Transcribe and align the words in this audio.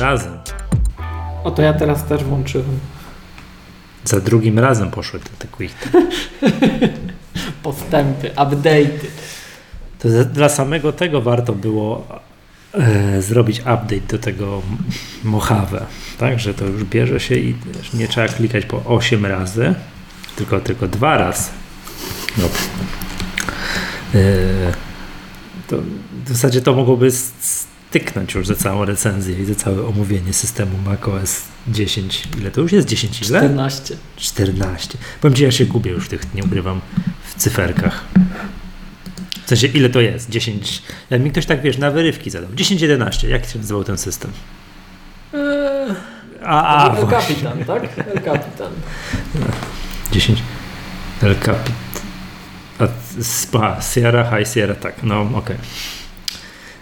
Razem. 0.00 0.38
O, 1.44 1.50
to 1.50 1.62
ja 1.62 1.72
teraz 1.72 2.04
też 2.04 2.24
włączyłem. 2.24 2.78
Za 4.04 4.20
drugim 4.20 4.58
razem 4.58 4.90
poszły 4.90 5.20
te, 5.20 5.30
te 5.38 5.48
quickie. 5.48 5.88
Postępy, 7.62 8.30
update'y. 8.30 9.06
To 9.98 10.08
dla 10.24 10.48
samego 10.48 10.92
tego 10.92 11.22
warto 11.22 11.52
było 11.52 12.06
e, 12.74 13.22
zrobić 13.22 13.60
update 13.60 14.00
do 14.08 14.18
tego 14.18 14.62
Mojave. 15.24 15.86
Tak, 16.18 16.40
że 16.40 16.54
to 16.54 16.64
już 16.64 16.84
bierze 16.84 17.20
się 17.20 17.34
i 17.34 17.54
nie 17.94 18.08
trzeba 18.08 18.28
klikać 18.28 18.66
po 18.66 18.84
8 18.84 19.26
razy, 19.26 19.74
tylko, 20.36 20.60
tylko 20.60 20.88
dwa 20.88 21.18
razy. 21.18 21.50
No. 22.38 22.44
E, 24.14 24.20
to 25.68 25.76
w 26.24 26.28
zasadzie 26.28 26.60
to 26.60 26.74
mogłoby 26.74 27.10
styknąć 27.90 28.34
już 28.34 28.46
za 28.46 28.54
całą 28.54 28.84
recenzję 28.84 29.38
i 29.38 29.44
za 29.44 29.54
całe 29.54 29.86
omówienie 29.86 30.32
systemu 30.32 30.78
macOS 30.78 31.42
10. 31.68 32.28
Ile 32.38 32.50
to 32.50 32.60
już 32.60 32.72
jest? 32.72 32.88
10 32.88 33.20
ile? 33.28 33.38
14. 33.38 33.96
14. 34.16 34.98
Powiem 35.20 35.34
Ci, 35.34 35.42
ja 35.42 35.50
się 35.50 35.66
gubię 35.66 35.90
już 35.90 36.04
w 36.04 36.08
tych, 36.08 36.34
nie 36.34 36.44
ukrywam, 36.44 36.80
w 37.24 37.34
cyferkach. 37.34 38.04
W 39.46 39.48
sensie, 39.48 39.66
ile 39.66 39.88
to 39.88 40.00
jest? 40.00 40.30
10. 40.30 40.82
Jak 41.10 41.22
mi 41.22 41.30
ktoś 41.30 41.46
tak, 41.46 41.62
wiesz, 41.62 41.78
na 41.78 41.90
wyrywki 41.90 42.30
zadał. 42.30 42.50
10-11. 42.50 43.28
Jak 43.28 43.46
się 43.46 43.58
nazywał 43.58 43.84
ten 43.84 43.98
system? 43.98 44.30
Eee, 45.34 45.94
A, 46.44 46.76
a 46.84 46.96
El 46.96 47.06
właśnie. 47.06 47.34
Capitan, 47.34 47.64
tak? 47.64 47.82
El 47.98 48.22
Capitan. 48.22 48.72
10. 50.12 50.42
El 51.22 51.34
Capit. 51.38 51.74
A, 52.78 52.86
spa, 53.22 53.80
Sierra, 53.94 54.38
High 54.38 54.48
Sierra, 54.54 54.74
tak. 54.74 55.02
No, 55.02 55.30
okej. 55.34 55.56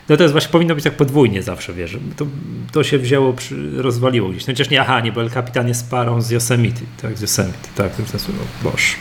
No 0.09 0.17
to 0.17 0.23
jest 0.23 0.33
właśnie, 0.33 0.53
powinno 0.53 0.75
być 0.75 0.85
tak 0.85 0.97
podwójnie 0.97 1.43
zawsze, 1.43 1.73
wiesz. 1.73 1.97
To, 2.17 2.27
to 2.73 2.85
się 2.85 2.99
wzięło, 2.99 3.33
przy, 3.33 3.83
rozwaliło 3.83 4.29
gdzieś. 4.29 4.47
No 4.47 4.53
chociaż 4.53 4.71
nie, 4.71 4.81
aha, 4.81 5.01
nie, 5.01 5.13
bo 5.13 5.21
El 5.21 5.31
Capitan 5.31 5.69
jest 5.69 5.91
parą 5.91 6.23
z 6.23 6.31
Yosemite. 6.31 6.81
Tak, 7.03 7.19
z 7.19 7.21
Yosemite, 7.21 7.69
tak. 7.75 7.97
To 7.97 8.03
jest, 8.03 8.29
no, 8.29 8.71
boż. 8.71 8.97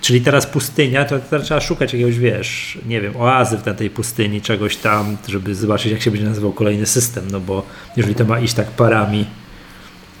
Czyli 0.00 0.20
teraz 0.20 0.46
pustynia, 0.46 1.04
to 1.04 1.18
teraz 1.18 1.46
trzeba 1.46 1.60
szukać 1.60 1.92
jakiegoś, 1.92 2.18
wiesz, 2.18 2.78
nie 2.86 3.00
wiem, 3.00 3.16
oazy 3.16 3.58
na 3.66 3.74
tej 3.74 3.90
pustyni, 3.90 4.40
czegoś 4.40 4.76
tam, 4.76 5.16
żeby 5.28 5.54
zobaczyć, 5.54 5.92
jak 5.92 6.02
się 6.02 6.10
będzie 6.10 6.26
nazywał 6.26 6.52
kolejny 6.52 6.86
system, 6.86 7.24
no 7.30 7.40
bo 7.40 7.66
jeżeli 7.96 8.14
to 8.14 8.24
ma 8.24 8.40
iść 8.40 8.54
tak 8.54 8.70
parami, 8.70 9.26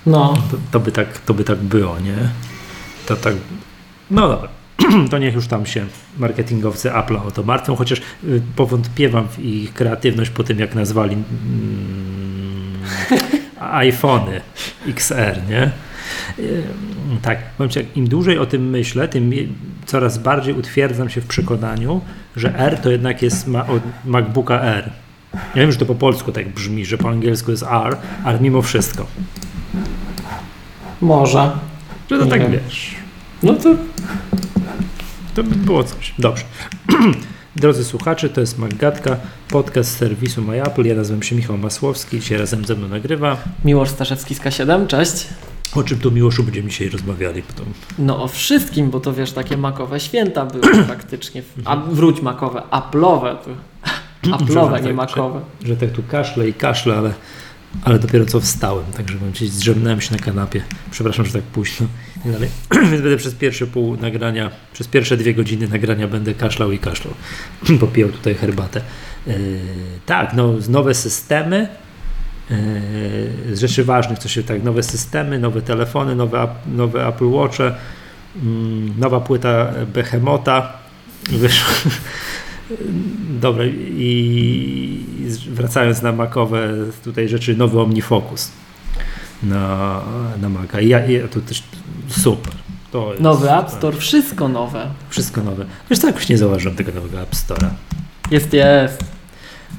No, 0.06 0.34
to, 0.50 0.56
to, 0.70 0.80
by, 0.80 0.92
tak, 0.92 1.18
to 1.18 1.34
by 1.34 1.44
tak 1.44 1.58
było, 1.58 2.00
nie? 2.00 2.28
To 3.06 3.16
tak. 3.16 3.34
No 4.10 4.28
dobra. 4.28 4.48
To 5.10 5.18
niech 5.18 5.34
już 5.34 5.46
tam 5.46 5.66
się 5.66 5.86
marketingowcy 6.18 6.88
Apple'a 6.90 7.26
o 7.26 7.30
to 7.30 7.42
martwią, 7.42 7.76
chociaż 7.76 7.98
y, 8.24 8.42
powątpiewam 8.56 9.28
w 9.28 9.38
ich 9.38 9.72
kreatywność 9.74 10.30
po 10.30 10.44
tym, 10.44 10.58
jak 10.58 10.74
nazwali 10.74 11.14
mm, 11.14 11.24
iPhony 13.72 14.40
XR, 14.88 15.40
nie? 15.48 15.70
Y, 16.38 16.62
Tak, 17.22 17.38
powiem 17.58 17.70
ci, 17.70 17.78
jak 17.78 17.96
im 17.96 18.08
dłużej 18.08 18.38
o 18.38 18.46
tym 18.46 18.70
myślę, 18.70 19.08
tym 19.08 19.32
coraz 19.86 20.18
bardziej 20.18 20.54
utwierdzam 20.54 21.10
się 21.10 21.20
w 21.20 21.26
przekonaniu, 21.26 22.00
że 22.36 22.58
R 22.58 22.78
to 22.78 22.90
jednak 22.90 23.22
jest 23.22 23.46
ma, 23.46 23.66
od 23.66 23.82
MacBooka 24.04 24.60
R. 24.60 24.90
Ja 25.34 25.40
wiem, 25.62 25.72
że 25.72 25.78
to 25.78 25.86
po 25.86 25.94
polsku 25.94 26.32
tak 26.32 26.48
brzmi, 26.48 26.84
że 26.86 26.98
po 26.98 27.08
angielsku 27.08 27.50
jest 27.50 27.62
R, 27.62 27.96
ale 28.24 28.40
mimo 28.40 28.62
wszystko. 28.62 29.06
może. 31.00 31.50
Że 32.10 32.18
to 32.18 32.24
Nie 32.24 32.30
tak 32.30 32.40
wiem. 32.40 32.52
wiesz. 32.52 32.94
No 33.42 33.54
to 33.54 33.74
To 35.34 35.44
by 35.44 35.56
było 35.56 35.84
coś. 35.84 36.14
Dobrze. 36.18 36.44
Drodzy 37.56 37.84
słuchacze, 37.84 38.28
to 38.28 38.40
jest 38.40 38.58
Maggatka, 38.58 39.16
podcast 39.48 39.96
serwisu 39.96 40.42
MyApple. 40.42 40.84
Ja 40.84 40.94
nazywam 40.94 41.22
się 41.22 41.36
Michał 41.36 41.58
Masłowski, 41.58 42.20
dzisiaj 42.20 42.38
razem 42.38 42.64
ze 42.64 42.74
mną 42.74 42.88
nagrywa. 42.88 43.36
Miłosz 43.64 43.88
Staszewski 43.88 44.34
z 44.34 44.40
K7, 44.40 44.86
cześć. 44.86 45.26
O 45.74 45.82
czym 45.82 45.98
tu 45.98 46.10
Miłoszu 46.10 46.44
będziemy 46.44 46.68
dzisiaj 46.68 46.88
rozmawiali 46.88 47.42
potem. 47.42 47.64
No 47.98 48.22
o 48.22 48.28
wszystkim, 48.28 48.90
bo 48.90 49.00
to 49.00 49.12
wiesz, 49.12 49.32
takie 49.32 49.56
makowe 49.56 50.00
święta 50.00 50.46
były 50.46 50.84
praktycznie. 50.86 51.42
A 51.64 51.76
wróć 51.76 52.22
makowe, 52.22 52.62
aplowe. 52.70 53.36
Aplowe, 54.32 54.80
nie 54.80 54.86
tak, 54.86 54.96
makowe. 54.96 55.40
Że 55.64 55.76
tak 55.76 55.90
tu 55.90 56.02
kaszle 56.02 56.48
i 56.48 56.54
kaszle, 56.54 56.96
ale, 56.96 57.12
ale 57.84 57.98
dopiero 57.98 58.26
co 58.26 58.40
wstałem, 58.40 58.84
także 58.96 59.18
powiem 59.18 59.32
ci, 59.34 59.48
zdrzemnąłem 59.48 60.00
się 60.00 60.12
na 60.12 60.18
kanapie. 60.18 60.62
Przepraszam, 60.90 61.26
że 61.26 61.32
tak 61.32 61.42
późno. 61.42 61.86
I 62.24 62.30
dalej. 62.30 62.48
Więc 62.90 63.02
będę 63.02 63.16
przez 63.16 63.34
pierwsze 63.34 63.66
pół 63.66 63.96
nagrania, 63.96 64.50
przez 64.72 64.88
pierwsze 64.88 65.16
dwie 65.16 65.34
godziny 65.34 65.68
nagrania 65.68 66.08
będę 66.08 66.34
kaszlał 66.34 66.72
i 66.72 66.78
kaszlał. 66.78 67.14
Popijał 67.80 68.08
tutaj 68.08 68.34
herbatę. 68.34 68.80
Yy, 69.26 69.34
tak, 70.06 70.34
no 70.34 70.54
nowe 70.68 70.94
systemy. 70.94 71.68
Yy, 72.50 73.56
z 73.56 73.60
rzeczy 73.60 73.84
ważnych, 73.84 74.18
co 74.18 74.28
się 74.28 74.42
tak, 74.42 74.62
nowe 74.62 74.82
systemy, 74.82 75.38
nowe 75.38 75.62
telefony, 75.62 76.16
nowe, 76.16 76.48
nowe 76.66 77.08
Apple 77.08 77.30
Watche, 77.30 77.74
mm, 78.42 78.94
nowa 78.98 79.20
płyta 79.20 79.72
Behemota 79.94 80.72
wyszła. 81.30 81.74
Dobra, 83.40 83.64
i 83.66 85.04
wracając 85.48 86.02
na 86.02 86.12
makowe 86.12 86.68
tutaj 87.04 87.28
rzeczy, 87.28 87.56
nowy 87.56 87.80
OmniFocus 87.80 88.63
na, 89.44 90.00
na 90.40 90.48
Maca. 90.48 90.80
I 90.80 90.88
ja, 90.88 91.06
ja 91.06 91.28
to 91.28 91.40
też 91.40 91.62
super. 92.08 92.52
To 92.92 93.12
Nowy 93.20 93.52
App. 93.52 93.70
Store, 93.70 93.96
wszystko 93.96 94.48
nowe. 94.48 94.90
Wszystko 95.10 95.42
nowe. 95.42 95.64
Wiesz 95.90 95.98
co, 95.98 96.06
jakoś 96.06 96.28
nie 96.28 96.38
zauważyłem 96.38 96.76
tego 96.76 96.92
nowego 96.92 97.20
App 97.20 97.34
Store'a. 97.34 97.68
Jest, 98.30 98.52
jest. 98.52 99.04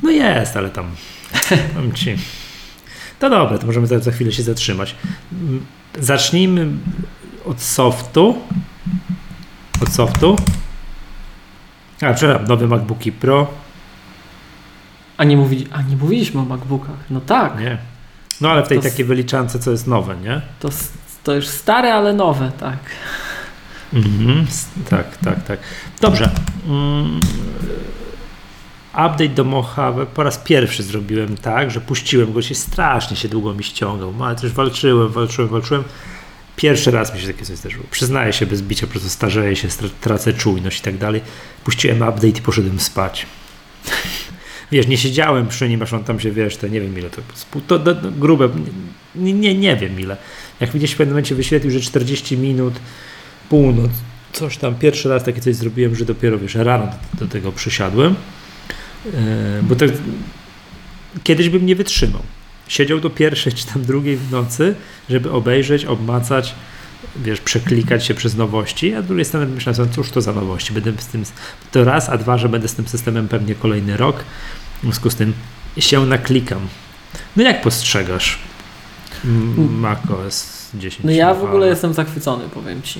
No 0.03 0.09
jest, 0.09 0.57
ale 0.57 0.69
tam 0.69 0.91
powiem 1.75 1.93
ci. 1.93 2.15
To 3.19 3.29
dobra, 3.29 3.57
to 3.57 3.65
możemy 3.65 3.87
za, 3.87 3.99
za 3.99 4.11
chwilę 4.11 4.31
się 4.31 4.43
zatrzymać. 4.43 4.95
Zacznijmy 5.99 6.67
od 7.45 7.61
softu. 7.61 8.37
Od 9.81 9.89
softu. 9.89 10.35
A, 12.01 12.13
przepraszam, 12.13 12.47
nowe 12.47 12.67
MacBooki 12.67 13.11
Pro. 13.11 13.47
A 15.17 15.23
nie, 15.23 15.37
mówi, 15.37 15.67
a 15.71 15.81
nie 15.81 15.97
mówiliśmy 15.97 16.41
o 16.41 16.45
MacBookach. 16.45 17.09
No 17.09 17.21
tak, 17.21 17.59
Nie. 17.59 17.77
No 18.41 18.51
ale 18.51 18.63
w 18.63 18.67
tej 18.67 18.77
To 18.77 18.83
takiej 18.83 19.05
wyliczance, 19.05 19.59
co 19.59 19.71
jest 19.71 19.87
nowe, 19.87 20.15
nie? 20.15 20.41
to, 20.59 20.69
to 21.23 21.35
już 21.35 21.47
stare, 21.47 21.93
ale 21.93 22.13
nowe, 22.13 22.51
tak. 22.59 22.77
Mhm, 23.93 24.47
tak, 24.89 25.17
tak, 25.17 25.43
tak. 25.43 25.59
Dobrze. 26.01 26.29
Mm, 26.67 27.19
Update 28.93 29.29
do 29.29 29.43
Mojave 29.43 30.05
po 30.13 30.23
raz 30.23 30.37
pierwszy 30.37 30.83
zrobiłem 30.83 31.37
tak, 31.37 31.71
że 31.71 31.81
puściłem 31.81 32.33
go, 32.33 32.41
się 32.41 32.55
strasznie 32.55 33.17
się 33.17 33.29
długo 33.29 33.53
mi 33.53 33.63
ściągał, 33.63 34.13
no, 34.17 34.25
ale 34.25 34.35
też 34.35 34.51
walczyłem, 34.51 35.09
walczyłem, 35.09 35.49
walczyłem. 35.49 35.83
Pierwszy 36.55 36.91
raz 36.91 37.13
mi 37.13 37.21
się 37.21 37.27
takie 37.27 37.45
coś 37.45 37.57
zdarzyło. 37.57 37.83
Przyznaję 37.91 38.33
się 38.33 38.45
bez 38.45 38.61
bicia, 38.61 38.87
po 38.87 38.91
prostu 38.91 39.09
starzeję 39.09 39.55
się, 39.55 39.67
tracę 40.01 40.33
czujność 40.33 40.79
i 40.79 40.83
tak 40.83 40.97
dalej. 40.97 41.21
Puściłem 41.63 41.97
update 41.97 42.27
i 42.27 42.41
poszedłem 42.41 42.79
spać. 42.79 43.25
Wiesz, 44.71 44.87
nie 44.87 44.97
siedziałem 44.97 45.47
przy 45.47 45.69
nim, 45.69 45.81
aż 45.81 45.93
on 45.93 46.03
tam 46.03 46.19
się, 46.19 46.31
wiesz, 46.31 46.57
to 46.57 46.67
nie 46.67 46.81
wiem 46.81 46.99
ile 46.99 47.09
to, 47.09 47.21
to, 47.67 47.79
to, 47.79 47.95
to 47.95 48.11
grube, 48.11 48.49
nie, 49.15 49.33
nie, 49.33 49.55
nie 49.55 49.75
wiem 49.75 49.99
ile. 49.99 50.17
Jak 50.59 50.71
gdzieś 50.71 50.91
w 50.91 50.97
pewnym 50.97 51.13
momencie 51.13 51.35
wyświetlił, 51.35 51.71
że 51.71 51.79
40 51.79 52.37
minut, 52.37 52.73
północ, 53.49 53.91
coś 54.33 54.57
tam, 54.57 54.75
pierwszy 54.75 55.09
raz 55.09 55.23
takie 55.23 55.41
coś 55.41 55.55
zrobiłem, 55.55 55.95
że 55.95 56.05
dopiero, 56.05 56.39
wiesz, 56.39 56.55
rano 56.55 56.85
do, 56.85 57.25
do 57.25 57.31
tego 57.31 57.51
przysiadłem, 57.51 58.15
Yy, 59.05 59.63
bo 59.63 59.75
tak 59.75 59.89
kiedyś 61.23 61.49
bym 61.49 61.65
nie 61.65 61.75
wytrzymał. 61.75 62.21
Siedział 62.67 62.99
do 62.99 63.09
pierwszej 63.09 63.53
czy 63.53 63.67
tam 63.67 63.85
drugiej 63.85 64.17
w 64.17 64.31
nocy, 64.31 64.75
żeby 65.09 65.31
obejrzeć, 65.31 65.85
obmacać, 65.85 66.55
wiesz, 67.15 67.41
przeklikać 67.41 68.05
się 68.05 68.13
przez 68.13 68.35
nowości, 68.35 68.93
a 68.93 69.01
z 69.01 69.05
drugiej 69.05 69.25
strony 69.25 69.45
myślałem, 69.45 69.91
cóż 69.91 70.11
to 70.11 70.21
za 70.21 70.33
nowości, 70.33 70.73
będę 70.73 70.91
z 71.01 71.07
tym, 71.07 71.23
to 71.71 71.83
raz, 71.83 72.09
a 72.09 72.17
dwa, 72.17 72.37
że 72.37 72.49
będę 72.49 72.67
z 72.67 72.75
tym 72.75 72.87
systemem 72.87 73.27
pewnie 73.27 73.55
kolejny 73.55 73.97
rok, 73.97 74.23
w 74.85 74.87
związku 74.87 75.09
z 75.09 75.15
tym 75.15 75.33
się 75.77 76.05
naklikam. 76.05 76.67
No 77.35 77.43
jak 77.43 77.61
postrzegasz 77.61 78.39
macOS 79.57 80.69
10? 80.73 81.03
No 81.03 81.11
ja 81.11 81.33
w 81.33 81.43
ogóle 81.43 81.67
jestem 81.67 81.93
zachwycony, 81.93 82.49
powiem 82.49 82.81
Ci. 82.81 82.99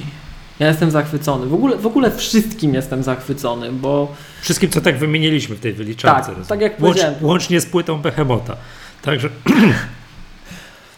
Ja 0.60 0.68
jestem 0.68 0.92
zachwycony. 0.92 1.46
W 1.46 1.54
ogóle, 1.54 1.78
w 1.78 1.86
ogóle 1.86 2.12
wszystkim 2.12 2.74
jestem 2.74 3.04
zachwycony, 3.04 3.72
bo 3.72 4.16
Wszystkim, 4.42 4.70
co 4.70 4.82
tak 4.82 4.98
wymieniliśmy 4.98 5.56
w 5.56 5.60
tej 5.60 5.74
wyliczance. 5.74 6.36
Tak, 6.36 6.48
tak 6.48 6.62
jak 6.62 6.72
Łącz, 6.72 6.82
powiedziałem. 6.82 7.16
Łącznie 7.22 7.62
z 7.62 7.66
płytą 7.66 8.02
Behemota. 8.02 8.58
Także... 9.02 9.30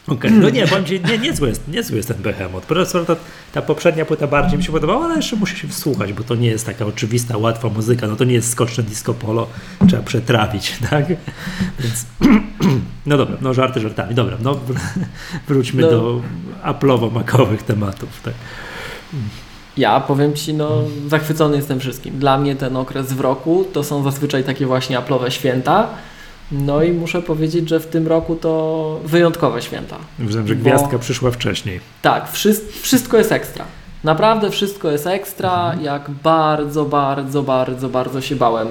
Okej, 0.07 0.31
no 0.31 0.49
nie, 0.49 0.67
powiem 0.67 0.85
ci, 0.85 1.01
nie, 1.01 1.17
niezły 1.17 1.49
jest, 1.49 1.67
niezły 1.67 1.97
jest 1.97 2.07
ten 2.09 2.17
Behemoth. 2.17 2.65
Prostu 2.67 3.05
ta, 3.05 3.15
ta 3.53 3.61
poprzednia 3.61 4.05
płyta 4.05 4.27
bardziej 4.27 4.57
mi 4.57 4.63
się 4.63 4.71
podobała, 4.71 5.05
ale 5.05 5.15
jeszcze 5.15 5.35
muszę 5.35 5.55
się 5.57 5.67
wsłuchać, 5.67 6.13
bo 6.13 6.23
to 6.23 6.35
nie 6.35 6.47
jest 6.47 6.65
taka 6.65 6.85
oczywista, 6.85 7.37
łatwa 7.37 7.69
muzyka, 7.69 8.07
no 8.07 8.15
to 8.15 8.23
nie 8.23 8.33
jest 8.33 8.49
skoczne 8.49 8.83
disco 8.83 9.13
polo, 9.13 9.47
trzeba 9.87 10.03
przetrawić, 10.03 10.77
tak? 10.89 11.05
Więc, 11.79 12.05
no 13.05 13.17
dobra, 13.17 13.37
no 13.41 13.53
żarty 13.53 13.79
żartami, 13.79 14.15
dobra, 14.15 14.37
no 14.43 14.51
wr- 14.55 14.79
wróćmy 15.47 15.81
No. 15.81 15.89
do 15.91 16.21
Apple'owo-makowych 16.63 17.57
tematów, 17.57 18.09
tak. 18.23 18.33
ja 19.77 19.99
powiem 19.99 20.33
Ci, 20.33 20.53
no 20.53 20.83
zachwycony 21.07 21.57
jestem 21.57 21.79
wszystkim. 21.79 22.19
Dla 22.19 22.37
mnie 22.37 22.55
ten 22.55 22.77
okres 22.77 23.13
w 23.13 23.19
roku 23.19 23.65
to 23.73 23.83
są 23.83 24.03
zazwyczaj 24.03 24.43
takie 24.43 24.65
właśnie 24.65 24.97
aplowe 24.97 25.31
święta, 25.31 25.89
No 26.51 26.83
i 26.83 26.91
muszę 26.91 27.21
powiedzieć, 27.21 27.69
że 27.69 27.79
w 27.79 27.87
tym 27.87 28.07
roku 28.07 28.35
to 28.35 28.99
wyjątkowe 29.05 29.61
święta. 29.61 29.95
Wiem, 30.19 30.47
że 30.47 30.55
gwiazdka 30.55 30.99
przyszła 30.99 31.31
wcześniej. 31.31 31.79
Tak, 32.01 32.31
wszystko, 32.31 32.71
wszystko 32.81 33.17
jest 33.17 33.31
ekstra. 33.31 33.65
Naprawdę 34.03 34.51
wszystko 34.51 34.91
jest 34.91 35.07
ekstra, 35.07 35.75
jak 35.81 36.09
bardzo, 36.09 36.85
bardzo, 36.85 37.43
bardzo, 37.43 37.89
bardzo 37.89 38.21
się 38.21 38.35
bałem. 38.35 38.67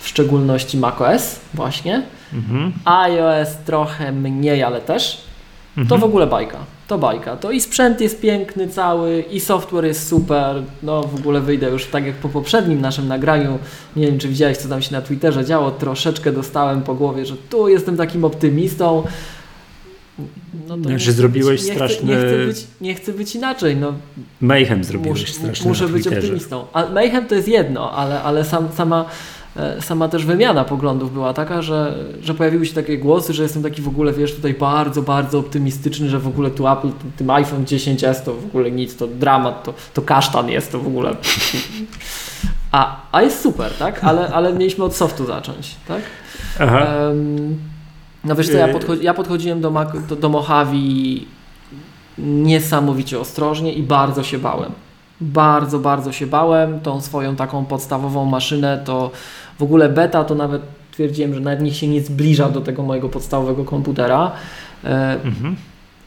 W 0.00 0.08
szczególności 0.08 0.78
macOS 0.78 1.40
właśnie. 1.54 2.02
Mhm. 2.32 2.72
iOS 2.84 3.48
trochę 3.66 4.12
mniej, 4.12 4.62
ale 4.62 4.80
też. 4.80 5.20
To 5.74 5.80
Mhm. 5.80 6.00
w 6.00 6.04
ogóle 6.04 6.26
bajka. 6.26 6.58
To 6.86 6.98
bajka. 6.98 7.36
To 7.36 7.50
i 7.50 7.60
sprzęt 7.60 8.00
jest 8.00 8.20
piękny 8.20 8.68
cały, 8.68 9.20
i 9.20 9.40
software 9.40 9.84
jest 9.84 10.08
super. 10.08 10.62
No 10.82 11.02
w 11.02 11.14
ogóle 11.14 11.40
wyjdę 11.40 11.70
już 11.70 11.86
tak 11.86 12.06
jak 12.06 12.14
po 12.14 12.28
poprzednim 12.28 12.80
naszym 12.80 13.08
nagraniu. 13.08 13.58
Nie 13.96 14.06
wiem, 14.06 14.18
czy 14.18 14.28
widziałeś, 14.28 14.56
co 14.58 14.68
tam 14.68 14.82
się 14.82 14.92
na 14.92 15.02
Twitterze 15.02 15.44
działo. 15.44 15.70
Troszeczkę 15.70 16.32
dostałem 16.32 16.82
po 16.82 16.94
głowie, 16.94 17.26
że 17.26 17.36
tu 17.50 17.68
jestem 17.68 17.96
takim 17.96 18.24
optymistą. 18.24 19.02
No 20.68 20.76
Znaczy, 20.76 21.06
nie 21.06 21.12
zrobiłeś 21.12 21.64
nie 21.64 21.74
straszny- 21.74 22.16
Chcę, 22.16 22.26
nie, 22.26 22.26
chcę 22.26 22.46
być, 22.46 22.66
nie 22.80 22.94
chcę 22.94 23.12
być 23.12 23.34
inaczej. 23.34 23.76
No, 23.76 23.92
Mayhem 24.40 24.84
zrobiłeś 24.84 25.20
muszę, 25.20 25.32
strasznie 25.32 25.68
muszę 25.68 25.88
być 25.88 26.06
optymistą. 26.06 26.64
A 26.72 26.86
Mayhem 26.86 27.26
to 27.26 27.34
jest 27.34 27.48
jedno, 27.48 27.92
ale, 27.92 28.22
ale 28.22 28.44
sam, 28.44 28.68
sama, 28.76 29.04
sama 29.80 30.08
też 30.08 30.24
wymiana 30.24 30.64
poglądów 30.64 31.12
była 31.12 31.34
taka, 31.34 31.62
że, 31.62 31.94
że 32.22 32.34
pojawiły 32.34 32.66
się 32.66 32.74
takie 32.74 32.98
głosy, 32.98 33.32
że 33.32 33.42
jestem 33.42 33.62
taki 33.62 33.82
w 33.82 33.88
ogóle, 33.88 34.12
wiesz, 34.12 34.34
tutaj 34.34 34.54
bardzo, 34.54 35.02
bardzo 35.02 35.38
optymistyczny, 35.38 36.08
że 36.08 36.18
w 36.18 36.28
ogóle 36.28 36.50
tu 36.50 36.68
Apple, 36.68 36.88
tym, 37.16 37.30
iPhone 37.30 37.64
10s 37.64 38.24
to 38.24 38.34
w 38.34 38.44
ogóle 38.44 38.70
nic, 38.70 38.96
to 38.96 39.06
dramat, 39.06 39.64
to, 39.64 39.74
to 39.94 40.02
kasztan 40.02 40.48
jest, 40.48 40.72
to 40.72 40.78
w 40.78 40.86
ogóle... 40.86 41.16
A, 42.72 42.96
a 43.12 43.22
jest 43.22 43.40
super, 43.42 43.72
tak? 43.78 44.04
Ale, 44.04 44.28
ale 44.34 44.52
mieliśmy 44.52 44.84
od 44.84 44.96
softu 44.96 45.26
zacząć, 45.26 45.74
tak? 45.88 46.02
Aha. 46.60 46.80
Em, 46.86 47.58
no 48.24 48.34
wiesz 48.34 48.46
co, 48.48 48.52
ja, 48.56 48.66
Yy. 48.66 48.74
podcho- 48.74 49.02
ja 49.02 49.14
podchodziłem 49.14 49.60
do, 49.60 49.70
Mac- 49.70 50.06
do, 50.06 50.16
do 50.16 50.28
Mojave 50.28 50.72
niesamowicie 52.18 53.20
ostrożnie 53.20 53.72
i 53.72 53.82
bardzo 53.82 54.22
się 54.24 54.38
bałem. 54.38 54.72
Bardzo, 55.20 55.78
bardzo 55.78 56.12
się 56.12 56.26
bałem. 56.26 56.80
Tą 56.80 57.00
swoją 57.00 57.36
taką 57.36 57.64
podstawową 57.64 58.24
maszynę 58.24 58.82
to 58.84 59.10
w 59.58 59.62
ogóle 59.62 59.88
beta 59.88 60.24
to 60.24 60.34
nawet 60.34 60.62
twierdziłem, 60.92 61.34
że 61.34 61.40
nawet 61.40 61.60
niech 61.62 61.76
się 61.76 61.88
nie 61.88 62.00
zbliża 62.00 62.48
do 62.48 62.60
tego 62.60 62.82
mojego 62.82 63.08
podstawowego 63.08 63.64
komputera. 63.64 64.32
E, 64.84 65.16
Mhm. 65.24 65.56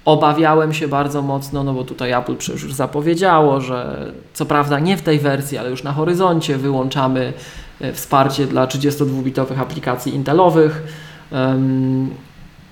Obawiałem 0.06 0.73
się 0.73 0.88
bardzo 0.88 1.21
mocno, 1.21 1.63
no 1.63 1.73
bo 1.73 1.83
tutaj 1.83 2.11
Apple 2.11 2.35
przecież 2.35 2.63
już 2.63 2.73
zapowiedziało, 2.73 3.61
że 3.61 4.11
co 4.33 4.45
prawda 4.45 4.79
nie 4.79 4.97
w 4.97 5.01
tej 5.01 5.19
wersji, 5.19 5.57
ale 5.57 5.69
już 5.69 5.83
na 5.83 5.94
horyzoncie 5.94 6.57
wyłączamy 6.57 7.33
e, 7.81 7.94
wsparcie 7.94 8.47
dla 8.47 8.67
32-bitowych 8.67 9.59
aplikacji 9.59 10.15
Intelowych. 10.15 10.83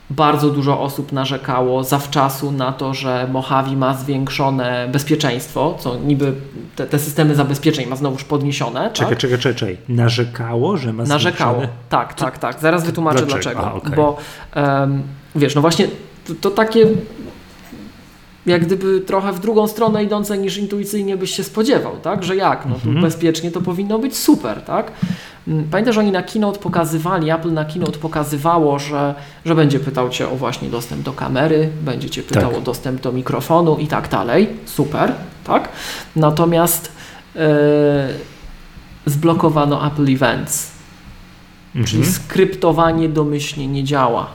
Bardzo 0.09 0.49
dużo 0.49 0.81
osób 0.81 1.11
narzekało 1.11 1.83
zawczasu 1.83 2.51
na 2.51 2.71
to, 2.71 2.93
że 2.93 3.27
Mojave 3.31 3.75
ma 3.75 3.93
zwiększone 3.93 4.87
bezpieczeństwo, 4.91 5.75
co 5.79 5.95
niby 5.97 6.33
te, 6.75 6.85
te 6.87 6.99
systemy 6.99 7.35
zabezpieczeń 7.35 7.89
ma 7.89 7.95
znowuż 7.95 8.23
podniesione. 8.23 8.89
Czekaj, 8.93 9.09
tak? 9.11 9.19
czekaj, 9.19 9.39
czekaj. 9.39 9.77
Narzekało, 9.89 10.77
że 10.77 10.93
ma 10.93 11.03
Narzekało. 11.03 11.59
zwiększone- 11.61 11.67
Tak, 11.89 12.13
tak, 12.13 12.37
tak. 12.37 12.59
Zaraz 12.59 12.85
wytłumaczę 12.85 13.25
dlaczego? 13.25 13.39
dlaczego. 13.41 13.67
A, 13.67 13.73
okej. 13.73 13.95
Bo 13.95 14.17
em, 14.53 15.03
wiesz, 15.35 15.55
no 15.55 15.61
właśnie 15.61 15.87
to, 16.27 16.33
to 16.41 16.51
takie 16.51 16.85
jak 18.45 18.65
gdyby 18.65 19.01
trochę 19.01 19.31
w 19.33 19.39
drugą 19.39 19.67
stronę 19.67 20.03
idące 20.03 20.37
niż 20.37 20.57
intuicyjnie 20.57 21.17
byś 21.17 21.31
się 21.35 21.43
spodziewał, 21.43 21.97
tak? 21.97 22.23
Że 22.23 22.35
jak? 22.35 22.65
No 22.65 22.75
tu 22.75 22.87
Mhm. 22.87 23.01
bezpiecznie 23.01 23.51
to 23.51 23.61
powinno 23.61 23.99
być 23.99 24.17
super, 24.17 24.61
tak? 24.61 24.91
Mm, 25.47 25.63
Pamiętasz, 25.71 25.95
że 25.95 26.01
oni 26.01 26.11
na 26.11 26.23
keynote 26.23 26.59
pokazywali, 26.59 27.31
Apple 27.31 27.53
na 27.53 27.65
keynote 27.65 27.99
pokazywało, 27.99 28.79
że, 28.79 29.15
że 29.45 29.55
będzie 29.55 29.79
pytał 29.79 30.09
Cię 30.09 30.29
o 30.29 30.35
właśnie 30.35 30.69
dostęp 30.69 31.01
do 31.01 31.13
kamery, 31.13 31.69
będzie 31.81 32.09
Cię 32.09 32.23
pytał 32.23 32.49
Tak. 32.49 32.57
o 32.57 32.61
dostęp 32.61 33.01
do 33.01 33.11
mikrofonu 33.11 33.77
i 33.77 33.87
tak 33.87 34.09
dalej. 34.09 34.49
Super, 34.65 35.13
tak? 35.43 35.69
Natomiast 36.15 36.91
e, 37.35 37.39
zblokowano 39.05 39.87
Apple 39.87 40.13
Events, 40.13 40.71
czyli 41.73 41.97
Mhm. 42.03 42.05
skryptowanie 42.13 43.09
domyślnie 43.09 43.67
nie 43.67 43.83
działa. 43.83 44.27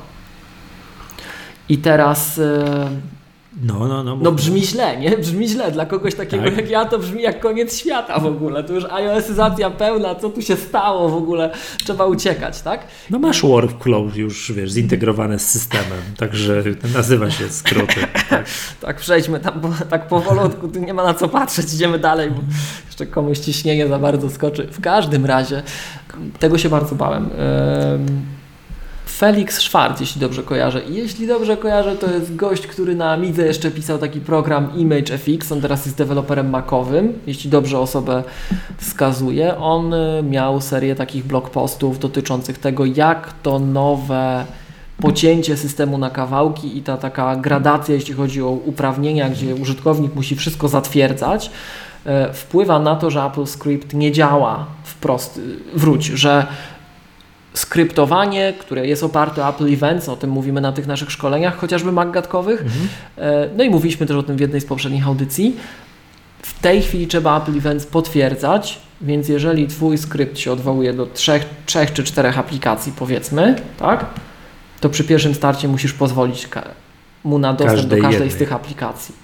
I 1.69 1.79
teraz, 1.79 2.39
e, 2.39 2.65
No, 3.61 3.89
no, 3.89 4.05
no. 4.05 4.17
no 4.17 4.33
brzmi 4.33 4.65
źle, 4.67 4.97
nie? 4.97 5.19
Brzmi 5.19 5.49
źle. 5.49 5.73
Dla 5.73 5.87
kogoś 5.87 6.15
takiego 6.15 6.45
Tak. 6.45 6.57
jak 6.57 6.71
ja 6.71 6.85
to 6.85 6.99
brzmi 6.99 7.23
jak 7.23 7.41
koniec 7.41 7.79
świata 7.79 8.19
w 8.21 8.27
ogóle. 8.27 8.65
To 8.65 8.73
już 8.73 8.85
iOSizacja 8.85 9.71
pełna, 9.71 10.15
co 10.15 10.31
tu 10.31 10.43
się 10.43 10.57
stało 10.57 11.09
w 11.09 11.15
ogóle? 11.15 11.51
Trzeba 11.85 12.07
uciekać, 12.07 12.61
tak? 12.63 12.87
No 13.11 13.19
masz 13.19 13.43
workflow 13.43 14.17
już, 14.17 14.53
wiesz, 14.53 14.71
zintegrowane 14.73 15.39
z 15.39 15.49
systemem, 15.51 15.99
także 16.17 16.63
nazywa 16.95 17.31
się 17.31 17.49
skróty. 17.49 18.01
Tak. 18.31 18.47
Tak, 18.81 18.97
przejdźmy 18.97 19.41
tam 19.41 19.61
bo, 19.61 19.71
tak 19.91 20.09
powolutku, 20.09 20.69
tu 20.69 20.79
nie 20.81 20.95
ma 20.95 21.05
na 21.05 21.15
co 21.15 21.29
patrzeć, 21.29 21.75
idziemy 21.75 21.99
dalej, 21.99 22.31
bo 22.31 22.41
jeszcze 22.87 23.07
komuś 23.07 23.39
ciśnienie 23.39 23.89
za 23.89 23.99
bardzo 23.99 24.31
skoczy. 24.31 24.69
W 24.73 24.81
każdym 24.81 25.27
razie, 25.27 25.63
tego 26.39 26.59
się 26.59 26.69
bardzo 26.69 26.95
bałem. 26.95 27.25
Ym, 27.95 28.23
Felix 29.19 29.59
Schwarz, 29.59 30.01
jeśli 30.01 30.21
dobrze 30.21 30.43
kojarzę. 30.43 30.81
Jeśli 30.89 31.27
dobrze 31.27 31.57
kojarzę, 31.57 31.97
to 31.97 32.11
jest 32.11 32.37
gość, 32.37 32.67
który 32.67 32.95
na 32.95 33.13
Amidze 33.13 33.47
jeszcze 33.47 33.71
pisał 33.71 33.99
taki 33.99 34.21
program 34.21 34.71
ImageFX. 34.77 35.53
On 35.53 35.61
teraz 35.61 35.87
jest 35.87 35.99
deweloperem 35.99 36.51
makowym, 36.51 37.13
jeśli 37.27 37.51
dobrze 37.51 37.79
osobę 37.79 38.23
wskazuje. 38.79 39.57
On 39.59 39.95
y, 39.95 40.23
miał 40.23 40.61
serię 40.61 40.95
takich 40.95 41.25
blog 41.25 41.51
postów 41.51 41.99
dotyczących 41.99 42.59
tego, 42.59 42.85
jak 42.85 43.33
to 43.43 43.59
nowe 43.59 44.45
pocięcie 45.01 45.57
systemu 45.57 45.99
na 45.99 46.11
kawałki 46.11 46.79
i 46.79 46.83
ta 46.83 46.97
taka 46.97 47.37
gradacja, 47.37 47.95
jeśli 47.95 48.15
chodzi 48.15 48.43
o 48.43 48.51
uprawnienia, 48.51 49.31
gdzie 49.31 49.55
użytkownik 49.55 50.15
musi 50.15 50.37
wszystko 50.37 50.69
zatwierdzać, 50.69 51.51
e, 52.07 52.33
wpływa 52.33 52.79
na 52.79 52.97
to, 52.97 53.11
że 53.11 53.23
Apple 53.23 53.47
Script 53.47 53.95
nie 53.95 54.13
działa 54.13 54.67
wprost. 54.85 55.41
Wróć, 55.75 56.05
że 56.05 56.47
skryptowanie, 57.55 58.53
które 58.61 58.87
jest 58.87 59.03
oparte 59.03 59.45
o 59.45 59.49
Apple 59.49 59.73
Events, 59.73 60.09
o 60.09 60.17
tym 60.17 60.31
mówimy 60.31 60.61
na 60.61 60.73
tych 60.73 60.87
naszych 60.87 61.11
szkoleniach, 61.11 61.57
chociażby 61.57 61.93
maggatkowych, 61.93 62.61
Mhm. 62.63 62.89
e, 63.19 63.49
no 63.57 63.65
i 63.65 63.71
mówiliśmy 63.71 64.07
też 64.07 64.17
o 64.17 64.23
tym 64.23 64.37
w 64.37 64.41
jednej 64.41 64.61
z 64.61 64.65
poprzednich 64.65 65.07
audycji, 65.07 65.57
w 66.43 66.61
tej 66.63 66.83
chwili 66.83 67.07
trzeba 67.07 67.39
Apple 67.43 67.57
Events 67.59 67.87
potwierdzać, 67.87 68.79
więc 69.01 69.29
jeżeli 69.29 69.67
Twój 69.69 69.99
skrypt 69.99 70.39
się 70.39 70.53
odwołuje 70.53 70.93
do 70.93 71.07
trzech, 71.07 71.45
trzech 71.67 71.93
czy 71.93 72.05
czterech 72.05 72.39
aplikacji, 72.39 72.93
powiedzmy, 72.97 73.57
tak, 73.79 74.07
to 74.81 74.89
przy 74.89 75.05
pierwszym 75.05 75.35
starcie 75.35 75.69
musisz 75.69 75.93
pozwolić 75.93 76.49
mu 77.25 77.39
na 77.39 77.53
dostęp 77.53 77.79
Każdej 77.81 77.99
do 78.01 78.03
każdej 78.09 78.29
z 78.31 78.33
jednej. 78.33 78.39
tych 78.39 78.53
aplikacji. 78.57 79.15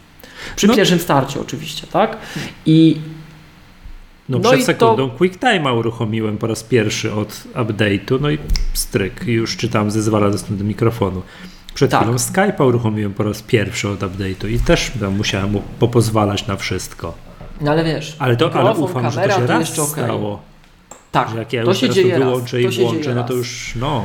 Przy 0.57 0.67
No. 0.67 0.75
pierwszym 0.75 0.99
starcie 0.99 1.41
oczywiście, 1.41 1.87
tak? 1.87 2.17
I 2.67 3.01
No, 4.29 4.39
No 4.39 4.51
przed 4.51 4.65
sekundą 4.65 5.09
QuickTime'a 5.09 5.79
uruchomiłem 5.79 6.39
po 6.39 6.47
raz 6.47 6.63
pierwszy 6.63 7.13
od 7.13 7.29
update'u, 7.55 8.21
no 8.21 8.31
i 8.31 8.39
stryk, 8.75 9.25
już 9.27 9.57
czytam, 9.57 9.91
zezwala 9.91 10.31
dostęp 10.31 10.59
do 10.59 10.65
mikrofonu. 10.65 11.23
Przed 11.75 11.91
Tak. 11.91 12.01
chwilą 12.03 12.17
Skype'a 12.17 12.67
uruchomiłem 12.67 13.15
po 13.15 13.23
raz 13.23 13.43
pierwszy 13.43 13.89
od 13.89 14.01
update'u 14.01 14.49
i 14.51 14.59
też 14.61 14.93
musiałem 15.19 15.51
mu 15.53 15.63
popozwalać 15.79 16.47
na 16.47 16.57
wszystko. 16.57 17.15
no 17.61 17.71
ale 17.71 17.85
wiesz, 17.85 18.17
Ale, 18.19 18.37
to, 18.37 18.53
ale 18.55 18.73
ufam, 18.75 19.11
że 19.11 19.17
kamera 19.21 19.35
to 19.35 19.41
się 19.41 19.47
raz 19.47 19.61
jeszcze 19.69 19.83
okej. 19.83 20.05
stało. 20.05 20.41
Tak, 21.13 21.31
Że 21.31 21.39
jak 21.39 21.53
ja 21.53 21.63
to 21.63 21.69
już 21.69 21.77
się 21.79 21.81
teraz 21.89 21.97
dzieje 21.97 22.15
to 22.15 22.21
raz, 22.21 22.29
wyłączę 22.29 22.51
to 22.63 22.69
i 22.69 22.69
włączę, 22.69 23.15
no 23.15 23.23
to 23.25 23.29
raz. 23.29 23.39
już, 23.39 23.73
no, 23.81 24.05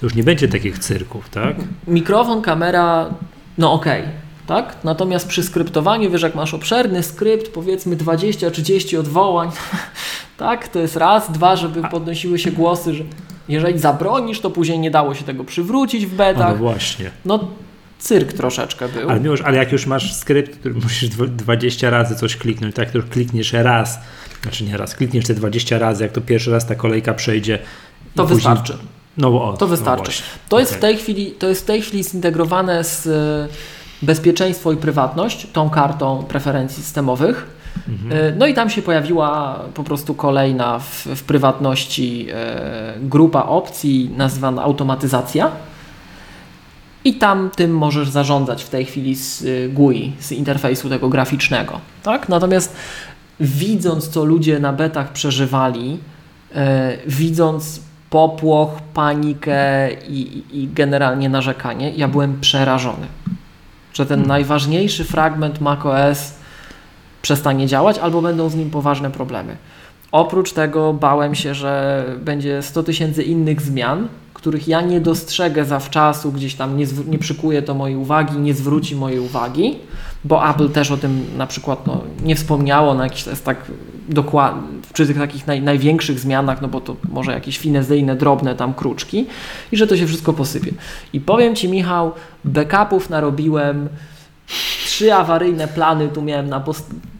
to 0.00 0.06
już 0.06 0.14
nie 0.14 0.22
będzie 0.24 0.48
takich 0.48 0.78
cyrków, 0.78 1.28
tak? 1.28 1.56
Mikrofon, 1.86 2.42
kamera, 2.42 3.10
no 3.58 3.72
okej, 3.72 4.02
tak? 4.50 4.76
Natomiast 4.84 5.28
przy 5.28 5.42
skryptowaniu, 5.42 6.10
wiesz, 6.10 6.22
jak 6.22 6.34
masz 6.34 6.54
obszerny 6.54 7.02
skrypt, 7.02 7.52
powiedzmy 7.52 7.96
20-30 7.96 8.98
odwołań, 8.98 9.50
tak? 10.36 10.68
To 10.68 10.78
jest 10.78 10.96
raz. 10.96 11.32
Dwa, 11.32 11.56
żeby 11.56 11.82
podnosiły 11.88 12.38
się 12.38 12.50
głosy, 12.52 12.94
że 12.94 13.04
jeżeli 13.48 13.78
zabronisz, 13.78 14.40
to 14.40 14.50
później 14.50 14.78
nie 14.78 14.90
dało 14.90 15.14
się 15.14 15.24
tego 15.24 15.44
przywrócić 15.44 16.06
w 16.06 16.20
A 16.20 16.24
no 16.24 16.32
betach. 16.34 16.58
właśnie. 16.58 17.10
No, 17.24 17.48
cyrk 17.98 18.32
troszeczkę 18.32 18.88
był. 18.88 19.10
Ale, 19.10 19.20
miłość, 19.20 19.42
ale 19.42 19.56
jak 19.58 19.72
już 19.72 19.86
masz 19.86 20.14
skrypt, 20.14 20.56
który 20.58 20.74
musisz 20.74 21.08
dwa- 21.08 21.26
20 21.26 21.90
razy 21.90 22.14
coś 22.16 22.36
kliknąć, 22.36 22.74
tak, 22.74 22.90
to 22.90 22.98
już 22.98 23.06
klikniesz 23.06 23.52
raz, 23.52 23.98
znaczy 24.42 24.64
nie 24.64 24.76
raz, 24.76 24.94
klikniesz 24.94 25.24
te 25.26 25.34
20 25.34 25.78
razy, 25.78 26.02
jak 26.02 26.12
to 26.12 26.20
pierwszy 26.20 26.50
raz 26.50 26.66
ta 26.66 26.74
kolejka 26.74 27.14
przejdzie. 27.14 27.58
To 28.14 28.22
później- 28.22 28.36
wystarczy. 28.36 28.76
No 29.16 29.28
o, 29.44 29.52
To 29.56 29.64
no 29.66 29.70
wystarczy. 29.70 30.04
właśnie. 30.04 30.24
To 30.48 30.60
jest, 30.60 30.72
w 30.72 30.76
Okej. 30.78 30.90
tej 30.90 31.02
chwili, 31.02 31.30
to 31.30 31.48
jest 31.48 31.62
w 31.62 31.64
tej 31.64 31.82
chwili 31.82 32.04
zintegrowane 32.04 32.84
z 32.84 33.08
bezpieczeństwo 34.02 34.72
i 34.72 34.76
prywatność, 34.76 35.46
tą 35.52 35.70
kartą 35.70 36.24
preferencji 36.28 36.82
systemowych. 36.82 37.46
Mhm. 37.88 38.26
E, 38.26 38.32
No 38.36 38.46
i 38.46 38.54
tam 38.54 38.70
się 38.70 38.82
pojawiła 38.82 39.60
po 39.74 39.84
prostu 39.84 40.14
kolejna 40.14 40.78
w, 40.78 41.06
w 41.06 41.22
prywatności 41.22 42.26
e, 42.32 42.94
grupa 43.00 43.42
opcji 43.42 44.10
nazywana 44.16 44.62
automatyzacja. 44.62 45.50
I 47.04 47.14
tam 47.14 47.50
tym 47.56 47.70
możesz 47.70 48.08
zarządzać 48.08 48.64
w 48.64 48.68
tej 48.68 48.84
chwili 48.84 49.16
z 49.16 49.42
y, 49.42 49.70
GUI, 49.72 50.12
z 50.18 50.32
interfejsu 50.32 50.88
tego 50.88 51.08
graficznego. 51.08 51.80
Tak? 52.02 52.28
Natomiast 52.28 52.76
widząc, 53.40 54.08
co 54.08 54.24
ludzie 54.24 54.58
na 54.58 54.72
betach 54.72 55.12
przeżywali, 55.12 55.98
widząc 57.06 57.80
popłoch, 58.10 58.70
panikę 58.94 59.92
i, 60.08 60.44
i 60.52 60.68
generalnie 60.74 61.28
narzekanie. 61.28 61.90
Ja 61.90 62.08
byłem 62.08 62.40
przerażony, 62.40 63.06
że 64.00 64.06
ten 64.06 64.26
najważniejszy 64.26 65.04
fragment 65.04 65.60
macOS 65.60 66.32
przestanie 67.22 67.66
działać 67.66 67.98
albo 67.98 68.22
będą 68.22 68.48
z 68.48 68.54
nim 68.54 68.70
poważne 68.70 69.10
problemy. 69.10 69.56
Oprócz 70.12 70.52
tego 70.52 70.92
bałem 70.92 71.34
się, 71.34 71.54
że 71.54 72.04
będzie 72.24 72.62
100 72.62 72.82
tysięcy 72.82 73.22
innych 73.22 73.60
zmian, 73.60 74.08
których 74.34 74.68
ja 74.68 74.80
nie 74.80 75.00
dostrzegę 75.00 75.64
zawczasu, 75.64 76.32
gdzieś 76.32 76.54
tam 76.54 76.76
nie, 76.76 76.86
nie 77.06 77.18
przykuje 77.18 77.62
to 77.62 77.74
mojej 77.74 77.96
uwagi, 77.96 78.38
nie 78.38 78.54
zwróci 78.54 78.96
mojej 78.96 79.20
uwagi, 79.20 79.78
bo 80.24 80.50
Apple 80.50 80.68
też 80.68 80.90
o 80.90 80.96
tym 80.96 81.24
na 81.36 81.46
przykład 81.46 81.86
no, 81.86 82.00
nie 82.22 82.36
wspomniało 82.36 82.94
na 82.94 83.04
jakiś 83.04 83.26
jest 83.26 83.44
tak 83.44 83.56
dokładnie, 84.10 84.68
przy 84.92 85.06
tych 85.06 85.18
takich 85.18 85.46
naj, 85.46 85.62
największych 85.62 86.18
zmianach, 86.18 86.62
no 86.62 86.68
bo 86.68 86.80
to 86.80 86.96
może 87.08 87.32
jakieś 87.32 87.58
finezyjne, 87.58 88.16
drobne 88.16 88.54
tam 88.54 88.74
kruczki 88.74 89.26
i 89.72 89.76
że 89.76 89.86
to 89.86 89.96
się 89.96 90.06
wszystko 90.06 90.32
posypie. 90.32 90.72
I 91.12 91.20
powiem 91.20 91.54
Ci 91.56 91.68
Michał, 91.68 92.12
backupów 92.44 93.10
narobiłem, 93.10 93.88
trzy 94.84 95.14
awaryjne 95.14 95.68
plany 95.68 96.08
tu 96.08 96.22
miałem 96.22 96.48
na 96.48 96.64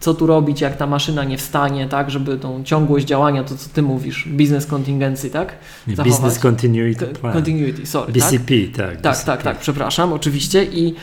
co 0.01 0.15
tu 0.15 0.27
robić, 0.27 0.61
jak 0.61 0.77
ta 0.77 0.87
maszyna 0.87 1.25
nie 1.25 1.39
wstanie, 1.39 1.89
tak, 1.89 2.11
żeby 2.11 2.39
tą 2.39 2.65
ciągłość 2.65 3.07
działania, 3.07 3.45
to 3.45 3.57
co 3.57 3.69
ty 3.69 3.83
mówisz, 3.83 4.29
business 4.29 4.67
contingency, 4.67 5.31
tak? 5.31 5.55
Zachować. 5.87 6.13
Business 6.13 6.39
continuity 6.39 7.07
plan. 7.07 7.33
Continuity, 7.33 7.87
sorry. 7.87 8.13
BCP, 8.13 8.55
tak? 8.77 8.87
Tak, 8.87 9.01
tak, 9.01 9.13
BCP. 9.13 9.27
tak, 9.27 9.43
tak, 9.43 9.59
przepraszam, 9.59 10.13
oczywiście 10.13 10.65
i 10.65 10.95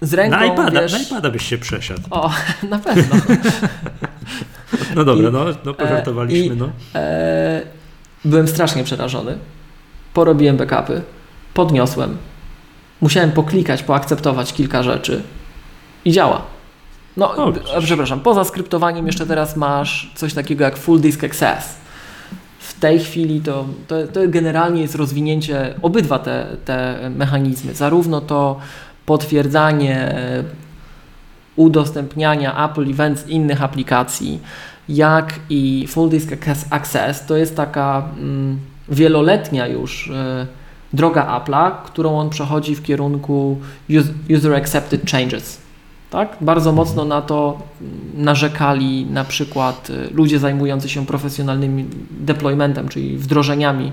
z 0.00 0.14
ręką, 0.14 0.36
na 0.36 0.44
iPada, 0.44 0.82
wiesz... 0.82 0.92
na 0.92 0.98
iPada 0.98 1.30
byś 1.30 1.48
się 1.48 1.58
przesiadł. 1.58 2.02
O, 2.10 2.30
na 2.68 2.78
pewno. 2.78 3.16
no 4.96 5.04
dobra, 5.04 5.28
I, 5.28 5.32
no, 5.32 5.44
no 5.64 5.74
pożartowaliśmy, 5.74 6.54
e, 6.54 6.56
no. 6.56 6.68
E, 6.94 7.62
byłem 8.24 8.48
strasznie 8.48 8.84
przerażony. 8.84 9.38
Porobiłem 10.14 10.56
backupy, 10.56 11.02
podniosłem, 11.54 12.16
musiałem 13.00 13.32
poklikać, 13.32 13.82
poakceptować 13.82 14.52
kilka 14.52 14.82
rzeczy 14.82 15.22
i 16.04 16.12
działa. 16.12 16.42
No, 17.16 17.36
o, 17.36 17.52
przepraszam, 17.80 18.20
poza 18.20 18.44
skryptowaniem 18.44 19.06
jeszcze 19.06 19.26
teraz 19.26 19.56
masz 19.56 20.10
coś 20.14 20.34
takiego 20.34 20.64
jak 20.64 20.76
Full 20.76 21.00
Disk 21.00 21.24
Access. 21.24 21.80
W 22.58 22.80
tej 22.80 23.00
chwili 23.00 23.40
to, 23.40 23.66
to, 23.88 24.06
to 24.06 24.20
generalnie 24.28 24.82
jest 24.82 24.94
rozwinięcie 24.94 25.74
obydwa 25.82 26.18
te, 26.18 26.46
te 26.64 27.10
mechanizmy. 27.16 27.74
Zarówno 27.74 28.20
to 28.20 28.58
potwierdzanie 29.06 30.14
udostępniania 31.56 32.70
Apple 32.70 32.90
Events 32.90 33.28
innych 33.28 33.62
aplikacji, 33.62 34.40
jak 34.88 35.40
i 35.50 35.86
Full 35.88 36.10
Disk 36.10 36.32
Access 36.70 37.26
to 37.26 37.36
jest 37.36 37.56
taka 37.56 38.08
mm, 38.16 38.58
wieloletnia 38.88 39.66
już 39.66 40.06
y, 40.06 40.12
droga 40.92 41.40
Apple'a, 41.40 41.72
którą 41.84 42.18
on 42.18 42.30
przechodzi 42.30 42.76
w 42.76 42.82
kierunku 42.82 43.58
User 44.36 44.54
Accepted 44.54 45.10
Changes. 45.10 45.60
Tak? 46.10 46.36
Bardzo 46.40 46.72
mocno 46.72 47.04
na 47.04 47.22
to 47.22 47.62
narzekali 48.14 49.06
na 49.06 49.24
przykład 49.24 49.90
y, 49.90 50.14
ludzie 50.14 50.38
zajmujący 50.38 50.88
się 50.88 51.06
profesjonalnym 51.06 51.90
deploymentem, 52.10 52.88
czyli 52.88 53.18
wdrożeniami 53.18 53.92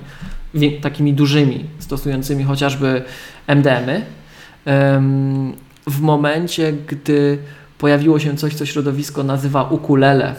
takimi 0.82 1.14
dużymi, 1.14 1.66
stosującymi 1.80 2.44
chociażby 2.44 3.04
MDM-y. 3.48 4.02
W 5.88 6.02
momencie, 6.02 6.74
gdy 6.74 7.38
pojawiło 7.78 8.20
się 8.20 8.38
coś, 8.38 8.56
co 8.56 8.66
środowisko 8.66 9.24
nazywa 9.24 9.64
ukulele. 9.64 10.36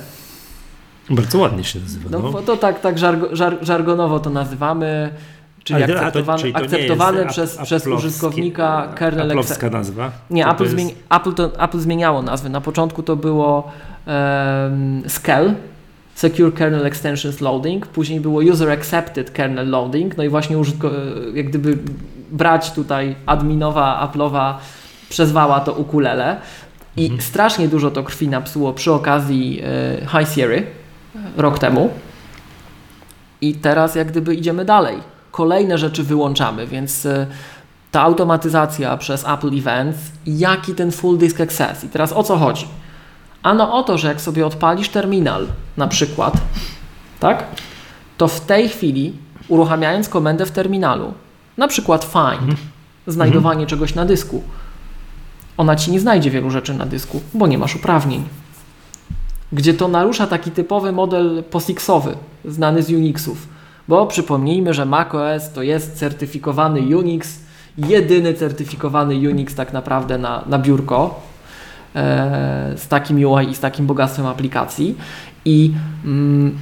Bardzo 1.10 1.38
ładnie 1.38 1.64
się 1.64 1.80
nazywa. 1.80 2.10
No, 2.10 2.18
no. 2.18 2.42
to 2.42 2.56
tak, 2.56 2.80
tak 2.80 2.98
żargo, 2.98 3.36
żar, 3.36 3.58
żargonowo 3.62 4.20
to 4.20 4.30
nazywamy 4.30 5.10
czyli 5.68 5.84
Ale, 5.84 6.00
akceptowane, 6.00 6.42
to, 6.42 7.24
czyli 7.24 7.28
przez, 7.28 7.56
przez 7.56 7.86
użytkownika 7.86 8.92
kernel 8.94 9.28
Apple'owska 9.28 9.72
nazwa? 9.72 10.12
Nie, 10.30 10.48
Apple, 10.48 10.62
jest... 10.62 10.74
zmieni, 10.74 10.94
Apple, 11.10 11.32
to, 11.32 11.60
Apple 11.60 11.78
zmieniało 11.78 12.22
nazwy. 12.22 12.48
Na 12.48 12.60
początku 12.60 13.02
to 13.02 13.16
było 13.16 13.72
um, 14.06 15.02
SCAL, 15.06 15.54
Secure 16.18 16.52
Kernel 16.52 16.86
Extensions 16.86 17.40
Loading, 17.40 17.86
później 17.86 18.20
było 18.20 18.40
User 18.40 18.70
Accepted 18.70 19.30
Kernel 19.30 19.70
Loading, 19.70 20.16
no 20.16 20.24
i 20.24 20.28
właśnie 20.28 20.58
użytko, 20.58 20.90
jak 21.34 21.46
gdyby 21.46 21.78
brać 22.30 22.72
tutaj 22.72 23.16
adminowa, 23.26 24.08
Apple'owa 24.08 24.54
przezwała 25.08 25.60
to 25.60 25.72
ukulele 25.72 26.36
i 26.96 27.04
mhm. 27.04 27.20
strasznie 27.20 27.68
dużo 27.68 27.90
to 27.90 28.02
krwi 28.02 28.28
napsuło 28.28 28.72
przy 28.72 28.92
okazji 28.92 29.62
y, 30.02 30.06
High 30.06 30.34
Sierra 30.34 30.62
rok 31.36 31.58
temu 31.58 31.90
i 33.40 33.54
teraz 33.54 33.94
jak 33.94 34.08
gdyby 34.08 34.34
idziemy 34.34 34.64
dalej 34.64 34.96
kolejne 35.30 35.78
rzeczy 35.78 36.02
wyłączamy, 36.02 36.66
więc 36.66 37.06
e, 37.06 37.26
ta 37.90 38.02
automatyzacja 38.02 38.96
przez 38.96 39.28
Apple 39.28 39.58
Events, 39.58 39.98
jaki 40.26 40.74
ten 40.74 40.92
full 40.92 41.18
disk 41.18 41.40
access. 41.40 41.84
I 41.84 41.88
teraz 41.88 42.12
o 42.12 42.22
co 42.22 42.36
chodzi? 42.36 42.66
Ano 43.42 43.74
o 43.74 43.82
to, 43.82 43.98
że 43.98 44.08
jak 44.08 44.20
sobie 44.20 44.46
odpalisz 44.46 44.88
terminal 44.88 45.46
na 45.76 45.88
przykład, 45.88 46.34
tak, 47.20 47.44
to 48.16 48.28
w 48.28 48.40
tej 48.40 48.68
chwili 48.68 49.12
uruchamiając 49.48 50.08
komendę 50.08 50.46
w 50.46 50.50
terminalu, 50.50 51.14
na 51.56 51.68
przykład 51.68 52.04
find, 52.04 52.50
mhm. 52.50 52.56
znajdowanie 53.06 53.62
mhm. 53.62 53.68
czegoś 53.68 53.94
na 53.94 54.04
dysku, 54.04 54.42
ona 55.56 55.76
ci 55.76 55.92
nie 55.92 56.00
znajdzie 56.00 56.30
wielu 56.30 56.50
rzeczy 56.50 56.74
na 56.74 56.86
dysku, 56.86 57.20
bo 57.34 57.46
nie 57.46 57.58
masz 57.58 57.76
uprawnień. 57.76 58.24
Gdzie 59.52 59.74
to 59.74 59.88
narusza 59.88 60.26
taki 60.26 60.50
typowy 60.50 60.92
model 60.92 61.44
POSIXowy, 61.50 62.16
znany 62.44 62.82
z 62.82 62.90
Unixów 62.90 63.48
bo 63.88 64.06
przypomnijmy, 64.06 64.74
że 64.74 64.84
macOS 64.84 65.52
to 65.52 65.62
jest 65.62 65.98
certyfikowany 65.98 66.96
Unix, 66.96 67.38
jedyny 67.78 68.34
certyfikowany 68.34 69.14
Unix 69.14 69.54
tak 69.54 69.72
naprawdę 69.72 70.18
na, 70.18 70.44
na 70.46 70.58
biurko 70.58 71.20
z 72.76 72.88
takim 72.88 73.24
UI 73.24 73.50
i 73.50 73.54
z 73.54 73.60
takim 73.60 73.86
bogactwem 73.86 74.26
aplikacji 74.26 74.96
i 75.44 75.72
mm, 76.04 76.58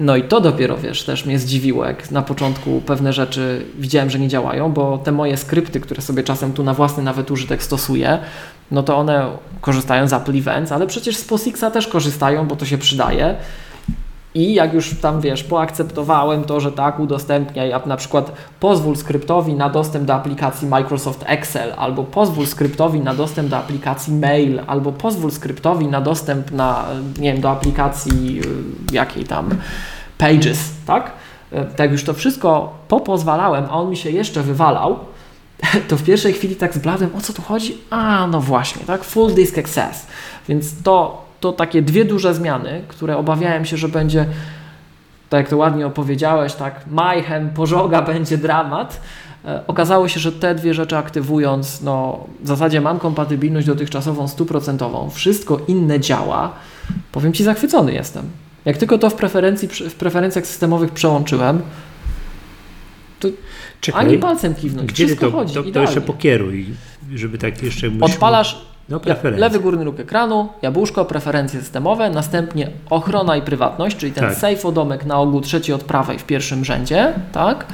no 0.00 0.16
i 0.16 0.22
to 0.22 0.40
dopiero, 0.40 0.76
wiesz, 0.76 1.04
też 1.04 1.26
mnie 1.26 1.38
zdziwiło, 1.38 1.84
jak 1.84 2.10
na 2.10 2.22
początku 2.22 2.82
pewne 2.86 3.12
rzeczy 3.12 3.66
widziałem, 3.78 4.10
że 4.10 4.18
nie 4.18 4.28
działają, 4.28 4.72
bo 4.72 4.98
te 4.98 5.12
moje 5.12 5.36
skrypty, 5.36 5.80
które 5.80 6.02
sobie 6.02 6.22
czasem 6.22 6.52
tu 6.52 6.64
na 6.64 6.74
własny 6.74 7.02
nawet 7.02 7.30
użytek 7.30 7.62
stosuję, 7.62 8.18
no 8.70 8.82
to 8.82 8.96
one 8.96 9.28
korzystają 9.60 10.08
z 10.08 10.12
Apple 10.12 10.38
Events, 10.38 10.72
ale 10.72 10.86
przecież 10.86 11.16
z 11.16 11.24
POSIXa 11.24 11.70
też 11.72 11.88
korzystają, 11.88 12.46
bo 12.46 12.56
to 12.56 12.66
się 12.66 12.78
przydaje. 12.78 13.34
I 14.34 14.54
jak 14.54 14.74
już 14.74 14.94
tam 15.00 15.20
wiesz, 15.20 15.44
poakceptowałem 15.44 16.44
to, 16.44 16.60
że 16.60 16.72
tak, 16.72 17.00
udostępniaj, 17.00 17.72
a 17.72 17.80
na 17.86 17.96
przykład 17.96 18.32
pozwól 18.60 18.96
skryptowi 18.96 19.54
na 19.54 19.70
dostęp 19.70 20.04
do 20.04 20.14
aplikacji 20.14 20.68
Microsoft 20.68 21.24
Excel, 21.26 21.74
albo 21.76 22.04
pozwól 22.04 22.46
skryptowi 22.46 23.00
na 23.00 23.14
dostęp 23.14 23.48
do 23.48 23.56
aplikacji 23.56 24.14
Mail, 24.14 24.60
albo 24.66 24.92
pozwól 24.92 25.30
skryptowi 25.30 25.86
na 25.86 26.00
dostęp 26.00 26.50
na, 26.50 26.84
nie 27.18 27.32
wiem, 27.32 27.40
do 27.40 27.50
aplikacji 27.50 28.40
y, 28.90 28.94
jakiej 28.94 29.24
tam 29.24 29.50
Pages, 30.18 30.70
tak? 30.86 31.12
Tak 31.76 31.92
już 31.92 32.04
to 32.04 32.14
wszystko 32.14 32.72
popozwalałem, 32.88 33.64
a 33.70 33.70
on 33.70 33.90
mi 33.90 33.96
się 33.96 34.10
jeszcze 34.10 34.42
wywalał, 34.42 34.98
to 35.88 35.96
w 35.96 36.02
pierwszej 36.02 36.32
chwili 36.32 36.56
tak 36.56 36.74
zbladłem, 36.74 37.10
o 37.16 37.20
co 37.20 37.32
tu 37.32 37.42
chodzi? 37.42 37.78
A, 37.90 38.26
no 38.26 38.40
właśnie, 38.40 38.84
tak, 38.86 39.04
full 39.04 39.34
disk 39.34 39.58
access. 39.58 40.06
Więc 40.48 40.82
to 40.82 41.24
to 41.44 41.52
takie 41.52 41.82
dwie 41.82 42.04
duże 42.04 42.34
zmiany, 42.34 42.82
które 42.88 43.16
obawiałem 43.16 43.64
się, 43.64 43.76
że 43.76 43.88
będzie, 43.88 44.26
tak 45.28 45.38
jak 45.38 45.48
to 45.48 45.56
ładnie 45.56 45.86
opowiedziałeś, 45.86 46.54
tak, 46.54 46.80
majchem, 46.90 47.50
pożoga, 47.50 48.02
będzie 48.12 48.38
dramat. 48.38 49.00
E, 49.44 49.62
okazało 49.66 50.08
się, 50.08 50.20
że 50.20 50.32
te 50.32 50.54
dwie 50.54 50.74
rzeczy 50.74 50.96
aktywując, 50.96 51.82
no 51.82 52.24
w 52.40 52.48
zasadzie 52.48 52.80
mam 52.80 52.98
kompatybilność 52.98 53.66
dotychczasową 53.66 54.28
stuprocentową, 54.28 55.10
wszystko 55.10 55.60
inne 55.68 56.00
działa. 56.00 56.52
Powiem 57.12 57.32
Ci, 57.32 57.44
zachwycony 57.44 57.92
jestem. 57.92 58.30
Jak 58.64 58.76
tylko 58.76 58.98
to 58.98 59.10
w, 59.10 59.14
preferencji, 59.14 59.68
w 59.68 59.94
preferencjach 59.94 60.46
systemowych 60.46 60.90
przełączyłem, 60.90 61.62
to 63.20 63.28
Czekaj, 63.80 64.06
ani 64.06 64.18
palcem 64.18 64.54
kiwnąć. 64.54 64.92
Gdzie 64.92 65.06
Wszystko 65.06 65.26
to, 65.26 65.32
chodzi, 65.32 65.54
to, 65.54 65.62
to 65.62 65.80
jeszcze 65.80 66.00
pokieruj, 66.00 66.66
żeby 67.14 67.38
tak 67.38 67.62
jeszcze... 67.62 67.90
Odpalasz 68.00 68.73
no, 68.88 69.00
lewy 69.36 69.60
górny 69.60 69.84
róg 69.84 70.00
ekranu, 70.00 70.48
jabłuszko, 70.62 71.04
preferencje 71.04 71.60
systemowe, 71.60 72.10
następnie 72.10 72.70
ochrona 72.90 73.36
i 73.36 73.42
prywatność, 73.42 73.96
czyli 73.96 74.12
ten 74.12 74.24
tak. 74.24 74.34
safe 74.34 74.72
domek 74.72 75.04
na 75.04 75.18
ogół 75.18 75.40
trzeci 75.40 75.72
od 75.72 75.84
prawej 75.84 76.18
w 76.18 76.24
pierwszym 76.24 76.64
rzędzie, 76.64 77.12
tak? 77.32 77.66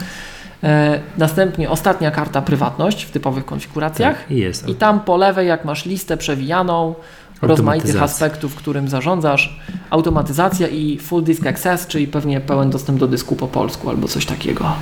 E, 0.62 1.00
następnie 1.18 1.70
ostatnia 1.70 2.10
karta 2.10 2.42
prywatność 2.42 3.04
w 3.04 3.10
typowych 3.10 3.44
konfiguracjach. 3.44 4.18
Tak, 4.18 4.30
jest. 4.30 4.68
I 4.68 4.74
tam 4.74 5.00
po 5.00 5.16
lewej, 5.16 5.48
jak 5.48 5.64
masz 5.64 5.86
listę 5.86 6.16
przewijaną, 6.16 6.94
rozmaitych 7.42 8.02
aspektów, 8.02 8.54
którym 8.54 8.88
zarządzasz, 8.88 9.60
automatyzacja 9.90 10.68
i 10.68 10.98
full 10.98 11.24
disk 11.24 11.46
access, 11.46 11.86
czyli 11.86 12.06
pewnie 12.06 12.40
pełen 12.40 12.70
dostęp 12.70 12.98
do 12.98 13.08
dysku 13.08 13.36
po 13.36 13.48
polsku 13.48 13.90
albo 13.90 14.08
coś 14.08 14.26
takiego. 14.26 14.72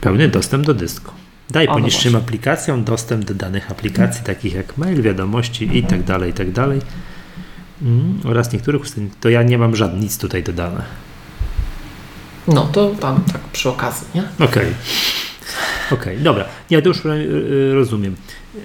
Pełny 0.00 0.28
dostęp 0.28 0.66
do 0.66 0.74
dysku. 0.74 1.12
Daj 1.50 1.66
no 1.66 1.74
poniższym 1.74 2.12
no 2.12 2.18
aplikacjom 2.18 2.84
dostęp 2.84 3.24
do 3.24 3.34
danych 3.34 3.70
aplikacji, 3.70 4.24
takich 4.24 4.54
jak 4.54 4.78
mail, 4.78 5.02
wiadomości 5.02 5.78
i 5.78 5.82
tak 5.82 6.02
dalej, 6.02 6.30
i 6.30 6.34
tak 6.34 6.52
dalej. 6.52 6.80
mm, 7.82 8.20
oraz 8.24 8.52
niektórych 8.52 8.82
ustawień, 8.82 9.10
to 9.20 9.28
ja 9.28 9.42
nie 9.42 9.58
mam 9.58 9.76
żadnych 9.76 10.02
nic 10.02 10.18
tutaj 10.18 10.42
dodane. 10.42 10.82
No 12.48 12.64
to 12.72 12.90
tam 13.00 13.24
tak 13.32 13.40
przy 13.40 13.68
okazji, 13.68 14.06
nie? 14.14 14.22
Okej. 14.22 14.46
Okay. 14.46 14.74
Okej, 15.90 16.14
okay, 16.14 16.24
dobra. 16.24 16.44
Ja 16.70 16.82
to 16.82 16.88
już 16.88 17.04
yy, 17.04 17.74
rozumiem. 17.74 18.16
Yy, 18.54 18.60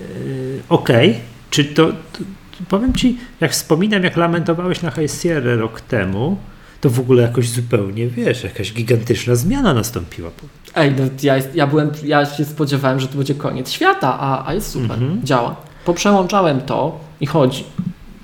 Okej, 0.70 1.10
okay. 1.10 1.22
czy 1.50 1.66
to, 1.66 1.88
to, 1.88 2.20
to, 2.52 2.58
powiem 2.70 2.94
Ci, 2.94 3.18
jak 3.40 3.52
wspominam, 3.52 4.04
jak 4.04 4.18
lamentowałeś 4.18 4.82
na 4.82 4.92
High 4.92 5.12
Sierra 5.12 5.56
rok 5.56 5.82
temu, 5.82 6.38
to 6.82 6.90
w 6.90 7.00
ogóle 7.00 7.24
jakoś 7.24 7.50
zupełnie, 7.50 8.08
wiesz, 8.08 8.44
jakaś 8.44 8.74
gigantyczna 8.74 9.36
zmiana 9.36 9.74
nastąpiła. 9.74 10.32
Ej, 10.76 10.92
no 10.98 11.04
ja, 11.24 11.36
ja 11.54 11.68
byłem, 11.68 11.92
ja 12.04 12.26
się 12.26 12.46
spodziewałem, 12.46 13.00
że 13.00 13.08
to 13.08 13.18
będzie 13.18 13.36
koniec 13.36 13.72
świata, 13.72 14.20
a, 14.20 14.48
a 14.48 14.54
jest 14.54 14.72
super, 14.72 14.92
mhm. 14.92 15.24
działa. 15.24 15.56
Poprzełączałem 15.86 16.62
to 16.62 17.00
i 17.22 17.26
chodzi. 17.26 17.64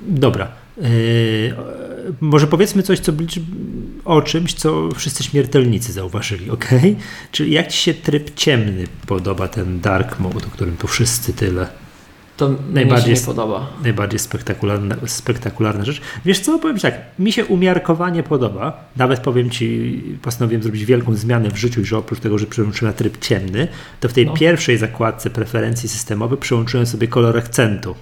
Dobra. 0.07 0.47
Yy, 0.77 1.55
może 2.21 2.47
powiedzmy 2.47 2.83
coś, 2.83 2.99
co 2.99 3.11
o 4.05 4.21
czymś, 4.21 4.53
co 4.53 4.89
wszyscy 4.95 5.23
śmiertelnicy 5.23 5.91
zauważyli, 5.91 6.49
ok? 6.49 6.69
Czyli 7.31 7.51
jak 7.51 7.67
Ci 7.67 7.77
się 7.77 7.93
tryb 7.93 8.35
ciemny 8.35 8.87
podoba, 9.07 9.47
ten 9.47 9.79
dark 9.79 10.19
mode, 10.19 10.47
o 10.47 10.49
którym 10.49 10.77
tu 10.77 10.87
wszyscy 10.87 11.33
tyle 11.33 11.67
to 12.37 12.49
najbardziej 12.69 13.11
mi 13.11 13.17
się 13.17 13.21
nie 13.21 13.27
podoba. 13.27 13.67
Najbardziej 13.83 14.19
spektakularna, 14.19 14.95
spektakularna 15.05 15.85
rzecz. 15.85 16.01
Wiesz 16.25 16.39
co, 16.39 16.59
powiem 16.59 16.77
Ci 16.77 16.81
tak, 16.81 16.95
mi 17.19 17.31
się 17.31 17.45
umiarkowanie 17.45 18.23
podoba. 18.23 18.85
Nawet 18.95 19.19
powiem 19.19 19.49
Ci, 19.49 20.03
postanowiłem 20.21 20.63
zrobić 20.63 20.85
wielką 20.85 21.15
zmianę 21.15 21.51
w 21.51 21.57
życiu, 21.57 21.85
że 21.85 21.97
oprócz 21.97 22.19
tego, 22.19 22.37
że 22.37 22.45
przełączyłem 22.45 22.93
na 22.93 22.97
tryb 22.97 23.17
ciemny, 23.17 23.67
to 23.99 24.09
w 24.09 24.13
tej 24.13 24.25
no. 24.25 24.33
pierwszej 24.33 24.77
zakładce 24.77 25.29
preferencji 25.29 25.89
systemowych 25.89 26.39
przełączyłem 26.39 26.85
sobie 26.85 27.07
kolor 27.07 27.37
akcentu. 27.37 27.95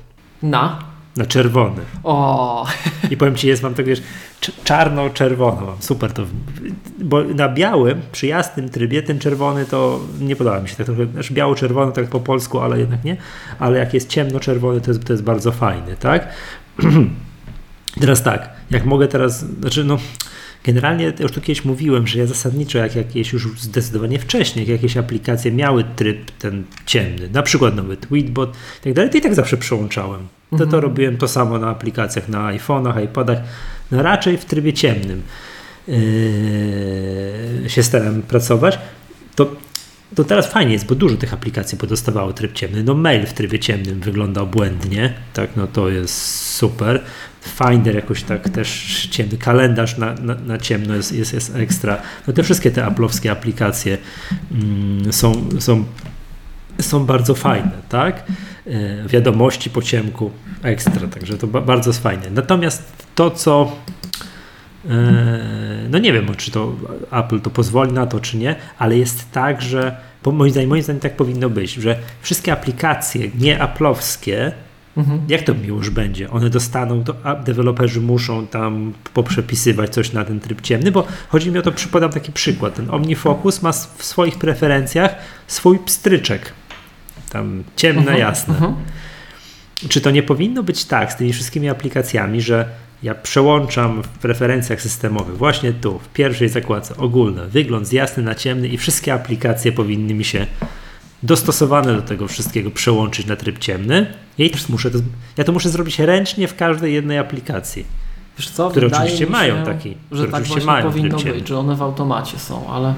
Na? 0.44 0.95
Na 1.18 1.26
czerwony. 1.26 1.82
O. 2.04 2.68
I 3.12 3.18
powiem 3.18 3.36
ci, 3.36 3.48
jest 3.48 3.64
mam 3.64 3.74
tak, 3.74 3.86
wiesz, 3.86 4.02
czarno-czerwono. 4.64 5.76
Super 5.80 6.14
to. 6.14 6.24
Bo 7.00 7.24
na 7.24 7.50
białym, 7.50 8.02
przy 8.12 8.28
jasnym 8.28 8.70
trybie, 8.70 9.04
ten 9.04 9.20
czerwony 9.20 9.66
to 9.66 10.00
nie 10.20 10.36
podoba 10.36 10.60
mi 10.60 10.70
się. 10.70 10.76
Tak 10.76 10.86
trochę, 10.86 11.06
znaczy 11.06 11.34
biało-czerwony, 11.34 11.92
tak 11.92 12.08
po 12.08 12.20
polsku, 12.20 12.60
ale 12.60 12.80
jednak 12.80 13.04
nie. 13.04 13.18
Ale 13.60 13.80
jak 13.80 13.94
jest 13.94 14.10
ciemno-czerwony, 14.10 14.82
to 14.82 14.92
jest, 14.92 15.06
to 15.06 15.14
jest 15.14 15.24
bardzo 15.24 15.52
fajny, 15.52 15.96
tak? 15.96 16.28
teraz 18.02 18.24
tak, 18.24 18.50
jak 18.72 18.86
mogę 18.86 19.08
teraz, 19.08 19.40
znaczy 19.40 19.84
no 19.84 19.98
Generalnie 20.66 21.14
już 21.20 21.32
tu 21.32 21.42
kiedyś 21.42 21.66
mówiłem, 21.66 22.08
że 22.08 22.20
ja 22.20 22.26
zasadniczo, 22.26 22.78
jak 22.78 22.96
jakieś 22.96 23.34
już 23.34 23.62
zdecydowanie 23.62 24.20
wcześniej, 24.20 24.66
jak 24.66 24.70
jakieś 24.70 24.98
aplikacje 24.98 25.52
miały 25.52 25.84
tryb 25.96 26.32
ten 26.32 26.64
ciemny, 26.86 27.30
na 27.30 27.44
przykład 27.44 27.76
nowy 27.76 27.98
Tweetbot 27.98 28.50
i 28.82 28.84
tak 28.84 28.94
dalej, 28.94 29.12
to 29.12 29.18
i 29.18 29.22
tak 29.22 29.36
zawsze 29.36 29.58
przełączałem. 29.58 30.28
To 30.50 30.56
mhm. 30.56 30.72
to 30.72 30.82
robiłem 30.82 31.18
to 31.18 31.28
samo 31.28 31.60
na 31.60 31.70
aplikacjach 31.70 32.30
na 32.30 32.58
iPhone'ach, 32.58 33.04
iPodach, 33.04 33.38
no 33.92 34.02
raczej 34.02 34.38
w 34.38 34.46
trybie 34.46 34.74
ciemnym 34.74 35.22
yy, 35.88 35.96
się 37.68 37.84
starałem 37.84 38.22
pracować. 38.22 38.80
To 39.36 39.56
to 40.16 40.24
teraz 40.24 40.52
fajnie 40.52 40.74
jest, 40.74 40.86
bo 40.86 40.96
dużo 40.96 41.18
tych 41.18 41.34
aplikacji 41.34 41.78
podostawało 41.78 42.34
tryb 42.34 42.54
ciemny. 42.54 42.84
No 42.84 42.94
mail 42.94 43.26
w 43.26 43.34
trybie 43.34 43.60
ciemnym 43.60 44.00
wyglądał 44.00 44.48
błędnie, 44.48 45.14
tak, 45.34 45.50
no 45.56 45.68
to 45.68 45.90
jest 45.90 46.46
super. 46.56 47.02
Finder 47.42 47.96
jakoś 47.96 48.24
tak 48.24 48.50
też 48.50 49.08
ciemny, 49.12 49.38
kalendarz 49.38 49.98
na, 49.98 50.14
na, 50.14 50.36
na 50.36 50.58
ciemno 50.58 50.96
jest, 50.96 51.12
jest, 51.12 51.34
jest 51.34 51.56
ekstra. 51.56 52.02
No 52.28 52.34
te 52.34 52.44
wszystkie 52.44 52.72
te 52.72 52.82
Apple'owskie 52.82 53.30
aplikacje 53.30 53.98
mm, 54.52 55.14
są, 55.14 55.50
są, 55.60 55.84
są 56.82 57.06
bardzo 57.06 57.36
fajne, 57.36 57.72
tak? 57.90 58.24
E, 58.68 59.08
wiadomości 59.08 59.70
po 59.70 59.82
ciemku 59.82 60.32
ekstra, 60.64 61.08
także 61.08 61.38
to 61.38 61.48
ba 61.48 61.62
bardzo 61.62 61.90
jest 61.90 62.04
fajne. 62.04 62.30
Natomiast 62.32 62.84
to, 63.16 63.32
co 63.32 63.76
no 65.90 66.00
nie 66.00 66.14
wiem, 66.14 66.36
czy 66.38 66.52
to 66.52 66.76
Apple 67.12 67.40
to 67.40 67.50
pozwoli 67.50 67.94
na 67.94 68.06
to, 68.06 68.20
czy 68.20 68.38
nie, 68.38 68.56
ale 68.78 68.98
jest 68.98 69.32
tak, 69.32 69.62
że 69.62 69.98
moim 70.26 70.52
zdaniem, 70.52 70.70
moim 70.70 70.84
zdaniem 70.84 71.00
tak 71.00 71.16
powinno 71.16 71.50
być, 71.50 71.74
że 71.74 72.00
wszystkie 72.22 72.54
aplikacje 72.54 73.30
nie 73.40 73.60
Apple'owskie 73.60 74.52
Mhm. 74.98 75.22
Jak 75.28 75.42
to 75.42 75.54
mi 75.54 75.68
już 75.68 75.90
będzie? 75.90 76.30
One 76.32 76.50
dostaną, 76.50 77.04
to 77.04 77.16
deweloperzy 77.46 78.02
muszą 78.02 78.48
tam 78.48 78.94
poprzepisywać 79.14 79.90
coś 79.90 80.14
na 80.14 80.26
ten 80.26 80.40
tryb 80.40 80.62
ciemny, 80.62 80.92
bo 80.92 81.08
chodzi 81.28 81.52
mi 81.52 81.60
o 81.60 81.62
to, 81.62 81.72
podam 81.92 82.12
taki 82.12 82.32
przykład. 82.32 82.76
Ten 82.76 82.90
OmniFocus 82.90 83.62
ma 83.62 83.72
w 83.72 84.04
swoich 84.06 84.40
preferencjach 84.40 85.16
swój 85.48 85.80
pstryczek. 85.80 86.54
Tam 87.30 87.64
ciemne, 87.76 88.02
mhm. 88.02 88.20
jasne. 88.20 88.54
Mhm. 88.54 88.76
Czy 89.90 90.02
to 90.02 90.12
nie 90.12 90.24
powinno 90.24 90.64
być 90.64 90.86
tak 90.86 91.14
z 91.14 91.16
tymi 91.16 91.34
wszystkimi 91.34 91.70
aplikacjami, 91.70 92.42
że 92.42 92.70
ja 93.06 93.16
przełączam 93.16 94.04
w 94.04 94.08
preferencjach 94.08 94.82
systemowych 94.82 95.38
właśnie 95.38 95.74
tu, 95.74 96.00
w 96.00 96.08
pierwszej 96.08 96.50
zakładce 96.50 96.98
ogólne, 96.98 97.48
wygląd 97.48 97.88
z 97.88 97.92
jasny 97.92 98.24
na 98.24 98.36
ciemny 98.36 98.68
i 98.68 98.78
wszystkie 98.78 99.14
aplikacje 99.14 99.72
powinny 99.72 100.14
mi 100.14 100.24
się 100.24 100.48
dostosowane 101.24 101.94
do 101.94 102.02
tego 102.02 102.28
wszystkiego 102.28 102.72
przełączyć 102.72 103.28
na 103.28 103.36
tryb 103.36 103.60
ciemny. 103.60 104.14
Ja, 104.38 104.50
też 104.50 104.70
muszę 104.70 104.92
to, 104.92 104.98
ja 105.38 105.44
to 105.44 105.52
muszę 105.52 105.70
zrobić 105.70 106.00
ręcznie 106.00 106.48
w 106.48 106.56
każdej 106.56 106.94
jednej 106.94 107.18
aplikacji. 107.18 107.86
Wiesz 108.38 108.50
co, 108.50 108.70
które 108.70 108.88
oczywiście 108.88 109.26
się, 109.26 109.32
mają 109.32 109.66
taki, 109.66 109.98
że 110.12 110.28
tak 110.28 110.44
właśnie 110.44 110.66
mają 110.66 110.92
powinno 110.92 111.18
być, 111.18 111.48
że 111.48 111.58
one 111.58 111.76
w 111.76 111.82
automacie 111.82 112.40
są, 112.40 112.70
ale 112.70 112.94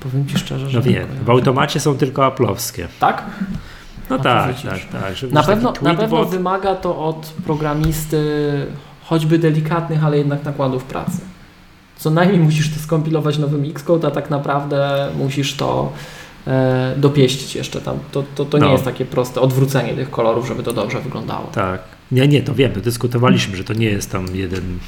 powiem 0.00 0.26
Ci 0.26 0.38
szczerze, 0.38 0.70
że... 0.70 0.78
No 0.78 0.84
wiem, 0.84 1.06
w 1.24 1.30
automacie 1.30 1.80
są 1.80 1.96
tylko 1.96 2.26
aplowskie. 2.26 2.88
Tak? 3.00 3.24
No, 4.10 4.16
no 4.16 4.22
tak, 4.22 4.60
tak, 4.62 4.80
tak. 4.84 5.32
Na 5.32 5.42
pewno, 5.42 5.72
na 5.82 5.94
pewno 5.94 6.24
wymaga 6.24 6.74
to 6.74 6.98
od 7.04 7.32
programisty 7.44 8.18
choćby 9.08 9.38
delikatnych, 9.38 10.04
ale 10.04 10.18
jednak 10.18 10.44
nakładów 10.44 10.84
pracy. 10.84 11.20
Co 11.96 12.10
najmniej 12.10 12.40
musisz 12.40 12.74
to 12.74 12.80
skompilować 12.80 13.38
nowym 13.38 13.70
Xcode, 13.70 14.08
a 14.08 14.10
tak 14.10 14.30
naprawdę 14.30 15.08
musisz 15.18 15.54
to 15.54 15.92
e, 16.46 16.94
dopieścić 16.96 17.54
jeszcze 17.54 17.80
tam. 17.80 17.98
To, 18.12 18.24
to, 18.34 18.44
to 18.44 18.58
nie 18.58 18.64
no. 18.64 18.72
jest 18.72 18.84
takie 18.84 19.04
proste 19.04 19.40
odwrócenie 19.40 19.94
tych 19.94 20.10
kolorów, 20.10 20.46
żeby 20.46 20.62
to 20.62 20.72
dobrze 20.72 21.00
wyglądało. 21.00 21.46
Tak. 21.52 21.80
Nie, 22.12 22.28
nie, 22.28 22.42
to 22.42 22.54
wiemy, 22.54 22.74
dyskutowaliśmy, 22.74 23.56
że 23.56 23.64
to 23.64 23.74
nie 23.74 23.86
jest 23.86 24.12
tam 24.12 24.36
jeden 24.36 24.78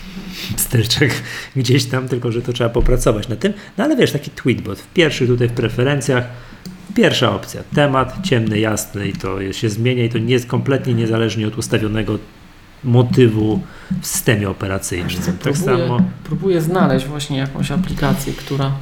styczek 0.56 1.22
gdzieś 1.56 1.84
tam, 1.84 2.08
tylko 2.08 2.32
że 2.32 2.42
to 2.42 2.52
trzeba 2.52 2.70
popracować 2.70 3.28
na 3.28 3.36
tym. 3.36 3.52
No 3.78 3.84
ale 3.84 3.96
wiesz, 3.96 4.12
taki 4.12 4.30
tweetbot 4.30 4.78
w 4.80 4.92
pierwszych 4.92 5.28
tutaj 5.28 5.48
w 5.48 5.52
preferencjach, 5.52 6.24
pierwsza 6.94 7.34
opcja, 7.34 7.62
temat 7.74 8.14
ciemny, 8.22 8.58
jasny 8.58 9.08
i 9.08 9.12
to 9.12 9.52
się 9.52 9.68
zmienia 9.68 10.04
i 10.04 10.08
to 10.08 10.18
nie 10.18 10.32
jest 10.32 10.46
kompletnie 10.46 10.94
niezależnie 10.94 11.46
od 11.46 11.58
ustawionego 11.58 12.18
motywu 12.84 13.60
w 14.00 14.06
systemie 14.06 14.50
operacyjnym. 14.50 15.22
Tak 15.22 15.34
próbuję, 15.34 15.78
samo. 15.86 16.00
Próbuję 16.24 16.60
znaleźć 16.60 17.06
właśnie 17.06 17.38
jakąś 17.38 17.70
aplikację, 17.70 18.32
która 18.32 18.72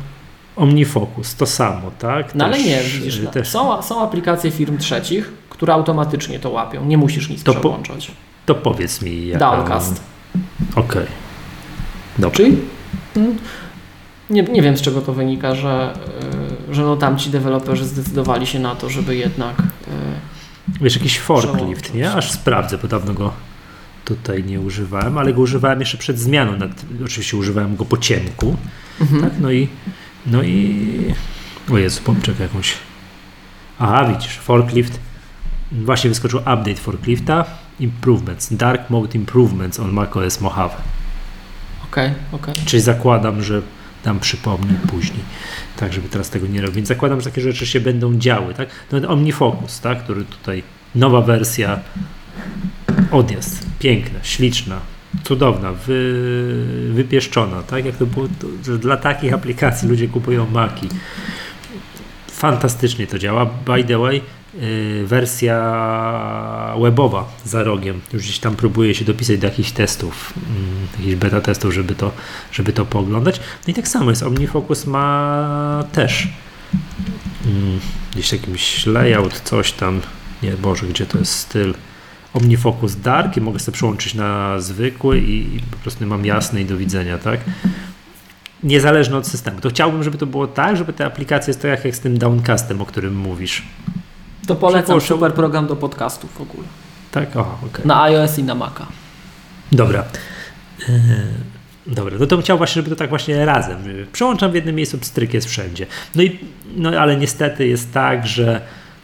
OmniFocus, 0.56 1.34
to 1.34 1.46
samo, 1.46 1.90
tak? 1.98 2.34
No 2.34 2.44
też, 2.44 2.54
ale 2.54 2.64
nie, 2.64 2.82
widzisz, 2.82 3.20
no, 3.24 3.30
też... 3.30 3.48
są, 3.48 3.82
są 3.82 4.02
aplikacje 4.02 4.50
firm 4.50 4.78
trzecich, 4.78 5.32
które 5.50 5.72
automatycznie 5.72 6.38
to 6.38 6.50
łapią, 6.50 6.84
nie 6.84 6.98
musisz 6.98 7.28
nic 7.28 7.42
to 7.42 7.54
przełączać. 7.54 8.06
Po, 8.06 8.12
to 8.46 8.54
powiedz 8.54 9.02
mi. 9.02 9.26
Jaka... 9.26 9.56
Downcast. 9.56 10.00
Okej. 10.76 11.06
Okay. 12.18 12.30
Czyli 12.30 12.56
mm, 13.16 13.38
nie, 14.30 14.42
nie 14.42 14.62
wiem 14.62 14.76
z 14.76 14.80
czego 14.80 15.00
to 15.00 15.12
wynika, 15.12 15.54
że, 15.54 15.94
y, 16.70 16.74
że 16.74 16.82
no 16.82 16.96
tamci 16.96 17.30
deweloperzy 17.30 17.84
zdecydowali 17.84 18.46
się 18.46 18.58
na 18.58 18.74
to, 18.74 18.90
żeby 18.90 19.16
jednak 19.16 19.60
y, 19.60 19.64
Wiesz, 20.80 20.96
jakiś 20.96 21.20
forklift, 21.20 21.94
nie? 21.94 22.12
Aż 22.12 22.30
sprawdzę, 22.30 22.78
bo 22.78 22.88
dawno 22.88 23.14
go 23.14 23.32
tutaj 24.08 24.44
nie 24.44 24.60
używałem, 24.60 25.18
ale 25.18 25.32
go 25.32 25.40
używałem 25.40 25.80
jeszcze 25.80 25.98
przed 25.98 26.18
zmianą. 26.18 26.52
Oczywiście 27.04 27.36
używałem 27.36 27.76
go 27.76 27.84
po 27.84 27.96
ciemku. 27.96 28.56
Mhm. 29.00 29.22
Tak? 29.22 29.32
No 29.40 29.52
i 29.52 29.68
no 30.26 30.42
i... 30.42 31.14
O 31.72 31.78
Jezu, 31.78 32.02
pomczek 32.02 32.40
jakąś... 32.40 32.74
Aha, 33.78 34.12
widzisz, 34.12 34.38
forklift. 34.38 35.00
Właśnie 35.72 36.10
wyskoczył 36.10 36.38
update 36.38 36.74
forklifta. 36.74 37.44
Improvements. 37.80 38.54
Dark 38.54 38.90
Mode 38.90 39.18
Improvements 39.18 39.80
on 39.80 39.92
macOS 39.92 40.40
Mojave. 40.40 40.76
Okej, 41.90 42.06
okay, 42.06 42.14
okej. 42.32 42.54
Okay. 42.54 42.66
Czyli 42.66 42.82
zakładam, 42.82 43.42
że 43.42 43.62
tam 44.02 44.20
przypomnę 44.20 44.74
później, 44.90 45.20
tak, 45.76 45.92
żeby 45.92 46.08
teraz 46.08 46.30
tego 46.30 46.46
nie 46.46 46.60
robić. 46.60 46.76
Więc 46.76 46.88
zakładam, 46.88 47.20
że 47.20 47.30
takie 47.30 47.40
rzeczy 47.40 47.66
się 47.66 47.80
będą 47.80 48.18
działy, 48.18 48.54
tak? 48.54 48.68
No, 48.92 49.08
OmniFocus, 49.08 49.80
tak, 49.80 50.04
który 50.04 50.24
tutaj, 50.24 50.62
nowa 50.94 51.20
wersja, 51.20 51.80
odjazd, 53.10 53.66
piękna, 53.78 54.18
śliczna, 54.22 54.80
cudowna, 55.24 55.72
wy, 55.72 56.92
wypieszczona, 56.92 57.62
tak 57.62 57.84
jak 57.84 57.96
to 57.96 58.06
było, 58.06 58.28
to, 58.64 58.78
dla 58.78 58.96
takich 58.96 59.34
aplikacji 59.34 59.88
ludzie 59.88 60.08
kupują 60.08 60.46
Maki. 60.50 60.88
Fantastycznie 62.30 63.06
to 63.06 63.18
działa. 63.18 63.46
By 63.46 63.84
the 63.84 63.98
way, 63.98 64.22
yy, 64.54 65.06
wersja 65.06 65.54
webowa 66.82 67.28
za 67.44 67.62
rogiem. 67.62 68.00
Już 68.12 68.22
gdzieś 68.22 68.38
tam 68.38 68.56
próbuje 68.56 68.94
się 68.94 69.04
dopisać 69.04 69.38
do 69.38 69.46
jakichś 69.46 69.70
testów, 69.70 70.34
yy, 70.36 70.98
jakichś 70.98 71.14
beta 71.14 71.40
testów, 71.40 71.74
żeby 71.74 71.94
to, 71.94 72.12
żeby 72.52 72.72
to 72.72 72.84
pooglądać. 72.86 73.40
No 73.66 73.70
i 73.70 73.74
tak 73.74 73.88
samo 73.88 74.10
jest. 74.10 74.22
OmniFocus 74.22 74.86
ma 74.86 75.84
też 75.92 76.28
yy, 77.44 77.50
gdzieś 78.12 78.32
jakimś 78.32 78.86
layout, 78.86 79.40
coś 79.40 79.72
tam. 79.72 80.00
Nie, 80.42 80.52
Boże, 80.52 80.86
gdzie 80.86 81.06
to 81.06 81.18
jest 81.18 81.32
styl? 81.32 81.74
OmniFocus 82.34 82.96
Dark 82.96 83.36
i 83.36 83.40
mogę 83.40 83.58
sobie 83.58 83.74
przełączyć 83.74 84.14
na 84.14 84.60
zwykły 84.60 85.18
i, 85.18 85.56
i 85.56 85.60
po 85.60 85.76
prostu 85.76 86.06
mam 86.06 86.24
jasne 86.24 86.60
i 86.60 86.64
do 86.64 86.76
widzenia, 86.76 87.18
tak? 87.18 87.40
Niezależne 88.62 89.16
od 89.16 89.26
systemu. 89.26 89.60
To 89.60 89.70
chciałbym, 89.70 90.02
żeby 90.02 90.18
to 90.18 90.26
było 90.26 90.46
tak, 90.46 90.76
żeby 90.76 90.92
te 90.92 91.06
aplikacje 91.06 91.50
jest 91.50 91.62
tak 91.62 91.84
jak 91.84 91.96
z 91.96 92.00
tym 92.00 92.18
Downcastem, 92.18 92.82
o 92.82 92.86
którym 92.86 93.16
mówisz. 93.16 93.62
To 94.46 94.54
polecam 94.54 95.00
super 95.00 95.34
program 95.34 95.66
do 95.66 95.76
podcastów 95.76 96.32
w 96.32 96.40
ogóle. 96.40 96.68
Tak? 97.10 97.36
O, 97.36 97.58
okej. 97.66 97.86
Na 97.86 98.02
iOS 98.02 98.38
i 98.38 98.42
na 98.42 98.54
Maca. 98.54 98.86
Dobra. 99.72 100.04
Yy, 100.88 100.94
Dobra, 101.88 102.16
no 102.20 102.26
to 102.26 102.38
chciał 102.38 102.58
właśnie, 102.58 102.74
żeby 102.74 102.90
to 102.90 102.96
tak 102.96 103.08
właśnie 103.08 103.44
razem. 103.44 103.78
Przełączam 104.12 104.52
w 104.52 104.54
jednym 104.54 104.74
miejscu, 104.74 104.98
pstryk 104.98 105.34
jest 105.34 105.48
wszędzie. 105.48 105.86
No 106.14 106.22
i, 106.22 106.38
no 106.76 106.90
ale 106.90 107.16
niestety 107.16 107.66
jest 107.66 107.92
tak, 107.92 108.26
że 108.26 108.60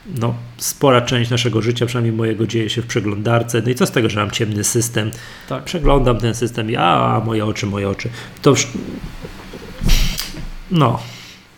no, 0.07 0.35
spora 0.57 1.01
część 1.01 1.31
naszego 1.31 1.63
życia, 1.63 1.87
przynajmniej 1.87 2.17
mojego, 2.17 2.47
dzieje 2.47 2.71
się 2.71 2.83
w 2.83 2.87
przeglądarce. 2.87 3.63
No 3.65 3.71
i 3.71 3.75
co 3.75 3.87
z 3.87 3.91
tego, 3.91 4.09
że 4.09 4.21
mam 4.21 4.31
ciemny 4.31 4.65
system? 4.65 5.11
Tak. 5.49 5.65
Przeglądam 5.65 6.19
ten 6.19 6.35
system 6.35 6.71
i 6.71 6.77
a, 6.77 7.23
moje 7.27 7.45
oczy, 7.45 7.67
moje 7.67 7.89
oczy. 7.89 8.09
To 8.43 8.51
już... 8.51 8.69
No, 10.71 10.99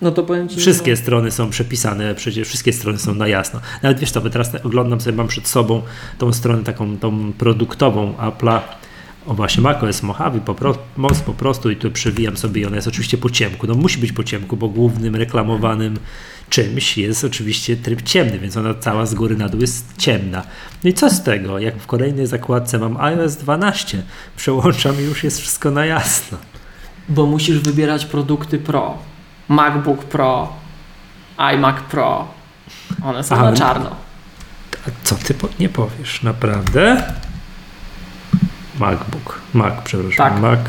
No 0.00 0.10
to 0.10 0.22
powiem 0.22 0.48
Ci, 0.48 0.56
Wszystkie 0.56 0.96
strony 0.96 1.30
są 1.30 1.50
przepisane, 1.50 2.14
przecież 2.14 2.48
wszystkie 2.48 2.72
strony 2.72 2.98
są 2.98 3.14
na 3.14 3.28
jasno. 3.28 3.60
Nawet 3.82 4.00
wiesz 4.00 4.10
co, 4.10 4.20
bo 4.20 4.30
teraz 4.30 4.54
oglądam 4.64 5.00
sobie, 5.00 5.16
mam 5.16 5.28
przed 5.28 5.48
sobą 5.48 5.82
tą 6.18 6.32
stronę 6.32 6.62
taką 6.62 6.98
tą 6.98 7.32
produktową 7.32 8.12
Apple'a, 8.12 8.60
o 9.26 9.34
właśnie 9.34 9.62
macOS 9.62 10.02
Mojave 10.02 10.40
po, 10.40 10.54
pro, 10.54 10.78
moc 10.96 11.20
po 11.20 11.32
prostu 11.32 11.70
i 11.70 11.76
tu 11.76 11.90
przewijam 11.90 12.36
sobie 12.36 12.62
i 12.62 12.66
ona 12.66 12.76
jest 12.76 12.88
oczywiście 12.88 13.18
po 13.18 13.30
ciemku. 13.30 13.66
No 13.66 13.74
musi 13.74 13.98
być 13.98 14.12
po 14.12 14.24
ciemku, 14.24 14.56
bo 14.56 14.68
głównym 14.68 15.16
reklamowanym 15.16 15.98
czymś 16.50 16.98
jest 16.98 17.24
oczywiście 17.24 17.76
tryb 17.76 18.02
ciemny, 18.02 18.38
więc 18.38 18.56
ona 18.56 18.74
cała 18.74 19.06
z 19.06 19.14
góry 19.14 19.36
na 19.36 19.48
dół 19.48 19.60
jest 19.60 19.96
ciemna. 19.98 20.42
No 20.84 20.90
i 20.90 20.94
co 20.94 21.10
z 21.10 21.22
tego? 21.22 21.58
Jak 21.58 21.76
w 21.76 21.86
kolejnej 21.86 22.26
zakładce 22.26 22.78
mam 22.78 22.96
iOS 22.96 23.36
12, 23.36 24.02
przełączam 24.36 25.00
i 25.00 25.04
już 25.04 25.24
jest 25.24 25.40
wszystko 25.40 25.70
na 25.70 25.86
jasno. 25.86 26.38
Bo 27.08 27.26
musisz 27.26 27.58
wybierać 27.58 28.04
produkty 28.04 28.58
Pro. 28.58 28.98
MacBook 29.48 30.04
Pro, 30.04 30.52
iMac 31.38 31.76
Pro. 31.90 32.28
One 33.02 33.24
są 33.24 33.34
Aha. 33.34 33.50
na 33.50 33.56
czarno. 33.56 33.96
A 34.86 34.90
co 35.04 35.14
ty 35.14 35.34
po, 35.34 35.48
nie 35.60 35.68
powiesz? 35.68 36.22
Naprawdę? 36.22 37.02
MacBook. 38.78 39.40
Mac, 39.54 39.74
przepraszam. 39.84 40.32
Tak. 40.32 40.40
Mac. 40.42 40.60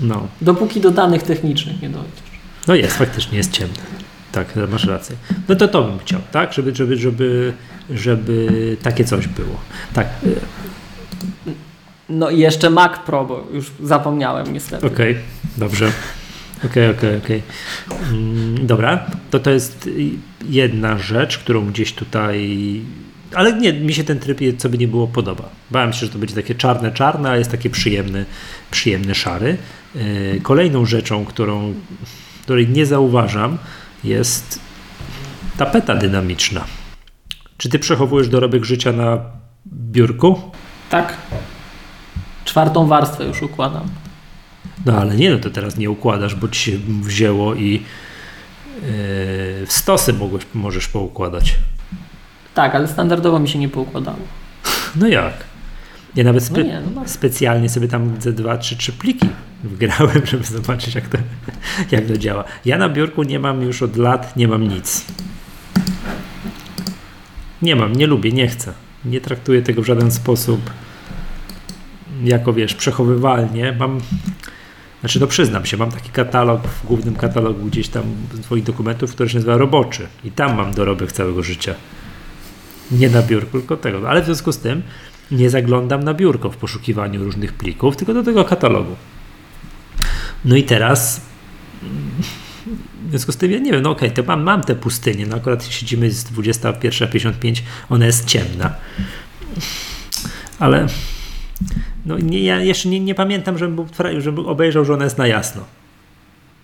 No. 0.00 0.28
Dopóki 0.40 0.80
do 0.80 0.90
danych 0.90 1.22
technicznych 1.22 1.82
nie 1.82 1.90
dojdziesz. 1.90 2.20
No 2.68 2.74
jest, 2.74 2.96
faktycznie 2.96 3.38
jest 3.38 3.52
ciemny. 3.52 3.74
Tak, 4.32 4.54
masz 4.70 4.84
rację. 4.84 5.16
No 5.48 5.56
to 5.56 5.68
to 5.68 5.82
bym 5.82 5.98
chciał, 5.98 6.20
tak? 6.32 6.52
Żeby, 6.52 6.74
żeby, 6.74 6.96
żeby, 6.96 7.52
żeby 7.90 8.76
takie 8.82 9.04
coś 9.04 9.28
było. 9.28 9.56
Tak, 9.94 10.08
No 12.08 12.30
i 12.30 12.38
jeszcze 12.38 12.70
Mac 12.70 12.98
Pro, 13.06 13.24
bo 13.24 13.46
już 13.52 13.70
zapomniałem 13.82 14.52
niestety. 14.52 14.86
okej, 14.86 15.16
dobrze. 15.56 15.92
Okej, 16.66 16.90
okej, 16.90 17.16
okej. 17.16 17.42
Mm, 18.12 18.66
Dobra, 18.66 19.06
to 19.30 19.40
to 19.40 19.50
jest 19.50 19.88
jedna 20.48 20.98
rzecz, 20.98 21.38
którą 21.38 21.66
gdzieś 21.66 21.92
tutaj. 21.92 22.80
Ale 23.34 23.52
nie, 23.52 23.72
mi 23.72 23.94
się 23.94 24.04
ten 24.04 24.18
tryb, 24.18 24.38
co 24.58 24.68
by 24.68 24.78
nie 24.78 24.88
było, 24.88 25.06
podoba. 25.06 25.48
Bałem 25.70 25.92
się, 25.92 26.06
że 26.06 26.12
to 26.12 26.18
będzie 26.18 26.34
takie 26.34 26.54
czarne, 26.54 26.92
czarne, 26.92 27.30
a 27.30 27.36
jest 27.36 27.50
takie 27.50 27.70
przyjemny, 27.70 28.24
przyjemny 28.70 29.14
szary. 29.14 29.56
Yy, 29.94 30.40
Kolejną 30.42 30.86
rzeczą, 30.86 31.24
którą, 31.24 31.74
której 32.42 32.68
nie 32.68 32.86
zauważam, 32.86 33.58
jest 34.04 34.60
tapeta 35.56 35.94
dynamiczna. 35.94 36.64
Czy 37.56 37.68
ty 37.68 37.78
przechowujesz 37.78 38.28
dorobek 38.28 38.64
życia 38.64 38.92
na 38.92 39.18
biurku? 39.66 40.40
Tak. 40.90 41.16
Czwartą 42.44 42.86
warstwę 42.86 43.24
już 43.24 43.42
układam. 43.42 43.88
No 44.86 44.98
ale 44.98 45.16
nie, 45.16 45.30
no 45.30 45.38
to 45.38 45.50
teraz 45.50 45.76
nie 45.76 45.90
układasz, 45.90 46.34
bo 46.34 46.48
ci 46.48 46.60
się 46.70 46.78
wzięło 47.02 47.54
i 47.54 47.72
yy, 47.72 47.80
w 49.66 49.68
stosy 49.68 50.12
mogłeś, 50.12 50.42
możesz 50.54 50.88
poukładać. 50.88 51.54
Tak, 52.60 52.74
ale 52.74 52.88
standardowo 52.88 53.38
mi 53.38 53.48
się 53.48 53.58
nie 53.58 53.68
poukładało. 53.68 54.18
No 55.00 55.08
jak? 55.08 55.34
Ja 56.16 56.24
nawet 56.24 56.42
spe- 56.44 56.58
No 56.58 56.62
nie, 56.62 56.82
no 56.94 57.02
specjalnie 57.06 57.68
sobie 57.68 57.88
tam 57.88 58.20
ze 58.20 58.32
dwa, 58.32 58.58
trzy, 58.58 58.76
trzy 58.76 58.92
pliki 58.92 59.28
wgrałem, 59.64 60.26
żeby 60.30 60.44
zobaczyć 60.44 60.94
jak 60.94 61.08
to, 61.08 61.18
jak 61.96 62.06
to 62.06 62.16
działa. 62.16 62.44
Ja 62.64 62.78
na 62.78 62.88
biurku 62.88 63.22
nie 63.22 63.38
mam 63.38 63.62
już 63.62 63.82
od 63.82 63.96
lat, 63.96 64.36
nie 64.36 64.48
mam 64.48 64.68
nic. 64.68 65.04
Nie 67.62 67.76
mam, 67.76 67.92
nie 67.92 68.06
lubię, 68.06 68.32
nie 68.32 68.48
chcę. 68.48 68.72
Nie 69.04 69.20
traktuję 69.20 69.62
tego 69.62 69.82
w 69.82 69.86
żaden 69.86 70.10
sposób 70.10 70.70
jako, 72.24 72.52
wiesz, 72.52 72.74
przechowywalnie. 72.74 73.72
Mam, 73.72 74.00
znaczy 75.00 75.20
no 75.20 75.26
przyznam 75.26 75.66
się, 75.66 75.76
mam 75.76 75.92
taki 75.92 76.10
katalog 76.10 76.66
w 76.66 76.86
głównym 76.86 77.16
katalogu 77.16 77.66
gdzieś 77.66 77.88
tam 77.88 78.02
swoich 78.42 78.64
dokumentów, 78.64 79.12
który 79.12 79.28
się 79.28 79.36
nazywa 79.36 79.56
roboczy 79.56 80.06
i 80.24 80.30
tam 80.30 80.56
mam 80.56 80.74
dorobek 80.74 81.12
całego 81.12 81.42
życia. 81.42 81.74
Nie 82.92 83.10
na 83.10 83.22
biurku, 83.22 83.58
tylko 83.58 83.76
tego. 83.76 84.10
Ale 84.10 84.22
w 84.22 84.24
związku 84.24 84.52
z 84.52 84.58
tym 84.58 84.82
nie 85.30 85.50
zaglądam 85.50 86.04
na 86.04 86.14
biurko 86.14 86.50
w 86.50 86.56
poszukiwaniu 86.56 87.24
różnych 87.24 87.52
plików, 87.52 87.96
tylko 87.96 88.14
do 88.14 88.22
tego 88.22 88.44
katalogu. 88.44 88.96
No 90.44 90.56
i 90.56 90.62
teraz 90.62 91.20
w 93.06 93.10
związku 93.10 93.32
z 93.32 93.36
tym 93.36 93.50
ja 93.50 93.58
nie 93.58 93.72
wiem, 93.72 93.82
no 93.82 93.90
okej, 93.90 94.10
to 94.10 94.22
mam, 94.22 94.42
mam 94.42 94.62
tę 94.62 94.74
pustynię, 94.74 95.26
no 95.26 95.36
akurat 95.36 95.64
siedzimy 95.64 96.10
z 96.10 96.24
21.55, 96.24 97.62
ona 97.88 98.06
jest 98.06 98.26
ciemna. 98.26 98.74
Ale 100.58 100.86
no 102.06 102.18
nie, 102.18 102.40
ja 102.40 102.60
jeszcze 102.60 102.88
nie, 102.88 103.00
nie 103.00 103.14
pamiętam, 103.14 103.58
żebym, 103.58 103.76
był, 103.76 103.86
żebym 104.18 104.46
obejrzał, 104.46 104.84
że 104.84 104.94
ona 104.94 105.04
jest 105.04 105.18
na 105.18 105.26
jasno. 105.26 105.64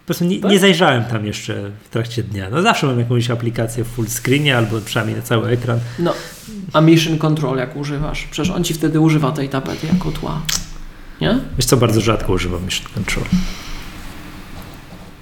Po 0.06 0.08
prostu 0.08 0.24
nie, 0.24 0.40
Tak? 0.40 0.50
nie 0.50 0.58
zajrzałem 0.58 1.04
tam 1.04 1.26
jeszcze 1.26 1.70
w 1.84 1.88
trakcie 1.88 2.22
dnia. 2.22 2.50
No 2.50 2.62
zawsze 2.62 2.86
mam 2.86 2.98
jakąś 2.98 3.30
aplikację 3.30 3.84
w 3.84 3.86
full 3.88 4.06
screenie 4.08 4.56
albo 4.56 4.80
przynajmniej 4.80 5.16
na 5.16 5.22
cały 5.22 5.48
ekran. 5.48 5.78
No, 5.98 6.12
a 6.72 6.80
Mission 6.80 7.18
Control 7.18 7.58
jak 7.58 7.76
używasz? 7.76 8.24
Przecież 8.30 8.54
on 8.54 8.64
ci 8.64 8.74
wtedy 8.74 9.00
używa 9.00 9.32
tej 9.32 9.48
tapety 9.48 9.86
jako 9.86 10.12
tła. 10.12 10.40
Nie? 11.20 11.38
Wiesz 11.56 11.66
co, 11.66 11.76
bardzo 11.76 12.00
rzadko 12.00 12.32
używam 12.32 12.64
Mission 12.64 12.86
Control. 12.94 13.24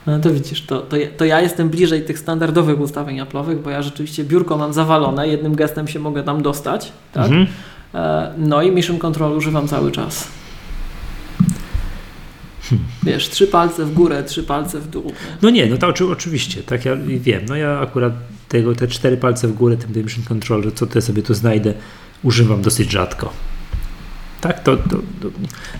No 0.07 0.18
to 0.20 0.31
widzisz, 0.31 0.62
to, 0.66 0.81
to, 0.81 0.97
ja- 0.97 1.09
to 1.16 1.25
ja 1.25 1.40
jestem 1.40 1.68
bliżej 1.68 2.05
tych 2.05 2.18
standardowych 2.18 2.81
ustawień 2.81 3.20
Apple'owych, 3.20 3.57
bo 3.59 3.70
ja 3.70 3.83
rzeczywiście 3.83 4.25
biurko 4.25 4.57
mam 4.59 4.73
zawalone, 4.73 5.29
jednym 5.29 5.55
gestem 5.55 5.88
się 5.88 5.99
mogę 5.99 6.23
tam 6.23 6.42
dostać, 6.42 6.92
tak? 7.12 7.25
Mhm. 7.27 7.47
E, 7.94 8.33
no 8.38 8.62
i 8.62 8.70
Mission 8.70 8.99
Control 8.99 9.33
używam 9.37 9.68
cały 9.68 9.92
czas. 9.92 10.29
Hmm. 12.70 12.87
Wiesz, 13.03 13.29
trzy 13.29 13.46
palce 13.46 13.85
w 13.85 13.92
górę, 13.92 14.22
trzy 14.22 14.42
palce 14.42 14.81
w 14.81 14.88
dół. 14.88 15.12
No 15.42 15.50
nie, 15.50 15.66
no 15.66 15.77
to 15.77 15.87
oczy, 15.87 16.11
oczywiście, 16.11 16.62
tak 16.62 16.85
ja 16.85 16.96
wiem. 16.96 17.42
No 17.48 17.57
ja 17.57 17.81
akurat 17.81 18.12
tego, 18.48 18.74
te 18.74 18.88
cztery 18.88 19.16
palce 19.16 19.48
w 19.48 19.53
górę, 19.53 19.77
tym 19.77 20.05
Mission 20.05 20.24
Control, 20.24 20.62
że 20.62 20.72
co 20.72 20.87
ja 20.94 21.00
sobie 21.00 21.22
tu 21.22 21.35
znajdę, 21.35 21.74
używam 22.22 22.62
dosyć 22.62 22.90
rzadko. 22.90 23.33
Tak, 24.40 24.62
to, 24.62 24.77
to, 24.77 24.96
to 24.96 25.29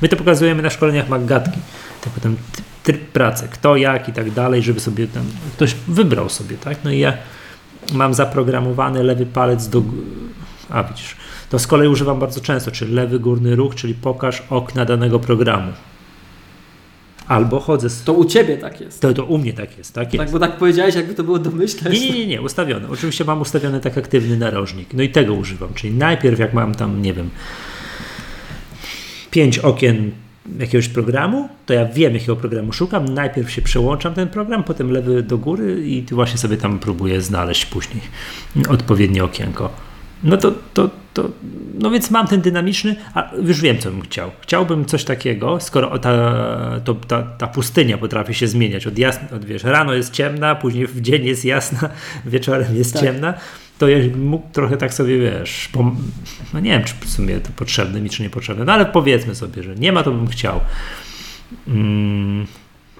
my 0.03 0.09
to 0.09 0.17
pokazujemy 0.17 0.63
na 0.63 0.71
szkoleniach 0.71 1.09
Maggatki. 1.09 1.59
Tak 2.01 2.13
potem 2.13 2.37
tryb 2.83 3.01
pracy, 3.01 3.49
kto, 3.51 3.77
jak 3.77 4.09
i 4.09 4.13
tak 4.13 4.31
dalej, 4.31 4.63
żeby 4.63 4.81
sobie 4.81 5.07
tam 5.07 5.25
ktoś 5.53 5.75
wybrał 5.89 6.29
sobie, 6.29 6.57
tak? 6.57 6.79
No 6.85 6.91
i 6.91 6.99
ja 6.99 7.13
mam 7.93 8.15
zaprogramowany 8.15 9.03
lewy 9.03 9.27
palec 9.27 9.69
do. 9.69 9.83
A 10.71 10.83
widzisz, 10.83 11.17
to 11.51 11.59
z 11.59 11.67
kolei 11.67 11.89
używam 11.89 12.19
bardzo 12.19 12.41
często, 12.41 12.71
czyli 12.71 12.95
lewy 12.95 13.21
górny 13.21 13.57
ruch, 13.57 13.75
czyli 13.75 13.95
pokaż 13.95 14.43
okna 14.51 14.85
danego 14.85 15.19
programu. 15.19 15.73
Albo 17.29 17.61
chodzę 17.61 17.91
z. 17.91 18.05
To 18.05 18.13
u 18.13 18.25
ciebie 18.25 18.57
tak 18.57 18.81
jest. 18.81 19.01
To, 19.01 19.13
to 19.13 19.25
u 19.25 19.39
mnie 19.39 19.53
tak 19.53 19.79
jest, 19.79 19.95
tak 19.95 20.15
jest. 20.15 20.25
Tak, 20.25 20.33
bo 20.33 20.39
tak 20.39 20.57
powiedziałeś, 20.57 20.95
jakby 20.95 21.15
to 21.15 21.25
było 21.25 21.39
domyślne. 21.39 21.91
Nie, 21.91 22.01
nie, 22.01 22.19
nie, 22.19 22.27
nie, 22.27 22.43
ustawiony. 22.43 22.89
Oczywiście 22.89 23.25
mam 23.25 23.41
ustawiony 23.41 23.81
tak 23.81 23.99
aktywny 23.99 24.37
narożnik. 24.37 24.95
No 24.95 25.03
i 25.03 25.09
tego 25.09 25.35
używam. 25.35 25.75
Czyli 25.75 25.95
najpierw 25.95 26.39
jak 26.39 26.55
mam 26.55 26.75
tam, 26.75 27.03
nie 27.03 27.15
wiem, 27.15 27.31
pięć 29.31 29.59
okien 29.59 30.11
jakiegoś 30.59 30.89
programu, 30.89 31.49
to 31.67 31.75
ja 31.75 31.87
wiem 31.87 32.15
jakiego 32.15 32.37
programu 32.37 32.73
szukam. 32.73 33.05
Najpierw 33.05 33.51
się 33.51 33.63
przełączam 33.63 34.15
ten 34.15 34.29
program, 34.29 34.65
potem 34.65 34.91
lewy 34.91 35.23
do 35.23 35.39
góry 35.39 35.87
i 35.87 36.03
właśnie 36.11 36.39
sobie 36.39 36.57
tam 36.57 36.79
próbuję 36.79 37.21
znaleźć 37.21 37.67
później 37.67 38.03
odpowiednie 38.69 39.25
okienko. 39.25 39.94
No 40.25 40.37
to, 40.37 40.53
to, 40.75 40.91
to, 41.15 41.31
no 41.79 41.91
więc 41.91 42.11
mam 42.11 42.27
ten 42.27 42.41
dynamiczny, 42.41 42.97
a 43.15 43.31
już 43.43 43.61
wiem, 43.61 43.79
co 43.79 43.91
bym 43.91 44.01
chciał. 44.03 44.31
Chciałbym 44.41 44.85
coś 44.85 45.05
takiego, 45.05 45.61
skoro 45.61 45.99
ta, 45.99 46.13
to, 46.85 46.95
ta, 46.95 47.23
ta 47.23 47.47
pustynia 47.47 47.99
potrafi 47.99 48.35
się 48.35 48.49
zmieniać. 48.49 48.87
Od, 48.87 48.99
jasna, 48.99 49.29
od 49.37 49.45
wiesz, 49.45 49.65
rano 49.65 49.95
jest 49.95 50.13
ciemna, 50.13 50.55
później 50.55 50.87
w 50.87 51.01
dzień 51.01 51.25
jest 51.25 51.45
jasna, 51.45 51.89
wieczorem 52.27 52.77
jest 52.77 52.93
Tak. 52.93 53.03
ciemna, 53.03 53.35
to 53.79 53.89
ja 53.89 53.99
mógł 54.17 54.53
trochę 54.53 54.77
tak 54.77 54.95
sobie, 54.95 55.19
wiesz, 55.19 55.69
pom- 55.73 55.97
no 56.55 56.61
nie 56.61 56.71
wiem, 56.71 56.85
czy 56.85 56.95
w 57.01 57.11
sumie 57.11 57.41
to 57.41 57.49
potrzebne 57.57 58.01
mi, 58.01 58.11
czy 58.11 58.23
niepotrzebne, 58.23 58.65
no 58.65 58.73
ale 58.73 58.87
powiedzmy 58.87 59.35
sobie, 59.35 59.63
że 59.63 59.75
nie 59.75 59.93
ma, 59.93 60.03
to 60.03 60.11
bym 60.11 60.29
chciał. 60.29 60.61
Mm, 61.69 62.47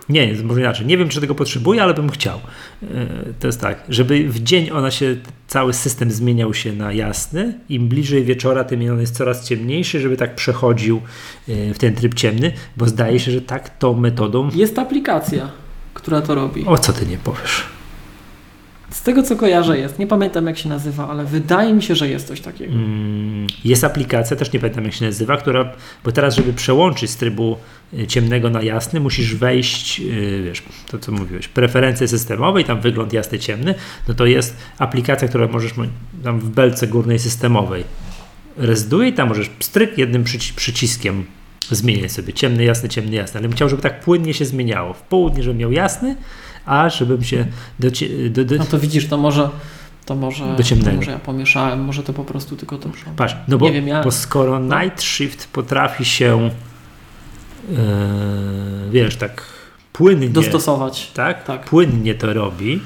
Nie, 0.09 0.35
może 0.45 0.61
inaczej. 0.61 0.87
Nie 0.87 0.99
wiem, 0.99 1.09
czy 1.09 1.21
tego 1.21 1.35
potrzebuję, 1.35 1.83
ale 1.83 1.95
bym 1.95 2.11
chciał. 2.11 2.39
E, 2.83 2.87
to 3.41 3.47
jest 3.47 3.61
tak, 3.61 3.85
żeby 3.89 4.29
w 4.29 4.43
dzień 4.43 4.71
ona 4.71 4.91
się, 4.91 5.17
cały 5.47 5.73
system 5.73 6.11
zmieniał 6.11 6.55
się 6.55 6.73
na 6.73 6.93
jasny. 6.93 7.59
Im 7.69 7.89
bliżej 7.89 8.25
wieczora, 8.25 8.65
tym 8.65 8.91
on 8.93 9.01
jest 9.01 9.17
coraz 9.17 9.49
ciemniejszy, 9.49 10.01
żeby 10.01 10.17
tak 10.17 10.35
przechodził 10.35 11.01
e, 11.49 11.75
w 11.75 11.79
ten 11.79 11.95
tryb 11.95 12.15
ciemny, 12.15 12.53
bo 12.77 12.87
zdaje 12.87 13.21
się, 13.21 13.33
że 13.33 13.41
tak 13.43 13.79
tą 13.79 13.95
metodą. 13.95 14.49
Jest 14.55 14.79
aplikacja, 14.79 15.51
która 15.95 16.23
to 16.23 16.35
robi. 16.35 16.65
O 16.67 16.79
co 16.79 16.93
ty 16.93 17.07
nie 17.07 17.19
powiesz? 17.19 17.65
Z 18.95 19.03
tego 19.03 19.23
co 19.23 19.37
kojarzę 19.37 19.79
jest, 19.79 19.99
nie 19.99 20.07
pamiętam 20.07 20.47
jak 20.47 20.59
się 20.59 20.69
nazywa, 20.69 21.09
ale 21.09 21.25
wydaje 21.25 21.75
mi 21.75 21.83
się, 21.83 21.95
że 21.95 22.09
jest 22.09 22.29
coś 22.29 22.41
takiego. 22.41 22.73
Mm, 22.73 23.47
jest 23.65 23.85
aplikacja, 23.85 24.37
też 24.37 24.53
nie 24.53 24.61
pamiętam 24.61 24.85
jak 24.85 24.95
się 24.95 25.05
nazywa, 25.05 25.37
która, 25.37 25.73
bo 26.05 26.13
teraz 26.13 26.37
żeby 26.37 26.53
przełączyć 26.53 27.11
z 27.11 27.17
trybu 27.17 27.57
y, 27.99 28.07
ciemnego 28.07 28.51
na 28.51 28.63
jasny, 28.63 29.01
musisz 29.01 29.35
wejść, 29.35 30.01
y, 30.01 30.43
wiesz, 30.45 30.63
to 30.91 30.99
co 30.99 31.13
mówiłeś, 31.13 31.49
preferencje 31.49 32.09
systemowe 32.09 32.61
i 32.61 32.65
tam 32.65 32.81
wygląd 32.81 33.13
jasny, 33.13 33.39
ciemny, 33.39 33.75
no 34.09 34.15
to 34.15 34.27
jest 34.27 34.57
aplikacja, 34.79 35.29
która 35.29 35.49
możesz 35.49 35.73
tam 36.25 36.41
w 36.41 36.49
belce 36.49 36.87
górnej 36.87 37.19
systemowej 37.19 37.85
rezduje 38.57 39.09
i 39.09 39.13
tam 39.13 39.29
możesz 39.29 39.51
stryk 39.61 39.99
jednym 39.99 40.25
przyciskiem 40.57 41.25
zmieniać 41.71 42.13
sobie 42.13 42.33
ciemny, 42.33 42.65
jasny, 42.65 42.89
ciemny, 42.89 43.17
jasny, 43.17 43.39
ale 43.39 43.49
bym 43.49 43.57
chciał, 43.57 43.69
żeby 43.69 43.83
tak 43.83 44.01
płynnie 44.01 44.35
się 44.35 44.45
zmieniało. 44.45 44.95
W 44.95 45.03
południe, 45.03 45.43
żebym 45.43 45.59
miał 45.59 45.73
jasny, 45.73 46.17
a 46.67 46.89
żebym 46.89 47.25
się 47.25 47.47
do, 47.79 47.89
do, 48.31 48.45
do 48.45 48.57
No 48.57 48.65
to 48.65 48.79
widzisz, 48.79 49.09
to 49.09 49.19
może 49.19 49.51
to 50.05 50.15
może. 50.15 50.45
To 50.57 50.93
może 50.97 51.11
ja 51.11 51.19
pomieszałem, 51.19 51.85
może 51.85 52.03
to 52.03 52.13
po 52.13 52.25
prostu 52.25 52.57
tylko 52.57 52.79
to. 52.79 52.89
Patrz, 53.17 53.37
no 53.49 53.59
bo, 53.59 53.67
nie 53.67 53.73
wiem, 53.73 53.89
ja... 53.89 54.03
bo 54.03 54.11
skoro 54.11 54.61
no. 54.61 54.83
Night 54.83 55.03
Shift 55.03 55.49
potrafi 55.53 56.05
się 56.05 56.51
yy, 57.69 57.77
wiesz, 58.91 59.17
tak 59.17 59.43
płynnie 59.93 60.29
dostosować. 60.29 61.11
Tak? 61.15 61.45
tak? 61.45 61.65
Płynnie 61.65 62.15
to 62.15 62.33
robi. 62.33 62.81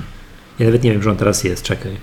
Ja 0.58 0.66
nawet 0.66 0.82
nie 0.82 0.92
wiem, 0.92 1.02
że 1.02 1.10
on 1.10 1.16
teraz 1.16 1.44
jest, 1.44 1.62
czekaj. 1.62 1.96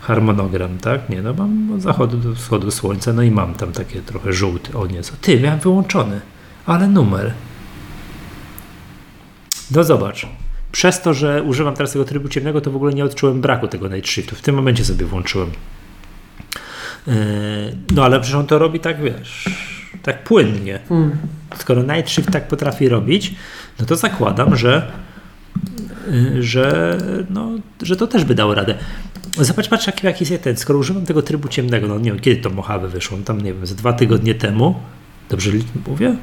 Harmonogram, 0.00 0.78
tak? 0.78 1.08
Nie, 1.08 1.22
no 1.22 1.34
mam 1.34 1.72
od 1.72 1.82
zachodu 1.82 2.16
do 2.16 2.34
wschodu 2.34 2.70
słońca, 2.70 3.12
no 3.12 3.22
i 3.22 3.30
mam 3.30 3.54
tam 3.54 3.72
takie 3.72 4.00
trochę 4.00 4.32
żółty, 4.32 4.78
o 4.78 4.86
nieco. 4.86 5.12
Ty, 5.20 5.40
miałem 5.40 5.58
wyłączony, 5.60 6.20
ale 6.66 6.88
numer. 6.88 7.32
No 9.70 9.84
zobacz, 9.84 10.26
przez 10.78 11.00
to, 11.00 11.14
że 11.14 11.42
używam 11.42 11.74
teraz 11.74 11.92
tego 11.92 12.04
trybu 12.04 12.28
ciemnego, 12.28 12.60
to 12.60 12.70
w 12.70 12.76
ogóle 12.76 12.94
nie 12.94 13.04
odczułem 13.04 13.40
braku 13.40 13.68
tego 13.68 13.88
night 13.88 14.10
shiftu. 14.10 14.36
W 14.36 14.42
tym 14.42 14.54
momencie 14.54 14.84
sobie 14.84 15.06
włączyłem. 15.06 15.50
Yy, 17.06 17.14
no 17.94 18.04
ale 18.04 18.20
przecież 18.20 18.36
on 18.36 18.46
to 18.46 18.58
robi 18.58 18.80
tak, 18.80 19.02
wiesz, 19.02 19.44
tak 20.02 20.24
płynnie. 20.24 20.78
Hmm. 20.88 21.16
Skoro 21.56 21.82
night 21.82 22.10
shift 22.10 22.30
tak 22.30 22.48
potrafi 22.48 22.88
robić, 22.88 23.34
no 23.80 23.86
to 23.86 23.96
zakładam, 23.96 24.56
że 24.56 24.92
yy, 26.10 26.42
że, 26.42 26.98
no, 27.30 27.50
że 27.82 27.96
to 27.96 28.06
też 28.06 28.24
by 28.24 28.34
dało 28.34 28.54
radę. 28.54 28.74
Zobacz, 29.36 29.68
patrz 29.68 29.86
jaki, 29.86 30.06
jaki 30.06 30.24
jest 30.30 30.44
ten, 30.44 30.56
skoro 30.56 30.78
używam 30.78 31.06
tego 31.06 31.22
trybu 31.22 31.48
ciemnego, 31.48 31.88
no 31.88 31.98
nie 31.98 32.10
wiem, 32.10 32.20
kiedy 32.20 32.40
to 32.40 32.50
Mojave 32.50 32.88
wyszło, 32.88 33.18
tam 33.24 33.40
nie 33.40 33.54
wiem, 33.54 33.66
z 33.66 33.74
dwa 33.74 33.92
tygodnie 33.92 34.34
temu, 34.34 34.74
dobrze 35.28 35.50
mówię? 35.86 36.16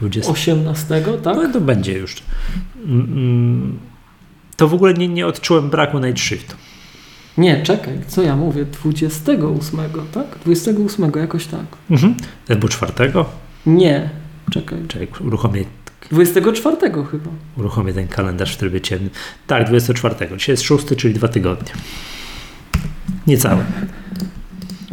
20. 0.00 0.32
18, 0.32 0.86
tak? 1.22 1.36
No 1.36 1.52
to 1.52 1.60
będzie 1.60 1.92
już. 1.92 2.16
Mm, 2.84 3.00
mm. 3.00 3.91
To 4.56 4.68
w 4.68 4.74
ogóle 4.74 4.94
nie, 4.94 5.08
nie 5.08 5.26
odczułem 5.26 5.70
braku 5.70 5.98
night 5.98 6.20
shiftu. 6.20 6.56
Nie, 7.38 7.62
czekaj, 7.62 7.98
co 8.06 8.22
ja 8.22 8.36
mówię? 8.36 8.64
28, 8.64 9.80
tak? 10.12 10.38
28 10.44 11.12
jakoś 11.16 11.46
tak. 11.46 11.66
Mhm. 11.90 12.14
Albo 12.48 12.68
4? 12.68 13.12
Nie, 13.66 14.10
czekaj. 14.50 14.78
Czekaj, 14.88 15.08
uruchomię. 15.20 15.64
24 16.10 16.76
chyba. 16.80 17.30
Uruchomię 17.56 17.92
ten 17.92 18.08
kalendarz 18.08 18.54
w 18.54 18.56
trybie 18.56 18.80
ciemnym. 18.80 19.10
Tak, 19.46 19.66
24. 19.66 20.14
Dzisiaj 20.36 20.52
jest 20.52 20.62
6, 20.62 20.86
czyli 20.96 21.14
dwa 21.14 21.28
tygodnie. 21.28 21.72
Niecałe. 23.26 23.64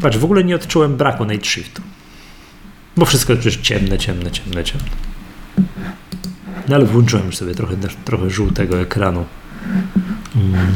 Patrz, 0.02 0.18
w 0.18 0.24
ogóle 0.24 0.44
nie 0.44 0.56
odczułem 0.56 0.98
braku 0.98 1.26
night 1.26 1.48
shiftu. 1.48 1.82
Bo 2.98 3.06
wszystko 3.06 3.34
jest 3.34 3.42
przecież 3.42 3.62
ciemne, 3.62 3.98
ciemne, 3.98 4.32
ciemne, 4.32 4.64
ciemne. 4.64 4.90
No 6.70 6.76
ale 6.76 6.86
włączyłem 6.86 7.26
już 7.26 7.38
sobie 7.38 7.56
trochę, 7.56 7.76
trochę 8.06 8.30
żółtego 8.30 8.80
ekranu. 8.80 9.26
Mm. 10.36 10.76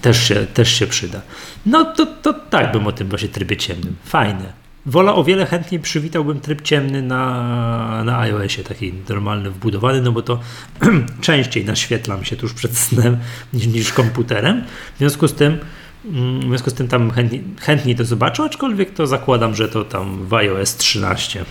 Też, 0.00 0.28
się, 0.28 0.34
też 0.34 0.74
się 0.74 0.86
przyda. 0.86 1.20
No 1.66 1.84
to, 1.84 2.06
to 2.06 2.32
tak 2.32 2.72
bym 2.72 2.86
o 2.86 2.92
tym 2.92 3.08
właśnie 3.08 3.28
trybie 3.28 3.56
ciemnym. 3.56 3.96
Fajne. 4.04 4.60
Wola 4.86 5.14
o 5.14 5.24
wiele 5.24 5.46
chętniej 5.46 5.80
przywitałbym 5.80 6.40
tryb 6.40 6.62
ciemny 6.62 7.02
na, 7.02 8.04
na 8.04 8.18
iOSie, 8.18 8.64
taki 8.64 8.92
normalny, 9.08 9.50
wbudowany, 9.50 10.02
no 10.02 10.12
bo 10.12 10.22
to 10.22 10.40
częściej 11.20 11.64
naświetlam 11.64 12.24
się 12.24 12.36
tuż 12.36 12.54
przed 12.54 12.78
snem 12.78 13.18
niż, 13.52 13.66
niż 13.66 13.92
komputerem. 13.92 14.64
W 14.94 14.98
związku 14.98 15.28
z 15.28 15.34
tym 15.34 15.58
w 16.04 16.44
związku 16.48 16.70
z 16.70 16.74
tym 16.74 16.88
tam 16.88 17.10
chętniej, 17.10 17.44
chętniej 17.60 17.96
to 17.96 18.04
zobaczę, 18.04 18.44
aczkolwiek 18.44 18.94
to 18.94 19.06
zakładam, 19.06 19.54
że 19.54 19.68
to 19.68 19.84
tam 19.84 20.26
w 20.26 20.34
iOS 20.34 20.76
13 20.76 21.44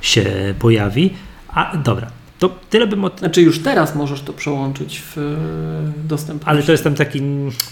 się 0.00 0.54
pojawi. 0.58 1.14
A 1.48 1.76
dobra, 1.76 2.10
to 2.48 2.56
tyle 2.70 2.86
bym 2.86 3.04
od... 3.04 3.18
Znaczy 3.18 3.42
już 3.42 3.62
teraz 3.62 3.94
możesz 3.94 4.22
to 4.22 4.32
przełączyć 4.32 5.00
w 5.00 5.18
e, 5.18 6.08
dostępności. 6.08 6.50
Ale 6.50 6.62
to 6.62 6.72
jest 6.72 6.84
tam 6.84 6.94
taki, 6.94 7.22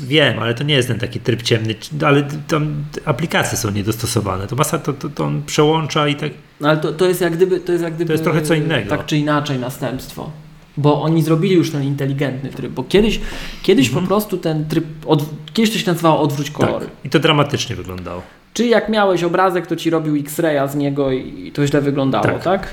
wiem, 0.01 0.39
ale 0.39 0.55
to 0.55 0.65
nie 0.65 0.75
jest 0.75 0.89
ten 0.89 0.99
taki 0.99 1.21
tryb 1.21 1.43
ciemny, 1.43 1.75
ale 2.07 2.23
tam 2.49 2.85
aplikacje 3.05 3.59
są 3.59 3.71
niedostosowane. 3.71 4.47
To 4.47 4.57
masa 4.57 4.79
to, 4.79 4.93
to, 4.93 5.09
to 5.09 5.25
on 5.25 5.43
przełącza 5.43 6.09
i 6.09 6.17
tak... 6.17 6.33
No 6.61 6.69
ale 6.69 6.79
to, 6.79 6.93
to 6.93 7.09
jest 7.09 7.21
jak 7.21 7.37
gdyby... 7.37 7.61
To 7.61 7.73
jest, 7.73 7.85
jak 7.85 7.95
gdyby, 7.95 8.07
to 8.07 8.13
jest 8.13 8.25
trochę 8.25 8.43
co 8.43 8.55
innego. 8.55 8.91
Tak 8.91 9.07
czy 9.07 9.17
inaczej 9.17 9.59
następstwo. 9.59 10.31
Bo 10.77 11.03
oni 11.03 11.23
zrobili 11.23 11.55
już 11.55 11.71
ten 11.71 11.83
inteligentny 11.83 12.51
tryb, 12.51 12.73
bo 12.73 12.85
kiedyś, 12.85 13.21
kiedyś 13.63 13.87
mhm. 13.87 14.05
po 14.05 14.09
prostu 14.09 14.39
ten 14.39 14.65
tryb, 14.69 14.85
od, 15.07 15.25
kiedyś 15.53 15.73
to 15.73 15.79
się 15.79 15.87
nazywało 15.87 16.21
odwróć 16.21 16.47
tak. 16.47 16.57
kolory. 16.57 16.87
Tak. 16.87 16.95
I 17.05 17.11
to 17.11 17.19
dramatycznie 17.19 17.77
wyglądało. 17.77 18.23
Czy 18.55 18.67
jak 18.67 18.89
miałeś 18.89 19.23
obrazek, 19.23 19.67
to 19.67 19.77
ci 19.77 19.91
robił 19.91 20.17
X-raya 20.17 20.69
z 20.69 20.75
niego 20.75 21.13
i 21.13 21.53
to 21.55 21.67
źle 21.67 21.81
wyglądało, 21.81 22.25
tak? 22.25 22.43
tak? 22.43 22.69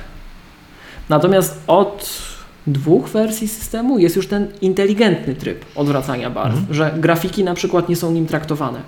Natomiast 1.10 1.64
od 1.68 2.10
dwóch 2.68 3.10
wersji 3.10 3.48
systemu 3.48 4.00
jest 4.00 4.16
już 4.16 4.28
ten 4.28 4.48
inteligentny 4.62 5.36
tryb 5.36 5.66
odwracania 5.76 6.30
barw, 6.30 6.56
mhm. 6.56 6.74
że 6.74 6.94
grafiki 6.98 7.44
na 7.44 7.54
przykład 7.54 7.90
nie 7.90 7.96
są 7.96 8.12
nim 8.12 8.26
traktowane. 8.26 8.82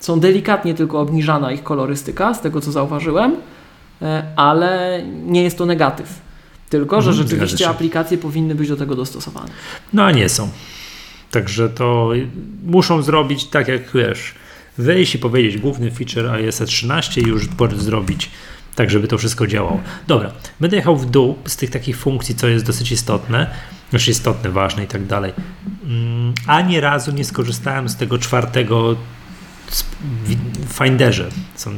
Są 0.00 0.20
delikatnie 0.20 0.74
tylko 0.74 1.00
obniżana 1.00 1.52
ich 1.52 1.62
kolorystyka, 1.62 2.34
z 2.34 2.40
tego 2.40 2.60
co 2.60 2.72
zauważyłem, 2.72 3.36
e, 4.02 4.22
ale 4.36 5.02
nie 5.26 5.42
jest 5.42 5.58
to 5.58 5.66
negatyw. 5.66 6.26
Tylko, 6.70 7.02
że 7.02 7.10
mhm, 7.10 7.28
rzeczywiście 7.28 7.68
aplikacje 7.68 8.18
powinny 8.18 8.54
być 8.54 8.68
do 8.68 8.76
tego 8.76 8.94
dostosowane. 8.94 9.48
No 9.92 10.04
a 10.04 10.10
nie 10.10 10.28
są. 10.28 10.48
Także 11.30 11.68
to 11.68 12.10
muszą 12.66 13.02
zrobić 13.02 13.44
tak 13.44 13.68
jak 13.68 13.92
wiesz, 13.94 14.34
wejść 14.78 15.14
i 15.14 15.18
powiedzieć 15.18 15.58
główny 15.58 15.90
feature 15.90 16.26
iOS 16.26 16.62
13 16.66 17.20
i 17.20 17.24
już 17.24 17.48
zrobić 17.76 18.30
tak, 18.76 18.90
żeby 18.90 19.08
to 19.08 19.18
wszystko 19.18 19.46
działało. 19.46 19.80
Dobra, 20.06 20.30
będę 20.60 20.76
jechał 20.76 20.96
w 20.96 21.10
dół 21.10 21.38
z 21.46 21.56
tych 21.56 21.70
takich 21.70 21.98
funkcji, 21.98 22.34
co 22.34 22.48
jest 22.48 22.66
dosyć 22.66 22.92
istotne, 22.92 23.50
znaczy 23.90 24.10
istotne, 24.10 24.50
ważne 24.50 24.84
i 24.84 24.86
tak 24.86 25.06
dalej. 25.06 25.32
Mm, 25.84 26.34
Ani 26.46 26.80
razu 26.80 27.12
nie 27.12 27.24
skorzystałem 27.24 27.88
z 27.88 27.96
tego 27.96 28.18
czwartego 28.18 28.96
w 30.68 30.72
Finderze. 30.72 31.28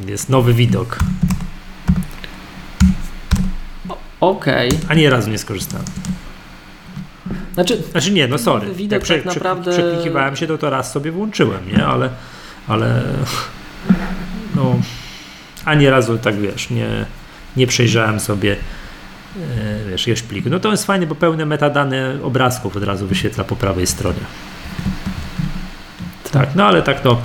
Jest 0.06 0.28
nowy 0.28 0.54
widok. 0.54 0.98
Okej. 4.20 4.68
Okay. 4.68 4.80
Ani 4.88 5.08
razu 5.08 5.30
nie 5.30 5.38
skorzystałem. 5.38 5.86
Znaczy, 7.54 7.82
znaczy 7.90 8.10
nie, 8.10 8.28
no 8.28 8.38
sorry. 8.38 8.74
Widok 8.74 8.92
Jak 8.92 9.02
prze, 9.02 9.16
tak 9.16 9.24
naprawdę... 9.24 9.72
przeklikiwałem 9.72 10.36
się, 10.36 10.46
to 10.46 10.58
to 10.58 10.70
raz 10.70 10.92
sobie 10.92 11.12
włączyłem, 11.12 11.68
nie? 11.72 11.86
Ale, 11.86 12.10
ale 12.68 13.02
no 14.56 14.76
ani 15.68 15.90
razu 15.90 16.18
tak 16.18 16.40
wiesz, 16.40 16.70
nie, 16.70 17.06
nie 17.56 17.66
przejrzałem 17.66 18.20
sobie 18.20 18.56
e, 19.36 19.90
wiesz, 19.90 20.06
jakiegoś 20.06 20.22
pliku. 20.22 20.50
No 20.50 20.60
to 20.60 20.70
jest 20.70 20.86
fajne, 20.86 21.06
bo 21.06 21.14
pełne 21.14 21.46
metadane 21.46 22.18
obrazków 22.22 22.76
od 22.76 22.82
razu 22.82 23.06
wyświetla 23.06 23.44
po 23.44 23.56
prawej 23.56 23.86
stronie. 23.86 24.20
Tak, 26.32 26.48
no 26.54 26.64
ale 26.64 26.82
tak 26.82 27.00
to 27.00 27.22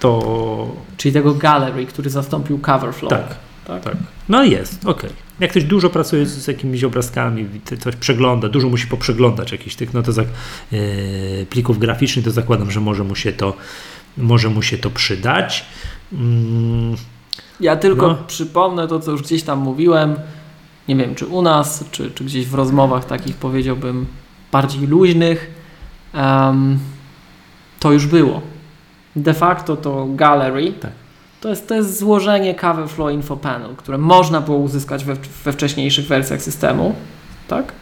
to... 0.00 0.76
Czyli 0.96 1.14
tego 1.14 1.34
gallery, 1.34 1.86
który 1.86 2.10
zastąpił 2.10 2.58
coverflow. 2.58 3.10
Tak, 3.10 3.36
tak. 3.66 3.82
tak. 3.82 3.96
No 4.28 4.44
jest, 4.44 4.86
okej. 4.86 5.10
Okay. 5.10 5.10
Jak 5.40 5.50
ktoś 5.50 5.64
dużo 5.64 5.90
pracuje 5.90 6.26
z, 6.26 6.30
z 6.30 6.46
jakimiś 6.46 6.84
obrazkami, 6.84 7.48
coś 7.80 7.96
przegląda, 7.96 8.48
dużo 8.48 8.68
musi 8.68 8.86
poprzeglądać 8.86 9.52
jakichś 9.52 9.76
tych 9.76 9.94
no 9.94 10.02
to 10.02 10.12
za, 10.12 10.22
yy, 10.72 11.46
plików 11.50 11.78
graficznych, 11.78 12.24
to 12.24 12.30
zakładam, 12.30 12.70
że 12.70 12.80
może 12.80 13.04
mu 13.04 13.14
się 13.14 13.32
to, 13.32 13.56
może 14.16 14.48
mu 14.48 14.62
się 14.62 14.78
to 14.78 14.90
przydać. 14.90 15.64
Mm. 16.12 16.96
Ja 17.60 17.76
tylko 17.76 18.08
no. 18.08 18.16
przypomnę 18.26 18.88
to, 18.88 19.00
co 19.00 19.10
już 19.10 19.22
gdzieś 19.22 19.42
tam 19.42 19.58
mówiłem. 19.58 20.16
Nie 20.88 20.96
wiem, 20.96 21.14
czy 21.14 21.26
u 21.26 21.42
nas, 21.42 21.84
czy, 21.90 22.10
czy 22.10 22.24
gdzieś 22.24 22.46
w 22.46 22.54
rozmowach 22.54 23.04
takich 23.04 23.36
powiedziałbym 23.36 24.06
bardziej 24.52 24.86
luźnych. 24.86 25.50
Um, 26.14 26.78
to 27.80 27.92
już 27.92 28.06
było. 28.06 28.40
De 29.16 29.34
facto 29.34 29.76
to 29.76 30.06
gallery 30.08 30.72
tak. 30.72 30.92
To 31.40 31.48
jest, 31.48 31.68
to 31.68 31.74
jest 31.74 31.98
złożenie 31.98 32.54
Cover 32.54 32.88
Flow 32.88 33.12
Info 33.12 33.36
Panel, 33.36 33.76
które 33.76 33.98
można 33.98 34.40
było 34.40 34.58
uzyskać 34.58 35.04
we, 35.04 35.14
we 35.44 35.52
wcześniejszych 35.52 36.06
wersjach 36.06 36.42
systemu, 36.42 36.94
tak? 37.48 37.72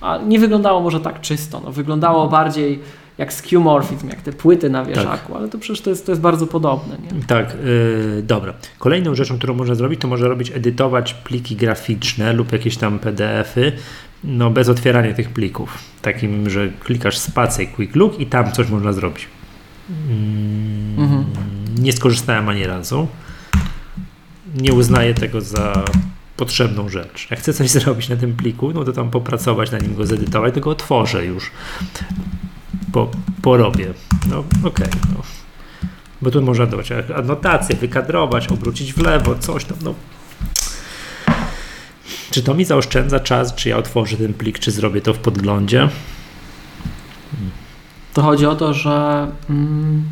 A 0.00 0.18
nie 0.18 0.38
wyglądało 0.38 0.80
może 0.80 1.00
tak 1.00 1.20
czysto, 1.20 1.60
no, 1.64 1.72
wyglądało 1.72 2.28
bardziej 2.28 2.80
jak 3.18 3.32
skeuomorphizm, 3.32 4.08
jak 4.08 4.22
te 4.22 4.32
płyty 4.32 4.70
na 4.70 4.84
wieszaku, 4.84 5.32
tak. 5.32 5.36
ale 5.36 5.48
to 5.48 5.58
przecież 5.58 5.80
to 5.80 5.90
jest, 5.90 6.06
to 6.06 6.12
jest 6.12 6.22
bardzo 6.22 6.46
podobne. 6.46 6.96
Nie? 6.98 7.22
Tak, 7.22 7.56
yy, 7.64 8.22
dobra. 8.22 8.54
Kolejną 8.78 9.14
rzeczą, 9.14 9.38
którą 9.38 9.54
można 9.54 9.74
zrobić, 9.74 10.00
to 10.00 10.08
można 10.08 10.28
robić, 10.28 10.50
edytować 10.54 11.14
pliki 11.14 11.56
graficzne 11.56 12.32
lub 12.32 12.52
jakieś 12.52 12.76
tam 12.76 12.98
PDF-y, 12.98 13.72
no 14.24 14.50
bez 14.50 14.68
otwierania 14.68 15.14
tych 15.14 15.30
plików. 15.30 15.78
Takim, 16.02 16.50
że 16.50 16.68
klikasz 16.68 17.18
spację 17.18 17.66
quick 17.66 17.96
look 17.96 18.20
i 18.20 18.26
tam 18.26 18.52
coś 18.52 18.68
można 18.68 18.92
zrobić. 18.92 19.28
Mm, 19.90 20.98
mhm. 20.98 21.24
Nie 21.78 21.92
skorzystałem 21.92 22.48
ani 22.48 22.66
razu. 22.66 23.08
Nie 24.54 24.72
uznaję 24.72 25.14
tego 25.14 25.40
za 25.40 25.84
potrzebną 26.36 26.88
rzecz. 26.88 27.26
Jak 27.30 27.40
chcę 27.40 27.52
coś 27.52 27.70
zrobić 27.80 28.08
na 28.08 28.16
tym 28.16 28.36
pliku, 28.36 28.72
no 28.72 28.84
to 28.84 28.92
tam 28.92 29.10
popracować 29.10 29.70
na 29.70 29.78
nim, 29.78 29.94
go 29.94 30.06
zedytować, 30.06 30.54
to 30.54 30.60
go 30.60 30.70
otworzę 30.70 31.26
już. 31.26 31.50
Po, 32.94 33.08
porobię. 33.42 33.94
No 34.30 34.38
okej. 34.38 34.86
Okay, 34.86 35.00
no. 35.14 35.22
Bo 36.22 36.30
tu 36.30 36.42
można 36.42 36.66
dodać 36.66 36.92
anotację, 37.16 37.76
wykadrować, 37.76 38.48
obrócić 38.48 38.92
w 38.92 38.98
lewo, 38.98 39.34
coś 39.34 39.64
tam. 39.64 39.76
No. 39.84 39.94
Czy 42.30 42.42
to 42.42 42.54
mi 42.54 42.64
zaoszczędza 42.64 43.20
czas, 43.20 43.54
czy 43.54 43.68
ja 43.68 43.76
otworzę 43.76 44.16
ten 44.16 44.34
plik, 44.34 44.58
czy 44.58 44.70
zrobię 44.70 45.00
to 45.00 45.14
w 45.14 45.18
podglądzie? 45.18 45.88
To 48.14 48.22
chodzi 48.22 48.46
o 48.46 48.56
to, 48.56 48.74
że 48.74 49.26
mm, 49.50 50.04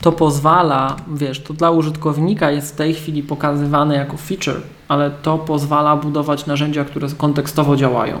to 0.00 0.12
pozwala, 0.12 0.96
wiesz, 1.14 1.42
to 1.42 1.54
dla 1.54 1.70
użytkownika 1.70 2.50
jest 2.50 2.72
w 2.72 2.76
tej 2.76 2.94
chwili 2.94 3.22
pokazywane 3.22 3.94
jako 3.94 4.16
feature, 4.16 4.60
ale 4.88 5.10
to 5.10 5.38
pozwala 5.38 5.96
budować 5.96 6.46
narzędzia, 6.46 6.84
które 6.84 7.08
kontekstowo 7.18 7.76
działają. 7.76 8.20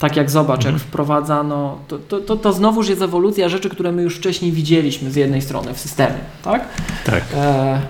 Tak 0.00 0.16
jak 0.16 0.30
zobacz, 0.30 0.60
mhm. 0.60 0.74
jak 0.74 0.82
wprowadzano, 0.82 1.78
to, 1.88 1.98
to, 1.98 2.20
to, 2.20 2.36
to 2.36 2.52
znowuż 2.52 2.88
jest 2.88 3.02
ewolucja 3.02 3.48
rzeczy, 3.48 3.68
które 3.68 3.92
my 3.92 4.02
już 4.02 4.16
wcześniej 4.16 4.52
widzieliśmy 4.52 5.10
z 5.10 5.16
jednej 5.16 5.42
strony 5.42 5.74
w 5.74 5.80
systemie, 5.80 6.18
tak? 6.42 6.64
Tak. 7.04 7.22
E, 7.34 7.80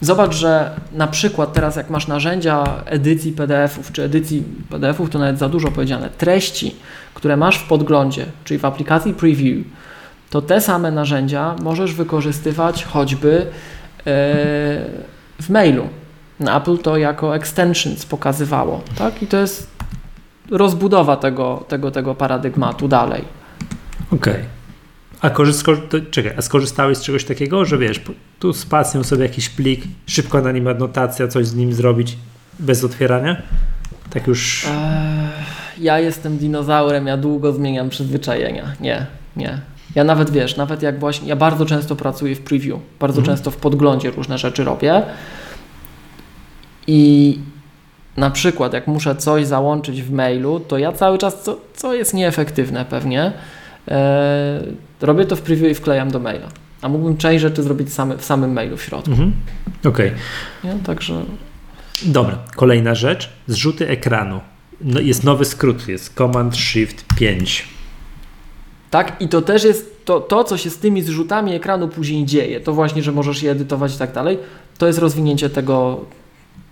zobacz, 0.00 0.34
że 0.34 0.80
na 0.92 1.06
przykład 1.06 1.52
teraz 1.52 1.76
jak 1.76 1.90
masz 1.90 2.06
narzędzia 2.06 2.82
edycji 2.84 3.32
PDF-ów, 3.32 3.92
czy 3.92 4.02
edycji 4.02 4.42
PDF-ów, 4.68 5.10
to 5.10 5.18
nawet 5.18 5.38
za 5.38 5.48
dużo 5.48 5.70
powiedziane, 5.70 6.10
treści, 6.18 6.76
które 7.14 7.36
masz 7.36 7.58
w 7.58 7.68
podglądzie, 7.68 8.26
czyli 8.44 8.60
w 8.60 8.64
aplikacji 8.64 9.14
Preview, 9.14 9.64
to 10.30 10.42
te 10.42 10.60
same 10.60 10.90
narzędzia 10.90 11.56
możesz 11.62 11.94
wykorzystywać 11.94 12.84
choćby 12.84 13.32
e, 13.40 14.02
w 15.40 15.48
mailu. 15.48 15.88
Apple 16.40 16.78
to 16.78 16.96
jako 16.96 17.36
extensions 17.36 18.06
pokazywało, 18.06 18.80
tak? 18.98 19.22
I 19.22 19.26
to 19.26 19.36
jest 19.36 19.69
rozbudowa 20.50 21.16
tego, 21.16 21.64
tego, 21.68 21.90
tego 21.90 22.14
paradygmatu 22.14 22.88
dalej. 22.88 23.24
Okej. 24.12 24.32
Okay. 24.34 24.44
A, 25.20 25.30
czekaj, 26.10 26.32
a 26.36 26.42
skorzystałeś 26.42 26.98
z 26.98 27.02
czegoś 27.02 27.24
takiego, 27.24 27.64
że 27.64 27.78
wiesz, 27.78 28.00
tu 28.38 28.52
spacją 28.52 29.04
sobie 29.04 29.22
jakiś 29.22 29.48
plik, 29.48 29.84
szybko 30.06 30.40
na 30.40 30.52
nim 30.52 30.68
adnotacja, 30.68 31.28
coś 31.28 31.46
z 31.46 31.54
nim 31.54 31.72
zrobić 31.72 32.16
bez 32.58 32.84
otwierania? 32.84 33.42
Tak 34.10 34.26
już. 34.26 34.66
Eee, 34.66 35.28
ja 35.78 35.98
jestem 35.98 36.38
dinozaurem, 36.38 37.06
ja 37.06 37.16
długo 37.16 37.52
zmieniam 37.52 37.88
przyzwyczajenia. 37.88 38.74
Nie, 38.80 39.06
nie. 39.36 39.60
Ja 39.94 40.04
nawet 40.04 40.30
wiesz, 40.30 40.56
nawet 40.56 40.82
jak 40.82 40.98
właśnie, 40.98 41.28
ja 41.28 41.36
bardzo 41.36 41.66
często 41.66 41.96
pracuję 41.96 42.36
w 42.36 42.40
preview, 42.40 42.78
bardzo 43.00 43.18
mhm. 43.18 43.36
często 43.36 43.50
w 43.50 43.56
podglądzie 43.56 44.10
różne 44.10 44.38
rzeczy 44.38 44.64
robię. 44.64 45.02
I 46.86 47.38
na 48.16 48.30
przykład, 48.30 48.72
jak 48.72 48.86
muszę 48.86 49.16
coś 49.16 49.46
załączyć 49.46 50.02
w 50.02 50.12
mailu, 50.12 50.60
to 50.60 50.78
ja 50.78 50.92
cały 50.92 51.18
czas, 51.18 51.42
co, 51.42 51.58
co 51.74 51.94
jest 51.94 52.14
nieefektywne 52.14 52.84
pewnie, 52.84 53.32
e, 53.88 54.62
robię 55.00 55.24
to 55.24 55.36
w 55.36 55.40
preview 55.40 55.72
i 55.72 55.74
wklejam 55.74 56.10
do 56.10 56.18
maila. 56.18 56.48
A 56.82 56.88
mógłbym 56.88 57.16
część 57.16 57.42
rzeczy 57.42 57.62
zrobić 57.62 57.92
same, 57.92 58.18
w 58.18 58.24
samym 58.24 58.52
mailu 58.52 58.76
w 58.76 58.82
środku. 58.82 59.10
Mhm. 59.10 59.32
Okej. 59.84 60.12
Okay. 60.64 60.78
Także. 60.84 61.24
Dobra, 62.02 62.38
kolejna 62.56 62.94
rzecz. 62.94 63.30
Zrzuty 63.46 63.88
ekranu. 63.88 64.40
No, 64.80 65.00
jest 65.00 65.24
nowy 65.24 65.44
skrót, 65.44 65.88
jest 65.88 66.14
Command 66.14 66.56
Shift 66.56 67.04
5. 67.18 67.68
Tak, 68.90 69.16
i 69.20 69.28
to 69.28 69.42
też 69.42 69.64
jest 69.64 70.04
to, 70.04 70.20
to, 70.20 70.44
co 70.44 70.56
się 70.56 70.70
z 70.70 70.78
tymi 70.78 71.02
zrzutami 71.02 71.54
ekranu 71.54 71.88
później 71.88 72.24
dzieje. 72.24 72.60
To 72.60 72.72
właśnie, 72.72 73.02
że 73.02 73.12
możesz 73.12 73.42
je 73.42 73.50
edytować 73.50 73.94
i 73.94 73.98
tak 73.98 74.12
dalej. 74.12 74.38
To 74.78 74.86
jest 74.86 74.98
rozwinięcie 74.98 75.50
tego, 75.50 76.04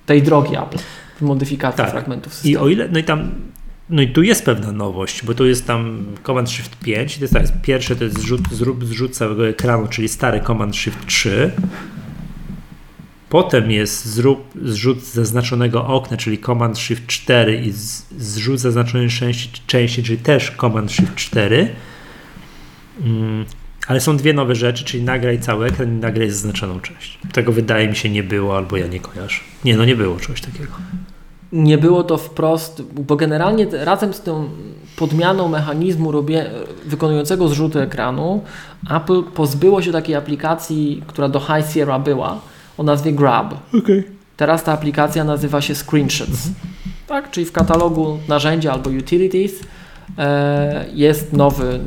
tej 0.06 0.22
drogi 0.22 0.56
Apple 0.56 0.78
modyfikacji 1.20 1.76
tak. 1.76 1.90
fragmentów 1.90 2.34
systemu. 2.34 2.52
I 2.52 2.56
o 2.56 2.68
ile, 2.68 2.88
no 2.88 2.98
i 2.98 3.04
tam, 3.04 3.30
no 3.90 4.02
i 4.02 4.08
tu 4.08 4.22
jest 4.22 4.44
pewna 4.44 4.72
nowość, 4.72 5.24
bo 5.24 5.34
tu 5.34 5.46
jest 5.46 5.66
tam 5.66 6.06
Command 6.26 6.50
Shift 6.50 6.78
5, 6.78 7.18
to 7.18 7.24
jest 7.24 7.34
tak, 7.34 7.62
pierwsze 7.62 7.96
to 7.96 8.04
jest 8.04 8.18
zrzut, 8.18 8.40
zrób 8.52 8.84
zrzut 8.84 9.16
całego 9.16 9.48
ekranu, 9.48 9.88
czyli 9.88 10.08
stary 10.08 10.40
Command 10.40 10.76
Shift 10.76 11.06
3. 11.06 11.52
Potem 13.28 13.70
jest 13.70 14.06
zrób 14.06 14.44
zrzut 14.62 15.04
zaznaczonego 15.04 15.86
okna, 15.86 16.16
czyli 16.16 16.38
Command 16.38 16.78
Shift 16.78 17.06
4 17.06 17.56
i 17.56 17.72
zrzut 18.18 18.60
zaznaczonej 18.60 19.08
części, 19.08 19.50
części, 19.66 20.02
czyli 20.02 20.18
też 20.18 20.52
Command 20.60 20.92
Shift 20.92 21.14
4. 21.14 21.68
Mm, 23.04 23.44
ale 23.86 24.00
są 24.00 24.16
dwie 24.16 24.32
nowe 24.32 24.54
rzeczy, 24.54 24.84
czyli 24.84 25.02
nagraj 25.02 25.40
cały 25.40 25.66
ekran 25.66 25.96
i 25.96 26.00
nagraj 26.00 26.30
zaznaczoną 26.30 26.80
część. 26.80 27.18
Tego 27.32 27.52
wydaje 27.52 27.88
mi 27.88 27.96
się 27.96 28.08
nie 28.08 28.22
było, 28.22 28.56
albo 28.56 28.76
ja 28.76 28.86
nie 28.86 29.00
kojarzę. 29.00 29.40
Nie, 29.64 29.76
no 29.76 29.84
nie 29.84 29.96
było 29.96 30.20
czegoś 30.20 30.40
takiego. 30.40 30.72
Nie 31.52 31.78
było 31.78 32.04
to 32.04 32.16
wprost, 32.16 32.82
bo 32.82 33.16
generalnie 33.16 33.66
razem 33.72 34.14
z 34.14 34.20
tą 34.20 34.48
podmianą 34.96 35.48
mechanizmu 35.48 36.12
wykonującego 36.86 37.48
zrzuty 37.48 37.80
ekranu, 37.80 38.42
Apple 38.90 39.22
pozbyło 39.22 39.82
się 39.82 39.92
takiej 39.92 40.14
aplikacji, 40.14 41.02
która 41.06 41.28
do 41.28 41.40
High 41.40 41.72
Sierra 41.72 41.98
była, 41.98 42.40
o 42.78 42.82
nazwie 42.82 43.12
Grab. 43.12 43.54
Okay. 43.78 44.04
Teraz 44.36 44.64
ta 44.64 44.72
aplikacja 44.72 45.24
nazywa 45.24 45.60
się 45.60 45.74
Screenshots. 45.74 46.30
Mhm. 46.30 46.54
Tak, 47.06 47.30
czyli 47.30 47.46
w 47.46 47.52
katalogu 47.52 48.18
narzędzia 48.28 48.72
albo 48.72 48.90
utilities 48.90 49.52
e, 50.18 50.84
jest 50.94 51.32
nowy 51.32 51.80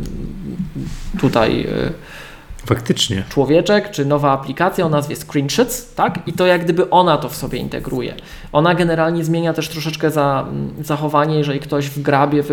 tutaj 1.19 1.61
e, 1.61 1.67
Faktycznie. 2.65 3.23
człowieczek, 3.29 3.91
czy 3.91 4.05
nowa 4.05 4.31
aplikacja 4.31 4.85
o 4.85 4.89
nazwie 4.89 5.15
Screenshots, 5.15 5.93
tak? 5.95 6.19
I 6.27 6.33
to 6.33 6.45
jak 6.45 6.63
gdyby 6.63 6.89
ona 6.89 7.17
to 7.17 7.29
w 7.29 7.35
sobie 7.35 7.59
integruje. 7.59 8.15
Ona 8.51 8.75
generalnie 8.75 9.23
zmienia 9.23 9.53
też 9.53 9.69
troszeczkę 9.69 10.11
za, 10.11 10.45
zachowanie, 10.81 11.37
jeżeli 11.37 11.59
ktoś 11.59 11.89
w 11.89 12.01
grabie 12.01 12.43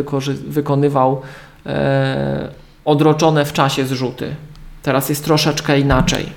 wykonywał 0.49 1.23
e, 1.66 2.49
odroczone 2.85 3.44
w 3.44 3.53
czasie 3.53 3.87
zrzuty. 3.87 4.35
Teraz 4.83 5.09
jest 5.09 5.25
troszeczkę 5.25 5.81
inaczej, 5.81 6.33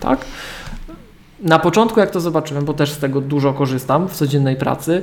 tak? 0.00 0.24
Na 1.40 1.58
początku, 1.58 2.00
jak 2.00 2.10
to 2.10 2.20
zobaczyłem, 2.20 2.64
bo 2.64 2.74
też 2.74 2.92
z 2.92 2.98
tego 2.98 3.20
dużo 3.20 3.52
korzystam 3.52 4.08
w 4.08 4.12
codziennej 4.12 4.56
pracy, 4.56 5.02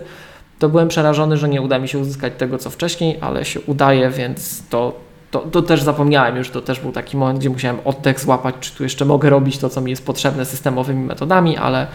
to 0.59 0.69
byłem 0.69 0.87
przerażony, 0.87 1.37
że 1.37 1.49
nie 1.49 1.61
uda 1.61 1.79
mi 1.79 1.87
się 1.87 1.99
uzyskać 1.99 2.33
tego, 2.37 2.57
co 2.57 2.69
wcześniej, 2.69 3.17
ale 3.21 3.45
się 3.45 3.61
udaje, 3.61 4.09
więc 4.09 4.63
to 4.69 5.08
to, 5.31 5.39
to 5.39 5.61
też 5.61 5.83
zapomniałem 5.83 6.35
już, 6.35 6.49
to 6.49 6.61
też 6.61 6.79
był 6.79 6.91
taki 6.91 7.17
moment, 7.17 7.39
gdzie 7.39 7.49
musiałem 7.49 7.77
oddech 7.85 8.19
złapać, 8.19 8.55
czy 8.59 8.75
tu 8.75 8.83
jeszcze 8.83 9.05
mogę 9.05 9.29
robić 9.29 9.57
to, 9.57 9.69
co 9.69 9.81
mi 9.81 9.91
jest 9.91 10.05
potrzebne 10.05 10.45
systemowymi 10.45 11.05
metodami, 11.05 11.57
ale 11.57 11.87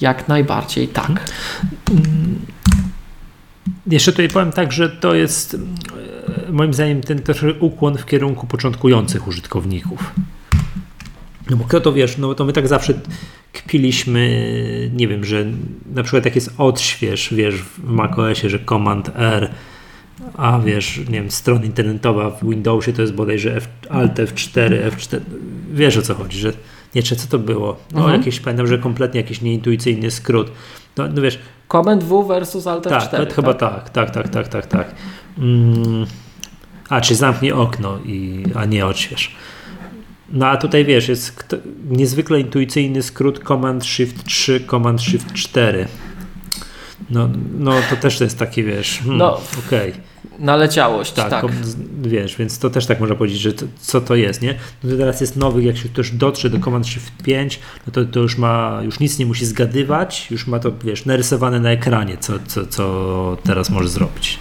jak 0.00 0.28
najbardziej 0.28 0.88
tak. 0.88 1.30
Hmm. 1.88 2.38
Jeszcze 3.86 4.12
tutaj 4.12 4.28
powiem 4.28 4.52
tak, 4.52 4.72
że 4.72 4.90
to 4.90 5.14
jest 5.14 5.56
e, 6.48 6.52
moim 6.52 6.74
zdaniem 6.74 7.00
ten 7.00 7.22
też 7.22 7.44
ukłon 7.60 7.98
w 7.98 8.06
kierunku 8.06 8.46
początkujących 8.46 9.28
użytkowników. 9.28 10.14
No 11.50 11.56
bo 11.56 11.64
kto 11.64 11.80
to 11.80 11.92
wiesz, 11.92 12.18
no 12.18 12.34
to 12.34 12.44
my 12.44 12.52
tak 12.52 12.68
zawsze 12.68 12.94
kpiliśmy, 13.52 14.90
nie 14.94 15.08
wiem, 15.08 15.24
że 15.24 15.44
na 15.94 16.02
przykład 16.02 16.24
jak 16.24 16.34
jest 16.34 16.50
odśwież, 16.58 17.34
wiesz, 17.34 17.54
w 17.54 17.84
macOSie, 17.84 18.50
że 18.50 18.58
Command 18.58 19.10
R 19.14 19.50
a 20.36 20.58
wiesz, 20.58 20.98
nie 20.98 21.04
wiem, 21.04 21.30
strona 21.30 21.64
internetowa 21.64 22.30
w 22.30 22.48
Windowsie 22.48 22.92
to 22.92 23.02
jest 23.02 23.14
bodajże 23.14 23.56
F, 23.56 23.68
Alt 23.90 24.14
F4, 24.14 24.90
F4, 24.90 25.20
wiesz 25.72 25.96
o 25.96 26.02
co 26.02 26.14
chodzi, 26.14 26.38
że 26.38 26.52
nie, 26.94 27.02
czy 27.02 27.16
co 27.16 27.28
to 27.28 27.38
było? 27.38 27.76
No 27.92 28.00
mhm. 28.00 28.20
jakieś, 28.20 28.40
pamiętam, 28.40 28.66
że 28.66 28.78
kompletnie 28.78 29.20
jakiś 29.20 29.40
nieintuicyjny 29.40 30.10
skrót. 30.10 30.50
No, 30.96 31.08
no 31.08 31.22
wiesz. 31.22 31.38
Command 31.68 32.04
W 32.04 32.24
versus 32.28 32.66
Alt 32.66 32.86
F4. 32.86 32.90
Tak, 32.90 33.10
tak, 33.10 33.34
chyba 33.34 33.54
tak, 33.54 33.90
tak, 33.90 34.10
tak, 34.10 34.28
tak, 34.28 34.48
tak, 34.48 34.66
tak. 34.66 34.94
Mm. 35.38 36.06
A, 36.88 37.00
czy 37.00 37.14
zamknij 37.14 37.52
okno, 37.52 37.98
i, 38.04 38.44
a 38.54 38.64
nie 38.64 38.86
odśwież. 38.86 39.34
No 40.32 40.46
a 40.46 40.56
tutaj 40.56 40.84
wiesz, 40.84 41.08
jest 41.08 41.56
niezwykle 41.90 42.40
intuicyjny 42.40 43.02
skrót 43.02 43.44
Command 43.44 43.84
Shift 43.84 44.24
3, 44.24 44.64
Command 44.70 45.02
Shift 45.02 45.32
4. 45.32 45.86
No, 47.10 47.28
no 47.58 47.72
to 47.90 47.96
też 47.96 48.20
jest 48.20 48.38
taki, 48.38 48.64
wiesz, 48.64 48.98
hmm, 48.98 49.18
no, 49.18 49.40
okej. 49.66 49.90
Okay 49.90 50.09
Naleciałość, 50.38 51.12
tak. 51.12 51.30
tak. 51.30 51.44
Wiesz, 52.02 52.36
więc 52.36 52.58
to 52.58 52.70
też 52.70 52.86
tak 52.86 53.00
można 53.00 53.16
powiedzieć, 53.16 53.40
że 53.40 53.52
to, 53.52 53.66
co 53.80 54.00
to 54.00 54.14
jest, 54.14 54.42
nie? 54.42 54.54
No 54.84 54.96
teraz 54.96 55.20
jest 55.20 55.36
nowy, 55.36 55.62
jak 55.62 55.76
się 55.76 55.88
ktoś 55.88 56.10
dotrze 56.10 56.50
do 56.50 56.58
Command 56.58 56.86
Shift 56.86 57.12
5, 57.24 57.60
no 57.86 57.92
to, 57.92 58.04
to 58.04 58.20
już 58.20 58.38
ma, 58.38 58.80
już 58.82 59.00
nic 59.00 59.18
nie 59.18 59.26
musi 59.26 59.46
zgadywać, 59.46 60.30
już 60.30 60.46
ma 60.46 60.58
to, 60.58 60.72
wiesz, 60.84 61.04
narysowane 61.04 61.60
na 61.60 61.70
ekranie, 61.70 62.16
co, 62.20 62.32
co, 62.46 62.66
co 62.66 63.36
teraz 63.44 63.70
może 63.70 63.88
zrobić. 63.88 64.38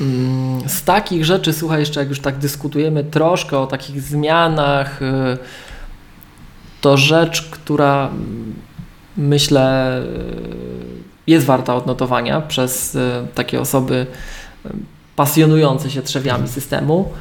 Mm, 0.00 0.68
z 0.68 0.82
takich 0.82 1.24
rzeczy, 1.24 1.52
słuchaj, 1.52 1.80
jeszcze 1.80 2.00
jak 2.00 2.08
już 2.08 2.20
tak 2.20 2.38
dyskutujemy 2.38 3.04
troszkę 3.04 3.58
o 3.58 3.66
takich 3.66 4.02
zmianach, 4.02 5.02
y, 5.02 5.04
to 6.80 6.96
rzecz, 6.96 7.42
która 7.42 8.08
mm, 8.08 8.54
myślę 9.16 9.98
y, 10.02 11.13
jest 11.26 11.46
warta 11.46 11.74
odnotowania 11.74 12.40
przez 12.40 12.94
y, 12.94 13.00
takie 13.34 13.60
osoby 13.60 14.06
pasjonujące 15.16 15.90
się 15.90 16.02
trzewiami 16.02 16.48
systemu. 16.48 17.12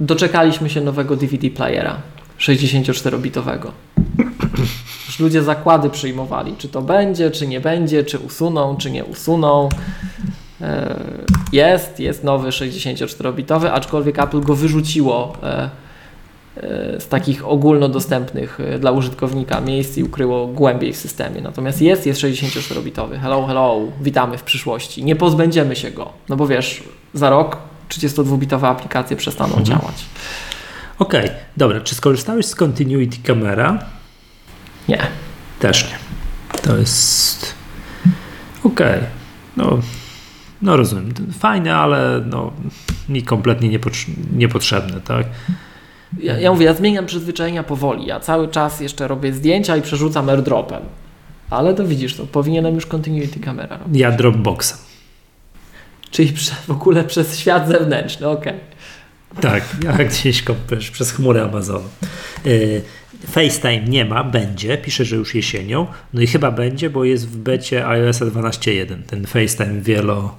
Doczekaliśmy 0.00 0.70
się 0.70 0.80
nowego 0.80 1.16
DVD 1.16 1.50
playera 1.50 1.96
64-bitowego. 2.38 3.70
Już 5.06 5.20
ludzie 5.20 5.42
zakłady 5.42 5.90
przyjmowali, 5.90 6.54
czy 6.58 6.68
to 6.68 6.82
będzie, 6.82 7.30
czy 7.30 7.46
nie 7.46 7.60
będzie, 7.60 8.04
czy 8.04 8.18
usuną, 8.18 8.76
czy 8.76 8.90
nie 8.90 9.04
usuną. 9.04 9.68
E, 10.60 10.96
jest, 11.52 12.00
jest 12.00 12.24
nowy 12.24 12.48
64-bitowy, 12.48 13.66
aczkolwiek 13.66 14.18
Apple 14.18 14.40
go 14.40 14.54
wyrzuciło 14.54 15.36
e, 15.42 15.70
z 16.98 17.08
takich 17.08 17.48
ogólnodostępnych 17.48 18.58
dla 18.80 18.90
użytkownika 18.90 19.60
miejsc 19.60 19.98
i 19.98 20.04
ukryło 20.04 20.46
głębiej 20.46 20.92
w 20.92 20.96
systemie. 20.96 21.40
Natomiast 21.40 21.82
jest, 21.82 22.06
jest 22.06 22.20
64-bitowy. 22.20 23.18
Hello, 23.18 23.46
hello, 23.46 23.80
witamy 24.00 24.38
w 24.38 24.42
przyszłości. 24.42 25.04
Nie 25.04 25.16
pozbędziemy 25.16 25.76
się 25.76 25.90
go, 25.90 26.12
no 26.28 26.36
bo 26.36 26.46
wiesz, 26.46 26.82
za 27.14 27.30
rok 27.30 27.56
32-bitowe 27.88 28.66
aplikacje 28.66 29.16
przestaną 29.16 29.56
mhm. 29.56 29.64
działać. 29.66 30.04
Okej, 30.98 31.24
okay, 31.24 31.36
dobra. 31.56 31.80
Czy 31.80 31.94
skorzystałeś 31.94 32.46
z 32.46 32.54
Continuity 32.54 33.16
Camera? 33.22 33.78
Nie. 34.88 35.02
Też 35.58 35.90
nie. 35.90 35.98
To 36.62 36.76
jest... 36.76 37.54
Okej. 38.64 38.96
Okay. 38.96 39.06
No, 39.56 39.78
no 40.62 40.76
rozumiem, 40.76 41.14
fajne, 41.38 41.76
ale 41.76 42.22
no, 42.26 42.52
mi 43.08 43.22
kompletnie 43.22 43.78
niepotrzebne, 44.32 45.00
tak? 45.00 45.26
Ja, 46.20 46.40
ja 46.40 46.52
mówię, 46.52 46.66
ja 46.66 46.74
zmieniam 46.74 47.06
przyzwyczajenia 47.06 47.62
powoli. 47.62 48.06
Ja 48.06 48.20
cały 48.20 48.48
czas 48.48 48.80
jeszcze 48.80 49.08
robię 49.08 49.32
zdjęcia 49.32 49.76
i 49.76 49.82
przerzucam 49.82 50.28
airdropem. 50.28 50.82
Ale 51.50 51.74
to 51.74 51.84
widzisz, 51.84 52.16
to 52.16 52.26
powinienem 52.26 52.74
już 52.74 52.86
continuity 52.86 53.40
kamera 53.40 53.76
robić. 53.76 54.00
Ja 54.00 54.12
dropboxem. 54.12 54.78
Czyli 56.10 56.32
w 56.66 56.70
ogóle 56.70 57.04
przez 57.04 57.38
świat 57.38 57.68
zewnętrzny, 57.68 58.28
okej. 58.28 58.52
Okay. 58.52 59.42
Tak, 59.42 59.64
jak 59.84 60.08
gdzieś 60.08 60.44
przez 60.92 61.12
chmurę 61.12 61.42
Amazonu. 61.42 61.88
Yy, 62.44 62.82
FaceTime 63.26 63.80
nie 63.88 64.04
ma, 64.04 64.24
będzie, 64.24 64.78
pisze, 64.78 65.04
że 65.04 65.16
już 65.16 65.34
jesienią. 65.34 65.86
No 66.14 66.20
i 66.20 66.26
chyba 66.26 66.50
będzie, 66.50 66.90
bo 66.90 67.04
jest 67.04 67.28
w 67.28 67.36
becie 67.36 67.86
iOS 67.86 68.20
12.1, 68.20 69.02
ten 69.06 69.26
FaceTime 69.26 69.80
wielo 69.80 70.34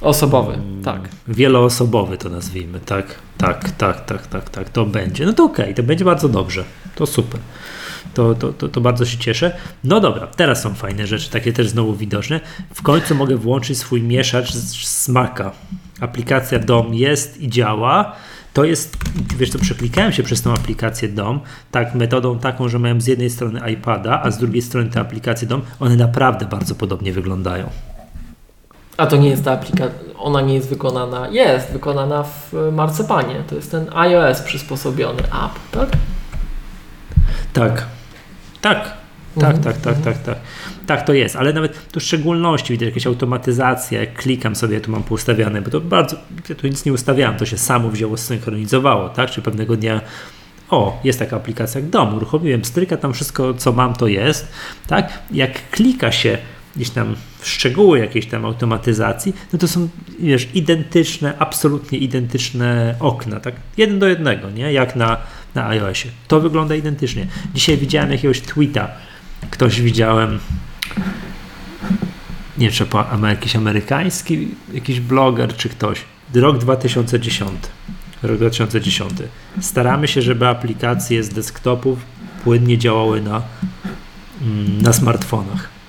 Osobowy, 0.00 0.58
tak. 0.84 1.08
Wieloosobowy 1.28 2.18
to 2.18 2.28
nazwijmy, 2.28 2.80
tak? 2.80 3.14
Tak, 3.38 3.70
tak, 3.70 4.04
tak, 4.04 4.26
tak, 4.26 4.50
tak, 4.50 4.68
to 4.70 4.86
będzie. 4.86 5.26
No 5.26 5.32
to 5.32 5.44
okej, 5.44 5.64
okay, 5.64 5.74
to 5.74 5.82
będzie 5.82 6.04
bardzo 6.04 6.28
dobrze. 6.28 6.64
To 6.94 7.06
super. 7.06 7.40
To, 8.14 8.34
to, 8.34 8.52
to, 8.52 8.68
to, 8.68 8.80
bardzo 8.80 9.06
się 9.06 9.18
cieszę. 9.18 9.56
No 9.84 10.00
dobra, 10.00 10.26
teraz 10.26 10.62
są 10.62 10.74
fajne 10.74 11.06
rzeczy, 11.06 11.30
takie 11.30 11.52
też 11.52 11.68
znowu 11.68 11.94
widoczne. 11.94 12.40
W 12.74 12.82
końcu 12.82 13.14
mogę 13.14 13.36
włączyć 13.36 13.78
swój 13.78 14.02
mieszacz 14.02 14.52
Maca. 15.08 15.52
Aplikacja 16.00 16.58
DOM 16.58 16.94
jest 16.94 17.40
i 17.40 17.48
działa. 17.48 18.16
To 18.52 18.64
jest, 18.64 18.96
wiesz 19.36 19.50
co, 19.50 19.58
przeklikałem 19.58 20.12
się 20.12 20.22
przez 20.22 20.42
tą 20.42 20.52
aplikację 20.52 21.08
DOM, 21.08 21.40
tak, 21.70 21.94
metodą 21.94 22.38
taką, 22.38 22.68
że 22.68 22.78
miałem 22.78 23.00
z 23.00 23.06
jednej 23.06 23.30
strony 23.30 23.70
iPada, 23.72 24.22
a 24.22 24.30
z 24.30 24.38
drugiej 24.38 24.62
strony 24.62 24.90
te 24.90 25.00
aplikacje 25.00 25.48
DOM, 25.48 25.62
one 25.80 25.96
naprawdę 25.96 26.46
bardzo 26.46 26.74
podobnie 26.74 27.12
wyglądają. 27.12 27.70
A 29.00 29.06
to 29.06 29.16
nie 29.16 29.28
jest 29.28 29.44
ta 29.44 29.52
aplikacja, 29.52 29.98
ona 30.18 30.40
nie 30.40 30.54
jest 30.54 30.68
wykonana, 30.68 31.28
jest 31.28 31.72
wykonana 31.72 32.22
w 32.22 32.52
Marcepanie. 32.72 33.34
To 33.48 33.54
jest 33.54 33.70
ten 33.70 33.86
iOS 33.94 34.40
przysposobiony 34.40 35.22
app, 35.22 35.58
tak? 35.70 35.88
Tak. 37.52 37.86
Tak. 38.60 39.00
Tak, 39.34 39.56
mhm. 39.56 39.62
tak, 39.62 39.76
tak, 39.76 40.02
tak, 40.02 40.18
tak. 40.18 40.36
Tak 40.86 41.06
to 41.06 41.12
jest, 41.12 41.36
ale 41.36 41.52
nawet 41.52 41.88
tu 41.92 42.00
szczególności 42.00 42.72
widać 42.72 42.86
jakieś 42.86 43.06
automatyzacje, 43.06 44.00
jak 44.00 44.14
klikam 44.14 44.56
sobie, 44.56 44.80
tu 44.80 44.90
mam 44.90 45.02
poustawiane, 45.02 45.62
bo 45.62 45.70
to 45.70 45.80
bardzo, 45.80 46.16
ja 46.48 46.54
tu 46.54 46.66
nic 46.66 46.84
nie 46.84 46.92
ustawiałem, 46.92 47.36
to 47.36 47.46
się 47.46 47.58
samo 47.58 47.88
wzięło, 47.88 48.16
synchronizowało, 48.16 49.08
tak? 49.08 49.30
Czy 49.30 49.42
pewnego 49.42 49.76
dnia 49.76 50.00
o, 50.70 51.00
jest 51.04 51.18
taka 51.18 51.36
aplikacja 51.36 51.80
jak 51.80 51.90
dom, 51.90 52.14
uruchomiłem 52.14 52.64
stryka, 52.64 52.96
tam 52.96 53.12
wszystko 53.12 53.54
co 53.54 53.72
mam 53.72 53.94
to 53.94 54.06
jest, 54.06 54.52
tak? 54.86 55.18
Jak 55.30 55.70
klika 55.70 56.12
się 56.12 56.38
gdzieś 56.76 56.90
tam 56.90 57.16
szczegóły 57.42 57.98
jakiejś 57.98 58.26
tam 58.26 58.44
automatyzacji, 58.44 59.34
no 59.52 59.58
to 59.58 59.68
są, 59.68 59.88
wiesz, 60.20 60.48
identyczne, 60.54 61.34
absolutnie 61.38 61.98
identyczne 61.98 62.94
okna, 63.00 63.40
tak? 63.40 63.54
Jeden 63.76 63.98
do 63.98 64.08
jednego, 64.08 64.50
nie? 64.50 64.72
Jak 64.72 64.96
na, 64.96 65.16
na 65.54 65.66
iOSie. 65.66 66.08
To 66.28 66.40
wygląda 66.40 66.74
identycznie. 66.74 67.26
Dzisiaj 67.54 67.76
widziałem 67.76 68.12
jakiegoś 68.12 68.40
tweeta, 68.40 68.88
ktoś 69.50 69.80
widziałem, 69.80 70.38
nie 72.58 72.70
wiem, 72.70 72.72
czy 72.72 72.86
jakiś 73.28 73.56
amerykański, 73.56 74.48
jakiś 74.74 75.00
bloger, 75.00 75.56
czy 75.56 75.68
ktoś. 75.68 76.04
Rok 76.34 76.58
2010. 76.58 77.50
Rok 78.22 78.36
2010. 78.36 79.10
Staramy 79.60 80.08
się, 80.08 80.22
żeby 80.22 80.48
aplikacje 80.48 81.24
z 81.24 81.28
desktopów 81.28 81.98
płynnie 82.44 82.78
działały 82.78 83.20
na, 83.20 83.42
mm, 84.42 84.82
na 84.82 84.92
smartfonach 84.92 85.79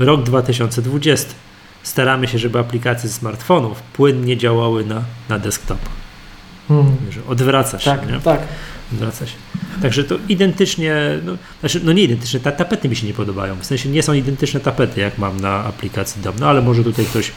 Rok 0.00 0.22
2020. 0.22 1.34
Staramy 1.82 2.28
się, 2.28 2.38
żeby 2.38 2.58
aplikacje 2.58 3.08
z 3.08 3.14
smartfonów 3.14 3.82
płynnie 3.82 4.36
działały 4.36 4.84
na, 4.84 5.02
na 5.28 5.38
desktopach. 5.38 5.92
Hmm. 6.68 6.96
Odwraca 7.28 7.78
się. 7.78 7.90
Tak, 7.90 8.10
nie? 8.10 8.20
tak. 8.20 8.40
Odwraca 8.92 9.26
się. 9.26 9.36
Także 9.82 10.04
to 10.04 10.16
identycznie, 10.28 10.94
no, 11.24 11.36
znaczy, 11.60 11.80
no 11.84 11.92
nie 11.92 12.02
identyczne, 12.02 12.40
ta, 12.40 12.52
tapety 12.52 12.88
mi 12.88 12.96
się 12.96 13.06
nie 13.06 13.14
podobają. 13.14 13.56
W 13.56 13.64
sensie 13.64 13.88
nie 13.88 14.02
są 14.02 14.12
identyczne 14.12 14.60
tapety, 14.60 15.00
jak 15.00 15.18
mam 15.18 15.40
na 15.40 15.64
aplikacji 15.64 16.22
DOM, 16.22 16.34
no 16.40 16.48
ale 16.48 16.62
może 16.62 16.84
tutaj 16.84 17.04
ktoś 17.04 17.32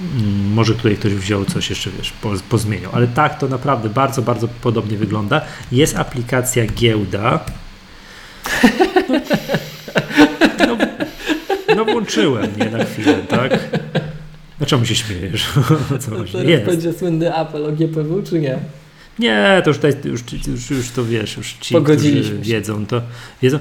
mm, 0.00 0.52
może 0.52 0.74
tutaj 0.74 0.96
ktoś 0.96 1.12
wziął 1.14 1.44
coś 1.44 1.70
jeszcze, 1.70 1.90
wiesz, 1.90 2.10
po, 2.10 2.32
pozmieniał. 2.48 2.90
Ale 2.94 3.06
tak, 3.06 3.38
to 3.38 3.48
naprawdę 3.48 3.88
bardzo, 3.88 4.22
bardzo 4.22 4.48
podobnie 4.48 4.96
wygląda. 4.96 5.40
Jest 5.72 5.96
aplikacja 5.96 6.66
Giełda. 6.66 7.40
No, 9.08 9.20
no 11.76 11.84
włączyłem, 11.84 12.46
nie 12.58 12.70
na 12.70 12.84
chwilę, 12.84 13.14
tak? 13.28 13.58
No 14.60 14.66
czemu 14.66 14.84
się 14.86 14.94
śmiejesz? 14.94 15.46
Co 16.00 16.10
to 16.10 16.24
teraz 16.24 16.46
jest. 16.48 16.64
będzie 16.64 16.92
słynny 16.92 17.34
apel 17.34 17.66
o 17.66 17.72
GPW, 17.72 18.22
czy 18.22 18.40
nie? 18.40 18.58
Nie, 19.18 19.60
to 19.64 19.70
już, 19.70 19.76
tutaj, 19.76 19.92
już, 20.04 20.20
już, 20.46 20.70
już 20.70 20.90
to 20.90 21.04
wiesz, 21.04 21.36
już 21.36 21.52
ci, 21.52 21.74
którzy 21.74 22.38
wiedzą, 22.38 22.86
to 22.86 23.02
wiedzą. 23.42 23.58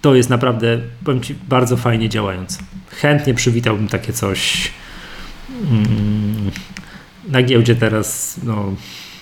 To 0.00 0.14
jest 0.14 0.30
naprawdę, 0.30 0.78
powiem 1.04 1.22
Ci, 1.22 1.34
bardzo 1.48 1.76
fajnie 1.76 2.08
działające. 2.08 2.58
Chętnie 2.90 3.34
przywitałbym 3.34 3.88
takie 3.88 4.12
coś. 4.12 4.72
Mm, 5.70 6.50
na 7.28 7.42
giełdzie 7.42 7.76
teraz 7.76 8.36
no, 8.42 8.74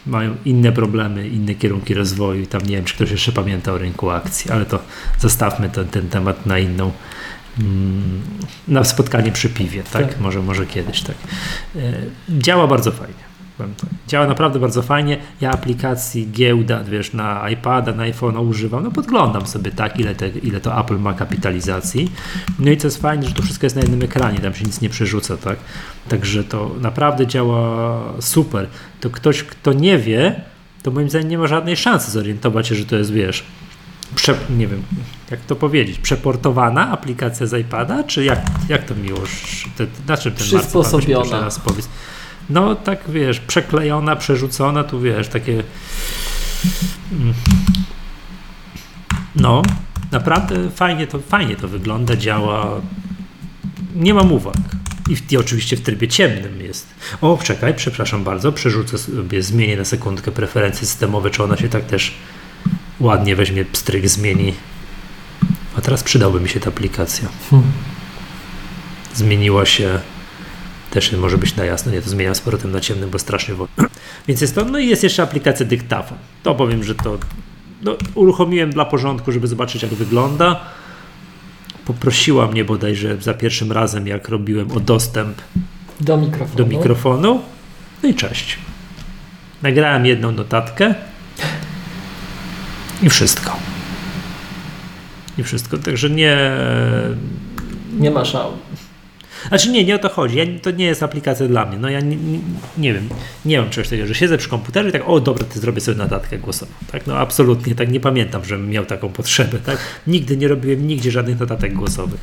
mają 0.07 0.37
inne 0.45 0.73
problemy, 0.73 1.29
inne 1.29 1.55
kierunki 1.55 1.95
rozwoju. 1.95 2.47
Tam 2.47 2.63
nie 2.63 2.77
wiem, 2.77 2.85
czy 2.85 2.95
ktoś 2.95 3.11
jeszcze 3.11 3.33
pamięta 3.33 3.73
o 3.73 3.79
rynku 3.79 4.11
akcji, 4.11 4.51
ale 4.51 4.67
to 4.67 4.83
zostawmy 5.19 5.69
ten, 5.69 5.87
ten 5.87 6.09
temat 6.09 6.47
na 6.47 6.59
inną, 6.59 6.93
na 8.69 8.85
spotkanie 8.85 9.33
przy 9.33 9.49
piwie, 9.49 9.83
tak? 9.93 10.09
tak? 10.09 10.21
Może, 10.21 10.43
może 10.43 10.67
kiedyś, 10.67 11.03
tak. 11.03 11.17
E, 11.77 11.93
działa 12.29 12.67
bardzo 12.67 12.93
fajnie. 12.93 13.31
Działa 14.09 14.27
naprawdę 14.27 14.59
bardzo 14.59 14.83
fajnie. 14.83 15.19
Ja 15.41 15.51
aplikacji 15.51 16.31
giełda, 16.33 16.85
wiesz, 16.85 17.13
na 17.13 17.51
iPada, 17.51 17.93
na 17.93 18.03
iPhone'a 18.03 18.49
używam, 18.49 18.85
no 18.85 18.91
podglądam 18.91 19.47
sobie 19.47 19.71
tak, 19.71 20.01
ile, 20.01 20.15
te, 20.15 20.29
ile 20.29 20.61
to 20.61 20.81
Apple 20.81 20.99
ma 20.99 21.15
kapitalizacji. 21.15 22.13
No 22.59 22.71
i 22.71 22.77
co 22.77 22.87
jest 22.87 23.03
fajne, 23.03 23.29
że 23.29 23.35
to 23.35 23.43
wszystko 23.43 23.67
jest 23.67 23.77
na 23.77 23.83
jednym 23.83 24.03
ekranie, 24.03 24.39
tam 24.39 24.55
się 24.55 24.65
nic 24.65 24.81
nie 24.81 24.89
przerzuca, 24.89 25.37
tak? 25.37 25.59
Także 26.09 26.45
to 26.45 26.71
naprawdę 26.81 27.27
działa 27.27 28.01
super. 28.21 28.67
To 29.01 29.11
ktoś, 29.11 29.43
kto 29.43 29.73
nie 29.73 29.99
wie, 29.99 30.41
to 30.83 30.91
moim 30.91 31.11
zdaniem 31.11 31.29
nie 31.29 31.39
ma 31.39 31.47
żadnej 31.47 31.77
szansy 31.77 32.11
zorientować 32.11 32.69
się, 32.69 32.75
że 32.75 32.85
to 32.85 32.97
jest, 32.97 33.13
wiesz, 33.13 33.45
prze, 34.15 34.35
nie 34.51 34.67
wiem, 34.67 34.83
jak 35.31 35.41
to 35.41 35.57
powiedzieć, 35.57 35.99
przeportowana 35.99 36.91
aplikacja 36.91 37.47
z 37.47 37.61
iPada, 37.61 38.05
czy 38.05 38.25
jak, 38.25 38.41
jak 38.69 38.85
to 38.85 38.95
miłość, 38.95 39.69
te, 39.77 39.87
na 40.09 40.17
czym 40.17 40.33
ten 40.33 40.47
Przysposobiona. 40.47 41.31
Teraz 41.31 41.59
powiedz. 41.59 41.89
No 42.51 42.75
tak, 42.75 43.11
wiesz, 43.11 43.41
przeklejona, 43.41 44.17
przerzucona, 44.17 44.85
tu 44.85 45.01
wiesz, 45.01 45.29
takie 45.29 45.63
mm. 47.13 47.35
no, 49.37 49.63
naprawdę 50.13 50.71
fajnie 50.71 51.07
to, 51.07 51.19
fajnie 51.19 51.57
to 51.57 51.69
wygląda, 51.69 52.17
działa 52.17 52.81
nie 53.95 54.15
mam 54.15 54.33
uwag 54.33 54.57
I, 55.09 55.17
w, 55.17 55.33
I 55.33 55.37
oczywiście 55.37 55.77
w 55.77 55.81
trybie 55.81 56.09
ciemnym 56.09 56.61
jest. 56.61 56.95
O, 57.21 57.39
czekaj, 57.43 57.75
przepraszam 57.75 58.25
bardzo, 58.25 58.53
przerzucę 58.53 58.99
sobie, 58.99 59.43
zmienię 59.43 59.77
na 59.77 59.85
sekundkę 59.85 60.33
preferencje 60.33 60.87
systemowe, 60.87 61.31
czy 61.31 61.45
ona 61.45 61.57
się 61.57 61.69
tak 61.69 61.85
też 61.85 62.15
ładnie 63.01 63.37
weźmie, 63.37 63.65
pstryk 63.65 64.09
zmieni. 64.09 64.55
A 65.79 65.81
teraz 65.81 66.03
przydałby 66.03 66.41
mi 66.41 66.49
się 66.49 66.61
ta 66.61 66.69
aplikacja. 66.69 67.29
Hmm. 67.51 67.73
Zmieniła 69.15 69.67
się 69.67 70.01
też 70.91 71.13
może 71.13 71.39
być 71.39 71.57
na 71.57 71.65
jasno, 71.65 71.93
nie 71.93 72.03
to 72.03 72.11
zmieniam 72.11 72.35
z 72.35 72.41
powrotem 72.41 72.71
na 72.71 72.81
ciemnym, 72.81 73.11
bo 73.11 73.19
strasznie 73.19 73.55
wolno. 73.55 73.75
Więc 74.29 74.41
jest 74.41 74.55
to, 74.55 74.65
no 74.65 74.79
i 74.79 74.87
jest 74.87 75.03
jeszcze 75.03 75.23
aplikacja 75.23 75.67
dyktafon. 75.67 76.19
To 76.43 76.55
powiem, 76.55 76.85
że 76.85 76.95
to 76.95 77.19
no, 77.83 77.97
uruchomiłem 78.15 78.71
dla 78.71 78.85
porządku, 78.85 79.33
żeby 79.33 79.47
zobaczyć 79.47 79.83
jak 79.83 79.95
wygląda. 79.95 80.61
Poprosiła 81.85 82.47
mnie 82.47 82.65
bodajże 82.65 83.17
za 83.21 83.35
pierwszym 83.35 83.73
razem, 83.73 84.07
jak 84.07 84.29
robiłem 84.29 84.73
o 84.73 84.81
dostęp 84.81 85.39
do 86.01 86.17
mikrofonu. 86.17 86.57
Do 86.57 86.67
mikrofonu. 86.67 87.41
No 88.03 88.09
i 88.09 88.15
cześć. 88.15 88.59
Nagrałem 89.63 90.07
jedną 90.07 90.33
notatkę 90.33 90.95
i 93.03 93.11
wszystko. 93.11 93.57
I 95.39 95.43
wszystko. 95.43 95.79
Także 95.79 96.11
nie. 96.11 96.37
Nie 97.99 98.11
ma 98.11 98.25
szału. 98.25 98.53
Znaczy 99.49 99.71
nie, 99.71 99.85
nie 99.85 99.95
o 99.95 99.99
to 99.99 100.09
chodzi. 100.09 100.37
Ja, 100.37 100.45
to 100.63 100.71
nie 100.71 100.85
jest 100.85 101.03
aplikacja 101.03 101.49
dla 101.49 101.67
mnie. 101.67 101.79
No 101.79 101.89
ja 101.89 102.01
nie, 102.01 102.17
nie, 102.17 102.39
nie 102.79 102.95
wiem, 102.95 103.09
nie 103.45 103.61
mam 103.61 103.71
czegoś 103.71 103.89
takiego, 103.89 104.09
że 104.09 104.15
siedzę 104.15 104.39
przy 104.39 104.49
komputerze 104.49 104.89
i 104.89 104.93
tak, 104.93 105.09
o 105.09 105.21
dobra, 105.21 105.45
ty 105.45 105.61
zrobię 105.61 105.81
sobie 105.81 105.99
notatkę 105.99 106.39
głosową. 106.39 106.73
Tak? 106.93 107.07
No 107.07 107.17
absolutnie, 107.17 107.75
tak 107.75 107.91
nie 107.93 108.01
pamiętam, 108.01 108.45
żebym 108.45 108.71
miał 108.71 108.87
taką 108.87 109.09
potrzebę. 109.09 109.59
Tak? 109.59 109.79
Nigdy 110.07 110.37
nie 110.37 110.49
robiłem 110.49 110.87
nigdzie 110.87 111.11
żadnych 111.11 111.41
notatek 111.41 111.75
głosowych. 111.75 112.21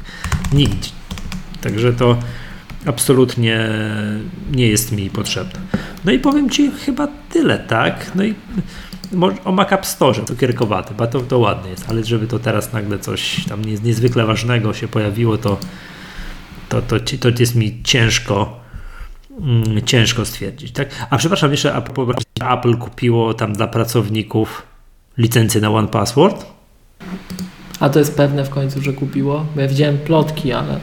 Nigdzie. 0.53 0.89
Także 1.61 1.93
to 1.93 2.17
absolutnie 2.85 3.69
nie 4.51 4.67
jest 4.67 4.91
mi 4.91 5.09
potrzebne. 5.09 5.59
No 6.05 6.11
i 6.11 6.19
powiem 6.19 6.49
Ci 6.49 6.71
chyba 6.85 7.07
tyle, 7.29 7.59
tak? 7.59 8.11
No 8.15 8.23
i 8.23 8.33
o 9.45 9.51
Mac 9.51 9.85
Store, 9.87 10.25
cukierkowaty, 10.25 10.93
bo 10.93 11.07
to, 11.07 11.21
to 11.21 11.39
ładne 11.39 11.69
jest, 11.69 11.89
ale 11.89 12.03
żeby 12.03 12.27
to 12.27 12.39
teraz 12.39 12.73
nagle 12.73 12.99
coś 12.99 13.45
tam 13.45 13.65
niezwykle 13.65 14.25
ważnego 14.25 14.73
się 14.73 14.87
pojawiło, 14.87 15.37
to 15.37 15.57
to, 16.69 16.81
to, 16.81 16.99
to 17.19 17.29
jest 17.39 17.55
mi 17.55 17.83
ciężko, 17.83 18.59
mm, 19.41 19.85
ciężko 19.85 20.25
stwierdzić. 20.25 20.71
Tak? 20.71 21.07
A 21.09 21.17
przepraszam, 21.17 21.51
jeszcze 21.51 21.83
Apple 22.51 22.77
kupiło 22.77 23.33
tam 23.33 23.53
dla 23.53 23.67
pracowników 23.67 24.63
licencję 25.17 25.61
na 25.61 25.69
One 25.69 25.87
Password. 25.87 26.45
A 27.79 27.89
to 27.89 27.99
jest 27.99 28.17
pewne 28.17 28.45
w 28.45 28.49
końcu, 28.49 28.81
że 28.81 28.93
kupiło? 28.93 29.45
Bo 29.55 29.61
ja 29.61 29.67
widziałem 29.67 29.97
plotki, 29.97 30.53
ale. 30.53 30.79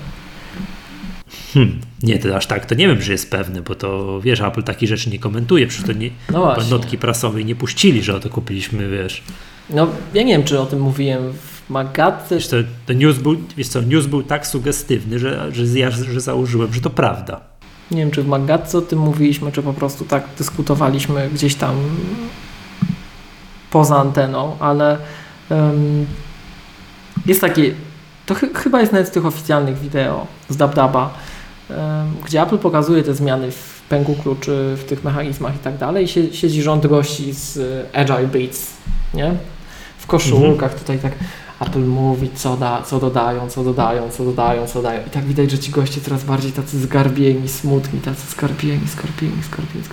Hmm, 1.55 1.81
nie, 2.03 2.19
to 2.19 2.37
aż 2.37 2.47
tak 2.47 2.67
to 2.67 2.75
nie 2.75 2.89
wiem, 2.89 3.03
że 3.03 3.13
jest 3.13 3.31
pewne, 3.31 3.63
bo 3.63 3.75
to 3.75 4.21
wiesz, 4.21 4.41
Apple 4.41 4.63
takich 4.63 4.89
rzeczy 4.89 5.11
nie 5.11 5.19
komentuje, 5.19 5.67
przecież 5.67 5.87
to 5.87 5.93
nie 5.93 6.11
no 6.33 6.57
notki 6.71 6.99
prasowej 6.99 7.45
nie 7.45 7.55
puścili, 7.55 8.03
że 8.03 8.17
o 8.17 8.21
to 8.21 8.31
kupiliśmy, 8.31 8.91
wiesz. 8.91 9.23
No, 9.71 9.89
ja 10.15 10.23
nie 10.23 10.33
wiem, 10.33 10.45
czy 10.45 10.61
o 10.61 10.67
tym 10.67 10.81
mówiłem 10.81 11.33
w 11.33 11.71
Magatce... 11.71 12.35
Wiesz 12.35 12.47
co, 12.47 12.57
ten 12.87 12.99
news 12.99 13.19
był, 13.19 13.37
wiesz 13.57 13.69
co, 13.69 13.83
news 13.83 14.07
był 14.07 14.23
tak 14.23 14.47
sugestywny, 14.47 15.19
że, 15.19 15.53
że, 15.53 15.79
ja, 15.79 15.91
że 15.91 16.21
założyłem, 16.21 16.75
że 16.75 16.81
to 16.81 16.91
prawda. 16.91 17.41
Nie 17.91 17.99
wiem, 17.99 18.11
czy 18.11 18.23
w 18.23 18.29
Magatce 18.29 18.79
o 18.79 18.81
tym 18.81 18.99
mówiliśmy, 18.99 19.53
czy 19.53 19.63
po 19.63 19.73
prostu 19.73 20.05
tak 20.05 20.25
dyskutowaliśmy 20.39 21.31
gdzieś 21.35 21.55
tam 21.55 21.77
poza 23.71 23.97
anteną, 23.97 24.57
ale 24.61 24.99
um, 25.51 26.07
jest 27.27 27.41
takie, 27.41 27.75
to 28.27 28.35
ch 28.35 28.41
chyba 28.55 28.81
jest 28.81 28.93
nawet 28.93 29.09
z 29.09 29.11
tych 29.11 29.27
oficjalnych 29.27 29.79
wideo 29.79 30.27
z 30.49 30.57
DabDaba, 30.57 31.15
gdzie 32.25 32.43
Apple 32.43 32.59
pokazuje 32.59 33.03
te 33.03 33.15
zmiany 33.15 33.51
w 33.51 33.83
pęku 33.89 34.15
kluczy, 34.15 34.75
w 34.77 34.85
tych 34.85 35.05
mechanizmach 35.05 35.57
i 35.57 35.59
tak 35.59 35.79
dalej 35.79 36.09
siedzi 36.09 36.63
rząd 36.63 36.87
gości 36.87 37.33
z 37.33 37.59
Agile 37.95 38.27
Beats, 38.27 38.77
nie? 39.15 39.35
W 39.99 40.07
koszulkach, 40.07 40.73
mhm. 40.73 40.81
tutaj 40.81 40.99
tak 40.99 41.13
Apple 41.61 41.81
mówi, 41.81 42.31
co, 42.35 42.57
da, 42.57 42.83
co 42.83 43.01
dodają, 43.01 43.51
co 43.51 43.65
dodają, 43.65 44.11
co 44.11 44.25
dodają, 44.25 44.67
co 44.67 44.75
dodają. 44.75 45.01
I 45.07 45.11
tak 45.11 45.25
widać, 45.25 45.51
że 45.51 45.59
ci 45.59 45.71
goście 45.71 46.01
coraz 46.01 46.25
bardziej 46.25 46.53
tacy 46.53 46.81
zgarbieni, 46.81 47.49
smutni, 47.49 48.01
tacy 48.01 48.27
skarpieni, 48.27 48.89
skarpieni, 48.89 49.43
skarpieni. 49.43 49.85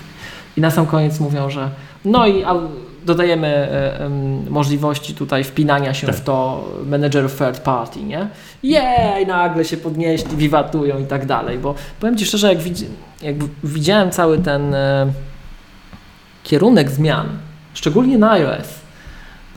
I 0.57 0.61
na 0.61 0.71
sam 0.71 0.85
koniec 0.85 1.19
mówią, 1.19 1.49
że 1.49 1.71
no 2.05 2.27
i 2.27 2.43
dodajemy 3.05 3.47
e, 3.47 4.09
możliwości 4.49 5.15
tutaj 5.15 5.43
wpinania 5.43 5.93
się 5.93 6.07
tak. 6.07 6.15
w 6.15 6.21
to 6.21 6.65
menedżerów 6.85 7.37
third 7.37 7.59
party, 7.59 8.03
nie? 8.03 8.27
Jej, 8.63 9.27
nagle 9.27 9.65
się 9.65 9.77
podnieśli, 9.77 10.37
wiwatują 10.37 10.99
i 10.99 11.05
tak 11.05 11.25
dalej, 11.25 11.57
bo 11.57 11.75
powiem 11.99 12.17
Ci 12.17 12.25
szczerze, 12.25 12.47
jak, 12.47 12.57
widzi, 12.57 12.85
jak 13.21 13.35
widziałem 13.63 14.11
cały 14.11 14.37
ten 14.37 14.73
e, 14.73 15.07
kierunek 16.43 16.91
zmian, 16.91 17.27
szczególnie 17.73 18.17
na 18.17 18.31
iOS, 18.31 18.81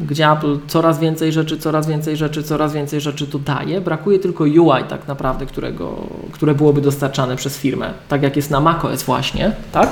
gdzie 0.01 0.31
Apple 0.31 0.59
coraz 0.67 0.99
więcej 0.99 1.33
rzeczy, 1.33 1.59
coraz 1.59 1.87
więcej 1.87 2.17
rzeczy, 2.17 2.43
coraz 2.43 2.73
więcej 2.73 3.01
rzeczy 3.01 3.27
dodaje. 3.27 3.81
Brakuje 3.81 4.19
tylko 4.19 4.45
UI 4.45 4.85
tak 4.89 5.09
naprawdę, 5.09 5.47
którego, 5.47 5.97
które 6.33 6.55
byłoby 6.55 6.81
dostarczane 6.81 7.37
przez 7.37 7.59
firmę, 7.59 7.91
tak 8.09 8.23
jak 8.23 8.37
jest 8.37 8.51
na 8.51 8.61
macOS 8.61 9.03
właśnie, 9.03 9.53
tak? 9.73 9.89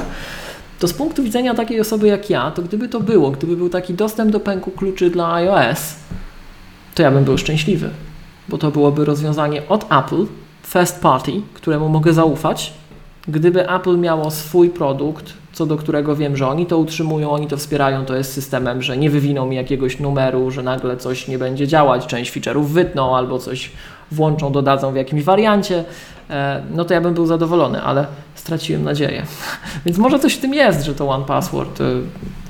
To 0.82 0.88
z 0.88 0.92
punktu 0.92 1.22
widzenia 1.22 1.54
takiej 1.54 1.80
osoby 1.80 2.06
jak 2.06 2.30
ja, 2.30 2.50
to 2.50 2.62
gdyby 2.62 2.88
to 2.88 3.00
było, 3.00 3.30
gdyby 3.30 3.56
był 3.56 3.68
taki 3.68 3.94
dostęp 3.94 4.30
do 4.30 4.40
pęku 4.40 4.70
kluczy 4.70 5.10
dla 5.10 5.34
iOS, 5.34 5.94
to 6.94 7.02
ja 7.02 7.10
bym 7.10 7.24
był 7.24 7.38
szczęśliwy, 7.38 7.90
bo 8.48 8.58
to 8.58 8.70
byłoby 8.70 9.04
rozwiązanie 9.04 9.68
od 9.68 9.84
Apple, 9.84 10.26
first 10.66 11.00
party, 11.00 11.32
któremu 11.54 11.88
mogę 11.88 12.12
zaufać. 12.12 12.72
Gdyby 13.28 13.70
Apple 13.70 13.98
miało 13.98 14.30
swój 14.30 14.70
produkt, 14.70 15.32
co 15.52 15.66
do 15.66 15.76
którego 15.76 16.16
wiem, 16.16 16.36
że 16.36 16.48
oni 16.48 16.66
to 16.66 16.78
utrzymują, 16.78 17.30
oni 17.30 17.46
to 17.46 17.56
wspierają, 17.56 18.04
to 18.04 18.16
jest 18.16 18.32
systemem, 18.32 18.82
że 18.82 18.96
nie 18.96 19.10
wywiną 19.10 19.46
mi 19.46 19.56
jakiegoś 19.56 20.00
numeru, 20.00 20.50
że 20.50 20.62
nagle 20.62 20.96
coś 20.96 21.28
nie 21.28 21.38
będzie 21.38 21.68
działać, 21.68 22.06
część 22.06 22.32
feature'ów 22.32 22.64
wytną 22.64 23.16
albo 23.16 23.38
coś 23.38 23.70
włączą, 24.12 24.52
dodadzą 24.52 24.92
w 24.92 24.96
jakimś 24.96 25.22
wariancie, 25.22 25.84
no 26.70 26.84
to 26.84 26.94
ja 26.94 27.00
bym 27.00 27.14
był 27.14 27.26
zadowolony, 27.26 27.82
ale 27.82 28.06
straciłem 28.34 28.84
nadzieję. 28.84 29.26
Więc 29.86 29.98
może 29.98 30.18
coś 30.18 30.34
w 30.34 30.40
tym 30.40 30.54
jest, 30.54 30.84
że 30.84 30.94
to 30.94 31.08
One 31.08 31.24
Password 31.24 31.80
e, 31.80 31.84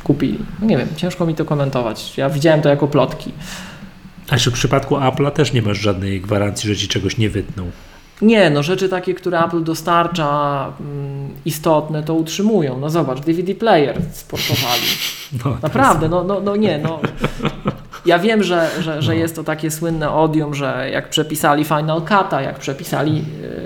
kupili. 0.05 0.39
No 0.61 0.67
nie 0.67 0.77
wiem, 0.77 0.89
ciężko 0.97 1.27
mi 1.27 1.35
to 1.35 1.45
komentować. 1.45 2.19
Ja 2.19 2.31
widziałem 2.31 2.63
to 2.63 2.69
jako 2.69 2.89
plotki. 2.89 3.33
A 4.31 4.37
czy 4.37 4.51
w 4.51 4.55
przypadku 4.55 4.97
Apple'a 4.97 5.31
też 5.31 5.53
nie 5.53 5.63
masz 5.63 5.79
żadnej 5.79 6.21
gwarancji, 6.21 6.69
że 6.69 6.77
ci 6.77 6.89
czegoś 6.89 7.19
nie 7.19 7.31
wytną? 7.31 7.71
Nie, 8.23 8.51
no 8.51 8.63
rzeczy 8.63 8.89
takie, 8.89 9.15
które 9.15 9.45
Apple 9.45 9.65
dostarcza 9.65 10.73
mm, 10.81 11.31
istotne, 11.45 12.03
to 12.03 12.15
utrzymują. 12.15 12.79
No 12.79 12.91
zobacz, 12.91 13.21
DVD 13.21 13.55
player 13.55 13.97
sportowali. 14.13 14.83
No, 15.45 15.57
Naprawdę, 15.63 16.09
no, 16.09 16.25
no, 16.25 16.41
no 16.41 16.57
nie, 16.57 16.79
no. 16.79 17.01
Ja 18.07 18.19
wiem, 18.19 18.43
że, 18.43 18.71
że, 18.81 19.03
że 19.03 19.13
no. 19.13 19.19
jest 19.19 19.37
to 19.37 19.45
takie 19.45 19.71
słynne 19.71 20.13
odium, 20.13 20.55
że 20.55 20.91
jak 20.93 21.09
przepisali 21.09 21.65
Final 21.65 22.01
Cut'a, 22.01 22.41
jak 22.41 22.59
przepisali 22.59 23.25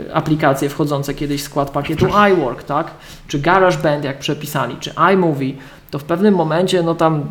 y, 0.08 0.14
aplikacje 0.14 0.68
wchodzące 0.68 1.14
kiedyś 1.14 1.40
w 1.40 1.44
skład 1.44 1.70
pakietu 1.70 2.06
iWork, 2.32 2.62
tak? 2.62 2.90
Czy 3.28 3.38
GarageBand 3.38 4.04
jak 4.04 4.18
przepisali, 4.18 4.76
czy 4.80 4.92
iMovie, 5.12 5.52
to 5.90 5.98
w 5.98 6.04
pewnym 6.04 6.34
momencie 6.34 6.82
no 6.82 6.94
tam 6.94 7.24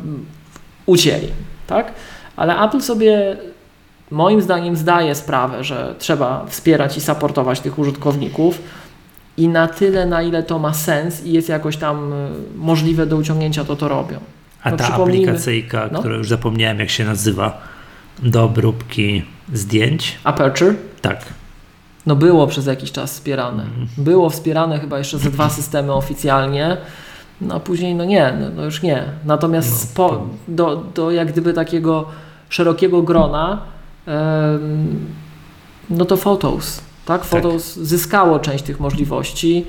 ucięli, 0.85 1.27
tak? 1.67 1.93
Ale 2.35 2.63
Apple 2.63 2.81
sobie 2.81 3.37
moim 4.15 4.41
zdaniem 4.41 4.75
zdaje 4.75 5.15
sprawę, 5.15 5.63
że 5.63 5.95
trzeba 5.99 6.45
wspierać 6.45 6.97
i 6.97 7.01
supportować 7.01 7.59
tych 7.59 7.79
użytkowników 7.79 8.61
i 9.37 9.47
na 9.47 9.67
tyle, 9.67 10.05
na 10.05 10.21
ile 10.21 10.43
to 10.43 10.59
ma 10.59 10.73
sens 10.73 11.25
i 11.25 11.31
jest 11.31 11.49
jakoś 11.49 11.77
tam 11.77 12.13
y, 12.13 12.15
możliwe 12.55 13.05
do 13.05 13.17
uciągnięcia, 13.17 13.63
to 13.65 13.75
to 13.75 13.87
robią. 13.87 14.19
A 14.63 14.71
no, 14.71 14.77
ta 14.77 14.87
aplikacyjka, 14.87 15.89
no? 15.91 15.99
która 15.99 16.15
już 16.15 16.29
zapomniałem 16.29 16.79
jak 16.79 16.89
się 16.89 17.05
nazywa, 17.05 17.61
do 18.23 18.43
obróbki 18.43 19.23
zdjęć? 19.53 20.17
Aperture? 20.23 20.75
Tak. 21.01 21.25
No 22.05 22.15
było 22.15 22.47
przez 22.47 22.65
jakiś 22.65 22.91
czas 22.91 23.13
wspierane. 23.13 23.63
Mm. 23.63 23.87
Było 23.97 24.29
wspierane 24.29 24.79
chyba 24.79 24.97
jeszcze 24.97 25.17
ze 25.17 25.31
dwa 25.31 25.49
systemy 25.49 25.93
oficjalnie, 25.93 26.77
no 27.41 27.55
a 27.55 27.59
później 27.59 27.95
no 27.95 28.05
nie, 28.05 28.33
no, 28.39 28.49
no 28.55 28.65
już 28.65 28.81
nie. 28.81 29.03
Natomiast 29.25 29.71
no, 29.71 29.77
spo, 29.77 30.27
do, 30.47 30.83
do 30.95 31.11
jak 31.11 31.31
gdyby 31.31 31.53
takiego 31.53 32.05
szerokiego 32.49 33.01
grona 33.01 33.74
no 35.89 36.05
to 36.05 36.17
Photos. 36.17 36.81
Tak? 37.05 37.21
tak? 37.21 37.29
Photos 37.29 37.73
tak. 37.73 37.83
zyskało 37.83 38.39
część 38.39 38.63
tych 38.63 38.79
możliwości. 38.79 39.65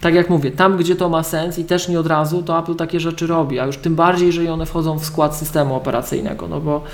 Tak 0.00 0.14
jak 0.14 0.30
mówię, 0.30 0.50
tam 0.50 0.76
gdzie 0.76 0.96
to 0.96 1.08
ma 1.08 1.22
sens 1.22 1.58
i 1.58 1.64
też 1.64 1.88
nie 1.88 2.00
od 2.00 2.06
razu, 2.06 2.42
to 2.42 2.58
Apple 2.58 2.74
takie 2.74 3.00
rzeczy 3.00 3.26
robi, 3.26 3.60
a 3.60 3.66
już 3.66 3.76
tym 3.76 3.94
bardziej, 3.94 4.26
jeżeli 4.26 4.48
one 4.48 4.66
wchodzą 4.66 4.98
w 4.98 5.04
skład 5.04 5.36
systemu 5.36 5.74
operacyjnego, 5.74 6.48
no 6.48 6.60
bo 6.60 6.84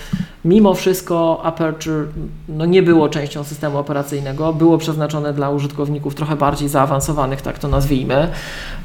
mimo 0.45 0.75
wszystko 0.75 1.41
Aperture 1.45 2.07
no 2.49 2.66
nie 2.66 2.83
było 2.83 3.09
częścią 3.09 3.45
systemu 3.45 3.79
operacyjnego, 3.79 4.53
było 4.53 4.79
przeznaczone 4.79 5.33
dla 5.33 5.51
użytkowników 5.51 6.14
trochę 6.14 6.37
bardziej 6.37 6.68
zaawansowanych, 6.68 7.43
tak 7.43 7.59
to 7.59 7.68
nazwijmy, 7.68 8.29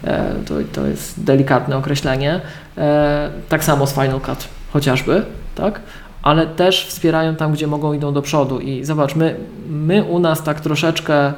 e, 0.04 0.36
to, 0.46 0.54
to 0.74 0.88
jest 0.88 1.24
delikatne 1.24 1.78
określenie, 1.78 2.42
e, 2.78 3.32
tak 3.50 3.64
samo 3.64 3.88
z 3.88 3.94
Final 3.94 4.22
Cut 4.22 4.48
chociażby, 4.74 5.26
tak? 5.58 5.82
ale 6.22 6.47
też 6.47 6.86
wspierają 6.86 7.36
tam, 7.36 7.53
gdzie 7.53 7.68
mogą, 7.68 7.93
idą 7.93 8.14
do 8.14 8.22
przodu. 8.22 8.60
I 8.60 8.84
zobacz, 8.84 9.16
my, 9.16 9.36
my 9.70 10.03
u 10.03 10.20
nas 10.20 10.43
tak 10.43 10.62
troszeczkę, 10.62 11.34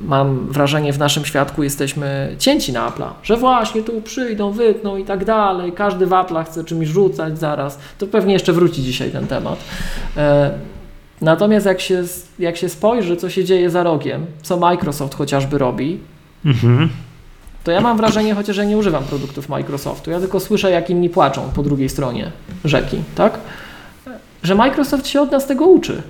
mam 0.00 0.46
wrażenie, 0.46 0.92
w 0.92 0.98
naszym 0.98 1.24
świadku 1.24 1.62
jesteśmy 1.62 2.34
cięci 2.38 2.72
na 2.72 2.90
Apple'a, 2.90 3.08
że 3.22 3.36
właśnie 3.36 3.82
tu 3.82 4.00
przyjdą, 4.00 4.52
wytną 4.52 4.96
i 4.96 5.04
tak 5.04 5.24
dalej, 5.24 5.72
każdy 5.72 6.06
w 6.06 6.10
Apple'a 6.10 6.44
chce 6.44 6.64
czymś 6.64 6.88
rzucać 6.88 7.38
zaraz. 7.38 7.78
To 7.98 8.06
pewnie 8.06 8.32
jeszcze 8.32 8.52
wróci 8.52 8.82
dzisiaj 8.82 9.10
ten 9.10 9.26
temat. 9.26 9.58
E, 10.16 10.50
natomiast 11.20 11.66
jak 11.66 11.80
się, 11.80 12.02
jak 12.38 12.56
się 12.56 12.68
spojrzy, 12.68 13.16
co 13.16 13.30
się 13.30 13.44
dzieje 13.44 13.70
za 13.70 13.82
rogiem, 13.82 14.26
co 14.42 14.56
Microsoft 14.56 15.14
chociażby 15.14 15.58
robi, 15.58 16.00
Mhm. 16.44 16.88
To 17.64 17.70
ja 17.70 17.80
mam 17.80 17.96
wrażenie, 17.96 18.34
chociaż 18.34 18.56
ja 18.56 18.64
nie 18.64 18.78
używam 18.78 19.04
produktów 19.04 19.48
Microsoftu, 19.48 20.10
ja 20.10 20.20
tylko 20.20 20.40
słyszę, 20.40 20.70
jak 20.70 20.90
inni 20.90 21.10
płaczą 21.10 21.50
po 21.54 21.62
drugiej 21.62 21.88
stronie 21.88 22.32
rzeki, 22.64 22.98
tak? 23.14 23.38
Że 24.42 24.54
Microsoft 24.54 25.08
się 25.08 25.20
od 25.20 25.32
nas 25.32 25.46
tego 25.46 25.66
uczy. 25.66 26.02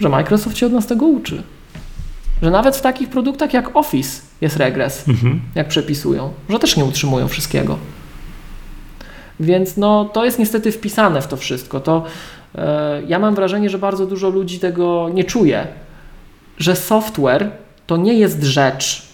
Że 0.00 0.08
Microsoft 0.08 0.58
się 0.58 0.66
od 0.66 0.72
nas 0.72 0.86
tego 0.86 1.06
uczy. 1.06 1.42
Że 2.42 2.50
nawet 2.50 2.76
w 2.76 2.80
takich 2.80 3.08
produktach 3.08 3.54
jak 3.54 3.76
Office 3.76 4.22
jest 4.40 4.56
regres, 4.56 5.08
Mhm. 5.08 5.40
jak 5.54 5.68
przepisują, 5.68 6.32
że 6.48 6.58
też 6.58 6.76
nie 6.76 6.84
utrzymują 6.84 7.28
wszystkiego. 7.28 7.78
Więc 9.40 9.76
no, 9.76 10.04
to 10.04 10.24
jest 10.24 10.38
niestety 10.38 10.72
wpisane 10.72 11.22
w 11.22 11.26
to 11.26 11.36
wszystko. 11.36 11.80
To 11.80 12.04
e, 12.54 13.02
ja 13.08 13.18
mam 13.18 13.34
wrażenie, 13.34 13.70
że 13.70 13.78
bardzo 13.78 14.06
dużo 14.06 14.28
ludzi 14.28 14.58
tego 14.58 15.08
nie 15.14 15.24
czuje, 15.24 15.66
że 16.58 16.76
software 16.76 17.50
to 17.86 17.96
nie 17.96 18.14
jest 18.14 18.42
rzecz. 18.42 19.07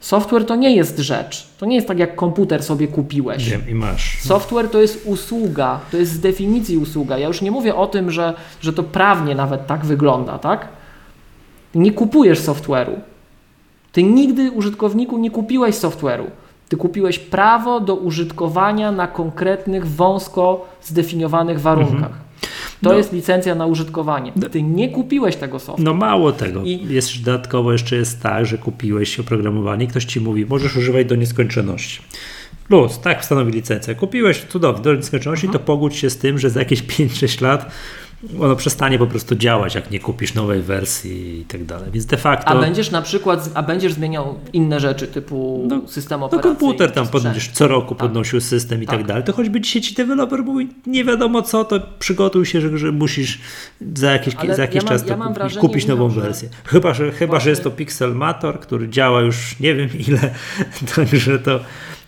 Software 0.00 0.46
to 0.46 0.56
nie 0.56 0.76
jest 0.76 0.98
rzecz. 0.98 1.48
To 1.58 1.66
nie 1.66 1.74
jest 1.74 1.88
tak, 1.88 1.98
jak 1.98 2.16
komputer 2.16 2.62
sobie 2.62 2.88
kupiłeś. 2.88 3.50
Wiem 3.50 3.68
i 3.68 3.74
masz. 3.74 4.18
Software 4.22 4.68
to 4.70 4.80
jest 4.80 5.06
usługa, 5.06 5.80
to 5.90 5.96
jest 5.96 6.12
z 6.12 6.20
definicji 6.20 6.76
usługa. 6.76 7.18
Ja 7.18 7.28
już 7.28 7.42
nie 7.42 7.50
mówię 7.50 7.74
o 7.74 7.86
tym, 7.86 8.10
że, 8.10 8.34
że 8.60 8.72
to 8.72 8.82
prawnie 8.82 9.34
nawet 9.34 9.66
tak 9.66 9.84
wygląda, 9.84 10.38
tak? 10.38 10.68
Nie 11.74 11.92
kupujesz 11.92 12.40
software'u. 12.40 12.94
Ty 13.92 14.02
nigdy 14.02 14.50
użytkowniku 14.50 15.18
nie 15.18 15.30
kupiłeś 15.30 15.74
software'u. 15.74 16.24
Ty 16.68 16.76
kupiłeś 16.76 17.18
prawo 17.18 17.80
do 17.80 17.94
użytkowania 17.94 18.92
na 18.92 19.06
konkretnych, 19.06 19.86
wąsko 19.86 20.66
zdefiniowanych 20.82 21.60
warunkach. 21.60 22.29
To 22.82 22.88
No. 22.90 22.94
jest 22.96 23.12
licencja 23.12 23.54
na 23.54 23.66
użytkowanie. 23.66 24.32
Ty 24.50 24.62
nie 24.62 24.88
kupiłeś 24.88 25.36
tego 25.36 25.58
software'u. 25.58 25.82
No 25.82 25.94
mało 25.94 26.32
tego. 26.32 26.62
I- 26.62 26.86
Jest 26.94 27.22
dodatkowo 27.22 27.72
jeszcze 27.72 27.96
jest 27.96 28.22
tak, 28.22 28.46
że 28.46 28.58
kupiłeś 28.58 29.20
oprogramowanie 29.20 29.86
ktoś 29.86 30.04
ci 30.04 30.20
mówi, 30.20 30.46
możesz 30.46 30.76
używać 30.76 31.06
do 31.06 31.14
nieskończoności. 31.14 32.00
Plus, 32.68 33.00
tak 33.00 33.24
stanowi 33.24 33.52
licencja. 33.52 33.94
Kupiłeś 33.94 34.44
cudownie 34.48 34.82
do 34.84 34.94
nieskończoności, 34.94 35.46
Mhm. 35.46 35.60
to 35.62 35.66
pogódź 35.66 35.96
się 35.96 36.10
z 36.10 36.18
tym, 36.18 36.38
że 36.38 36.50
za 36.50 36.60
jakieś 36.60 36.82
5-6 36.82 37.40
lat 37.40 37.70
ono 38.40 38.56
przestanie 38.56 38.98
po 38.98 39.06
prostu 39.06 39.34
działać, 39.36 39.74
jak 39.74 39.90
nie 39.90 40.00
kupisz 40.00 40.34
nowej 40.34 40.62
wersji 40.62 41.40
i 41.40 41.44
tak 41.44 41.64
dalej. 41.64 41.90
Więc 41.92 42.06
de 42.06 42.16
facto 42.16 42.48
A 42.48 42.60
będziesz 42.60 42.90
na 42.90 43.02
przykład, 43.02 43.50
a 43.54 43.62
będziesz 43.62 43.92
zmieniał 43.92 44.38
inne 44.52 44.80
rzeczy 44.80 45.06
typu 45.06 45.66
No, 45.68 45.80
system 45.88 46.20
no 46.20 46.26
operacyjny. 46.26 46.56
komputer 46.56 46.90
tam 46.92 47.08
podnosisz, 47.08 47.48
co 47.48 47.68
roku 47.68 47.88
Tak. 47.94 47.98
podnosił 47.98 48.40
system 48.40 48.82
i 48.82 48.86
tak. 48.86 48.96
Tak. 48.98 49.06
dalej, 49.06 49.24
to 49.24 49.32
choćby 49.32 49.60
dzisiaj 49.60 49.82
ci 49.82 49.94
deweloper 49.94 50.42
mówi, 50.44 50.68
nie 50.86 51.04
wiadomo 51.04 51.42
co, 51.42 51.64
to 51.64 51.80
przygotuj 51.98 52.46
się, 52.46 52.60
że, 52.60 52.78
że 52.78 52.92
musisz 52.92 53.38
za 53.94 54.12
jakiś, 54.12 54.34
Ale 54.34 54.54
za 54.54 54.62
jakiś 54.62 54.76
ja 54.76 54.82
mam- 54.82 54.88
czas 54.88 55.02
ja 55.02 55.08
to 55.08 55.16
mam 55.16 55.28
kupić, 55.28 55.38
wrażenie, 55.38 55.60
kupić 55.60 55.86
nową 55.86 56.10
że 56.10 56.20
wersję. 56.20 56.48
Chyba, 56.64 56.94
że, 56.94 57.12
chyba, 57.12 57.40
że 57.40 57.50
jest 57.50 57.62
to 57.64 57.70
Pixelmator, 57.70 58.60
który 58.60 58.88
działa 58.88 59.20
już 59.20 59.60
nie 59.60 59.74
wiem 59.74 59.88
ile, 60.08 60.34
także 60.96 61.38
to, 61.38 61.60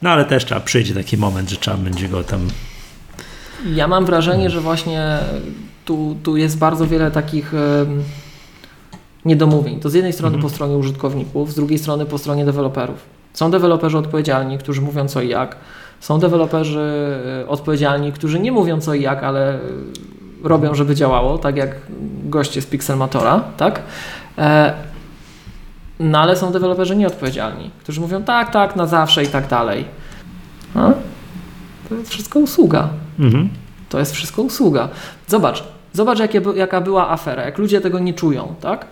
no 0.02 0.10
ale 0.10 0.24
też 0.24 0.44
trzeba, 0.44 0.60
przyjdzie 0.60 0.94
taki 0.94 1.16
moment, 1.16 1.50
że 1.50 1.56
trzeba 1.56 1.76
będzie 1.76 2.08
go 2.08 2.24
tam 2.24 2.48
Ja 3.74 3.88
mam 3.88 4.06
wrażenie, 4.06 4.50
że 4.50 4.60
właśnie 4.60 5.18
tu, 5.84 6.16
tu 6.22 6.36
jest 6.36 6.58
bardzo 6.58 6.86
wiele 6.86 7.10
takich 7.10 7.52
niedomówień. 9.24 9.80
To 9.80 9.90
z 9.90 9.94
jednej 9.94 10.12
strony 10.12 10.34
Mhm. 10.36 10.42
po 10.42 10.54
stronie 10.54 10.76
użytkowników, 10.76 11.52
z 11.52 11.54
drugiej 11.54 11.78
strony 11.78 12.06
po 12.06 12.18
stronie 12.18 12.44
deweloperów. 12.44 12.98
Są 13.32 13.50
deweloperzy 13.50 13.98
odpowiedzialni, 13.98 14.58
którzy 14.58 14.80
mówią 14.80 15.08
co 15.08 15.22
i 15.22 15.28
jak. 15.28 15.56
Są 16.00 16.18
deweloperzy 16.18 16.80
e, 17.42 17.48
odpowiedzialni, 17.48 18.12
którzy 18.12 18.40
nie 18.40 18.52
mówią 18.52 18.80
co 18.80 18.94
i 18.94 19.02
jak, 19.02 19.22
ale 19.24 19.54
e, 19.54 19.58
robią, 20.42 20.74
żeby 20.74 20.94
działało, 20.94 21.38
tak 21.38 21.56
jak 21.56 21.76
goście 22.24 22.62
z 22.62 22.66
Pixelmatora, 22.66 23.44
tak? 23.56 23.82
E, 24.38 24.72
no 26.00 26.18
ale 26.18 26.36
są 26.36 26.52
deweloperzy 26.52 26.96
nieodpowiedzialni, 26.96 27.70
którzy 27.82 28.00
mówią 28.00 28.22
tak, 28.22 28.50
tak, 28.50 28.76
na 28.76 28.86
zawsze 28.86 29.24
i 29.24 29.26
tak 29.26 29.48
dalej. 29.48 29.84
No, 30.74 30.92
to 31.88 31.94
jest 31.94 32.10
wszystko 32.10 32.38
usługa. 32.38 32.88
mhm. 33.18 33.48
To 33.92 33.98
jest 33.98 34.12
wszystko 34.12 34.42
usługa. 34.42 34.88
Zobacz, 35.26 35.64
zobacz 35.92 36.18
jakie, 36.18 36.42
jaka 36.54 36.80
była 36.80 37.10
afera, 37.10 37.44
jak 37.44 37.58
ludzie 37.58 37.80
tego 37.80 37.98
nie 37.98 38.14
czują, 38.14 38.54
tak? 38.60 38.86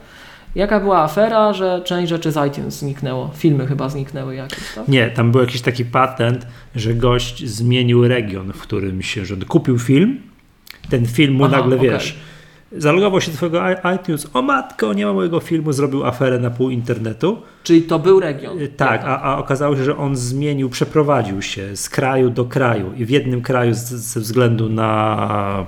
Jaka 0.54 0.80
była 0.80 1.02
afera, 1.02 1.52
że 1.52 1.82
część 1.84 2.08
rzeczy 2.08 2.32
z 2.32 2.46
iTunes 2.48 2.78
zniknęło, 2.78 3.30
filmy 3.34 3.66
chyba 3.66 3.88
zniknęły 3.88 4.34
jakieś, 4.34 4.74
tak? 4.74 4.88
Nie, 4.88 5.10
tam 5.10 5.32
był 5.32 5.40
jakiś 5.40 5.60
taki 5.60 5.84
patent, 5.84 6.46
że 6.74 6.94
gość 6.94 7.48
zmienił 7.48 8.08
region, 8.08 8.52
w 8.52 8.60
którym 8.60 9.02
się, 9.02 9.24
że 9.24 9.36
kupił 9.36 9.78
film, 9.78 10.20
ten 10.90 11.06
film 11.06 11.34
mu 11.34 11.44
Aha, 11.44 11.56
nagle, 11.56 11.76
okej. 11.76 11.90
wiesz, 11.90 12.18
zalogował 12.76 13.20
się 13.20 13.30
do 13.30 13.36
twojego 13.36 13.60
i- 13.70 13.94
iTunes, 13.96 14.26
o 14.34 14.42
matko, 14.42 14.92
nie 14.92 15.06
ma 15.06 15.12
mojego 15.12 15.40
filmu, 15.40 15.72
zrobił 15.72 16.04
aferę 16.06 16.38
na 16.38 16.50
pół 16.50 16.70
internetu. 16.70 17.38
Czyli 17.62 17.82
to 17.82 17.98
był 17.98 18.20
region. 18.20 18.58
Y, 18.60 18.68
Tak, 18.68 19.02
a, 19.04 19.22
a 19.22 19.38
okazało 19.38 19.76
się, 19.76 19.84
że 19.84 19.96
on 19.96 20.16
zmienił, 20.16 20.68
przeprowadził 20.68 21.42
się 21.42 21.76
z 21.76 21.88
kraju 21.88 22.30
do 22.30 22.44
kraju 22.44 22.92
i 22.96 23.04
w 23.04 23.10
jednym 23.10 23.42
kraju 23.42 23.74
z, 23.74 23.78
ze 23.88 24.20
względu 24.20 24.68
na 24.68 25.66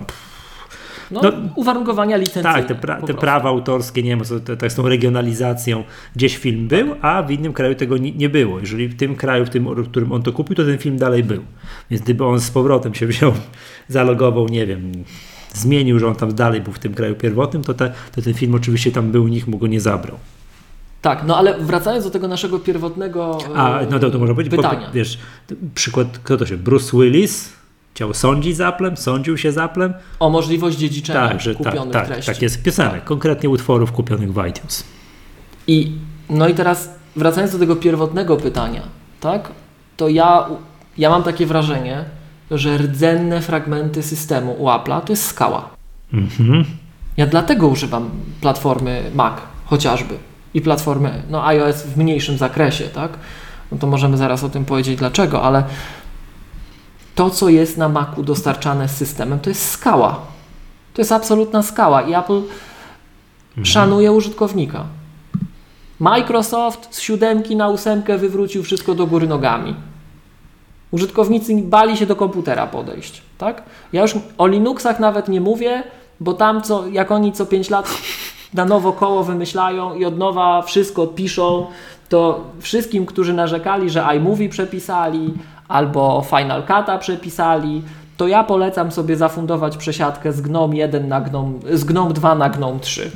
No, 1.10 1.20
no, 1.22 1.32
uwarunkowania 1.56 2.16
licencyjne. 2.16 2.52
tak, 2.58 2.66
te, 2.66 2.74
pra, 2.74 3.02
te 3.02 3.14
prawa 3.14 3.48
autorskie, 3.48 4.02
nie 4.02 4.10
wiem, 4.10 4.24
co 4.24 4.40
to, 4.40 4.56
tak 4.56 4.72
z 4.72 4.74
tą 4.74 4.88
regionalizacją, 4.88 5.84
gdzieś 6.16 6.36
film 6.36 6.68
był, 6.68 6.94
a 7.02 7.22
w 7.22 7.30
innym 7.30 7.52
kraju 7.52 7.74
tego 7.74 7.96
nie, 7.98 8.12
nie 8.12 8.28
było. 8.28 8.60
Jeżeli 8.60 8.88
w 8.88 8.96
tym 8.96 9.16
kraju, 9.16 9.44
w 9.46 9.50
tym, 9.50 9.74
w 9.74 9.88
którym 9.90 10.12
on 10.12 10.22
to 10.22 10.32
kupił, 10.32 10.56
to 10.56 10.64
ten 10.64 10.78
film 10.78 10.96
dalej 10.98 11.24
był. 11.24 11.42
Więc 11.90 12.02
gdyby 12.02 12.24
on 12.24 12.40
z 12.40 12.50
powrotem 12.50 12.94
się 12.94 13.06
wziął, 13.06 13.32
zalogował, 13.88 14.48
nie 14.48 14.66
wiem, 14.66 14.92
zmienił, 15.54 15.98
że 15.98 16.08
on 16.08 16.14
tam 16.14 16.34
dalej 16.34 16.60
był 16.60 16.72
w 16.72 16.78
tym 16.78 16.94
kraju 16.94 17.14
pierwotnym, 17.14 17.62
to, 17.64 17.74
te, 17.74 17.92
to 18.14 18.22
ten 18.22 18.34
film 18.34 18.54
oczywiście 18.54 18.92
tam 18.92 19.10
był, 19.12 19.28
nikt 19.28 19.46
mu 19.48 19.58
go 19.58 19.66
nie 19.66 19.80
zabrał. 19.80 20.16
Tak, 21.02 21.24
no 21.26 21.36
ale 21.36 21.58
wracając 21.58 22.04
do 22.04 22.10
tego 22.10 22.28
naszego 22.28 22.58
pierwotnego 22.58 23.38
A, 23.54 23.80
no 23.90 23.98
to, 23.98 24.10
to 24.10 24.18
może 24.18 24.34
być, 24.34 24.48
bo, 24.48 24.56
pytania. 24.56 24.90
wiesz, 24.94 25.18
t- 25.46 25.54
przykład, 25.74 26.18
kto 26.24 26.36
to 26.36 26.46
się, 26.46 26.56
Bruce 26.56 26.96
Willis 26.96 27.52
chciał 27.94 28.14
sądzić 28.14 28.56
z 28.56 28.60
Applem, 28.60 28.96
sądził 28.96 29.38
się 29.38 29.52
z 29.52 29.58
Applem, 29.58 29.94
O 30.20 30.30
możliwość 30.30 30.78
dziedziczenia 30.78 31.28
tak, 31.28 31.40
że 31.40 31.54
tak, 31.54 31.64
kupionych 31.66 31.92
tak, 31.92 32.06
treści. 32.06 32.32
tak 32.32 32.42
jest 32.42 32.62
piosenek, 32.62 33.04
konkretnie 33.04 33.48
utworów 33.50 33.92
kupionych 33.92 34.32
w 34.32 34.46
iTunes. 34.48 34.84
I 35.66 35.92
no 36.30 36.48
i 36.48 36.54
teraz 36.54 36.94
wracając 37.16 37.52
do 37.52 37.58
tego 37.58 37.76
pierwotnego 37.76 38.36
pytania, 38.36 38.82
tak? 39.20 39.48
To 39.96 40.08
ja, 40.08 40.46
ja 40.98 41.10
mam 41.10 41.22
takie 41.22 41.46
wrażenie, 41.46 42.04
że 42.58 42.78
rdzenne 42.78 43.40
fragmenty 43.40 44.02
systemu 44.02 44.52
u 44.58 44.66
Apple'a 44.66 45.00
to 45.00 45.12
jest 45.12 45.26
skała. 45.26 45.68
Mhm. 46.12 46.64
Ja 47.16 47.26
dlatego 47.26 47.68
używam 47.68 48.10
platformy 48.40 49.10
Mac 49.14 49.34
chociażby 49.64 50.14
i 50.54 50.60
platformy 50.60 51.22
no, 51.30 51.46
iOS 51.46 51.82
w 51.82 51.96
mniejszym 51.96 52.38
zakresie, 52.38 52.84
tak? 52.84 53.12
No 53.72 53.78
to 53.78 53.86
możemy 53.86 54.16
zaraz 54.16 54.44
o 54.44 54.48
tym 54.48 54.64
powiedzieć 54.64 54.98
dlaczego, 54.98 55.42
ale 55.42 55.64
to, 57.14 57.30
co 57.30 57.48
jest 57.48 57.78
na 57.78 57.88
Macu 57.88 58.22
dostarczane 58.22 58.88
z 58.88 58.96
systemem, 58.96 59.40
to 59.40 59.50
jest 59.50 59.70
skała. 59.70 60.20
To 60.94 61.00
jest 61.00 61.12
absolutna 61.12 61.62
skała 61.62 62.02
i 62.02 62.14
Apple 62.14 62.42
szanuje 63.62 64.12
użytkownika. 64.12 64.84
Microsoft 66.00 66.94
z 66.94 67.00
siódemki 67.00 67.56
na 67.56 67.68
ósemkę 67.68 68.18
wywrócił 68.18 68.62
wszystko 68.62 68.94
do 68.94 69.06
góry 69.06 69.26
nogami. 69.26 69.74
Użytkownicy 70.92 71.54
bali 71.62 71.96
się 71.96 72.06
do 72.06 72.16
komputera 72.16 72.66
podejść, 72.66 73.22
tak? 73.38 73.62
Ja 73.92 74.02
już 74.02 74.14
o 74.38 74.46
Linuxach 74.46 75.00
nawet 75.00 75.28
nie 75.28 75.40
mówię, 75.40 75.82
bo 76.20 76.34
tam 76.34 76.62
co, 76.62 76.86
jak 76.86 77.10
oni 77.10 77.32
co 77.32 77.46
5 77.46 77.70
lat 77.70 77.88
na 78.54 78.64
nowo 78.64 78.92
koło 78.92 79.24
wymyślają 79.24 79.94
i 79.94 80.04
od 80.04 80.18
nowa 80.18 80.62
wszystko 80.62 81.06
piszą, 81.06 81.66
to 82.08 82.44
wszystkim, 82.60 83.06
którzy 83.06 83.32
narzekali, 83.32 83.90
że 83.90 84.06
iMovie 84.16 84.48
przepisali 84.48 85.34
albo 85.68 86.24
Final 86.28 86.62
Cut'a 86.62 86.98
przepisali, 86.98 87.82
to 88.16 88.28
ja 88.28 88.44
polecam 88.44 88.92
sobie 88.92 89.16
zafundować 89.16 89.76
przesiadkę 89.76 90.32
z 90.32 90.40
GNOME 90.40 90.76
1 90.76 91.08
na 91.08 91.20
GNOME, 91.20 91.58
z 91.72 91.84
GNOME 91.84 92.12
2 92.12 92.34
na 92.34 92.50
GNOME 92.50 92.80
3 92.80 93.10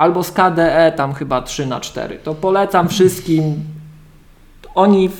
albo 0.00 0.22
z 0.22 0.32
KDE 0.32 0.92
tam 0.96 1.14
chyba 1.14 1.42
3 1.42 1.66
na 1.66 1.80
4. 1.80 2.18
To 2.18 2.34
polecam 2.34 2.88
wszystkim. 2.88 3.54
Oni 4.74 5.10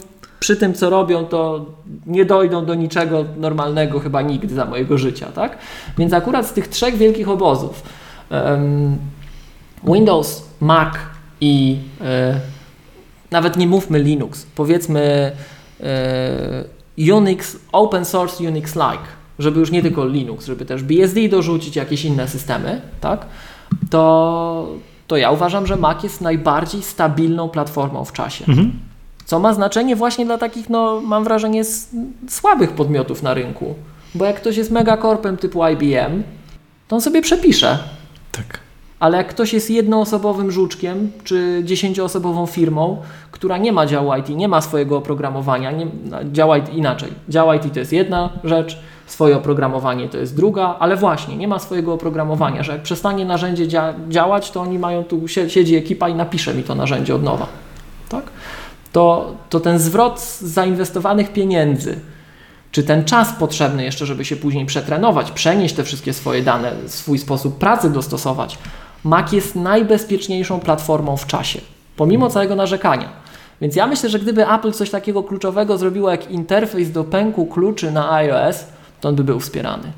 przy 0.41 0.57
tym, 0.57 0.75
co 0.75 0.91
robią, 0.91 1.25
to 1.25 1.67
nie 2.07 2.25
dojdą 2.25 2.65
do 2.65 2.75
niczego 2.75 3.25
normalnego 3.37 4.01
chyba 4.01 4.23
nigdy 4.23 4.55
za 4.55 4.65
mojego 4.65 4.99
życia, 4.99 5.27
tak? 5.27 5.59
Więc 5.99 6.13
akurat 6.13 6.47
z 6.47 6.53
tych 6.53 6.69
trzech 6.69 6.97
wielkich 6.97 7.29
obozów 7.29 7.83
Windows, 9.85 10.43
Mac 10.61 10.95
i 11.41 11.79
e, 12.01 12.41
nawet 13.31 13.57
nie 13.57 13.67
mówmy 13.67 13.99
Linux, 13.99 14.47
powiedzmy 14.55 15.33
e, 15.81 16.65
Unix, 17.15 17.57
open 17.73 18.05
source 18.05 18.45
Unix-like, 18.45 19.07
żeby 19.39 19.61
już 19.61 19.71
nie 19.71 19.83
tylko 19.83 20.07
Linux, 20.07 20.47
żeby 20.47 20.65
też 20.65 20.83
BSD 20.83 21.29
dorzucić, 21.29 21.77
jakieś 21.77 22.05
inne 22.05 22.29
systemy, 22.29 22.81
tak? 23.01 23.27
To, 23.91 24.69
to 25.07 25.17
ja 25.17 25.31
uważam, 25.31 25.67
że 25.67 25.77
Mac 25.77 26.03
jest 26.03 26.21
najbardziej 26.21 26.83
stabilną 26.83 27.49
platformą 27.49 28.05
w 28.05 28.13
czasie. 28.13 28.45
Mhm. 28.49 28.90
Co 29.31 29.39
ma 29.39 29.55
znaczenie 29.55 29.97
właśnie 29.97 30.25
dla 30.27 30.39
takich, 30.39 30.71
no 30.71 31.01
mam 31.01 31.25
wrażenie, 31.25 31.63
słabych 32.29 32.73
podmiotów 32.73 33.23
na 33.23 33.35
rynku. 33.35 33.75
Bo 34.15 34.25
jak 34.25 34.37
ktoś 34.37 34.57
jest 34.57 34.71
megakorpem 34.71 35.37
typu 35.37 35.67
IBM, 35.67 36.23
to 36.89 36.97
on 36.97 37.03
sobie 37.03 37.23
przepisze. 37.23 37.79
Tak. 38.33 38.61
Ale 39.01 39.19
jak 39.19 39.29
ktoś 39.29 39.53
jest 39.53 39.71
jednoosobowym 39.71 40.51
żuczkiem, 40.51 41.11
czy 41.25 41.63
dziesięcioosobową 41.65 42.47
firmą, 42.47 43.03
która 43.31 43.59
nie 43.59 43.73
ma 43.73 43.87
działu 43.87 44.15
IT, 44.15 44.29
nie 44.29 44.49
ma 44.49 44.61
swojego 44.61 44.97
oprogramowania, 44.97 45.71
nie, 45.71 45.87
działa 46.33 46.59
IT 46.59 46.75
inaczej. 46.75 47.13
Dział 47.29 47.53
IT 47.53 47.73
to 47.73 47.79
jest 47.79 47.93
jedna 47.93 48.31
rzecz, 48.45 48.79
swoje 49.07 49.37
oprogramowanie 49.37 50.09
to 50.09 50.19
jest 50.19 50.37
druga, 50.37 50.77
ale 50.79 50.97
właśnie 50.97 51.37
nie 51.37 51.49
ma 51.49 51.59
swojego 51.59 51.93
oprogramowania, 51.93 52.63
że 52.63 52.73
jak 52.73 52.83
przestanie 52.83 53.25
narzędzie 53.25 53.69
dzia 53.69 53.95
działać, 54.09 54.51
to 54.51 54.61
oni 54.61 54.79
mają 54.79 55.05
tu, 55.05 55.29
sie- 55.29 55.51
siedzi 55.51 55.77
ekipa 55.77 56.09
i 56.09 56.15
napisze 56.15 56.55
mi 56.55 56.63
to 56.63 56.75
narzędzie 56.75 57.15
od 57.15 57.23
nowa. 57.23 57.47
Tak? 58.09 58.25
To, 58.93 59.35
to 59.51 59.61
ten 59.61 59.79
zwrot 59.79 60.21
zainwestowanych 60.41 61.33
pieniędzy, 61.33 62.01
czy 62.73 62.83
ten 62.83 63.05
czas 63.05 63.33
potrzebny 63.33 63.85
jeszcze, 63.85 64.07
żeby 64.07 64.25
się 64.25 64.37
później 64.37 64.67
przetrenować, 64.67 65.31
przenieść 65.31 65.75
te 65.75 65.85
wszystkie 65.85 66.13
swoje 66.13 66.43
dane, 66.43 66.73
swój 66.87 67.19
sposób 67.19 67.59
pracy 67.59 67.91
dostosować, 67.91 68.59
Mac 69.05 69.33
jest 69.33 69.57
najbezpieczniejszą 69.57 70.61
platformą 70.61 71.17
w 71.17 71.27
czasie, 71.27 71.61
pomimo 71.97 72.31
całego 72.31 72.57
narzekania. 72.57 73.09
Więc 73.61 73.77
ja 73.77 73.87
myślę, 73.87 74.11
że 74.11 74.19
gdyby 74.19 74.49
Apple 74.49 74.73
coś 74.73 74.91
takiego 74.91 75.23
kluczowego 75.23 75.79
zrobiło 75.79 76.11
jak 76.11 76.31
interfejs 76.31 76.91
do 76.91 77.05
pęku 77.05 77.47
kluczy 77.47 77.91
na 77.91 78.13
iOS, 78.13 78.65
to 79.01 79.09
on 79.09 79.17
by 79.17 79.25
był 79.25 79.41
wspierany. 79.41 79.93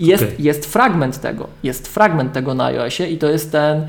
Jest, 0.00 0.22
Okej. 0.22 0.36
jest 0.38 0.66
fragment 0.66 1.20
tego, 1.20 1.46
jest 1.62 1.88
fragment 1.88 2.32
tego 2.32 2.54
na 2.54 2.64
iOSie 2.64 3.06
i 3.06 3.18
to 3.18 3.28
jest 3.28 3.52
ten, 3.52 3.86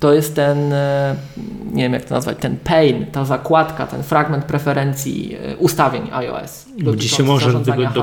to 0.00 0.12
jest 0.12 0.34
ten, 0.34 0.72
e, 0.72 1.16
nie 1.72 1.82
wiem 1.82 1.92
jak 1.92 2.04
to 2.04 2.14
nazwać, 2.14 2.36
ten 2.40 2.56
pane, 2.56 3.06
ta 3.12 3.24
zakładka, 3.24 3.86
ten 3.86 4.02
fragment 4.02 4.44
preferencji 4.44 5.36
e, 5.52 5.56
ustawień 5.56 6.02
iOS. 6.12 6.66
Gdzie 6.78 7.08
się 7.08 7.22
może 7.22 7.46
zarządzania 7.46 7.88
tego 7.90 8.02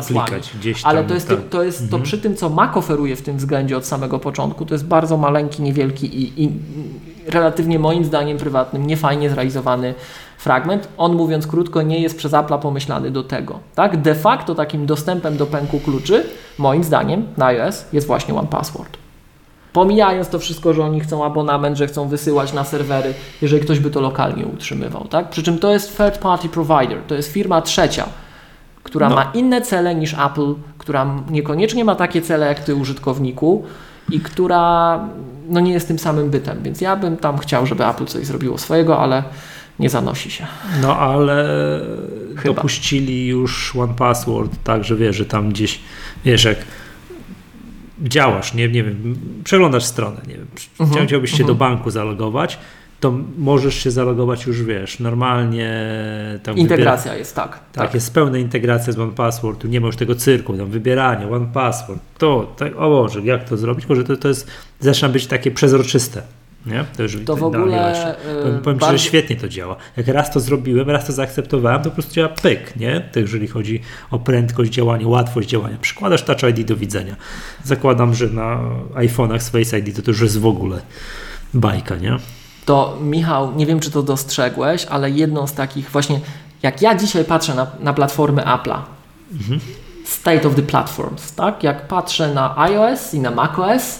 gdzieś 0.59 0.81
tam. 0.81 0.91
Ale 0.91 1.03
to 1.03 1.13
jest, 1.13 1.27
tak. 1.27 1.37
to, 1.49 1.63
jest 1.63 1.79
to 1.79 1.83
Mhm. 1.83 2.03
przy 2.03 2.17
tym, 2.17 2.35
co 2.35 2.49
Mac 2.49 2.77
oferuje 2.77 3.15
w 3.15 3.21
tym 3.21 3.37
względzie 3.37 3.77
od 3.77 3.85
samego 3.85 4.19
początku, 4.19 4.65
to 4.65 4.73
jest 4.75 4.85
bardzo 4.85 5.17
maleńki, 5.17 5.61
niewielki 5.61 6.21
i, 6.21 6.43
i 6.43 6.51
relatywnie 7.27 7.79
moim 7.79 8.05
zdaniem 8.05 8.37
prywatnym, 8.37 8.87
niefajnie 8.87 9.29
zrealizowany 9.29 9.93
fragment. 10.37 10.87
On 10.97 11.15
mówiąc 11.15 11.47
krótko, 11.47 11.81
nie 11.81 11.99
jest 11.99 12.17
przez 12.17 12.31
Apple'a 12.31 12.59
pomyślany 12.59 13.11
do 13.11 13.23
tego. 13.23 13.59
Tak? 13.75 14.01
De 14.01 14.15
facto 14.15 14.55
takim 14.55 14.85
dostępem 14.85 15.37
do 15.37 15.45
pęku 15.45 15.79
kluczy, 15.79 16.25
moim 16.57 16.83
zdaniem, 16.83 17.27
na 17.37 17.45
iOS 17.45 17.85
jest 17.93 18.07
właśnie 18.07 18.33
One 18.35 18.47
Password. 18.47 19.02
Pomijając 19.73 20.29
to 20.29 20.39
wszystko, 20.39 20.73
że 20.73 20.83
oni 20.83 20.99
chcą 20.99 21.25
abonament, 21.25 21.77
że 21.77 21.87
chcą 21.87 22.07
wysyłać 22.07 22.53
na 22.53 22.63
serwery, 22.63 23.13
jeżeli 23.41 23.61
ktoś 23.63 23.79
by 23.79 23.89
to 23.91 24.01
lokalnie 24.01 24.45
utrzymywał. 24.45 25.07
Tak? 25.07 25.29
Przy 25.29 25.43
czym 25.43 25.59
to 25.59 25.71
jest 25.73 25.97
third 25.97 26.17
party 26.17 26.49
provider, 26.49 26.97
to 27.07 27.15
jest 27.15 27.31
firma 27.31 27.61
trzecia, 27.61 28.05
która 28.83 29.09
No. 29.09 29.15
ma 29.15 29.31
inne 29.33 29.61
cele 29.61 29.95
niż 29.95 30.13
Apple, 30.13 30.53
która 30.77 31.15
niekoniecznie 31.29 31.85
ma 31.85 31.95
takie 31.95 32.21
cele 32.21 32.45
jak 32.47 32.59
ty 32.59 32.75
użytkowniku 32.75 33.63
i 34.09 34.19
która 34.19 34.99
no, 35.49 35.59
nie 35.59 35.71
jest 35.73 35.87
tym 35.87 35.99
samym 35.99 36.29
bytem. 36.29 36.63
Więc 36.63 36.81
ja 36.81 36.95
bym 36.95 37.17
tam 37.17 37.37
chciał, 37.37 37.65
żeby 37.65 37.85
Apple 37.87 38.05
coś 38.05 38.25
zrobiło 38.25 38.57
swojego, 38.57 38.99
ale 38.99 39.23
nie 39.79 39.89
zanosi 39.89 40.31
się. 40.31 40.45
No 40.81 40.97
ale 40.97 41.45
Chyba. 42.37 42.55
dopuścili 42.55 43.27
już 43.27 43.75
One 43.75 43.93
Password, 43.93 44.51
tak, 44.63 44.83
że 44.83 44.95
wiesz, 44.95 45.15
że 45.15 45.25
tam 45.25 45.49
gdzieś, 45.49 45.79
wiesz, 46.25 46.43
jak 46.43 46.57
działasz, 48.01 48.53
nie, 48.53 48.67
nie 48.67 48.83
wiem, 48.83 49.15
przeglądasz 49.43 49.83
stronę, 49.83 50.21
nie 50.27 50.33
wiem, 50.33 50.47
Mhm, 50.79 51.07
chciałbyś 51.07 51.31
się 51.31 51.43
mhm. 51.43 51.47
do 51.47 51.55
banku 51.55 51.89
zalogować, 51.89 52.57
to 52.99 53.13
możesz 53.37 53.75
się 53.75 53.91
zalogować 53.91 54.45
już, 54.45 54.63
wiesz, 54.63 54.99
normalnie. 54.99 55.71
Tam 56.43 56.57
Integracja 56.57 57.15
jest 57.15 57.35
tak. 57.35 57.49
Wybiera, 57.49 57.85
tak, 57.85 57.93
jest 57.93 58.13
pełna 58.13 58.37
integracja 58.37 58.93
z 58.93 58.99
One 58.99 59.11
Password, 59.11 59.59
tu 59.59 59.67
nie 59.67 59.81
ma 59.81 59.87
już 59.87 59.95
tego 59.95 60.15
cyrku, 60.15 60.57
tam 60.57 60.69
wybieranie, 60.69 61.27
One 61.27 61.47
Password, 61.53 61.99
to, 62.17 62.53
tak, 62.57 62.75
o 62.75 62.89
Boże, 62.89 63.21
jak 63.21 63.49
to 63.49 63.57
zrobić? 63.57 63.85
Tylko, 63.85 63.95
że 63.95 64.03
to, 64.03 64.17
to 64.17 64.27
jest, 64.27 64.47
zaczyna 64.79 65.09
być 65.09 65.27
takie 65.27 65.51
przezroczyste. 65.51 66.21
Nie? 66.65 66.85
To, 66.97 67.03
już 67.03 67.17
To 67.25 67.35
w 67.35 67.43
ogóle, 67.43 68.15
e, 68.17 68.43
Powiem, 68.43 68.61
powiem 68.61 68.79
Ci, 68.79 68.81
bardzo- 68.85 68.97
że 68.97 69.03
świetnie 69.03 69.35
to 69.35 69.47
działa. 69.49 69.75
Jak 69.97 70.07
raz 70.07 70.31
to 70.31 70.39
zrobiłem, 70.39 70.89
raz 70.89 71.05
to 71.05 71.13
zaakceptowałem, 71.13 71.81
to 71.81 71.89
po 71.89 71.93
prostu 71.93 72.13
działa 72.13 72.29
pyk, 72.29 72.75
nie? 72.75 73.01
To 73.13 73.19
jeżeli 73.19 73.47
chodzi 73.47 73.81
o 74.11 74.19
prędkość 74.19 74.71
działania, 74.71 75.07
łatwość 75.07 75.49
działania. 75.49 75.77
Przykładasz 75.81 76.23
Touch 76.23 76.43
ID 76.43 76.67
do 76.67 76.75
widzenia. 76.75 77.15
Zakładam, 77.63 78.13
że 78.13 78.27
na 78.27 78.59
iPhone'ach 78.95 79.39
z 79.39 79.49
Face 79.49 79.79
ID 79.79 79.95
to, 79.95 80.01
to 80.01 80.11
już 80.11 80.21
jest 80.21 80.39
w 80.39 80.45
ogóle 80.45 80.81
bajka, 81.53 81.95
nie? 81.95 82.17
To 82.65 82.97
Michał, 83.01 83.55
nie 83.55 83.65
wiem 83.65 83.79
czy 83.79 83.91
to 83.91 84.03
dostrzegłeś, 84.03 84.85
ale 84.85 85.09
jedną 85.09 85.47
z 85.47 85.53
takich 85.53 85.89
właśnie, 85.91 86.19
jak 86.63 86.81
ja 86.81 86.95
dzisiaj 86.95 87.25
patrzę 87.25 87.55
na, 87.55 87.67
na 87.79 87.93
platformy 87.93 88.41
Apple'a, 88.41 88.79
State 90.05 90.47
of 90.47 90.55
the 90.55 90.61
Platforms, 90.61 91.35
tak? 91.35 91.63
Jak 91.63 91.87
patrzę 91.87 92.33
na 92.33 92.57
iOS 92.57 93.13
i 93.13 93.19
na 93.19 93.31
macOS, 93.31 93.99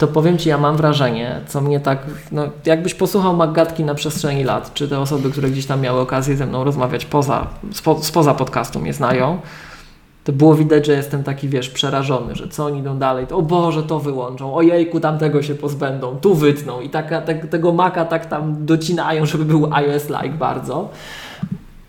to 0.00 0.08
powiem 0.08 0.38
Ci, 0.38 0.48
ja 0.48 0.58
mam 0.58 0.76
wrażenie, 0.76 1.40
co 1.46 1.60
mnie 1.60 1.80
tak, 1.80 1.98
no 2.32 2.42
jakbyś 2.64 2.94
posłuchał 2.94 3.36
Maggatki 3.36 3.84
na 3.84 3.94
przestrzeni 3.94 4.44
lat, 4.44 4.74
czy 4.74 4.88
te 4.88 4.98
osoby, 4.98 5.30
które 5.30 5.50
gdzieś 5.50 5.66
tam 5.66 5.80
miały 5.80 6.00
okazję 6.00 6.36
ze 6.36 6.46
mną 6.46 6.64
rozmawiać 6.64 7.04
poza, 7.04 7.46
spo, 7.72 8.02
spoza 8.02 8.34
podcastu 8.34 8.80
mnie 8.80 8.92
znają, 8.92 9.38
to 10.24 10.32
było 10.32 10.54
widać, 10.54 10.86
że 10.86 10.92
jestem 10.92 11.22
taki, 11.24 11.48
wiesz, 11.48 11.70
przerażony, 11.70 12.36
że 12.36 12.48
co 12.48 12.64
oni 12.64 12.78
idą 12.78 12.98
dalej, 12.98 13.26
to 13.26 13.36
o 13.36 13.42
Boże, 13.42 13.82
to 13.82 14.00
wyłączą, 14.00 14.54
ojejku, 14.54 15.00
tamtego 15.00 15.42
się 15.42 15.54
pozbędą, 15.54 16.16
tu 16.16 16.34
wytną 16.34 16.80
i 16.80 16.88
taka, 16.90 17.20
tak, 17.20 17.46
tego 17.46 17.72
maka 17.72 18.04
tak 18.04 18.26
tam 18.26 18.66
docinają, 18.66 19.26
żeby 19.26 19.44
był 19.44 19.74
iOS-like 19.74 20.38
bardzo. 20.38 20.88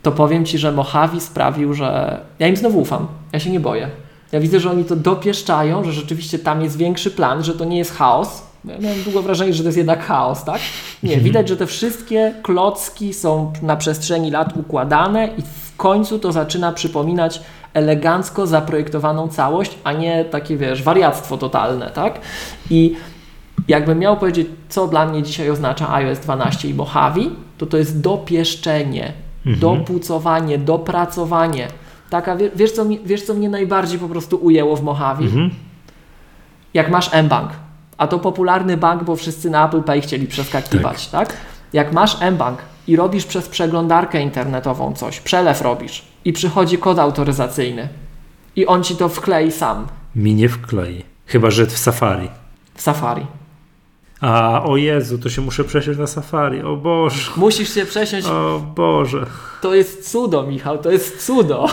To 0.02 0.12
powiem 0.12 0.46
Ci, 0.46 0.58
że 0.58 0.72
Mojave 0.72 1.22
sprawił, 1.22 1.74
że 1.74 2.22
ja 2.40 2.48
im 2.48 2.56
znowu 2.56 2.80
ufam, 2.80 3.08
ja 3.34 3.40
się 3.40 3.52
nie 3.52 3.60
boję. 3.60 3.90
Ja 4.32 4.40
widzę, 4.40 4.60
że 4.60 4.72
oni 4.72 4.86
to 4.86 4.96
dopieszczają, 4.96 5.84
że 5.84 5.92
rzeczywiście 5.94 6.40
tam 6.40 6.62
jest 6.62 6.78
większy 6.78 7.12
plan, 7.12 7.44
że 7.44 7.54
to 7.54 7.66
nie 7.66 7.78
jest 7.78 7.96
chaos. 7.96 8.42
Ja 8.66 8.78
miałem 8.78 9.04
długo 9.04 9.22
wrażenie, 9.22 9.54
że 9.54 9.64
to 9.64 9.68
jest 9.68 9.78
jednak 9.78 10.06
chaos, 10.06 10.44
tak? 10.44 10.60
Nie, 11.04 11.18
widać, 11.18 11.50
że 11.50 11.58
te 11.58 11.66
wszystkie 11.68 12.34
klocki 12.44 13.14
są 13.14 13.54
na 13.62 13.76
przestrzeni 13.76 14.32
lat 14.32 14.58
układane 14.58 15.28
i 15.38 15.42
w 15.42 15.76
końcu 15.78 16.20
to 16.20 16.32
zaczyna 16.32 16.72
przypominać 16.72 17.42
elegancko 17.74 18.48
zaprojektowaną 18.48 19.28
całość, 19.28 19.72
a 19.84 19.94
nie 19.94 20.26
takie, 20.26 20.58
wiesz, 20.58 20.84
wariactwo 20.84 21.38
totalne, 21.38 21.90
tak? 21.90 22.20
I 22.70 22.96
jakbym 23.68 24.00
miał 24.00 24.18
powiedzieć, 24.18 24.48
co 24.70 24.88
dla 24.88 25.06
mnie 25.06 25.24
dzisiaj 25.24 25.50
oznacza 25.50 25.94
iOS 25.94 26.20
12 26.20 26.68
i 26.70 26.74
Mojave, 26.74 27.22
to 27.58 27.66
to 27.66 27.78
jest 27.78 28.02
dopieszczenie, 28.02 29.14
Mhm. 29.46 29.60
dopucowanie, 29.60 30.58
dopracowanie. 30.58 31.68
Taka, 32.12 32.36
wie- 32.36 32.50
wiesz 32.56 32.72
co, 32.72 32.86
mnie, 32.86 33.00
wiesz, 33.06 33.24
co 33.26 33.34
mnie 33.34 33.50
najbardziej 33.50 34.00
po 34.00 34.08
prostu 34.10 34.38
ujęło 34.46 34.76
w 34.76 34.84
Mojave? 34.84 35.20
Mhm. 35.24 35.50
Jak 36.74 36.90
masz 36.90 37.12
mBank, 37.24 37.50
a 37.98 38.08
to 38.08 38.20
popularny 38.20 38.78
bank, 38.78 39.04
bo 39.04 39.16
wszyscy 39.16 39.50
na 39.50 39.66
Apple 39.68 39.84
Pay 39.84 40.02
chcieli 40.02 40.28
przeskakiwać, 40.28 41.08
tak? 41.08 41.38
Jak 41.74 41.94
masz 41.94 42.18
mBank 42.32 42.60
i 42.88 42.96
robisz 42.96 43.26
przez 43.26 43.50
przeglądarkę 43.50 44.22
internetową 44.22 44.94
coś, 44.94 45.20
przelew 45.20 45.62
robisz 45.62 46.06
i 46.26 46.34
przychodzi 46.34 46.78
kod 46.78 47.00
autoryzacyjny 47.00 47.90
i 48.56 48.66
on 48.68 48.84
ci 48.84 48.96
to 48.96 49.10
wklei 49.10 49.52
sam 49.52 49.88
Mi 50.16 50.36
nie 50.36 50.50
wklei. 50.50 51.04
Chyba, 51.26 51.52
że 51.52 51.66
w 51.66 51.78
Safari. 51.78 52.30
w 52.76 52.82
Safari. 52.82 53.26
A 54.22 54.64
o 54.64 54.78
Jezu, 54.78 55.18
to 55.18 55.30
się 55.30 55.42
muszę 55.42 55.64
przesiąść 55.64 56.00
na 56.00 56.08
Safari. 56.08 56.62
O 56.62 56.76
Boże. 56.78 57.32
Musisz 57.38 57.74
się 57.74 57.86
przesiąść 57.86 58.28
O 58.28 58.60
Boże. 58.76 59.26
To 59.62 59.76
jest 59.76 60.12
cudo, 60.12 60.44
Michał, 60.44 60.78
to 60.78 60.92
jest 60.92 61.26
cudo. 61.26 61.68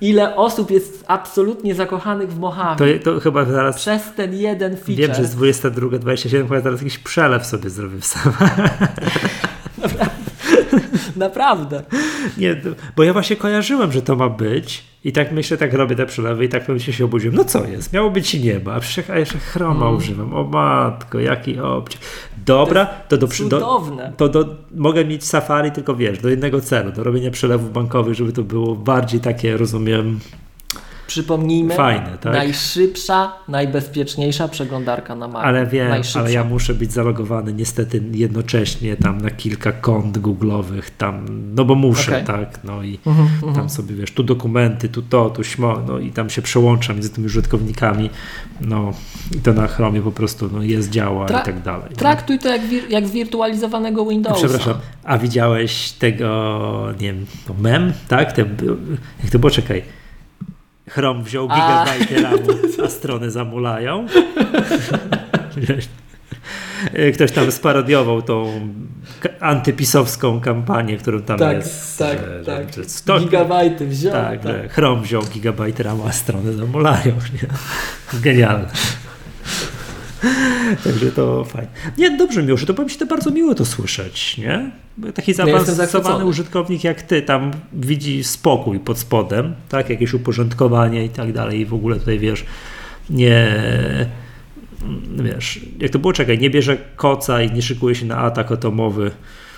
Ile 0.00 0.36
osób 0.36 0.70
jest 0.70 1.04
absolutnie 1.08 1.74
zakochanych 1.74 2.32
w 2.32 2.38
Mojave 2.38 2.78
To, 2.78 2.84
to 3.04 3.20
chyba 3.20 3.44
zaraz. 3.44 3.76
przez 3.76 4.02
ten 4.16 4.34
jeden 4.34 4.76
feature. 4.76 4.94
Wiem, 4.96 5.14
że 5.14 5.22
jest 5.22 5.36
22, 5.36 5.98
27, 5.98 6.48
chyba 6.48 6.60
zaraz 6.60 6.80
jakiś 6.80 6.98
przelew 6.98 7.46
sobie 7.46 7.70
zrobię 7.70 8.00
w 8.00 8.04
Safari. 8.04 8.62
Naprawdę. 11.16 11.82
Nie, 12.38 12.56
bo 12.96 13.02
ja 13.04 13.12
właśnie 13.12 13.36
kojarzyłem, 13.36 13.92
że 13.92 14.02
to 14.02 14.16
ma 14.16 14.28
być 14.28 14.84
i 15.04 15.12
tak 15.12 15.32
myślę, 15.32 15.56
tak 15.56 15.72
robię 15.72 15.96
te 15.96 16.06
przelewy 16.06 16.44
i 16.44 16.48
tak 16.48 16.66
pewnie 16.66 16.80
się 16.92 17.04
obudziłem. 17.04 17.36
No 17.36 17.44
co 17.44 17.64
jest? 17.66 17.92
Miało 17.92 18.10
być 18.10 18.34
i 18.34 18.40
nie 18.44 18.58
ma, 18.60 18.72
a 18.72 18.80
przecież 18.80 19.16
jeszcze 19.16 19.38
chroma 19.38 19.86
Mm. 19.86 19.96
używam. 19.96 20.34
O 20.34 20.44
matko, 20.44 21.20
jaki 21.20 21.60
obcie. 21.60 21.98
Dobra, 22.46 22.86
to 22.86 23.16
do, 23.16 23.28
Cudowne. 23.28 24.12
to 24.16 24.28
do, 24.28 24.44
mogę 24.74 25.04
mieć 25.04 25.24
Safari, 25.24 25.72
tylko 25.72 25.96
wiesz, 25.96 26.18
do 26.18 26.28
jednego 26.28 26.60
celu, 26.60 26.92
do 26.92 27.04
robienia 27.04 27.30
przelewów 27.30 27.72
bankowych, 27.72 28.14
żeby 28.14 28.32
to 28.32 28.42
było 28.42 28.74
bardziej 28.76 29.20
takie, 29.20 29.56
rozumiem, 29.56 30.20
Przypomnijmy, 31.06 31.74
Fajne, 31.74 32.18
tak? 32.20 32.32
najszybsza, 32.32 33.32
najbezpieczniejsza 33.48 34.48
przeglądarka 34.48 35.14
na 35.14 35.28
Macu. 35.28 35.46
Ale 35.46 35.66
wiem, 35.66 35.92
ale 36.14 36.32
ja 36.32 36.44
muszę 36.44 36.74
być 36.74 36.92
zalogowany 36.92 37.52
niestety 37.52 38.02
jednocześnie 38.12 38.96
tam 38.96 39.20
na 39.20 39.30
kilka 39.30 39.72
kont 39.72 40.18
google'owych 40.18 40.82
tam, 40.98 41.26
no 41.54 41.64
bo 41.64 41.74
muszę, 41.74 42.12
Okej. 42.12 42.24
tak, 42.24 42.64
no 42.64 42.82
i 42.82 42.98
Mhm, 43.06 43.28
mhm. 43.34 43.54
tam 43.54 43.70
sobie 43.70 43.94
wiesz, 43.94 44.12
tu 44.12 44.22
dokumenty, 44.22 44.88
tu 44.88 45.02
to, 45.02 45.30
tu 45.30 45.44
śmo, 45.44 45.76
no 45.88 45.98
i 45.98 46.10
tam 46.10 46.30
się 46.30 46.42
przełączam 46.42 46.96
między 46.96 47.10
tymi 47.10 47.26
użytkownikami, 47.26 48.10
no 48.60 48.92
i 49.36 49.40
to 49.40 49.52
na 49.52 49.66
Chromie 49.66 50.00
po 50.02 50.12
prostu 50.12 50.50
no, 50.52 50.62
jest, 50.62 50.90
działa 50.90 51.26
Tra- 51.26 51.42
i 51.42 51.44
tak 51.44 51.62
dalej. 51.62 51.86
no. 51.90 51.96
Traktuj 51.96 52.38
to 52.38 52.48
jak, 52.48 52.62
wir- 52.62 52.90
jak 52.90 53.06
zwirtualizowanego 53.08 54.06
Windowsa. 54.06 54.38
Przepraszam, 54.48 54.74
a 55.04 55.18
widziałeś 55.18 55.92
tego, 55.92 56.86
nie 57.00 57.06
wiem, 57.12 57.26
mem, 57.58 57.92
tak? 58.08 58.32
Te, 58.32 58.42
jak 59.22 59.30
to 59.32 59.38
było, 59.38 59.50
czekaj. 59.50 59.82
Chrome 60.90 61.22
wziął 61.22 61.48
gigabajty 61.48 62.20
ramu, 62.22 62.46
a 62.84 62.88
strony 62.88 63.30
zamulają. 63.30 64.06
Ktoś 67.14 67.32
tam 67.32 67.52
sparodiował 67.52 68.22
tą 68.22 68.50
antypisowską 69.40 70.40
kampanię, 70.40 70.96
którą 70.96 71.22
tam 71.22 71.38
Tak, 71.38 71.56
jest. 71.56 71.98
tak, 71.98 72.18
że- 72.18 72.42
tak. 72.46 72.72
że 72.74 72.84
sto- 72.84 73.20
Gigabajty 73.20 73.86
wziął. 73.86 74.12
tak, 74.12 74.42
że 74.42 74.68
Chrome 74.68 75.02
wziął 75.02 75.22
gigabajt 75.22 75.80
ramu, 75.80 76.06
a 76.08 76.12
strony 76.12 76.52
zamulają. 76.52 77.12
Genialne. 78.22 78.68
Także 80.84 81.12
to 81.12 81.44
fajnie. 81.44 81.68
Nie, 81.98 82.16
dobrze 82.16 82.42
Miłoszu, 82.42 82.66
to 82.66 82.74
powiem 82.74 82.88
Ci, 82.88 82.98
to 82.98 83.06
bardzo 83.06 83.30
miło 83.30 83.54
to 83.54 83.64
słyszeć, 83.64 84.38
nie? 84.38 84.70
Taki 85.14 85.34
zaawansowany 85.34 85.76
zachwycony. 85.88 86.24
użytkownik 86.24 86.84
jak 86.84 87.02
Ty 87.02 87.22
tam 87.22 87.50
widzi 87.72 88.24
spokój 88.24 88.80
pod 88.80 88.98
spodem, 88.98 89.54
tak? 89.68 89.90
Jakieś 89.90 90.14
uporządkowanie 90.14 91.04
i 91.04 91.08
tak 91.08 91.32
dalej 91.32 91.60
i 91.60 91.66
w 91.66 91.74
ogóle 91.74 91.96
tutaj, 91.96 92.18
wiesz, 92.18 92.44
nie... 93.10 93.46
Wiesz, 95.24 95.60
jak 95.80 95.90
to 95.90 95.98
było, 95.98 96.12
czekaj, 96.12 96.38
nie 96.38 96.50
bierze 96.50 96.76
koca 96.96 97.42
i 97.42 97.52
nie 97.52 97.62
szykuje 97.62 97.94
się 97.94 98.06
na 98.06 98.16
atak 98.16 98.52
atomowy, 98.52 99.10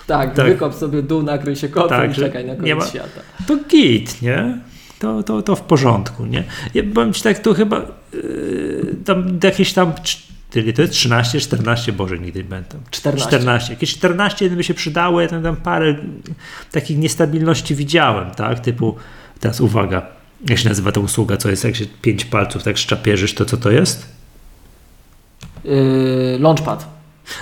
Tak, 0.07 0.35
Tak. 0.35 0.47
wykop 0.47 0.75
sobie 0.75 1.03
dół, 1.03 1.23
nakryj 1.23 1.57
się 1.57 1.69
kotem 1.69 1.99
Tak, 1.99 2.11
i 2.11 2.14
że 2.14 2.23
czekaj 2.23 2.45
na 2.47 2.53
nie 2.53 2.59
koniec 2.59 2.77
ma- 2.79 2.87
świata. 2.87 3.21
to 3.47 3.57
git, 3.69 4.23
nie? 4.23 4.59
To, 4.99 5.23
to, 5.23 5.43
to 5.43 5.57
w 5.57 5.61
porządku, 5.61 6.27
nie? 6.27 6.45
Ja 6.75 6.83
powiem 6.95 7.12
Ci 7.12 7.23
tak, 7.23 7.39
to 7.39 7.55
chyba 7.55 7.83
yy, 8.12 8.97
tam 9.05 9.39
jakieś 9.45 9.73
tam, 9.73 9.93
cz- 10.57 10.62
tyle, 10.62 10.72
to 10.72 10.82
jest 10.82 10.94
13, 10.94 11.40
14, 11.40 11.92
Boże, 11.92 12.18
nigdy 12.18 12.38
nie 12.38 12.48
będę. 12.48 12.78
14. 12.90 13.28
14. 13.28 13.72
Jakieś 13.72 13.94
14 13.94 14.50
by 14.50 14.64
się 14.64 14.74
przydało, 14.74 15.20
ja 15.20 15.28
tam, 15.28 15.42
tam 15.42 15.57
parę 15.57 15.94
takich 16.72 16.98
niestabilności 16.98 17.74
widziałem, 17.74 18.30
tak? 18.30 18.61
Typu, 18.61 18.96
teraz 19.40 19.61
uwaga, 19.61 20.07
jak 20.48 20.59
się 20.59 20.68
nazywa 20.68 20.92
ta 20.92 21.00
usługa, 21.00 21.36
co 21.36 21.50
jest, 21.50 21.64
jak 21.64 21.76
się 21.76 21.86
pięć 22.02 22.24
palców 22.24 22.62
tak 22.62 22.78
szczapierzysz, 22.78 23.34
to 23.34 23.44
co 23.44 23.57
to 23.57 23.70
jest? 23.70 24.09
Yy, 25.64 26.38
launchpad. 26.40 26.95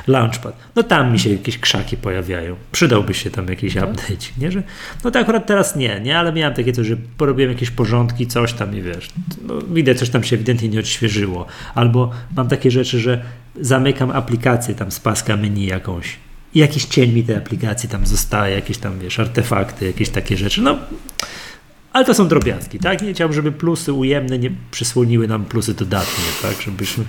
Launchpad. 0.07 0.57
No 0.77 0.83
tam 0.83 1.13
mi 1.13 1.19
się 1.19 1.31
jakieś 1.31 1.59
krzaki 1.59 1.97
pojawiają. 1.97 2.57
Przydałby 2.73 3.15
się 3.15 3.31
tam 3.31 3.49
jakiś 3.49 3.75
Tak? 3.75 3.85
update, 3.91 4.27
nie? 4.39 4.53
Że, 4.53 4.63
no 5.05 5.11
to 5.11 5.19
akurat 5.19 5.47
teraz 5.47 5.77
nie, 5.77 6.01
nie? 6.01 6.19
Ale 6.19 6.33
miałem 6.33 6.55
takie 6.55 6.73
coś, 6.73 6.87
że 6.87 6.97
porobiłem 7.17 7.53
jakieś 7.53 7.71
porządki, 7.71 8.27
coś 8.27 8.53
tam 8.53 8.77
i 8.77 8.83
wiesz, 8.83 9.11
no, 9.43 9.61
widać, 9.61 9.99
coś 9.99 10.11
tam 10.11 10.25
się 10.25 10.37
ewidentnie 10.37 10.69
nie 10.69 10.81
odświeżyło. 10.81 11.47
Albo 11.75 12.11
mam 12.37 12.49
takie 12.49 12.71
rzeczy, 12.71 13.01
że 13.01 13.23
zamykam 13.61 14.11
aplikację 14.11 14.75
tam 14.75 14.91
z 14.91 15.01
paska 15.01 15.37
menu 15.37 15.67
jakąś 15.67 16.17
i 16.55 16.59
jakiś 16.59 16.85
cień 16.85 17.13
mi 17.13 17.25
tej 17.25 17.37
aplikacji 17.37 17.89
tam 17.89 18.07
zostaje, 18.07 18.55
jakieś 18.55 18.79
tam, 18.79 18.99
wiesz, 18.99 19.21
artefakty, 19.21 19.87
jakieś 19.87 20.09
takie 20.09 20.37
rzeczy. 20.37 20.63
No, 20.63 20.79
ale 21.95 22.05
to 22.05 22.15
są 22.15 22.29
drobiazgi, 22.29 22.79
tak? 22.79 23.03
Nie 23.03 23.15
chciałbym, 23.15 23.35
żeby 23.35 23.53
plusy 23.53 23.93
ujemne 23.93 24.39
nie 24.39 24.51
przysłoniły 24.71 25.29
nam 25.29 25.45
plusy 25.45 25.75
dodatnie, 25.75 26.25
tak? 26.43 26.63
Żebyśmy, 26.63 27.05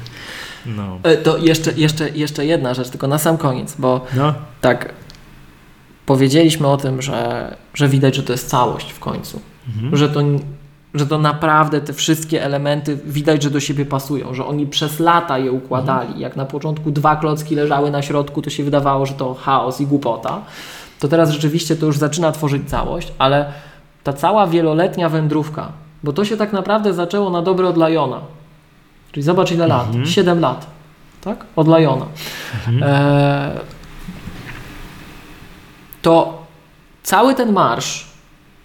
no, 0.65 0.99
E, 1.03 1.17
To 1.17 1.37
jeszcze, 1.37 1.71
jeszcze, 1.71 2.09
jeszcze 2.09 2.45
jedna 2.45 2.73
rzecz, 2.73 2.89
tylko 2.89 3.07
na 3.07 3.17
sam 3.17 3.37
koniec, 3.37 3.75
bo 3.79 4.05
no, 4.15 4.33
tak 4.61 4.93
powiedzieliśmy 6.05 6.67
o 6.67 6.77
tym, 6.77 7.01
że, 7.01 7.55
że 7.73 7.87
widać, 7.89 8.15
że 8.15 8.23
to 8.23 8.31
jest 8.31 8.49
całość 8.49 8.91
w 8.91 8.99
końcu. 8.99 9.41
mhm. 9.75 9.95
Że, 9.97 10.09
to, 10.09 10.19
że 10.93 11.07
to 11.07 11.17
naprawdę 11.17 11.81
te 11.81 11.93
wszystkie 11.93 12.43
elementy 12.43 12.97
widać, 13.05 13.43
że 13.43 13.49
do 13.51 13.59
siebie 13.59 13.85
pasują, 13.85 14.33
że 14.33 14.45
oni 14.45 14.67
przez 14.67 14.99
lata 14.99 15.37
je 15.37 15.51
układali. 15.51 16.19
Jak 16.19 16.35
na 16.35 16.45
początku 16.45 16.91
dwa 16.91 17.15
klocki 17.15 17.55
leżały 17.55 17.91
na 17.91 18.01
środku, 18.01 18.41
to 18.41 18.49
się 18.49 18.63
wydawało, 18.63 19.05
że 19.05 19.13
to 19.13 19.33
chaos 19.33 19.81
i 19.81 19.87
głupota. 19.87 20.41
To 20.99 21.07
teraz 21.07 21.29
rzeczywiście 21.29 21.75
to 21.75 21.85
już 21.85 21.97
zaczyna 21.97 22.31
tworzyć 22.31 22.69
całość, 22.69 23.13
ale 23.17 23.53
ta 24.05 24.13
cała 24.13 24.47
wieloletnia 24.47 25.09
wędrówka, 25.09 25.71
bo 26.03 26.13
to 26.13 26.25
się 26.25 26.37
tak 26.37 26.53
naprawdę 26.53 26.93
zaczęło 26.93 27.29
na 27.29 27.41
dobre 27.41 27.67
od 27.67 27.77
Liona. 27.77 28.21
Czyli 29.11 29.23
zobacz 29.23 29.51
ile 29.51 29.67
lat. 29.67 29.87
Mhm. 29.87 30.05
7 30.05 30.39
lat. 30.39 30.67
Tak? 31.21 31.45
Od 31.55 31.67
Liona. 31.67 32.05
Mhm. 32.67 32.83
E, 32.83 33.59
to 36.01 36.43
cały 37.03 37.35
ten 37.35 37.53
marsz 37.53 38.05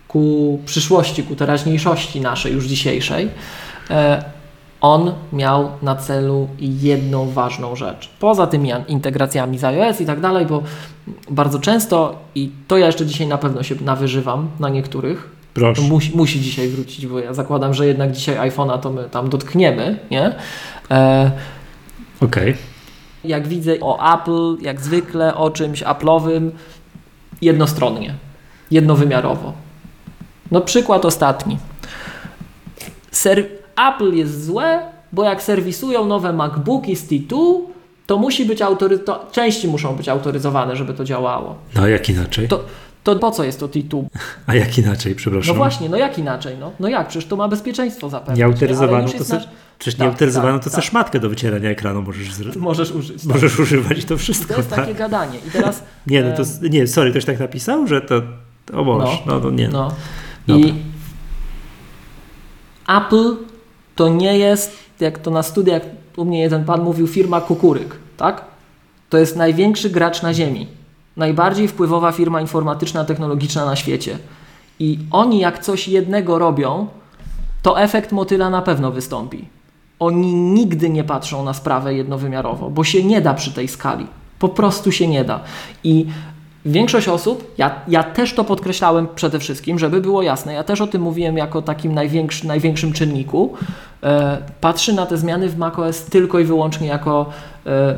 ku 0.09 0.61
przyszłości, 0.67 1.23
ku 1.23 1.37
teraźniejszości 1.37 2.21
naszej, 2.21 2.53
już 2.53 2.65
dzisiejszej, 2.65 3.31
e, 3.91 4.25
on 4.81 5.13
miał 5.33 5.71
na 5.83 5.97
celu 5.97 6.49
jedną 6.59 7.31
ważną 7.31 7.77
rzecz. 7.77 8.11
Poza 8.21 8.47
tymi 8.47 8.71
integracjami 8.89 9.59
z 9.59 9.65
iOS 9.65 10.01
i 10.01 10.07
tak 10.07 10.21
dalej, 10.21 10.47
bo 10.47 10.63
bardzo 11.31 11.59
często, 11.59 12.19
i 12.35 12.51
to 12.69 12.79
ja 12.79 12.87
jeszcze 12.87 13.07
dzisiaj 13.07 13.27
na 13.27 13.39
pewno 13.39 13.63
się 13.63 13.75
nawyżywam 13.81 14.49
na 14.61 14.69
niektórych, 14.69 15.31
Proszę. 15.55 15.83
musi, 15.83 16.17
musi 16.17 16.41
dzisiaj 16.41 16.69
wrócić, 16.69 17.07
bo 17.07 17.19
ja 17.19 17.35
zakładam, 17.35 17.75
że 17.75 17.87
jednak 17.87 18.13
dzisiaj 18.13 18.51
iPhone'a 18.51 18.79
to 18.79 18.91
my 18.91 19.09
tam 19.11 19.29
dotkniemy, 19.29 19.99
nie? 20.11 20.35
E, 20.91 21.31
Okej. 22.21 22.57
jak 23.25 23.49
widzę 23.49 23.73
o 23.81 24.15
Apple, 24.15 24.57
jak 24.61 24.81
zwykle 24.81 25.35
o 25.35 25.51
czymś 25.51 25.83
Apple'owym, 25.83 26.51
jednostronnie, 27.43 28.15
jednowymiarowo. 28.71 29.53
No 30.51 30.61
przykład 30.61 31.05
ostatni. 31.05 31.59
Ser 33.11 33.60
Apple 33.89 34.13
jest 34.15 34.45
złe, 34.45 34.83
bo 35.13 35.25
jak 35.25 35.43
serwisują 35.43 36.07
nowe 36.07 36.33
MacBooki 36.33 36.97
z 36.97 37.07
T2, 37.11 37.37
to 38.07 38.19
musi 38.19 38.45
być 38.45 38.63
autory... 38.63 38.99
to 38.99 39.27
części 39.33 39.69
muszą 39.69 39.97
być 39.97 40.09
autoryzowane, 40.09 40.77
żeby 40.77 40.95
to 40.95 41.05
działało. 41.05 41.55
No 41.75 41.83
a 41.83 41.89
jak 41.89 42.09
inaczej? 42.09 42.49
To, 42.49 42.65
to 43.05 43.17
po 43.17 43.31
co 43.31 43.45
jest 43.45 43.61
to 43.61 43.69
T2? 43.69 44.05
A 44.47 44.55
jak 44.55 44.79
inaczej, 44.79 45.15
przepraszam? 45.15 45.49
No 45.55 45.59
właśnie, 45.59 45.89
no 45.89 45.97
jak 45.97 46.19
inaczej? 46.19 46.57
No, 46.61 46.73
no 46.81 46.89
jak? 46.89 47.09
Przecież 47.09 47.29
to 47.29 47.37
ma 47.37 47.49
bezpieczeństwo 47.49 48.09
zapewnić. 48.09 48.39
nie? 48.39 48.45
Ale 48.45 48.53
Nieautoryzowaną 48.55 49.03
już 49.03 49.13
to 49.13 49.19
nasz- 49.35 49.49
przecież 49.79 49.95
Tak, 49.95 50.01
nieautoryzowaną 50.07 50.59
tak, 50.59 50.65
to 50.65 50.71
tak. 50.71 50.81
chcesz 50.81 50.93
matkę 50.93 51.21
do 51.21 51.29
wycierania 51.29 51.71
ekranu 51.71 52.03
możesz, 52.03 52.29
zr- 52.35 52.57
Możesz 52.69 52.91
użyć. 52.93 53.23
tak. 53.23 53.33
możesz 53.35 53.59
używać 53.59 54.05
to 54.05 54.15
I 54.15 54.19
wszystko, 54.19 54.55
to 54.55 54.61
jest 54.61 54.71
tak? 54.71 54.79
takie 54.79 54.95
gadanie. 54.95 55.39
I 55.49 55.51
teraz... 55.51 55.83
Nie, 56.07 56.23
no 56.23 56.37
to, 56.37 56.43
nie, 56.71 56.87
sorry, 56.87 57.11
ktoś 57.11 57.25
tak 57.25 57.41
napisał, 57.41 57.87
że 57.87 58.01
to, 58.01 58.23
o 58.73 58.85
Boże, 58.85 59.19
no, 59.27 59.41
to 59.41 59.51
nie. 59.51 59.69
No. 59.69 59.93
Dobra. 60.47 60.69
I 60.69 60.75
Apple 62.89 63.37
to 64.01 64.09
nie 64.09 64.39
jest, 64.39 64.77
jak 65.01 65.19
to 65.19 65.31
na 65.31 65.43
studiach 65.43 65.83
u 66.17 66.25
mnie 66.25 66.41
jeden 66.41 66.65
pan 66.65 66.83
mówił, 66.83 67.07
firma 67.07 67.41
kukuryk, 67.41 67.97
tak? 68.17 68.45
To 69.11 69.19
jest 69.19 69.37
największy 69.37 69.91
gracz 69.91 70.23
na 70.23 70.35
ziemi. 70.35 70.67
Najbardziej 71.17 71.69
wpływowa 71.69 72.13
firma 72.13 72.41
informatyczna, 72.41 73.05
technologiczna 73.05 73.65
na 73.65 73.77
świecie. 73.77 74.19
I 74.79 74.99
oni 75.11 75.39
jak 75.39 75.59
coś 75.59 75.89
jednego 75.89 76.39
robią, 76.39 76.87
to 77.63 77.81
efekt 77.81 78.13
motyla 78.13 78.51
na 78.51 78.63
pewno 78.63 78.91
wystąpi. 78.91 79.49
Oni 79.99 80.35
nigdy 80.35 80.91
nie 80.91 81.05
patrzą 81.05 81.45
na 81.45 81.55
sprawę 81.55 81.95
jednowymiarowo, 81.95 82.71
bo 82.71 82.85
się 82.85 83.05
nie 83.05 83.21
da 83.21 83.35
przy 83.35 83.53
tej 83.53 83.69
skali. 83.69 84.07
Po 84.39 84.49
prostu 84.49 84.93
się 84.93 85.09
nie 85.09 85.25
da. 85.25 85.41
I 85.85 86.07
większość 86.65 87.09
osób, 87.09 87.55
ja, 87.59 87.75
ja 87.89 88.03
też 88.03 88.35
to 88.35 88.45
podkreślałem 88.45 89.09
przede 89.15 89.39
wszystkim, 89.39 89.79
żeby 89.79 90.01
było 90.01 90.23
jasne, 90.23 90.53
ja 90.53 90.65
też 90.65 90.81
o 90.81 90.87
tym 90.87 91.03
mówiłem 91.03 91.37
jako 91.37 91.63
takim 91.63 91.95
największy, 91.95 92.47
największym 92.47 92.93
czynniku, 92.93 93.55
e, 94.03 94.39
patrzy 94.61 94.93
na 94.93 95.07
te 95.07 95.17
zmiany 95.17 95.49
w 95.49 95.59
macOS 95.59 96.05
tylko 96.05 96.39
i 96.39 96.45
wyłącznie 96.45 96.89
jako 96.89 97.27
e, 97.67 97.95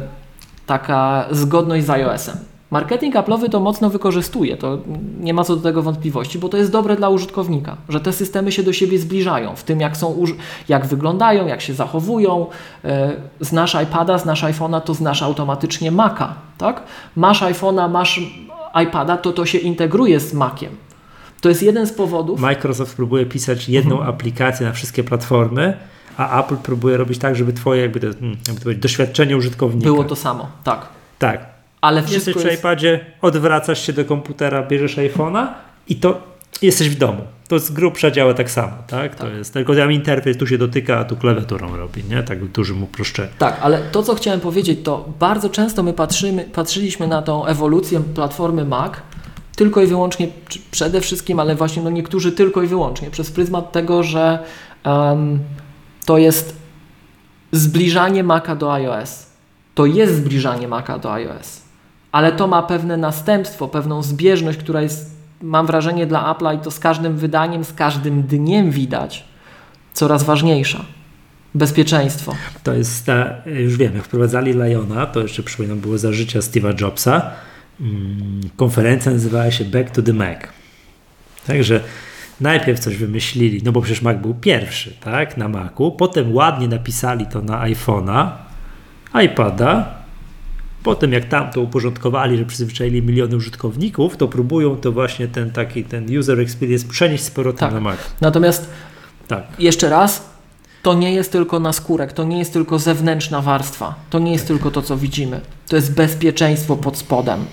taka 0.66 1.26
zgodność 1.30 1.86
z 1.86 1.90
iOS-em. 1.90 2.36
Marketing 2.72 3.14
Apple'owy 3.14 3.48
to 3.48 3.60
mocno 3.60 3.90
wykorzystuje, 3.90 4.56
to 4.56 4.78
nie 5.20 5.34
ma 5.34 5.44
co 5.44 5.56
do 5.56 5.62
tego 5.62 5.82
wątpliwości, 5.82 6.38
bo 6.38 6.48
to 6.48 6.56
jest 6.56 6.70
dobre 6.70 6.96
dla 6.96 7.08
użytkownika, 7.08 7.76
że 7.88 8.00
te 8.00 8.12
systemy 8.12 8.52
się 8.52 8.62
do 8.62 8.72
siebie 8.72 8.98
zbliżają 8.98 9.56
w 9.56 9.62
tym, 9.62 9.80
jak, 9.80 9.96
są, 9.96 10.24
jak 10.68 10.86
wyglądają, 10.86 11.46
jak 11.46 11.60
się 11.60 11.74
zachowują. 11.74 12.46
E, 12.84 13.12
Znasz 13.40 13.76
iPada, 13.82 14.18
znasz 14.18 14.44
iPhone'a, 14.44 14.80
to 14.80 14.94
znasz 14.94 15.22
automatycznie 15.22 15.90
Maca, 15.90 16.34
tak? 16.58 16.82
Masz 17.16 17.42
iPhone'a, 17.42 17.90
masz 17.90 18.20
iPada, 18.84 19.16
to 19.16 19.32
to 19.32 19.46
się 19.46 19.58
integruje 19.58 20.20
z 20.20 20.34
Maciem. 20.34 20.76
To 21.40 21.48
jest 21.48 21.62
jeden 21.62 21.86
z 21.86 21.92
powodów. 21.92 22.40
Microsoft 22.40 22.96
próbuje 22.96 23.26
pisać 23.26 23.68
jedną 23.68 23.96
Mhm. 23.96 24.14
aplikację 24.14 24.66
na 24.66 24.72
wszystkie 24.72 25.04
platformy, 25.04 25.76
a 26.16 26.40
Apple 26.40 26.56
próbuje 26.56 26.96
robić 26.96 27.18
tak, 27.18 27.36
żeby 27.36 27.52
twoje 27.52 27.82
jakby 27.82 28.00
to, 28.00 28.06
hmm, 28.06 28.36
jakby 28.48 28.74
to 28.74 28.80
doświadczenie 28.80 29.36
użytkownika. 29.36 29.84
Było 29.84 30.04
to 30.04 30.16
samo, 30.16 30.48
tak. 30.64 30.88
Tak. 31.18 31.46
Ale 31.80 32.00
Jesteś 32.00 32.12
wszystko 32.20 32.40
przy 32.40 32.48
jest... 32.48 32.60
iPadzie, 32.60 33.00
odwracasz 33.22 33.86
się 33.86 33.92
do 33.92 34.04
komputera, 34.04 34.62
bierzesz 34.62 34.96
iPhone'a 34.96 35.46
i 35.88 35.96
to 35.96 36.20
jesteś 36.62 36.88
w 36.88 36.94
domu. 36.98 37.22
To 37.52 37.58
z 37.58 37.70
grubsza 37.70 38.10
działa 38.10 38.34
tak 38.34 38.50
samo, 38.50 38.72
tak? 38.86 39.14
To 39.16 39.24
Tak. 39.24 39.34
jest, 39.34 39.52
tylko 39.52 39.74
tam 39.74 39.92
interfejs 39.92 40.36
tu 40.38 40.46
się 40.46 40.58
dotyka, 40.58 40.98
a 40.98 41.04
tu 41.04 41.16
klawiaturą 41.16 41.76
robi, 41.76 42.04
nie? 42.04 42.22
Tak 42.22 42.44
w 42.44 42.52
dużym 42.52 42.82
uproszczeniu. 42.82 43.28
Tak, 43.38 43.58
ale 43.62 43.78
to, 43.78 44.02
co 44.02 44.14
chciałem 44.14 44.40
powiedzieć, 44.40 44.78
to 44.84 45.08
bardzo 45.20 45.50
często 45.50 45.82
my 45.82 45.92
patrzymy, 45.92 46.44
patrzyliśmy 46.44 47.06
na 47.08 47.22
tą 47.22 47.46
ewolucję 47.46 48.00
platformy 48.14 48.64
Mac 48.64 48.92
tylko 49.56 49.82
i 49.82 49.86
wyłącznie, 49.86 50.28
przede 50.70 51.00
wszystkim, 51.00 51.40
ale 51.40 51.54
właśnie 51.54 51.82
no 51.82 51.90
niektórzy 51.90 52.32
tylko 52.32 52.62
i 52.62 52.66
wyłącznie 52.66 53.10
przez 53.10 53.30
pryzmat 53.30 53.72
tego, 53.72 54.02
że 54.02 54.38
em, 54.84 55.38
to 56.06 56.18
jest 56.18 56.56
zbliżanie 57.52 58.24
Maca 58.24 58.56
do 58.56 58.72
iOS. 58.72 59.26
To 59.74 59.86
jest 59.86 60.14
zbliżanie 60.16 60.68
Maca 60.68 60.98
do 60.98 61.12
iOS, 61.12 61.60
ale 62.12 62.32
to 62.32 62.46
ma 62.46 62.62
pewne 62.62 62.96
następstwo, 62.96 63.68
pewną 63.68 64.02
zbieżność, 64.02 64.58
która 64.58 64.82
jest, 64.82 65.21
mam 65.42 65.66
wrażenie, 65.66 66.06
dla 66.06 66.34
Apple'a 66.34 66.56
i 66.56 66.58
to 66.58 66.70
z 66.70 66.78
każdym 66.78 67.16
wydaniem, 67.16 67.64
z 67.64 67.72
każdym 67.72 68.22
dniem 68.22 68.70
widać, 68.70 69.24
coraz 69.92 70.22
ważniejsza. 70.22 70.84
Bezpieczeństwo. 71.54 72.34
To 72.62 72.74
jest, 72.74 73.06
ta, 73.06 73.34
już 73.46 73.76
wiem, 73.76 73.94
jak 73.94 74.04
wprowadzali 74.04 74.52
Liona, 74.52 75.06
to 75.06 75.20
jeszcze 75.20 75.42
przypominam, 75.42 75.80
było 75.80 75.98
za 75.98 76.12
życia 76.12 76.38
Steve'a 76.38 76.80
Jobsa. 76.80 77.30
Mm, 77.80 78.40
Konferencja 78.56 79.12
nazywała 79.12 79.50
się 79.50 79.64
Back 79.64 79.90
to 79.90 80.02
the 80.02 80.12
Mac. 80.12 80.38
Także 81.46 81.80
najpierw 82.40 82.80
coś 82.80 82.96
wymyślili, 82.96 83.62
no 83.64 83.72
bo 83.72 83.80
przecież 83.80 84.02
Mac 84.02 84.18
był 84.18 84.34
pierwszy, 84.34 84.96
tak, 85.00 85.36
na 85.36 85.48
Macu. 85.48 85.92
Potem 85.92 86.34
ładnie 86.34 86.68
napisali 86.68 87.26
to 87.26 87.42
na 87.42 87.66
iPhone'a, 87.66 88.30
iPada. 89.24 90.01
Potem 90.82 91.12
jak 91.12 91.24
tam 91.24 91.50
to 91.50 91.60
uporządkowali, 91.60 92.36
że 92.38 92.44
przyzwyczaili 92.44 93.02
miliony 93.02 93.36
użytkowników, 93.36 94.16
to 94.16 94.28
próbują 94.28 94.76
to 94.76 94.92
właśnie 94.92 95.28
ten 95.28 95.50
taki, 95.50 95.84
ten 95.84 96.18
user 96.18 96.40
experience 96.40 96.88
przenieść 96.88 97.24
z 97.24 97.30
powrotem 97.30 97.58
Tak. 97.58 97.74
na 97.74 97.80
Mac. 97.80 97.98
Natomiast 98.20 98.70
Tak. 99.28 99.42
jeszcze 99.58 99.88
raz, 99.88 100.30
to 100.82 100.94
nie 100.94 101.14
jest 101.14 101.32
tylko 101.32 101.60
naskórek, 101.60 102.12
to 102.12 102.24
nie 102.24 102.38
jest 102.38 102.52
tylko 102.52 102.78
zewnętrzna 102.78 103.40
warstwa, 103.40 103.94
to 104.10 104.18
nie 104.18 104.32
jest 104.32 104.46
tylko 104.46 104.70
to, 104.70 104.82
co 104.82 104.96
widzimy. 104.96 105.40
To 105.68 105.76
jest 105.76 105.94
bezpieczeństwo 105.94 106.76
pod 106.76 106.96
spodem. 106.96 107.44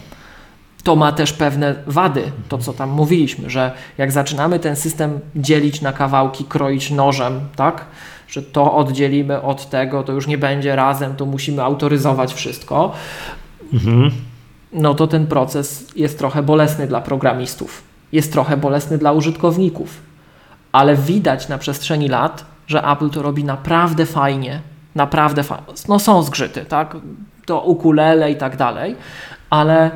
To 0.83 0.95
ma 0.95 1.11
też 1.11 1.33
pewne 1.33 1.75
wady, 1.87 2.31
to 2.49 2.57
co 2.57 2.73
tam 2.73 2.89
mówiliśmy, 2.89 3.49
że 3.49 3.71
jak 3.97 4.11
zaczynamy 4.11 4.59
ten 4.59 4.75
system 4.75 5.19
dzielić 5.35 5.81
na 5.81 5.93
kawałki, 5.93 6.45
kroić 6.45 6.91
nożem, 6.91 7.39
tak? 7.55 7.85
Że 8.29 8.41
to 8.41 8.73
oddzielimy 8.73 9.41
od 9.41 9.69
tego, 9.69 10.03
to 10.03 10.13
już 10.13 10.27
nie 10.27 10.37
będzie 10.37 10.75
razem, 10.75 11.15
to 11.15 11.25
musimy 11.25 11.63
autoryzować 11.63 12.33
wszystko. 12.33 12.91
Mhm. 13.73 14.11
no 14.73 14.93
to 14.93 15.07
ten 15.07 15.27
proces 15.27 15.87
jest 15.95 16.17
trochę 16.17 16.43
bolesny 16.43 16.87
dla 16.87 17.01
programistów, 17.01 17.83
jest 18.11 18.31
trochę 18.31 18.57
bolesny 18.57 18.97
dla 18.97 19.11
użytkowników, 19.11 20.01
ale 20.71 20.95
widać 20.95 21.47
na 21.47 21.57
przestrzeni 21.57 22.07
lat, 22.07 22.45
że 22.67 22.83
Apple 22.83 23.09
to 23.09 23.21
robi 23.21 23.43
naprawdę 23.43 24.05
fajnie, 24.05 24.61
naprawdę 24.95 25.43
fajnie. 25.43 25.65
No 25.87 25.99
są 25.99 26.23
zgrzyty, 26.23 26.65
tak? 26.65 26.97
To 27.45 27.61
ukulele 27.61 28.31
i 28.31 28.35
tak 28.35 28.57
dalej, 28.57 28.95
ale 29.49 29.91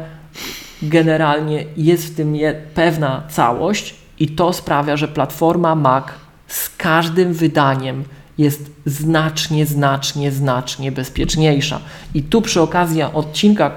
generalnie 0.82 1.66
jest 1.78 2.08
w 2.08 2.16
tym 2.16 2.36
pewna 2.74 3.24
całość 3.30 3.96
i 4.20 4.28
to 4.28 4.54
sprawia, 4.54 4.98
że 4.98 5.08
platforma 5.08 5.76
Mac 5.76 6.06
z 6.48 6.76
każdym 6.78 7.34
wydaniem 7.34 8.04
jest 8.38 8.72
znacznie, 8.86 9.66
znacznie, 9.66 10.32
znacznie 10.32 10.92
bezpieczniejsza. 10.92 11.80
I 12.14 12.24
tu 12.24 12.42
przy 12.42 12.62
okazji 12.62 13.04
odcinka, 13.04 13.72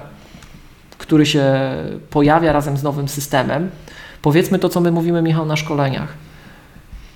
który 0.97 1.25
się 1.25 1.45
pojawia 2.09 2.51
razem 2.53 2.77
z 2.77 2.83
nowym 2.83 3.07
systemem, 3.07 3.69
powiedzmy 4.21 4.59
to, 4.59 4.69
co 4.69 4.81
my 4.81 4.91
mówimy, 4.91 5.21
Michał, 5.21 5.45
na 5.45 5.55
szkoleniach. 5.55 6.13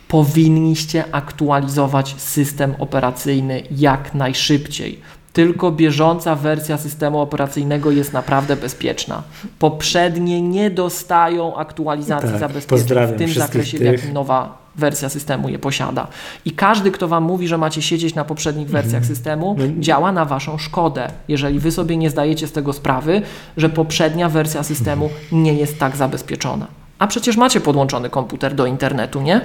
Powinniście 0.07 1.03
aktualizować 1.11 2.15
system 2.17 2.75
operacyjny 2.79 3.63
jak 3.71 4.13
najszybciej. 4.13 4.99
Tylko 5.33 5.71
bieżąca 5.71 6.35
wersja 6.35 6.77
systemu 6.77 7.19
operacyjnego 7.19 7.91
jest 7.91 8.13
naprawdę 8.13 8.55
bezpieczna. 8.55 9.23
Poprzednie 9.59 10.41
nie 10.41 10.69
dostają 10.69 11.55
aktualizacji 11.55 12.29
Tak, 12.29 12.39
zabezpieczeń 12.39 13.07
w 13.07 13.17
tym 13.17 13.29
zakresie, 13.29 13.77
w 13.77 13.79
tych. 13.79 13.91
jakim 13.91 14.13
nowa 14.13 14.60
wersja 14.75 15.09
systemu 15.09 15.49
je 15.49 15.59
posiada. 15.59 16.07
I 16.45 16.51
każdy, 16.51 16.91
kto 16.91 17.07
Wam 17.07 17.23
mówi, 17.23 17.47
że 17.47 17.57
macie 17.57 17.81
siedzieć 17.81 18.15
na 18.15 18.25
poprzednich 18.25 18.69
wersjach 18.69 19.05
systemu, 19.05 19.55
No, 19.59 19.65
działa 19.79 20.11
na 20.11 20.25
Waszą 20.25 20.57
szkodę. 20.57 21.11
Jeżeli 21.27 21.59
Wy 21.59 21.71
sobie 21.71 21.97
nie 21.97 22.09
zdajecie 22.09 22.47
z 22.47 22.51
tego 22.51 22.73
sprawy, 22.73 23.21
że 23.57 23.69
poprzednia 23.69 24.29
wersja 24.29 24.63
systemu 24.63 25.09
nie 25.31 25.53
jest 25.53 25.79
tak 25.79 25.95
zabezpieczona. 25.95 26.67
A 26.99 27.07
przecież 27.07 27.37
macie 27.37 27.61
podłączony 27.61 28.09
komputer 28.09 28.55
do 28.55 28.65
internetu, 28.65 29.21
nie? 29.21 29.41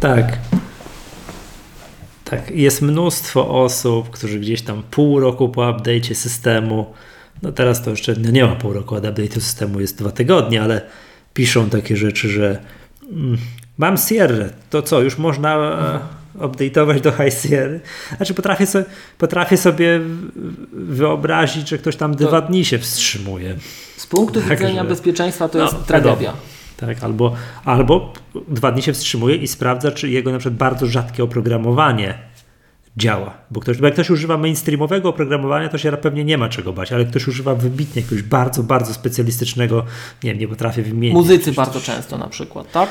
Tak. 0.00 0.38
Tak, 2.24 2.50
jest 2.50 2.82
mnóstwo 2.82 3.62
osób, 3.62 4.10
którzy 4.10 4.40
gdzieś 4.40 4.62
tam 4.62 4.82
pół 4.90 5.20
roku 5.20 5.48
po 5.48 5.60
update'cie 5.60 6.14
systemu, 6.14 6.86
no 7.42 7.52
teraz 7.52 7.84
to 7.84 7.90
jeszcze 7.90 8.16
nie 8.16 8.44
ma 8.44 8.54
pół 8.56 8.72
roku 8.72 8.94
od 8.94 9.04
update'u 9.04 9.40
systemu, 9.40 9.80
jest 9.80 9.98
dwa 9.98 10.10
tygodnie, 10.10 10.62
ale 10.62 10.80
piszą 11.34 11.70
takie 11.70 11.96
rzeczy, 11.96 12.28
że 12.28 12.58
mm, 13.12 13.38
mam 13.78 13.96
Sierra, 13.96 14.44
to 14.70 14.82
co, 14.82 15.00
już 15.00 15.18
można 15.18 15.56
e, 16.38 16.44
update'ować 16.46 17.00
do 17.00 17.12
High 17.12 17.34
Sierra? 17.42 17.78
Znaczy 18.16 18.34
potrafię, 18.34 18.66
so, 18.66 18.78
potrafię 19.18 19.56
sobie 19.56 20.00
wyobrazić, 20.72 21.68
że 21.68 21.78
ktoś 21.78 21.96
tam 21.96 22.14
dwa 22.14 22.40
dni 22.40 22.64
się 22.64 22.78
wstrzymuje. 22.78 23.56
Z 23.96 24.06
punktu 24.06 24.40
Tak, 24.40 24.50
widzenia 24.50 24.82
że- 24.82 24.88
bezpieczeństwa 24.88 25.48
to 25.48 25.58
No, 25.58 25.64
jest 25.64 25.76
tragedia. 25.86 26.32
Tak, 26.76 27.04
albo, 27.04 27.34
albo 27.64 28.12
dwa 28.48 28.72
dni 28.72 28.82
się 28.82 28.92
wstrzymuje 28.92 29.36
i 29.36 29.48
sprawdza, 29.48 29.92
czy 29.92 30.08
jego 30.10 30.32
na 30.32 30.38
przykład 30.38 30.56
bardzo 30.58 30.86
rzadkie 30.86 31.24
oprogramowanie 31.24 32.18
działa. 32.96 33.34
Bo, 33.50 33.60
ktoś, 33.60 33.78
bo 33.78 33.86
jak 33.86 33.94
ktoś 33.94 34.10
używa 34.10 34.38
mainstreamowego 34.38 35.08
oprogramowania, 35.08 35.68
to 35.68 35.78
się 35.78 35.92
pewnie 35.92 36.24
nie 36.24 36.38
ma 36.38 36.48
czego 36.48 36.72
bać, 36.72 36.92
ale 36.92 37.04
ktoś 37.04 37.28
używa 37.28 37.54
wybitnie 37.54 38.02
jakiegoś 38.02 38.22
bardzo, 38.22 38.62
bardzo 38.62 38.94
specjalistycznego, 38.94 39.84
nie 40.24 40.30
wiem, 40.30 40.38
nie 40.40 40.48
potrafię 40.48 40.82
wymienić. 40.82 41.14
Muzycy 41.14 41.52
bardzo 41.52 41.80
często 41.80 42.18
na 42.18 42.26
przykład, 42.28 42.72
tak? 42.72 42.88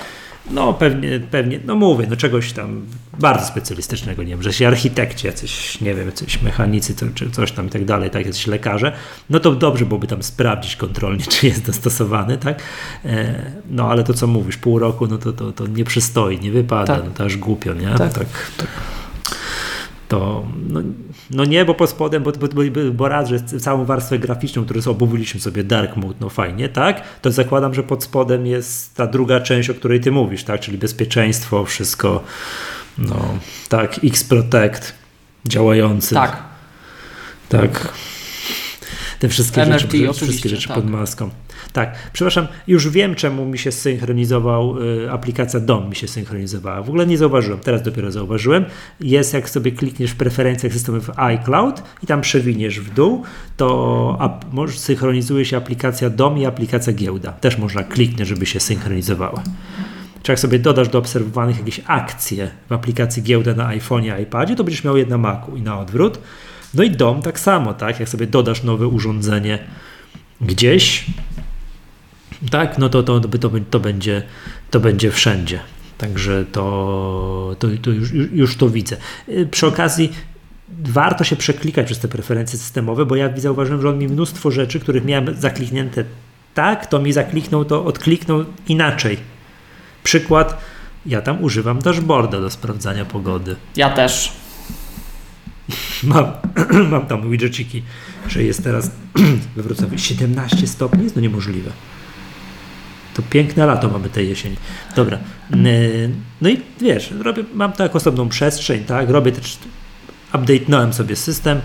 No 0.51 0.73
pewnie, 0.73 1.19
pewnie, 1.31 1.59
no 1.65 1.75
mówię, 1.75 2.07
no 2.09 2.15
czegoś 2.15 2.51
tam 2.51 2.85
bardzo 3.19 3.45
specjalistycznego, 3.45 4.23
nie 4.23 4.29
wiem, 4.29 4.43
że 4.43 4.53
się 4.53 4.67
architekci, 4.67 5.27
jacyś, 5.27 5.81
nie 5.81 5.95
wiem, 5.95 6.05
jacyś 6.05 6.41
mechanicy, 6.41 6.95
to, 6.95 7.05
czy 7.15 7.31
coś 7.31 7.51
tam 7.51 7.67
i 7.67 7.69
tak 7.69 7.85
dalej, 7.85 8.09
tak, 8.09 8.25
jacyś 8.25 8.47
lekarze, 8.47 8.91
no 9.29 9.39
to 9.39 9.55
dobrze 9.55 9.85
byłoby 9.85 10.07
tam 10.07 10.23
sprawdzić 10.23 10.75
kontrolnie, 10.75 11.23
czy 11.33 11.47
jest 11.47 11.65
dostosowany, 11.65 12.37
tak? 12.37 12.61
E, 13.05 13.51
no 13.69 13.89
ale 13.89 14.03
to 14.03 14.13
co 14.13 14.27
mówisz, 14.27 14.57
pół 14.57 14.79
roku, 14.79 15.07
no 15.07 15.17
to, 15.17 15.33
to, 15.33 15.51
to 15.51 15.67
nie 15.67 15.83
przystoi, 15.83 16.39
nie 16.39 16.51
wypada, 16.51 16.95
Tak. 16.95 17.05
no 17.05 17.11
to 17.11 17.23
aż 17.23 17.37
głupio, 17.37 17.73
nie? 17.73 17.87
Tak. 17.87 18.13
tak, 18.13 18.27
tak. 18.57 18.67
To, 20.07 20.45
no, 20.69 20.81
no 21.31 21.45
nie, 21.45 21.65
bo 21.65 21.73
pod 21.73 21.89
spodem, 21.89 22.23
bo, 22.23 22.31
bo, 22.31 22.47
bo, 22.47 22.61
bo 22.93 23.07
raz, 23.07 23.29
że 23.29 23.41
całą 23.41 23.85
warstwę 23.85 24.19
graficzną, 24.19 24.65
którą 24.65 24.81
sobie 24.81 24.91
obudiliśmy 24.91 25.39
sobie 25.39 25.63
dark 25.63 25.95
mode, 25.95 26.15
no 26.19 26.29
fajnie, 26.29 26.69
tak? 26.69 27.01
To 27.21 27.31
zakładam, 27.31 27.73
że 27.73 27.83
pod 27.83 28.03
spodem 28.03 28.45
jest 28.45 28.95
ta 28.95 29.07
druga 29.07 29.39
część, 29.39 29.69
o 29.69 29.73
której 29.73 29.99
ty 30.01 30.11
mówisz, 30.11 30.43
tak? 30.43 30.61
Czyli 30.61 30.77
bezpieczeństwo, 30.77 31.65
wszystko, 31.65 32.23
no 32.97 33.37
tak, 33.69 33.99
X-Protect 34.03 34.93
działający. 35.45 36.15
Tak. 36.15 36.43
Tak. 37.49 37.93
Te 39.19 39.29
wszystkie 39.29 39.61
MRT 39.61 39.91
rzeczy, 39.91 40.13
wszystkie 40.13 40.49
rzeczy 40.49 40.67
tak. 40.67 40.77
pod 40.77 40.89
maską. 40.89 41.29
Tak, 41.73 41.95
przepraszam, 42.13 42.47
już 42.67 42.89
wiem, 42.89 43.15
czemu 43.15 43.45
mi 43.45 43.57
się 43.57 43.71
synchronizował, 43.71 44.81
y, 44.81 45.11
aplikacja 45.11 45.59
DOM 45.59 45.89
mi 45.89 45.95
się 45.95 46.07
synchronizowała. 46.07 46.81
W 46.81 46.89
ogóle 46.89 47.07
nie 47.07 47.17
zauważyłem, 47.17 47.59
teraz 47.59 47.81
dopiero 47.81 48.11
zauważyłem. 48.11 48.65
Jest, 48.99 49.33
jak 49.33 49.49
sobie 49.49 49.71
klikniesz 49.71 50.11
w 50.11 50.15
preferencjach 50.15 50.73
systemowych 50.73 51.19
iCloud 51.19 51.83
i 52.03 52.07
tam 52.07 52.21
przewiniesz 52.21 52.79
w 52.79 52.93
dół, 52.93 53.23
to 53.57 54.17
ap, 54.19 54.45
może 54.51 54.77
synchronizuje 54.79 55.45
się 55.45 55.57
aplikacja 55.57 56.09
DOM 56.09 56.37
i 56.37 56.45
aplikacja 56.45 56.93
giełda. 56.93 57.31
Też 57.31 57.57
można 57.57 57.83
kliknąć, 57.83 58.29
żeby 58.29 58.45
się 58.45 58.59
synchronizowała. 58.59 59.43
Czy 60.23 60.31
jak 60.31 60.39
sobie 60.39 60.59
dodasz 60.59 60.89
do 60.89 60.99
obserwowanych 60.99 61.57
jakieś 61.57 61.81
akcje 61.85 62.49
w 62.69 62.73
aplikacji 62.73 63.23
giełda 63.23 63.53
na 63.53 63.77
iPhone'ie, 63.77 64.21
iPadzie, 64.21 64.55
to 64.55 64.63
będziesz 64.63 64.83
miał 64.83 64.97
je 64.97 65.05
na 65.05 65.17
Macu 65.17 65.57
i 65.57 65.61
na 65.61 65.79
odwrót. 65.79 66.19
No 66.77 66.83
i 66.83 66.91
dom 66.91 67.21
tak 67.21 67.39
samo, 67.39 67.73
tak? 67.73 67.99
Jak 67.99 68.09
sobie 68.09 68.27
dodasz 68.27 68.63
nowe 68.63 68.87
urządzenie 68.87 69.59
gdzieś, 70.41 71.05
tak, 72.51 72.77
no 72.77 72.89
to, 72.89 73.03
to, 73.03 73.19
to, 73.19 73.49
to, 73.69 73.79
będzie, 73.79 74.23
to 74.71 74.79
będzie 74.79 75.11
wszędzie. 75.11 75.59
Także 75.97 76.45
to, 76.51 77.55
to, 77.59 77.67
to 77.81 77.89
już, 77.89 78.11
już- 78.11 78.57
to 78.57 78.69
widzę. 78.69 78.97
Y, 79.29 79.47
Przy 79.51 79.67
okazji 79.67 80.13
warto 80.69 81.23
się 81.23 81.35
przeklikać 81.35 81.85
przez 81.85 81.99
te 81.99 82.07
preferencje 82.07 82.59
systemowe, 82.59 83.05
bo 83.05 83.15
ja 83.15 83.29
zauważyłem, 83.37 83.81
że 83.81 83.89
on 83.89 83.97
mi 83.99 84.07
mnóstwo 84.07 84.51
rzeczy, 84.51 84.79
których 84.79 85.05
miałem 85.05 85.35
zakliknięte 85.35 86.03
tak, 86.53 86.85
to 86.85 86.99
mi 86.99 87.13
zakliknął, 87.13 87.65
to 87.65 87.85
odkliknął 87.85 88.45
inaczej. 88.67 89.17
Przykład, 90.03 90.61
ja 91.05 91.21
tam 91.21 91.43
używam 91.43 91.79
dashboarda 91.79 92.41
do 92.41 92.49
sprawdzania 92.49 93.05
pogody. 93.05 93.55
Ja 93.75 93.89
też. 93.89 94.31
Mam, 96.03 96.25
mam 96.91 97.05
tam 97.05 97.31
widgetiki, 97.31 97.83
że 98.27 98.43
jest 98.43 98.63
teraz 98.63 98.91
we 99.55 99.63
Wrocławiu 99.63 99.97
17 99.97 100.67
stopni, 100.67 101.03
jest 101.03 101.15
to 101.15 101.21
niemożliwe. 101.21 101.71
To 103.13 103.21
piękne 103.21 103.65
lato 103.65 103.89
mamy 103.89 104.09
tę 104.09 104.23
jesień. 104.23 104.55
Dobra. 104.95 105.17
No 106.41 106.49
i 106.49 106.61
wiesz, 106.81 107.11
robię, 107.19 107.43
mam 107.53 107.73
to 107.73 107.83
jako 107.83 107.97
osobną 107.97 108.29
przestrzeń, 108.29 108.83
tak? 108.83 109.09
Robię 109.09 109.31
też, 109.31 109.57
update'nąłem 110.33 110.93
sobie 110.93 111.15
system, 111.15 111.61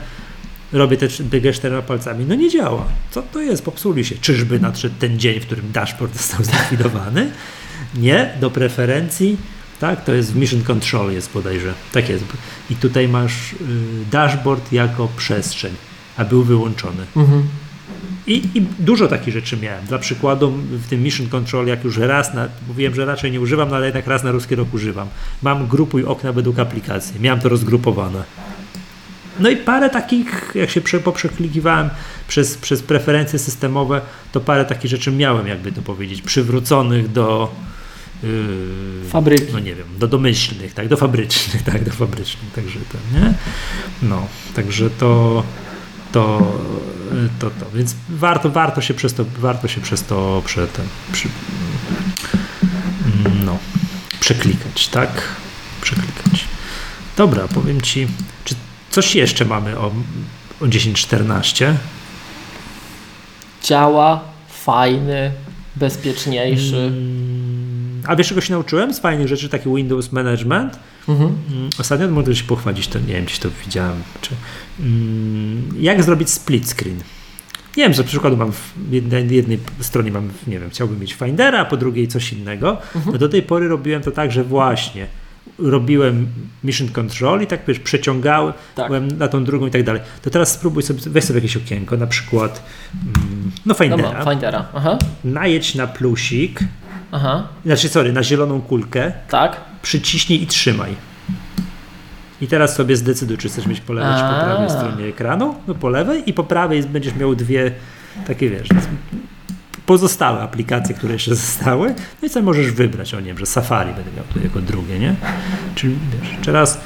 robię 0.72 0.96
też 0.96 1.22
czterema 1.54 1.82
palcami. 1.82 2.24
No 2.28 2.34
nie 2.34 2.50
działa. 2.50 2.84
Co 3.10 3.22
to 3.22 3.40
jest? 3.40 3.64
Popsuli 3.64 4.04
się. 4.04 4.14
Czyżby 4.14 4.60
nadszedł 4.60 4.94
ten 4.98 5.18
dzień, 5.18 5.40
w 5.40 5.46
którym 5.46 5.72
dashboard 5.72 6.16
został 6.16 6.44
zlikwidowany? 6.44 7.30
Nie, 7.94 8.30
do 8.40 8.50
preferencji. 8.50 9.36
Tak, 9.82 10.04
to 10.04 10.14
jest 10.14 10.32
w 10.32 10.36
Mission 10.36 10.62
Control 10.62 11.12
jest 11.12 11.32
bodajże. 11.32 11.74
Tak 11.92 12.08
jest. 12.08 12.24
I 12.70 12.76
tutaj 12.76 13.08
masz 13.08 13.52
y, 13.52 13.56
dashboard 14.10 14.72
jako 14.72 15.08
przestrzeń, 15.16 15.72
a 16.16 16.24
był 16.24 16.42
wyłączony. 16.42 17.06
Mhm. 17.16 17.42
I, 18.26 18.42
I 18.54 18.60
dużo 18.78 19.08
takich 19.08 19.34
rzeczy 19.34 19.56
miałem. 19.56 19.84
Dla 19.86 19.98
przykładu 19.98 20.50
w 20.70 20.86
tym 20.88 21.02
Mission 21.02 21.28
Control, 21.28 21.66
jak 21.66 21.84
już 21.84 21.98
raz, 21.98 22.34
na, 22.34 22.48
mówiłem, 22.68 22.94
że 22.94 23.04
raczej 23.04 23.32
nie 23.32 23.40
używam, 23.40 23.68
no 23.68 23.76
ale 23.76 23.86
jednak 23.86 24.06
raz 24.06 24.24
na 24.24 24.32
ruski 24.32 24.54
rok 24.54 24.74
używam. 24.74 25.08
Mam 25.42 25.66
grupuj 25.66 26.04
okna 26.04 26.32
według 26.32 26.58
aplikacji. 26.58 27.20
Miałem 27.20 27.40
to 27.40 27.48
rozgrupowane. 27.48 28.22
No 29.40 29.50
i 29.50 29.56
parę 29.56 29.90
takich, 29.90 30.52
jak 30.54 30.70
się 30.70 30.80
prze, 30.80 31.00
poprzeklikiwałem 31.00 31.90
przez, 32.28 32.56
przez 32.56 32.82
preferencje 32.82 33.38
systemowe, 33.38 34.00
to 34.32 34.40
parę 34.40 34.64
takich 34.64 34.90
rzeczy 34.90 35.12
miałem, 35.12 35.46
jakby 35.46 35.72
to 35.72 35.82
powiedzieć, 35.82 36.22
przywróconych 36.22 37.12
do 37.12 37.54
Fabryki. 39.08 39.52
no 39.52 39.58
nie 39.58 39.74
wiem, 39.74 39.86
do 39.98 40.08
domyślnych, 40.08 40.74
tak, 40.74 40.88
do 40.88 40.96
fabrycznych, 40.96 41.62
tak, 41.62 41.84
do 41.84 41.92
fabrycznych, 41.92 42.52
także 42.54 42.78
to, 42.92 43.18
nie? 43.18 43.34
No, 44.02 44.26
także 44.54 44.90
to, 44.90 45.42
to, 46.12 46.52
to, 47.38 47.50
to, 47.50 47.70
więc 47.74 47.94
warto, 48.08 48.50
warto 48.50 48.80
się 48.80 48.94
przez 48.94 49.14
to, 49.14 49.24
warto 49.38 49.68
się 49.68 49.80
przez 49.80 50.02
to, 50.02 50.42
prze, 50.44 50.66
ten, 50.68 50.86
przy, 51.12 51.28
no, 53.44 53.58
przeklikać, 54.20 54.88
tak, 54.88 55.22
przeklikać. 55.80 56.44
Dobra, 57.16 57.48
powiem 57.48 57.80
Ci, 57.80 58.08
czy 58.44 58.54
coś 58.90 59.14
jeszcze 59.14 59.44
mamy 59.44 59.78
o, 59.78 59.86
o 60.60 60.64
10.14? 60.64 61.74
Działa, 63.62 64.20
fajny, 64.48 65.32
bezpieczniejszy. 65.76 66.76
Mm, 66.76 67.51
A 68.06 68.16
wiesz, 68.16 68.28
czego 68.28 68.40
się 68.40 68.52
nauczyłem 68.52 68.94
z 68.94 69.00
fajnych 69.00 69.28
rzeczy, 69.28 69.48
taki 69.48 69.74
Windows 69.74 70.12
Management? 70.12 70.78
Mhm. 71.08 71.30
Mm, 71.52 71.70
Ostatnio 71.78 72.08
mogę 72.08 72.34
się 72.36 72.44
pochwalić, 72.44 72.88
to 72.88 72.98
nie 72.98 73.14
wiem, 73.14 73.26
czy 73.26 73.40
to 73.40 73.48
widziałem. 73.64 74.02
Czy, 74.20 74.30
mm, 74.80 75.68
jak 75.78 76.02
zrobić 76.02 76.30
split 76.30 76.68
screen? 76.70 76.96
Nie 77.76 77.82
wiem, 77.84 77.92
że 77.92 78.04
przykładu 78.04 78.36
mam 78.36 78.52
w 78.52 78.72
jednej, 78.90 79.34
jednej 79.36 79.58
stronie 79.80 80.10
mam, 80.10 80.30
nie 80.46 80.60
wiem, 80.60 80.70
chciałbym 80.70 81.00
mieć 81.00 81.14
Findera, 81.14 81.58
a 81.60 81.64
po 81.64 81.76
drugiej 81.76 82.08
coś 82.08 82.32
innego. 82.32 82.76
No 83.06 83.18
do 83.18 83.28
tej 83.28 83.42
pory 83.42 83.68
robiłem 83.68 84.02
to 84.02 84.10
tak, 84.10 84.32
że 84.32 84.44
właśnie 84.44 85.06
robiłem 85.58 86.26
Mission 86.64 86.88
Control 86.88 87.42
i 87.42 87.46
tak 87.46 87.60
wiesz, 87.68 87.78
przeciągałem 87.78 88.52
Tak. 88.74 88.92
na 89.18 89.28
tą 89.28 89.44
drugą 89.44 89.66
i 89.66 89.70
tak 89.70 89.82
dalej. 89.82 90.02
To 90.22 90.30
teraz 90.30 90.52
spróbuj 90.52 90.82
sobie, 90.82 91.00
weź 91.06 91.24
sobie 91.24 91.38
jakieś 91.38 91.56
okienko, 91.56 91.96
na 91.96 92.06
przykład 92.06 92.62
mm, 92.94 93.50
no 93.56 93.60
No 93.66 93.74
Findera, 93.74 94.24
ma, 94.24 94.30
Findera. 94.30 94.68
Aha, 94.74 94.98
najedź 95.24 95.74
na 95.74 95.86
plusik, 95.86 96.60
aha, 97.12 97.48
znaczy 97.64 97.88
sorry, 97.88 98.12
na 98.12 98.22
zieloną 98.22 98.60
kulkę, 98.60 99.12
tak. 99.28 99.60
przyciśnij 99.82 100.42
i 100.42 100.46
trzymaj. 100.46 100.96
I 102.40 102.46
teraz 102.46 102.74
sobie 102.74 102.96
zdecyduj, 102.96 103.38
czy 103.38 103.48
chcesz 103.48 103.66
mieć 103.66 103.80
po 103.80 103.92
lewej, 103.92 104.14
czy 104.14 104.20
po 104.20 104.44
prawej 104.44 104.70
stronie 104.70 105.04
ekranu. 105.04 105.54
No 105.66 105.74
po 105.74 105.88
lewej 105.88 106.30
i 106.30 106.32
po 106.32 106.44
prawej 106.44 106.82
będziesz 106.82 107.14
miał 107.14 107.34
dwie 107.34 107.72
takie, 108.26 108.50
wiesz, 108.50 108.68
pozostałe 109.86 110.40
aplikacje, 110.40 110.94
które 110.94 111.12
jeszcze 111.12 111.34
zostały. 111.34 111.94
No 112.22 112.26
i 112.28 112.30
co 112.30 112.42
możesz 112.42 112.72
wybrać? 112.72 113.14
O 113.14 113.20
nie 113.20 113.26
wiem, 113.26 113.38
że 113.38 113.46
Safari 113.46 113.94
będę 113.94 114.10
miał 114.16 114.24
tu 114.32 114.40
jako 114.42 114.60
drugie, 114.60 114.98
nie? 114.98 115.14
Czyli 115.74 115.96
wiesz, 116.20 116.30
teraz 116.44 116.80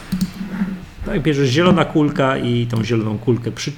tak, 1.06 1.22
bierzesz 1.22 1.48
zielona 1.48 1.84
kulka 1.84 2.36
i 2.36 2.66
tą 2.66 2.84
zieloną 2.84 3.18
kulkę 3.18 3.52
przy, 3.52 3.72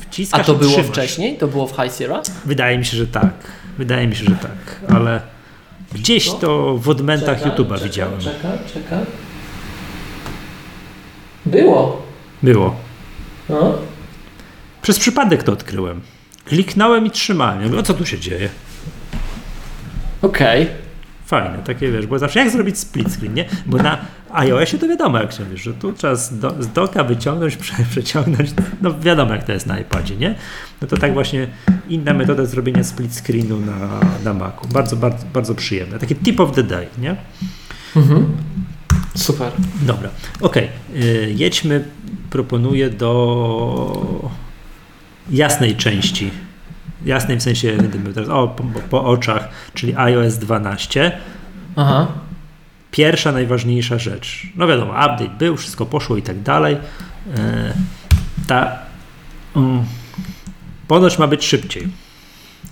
wciskasz 0.00 0.40
A 0.40 0.44
to 0.44 0.54
było 0.54 0.70
trzymasz. 0.70 0.90
wcześniej? 0.90 1.38
To 1.38 1.48
było 1.48 1.66
w 1.66 1.76
High 1.76 1.94
Sierra? 1.98 2.22
Wydaje 2.44 2.78
mi 2.78 2.84
się, 2.84 2.96
że 2.96 3.06
tak. 3.06 3.32
Wydaje 3.78 4.06
mi 4.08 4.16
się, 4.16 4.24
że 4.24 4.36
tak, 4.36 4.90
ale 4.96 5.20
gdzieś 5.94 6.26
No. 6.26 6.32
to 6.34 6.76
w 6.78 6.88
odmentach 6.88 7.42
YouTube'a 7.46 7.82
widziałem. 7.82 8.20
Czekaj, 8.20 8.58
czekaj. 8.74 8.98
Było. 11.46 12.02
Było. 12.42 12.76
No. 13.48 13.74
Przez 14.82 14.98
przypadek 14.98 15.42
to 15.42 15.52
odkryłem. 15.52 16.00
Kliknąłem 16.44 17.06
i 17.06 17.10
trzymałem. 17.10 17.60
Ja 17.62 17.66
mówię, 17.66 17.78
o 17.78 17.82
co 17.82 17.94
tu 17.94 18.06
się 18.06 18.18
dzieje? 18.18 18.48
Okej. 20.22 20.66
Fajne, 21.26 21.58
takie 21.64 21.92
wiesz, 21.92 22.06
bo 22.06 22.18
zawsze 22.18 22.40
jak 22.40 22.50
zrobić 22.50 22.78
split 22.78 23.12
screen, 23.12 23.34
nie? 23.34 23.44
Bo 23.66 23.76
na 23.78 23.98
iOSie 24.32 24.78
to 24.78 24.88
wiadomo 24.88 25.18
jak 25.18 25.32
się 25.32 25.44
wiesz, 25.44 25.62
że 25.62 25.74
tu 25.74 25.92
trzeba 25.92 26.14
z, 26.14 26.38
do, 26.38 26.62
z 26.62 26.72
doka 26.72 27.04
wyciągnąć, 27.04 27.56
prze, 27.62 27.74
przeciągnąć, 27.90 28.50
no 28.82 29.00
wiadomo 29.00 29.32
jak 29.32 29.44
to 29.44 29.52
jest 29.52 29.66
na 29.66 29.78
iPadzie, 29.78 30.16
nie? 30.16 30.34
No 30.82 30.88
to 30.88 30.96
tak 30.96 31.12
właśnie 31.12 31.46
inna 31.88 32.14
metoda 32.14 32.44
zrobienia 32.44 32.84
split 32.84 33.14
screenu 33.14 33.60
na, 33.60 34.00
na 34.24 34.34
Macu. 34.34 34.68
Bardzo, 34.68 34.96
bardzo, 34.96 35.26
bardzo 35.34 35.54
przyjemne. 35.54 35.98
Taki 35.98 36.16
tip 36.16 36.40
of 36.40 36.52
the 36.52 36.62
day, 36.62 36.86
nie? 36.98 37.16
Mhm. 37.96 38.26
Super. 39.14 39.52
Dobra, 39.82 40.10
okej. 40.40 40.68
Y, 40.96 41.34
Jedźmy, 41.36 41.84
proponuję 42.30 42.90
do 42.90 44.30
jasnej 45.30 45.76
części. 45.76 46.30
Jasnej 47.04 47.36
w 47.36 47.42
sensie, 47.42 47.76
teraz 48.14 48.28
o, 48.28 48.48
po, 48.48 48.64
po 48.90 49.04
oczach, 49.04 49.48
czyli 49.74 49.94
iOS 49.96 50.38
12. 50.38 51.12
Aha. 51.76 52.06
Pierwsza, 52.92 53.32
najważniejsza 53.32 53.98
rzecz. 53.98 54.42
No 54.56 54.66
wiadomo, 54.66 54.92
update 54.92 55.30
był, 55.38 55.56
wszystko 55.56 55.86
poszło 55.86 56.16
i 56.16 56.22
tak 56.22 56.42
dalej. 56.42 56.76
E, 57.36 57.72
Ta 58.46 58.78
mm, 59.56 59.84
ponoć 60.88 61.18
ma 61.18 61.26
być 61.26 61.44
szybciej. 61.46 61.88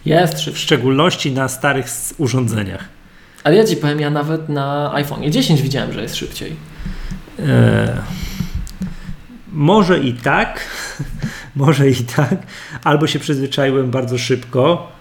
Jest 0.04 0.34
W 0.34 0.40
szybszy. 0.40 0.60
szczególności 0.62 1.32
na 1.32 1.48
starych 1.48 1.86
urządzeniach. 2.18 2.84
Ale 3.44 3.56
ja 3.56 3.64
ci 3.64 3.76
powiem, 3.76 4.00
ja 4.00 4.10
nawet 4.10 4.48
na 4.48 4.94
iPhone 4.94 5.32
10 5.32 5.62
widziałem, 5.62 5.92
że 5.92 6.02
jest 6.02 6.16
szybciej. 6.16 6.56
E, 7.38 7.96
może 9.52 9.98
i 9.98 10.12
tak, 10.12 10.66
może 11.56 11.90
i 11.90 11.96
tak, 11.96 12.36
albo 12.84 13.06
się 13.06 13.18
przyzwyczaiłem 13.18 13.90
bardzo 13.90 14.18
szybko, 14.18 14.92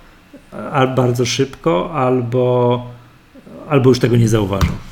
al, 0.72 0.96
bardzo 0.96 1.26
szybko, 1.26 1.92
albo, 1.94 2.86
albo 3.70 3.90
już 3.90 4.00
tego 4.00 4.18
nie 4.18 4.28
zauważam. 4.30 4.89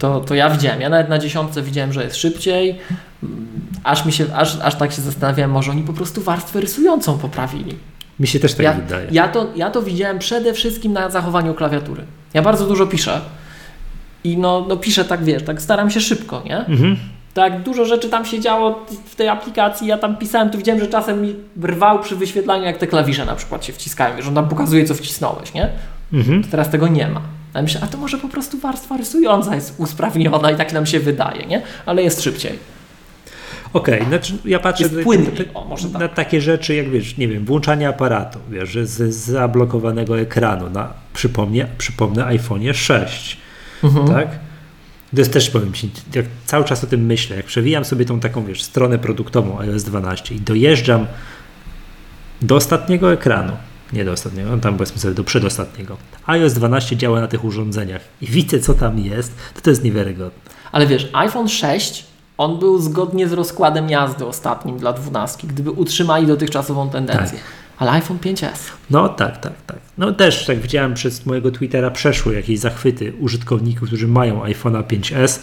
To, 0.00 0.20
to 0.20 0.34
ja 0.34 0.50
widziałem. 0.50 0.80
Ja 0.80 0.88
nawet 0.88 1.08
na 1.08 1.18
dziesiątce 1.18 1.62
widziałem, 1.62 1.92
że 1.92 2.04
jest 2.04 2.16
szybciej. 2.16 2.78
Mm, 3.22 3.46
Aż 3.84 4.06
mi 4.06 4.12
się, 4.12 4.24
aż, 4.34 4.58
aż 4.62 4.74
tak 4.74 4.92
się 4.92 5.02
zastanawiałem, 5.02 5.50
może 5.50 5.70
oni 5.70 5.82
po 5.82 5.92
prostu 5.92 6.22
warstwę 6.22 6.60
rysującą 6.60 7.18
poprawili. 7.18 7.76
Mi 8.20 8.26
się 8.26 8.40
też 8.40 8.54
tak 8.54 8.64
ja, 8.64 8.72
wydaje. 8.72 9.08
Ja 9.10 9.28
to, 9.28 9.46
ja 9.56 9.70
to 9.70 9.82
widziałem 9.82 10.18
przede 10.18 10.52
wszystkim 10.54 10.92
na 10.92 11.10
zachowaniu 11.10 11.54
klawiatury. 11.54 12.02
Ja 12.34 12.42
bardzo 12.42 12.66
dużo 12.66 12.86
piszę. 12.86 13.20
I 14.24 14.38
no, 14.38 14.64
no 14.68 14.76
piszę 14.76 15.04
tak, 15.04 15.24
wiesz, 15.24 15.42
tak 15.42 15.62
staram 15.62 15.90
się 15.90 16.00
szybko, 16.00 16.42
nie? 16.44 16.56
Mhm. 16.66 16.96
Tak, 17.34 17.62
dużo 17.62 17.84
rzeczy 17.84 18.08
tam 18.08 18.24
się 18.24 18.40
działo 18.40 18.86
w 19.06 19.14
tej 19.16 19.28
aplikacji. 19.28 19.86
Ja 19.86 19.98
tam 19.98 20.16
pisałem, 20.16 20.50
to 20.50 20.58
widziałem, 20.58 20.80
że 20.80 20.86
czasem 20.86 21.22
mi 21.22 21.34
brwał 21.56 21.98
przy 21.98 22.16
wyświetlaniu, 22.16 22.64
jak 22.64 22.78
te 22.78 22.86
klawisze 22.86 23.24
na 23.24 23.34
przykład 23.34 23.64
się 23.64 23.72
wciskają. 23.72 24.16
Wiesz, 24.16 24.26
on 24.28 24.34
tam 24.34 24.48
pokazuje, 24.48 24.84
co 24.84 24.94
wcisnąłeś, 24.94 25.54
nie? 25.54 25.68
Mhm. 26.12 26.44
Teraz 26.44 26.70
tego 26.70 26.88
nie 26.88 27.08
ma. 27.08 27.20
Ja 27.54 27.62
myślę, 27.62 27.80
a 27.84 27.86
to 27.86 27.98
może 27.98 28.18
po 28.18 28.28
prostu 28.28 28.58
warstwa 28.58 28.96
rysująca 28.96 29.54
jest 29.54 29.74
usprawniona 29.78 30.50
i 30.50 30.56
tak 30.56 30.72
nam 30.72 30.86
się 30.86 31.00
wydaje, 31.00 31.46
nie? 31.46 31.62
Ale 31.86 32.02
jest 32.02 32.22
szybciej. 32.22 32.58
Okej, 33.72 34.04
znaczy 34.08 34.32
ja 34.44 34.58
patrzę 34.58 34.84
na- 34.96 35.02
O, 35.54 35.76
tak. 35.92 36.00
na 36.02 36.08
takie 36.08 36.40
rzeczy, 36.40 36.74
jak 36.74 36.90
wiesz, 36.90 37.16
nie 37.16 37.28
wiem, 37.28 37.44
włączanie 37.44 37.88
aparatu, 37.88 38.38
wiesz, 38.50 38.78
z 38.84 39.14
zablokowanego 39.14 40.20
ekranu 40.20 40.70
na, 40.70 40.92
przypomnę, 41.14 41.66
przypomnę 41.78 42.24
iPhone'ie 42.24 42.74
6, 42.74 43.36
Mhm. 43.84 44.08
tak? 44.08 44.28
To 45.14 45.20
jest 45.20 45.32
też, 45.32 45.50
powiem 45.50 45.72
Ci, 45.72 45.90
jak 46.14 46.26
cały 46.44 46.64
czas 46.64 46.84
o 46.84 46.86
tym 46.86 47.06
myślę, 47.06 47.36
jak 47.36 47.46
przewijam 47.46 47.84
sobie 47.84 48.04
tą 48.04 48.20
taką, 48.20 48.44
wiesz, 48.44 48.62
stronę 48.62 48.98
produktową 48.98 49.60
iOS 49.60 49.84
12 49.84 50.34
i 50.34 50.40
dojeżdżam 50.40 51.06
do 52.42 52.56
ostatniego 52.56 53.12
ekranu, 53.12 53.52
nie 53.92 54.04
do 54.04 54.12
ostatniego, 54.12 54.50
no 54.50 54.58
tam 54.58 54.74
powiedzmy 54.76 54.98
sobie 54.98 55.14
do 55.14 55.24
przedostatniego, 55.24 55.96
iOS 56.26 56.52
12 56.52 56.96
działa 56.96 57.20
na 57.20 57.28
tych 57.28 57.44
urządzeniach 57.44 58.02
i 58.20 58.26
widzę, 58.26 58.60
co 58.60 58.74
tam 58.74 58.98
jest, 58.98 59.34
to 59.54 59.60
to 59.60 59.70
jest 59.70 59.84
niewiarygodne. 59.84 60.40
Ale 60.72 60.86
wiesz, 60.86 61.08
iPhone 61.12 61.48
6, 61.48 62.06
on 62.38 62.58
był 62.58 62.80
zgodnie 62.80 63.28
z 63.28 63.32
rozkładem 63.32 63.90
jazdy 63.90 64.26
ostatnim 64.26 64.78
dla 64.78 64.92
12, 64.92 65.48
gdyby 65.48 65.70
utrzymali 65.70 66.26
dotychczasową 66.26 66.90
tendencję. 66.90 67.38
Tak. 67.38 67.46
Ale 67.78 67.90
iPhone 67.90 68.18
5S. 68.18 68.58
No 68.90 69.08
tak, 69.08 69.40
tak, 69.40 69.52
tak. 69.66 69.78
No 69.98 70.12
też, 70.12 70.48
jak 70.48 70.60
widziałem 70.60 70.94
przez 70.94 71.26
mojego 71.26 71.50
Twittera, 71.50 71.90
przeszły 71.90 72.34
jakieś 72.34 72.58
zachwyty 72.58 73.12
użytkowników, 73.20 73.88
którzy 73.88 74.08
mają 74.08 74.44
iPhone'a 74.44 74.82
5S. 74.82 75.38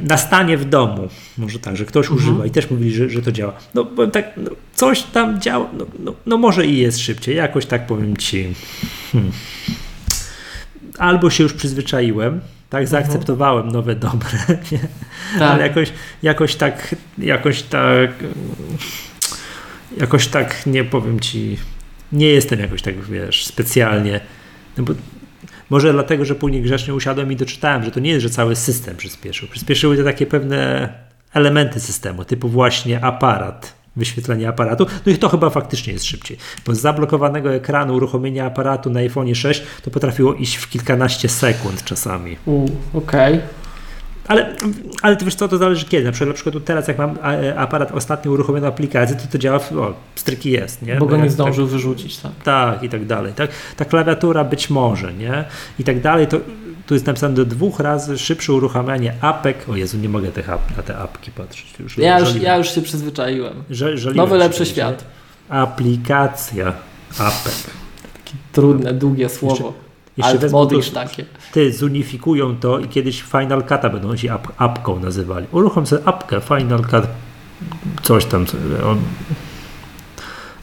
Na 0.00 0.16
stanie 0.16 0.56
w 0.56 0.64
domu, 0.64 1.08
może 1.38 1.58
tak, 1.58 1.76
że 1.76 1.84
ktoś 1.84 2.06
Mhm. 2.06 2.18
używa 2.22 2.46
i 2.46 2.50
też 2.50 2.70
mówili, 2.70 2.94
że, 2.94 3.10
że 3.10 3.22
to 3.22 3.32
działa. 3.32 3.52
No 3.74 3.84
powiem 3.84 4.10
tak, 4.10 4.32
no, 4.36 4.50
coś 4.74 5.02
tam 5.02 5.40
działa, 5.40 5.68
no, 5.78 5.86
no, 5.98 6.14
no 6.26 6.36
może 6.36 6.66
i 6.66 6.78
jest 6.78 6.98
szybciej, 7.00 7.36
jakoś 7.36 7.66
tak 7.66 7.86
powiem 7.86 8.16
ci. 8.16 8.54
Hmm. 9.12 9.32
Albo 10.98 11.30
się 11.30 11.42
już 11.42 11.52
przyzwyczaiłem, 11.52 12.40
tak, 12.70 12.88
zaakceptowałem 12.88 13.68
nowe 13.68 13.94
dobre? 13.96 14.28
Tak. 15.38 15.50
ale 15.50 15.62
jakoś, 15.62 15.92
jakoś 16.22 16.54
tak, 16.54 16.94
jakoś 17.18 17.62
tak, 17.62 18.10
jakoś 19.96 20.26
tak 20.28 20.66
nie 20.66 20.84
powiem 20.84 21.20
ci, 21.20 21.56
nie 22.12 22.26
jestem 22.26 22.60
jakoś 22.60 22.82
tak, 22.82 23.04
wiesz, 23.04 23.46
specjalnie, 23.46 24.20
no 24.78 24.84
bo 24.84 24.92
może 25.70 25.92
dlatego, 25.92 26.24
że 26.24 26.34
później 26.34 26.62
grzecznie 26.62 26.94
usiadłem 26.94 27.32
i 27.32 27.36
doczytałem, 27.36 27.84
że 27.84 27.90
to 27.90 28.00
nie 28.00 28.10
jest, 28.10 28.22
że 28.22 28.30
cały 28.30 28.56
system 28.56 28.96
przyspieszył. 28.96 29.48
Przyspieszyły 29.48 29.96
te 29.96 30.04
takie 30.04 30.26
pewne 30.26 30.88
elementy 31.34 31.80
systemu, 31.80 32.24
typu 32.24 32.48
właśnie 32.48 33.04
aparat, 33.04 33.74
wyświetlenie 33.96 34.48
aparatu. 34.48 34.86
No 35.06 35.12
i 35.12 35.18
to 35.18 35.28
chyba 35.28 35.50
faktycznie 35.50 35.92
jest 35.92 36.04
szybciej, 36.04 36.36
bo 36.66 36.74
z 36.74 36.80
zablokowanego 36.80 37.54
ekranu 37.54 37.94
uruchomienia 37.94 38.46
aparatu 38.46 38.90
na 38.90 39.00
iPhone 39.00 39.34
6 39.34 39.62
to 39.82 39.90
potrafiło 39.90 40.34
iść 40.34 40.56
w 40.56 40.68
kilkanaście 40.68 41.28
sekund 41.28 41.84
czasami. 41.84 42.36
Okej. 42.94 43.40
Ale, 44.28 44.56
ale 45.02 45.16
to 45.16 45.24
wiesz 45.24 45.34
co, 45.34 45.48
to 45.48 45.58
zależy 45.58 45.86
kiedy. 45.86 46.04
Na 46.04 46.12
przykład, 46.12 46.28
na 46.28 46.34
przykład 46.34 46.64
teraz 46.64 46.88
jak 46.88 46.98
mam 46.98 47.18
aparat 47.56 47.92
ostatnio 47.92 48.32
uruchomiony 48.32 48.66
aplikację, 48.66 49.16
to 49.16 49.22
to 49.32 49.38
działa, 49.38 49.56
o, 49.56 49.94
stryki 50.14 50.50
jest, 50.50 50.82
nie? 50.82 50.96
Bo 50.96 51.06
go 51.06 51.16
nie 51.16 51.22
tak- 51.22 51.32
zdążył 51.32 51.66
wyrzucić, 51.66 52.16
tak. 52.18 52.32
tak, 52.44 52.82
i 52.82 52.88
tak 52.88 53.06
dalej. 53.06 53.32
Tak? 53.32 53.50
Ta 53.76 53.84
klawiatura 53.84 54.44
być 54.44 54.70
może, 54.70 55.14
nie? 55.14 55.44
I 55.78 55.84
tak 55.84 56.00
dalej. 56.00 56.26
To, 56.26 56.36
tu 56.86 56.94
jest 56.94 57.06
napisane 57.06 57.34
do 57.34 57.44
dwóch 57.44 57.80
razy 57.80 58.18
szybsze 58.18 58.52
uruchamianie 58.52 59.14
apek. 59.20 59.68
O 59.68 59.76
Jezu, 59.76 59.98
nie 59.98 60.08
mogę 60.08 60.28
tych 60.32 60.50
ap, 60.50 60.76
na 60.76 60.82
te 60.82 60.96
apki 60.98 61.30
patrzeć. 61.30 61.74
Już 61.80 61.98
Ja 61.98 62.18
już, 62.18 62.28
żaliłem. 62.28 62.46
ja 62.46 62.56
już 62.56 62.74
się 62.74 62.82
przyzwyczaiłem. 62.82 63.64
Że, 63.70 63.98
żaliłem 63.98 64.16
Nowy, 64.16 64.38
lepszy 64.38 64.66
świat. 64.66 65.04
Aplikacja 65.48 66.72
apek. 67.18 67.54
Trudne, 68.52 68.92
długie 68.92 69.28
słowo. 69.28 69.54
Jeszcze 69.54 69.91
Alt 70.20 70.40
wezmą 70.40 70.66
to- 70.66 70.80
takie. 70.94 71.24
Ty, 71.52 71.72
zunifikują 71.72 72.56
to 72.56 72.78
i 72.78 72.88
kiedyś 72.88 73.22
Final 73.22 73.62
Cut'a 73.62 73.92
będą 73.92 74.16
się 74.16 74.32
ap, 74.32 74.52
apką 74.56 75.00
nazywali. 75.00 75.46
Uruchom 75.52 75.86
sobie 75.86 76.02
apkę, 76.08 76.40
Final 76.40 76.82
Cut, 76.90 77.04
coś 78.02 78.24
tam. 78.24 78.46
On, 78.86 78.98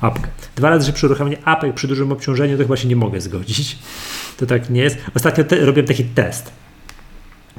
apkę. 0.02 0.28
Dwa 0.56 0.70
razy 0.70 0.86
szybsze 0.86 1.08
uruchamianie 1.08 1.38
apek 1.46 1.74
przy 1.74 1.88
dużym 1.88 2.12
obciążeniu, 2.12 2.58
to 2.58 2.64
chyba 2.64 2.78
się 2.78 2.88
nie 2.88 2.96
mogę 2.96 3.22
zgodzić. 3.22 3.78
To 4.38 4.46
tak 4.46 4.70
nie 4.70 4.82
jest. 4.82 4.98
Ostatnio 5.16 5.44
te, 5.44 5.66
robiłem 5.66 5.88
taki 5.88 6.04
test. 6.06 6.52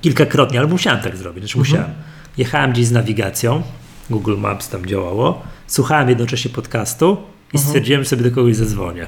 Kilkakrotnie, 0.00 0.58
ale 0.58 0.68
musiałem 0.68 1.00
tak 1.00 1.16
zrobić. 1.16 1.44
Znaczy 1.44 1.58
Mhm. 1.58 1.72
musiałem. 1.72 2.02
Jechałem 2.38 2.72
gdzieś 2.72 2.86
z 2.86 2.92
nawigacją, 2.92 3.62
Google 4.10 4.36
Maps 4.36 4.68
tam 4.68 4.86
działało, 4.86 5.42
słuchałem 5.66 6.08
jednocześnie 6.08 6.50
podcastu 6.50 7.16
i 7.52 7.56
Mhm. 7.56 7.64
stwierdziłem, 7.68 8.02
że 8.02 8.08
sobie 8.08 8.22
do 8.22 8.30
kogoś 8.30 8.56
zadzwonię. 8.56 9.06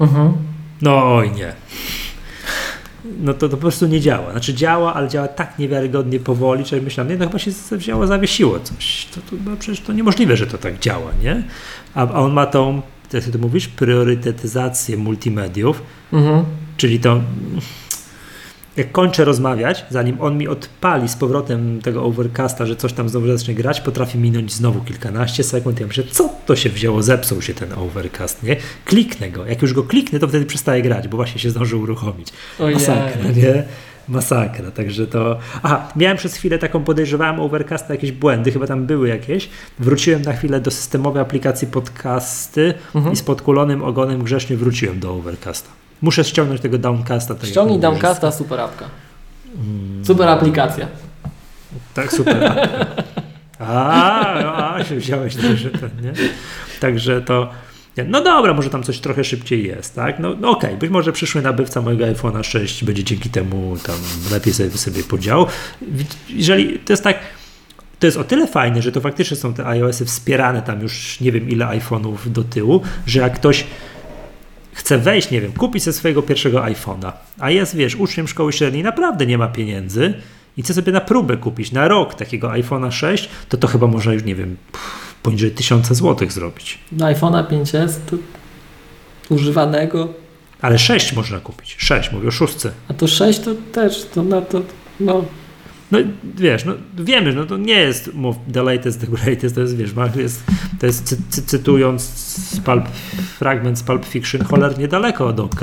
Mhm. 0.00 0.32
No 0.82 1.14
oj 1.16 1.30
nie. 1.30 1.52
No 3.20 3.34
to, 3.34 3.48
to 3.48 3.56
po 3.56 3.60
prostu 3.60 3.86
nie 3.86 4.00
działa. 4.00 4.30
Znaczy 4.32 4.54
działa, 4.54 4.94
ale 4.94 5.08
działa 5.08 5.28
tak 5.28 5.58
niewiarygodnie 5.58 6.20
powoli, 6.20 6.64
że 6.66 6.80
myślałem, 6.80 7.12
nie, 7.12 7.18
no 7.18 7.26
chyba 7.26 7.38
się 7.38 7.50
wzięło, 7.72 8.06
zawiesiło 8.06 8.60
coś. 8.60 9.06
To, 9.14 9.20
to, 9.20 9.36
no 9.50 9.56
przecież 9.56 9.80
to 9.80 9.92
niemożliwe, 9.92 10.36
że 10.36 10.46
to 10.46 10.58
tak 10.58 10.78
działa, 10.78 11.10
nie? 11.22 11.42
A, 11.94 12.00
a 12.00 12.12
on 12.12 12.32
ma 12.32 12.46
tą, 12.46 12.82
jak 13.12 13.24
ty 13.24 13.38
mówisz, 13.38 13.68
priorytetyzację 13.68 14.96
multimediów, 14.96 15.82
Mhm. 16.12 16.44
czyli 16.76 17.00
to 17.00 17.20
jak 18.76 18.92
kończę 18.92 19.24
rozmawiać, 19.24 19.84
zanim 19.90 20.20
on 20.20 20.38
mi 20.38 20.48
odpali 20.48 21.08
z 21.08 21.16
powrotem 21.16 21.80
tego 21.82 22.04
overcasta, 22.04 22.66
że 22.66 22.76
coś 22.76 22.92
tam 22.92 23.08
znowu 23.08 23.26
zacznie 23.26 23.54
grać, 23.54 23.80
potrafi 23.80 24.18
minąć 24.18 24.52
znowu 24.52 24.80
kilkanaście 24.80 25.44
sekund. 25.44 25.80
Ja 25.80 25.86
myślę, 25.86 26.04
co 26.10 26.30
to 26.46 26.56
się 26.56 26.70
wzięło, 26.70 27.02
zepsuł 27.02 27.42
się 27.42 27.54
ten 27.54 27.72
overcast, 27.72 28.42
nie? 28.42 28.56
Kliknę 28.84 29.30
go. 29.30 29.46
Jak 29.46 29.62
już 29.62 29.72
go 29.72 29.82
kliknę, 29.82 30.18
to 30.18 30.28
wtedy 30.28 30.46
przestaje 30.46 30.82
grać, 30.82 31.08
bo 31.08 31.16
właśnie 31.16 31.40
się 31.40 31.50
zdążył 31.50 31.80
uruchomić. 31.80 32.28
Ojej. 32.58 32.74
Masakra, 32.74 33.30
nie? 33.36 33.64
Masakra, 34.08 34.70
także 34.70 35.06
to... 35.06 35.38
Aha, 35.62 35.88
miałem 35.96 36.16
przez 36.16 36.34
chwilę 36.34 36.58
taką, 36.58 36.84
podejrzewałem 36.84 37.40
Overcasta 37.40 37.94
jakieś 37.94 38.12
błędy, 38.12 38.52
chyba 38.52 38.66
tam 38.66 38.86
były 38.86 39.08
jakieś. 39.08 39.48
Wróciłem 39.78 40.22
na 40.22 40.32
chwilę 40.32 40.60
do 40.60 40.70
systemowej 40.70 41.22
aplikacji 41.22 41.68
podcasty 41.68 42.74
Mhm. 42.94 43.12
i 43.12 43.16
z 43.16 43.22
podkulonym 43.22 43.82
ogonem 43.82 44.22
grzecznie 44.22 44.56
wróciłem 44.56 45.00
do 45.00 45.14
Overcasta. 45.14 45.81
Muszę 46.02 46.24
ściągnąć 46.24 46.60
tego 46.60 46.78
Downcasta. 46.78 47.34
Tak 47.34 47.46
Ściągnij 47.50 47.78
Downcasta, 47.78 48.32
super 48.32 48.60
apka. 48.60 48.84
Super 50.02 50.28
aplikacja. 50.28 50.88
Tak, 51.94 52.12
super. 52.12 52.68
A, 53.58 54.74
a 54.74 54.84
się 54.84 54.96
wziąłeś 54.96 55.36
też, 55.36 55.64
nie? 56.02 56.12
Także 56.80 57.22
to. 57.22 57.50
No 58.08 58.22
dobra, 58.22 58.54
może 58.54 58.70
tam 58.70 58.82
coś 58.82 58.98
trochę 58.98 59.24
szybciej 59.24 59.66
jest, 59.66 59.94
tak? 59.94 60.18
No, 60.18 60.34
no 60.40 60.50
okej, 60.50 60.76
być 60.76 60.90
może 60.90 61.12
przyszły 61.12 61.42
nabywca 61.42 61.82
mojego 61.82 62.04
iPhone'a 62.04 62.42
6 62.42 62.84
będzie 62.84 63.04
dzięki 63.04 63.30
temu 63.30 63.76
tam 63.86 63.96
lepiej 64.32 64.54
sobie, 64.54 64.70
sobie 64.70 65.02
podział. 65.02 65.46
Jeżeli 66.28 66.78
to 66.78 66.92
jest 66.92 67.04
tak, 67.04 67.18
to 67.98 68.06
jest 68.06 68.18
o 68.18 68.24
tyle 68.24 68.46
fajne, 68.46 68.82
że 68.82 68.92
to 68.92 69.00
faktycznie 69.00 69.36
są 69.36 69.54
te 69.54 69.66
iOSy 69.66 70.04
wspierane 70.04 70.62
tam 70.62 70.80
już 70.80 71.20
nie 71.20 71.32
wiem 71.32 71.50
ile 71.50 71.66
iPhone'ów 71.66 72.16
do 72.26 72.44
tyłu, 72.44 72.82
że 73.06 73.20
jak 73.20 73.34
ktoś 73.34 73.66
chce 74.72 74.98
wejść, 74.98 75.30
nie 75.30 75.40
wiem, 75.40 75.52
kupić 75.52 75.82
ze 75.82 75.92
swojego 75.92 76.22
pierwszego 76.22 76.58
iPhone'a, 76.60 77.12
a 77.38 77.50
jest, 77.50 77.76
wiesz, 77.76 77.94
uczniem 77.96 78.28
szkoły 78.28 78.52
średniej, 78.52 78.82
naprawdę 78.82 79.26
nie 79.26 79.38
ma 79.38 79.48
pieniędzy 79.48 80.14
i 80.56 80.62
chce 80.62 80.74
sobie 80.74 80.92
na 80.92 81.00
próbę 81.00 81.36
kupić 81.36 81.72
na 81.72 81.88
rok 81.88 82.14
takiego 82.14 82.48
iPhone'a 82.48 82.90
6, 82.90 83.28
to 83.48 83.56
to 83.56 83.66
chyba 83.66 83.86
można 83.86 84.12
już, 84.12 84.24
nie 84.24 84.34
wiem, 84.34 84.56
poniżej 85.22 85.50
1000 85.50 85.88
zł 85.88 86.30
zrobić. 86.30 86.78
Do 86.92 87.04
iPhone'a 87.04 87.46
5S 87.46 87.92
to 88.10 88.16
używanego, 89.34 90.08
Ale 90.60 90.78
6 90.78 91.12
można 91.12 91.38
kupić. 91.40 91.76
6, 91.78 92.12
mówię 92.12 92.28
o 92.28 92.30
szóstce. 92.30 92.72
a 92.88 92.94
to 92.94 93.06
6 93.08 93.38
to 93.40 93.50
też, 93.72 94.04
to 94.14 94.22
na 94.22 94.40
to, 94.40 94.62
no, 95.00 95.24
No 95.92 95.98
wiesz, 96.34 96.64
no 96.64 96.72
wiemy, 96.94 97.32
no 97.32 97.44
to 97.44 97.56
nie 97.56 97.74
jest 97.74 98.10
the 98.52 98.62
latest, 98.62 99.00
the 99.00 99.06
greatest, 99.06 99.54
to 99.54 99.60
jest, 99.60 99.76
wiesz, 99.76 99.90
jest, 100.16 100.42
to 100.80 100.86
jest 100.86 101.04
cy, 101.04 101.16
cy, 101.30 101.42
cytując 101.42 102.02
z 102.02 102.60
pulp, 102.60 102.88
fragment 103.38 103.78
z 103.78 103.82
Pulp 103.82 104.04
Fiction, 104.04 104.44
cholernie 104.44 104.88
daleko 104.88 105.26
od 105.26 105.40
OK, 105.40 105.60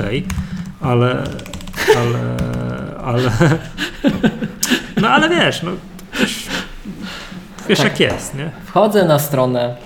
ale, 0.80 1.24
ale, 1.96 2.36
ale, 3.04 3.30
no 5.00 5.08
ale 5.08 5.28
wiesz, 5.28 5.62
no 5.62 5.70
wiesz, 6.20 6.46
wiesz 7.68 7.78
Tak. 7.78 8.00
jak 8.00 8.12
jest, 8.12 8.34
nie? 8.34 8.50
wchodzę 8.64 9.04
na 9.04 9.18
stronę 9.18 9.76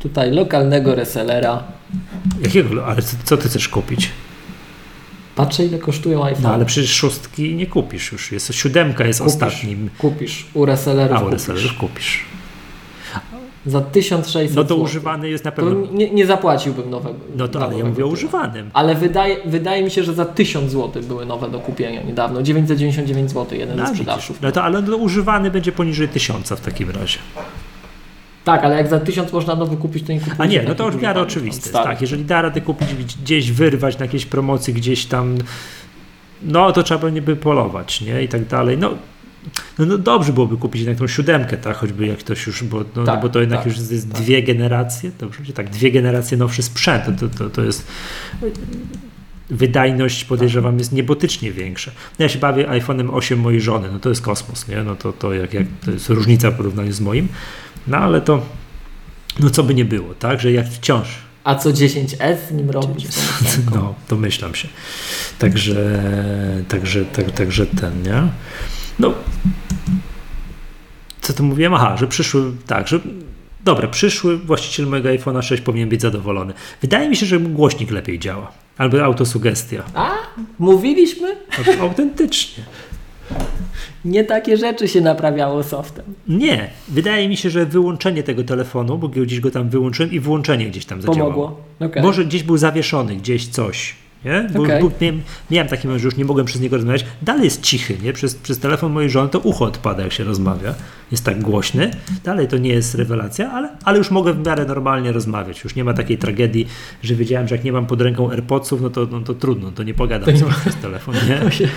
tutaj 0.00 0.32
lokalnego 0.32 0.94
resellera, 0.94 1.62
Jakiego, 2.40 2.86
ale 2.86 3.02
co, 3.02 3.16
co 3.24 3.36
ty 3.36 3.48
chcesz 3.48 3.68
kupić? 3.68 4.10
Patrzę 5.36 5.64
ile 5.64 5.78
kosztują 5.78 6.24
iPhone. 6.24 6.42
No 6.42 6.54
ale 6.54 6.64
przecież 6.64 6.90
szóstki 6.94 7.54
nie 7.54 7.66
kupisz 7.66 8.12
już, 8.12 8.32
jest 8.32 8.54
siódemka 8.54 9.04
jest 9.06 9.20
Kupisz. 9.20 9.34
ostatnim, 9.34 9.90
Kupisz, 9.98 10.46
u 10.54 10.64
resellerów 10.64 11.16
a 11.16 11.20
u 11.20 11.24
kupisz. 11.24 11.32
resellerów 11.32 11.76
kupisz. 11.78 12.24
Za 13.66 13.80
1600 13.80 14.56
No 14.56 14.62
to 14.62 14.68
złotych. 14.68 14.84
używany 14.84 15.28
jest 15.28 15.44
na 15.44 15.52
pewno, 15.52 15.74
nie, 15.92 16.10
nie 16.10 16.26
zapłaciłbym 16.26 16.90
nowego. 16.90 17.16
no 17.36 17.48
to 17.48 17.64
ale 17.66 17.78
ja 17.78 17.84
mówię 17.84 18.04
o 18.04 18.08
używanym. 18.08 18.70
Ale 18.72 18.94
wydaje, 18.94 19.36
wydaje 19.46 19.82
mi 19.84 19.90
się, 19.90 20.04
że 20.04 20.14
za 20.14 20.24
1000 20.24 20.72
zł 20.72 21.02
były 21.02 21.26
nowe 21.26 21.50
do 21.50 21.58
kupienia 21.60 22.02
niedawno. 22.02 22.42
999 22.42 23.30
zł 23.30 23.58
jeden 23.58 23.76
No, 23.76 23.82
ze 23.86 23.92
widzisz. 23.92 24.02
sprzedawców. 24.04 24.38
no 24.42 24.52
to 24.52 24.62
ale 24.64 24.82
no, 24.82 24.96
używany 24.96 25.50
będzie 25.50 25.72
poniżej 25.72 26.08
tysiąca 26.08 26.56
w 26.56 26.60
takim 26.60 26.90
razie. 26.90 27.18
Tak, 28.44 28.64
ale 28.64 28.76
jak 28.76 28.88
za 28.88 29.00
1000 29.00 29.32
można 29.32 29.54
nowy 29.54 29.76
kupić, 29.76 30.06
to 30.06 30.12
nie 30.12 30.20
A 30.38 30.46
nie, 30.46 30.62
no 30.62 30.74
to 30.74 30.90
w 30.90 31.02
miarę 31.02 31.20
używanych, 31.22 31.30
oczywiste. 31.30 31.70
tak, 31.70 32.00
jeżeli 32.00 32.24
da 32.24 32.42
radę 32.42 32.60
kupić 32.60 32.88
gdzieś, 33.22 33.52
wyrwać 33.52 33.98
na 33.98 34.04
jakiejś 34.04 34.26
promocji, 34.26 34.74
gdzieś 34.74 35.06
tam, 35.06 35.38
no 36.42 36.72
to 36.72 36.82
trzeba 36.82 37.10
by 37.10 37.22
by 37.22 37.36
polować, 37.36 38.00
nie? 38.00 38.22
I 38.22 38.28
tak 38.28 38.46
dalej. 38.46 38.78
No, 38.78 38.94
no, 39.78 39.86
no 39.86 39.98
dobrze 39.98 40.32
byłoby 40.32 40.56
kupić 40.56 40.82
jednak 40.82 40.98
tą 40.98 41.06
siódemkę, 41.06 41.56
tak? 41.56 41.76
Choćby 41.76 42.06
jak 42.06 42.18
ktoś 42.18 42.46
już, 42.46 42.64
bo, 42.64 42.84
no, 42.96 43.04
Tak, 43.04 43.20
bo 43.20 43.28
to 43.28 43.40
jednak 43.40 43.58
tak, 43.58 43.66
już 43.66 43.90
jest 43.90 44.12
tak. 44.12 44.22
dwie 44.22 44.42
generacje, 44.42 45.10
dobrze, 45.18 45.52
tak, 45.54 45.70
dwie 45.70 45.90
generacje 45.90 46.36
nowszy 46.36 46.62
sprzęt, 46.62 47.04
to, 47.04 47.28
to, 47.28 47.38
to, 47.38 47.50
to 47.50 47.62
jest 47.62 47.86
wydajność 49.50 50.24
podejrzewam 50.24 50.78
jest 50.78 50.92
niebotycznie 50.92 51.52
większa. 51.52 51.90
No 52.18 52.22
ja 52.22 52.28
się 52.28 52.38
bawię 52.38 52.66
iPhone'em 52.66 53.14
8 53.14 53.38
mojej 53.38 53.60
żony, 53.60 53.88
no 53.92 53.98
to 53.98 54.08
jest 54.08 54.22
kosmos, 54.22 54.68
nie? 54.68 54.82
No 54.82 54.96
to, 54.96 55.12
to, 55.12 55.34
jak, 55.34 55.54
jak, 55.54 55.66
to 55.84 55.90
jest 55.90 56.08
różnica 56.08 56.50
w 56.50 56.54
porównaniu 56.56 56.92
z 56.92 57.00
moim, 57.00 57.28
no 57.86 57.96
ale 57.96 58.20
to, 58.20 58.42
no 59.40 59.50
co 59.50 59.62
by 59.62 59.74
nie 59.74 59.84
było, 59.84 60.14
tak? 60.14 60.40
Że 60.40 60.52
jak 60.52 60.68
wciąż 60.68 61.08
A 61.44 61.54
co 61.54 61.70
10S 61.70 62.36
z 62.48 62.52
nim 62.52 62.70
robić? 62.70 63.06
no, 63.74 63.94
domyślam 64.08 64.54
się. 64.54 64.68
Także, 65.38 66.02
także, 66.68 67.04
tak, 67.04 67.30
także 67.30 67.66
ten, 67.66 68.02
nie? 68.02 68.22
No, 68.98 69.14
co 71.20 71.32
tu 71.32 71.44
mówiłem? 71.44 71.74
Aha, 71.74 71.96
że 71.96 72.06
przyszły, 72.06 72.52
tak, 72.66 72.88
że 72.88 73.00
dobra, 73.64 73.88
przyszły 73.88 74.38
właściciel 74.38 74.86
mojego 74.86 75.08
iPhone'a 75.08 75.42
6 75.42 75.62
powinien 75.62 75.88
być 75.88 76.02
zadowolony. 76.02 76.52
Wydaje 76.82 77.08
mi 77.08 77.16
się, 77.16 77.26
że 77.26 77.40
głośnik 77.40 77.90
lepiej 77.90 78.18
działa. 78.18 78.52
Albo 78.78 79.04
autosugestia. 79.04 79.82
A? 79.94 80.10
Mówiliśmy? 80.58 81.36
Autentycznie. 81.80 82.64
Nie 84.04 84.24
takie 84.24 84.56
rzeczy 84.56 84.88
się 84.88 85.00
naprawiało 85.00 85.62
softem. 85.62 86.04
Nie. 86.28 86.70
Wydaje 86.88 87.28
mi 87.28 87.36
się, 87.36 87.50
że 87.50 87.66
wyłączenie 87.66 88.22
tego 88.22 88.44
telefonu, 88.44 88.98
bo 88.98 89.08
gdzieś 89.08 89.40
go 89.40 89.50
tam 89.50 89.68
wyłączyłem 89.68 90.12
i 90.12 90.20
włączenie 90.20 90.66
gdzieś 90.66 90.84
tam 90.84 91.02
zadziałało. 91.02 91.32
Pomogło. 91.32 91.60
Okay. 91.80 92.02
Może 92.02 92.24
gdzieś 92.24 92.42
był 92.42 92.56
zawieszony, 92.56 93.16
gdzieś 93.16 93.48
coś. 93.48 93.94
Nie? 94.24 94.48
Bo, 94.54 94.62
Okej. 94.62 94.82
bo 94.82 94.90
miałem, 95.00 95.22
miałem 95.50 95.68
taki 95.68 95.86
moment, 95.86 96.02
że 96.02 96.08
już 96.08 96.16
nie 96.16 96.24
mogłem 96.24 96.46
przez 96.46 96.60
niego 96.60 96.76
rozmawiać. 96.76 97.06
Dalej 97.22 97.44
jest 97.44 97.62
cichy, 97.62 97.96
nie? 98.02 98.12
Przez, 98.12 98.34
przez 98.34 98.58
telefon 98.58 98.92
mojej 98.92 99.10
żony 99.10 99.28
to 99.28 99.38
ucho 99.38 99.64
odpada, 99.64 100.02
jak 100.02 100.12
się 100.12 100.24
rozmawia. 100.24 100.74
Jest 101.10 101.24
tak 101.24 101.40
głośny. 101.40 101.90
Dalej 102.24 102.48
to 102.48 102.58
nie 102.58 102.70
jest 102.70 102.94
rewelacja, 102.94 103.50
ale, 103.52 103.68
ale 103.84 103.98
już 103.98 104.10
mogę 104.10 104.32
w 104.32 104.46
miarę 104.46 104.64
normalnie 104.64 105.12
rozmawiać. 105.12 105.64
Już 105.64 105.74
nie 105.74 105.84
ma 105.84 105.94
takiej 105.94 106.18
tragedii, 106.18 106.66
że 107.02 107.14
wiedziałem, 107.14 107.48
że 107.48 107.54
jak 107.54 107.64
nie 107.64 107.72
mam 107.72 107.86
pod 107.86 108.00
ręką 108.00 108.30
AirPodsów, 108.30 108.80
no 108.80 108.90
to, 108.90 109.06
no 109.10 109.20
to 109.20 109.34
trudno, 109.34 109.70
to 109.72 109.82
nie 109.82 109.94
pogadam 109.94 110.24
To 110.24 110.30
nie 110.30 110.38
sobie 110.38 110.50
ma- 110.50 110.58
przez 110.58 110.76
telefon, 110.76 111.14
nie? 111.14 111.40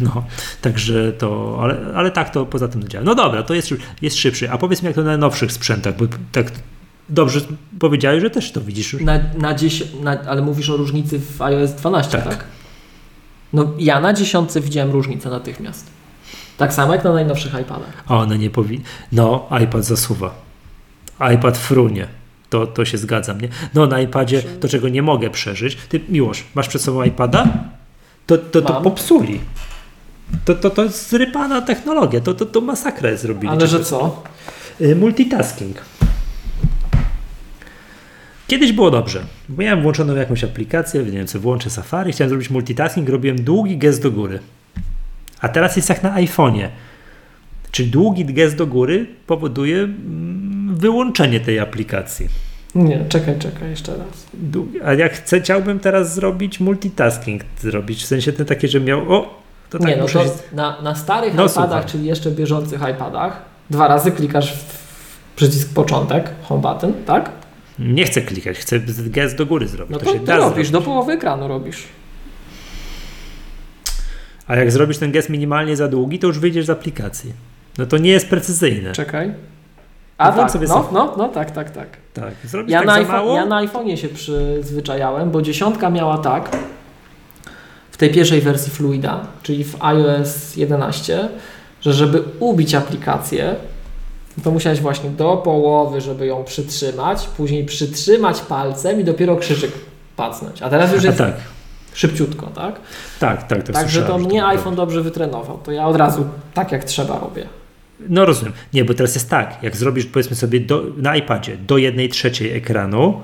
No, 0.00 0.24
także 0.60 1.12
to, 1.12 1.58
ale, 1.62 1.76
ale 1.94 2.10
tak 2.10 2.30
to 2.30 2.46
poza 2.46 2.68
tym 2.68 2.88
działa. 2.88 3.04
No 3.04 3.14
dobra, 3.14 3.42
to 3.42 3.54
jest, 3.54 3.74
jest 4.02 4.16
szybszy. 4.16 4.50
A 4.50 4.58
powiedz 4.58 4.82
mi, 4.82 4.86
jak 4.86 4.94
to 4.94 5.02
na 5.02 5.16
nowszych 5.16 5.52
sprzętach, 5.52 5.96
bo 5.96 6.04
tak 6.32 6.52
dobrze 7.10 7.40
powiedziałeś, 7.78 8.22
że 8.22 8.30
też 8.30 8.52
to 8.52 8.60
widzisz 8.60 8.92
już. 8.92 9.02
Na, 9.02 9.18
na 9.38 9.54
dziesię... 9.54 9.84
na, 10.02 10.20
ale 10.20 10.42
mówisz 10.42 10.70
o 10.70 10.76
różnicy 10.76 11.18
w 11.18 11.42
iOS 11.42 11.70
12, 11.70 12.18
tak? 12.18 12.28
Tak. 12.28 12.44
No 13.52 13.72
ja 13.78 14.00
na 14.00 14.12
dziesiątce 14.12 14.60
widziałem 14.60 14.90
różnicę 14.90 15.30
natychmiast. 15.30 15.86
Tak 16.56 16.72
samo 16.74 16.92
jak 16.94 17.04
na 17.04 17.12
najnowszych 17.12 17.52
iPadach. 17.52 18.04
A 18.06 18.16
one 18.16 18.38
nie 18.38 18.50
powinny. 18.50 18.84
No, 19.12 19.48
iPad 19.64 19.84
zasuwa. 19.84 20.34
iPad 21.34 21.58
frunie. 21.58 22.06
To, 22.50 22.66
to 22.66 22.84
się 22.84 22.98
zgadzam, 22.98 23.40
nie? 23.40 23.48
No, 23.74 23.86
na 23.86 24.00
iPadzie 24.00 24.42
to, 24.42 24.68
czego 24.68 24.88
nie 24.88 25.02
mogę 25.02 25.30
przeżyć. 25.30 25.76
Ty, 25.88 26.00
Miłosz, 26.08 26.44
masz 26.54 26.68
przed 26.68 26.82
sobą 26.82 27.02
iPada? 27.02 27.46
To, 28.26 28.38
to, 28.38 28.62
to 28.62 28.72
Mam. 28.72 28.82
popsuli. 28.82 29.40
To, 30.44 30.54
to, 30.54 30.70
to 30.70 30.82
jest 30.84 31.10
zrypana 31.10 31.62
technologia. 31.62 32.20
To, 32.20 32.34
to, 32.34 32.46
to 32.46 32.60
masakrę 32.60 33.16
zrobili. 33.16 33.52
Ale 33.52 33.66
że 33.66 33.84
co? 33.84 34.22
Y, 34.80 34.96
Multitasking. 34.96 35.76
Kiedyś 38.50 38.72
było 38.72 38.90
dobrze. 38.90 39.22
Bo 39.48 39.62
Miałem 39.62 39.82
włączoną 39.82 40.16
jakąś 40.16 40.44
aplikację, 40.44 41.02
nie 41.02 41.10
wiem 41.10 41.26
co, 41.26 41.40
włączę 41.40 41.70
Safari, 41.70 42.12
chciałem 42.12 42.28
zrobić 42.28 42.50
multitasking, 42.50 43.08
robiłem 43.08 43.44
długi 43.44 43.78
gest 43.78 44.02
do 44.02 44.10
góry. 44.10 44.38
A 45.40 45.48
teraz 45.48 45.76
jest 45.76 45.88
jak 45.88 46.02
na 46.02 46.14
iPhone'ie. 46.16 46.68
Czyli 47.70 47.90
długi 47.90 48.24
gest 48.24 48.56
do 48.56 48.66
góry 48.66 49.06
powoduje 49.26 49.78
mm, 49.78 50.76
wyłączenie 50.76 51.40
tej 51.40 51.58
aplikacji. 51.58 52.26
Nie, 52.74 53.04
czekaj, 53.08 53.38
czekaj, 53.38 53.70
jeszcze 53.70 53.92
raz. 53.96 54.26
A 54.84 54.94
jak 54.94 55.12
chcę, 55.12 55.40
chciałbym 55.40 55.80
teraz 55.80 56.14
zrobić 56.14 56.60
multitasking, 56.60 57.42
zrobić 57.60 58.02
w 58.02 58.06
sensie 58.06 58.32
ten 58.32 58.46
takie, 58.46 58.68
że 58.68 58.80
miał, 58.80 59.14
o, 59.14 59.38
to 59.70 59.78
tak 59.78 59.88
nie, 59.88 59.96
no 59.96 60.02
to 60.02 60.08
się... 60.08 60.30
na, 60.52 60.82
na 60.82 60.94
starych 60.94 61.34
No, 61.34 61.46
iPadach, 61.46 61.68
słucham. 61.70 61.88
czyli 61.88 62.06
jeszcze 62.06 62.30
bieżących 62.30 62.80
iPadach, 62.94 63.42
dwa 63.70 63.88
razy 63.88 64.12
klikasz 64.12 64.52
w 64.52 64.80
przycisk 65.36 65.74
początek, 65.74 66.30
home 66.42 66.62
button, 66.62 66.92
tak? 67.06 67.39
Nie 67.80 68.04
chcę 68.04 68.20
klikać, 68.20 68.58
chcę 68.58 68.80
gest 68.96 69.36
do 69.36 69.46
góry 69.46 69.68
zrobić. 69.68 69.92
No 69.92 69.98
to, 69.98 70.04
to, 70.04 70.26
to 70.26 70.36
robisz, 70.36 70.52
zrobić. 70.54 70.70
do 70.70 70.80
połowy 70.82 71.12
ekranu 71.12 71.48
robisz. 71.48 71.82
A 74.46 74.56
jak 74.56 74.72
zrobisz 74.72 74.98
ten 74.98 75.12
gest 75.12 75.28
minimalnie 75.30 75.76
za 75.76 75.88
długi, 75.88 76.18
to 76.18 76.26
już 76.26 76.38
wyjdziesz 76.38 76.66
z 76.66 76.70
aplikacji. 76.70 77.32
No 77.78 77.86
to 77.86 77.98
nie 77.98 78.10
jest 78.10 78.28
precyzyjne. 78.28 78.92
Czekaj. 78.92 79.34
A 80.18 80.30
No 80.30 80.36
tak, 80.36 80.50
sobie 80.50 80.66
no, 80.68 80.88
no, 80.92 81.14
no, 81.18 81.28
tak, 81.28 81.50
tak, 81.50 81.70
tak. 81.70 81.88
Tak, 82.14 82.34
zrobisz 82.44 82.72
Ja, 82.72 82.78
tak 82.78 82.86
na, 82.86 82.92
za 82.92 82.98
iPhone, 82.98 83.16
mało. 83.16 83.36
ja 83.36 83.46
na 83.46 83.66
iPhone'ie 83.66 83.96
się 83.96 84.08
przyzwyczajałem, 84.08 85.30
bo 85.30 85.42
dziesiątka 85.42 85.90
miała 85.90 86.18
tak, 86.18 86.56
w 87.90 87.96
tej 87.96 88.10
pierwszej 88.10 88.40
wersji 88.40 88.72
Fluida, 88.72 89.26
czyli 89.42 89.64
w 89.64 89.76
iOS 89.82 90.56
11, 90.56 91.28
że 91.80 91.92
żeby 91.92 92.22
ubić 92.40 92.74
aplikację, 92.74 93.56
to 94.40 94.50
musiałeś 94.50 94.80
właśnie 94.80 95.10
do 95.10 95.36
połowy, 95.36 96.00
żeby 96.00 96.26
ją 96.26 96.44
przytrzymać, 96.44 97.28
później 97.36 97.64
przytrzymać 97.64 98.40
palcem 98.40 99.00
i 99.00 99.04
dopiero 99.04 99.36
krzyżyk 99.36 99.72
pacnąć. 100.16 100.62
A 100.62 100.70
teraz 100.70 100.92
już 100.92 101.04
jest 101.04 101.18
tak, 101.18 101.34
szybciutko, 101.94 102.46
tak? 102.46 102.80
tak, 103.20 103.46
tak. 103.46 103.62
to 103.62 103.72
Także 103.72 104.02
to 104.02 104.18
mnie 104.18 104.40
tak 104.40 104.50
iPhone 104.50 104.74
dobrze 104.74 105.02
wytrenował. 105.02 105.58
To 105.64 105.72
ja 105.72 105.86
od 105.86 105.96
razu 105.96 106.24
tak 106.54 106.72
jak 106.72 106.84
trzeba 106.84 107.18
robię. 107.18 107.46
No 108.08 108.24
rozumiem. 108.24 108.52
Nie, 108.72 108.84
bo 108.84 108.94
teraz 108.94 109.14
jest 109.14 109.30
tak, 109.30 109.62
jak 109.62 109.76
zrobisz 109.76 110.06
powiedzmy 110.06 110.36
sobie 110.36 110.60
do, 110.60 110.82
na 110.96 111.16
iPadzie 111.16 111.56
do 111.56 111.78
jednej 111.78 112.08
trzeciej 112.08 112.56
ekranu, 112.56 113.22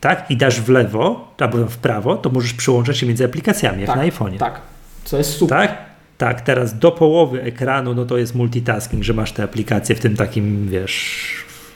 tak, 0.00 0.30
i 0.30 0.36
dasz 0.36 0.60
w 0.60 0.68
lewo, 0.68 1.34
albo 1.38 1.58
w 1.58 1.76
prawo, 1.76 2.16
to 2.16 2.30
możesz 2.30 2.52
przyłączać 2.52 2.98
się 2.98 3.06
między 3.06 3.24
aplikacjami, 3.24 3.80
jak 3.80 3.86
Tak, 3.86 3.96
na 3.96 4.02
iPhone'ie. 4.02 4.38
Tak, 4.38 4.60
co 5.04 5.18
jest 5.18 5.30
super. 5.36 5.58
Tak? 5.58 5.85
Tak, 6.18 6.40
teraz 6.40 6.78
do 6.78 6.92
połowy 6.92 7.42
ekranu, 7.42 7.94
no 7.94 8.04
to 8.04 8.18
jest 8.18 8.34
multitasking, 8.34 9.02
że 9.04 9.14
masz 9.14 9.32
te 9.32 9.42
aplikacje 9.42 9.94
w 9.94 10.00
tym 10.00 10.16
takim, 10.16 10.68
wiesz, 10.68 11.26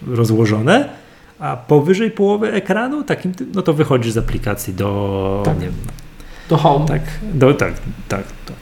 rozłożone, 0.06 0.88
a 1.38 1.56
powyżej 1.56 2.10
połowy 2.10 2.52
ekranu, 2.52 3.02
takim, 3.04 3.32
no 3.54 3.62
to 3.62 3.72
wychodzisz 3.72 4.12
z 4.12 4.18
aplikacji 4.18 4.74
do, 4.74 5.42
Tak. 5.44 5.54
nie 5.60 5.66
wiem, 5.66 5.74
Do 6.48 6.56
home. 6.56 6.86
tak, 6.86 7.02
do, 7.34 7.54
tak, 7.54 7.72
tak, 8.08 8.24
tak. 8.46 8.56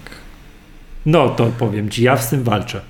No 1.07 1.29
to 1.29 1.47
powiem 1.59 1.89
ci, 1.91 2.03
ja 2.03 2.17
z 2.17 2.31
tym 2.31 2.43
walczę. 2.43 2.81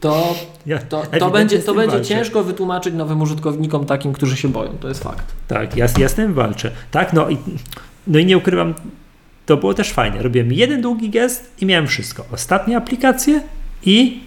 To 0.00 0.34
Ja, 0.66 0.78
To, 0.78 1.02
to 1.18 1.30
będzie, 1.30 1.58
to 1.58 1.74
będzie 1.74 1.92
walczę. 1.96 2.08
ciężko 2.08 2.44
wytłumaczyć 2.44 2.94
nowym 2.94 3.20
użytkownikom 3.22 3.86
takim, 3.86 4.12
którzy 4.12 4.36
się 4.36 4.48
boją. 4.48 4.70
To 4.80 4.88
jest 4.88 5.02
fakt. 5.02 5.24
Tak, 5.48 5.76
ja, 5.76 5.86
ja 5.98 6.08
z 6.08 6.14
tym 6.14 6.34
walczę. 6.34 6.70
Tak, 6.90 7.12
no 7.12 7.30
i, 7.30 7.36
no 8.06 8.18
i 8.18 8.26
nie 8.26 8.36
ukrywam, 8.38 8.74
to 9.48 9.56
było 9.56 9.74
też 9.74 9.92
fajne. 9.92 10.22
Robiłem 10.22 10.52
jeden 10.52 10.82
długi 10.82 11.10
gest 11.10 11.52
i 11.60 11.66
miałem 11.66 11.86
wszystko. 11.86 12.24
Ostatnie 12.32 12.76
aplikacje 12.76 13.42
i 13.84 14.20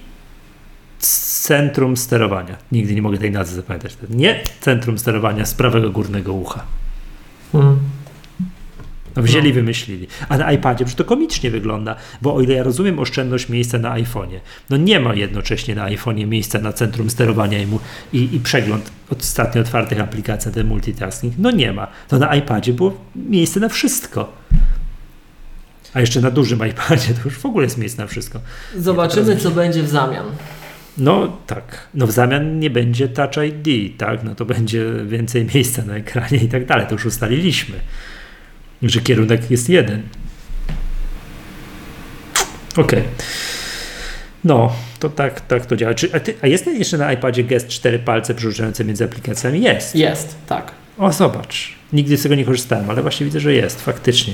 centrum 0.99 1.97
sterowania. 1.97 2.57
Nigdy 2.71 2.95
nie 2.95 3.01
mogę 3.01 3.17
tej 3.17 3.31
nazwy 3.31 3.55
zapamiętać. 3.55 3.97
Nie 4.09 4.43
centrum 4.59 4.97
sterowania 4.97 5.45
z 5.45 5.53
prawego 5.53 5.89
górnego 5.89 6.33
ucha. 6.33 6.63
No 9.15 9.23
wzięli, 9.23 9.49
No. 9.49 9.55
wymyślili. 9.55 10.07
A 10.29 10.37
na 10.37 10.51
iPadzie, 10.51 10.85
przecież 10.85 10.97
to 10.97 11.05
komicznie 11.05 11.51
wygląda, 11.51 11.95
bo 12.21 12.35
o 12.35 12.41
ile 12.41 12.53
ja 12.53 12.63
rozumiem 12.63 12.99
oszczędność 12.99 13.49
miejsca 13.49 13.77
na 13.79 13.95
iPhone'ie, 13.95 14.39
no 14.69 14.77
nie 14.77 14.99
ma 14.99 15.13
jednocześnie 15.13 15.75
na 15.75 15.85
iPhone'ie 15.85 16.27
miejsca 16.27 16.59
na 16.59 16.73
centrum 16.73 17.09
sterowania 17.09 17.59
i, 17.59 17.65
mu, 17.67 17.79
i, 18.13 18.35
i 18.35 18.39
przegląd 18.39 18.91
ostatnio 19.19 19.61
otwartych 19.61 19.99
aplikacji, 19.99 20.51
ten 20.51 20.67
multitasking, 20.67 21.33
no 21.37 21.51
nie 21.51 21.73
ma. 21.73 21.87
To 22.07 22.19
na 22.19 22.35
iPadzie 22.35 22.73
było 22.73 22.97
miejsce 23.15 23.59
na 23.59 23.69
wszystko. 23.69 24.41
A 25.93 25.99
jeszcze 25.99 26.21
na 26.21 26.31
dużym 26.31 26.67
iPadzie 26.69 27.13
to 27.13 27.21
już 27.25 27.37
w 27.37 27.45
ogóle 27.45 27.65
jest 27.65 27.77
miejsce 27.77 28.01
na 28.01 28.07
wszystko. 28.07 28.39
Zobaczymy, 28.77 29.37
co 29.37 29.51
będzie 29.51 29.83
w 29.83 29.89
zamian. 29.89 30.25
No 30.97 31.37
tak, 31.47 31.87
no 31.93 32.07
w 32.07 32.11
zamian 32.11 32.59
nie 32.59 32.69
będzie 32.69 33.07
Touch 33.07 33.37
ID, 33.47 33.97
tak, 33.97 34.23
no 34.23 34.35
to 34.35 34.45
będzie 34.45 34.85
więcej 35.05 35.47
miejsca 35.55 35.85
na 35.85 35.95
ekranie 35.95 36.37
i 36.37 36.47
tak 36.47 36.65
dalej, 36.65 36.85
to 36.87 36.93
już 36.93 37.05
ustaliliśmy, 37.05 37.75
że 38.83 38.99
kierunek 39.01 39.51
jest 39.51 39.69
jeden. 39.69 40.01
Okej. 42.77 43.03
No, 44.43 44.73
to 44.99 45.09
tak, 45.09 45.41
tak 45.41 45.65
to 45.65 45.75
działa. 45.75 45.93
Czy, 45.93 46.13
a, 46.13 46.19
ty, 46.19 46.33
a 46.41 46.47
jest 46.47 46.67
jeszcze 46.67 46.97
na 46.97 47.13
iPadzie 47.13 47.43
gest 47.43 47.67
cztery 47.67 47.99
palce 47.99 48.35
przerzucające 48.35 48.85
między 48.85 49.05
aplikacjami? 49.05 49.61
Jest. 49.61 49.95
Jest, 49.95 50.35
tak. 50.47 50.71
O, 50.97 51.13
zobacz. 51.13 51.75
Nigdy 51.93 52.17
z 52.17 52.23
tego 52.23 52.35
nie 52.35 52.45
korzystałem, 52.45 52.89
ale 52.89 53.01
właśnie 53.01 53.25
widzę, 53.25 53.39
że 53.39 53.53
jest, 53.53 53.81
faktycznie. 53.81 54.33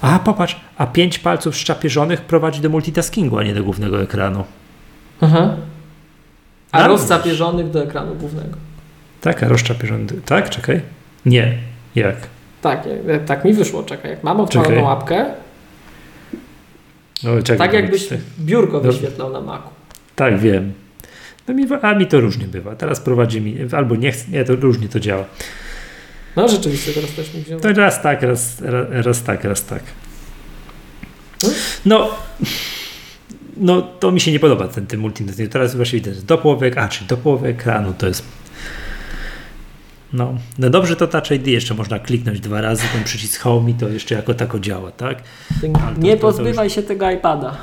A, 0.00 0.18
popatrz, 0.18 0.60
a 0.76 0.86
pięć 0.86 1.18
palców 1.18 1.56
szczapierzonych 1.56 2.20
prowadzi 2.20 2.60
do 2.60 2.68
multitaskingu, 2.68 3.38
a 3.38 3.42
nie 3.42 3.54
do 3.54 3.64
głównego 3.64 4.02
ekranu. 4.02 4.44
Mhm. 5.22 5.50
A 6.72 6.78
Dobrze. 6.78 6.88
rozcapierzonych 6.88 7.70
do 7.70 7.82
ekranu 7.82 8.14
głównego. 8.14 8.56
Tak, 9.20 9.42
a 9.42 9.48
rozczapierzony. 9.48 10.06
Tak, 10.24 10.50
czekaj. 10.50 10.80
Nie. 11.26 11.58
Jak? 11.94 12.16
Tak, 12.62 12.86
jak- 13.06 13.24
tak 13.24 13.44
mi 13.44 13.52
wyszło. 13.52 13.82
Czekaj, 13.82 14.10
jak 14.10 14.24
mam 14.24 14.40
odpaloną 14.40 14.68
Czekaj. 14.70 14.84
łapkę, 14.84 15.26
O, 17.24 17.42
czekaj 17.42 17.58
tak 17.68 17.72
jakbyś 17.72 18.08
biurko 18.40 18.72
Dobrze. 18.80 18.92
wyświetlał 19.00 19.32
na 19.32 19.40
Macu. 19.40 19.68
Tak, 20.16 20.38
wiem. 20.38 20.72
No 21.48 21.54
mi, 21.54 21.66
a 21.82 21.94
mi 21.94 22.06
to 22.06 22.20
różnie 22.20 22.46
bywa. 22.46 22.74
Teraz 22.76 23.00
prowadzi 23.00 23.40
mi, 23.40 23.56
albo 23.72 23.96
nie 23.96 24.12
nie, 24.30 24.44
to 24.44 24.56
różnie 24.56 24.88
to 24.88 25.00
działa. 25.00 25.24
No 26.36 26.48
rzeczywiście, 26.48 26.92
teraz 26.92 27.10
też 27.10 27.34
mi 27.34 27.42
wziął. 27.42 27.60
To 27.60 27.72
raz 27.72 28.02
tak, 28.02 28.22
raz, 28.22 28.60
raz, 28.60 28.86
raz 29.06 29.22
tak, 29.22 29.44
raz 29.44 29.64
tak. 29.64 29.82
No, 31.86 32.10
no 33.56 33.82
to 33.82 34.12
mi 34.12 34.20
się 34.20 34.32
nie 34.32 34.40
podoba 34.40 34.68
ten, 34.68 34.86
ten 34.86 35.00
multitasking. 35.00 35.52
Teraz 35.52 35.74
właśnie 35.76 35.98
widzę, 35.98 36.14
że 36.14 36.22
do 36.22 36.38
połowy, 36.38 36.72
a 36.76 36.88
czyli 36.88 37.06
do 37.06 37.16
połowy 37.16 37.48
ekranu 37.48 37.94
to 37.98 38.06
jest. 38.06 38.24
No, 40.12 40.34
no 40.58 40.70
dobrze 40.70 40.96
to 40.96 41.06
Touch 41.06 41.30
ID 41.30 41.46
jeszcze 41.46 41.74
można 41.74 41.98
kliknąć 41.98 42.40
dwa 42.40 42.60
razy, 42.60 42.82
ten 42.92 43.04
przycisk 43.04 43.40
Home 43.40 43.70
i 43.70 43.74
to 43.74 43.88
jeszcze 43.88 44.14
jako 44.14 44.34
tako 44.34 44.60
działa, 44.60 44.90
tak? 44.92 45.18
Ty 45.60 45.70
Ale 45.84 45.94
to- 45.94 46.00
nie 46.00 46.16
to- 46.16 46.20
pozbywaj 46.20 46.70
się 46.70 46.82
tego 46.82 47.10
iPada. 47.10 47.56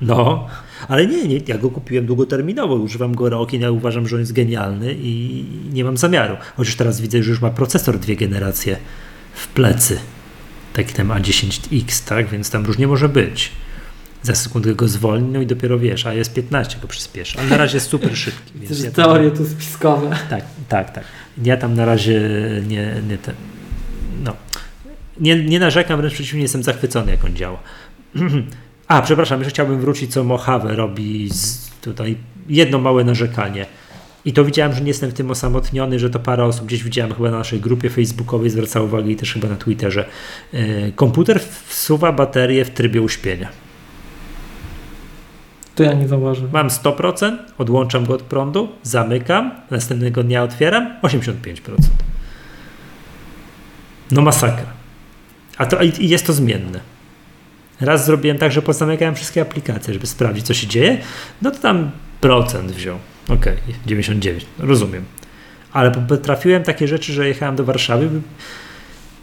No, 0.00 0.48
ale 0.88 1.06
nie, 1.06 1.28
nie, 1.28 1.40
ja 1.46 1.58
go 1.58 1.70
kupiłem 1.70 2.06
długoterminowo, 2.06 2.74
używam 2.74 3.14
go 3.14 3.28
rok 3.28 3.52
i 3.52 3.58
ja 3.60 3.70
uważam, 3.70 4.08
że 4.08 4.16
on 4.16 4.20
jest 4.20 4.32
genialny 4.32 4.94
i 4.98 5.44
nie 5.72 5.84
mam 5.84 5.96
zamiaru. 5.96 6.36
Chociaż 6.56 6.74
teraz 6.76 7.00
widzę, 7.00 7.22
że 7.22 7.30
już 7.30 7.40
ma 7.40 7.50
procesor 7.50 7.98
dwie 7.98 8.16
generacje 8.16 8.76
w 9.34 9.48
plecy. 9.48 9.98
Taki 10.72 10.94
ten 10.94 11.08
A10X, 11.08 12.08
tak? 12.08 12.28
Więc 12.28 12.50
tam 12.50 12.64
różnie 12.66 12.86
może 12.86 13.08
być. 13.08 13.52
za 14.22 14.34
sekundę 14.34 14.74
go 14.74 14.88
zwolni, 14.88 15.28
no 15.28 15.40
i 15.40 15.46
dopiero 15.46 15.78
wiesz, 15.78 16.06
a 16.06 16.14
jest 16.14 16.34
15 16.34 16.78
go 16.82 16.88
przyspieszy. 16.88 17.38
Ale 17.38 17.48
na 17.48 17.56
razie 17.56 17.76
jest 17.76 17.88
super 17.88 18.16
szybki. 18.16 18.52
Więc 18.60 18.84
ja 18.84 18.90
tam- 18.90 19.04
teorie 19.04 19.30
tu 19.30 19.46
spiskowe. 19.46 20.16
tak, 20.30 20.44
tak, 20.68 20.92
tak. 20.94 21.04
Ja 21.44 21.56
tam 21.56 21.74
na 21.74 21.84
razie 21.84 22.20
nie, 22.68 23.02
nie 23.08 23.18
ten, 23.18 23.34
no, 24.24 24.36
nie, 25.20 25.44
nie 25.44 25.58
narzekam, 25.60 26.00
wręcz 26.00 26.14
przeciwnie, 26.14 26.42
jestem 26.42 26.62
zachwycony, 26.62 27.10
jak 27.10 27.24
on 27.24 27.36
działa. 27.36 27.58
A, 28.88 29.02
przepraszam, 29.02 29.40
jeszcze 29.40 29.50
chciałbym 29.50 29.80
wrócić, 29.80 30.12
co 30.12 30.24
Mojave 30.24 30.76
robi 30.76 31.30
z, 31.30 31.70
tutaj. 31.80 32.16
Jedno 32.48 32.78
małe 32.78 33.04
narzekanie. 33.04 33.66
I 34.24 34.32
to 34.32 34.44
widziałem, 34.44 34.72
że 34.72 34.80
nie 34.80 34.88
jestem 34.88 35.10
w 35.10 35.14
tym 35.14 35.30
osamotniony, 35.30 35.98
że 35.98 36.10
to 36.10 36.18
parę 36.18 36.44
osób 36.44 36.66
gdzieś 36.66 36.84
widziałem 36.84 37.14
chyba 37.14 37.30
na 37.30 37.38
naszej 37.38 37.60
grupie 37.60 37.90
facebookowej, 37.90 38.50
zwracało 38.50 38.86
uwagę 38.86 39.10
i 39.10 39.16
też 39.16 39.32
chyba 39.32 39.48
na 39.48 39.56
Twitterze. 39.56 40.04
E, 40.52 40.92
komputer 40.92 41.40
wsuwa 41.66 42.12
baterię 42.12 42.64
w 42.64 42.70
trybie 42.70 43.02
uśpienia. 43.02 43.48
To 45.74 45.82
ja 45.82 45.92
nie 45.92 46.08
zauważyłem. 46.08 46.52
Mam 46.52 46.68
100%, 46.68 47.36
odłączam 47.58 48.06
go 48.06 48.14
od 48.14 48.22
prądu, 48.22 48.68
zamykam, 48.82 49.50
następnego 49.70 50.22
dnia 50.22 50.42
otwieram 50.42 50.96
85%. 51.02 51.34
No 54.10 54.22
masakra. 54.22 54.66
A 55.58 55.66
to 55.66 55.82
i 55.82 56.08
jest 56.08 56.26
to 56.26 56.32
zmienne. 56.32 56.80
Raz 57.80 58.06
zrobiłem 58.06 58.38
tak, 58.38 58.52
że 58.52 58.62
pozamykałem 58.62 59.14
wszystkie 59.14 59.40
aplikacje, 59.40 59.94
żeby 59.94 60.06
sprawdzić, 60.06 60.46
co 60.46 60.54
się 60.54 60.66
dzieje. 60.66 60.98
No 61.42 61.50
to 61.50 61.58
tam 61.58 61.90
procent 62.20 62.72
wziął. 62.72 62.98
Okej, 63.28 63.56
99, 63.86 64.46
rozumiem. 64.58 65.04
Ale 65.72 65.90
potrafiłem 65.90 66.62
takie 66.62 66.88
rzeczy, 66.88 67.12
że 67.12 67.28
jechałem 67.28 67.56
do 67.56 67.64
Warszawy. 67.64 68.10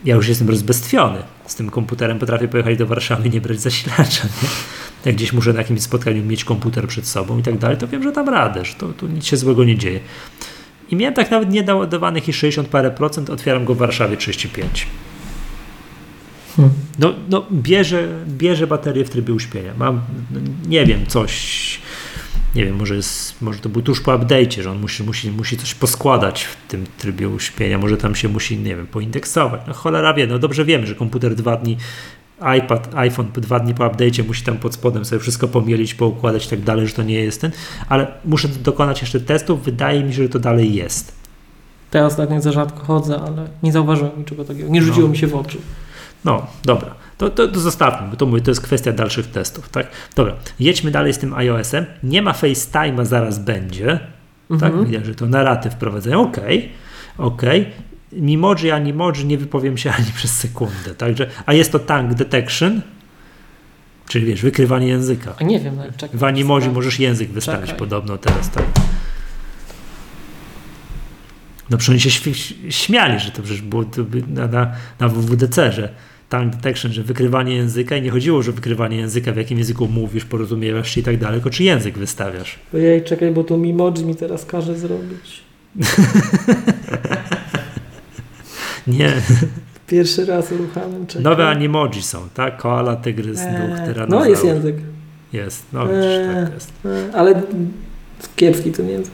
Ja 0.06 0.15
już 0.15 0.27
jestem 0.27 0.49
rozbestwiony 0.49 1.18
z 1.45 1.56
tym 1.56 1.69
komputerem. 1.69 2.19
Potrafię 2.19 2.48
pojechać 2.48 2.77
do 2.77 2.86
Warszawy 2.86 3.27
i 3.27 3.32
nie 3.32 3.41
brać 3.41 3.60
zasilacza. 3.60 4.23
Nie? 4.44 4.49
Jak 5.06 5.15
gdzieś 5.15 5.34
muszę 5.34 5.53
na 5.53 5.60
jakimś 5.60 5.82
spotkaniu 5.82 6.23
mieć 6.23 6.44
komputer 6.44 6.88
przed 6.88 7.07
sobą 7.07 7.38
i 7.38 7.44
tak 7.44 7.57
dalej, 7.57 7.77
to 7.77 7.88
wiem, 7.88 8.03
że 8.03 8.11
tam 8.11 8.30
radę, 8.30 8.65
że 8.65 8.73
to, 8.73 8.88
tu 8.88 9.07
nic 9.07 9.26
się 9.26 9.38
złego 9.38 9.64
nie 9.64 9.77
dzieje. 9.77 9.99
I 10.90 10.95
miałem 10.95 11.14
tak 11.14 11.32
nawet 11.32 11.49
niedoładowanych 11.49 12.30
i 12.30 12.34
60 12.34 12.68
parę 12.68 12.91
procent, 12.91 13.30
otwieram 13.30 13.65
go 13.65 13.76
w 13.76 13.77
Warszawie 13.77 14.18
35. 14.18 14.88
Hmm. 16.56 16.73
No, 16.99 17.14
no 17.30 17.45
bierze, 17.52 18.07
bierze 18.27 18.68
baterię 18.68 19.06
w 19.06 19.10
trybie 19.10 19.34
uśpienia. 19.34 19.72
Mam, 19.77 20.02
nie 20.68 20.86
wiem, 20.86 21.06
coś, 21.07 21.80
nie 22.56 22.65
wiem, 22.65 22.76
może, 22.76 22.95
jest, 22.95 23.41
może 23.41 23.60
to 23.60 23.69
był 23.69 23.82
tuż 23.82 24.02
po 24.02 24.11
update'cie, 24.11 24.61
że 24.61 24.72
on 24.72 24.80
musi, 24.80 25.03
musi, 25.03 25.32
musi 25.32 25.57
coś 25.57 25.73
poskładać 25.76 26.44
w 26.44 26.68
tym 26.68 26.86
trybie 26.98 27.30
uśpienia, 27.30 27.77
może 27.77 27.98
tam 27.98 28.15
się 28.15 28.30
musi, 28.30 28.57
nie 28.57 28.76
wiem, 28.76 28.88
poindeksować. 28.88 29.61
No 29.68 29.73
cholera 29.73 30.14
wie, 30.14 30.27
no 30.27 30.40
dobrze 30.40 30.65
wiemy, 30.65 30.88
że 30.88 30.95
komputer 30.95 31.36
dwa 31.36 31.57
dni, 31.57 31.77
iPad, 32.57 32.95
iPhone 32.95 33.27
dwa 33.36 33.60
dni 33.60 33.73
po 33.73 33.84
update'cie 33.90 34.27
musi 34.27 34.44
tam 34.44 34.57
pod 34.57 34.73
spodem 34.73 35.06
sobie 35.06 35.19
wszystko 35.19 35.48
pomielić, 35.48 35.94
poukładać 35.94 36.45
i 36.45 36.49
tak 36.49 36.61
dalej, 36.61 36.88
że 36.88 36.94
to 36.94 37.03
nie 37.03 37.15
jest 37.19 37.41
ten, 37.41 37.52
ale 37.90 38.07
muszę 38.26 38.48
dokonać 38.48 39.02
jeszcze 39.02 39.19
testów, 39.19 39.64
wydaje 39.64 40.03
mi 40.03 40.14
się, 40.14 40.23
że 40.23 40.30
to 40.30 40.40
dalej 40.40 40.73
jest. 40.73 41.15
To 41.91 41.98
ja 41.98 42.06
ostatnio 42.06 42.41
za 42.41 42.52
rzadko 42.52 42.86
chodzę, 42.86 43.19
ale 43.22 43.48
nie 43.64 43.72
zauważyłem 43.72 44.11
niczego 44.18 44.45
takiego. 44.45 44.69
Nie 44.69 44.82
rzuciło 44.82 45.07
No. 45.07 45.11
mi 45.11 45.18
się 45.18 45.27
w 45.27 45.36
oczy. 45.36 45.57
No, 46.26 46.47
dobra. 46.64 46.95
To, 47.18 47.30
to, 47.30 47.47
to 47.47 47.60
zostawmy, 47.60 48.07
bo 48.10 48.15
to 48.15 48.26
mówię, 48.26 48.41
to 48.41 48.52
jest 48.52 48.61
kwestia 48.61 48.91
dalszych 48.91 49.27
testów, 49.27 49.69
tak? 49.69 49.88
Dobra, 50.15 50.34
jedźmy 50.60 50.91
dalej 50.91 51.14
z 51.14 51.18
tym 51.18 51.34
iOS-em. 51.34 51.85
Nie 52.03 52.22
ma 52.22 52.31
FaceTime'a, 52.31 53.06
zaraz 53.06 53.39
będzie. 53.39 53.99
Tak, 54.49 54.64
Mhm. 54.64 54.85
widać, 54.85 55.06
że 55.06 55.15
to 55.15 55.26
na 55.26 55.43
raty 55.43 55.69
wprowadzają. 55.69 56.22
Okej, 56.22 56.69
okej. 57.18 57.69
Mimoji, 58.11 58.72
animoji, 58.72 59.26
nie 59.26 59.38
wypowiem 59.38 59.77
się 59.77 59.91
ani 59.97 60.11
przez 60.15 60.31
sekundę. 60.38 60.95
Także, 60.97 61.30
a 61.45 61.53
jest 61.53 61.72
to 61.72 61.80
tank 61.80 62.14
detection, 62.14 62.81
czyli 64.07 64.26
wiesz, 64.26 64.41
wykrywanie 64.41 64.88
języka. 64.88 65.34
A 65.41 65.43
nie 65.43 65.60
wiem, 65.60 65.77
czekaj. 65.97 66.19
W 66.19 66.23
animoji 66.23 66.69
możesz 66.69 66.99
język 66.99 67.30
wystawić 67.30 67.61
Czekaj. 67.61 67.80
podobno 67.80 68.18
teraz, 68.18 68.49
tak. 68.52 68.64
No 71.69 71.77
oni 71.89 71.99
się 71.99 72.31
śmiali, 72.69 73.19
że 73.19 73.31
to 73.31 73.41
przecież 73.41 73.61
było 73.61 73.84
to 73.85 74.02
na, 74.27 74.47
na, 74.47 74.72
na 74.99 75.10
WWDC, 75.10 75.72
że 75.72 75.89
tank 76.30 76.56
detection, 76.56 76.91
że 76.93 77.03
wykrywanie 77.03 77.56
języka 77.56 77.97
i 77.97 78.02
nie 78.02 78.10
chodziło, 78.11 78.41
że 78.43 78.52
wykrywanie 78.52 78.97
języka, 78.97 79.31
w 79.31 79.35
jakim 79.38 79.57
języku 79.57 79.88
mówisz, 79.88 80.26
porozumiewasz 80.26 80.91
się 80.91 81.02
i 81.02 81.03
tak 81.03 81.18
dalej, 81.18 81.35
tylko 81.41 81.49
czy 81.49 81.64
język 81.64 81.97
wystawiasz. 81.97 82.60
Ojej, 82.73 83.03
czekaj, 83.03 83.31
bo 83.31 83.43
to 83.43 83.57
Mimoji 83.57 84.06
mi 84.06 84.15
teraz 84.15 84.45
każe 84.45 84.77
zrobić. 84.77 85.41
Nie, 88.88 89.14
Pierwszy 89.88 90.26
raz 90.26 90.52
uruchamiam, 90.52 91.07
czekaj. 91.07 91.23
nowe 91.23 91.47
animoji 91.47 92.02
są, 92.02 92.30
tak? 92.34 92.57
Koala, 92.57 92.95
tygrys, 92.95 93.39
duch, 93.39 93.80
Eee, 93.80 93.85
tyranozaur. 93.88 94.10
No 94.23 94.26
jest 94.30 94.43
język, 94.45 94.76
Jest, 95.34 95.65
no 95.73 95.88
widzisz, 95.88 96.06
Eee. 96.06 96.35
tak 96.45 96.53
jest. 96.53 96.72
Eee, 96.85 96.91
ale 97.14 97.41
kiepski 98.35 98.72
ten 98.72 98.89
język. 98.89 99.11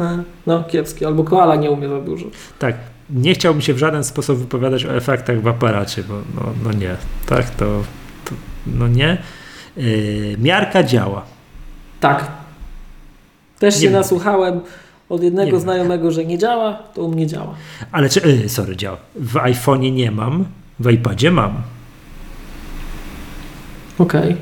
Eee, 0.00 0.06
No, 0.46 0.64
kiepski. 0.64 1.04
Albo 1.04 1.24
koala 1.24 1.56
nie 1.56 1.70
umie 1.70 1.88
za 1.88 2.00
dużo. 2.00 2.26
Tak, 2.58 2.76
nie 3.12 3.34
chciałbym 3.34 3.62
się 3.62 3.74
w 3.74 3.78
żaden 3.78 4.04
sposób 4.04 4.38
wypowiadać 4.38 4.84
o 4.84 4.96
efektach 4.96 5.42
w 5.42 5.48
aparacie, 5.48 6.02
bo 6.02 6.14
no, 6.34 6.52
no 6.64 6.72
nie, 6.72 6.96
tak, 7.26 7.50
to, 7.50 7.82
to 8.24 8.34
no 8.66 8.88
nie. 8.88 9.18
Yy, 9.76 10.36
miarka 10.38 10.82
działa. 10.84 11.22
Tak. 12.00 12.30
Też 13.58 13.74
Nie 13.74 13.80
się 13.80 13.86
wiem. 13.86 13.92
nasłuchałem 13.92 14.60
od 15.08 15.20
Nie 15.20 15.24
jednego 15.24 15.50
wiem. 15.52 15.60
znajomego, 15.60 16.10
że 16.10 16.24
nie 16.24 16.38
działa, 16.38 16.72
to 16.94 17.02
u 17.02 17.10
mnie 17.12 17.26
działa. 17.26 17.54
Ale 17.92 18.08
czy, 18.08 18.20
yy, 18.20 18.48
sorry, 18.48 18.76
działa. 18.76 18.96
W 19.14 19.34
iPhone'ie 19.34 19.92
nie 19.92 20.10
mam, 20.10 20.44
w 20.80 20.90
iPadzie 20.90 21.30
mam. 21.30 21.62
Okej. 23.98 24.36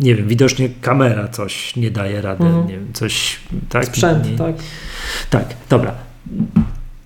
Nie 0.00 0.14
wiem, 0.14 0.28
widocznie 0.28 0.68
kamera 0.80 1.28
coś 1.28 1.76
nie 1.76 1.90
daje 1.90 2.20
rady, 2.22 2.44
Mhm. 2.44 2.66
nie 2.66 2.74
wiem, 2.74 2.92
coś, 2.92 3.40
tak? 3.68 3.84
Sprzęt, 3.84 4.30
nie, 4.30 4.36
tak. 4.38 4.54
Tak, 5.30 5.44
dobra. 5.68 5.94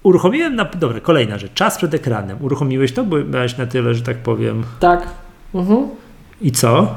Uruchomiłem, 0.02 0.56
na, 0.56 0.64
dobra, 0.64 1.00
kolejna 1.00 1.38
rzecz, 1.38 1.52
czas 1.54 1.76
przed 1.76 1.94
ekranem. 1.94 2.38
Uruchomiłeś 2.40 2.92
to, 2.92 3.04
bo 3.04 3.24
miałeś 3.24 3.56
na 3.56 3.66
tyle, 3.66 3.94
że 3.94 4.02
tak 4.02 4.16
powiem. 4.16 4.64
Tak. 4.80 5.08
Mhm. 5.54 5.88
I 6.40 6.52
co? 6.52 6.96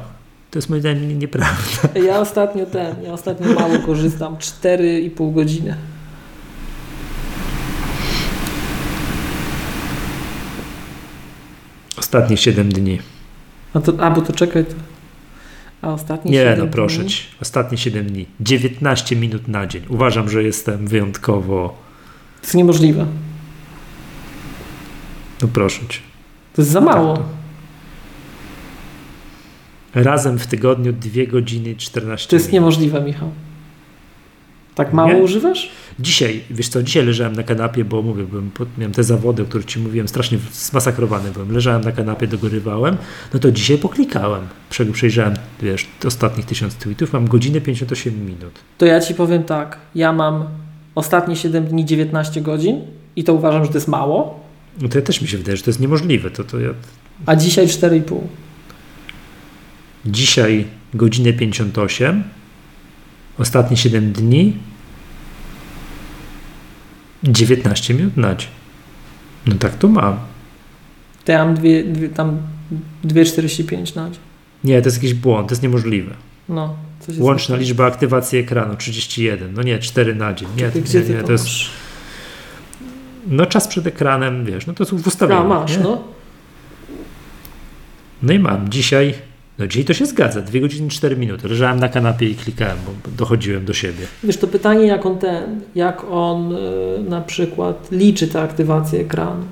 To 0.52 0.57
jest 0.60 0.69
moim 0.69 0.82
zdaniem 0.82 1.19
nieprawda. 1.19 1.90
Ja 2.07 2.19
ostatnio 2.19 2.65
ten, 2.65 2.95
ja 3.03 3.14
ostatnio 3.14 3.53
mało 3.53 3.80
korzystam, 3.86 4.36
4,5 4.36 5.34
godziny. 5.34 5.76
Ostatnie 11.98 12.38
7 12.38 12.69
dni. 12.69 12.99
A, 13.73 13.80
to, 13.80 13.94
a 13.99 14.11
bo 14.11 14.22
to 14.22 14.34
czekaj. 14.34 14.65
To, 14.65 14.72
a 15.82 15.94
ostatni 15.94 16.32
Nie, 16.32 16.56
no 16.57 16.68
proszę 16.68 16.99
dni? 17.02 17.10
ci. 17.10 17.23
Ostatnie 17.41 17.78
7 17.78 18.06
dni. 18.06 18.26
19 18.40 19.15
minut 19.15 19.48
na 19.48 19.68
dzień. 19.68 19.84
Uważam, 19.90 20.30
że 20.30 20.44
jestem 20.44 20.88
wyjątkowo. 20.88 21.81
To 22.42 22.46
jest 22.48 22.56
niemożliwe. 22.56 23.06
No 25.42 25.48
proszę 25.48 25.82
cię. 25.90 26.00
To 26.54 26.62
jest 26.62 26.72
za 26.72 26.82
mało. 26.82 27.14
Tak, 29.94 30.04
Razem 30.06 30.40
w 30.40 30.48
tygodniu 30.48 30.94
2 30.94 31.26
godziny 31.32 31.70
i 31.70 31.76
14 31.76 32.30
To 32.30 32.36
jest 32.36 32.46
minut. 32.46 32.54
niemożliwe, 32.54 33.02
Michał. 33.02 33.32
Tak 34.76 34.94
mało 34.94 35.10
Nie? 35.14 35.18
używasz? 35.18 35.70
Dzisiaj, 36.00 36.42
wiesz 36.50 36.70
co, 36.70 36.84
dzisiaj 36.84 37.06
leżałem 37.06 37.34
na 37.36 37.44
kanapie, 37.44 37.86
bo 37.86 38.02
mówię, 38.02 38.24
byłem, 38.24 38.52
miałem 38.78 38.92
te 38.94 39.04
zawody, 39.04 39.44
o 39.44 39.46
których 39.46 39.66
ci 39.66 39.80
mówiłem, 39.80 40.08
strasznie 40.08 40.38
zmasakrowany 40.54 41.32
byłem. 41.32 41.52
Leżałem 41.52 41.82
na 41.82 41.92
kanapie, 41.92 42.28
dogorywałem. 42.28 42.98
No 43.34 43.40
to 43.40 43.52
dzisiaj 43.52 43.78
poklikałem. 43.78 44.42
Prze- 44.70 44.86
Przejrzałem, 44.86 45.34
wiesz, 45.62 45.88
ostatnich 46.06 46.46
tysiąc 46.46 46.76
tweetów. 46.76 47.14
Mam 47.14 47.28
godzinę 47.28 47.62
58 47.62 48.26
minut. 48.26 48.60
To 48.78 48.86
ja 48.86 49.00
ci 49.02 49.16
powiem 49.16 49.44
tak. 49.44 49.78
Ja 49.96 50.14
mam 50.14 50.46
ostatnie 50.96 51.36
7 51.36 51.66
dni 51.66 51.86
19 51.86 52.42
godzin 52.42 52.82
i 53.16 53.24
to 53.24 53.34
uważam, 53.34 53.64
że 53.64 53.70
to 53.70 53.78
jest 53.78 53.88
mało, 53.88 54.40
No 54.82 54.90
to 54.90 54.98
ja 54.98 55.06
też 55.06 55.22
mi 55.22 55.28
się 55.28 55.38
wydaje, 55.38 55.58
że 55.58 55.64
to 55.64 55.70
jest 55.70 55.80
niemożliwe. 55.80 56.32
To, 56.32 56.44
to 56.44 56.60
ja 56.60 56.70
a 57.26 57.36
dzisiaj 57.36 57.68
4,5. 57.68 58.20
Dzisiaj 60.06 60.66
godzinę 60.94 61.34
58, 61.34 62.24
ostatnie 63.38 63.78
7 63.78 64.12
dni, 64.12 64.54
19 67.24 67.94
minut 67.94 68.18
na 68.18 68.36
dzień. 68.36 68.50
No 69.46 69.56
tak 69.56 69.76
to 69.76 69.88
mam. 69.88 70.18
To 71.26 71.32
ja 71.32 71.46
mam 71.46 71.56
dwie, 71.56 71.84
dwie, 71.84 72.10
tam 72.10 72.38
2,45 73.06 73.96
na 73.96 74.10
dzień. 74.10 74.20
Nie, 74.64 74.82
to 74.82 74.88
jest 74.88 74.98
jakiś 74.98 75.14
błąd, 75.14 75.48
to 75.48 75.52
jest 75.52 75.64
niemożliwe. 75.64 76.16
No, 76.50 76.76
Łączna 77.19 77.56
nie 77.56 77.61
liczba 77.61 77.86
aktywacji 77.86 78.40
ekranu 78.40 78.76
31, 78.76 79.53
no 79.53 79.61
nie, 79.61 79.80
4 79.80 80.15
na 80.15 80.34
dzień. 80.34 80.49
Nie, 80.57 80.64
Czekaj, 80.64 80.82
nie, 80.82 81.02
ty 81.02 81.14
nie, 81.14 81.23
to 81.23 81.32
jest, 81.32 81.48
no 83.28 83.45
czas 83.45 83.68
przed 83.68 83.88
ekranem, 83.88 84.45
wiesz, 84.45 84.68
no 84.68 84.73
to 84.73 84.84
jest 84.84 85.03
w 85.03 85.07
ustawieniu. 85.07 85.41
A, 85.41 85.44
masz, 85.44 85.78
nie? 85.78 85.84
no. 85.84 86.03
no 88.23 88.34
i 88.34 88.40
mam 88.40 88.69
dzisiaj, 88.69 89.14
no 89.60 89.68
dzisiaj 89.68 89.86
to 89.86 89.94
się 89.94 90.06
zgadza, 90.06 90.41
2 90.41 90.60
godziny 90.60 90.90
4 90.90 91.18
minuty. 91.18 91.48
Leżałem 91.48 91.80
na 91.80 91.90
kanapie 91.90 92.30
i 92.30 92.36
klikałem, 92.36 92.78
bo 92.86 93.11
dochodziłem 93.18 93.65
do 93.65 93.73
siebie. 93.73 94.06
Wiesz, 94.23 94.38
to 94.38 94.48
pytanie, 94.48 94.88
jak 94.88 95.06
on 95.06 95.18
ten, 95.18 95.61
jak 95.76 96.03
on 96.11 96.56
y, 96.56 96.60
na 97.10 97.22
przykład 97.22 97.91
liczy 97.91 98.28
tę 98.28 98.41
aktywację 98.41 98.99
ekranu. 98.99 99.44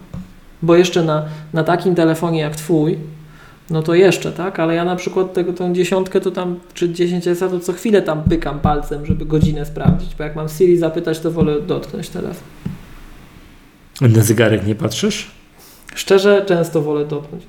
Bo 0.62 0.76
jeszcze 0.76 1.04
na, 1.04 1.26
na 1.54 1.64
takim 1.64 1.96
telefonie 1.96 2.40
jak 2.40 2.56
twój, 2.56 2.98
No 3.70 3.82
to 3.82 3.96
jeszcze, 3.96 4.32
tak? 4.32 4.60
Ale 4.60 4.76
ja 4.76 4.86
na 4.86 4.96
przykład 4.96 5.34
tego, 5.34 5.54
tą 5.54 5.74
dziesiątkę 5.74 6.22
to 6.22 6.32
tam, 6.32 6.60
czy 6.74 6.90
10 6.90 7.28
SA, 7.28 7.50
to 7.50 7.60
co 7.60 7.74
chwilę 7.74 8.02
tam 8.02 8.24
pykam 8.24 8.60
palcem, 8.60 9.06
żeby 9.06 9.26
godzinę 9.26 9.66
sprawdzić, 9.66 10.16
bo 10.16 10.24
jak 10.24 10.36
mam 10.36 10.50
Siri 10.50 10.78
zapytać, 10.78 11.20
to 11.20 11.32
wolę 11.32 11.62
dotknąć 11.62 12.10
telefon. 12.10 12.48
Na 14.02 14.24
zegarek 14.24 14.68
nie 14.68 14.76
patrzysz? 14.76 15.32
Szczerze, 15.96 16.46
często 16.46 16.82
wolę 16.82 17.06
dotknąć. 17.06 17.44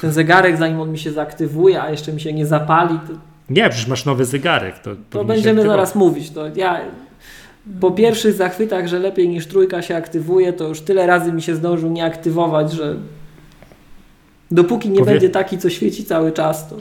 Ten 0.00 0.12
zegarek, 0.12 0.56
zanim 0.56 0.80
on 0.80 0.92
mi 0.92 0.98
się 0.98 1.12
zaktywuje, 1.12 1.82
a 1.82 1.90
jeszcze 1.90 2.12
mi 2.12 2.20
się 2.20 2.32
nie 2.32 2.46
zapali, 2.46 2.98
to, 2.98 3.12
Nie, 3.50 3.68
przecież 3.68 3.88
masz 3.88 4.04
nowy 4.04 4.24
zegarek. 4.24 4.78
To, 4.78 4.90
to 5.10 5.24
będziemy 5.24 5.62
zaraz 5.62 5.94
mówić. 5.94 6.30
To 6.30 6.46
ja 6.56 6.80
po 7.80 7.90
pierwszych 7.90 8.32
zachwytach, 8.34 8.86
że 8.88 8.98
lepiej 8.98 9.28
niż 9.28 9.46
trójka 9.46 9.82
się 9.82 9.96
aktywuje, 9.96 10.52
to 10.52 10.68
już 10.68 10.80
tyle 10.80 11.06
razy 11.06 11.32
mi 11.32 11.42
się 11.42 11.54
zdążył 11.54 11.90
nie 11.90 12.04
aktywować, 12.04 12.72
że 12.72 12.96
dopóki 14.50 14.90
nie 14.90 14.98
Powie- 14.98 15.12
będzie 15.12 15.30
taki, 15.30 15.58
co 15.58 15.70
świeci 15.70 16.04
cały 16.04 16.32
czas, 16.32 16.68
to 16.68 16.76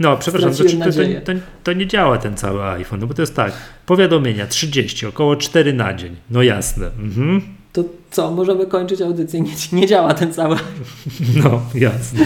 No, 0.00 0.16
przepraszam, 0.16 0.54
znaczy, 0.54 0.78
to, 0.78 0.84
to, 0.84 1.32
to, 1.32 1.40
to 1.64 1.72
nie 1.72 1.86
działa 1.86 2.18
ten 2.18 2.36
cały 2.36 2.62
iPhone, 2.62 3.00
no 3.00 3.06
bo 3.06 3.14
to 3.14 3.22
jest 3.22 3.34
tak, 3.36 3.52
powiadomienia 3.86 4.46
30, 4.46 5.06
około 5.06 5.36
4 5.36 5.72
na 5.72 5.94
dzień. 5.94 6.16
No 6.30 6.42
jasne. 6.42 6.86
Mhm. 6.86 7.42
To 7.72 7.84
co, 8.10 8.30
możemy 8.30 8.66
kończyć 8.66 9.00
audycję? 9.00 9.40
Nie, 9.40 9.52
nie 9.72 9.86
działa 9.86 10.14
ten 10.14 10.32
cały. 10.32 10.56
No, 11.44 11.62
jasne. 11.74 12.20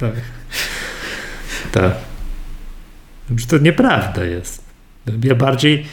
tak. 0.00 0.12
Tak. 1.72 1.92
Że 3.36 3.46
to 3.46 3.58
nieprawda 3.58 4.24
jest. 4.24 4.64
Ja 5.24 5.34
bardziej, 5.34 5.86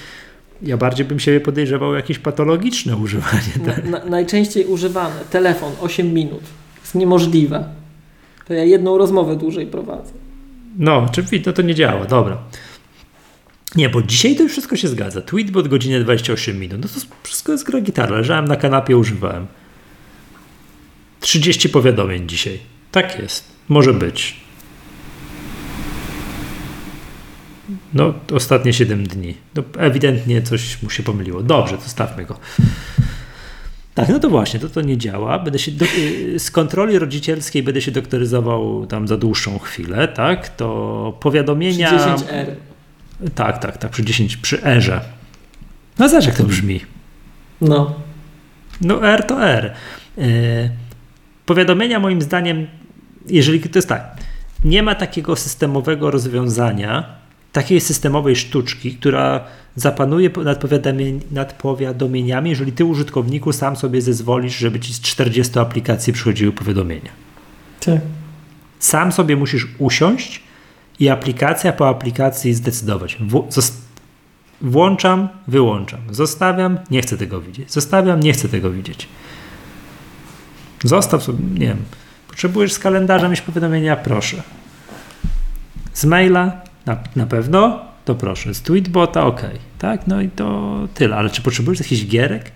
ja 0.62 0.78
bardziej 0.78 1.06
bym 1.06 1.20
siebie 1.20 1.40
podejrzewał 1.40 1.94
jakieś 1.96 2.20
patologiczne 2.20 2.98
używanie. 2.98 3.54
Tak? 3.66 3.86
Na, 3.86 4.00
na, 4.00 4.06
najczęściej 4.06 4.66
używane. 4.66 5.16
Telefon 5.32 5.72
8 5.82 6.14
minut. 6.14 6.44
jest 6.82 6.96
niemożliwe. 6.96 7.64
To 8.48 8.54
ja 8.54 8.64
jedną 8.64 8.98
rozmowę 8.98 9.36
dłużej 9.36 9.68
prowadzę. 9.68 10.12
No, 10.78 10.98
oczywiście, 11.10 11.50
no 11.50 11.54
to 11.54 11.62
nie 11.62 11.76
działa, 11.76 12.06
dobra. 12.06 12.38
Nie, 13.76 13.90
bo 13.90 14.02
dzisiaj 14.02 14.36
to 14.36 14.44
już 14.44 14.52
wszystko 14.52 14.76
się 14.76 14.88
zgadza. 14.88 15.22
Tweetbot 15.22 15.68
godzinę 15.68 16.00
28 16.00 16.60
minut. 16.60 16.82
No 16.82 16.88
to 16.88 16.94
wszystko 17.24 17.52
jest 17.52 17.64
gra 17.64 17.82
gitara. 17.82 18.18
Leżałem 18.18 18.48
na 18.48 18.56
kanapie, 18.56 18.98
używałem. 18.98 19.48
30 21.20 21.70
powiadomień 21.70 22.28
dzisiaj. 22.28 22.60
Tak 22.92 23.20
jest. 23.20 23.52
Może 23.70 23.94
być. 23.94 24.36
No, 27.94 28.14
ostatnie 28.34 28.74
7 28.74 29.08
dni. 29.08 29.36
No, 29.56 29.64
ewidentnie 29.78 30.42
coś 30.42 30.84
mu 30.84 30.90
się 30.90 31.04
pomyliło. 31.04 31.44
Dobrze, 31.44 31.78
to 31.78 31.90
stawmy 31.90 32.26
go. 32.26 32.40
Tak, 33.96 34.10
no 34.10 34.20
to 34.20 34.30
właśnie, 34.30 34.60
to 34.60 34.70
to 34.70 34.82
nie 34.82 34.98
działa. 34.98 35.40
Będę 35.40 35.60
się 35.60 35.72
do, 35.72 35.86
y, 35.86 36.40
z 36.40 36.52
kontroli 36.52 37.00
rodzicielskiej 37.00 37.64
będę 37.64 37.82
się 37.82 37.92
doktoryzował 37.92 38.86
tam 38.86 39.08
za 39.08 39.18
dłuższą 39.18 39.60
chwilę, 39.60 40.08
tak? 40.08 40.50
To 40.50 41.18
powiadomienia. 41.20 41.92
10R. 41.92 42.46
Tak, 43.36 43.60
tak, 43.60 43.78
tak, 43.78 43.92
przy 43.92 44.04
10, 44.06 44.38
przy 44.38 44.64
erze. 44.64 45.02
No 46.00 46.10
zobacz, 46.10 46.26
jak 46.26 46.38
to 46.38 46.44
brzmi. 46.44 46.82
No. 47.62 47.96
No 48.82 49.08
R 49.08 49.24
to 49.24 49.48
R. 49.48 49.74
Yy, 50.18 50.26
powiadomienia 51.46 52.00
moim 52.00 52.22
zdaniem, 52.22 52.68
jeżeli 53.28 53.60
to 53.60 53.78
jest 53.78 53.90
tak, 53.90 54.18
nie 54.66 54.84
ma 54.84 54.96
takiego 54.96 55.36
systemowego 55.36 56.12
rozwiązania, 56.12 57.16
takiej 57.52 57.82
systemowej 57.82 58.36
sztuczki, 58.36 58.96
która 58.96 59.46
zapanuje 59.76 60.30
nad, 60.44 60.60
powiadomień, 60.60 61.22
nad 61.32 61.54
powiadomieniami, 61.54 62.50
jeżeli 62.50 62.72
ty 62.72 62.86
użytkowniku 62.86 63.54
sam 63.54 63.76
sobie 63.76 64.02
zezwolisz, 64.02 64.58
żeby 64.58 64.80
ci 64.80 64.94
z 64.94 65.02
40 65.02 65.60
aplikacji 65.60 66.14
przychodziły 66.14 66.52
powiadomienia. 66.52 67.12
Tak. 67.80 68.02
Sam 68.80 69.12
sobie 69.12 69.36
musisz 69.36 69.68
usiąść 69.78 70.44
i 71.00 71.10
aplikacja 71.10 71.74
po 71.74 71.90
aplikacji 71.90 72.54
zdecydować. 72.54 73.18
W, 73.20 73.48
włączam, 74.62 75.30
wyłączam. 75.48 76.00
Zostawiam, 76.12 76.80
nie 76.92 77.02
chcę 77.02 77.18
tego 77.18 77.42
widzieć. 77.42 77.72
Zostawiam, 77.72 78.20
nie 78.20 78.34
chcę 78.34 78.50
tego 78.50 78.72
widzieć. 78.72 79.08
Zostaw 80.84 81.24
sobie, 81.24 81.44
nie 81.60 81.68
wiem. 81.68 81.84
Potrzebujesz 82.28 82.74
z 82.74 82.80
kalendarza 82.80 83.30
mieć 83.30 83.42
powiadomienia? 83.42 83.96
Proszę. 83.96 84.44
Z 85.94 86.06
maila? 86.06 86.62
Na, 86.86 86.98
na 87.16 87.26
pewno? 87.26 87.95
To 88.06 88.16
proszę. 88.16 88.54
Z 88.54 88.62
tweetbota? 88.62 89.26
Ok. 89.26 89.42
Tak? 89.80 90.08
No 90.08 90.22
i 90.22 90.30
to 90.30 90.74
tyle. 90.94 91.16
Ale 91.16 91.30
czy 91.30 91.42
potrzebujesz 91.42 91.80
jakichś 91.80 92.06
gierek? 92.06 92.52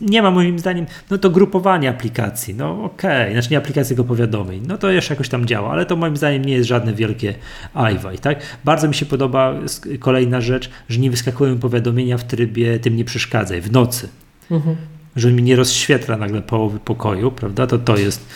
Nie, 0.00 0.22
ma 0.22 0.30
moim 0.30 0.58
zdaniem, 0.58 0.86
no 1.10 1.18
to 1.18 1.30
grupowanie 1.30 1.88
aplikacji, 1.90 2.54
no 2.54 2.84
okej, 2.84 3.32
znaczy 3.32 3.48
nie 3.50 3.58
aplikacji, 3.58 3.96
tylko 3.96 4.08
powiadomień, 4.08 4.62
no 4.68 4.78
to 4.78 4.90
jeszcze 4.90 5.14
jakoś 5.14 5.28
tam 5.28 5.46
działa, 5.46 5.70
ale 5.70 5.86
to 5.86 5.96
moim 5.96 6.16
zdaniem 6.16 6.44
nie 6.44 6.52
jest 6.54 6.68
żadne 6.68 6.94
wielkie 6.94 7.34
ajwaj, 7.74 8.18
tak? 8.18 8.38
Bardzo 8.64 8.88
mi 8.88 8.94
się 8.94 9.06
podoba 9.06 9.54
kolejna 10.00 10.40
rzecz, 10.40 10.70
że 10.88 11.00
nie 11.00 11.10
wyskakują 11.10 11.58
powiadomienia 11.58 12.18
w 12.18 12.24
trybie 12.24 12.78
tym 12.78 12.96
nie 12.96 13.04
przeszkadzaj, 13.04 13.60
w 13.60 13.72
nocy, 13.72 14.08
Mhm. 14.50 14.76
że 15.16 15.32
mi 15.32 15.42
nie 15.42 15.56
rozświetla 15.56 16.16
nagle 16.16 16.42
połowy 16.42 16.78
pokoju, 16.78 17.30
prawda? 17.30 17.66
To 17.66 17.78
to 17.78 17.96
jest, 17.96 18.26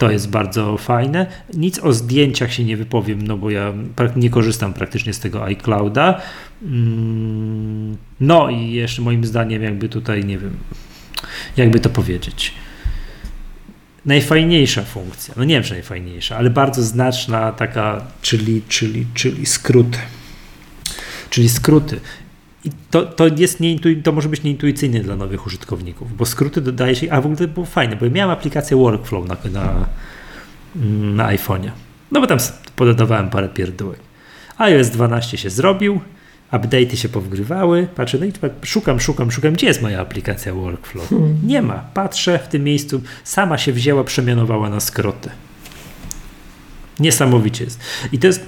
to 0.00 0.10
jest 0.10 0.30
bardzo 0.30 0.76
fajne. 0.76 1.26
Nic 1.54 1.78
o 1.78 1.92
zdjęciach 1.92 2.52
się 2.52 2.64
nie 2.64 2.76
wypowiem, 2.76 3.22
no 3.22 3.36
bo 3.36 3.50
ja 3.50 3.72
nie 4.16 4.30
korzystam 4.30 4.72
praktycznie 4.72 5.12
z 5.12 5.20
tego 5.20 5.44
iClouda. 5.44 6.20
Mm, 6.62 7.96
No 8.20 8.50
i 8.50 8.72
jeszcze 8.72 9.02
moim 9.02 9.24
zdaniem 9.24 9.62
jakby 9.62 9.88
tutaj, 9.88 10.24
nie 10.24 10.38
wiem, 10.38 10.56
jakby 11.56 11.80
to 11.80 11.90
powiedzieć. 11.90 12.54
Najfajniejsza 14.06 14.82
funkcja, 14.82 15.34
no 15.36 15.44
nie 15.44 15.54
wiem, 15.54 15.62
czy 15.62 15.72
najfajniejsza, 15.72 16.36
ale 16.36 16.50
bardzo 16.50 16.82
znaczna 16.82 17.52
taka, 17.52 18.06
czyli, 18.22 18.62
czyli, 18.68 19.06
czyli 19.14 19.46
skróty. 19.46 19.98
Czyli 21.30 21.48
skróty. 21.48 22.00
I 22.64 22.70
to, 22.90 23.02
to, 23.02 23.26
jest 23.36 23.58
to 24.04 24.12
może 24.12 24.28
być 24.28 24.42
nieintuicyjne 24.42 25.00
dla 25.00 25.16
nowych 25.16 25.46
użytkowników, 25.46 26.16
bo 26.16 26.26
skróty 26.26 26.60
dodaje 26.60 26.96
się, 26.96 27.12
a 27.12 27.20
w 27.20 27.26
ogóle 27.26 27.36
to 27.36 27.48
było 27.48 27.66
fajne, 27.66 27.96
bo 27.96 28.04
ja 28.04 28.10
miałem 28.10 28.30
aplikację 28.30 28.76
Workflow 28.76 29.28
na, 29.28 29.36
na, 29.50 29.86
na 31.14 31.36
iPhone'ie. 31.36 31.70
No 32.12 32.20
bo 32.20 32.26
tam 32.26 32.38
pododawałem 32.76 33.30
parę 33.30 33.48
pierdółek. 33.48 34.00
iOS 34.58 34.88
12 34.88 35.38
się 35.38 35.50
zrobił, 35.50 36.00
update'y 36.52 36.96
się 36.96 37.08
powgrywały, 37.08 37.88
patrzę, 37.96 38.18
no 38.18 38.26
i 38.26 38.32
szukam, 38.62 39.00
szukam, 39.00 39.30
szukam, 39.30 39.52
gdzie 39.52 39.66
jest 39.66 39.82
moja 39.82 40.00
aplikacja 40.00 40.54
Workflow? 40.54 41.10
Nie 41.46 41.62
ma. 41.62 41.84
Patrzę 41.94 42.38
w 42.38 42.48
tym 42.48 42.64
miejscu, 42.64 43.02
sama 43.24 43.58
się 43.58 43.72
wzięła, 43.72 44.04
przemianowała 44.04 44.70
na 44.70 44.80
skróty. 44.80 45.30
Niesamowicie 47.00 47.64
jest. 47.64 47.80
I 48.12 48.18
to 48.18 48.26
jest 48.26 48.46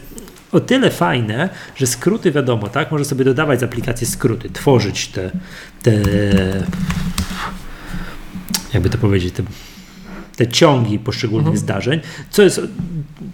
o 0.52 0.60
tyle 0.60 0.90
fajne, 0.90 1.48
że 1.76 1.86
skróty 1.86 2.32
wiadomo, 2.32 2.68
tak? 2.68 2.90
Można 2.90 3.04
sobie 3.04 3.24
dodawać 3.24 3.60
z 3.60 3.62
aplikacji 3.62 4.06
skróty, 4.06 4.50
tworzyć 4.50 5.08
te, 5.08 5.30
te 5.82 5.92
jakby 8.74 8.90
to 8.90 8.98
powiedzieć, 8.98 9.34
te, 9.34 9.42
te 10.36 10.46
ciągi 10.46 10.98
poszczególnych 10.98 11.46
Mhm. 11.46 11.58
zdarzeń, 11.64 12.00
co 12.30 12.42
jest 12.42 12.60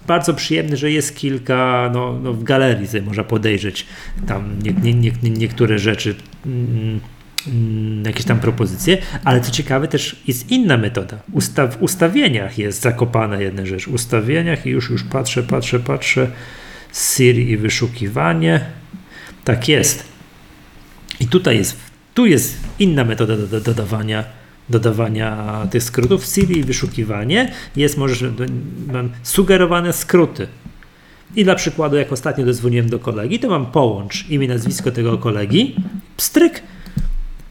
bardzo 0.07 0.33
przyjemne, 0.33 0.77
że 0.77 0.91
jest 0.91 1.15
kilka, 1.15 1.89
no, 1.93 2.19
no 2.23 2.33
w 2.33 2.43
galerii 2.43 2.87
sobie 2.87 3.01
można 3.01 3.23
podejrzeć 3.23 3.85
tam 4.27 4.59
nie, 4.63 4.73
nie, 4.73 4.93
nie, 4.93 5.11
nie, 5.23 5.29
niektóre 5.29 5.79
rzeczy, 5.79 6.15
mm, 6.45 6.99
mm, 7.47 8.03
jakieś 8.05 8.25
tam 8.25 8.39
propozycje, 8.39 8.97
ale 9.23 9.41
co 9.41 9.51
ciekawe 9.51 9.87
też 9.87 10.23
jest 10.27 10.51
inna 10.51 10.77
metoda. 10.77 11.17
Usta 11.31 11.67
w 11.67 11.81
ustawieniach 11.81 12.57
jest 12.57 12.81
zakopana 12.81 13.41
jedna 13.41 13.65
rzecz. 13.65 13.85
W 13.85 13.93
ustawieniach 13.93 14.65
i 14.65 14.69
już, 14.69 14.89
już 14.89 15.03
patrzę, 15.03 15.43
patrzę, 15.43 15.79
patrzę 15.79 16.31
Siri 16.93 17.51
i 17.51 17.57
wyszukiwanie. 17.57 18.65
Tak 19.43 19.67
jest. 19.67 20.03
I 21.19 21.27
tutaj 21.27 21.57
jest, 21.57 21.77
tu 22.13 22.25
jest 22.25 22.57
inna 22.79 23.03
metoda 23.03 23.37
do, 23.37 23.47
do, 23.47 23.61
dodawania, 23.61 24.23
dodawania 24.69 25.57
tych 25.71 25.83
skrótów. 25.83 26.25
Siri 26.25 26.57
i 26.57 26.63
wyszukiwanie 26.63 27.51
jest, 27.75 27.97
możesz, 27.97 28.23
mam 28.93 29.09
sugerowane 29.23 29.93
skróty. 29.93 30.47
I 31.35 31.43
dla 31.43 31.55
przykładu, 31.55 31.95
jak 31.95 32.11
ostatnio 32.11 32.45
dozwoniłem 32.45 32.89
do 32.89 32.99
kolegi, 32.99 33.39
to 33.39 33.49
mam 33.49 33.65
połącz 33.65 34.29
imię, 34.29 34.47
nazwisko 34.47 34.91
tego 34.91 35.17
kolegi, 35.17 35.75
pstryk, 36.17 36.63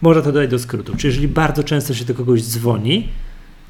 można 0.02 0.22
to 0.22 0.32
dodać 0.32 0.50
do 0.50 0.58
skrótu. 0.58 0.96
Czyli 0.96 1.08
jeżeli 1.08 1.28
bardzo 1.28 1.64
często 1.64 1.94
się 1.94 2.04
do 2.04 2.14
kogoś 2.14 2.42
dzwoni, 2.42 3.08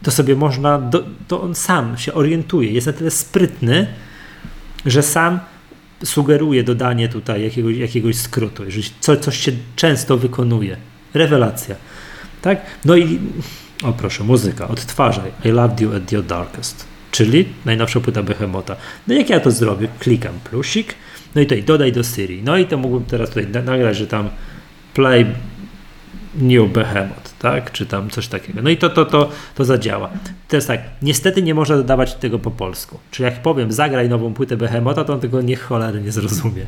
to 0.02 0.10
sobie 0.10 0.36
można, 0.36 0.78
do, 0.78 1.04
to 1.28 1.42
on 1.42 1.54
sam 1.54 1.98
się 1.98 2.14
orientuje, 2.14 2.70
jest 2.72 2.86
na 2.86 2.92
tyle 2.92 3.10
sprytny, 3.10 3.86
że 4.86 5.02
sam 5.02 5.40
sugeruje 6.04 6.64
dodanie 6.64 7.08
tutaj 7.08 7.42
jakiegoś, 7.42 7.76
jakiegoś 7.76 8.16
skrótu, 8.16 8.64
jeżeli 8.64 8.84
co, 9.00 9.16
coś 9.16 9.38
się 9.38 9.52
często 9.76 10.16
wykonuje. 10.18 10.76
Rewelacja. 11.14 11.74
Tak? 12.42 12.60
No 12.84 12.96
i 12.96 13.18
o 13.82 13.92
proszę, 13.92 14.24
muzyka, 14.24 14.68
odtwarzaj. 14.68 15.30
I 15.44 15.48
loved 15.48 15.80
you 15.80 15.94
at 15.96 16.12
your 16.12 16.24
darkest. 16.24 16.84
Czyli 17.10 17.44
najnowsza 17.64 18.00
płyta 18.00 18.22
Behemota. 18.22 18.76
No 19.06 19.14
jak 19.14 19.30
ja 19.30 19.40
to 19.40 19.50
zrobię? 19.50 19.88
Klikam 19.98 20.34
plusik, 20.50 20.94
no 21.34 21.40
i 21.40 21.46
tutaj 21.46 21.62
dodaj 21.62 21.92
do 21.92 22.02
Siri. 22.02 22.42
No 22.42 22.56
i 22.58 22.66
to 22.66 22.76
mógłbym 22.78 23.04
teraz 23.04 23.28
tutaj 23.28 23.46
na- 23.46 23.62
nagrać, 23.62 23.96
że 23.96 24.06
tam 24.06 24.28
play 24.94 25.26
new 26.34 26.72
Behemoth. 26.72 27.27
Tak? 27.38 27.72
Czy 27.72 27.86
tam 27.86 28.10
coś 28.10 28.28
takiego. 28.28 28.62
No 28.62 28.70
i 28.70 28.76
to, 28.76 28.90
to, 28.90 29.04
to, 29.04 29.30
to 29.54 29.64
zadziała. 29.64 30.10
To 30.48 30.56
jest 30.56 30.68
tak, 30.68 30.80
niestety 31.02 31.42
nie 31.42 31.54
można 31.54 31.76
dodawać 31.76 32.14
tego 32.14 32.38
po 32.38 32.50
polsku. 32.50 32.98
Czyli 33.10 33.24
jak 33.24 33.42
powiem, 33.42 33.72
zagraj 33.72 34.08
nową 34.08 34.34
płytę 34.34 34.56
Behemota, 34.56 35.04
to 35.04 35.12
on 35.12 35.20
tego 35.20 35.42
nie 35.42 35.56
cholery 35.56 36.00
nie 36.00 36.12
zrozumie. 36.12 36.66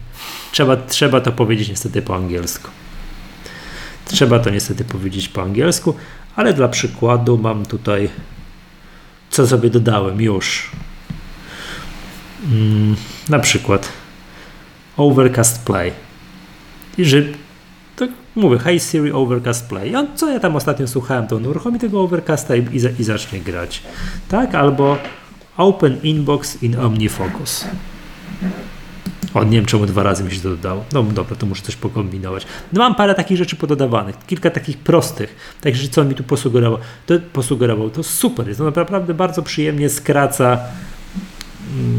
Trzeba, 0.53 0.77
trzeba 0.77 1.21
to 1.21 1.33
powiedzieć 1.33 1.69
niestety 1.69 2.03
po 2.03 2.17
angielsku. 2.17 2.71
Trzeba 4.05 4.39
to 4.39 4.51
niestety 4.51 4.85
powiedzieć 4.85 5.29
po 5.29 5.43
angielsku, 5.43 5.95
ale 6.37 6.55
dla 6.55 6.69
przykładu 6.69 7.39
mam 7.39 7.67
tutaj, 7.67 8.09
co 9.31 9.47
sobie 9.47 9.71
dodałem 9.71 10.21
już. 10.21 10.71
Mm, 12.53 12.97
na 13.29 13.39
przykład 13.39 13.89
Overcast 14.97 15.65
Play. 15.65 15.93
I 16.99 17.05
że 17.05 17.23
mówię, 18.36 18.59
hey 18.59 18.81
Siri 18.81 19.12
Overcast 19.12 19.69
Play. 19.69 19.90
I 19.90 19.97
on, 19.97 20.07
co 20.15 20.31
ja 20.31 20.40
tam 20.40 20.57
ostatnio 20.57 20.89
słuchałem, 20.89 21.27
to 21.27 21.36
on 21.36 21.47
uruchomi 21.47 21.78
tego 21.78 22.02
Overcasta 22.02 22.57
i, 22.57 22.61
i, 22.61 23.01
i 23.01 23.05
zacznie 23.05 23.40
grać. 23.40 23.82
Tak? 24.28 24.55
Albo 24.55 24.98
Open 25.57 25.98
Inbox 26.02 26.62
in 26.62 26.78
OmniFocus. 26.78 27.65
O, 29.35 29.44
nie 29.44 29.51
wiem 29.51 29.66
czemu 29.66 29.86
dwa 29.86 30.02
razy 30.02 30.24
mi 30.24 30.31
się 30.31 30.40
to 30.40 30.48
dodało. 30.48 30.85
No 30.93 31.02
dobra, 31.02 31.36
to 31.36 31.47
muszę 31.47 31.62
coś 31.62 31.77
pokombinować. 31.77 32.47
No 32.73 32.78
mam 32.78 32.94
parę 32.94 33.15
takich 33.15 33.36
rzeczy 33.36 33.57
pododawanych, 33.57 34.16
kilka 34.27 34.51
takich 34.51 34.78
prostych. 34.78 35.57
Także 35.61 35.89
co 35.89 36.05
mi 36.05 36.15
tu 36.15 36.24
posugerował? 36.24 36.78
To 37.07 37.15
posugerował, 37.32 37.90
to 37.90 38.02
super 38.02 38.48
jest. 38.48 38.59
To 38.59 38.65
naprawdę 38.65 39.15
bardzo 39.15 39.43
przyjemnie 39.43 39.89
skraca 39.89 40.59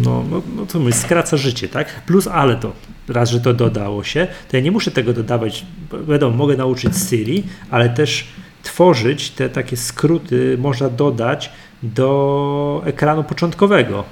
no, 0.03 0.23
no, 0.31 0.41
no 0.55 0.65
to 0.65 0.79
mówię, 0.79 0.93
skraca 0.93 1.37
życie, 1.37 1.69
tak? 1.69 2.05
Plus 2.05 2.27
ale 2.27 2.55
to, 2.55 2.73
raz, 3.11 3.29
że 3.29 3.39
to 3.39 3.53
dodało 3.53 4.03
się, 4.03 4.27
to 4.49 4.57
ja 4.57 4.63
nie 4.63 4.71
muszę 4.71 4.91
tego 4.91 5.13
dodawać, 5.13 5.65
wiadomo, 6.07 6.37
mogę 6.37 6.57
nauczyć 6.57 6.93
Siri, 7.09 7.43
ale 7.69 7.89
też 7.89 8.27
tworzyć 8.63 9.29
te 9.29 9.49
takie 9.49 9.77
skróty 9.77 10.57
można 10.57 10.89
dodać 10.89 11.51
do 11.83 12.81
ekranu 12.85 13.23
początkowego. 13.23 14.03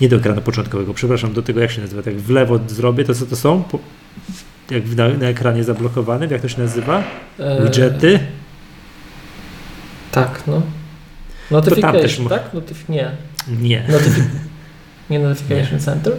Nie 0.00 0.08
do 0.08 0.16
ekranu 0.16 0.40
początkowego, 0.40 0.94
przepraszam, 0.94 1.32
do 1.32 1.42
tego 1.42 1.60
jak 1.60 1.70
się 1.70 1.80
nazywa, 1.80 2.02
tak 2.02 2.16
w 2.16 2.30
lewo 2.30 2.60
zrobię, 2.66 3.04
to 3.04 3.14
co 3.14 3.26
to 3.26 3.36
są? 3.36 3.62
Po, 3.62 3.78
jak 4.70 4.96
na, 4.96 5.08
na, 5.08 5.26
ekranie 5.26 5.64
zablokowanym, 5.64 6.30
jak 6.30 6.42
to 6.42 6.48
się 6.48 6.62
nazywa? 6.62 7.02
Eee, 7.38 7.62
Widgety? 7.62 8.18
Tak, 10.12 10.42
no. 10.46 10.62
Notification, 11.50 12.28
tak? 12.28 12.54
Notif 12.54 12.88
nie. 12.88 13.10
Nie. 13.60 13.84
Notifi 13.88 14.22
nie 15.10 15.18
Notification 15.18 15.72
nie. 15.78 15.84
Center? 15.84 16.12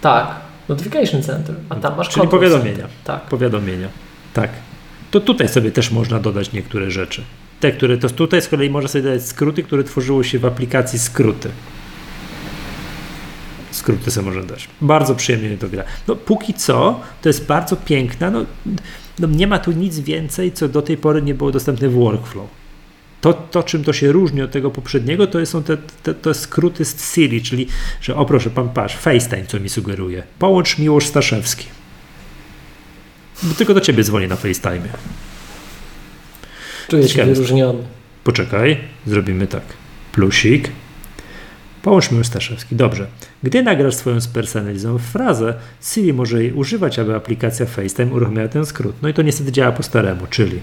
Tak, 0.00 0.45
Notification 0.68 1.22
Center. 1.22 1.54
A 1.68 1.74
tam 1.74 1.96
masz 1.96 2.08
Czyli 2.08 2.28
powiadomienia. 2.28 2.76
Center. 2.76 2.90
Tak. 3.04 3.20
Powiadomienia. 3.20 3.88
Tak. 4.34 4.50
To 5.10 5.20
tutaj 5.20 5.48
sobie 5.48 5.70
też 5.70 5.90
można 5.90 6.18
dodać 6.18 6.52
niektóre 6.52 6.90
rzeczy. 6.90 7.22
Te, 7.60 7.72
które 7.72 7.98
to 7.98 8.10
tutaj 8.10 8.42
z 8.42 8.48
kolei 8.48 8.70
można 8.70 8.88
sobie 8.88 9.04
dodać 9.04 9.22
skróty, 9.22 9.62
które 9.62 9.84
tworzyło 9.84 10.22
się 10.22 10.38
w 10.38 10.44
aplikacji 10.44 10.98
skróty. 10.98 11.48
Skróty 13.70 14.10
sobie 14.10 14.26
można 14.26 14.42
dać. 14.42 14.68
Bardzo 14.80 15.14
przyjemnie 15.14 15.58
to 15.58 15.68
gra. 15.68 15.84
No 16.08 16.16
póki 16.16 16.54
co 16.54 17.00
to 17.22 17.28
jest 17.28 17.46
bardzo 17.46 17.76
piękna. 17.76 18.30
No, 18.30 18.44
no 19.18 19.28
nie 19.28 19.46
ma 19.46 19.58
tu 19.58 19.72
nic 19.72 19.98
więcej, 19.98 20.52
co 20.52 20.68
do 20.68 20.82
tej 20.82 20.96
pory 20.96 21.22
nie 21.22 21.34
było 21.34 21.50
dostępne 21.50 21.88
w 21.88 21.94
workflow. 21.94 22.46
To, 23.20 23.32
to, 23.32 23.62
czym 23.62 23.84
to 23.84 23.92
się 23.92 24.12
różni 24.12 24.42
od 24.42 24.50
tego 24.50 24.70
poprzedniego, 24.70 25.26
to 25.26 25.46
są 25.46 25.62
te, 25.62 25.76
te, 25.76 26.14
te 26.14 26.34
skróty 26.34 26.84
z 26.84 27.14
Siri, 27.14 27.42
czyli, 27.42 27.66
że 28.00 28.16
o 28.16 28.24
proszę 28.24 28.50
pan, 28.50 28.68
patrz, 28.68 28.96
FaceTime, 28.96 29.46
co 29.46 29.60
mi 29.60 29.68
sugeruje. 29.68 30.22
Połącz 30.38 30.78
Miłosz 30.78 31.06
Staszewski. 31.06 31.66
Bo 33.42 33.54
tylko 33.54 33.74
do 33.74 33.80
ciebie 33.80 34.04
dzwonię 34.04 34.28
na 34.28 34.36
FaceTime. 34.36 34.88
Czuję 36.88 37.08
się 37.08 37.24
wyróżniony. 37.24 37.82
Poczekaj, 38.24 38.78
zrobimy 39.06 39.46
tak. 39.46 39.62
Plusik. 40.12 40.70
Połącz 41.82 42.10
Miłosz 42.10 42.26
Staszewski. 42.26 42.76
Dobrze. 42.76 43.06
Gdy 43.42 43.62
nagrasz 43.62 43.94
swoją 43.94 44.20
spersonalizowaną 44.20 44.98
frazę, 44.98 45.54
Siri 45.82 46.12
może 46.12 46.42
jej 46.42 46.52
używać, 46.52 46.98
aby 46.98 47.14
aplikacja 47.14 47.66
FaceTime 47.66 48.12
uruchomiła 48.12 48.48
ten 48.48 48.66
skrót. 48.66 48.94
No 49.02 49.08
i 49.08 49.14
to 49.14 49.22
niestety 49.22 49.52
działa 49.52 49.72
po 49.72 49.82
staremu, 49.82 50.26
czyli 50.30 50.60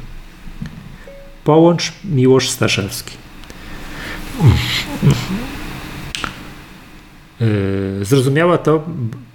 Połącz 1.44 1.94
Miłosz 2.06 2.50
Staszewski. 2.50 3.18
Yy, 7.40 8.06
zrozumiała 8.06 8.58
to, 8.58 8.84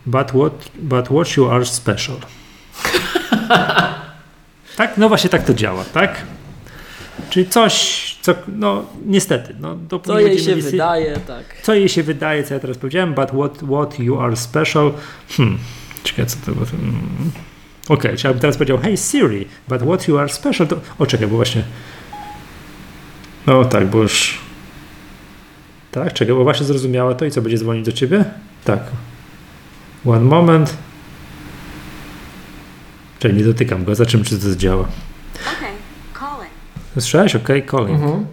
but 0.06 0.28
what, 0.28 0.70
but 0.78 1.08
what 1.08 1.36
you 1.36 1.50
are 1.50 1.66
special. 1.66 2.16
tak? 4.76 4.98
No 4.98 5.08
właśnie 5.08 5.30
tak 5.30 5.44
to 5.44 5.54
działa, 5.54 5.84
tak? 5.84 6.22
Czyli 7.30 7.48
coś, 7.48 8.16
co, 8.22 8.34
no 8.48 8.84
niestety, 9.06 9.56
no 9.60 9.76
Co 10.04 10.20
jej 10.20 10.38
się 10.38 10.56
wydaje, 10.56 11.16
tak. 11.26 11.44
Co 11.62 11.74
jej 11.74 11.88
się 11.88 12.02
wydaje, 12.02 12.44
co 12.44 12.54
ja 12.54 12.60
teraz 12.60 12.78
powiedziałem, 12.78 13.14
but 13.14 13.30
what, 13.30 13.58
what 13.58 13.98
you 13.98 14.20
are 14.20 14.36
special. 14.36 14.92
Hmm, 15.36 15.58
czekaj, 16.02 16.26
co 16.26 16.36
to 16.46 16.52
było. 16.52 16.66
Hmm. 16.66 17.30
Okej, 17.88 17.98
okay, 17.98 18.16
czy 18.16 18.26
ja 18.26 18.32
bym 18.32 18.40
teraz 18.40 18.56
powiedział, 18.56 18.78
hey 18.78 18.96
Siri, 18.96 19.46
but 19.68 19.82
what 19.82 20.08
you 20.08 20.18
are 20.18 20.28
special, 20.28 20.66
to... 20.66 20.76
O, 20.98 21.06
czekaj, 21.06 21.26
bo 21.26 21.36
właśnie 21.36 21.62
no 23.48 23.64
tak, 23.64 23.86
bo 23.86 23.98
już... 23.98 24.38
Tak, 25.90 26.12
czekaj, 26.12 26.34
bo 26.34 26.44
właśnie 26.44 26.66
zrozumiała 26.66 27.14
to 27.14 27.24
i 27.24 27.30
co, 27.30 27.42
będzie 27.42 27.58
dzwonić 27.58 27.86
do 27.86 27.92
ciebie? 27.92 28.24
Tak. 28.64 28.80
One 30.06 30.24
moment. 30.24 30.76
Czyli 33.18 33.34
nie 33.34 33.44
dotykam 33.44 33.84
go, 33.84 33.94
za 33.94 34.06
czym 34.06 34.24
czy 34.24 34.38
to 34.38 34.56
działa. 34.56 34.82
Okej, 34.82 35.52
okay, 35.58 36.20
calling. 36.20 36.52
Słyszałeś? 36.92 37.36
Okej, 37.36 37.64
okay, 37.64 37.70
calling. 37.70 38.02
Mhm. 38.02 38.26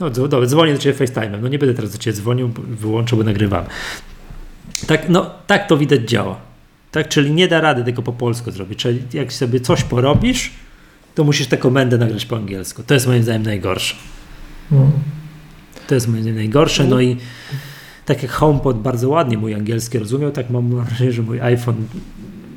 No 0.00 0.10
dobra, 0.10 0.46
dzwonię 0.46 0.72
do 0.72 0.78
ciebie 0.78 0.98
FaceTime'em. 0.98 1.42
No 1.42 1.48
nie 1.48 1.58
będę 1.58 1.74
teraz 1.74 1.92
do 1.92 1.98
ciebie 1.98 2.16
dzwonił, 2.16 2.48
wyłączę, 2.58 3.16
bo 3.16 3.22
nagrywam. 3.22 3.64
Tak, 4.86 5.08
no 5.08 5.30
tak 5.46 5.66
to 5.66 5.76
widać 5.76 6.00
działa. 6.00 6.36
Tak, 6.90 7.08
czyli 7.08 7.30
nie 7.30 7.48
da 7.48 7.60
rady 7.60 7.84
tego 7.84 8.02
po 8.02 8.12
polsku 8.12 8.50
zrobić. 8.50 8.78
Czyli 8.78 9.02
jak 9.12 9.32
sobie 9.32 9.60
coś 9.60 9.84
porobisz, 9.84 10.50
to 11.14 11.24
musisz 11.24 11.46
tę 11.46 11.56
komendę 11.56 11.98
nagrać 11.98 12.26
po 12.26 12.36
angielsku. 12.36 12.82
To 12.82 12.94
jest 12.94 13.06
moim 13.06 13.22
zdaniem 13.22 13.42
najgorsze. 13.42 13.96
To 15.86 15.94
jest 15.94 16.08
zdaniem 16.08 16.34
najgorsze. 16.34 16.84
No 16.84 17.00
i 17.00 17.16
tak 18.04 18.22
jak 18.22 18.32
HomePod 18.32 18.78
bardzo 18.82 19.08
ładnie 19.08 19.38
mój 19.38 19.54
angielski 19.54 19.98
rozumiał, 19.98 20.30
tak 20.30 20.50
mam 20.50 20.84
wrażenie, 20.84 21.12
że 21.12 21.22
mój 21.22 21.40
iPhone 21.40 21.86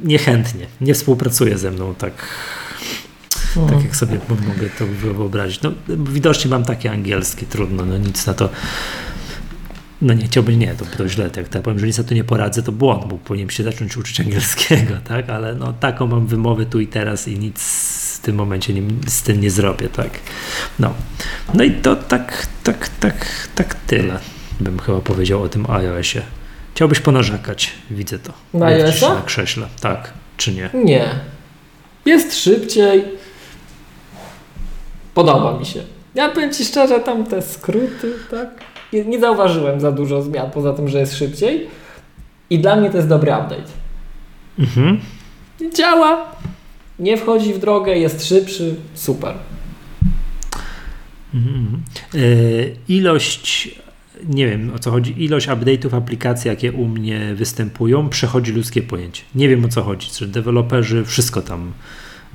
niechętnie, 0.03 0.65
nie 0.81 0.93
współpracuje 0.93 1.57
ze 1.57 1.71
mną 1.71 1.95
tak, 1.95 2.13
tak 3.69 3.83
jak 3.83 3.95
sobie 3.95 4.19
mogę 4.29 4.69
to 4.79 4.87
wyobrazić. 5.13 5.61
No, 5.61 5.71
widocznie 5.87 6.51
mam 6.51 6.65
takie 6.65 6.91
angielskie, 6.91 7.45
trudno, 7.45 7.85
no 7.85 7.97
nic 7.97 8.25
na 8.25 8.33
to. 8.33 8.49
No 10.01 10.13
nie 10.13 10.25
chciałbym, 10.25 10.59
nie, 10.59 10.75
to, 10.75 10.85
to 10.97 11.09
źle, 11.09 11.29
tak, 11.29 11.49
tak 11.49 11.61
powiem, 11.61 11.79
że 11.79 11.87
nic 11.87 11.97
na 11.97 12.03
to 12.03 12.13
nie 12.13 12.23
poradzę, 12.23 12.63
to 12.63 12.71
błąd, 12.71 13.05
bo 13.05 13.17
powinienem 13.17 13.49
się 13.49 13.63
zacząć 13.63 13.97
uczyć 13.97 14.19
angielskiego, 14.19 14.93
tak, 15.07 15.29
ale 15.29 15.55
no 15.55 15.73
taką 15.73 16.07
mam 16.07 16.27
wymowę 16.27 16.65
tu 16.65 16.79
i 16.79 16.87
teraz 16.87 17.27
i 17.27 17.39
nic 17.39 17.61
w 18.15 18.19
tym 18.19 18.35
momencie 18.35 18.73
nie, 18.73 18.81
z 19.07 19.21
tym 19.21 19.41
nie 19.41 19.51
zrobię, 19.51 19.89
tak. 19.89 20.09
No. 20.79 20.93
No 21.53 21.63
i 21.63 21.71
to 21.71 21.95
tak, 21.95 22.47
tak, 22.63 22.89
tak, 22.99 23.47
tak 23.55 23.75
tyle 23.75 24.19
bym 24.59 24.79
chyba 24.79 24.99
powiedział 24.99 25.43
o 25.43 25.49
tym 25.49 25.71
iOSie. 25.71 26.21
Chciałbyś 26.75 26.99
ponarzekać, 26.99 27.71
widzę 27.91 28.19
to. 28.19 28.33
Na 28.53 28.65
iOSa? 28.65 29.15
Na 29.15 29.21
krześle, 29.21 29.67
tak, 29.81 30.13
czy 30.37 30.53
nie? 30.53 30.69
Nie. 30.73 31.09
Jest 32.05 32.39
szybciej. 32.39 33.03
Podoba 35.13 35.59
mi 35.59 35.65
się. 35.65 35.83
Ja 36.15 36.29
powiem 36.29 36.53
Ci 36.53 36.65
szczerze, 36.65 36.99
tam 36.99 37.25
te 37.25 37.41
skróty, 37.41 38.13
tak? 38.31 38.49
Nie, 38.93 39.05
nie 39.05 39.19
zauważyłem 39.19 39.79
za 39.79 39.91
dużo 39.91 40.21
zmian, 40.21 40.51
poza 40.51 40.73
tym, 40.73 40.87
że 40.87 40.99
jest 40.99 41.17
szybciej. 41.17 41.67
I 42.49 42.59
dla 42.59 42.75
mnie 42.75 42.89
to 42.89 42.97
jest 42.97 43.09
dobry 43.09 43.31
update. 43.31 43.71
Mhm. 44.59 44.99
Działa 45.77 46.31
nie 46.99 47.17
wchodzi 47.17 47.53
w 47.53 47.59
drogę, 47.59 47.97
jest 47.97 48.27
szybszy, 48.27 48.75
super. 48.93 49.33
Mhm. 51.33 51.81
E, 52.13 52.19
ilość, 52.87 53.75
nie 54.29 54.47
wiem 54.47 54.71
o 54.75 54.79
co 54.79 54.91
chodzi, 54.91 55.23
ilość 55.23 55.47
update'ów 55.47 55.97
aplikacji, 55.97 56.47
jakie 56.47 56.71
u 56.71 56.87
mnie 56.87 57.35
występują, 57.35 58.09
przechodzi 58.09 58.51
ludzkie 58.51 58.81
pojęcie. 58.81 59.23
Nie 59.35 59.49
wiem 59.49 59.65
o 59.65 59.67
co 59.67 59.83
chodzi, 59.83 60.07
że 60.19 60.27
deweloperzy 60.27 61.05
wszystko 61.05 61.41
tam 61.41 61.71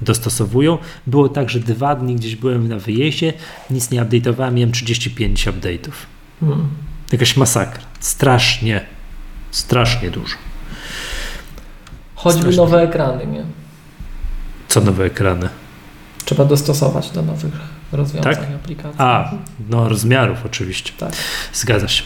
dostosowują. 0.02 0.78
Było 1.06 1.28
tak, 1.28 1.50
że 1.50 1.60
dwa 1.60 1.94
dni 1.94 2.16
gdzieś 2.16 2.36
byłem 2.36 2.68
na 2.68 2.78
wyjeździe, 2.78 3.32
nic 3.70 3.90
nie 3.90 4.02
update'owałem, 4.02 4.52
miałem 4.52 4.72
35 4.72 5.46
update'ów. 5.46 6.15
Hmm. 6.40 6.68
Jakaś 7.12 7.36
masakra. 7.36 7.82
Strasznie, 8.00 8.86
strasznie 9.50 10.10
dużo. 10.10 10.36
Choćby 12.14 12.40
strasznie. 12.40 12.62
nowe 12.62 12.82
ekrany, 12.82 13.26
nie? 13.26 13.44
Co 14.68 14.80
nowe 14.80 15.04
ekrany? 15.04 15.48
Trzeba 16.24 16.44
dostosować 16.44 17.10
do 17.10 17.22
nowych 17.22 17.52
rozwiązań 17.92 18.34
tak? 18.34 18.44
aplikacji. 18.54 18.94
A, 18.98 19.32
no 19.68 19.88
rozmiarów 19.88 20.38
oczywiście. 20.46 20.92
Tak. 20.98 21.12
Zgadza 21.52 21.88
się. 21.88 22.02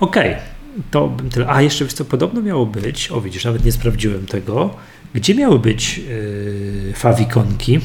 Okej, 0.00 0.30
okay. 0.30 0.42
to 0.90 1.12
tyle. 1.30 1.48
A 1.48 1.62
jeszcze 1.62 1.84
wiesz 1.84 1.94
co, 1.94 2.04
podobno 2.04 2.42
miało 2.42 2.66
być, 2.66 3.10
o 3.10 3.20
widzisz, 3.20 3.44
nawet 3.44 3.64
nie 3.64 3.72
sprawdziłem 3.72 4.26
tego, 4.26 4.74
gdzie 5.14 5.34
miały 5.34 5.58
być 5.58 5.98
yy, 5.98 6.92
fawikonki? 6.96 7.80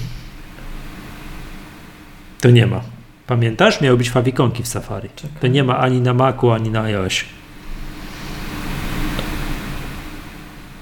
To 2.41 2.49
nie 2.49 2.67
ma. 2.67 2.94
Pamiętasz? 3.27 3.81
Miały 3.81 3.97
być 3.97 4.09
fawikonki 4.09 4.63
w 4.63 4.67
Safari. 4.67 5.09
Czekaj. 5.15 5.37
To 5.41 5.47
nie 5.47 5.63
ma 5.63 5.77
ani 5.77 6.01
na 6.01 6.13
Macu, 6.13 6.51
ani 6.51 6.69
na 6.69 6.81
iOS. 6.81 7.13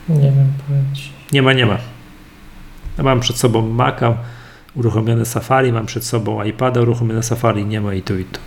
Nie 0.10 0.32
wiem, 0.32 0.54
powiem 0.68 0.86
ci. 0.94 1.10
Nie 1.32 1.42
ma, 1.42 1.54
nie 1.54 1.66
ma. 1.66 1.78
Ja 2.98 3.04
mam 3.04 3.20
przed 3.20 3.38
sobą 3.38 3.70
Maca, 3.70 4.18
uruchomione 4.76 5.26
Safari, 5.26 5.72
mam 5.72 5.86
przed 5.86 6.06
sobą 6.06 6.44
iPada, 6.44 6.82
uruchomione 6.82 7.24
Safari, 7.24 7.66
nie 7.66 7.82
ma 7.82 7.94
i 7.94 8.02
tu 8.02 8.20
i 8.20 8.26
tu. 8.26 8.40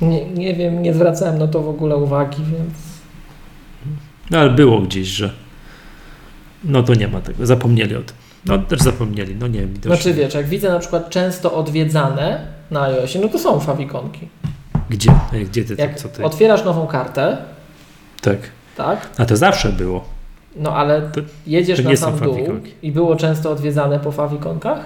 Nie, 0.00 0.30
nie 0.30 0.54
wiem, 0.54 0.82
nie 0.82 0.94
zwracałem 0.94 1.38
na 1.38 1.48
to 1.48 1.62
w 1.62 1.68
ogóle 1.68 1.96
uwagi, 1.96 2.42
więc... 2.42 2.74
No 4.30 4.38
ale 4.38 4.50
było 4.50 4.80
gdzieś, 4.80 5.08
że 5.08 5.32
no 6.64 6.82
to 6.82 6.94
nie 6.94 7.08
ma 7.08 7.20
tego, 7.20 7.46
zapomnieli 7.46 7.96
o 7.96 8.02
tym. 8.02 8.16
No 8.46 8.58
też 8.58 8.80
zapomnieli, 8.80 9.34
no 9.36 9.46
nie 9.46 9.60
wiem. 9.60 9.74
Znaczy 9.82 10.14
wiesz, 10.14 10.34
jak 10.34 10.46
widzę 10.46 10.68
na 10.68 10.78
przykład 10.78 11.10
często 11.10 11.54
odwiedzane 11.54 12.46
na 12.70 12.82
iOSie, 12.82 13.18
no 13.20 13.28
to 13.28 13.38
są 13.38 13.60
fawikonki. 13.60 14.28
Gdzie? 14.90 15.10
Gdzie 15.44 15.64
ty, 15.64 15.74
Jak 15.78 15.96
co 15.96 16.08
ty? 16.08 16.24
otwierasz 16.24 16.64
nową 16.64 16.86
kartę, 16.86 17.36
Tak. 18.20 18.36
tak? 18.76 19.08
A 19.18 19.24
to 19.24 19.36
zawsze 19.36 19.68
było. 19.72 20.04
No 20.56 20.76
ale 20.76 21.02
To- 21.02 21.20
jedziesz 21.46 21.82
to 21.82 21.90
na 21.90 21.96
sam 21.96 22.18
dół 22.18 22.34
fawikonki. 22.34 22.72
i 22.82 22.92
było 22.92 23.16
często 23.16 23.50
odwiedzane 23.50 24.00
po 24.00 24.12
fawikonkach? 24.12 24.80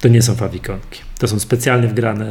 To 0.00 0.08
nie 0.08 0.22
są 0.22 0.34
fawikonki. 0.34 1.00
To 1.18 1.28
są 1.28 1.38
specjalnie 1.40 1.88
wgrane, 1.88 2.26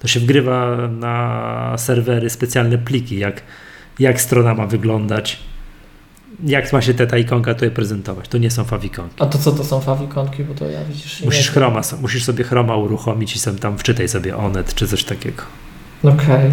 to 0.00 0.08
się 0.08 0.20
wgrywa 0.20 0.76
na 0.88 1.74
serwery 1.78 2.30
specjalne 2.30 2.78
pliki, 2.78 3.18
jak, 3.18 3.42
jak 3.98 4.20
strona 4.20 4.54
ma 4.54 4.66
wyglądać, 4.66 5.38
jak 6.44 6.72
ma 6.72 6.80
się 6.82 6.94
ta, 6.94 7.06
ta 7.06 7.18
ikonka 7.18 7.54
tutaj 7.54 7.70
prezentować. 7.70 8.28
To 8.28 8.38
nie 8.38 8.50
są 8.50 8.64
fawikonki. 8.64 9.14
A 9.18 9.26
to 9.26 9.38
co 9.38 9.52
to 9.52 9.64
są 9.64 9.80
fawikonki? 9.80 10.44
Bo 10.44 10.54
to 10.54 10.68
ja 10.68 10.84
widzisz... 10.84 11.24
Musisz, 11.24 11.50
chroma, 11.50 11.80
musisz 12.00 12.24
sobie 12.24 12.44
chroma 12.44 12.76
uruchomić 12.76 13.36
i 13.36 13.38
sam 13.38 13.58
tam 13.58 13.78
wczytaj 13.78 14.08
sobie 14.08 14.36
Onet 14.36 14.74
czy 14.74 14.88
coś 14.88 15.04
takiego. 15.04 15.42
Okej, 16.02 16.50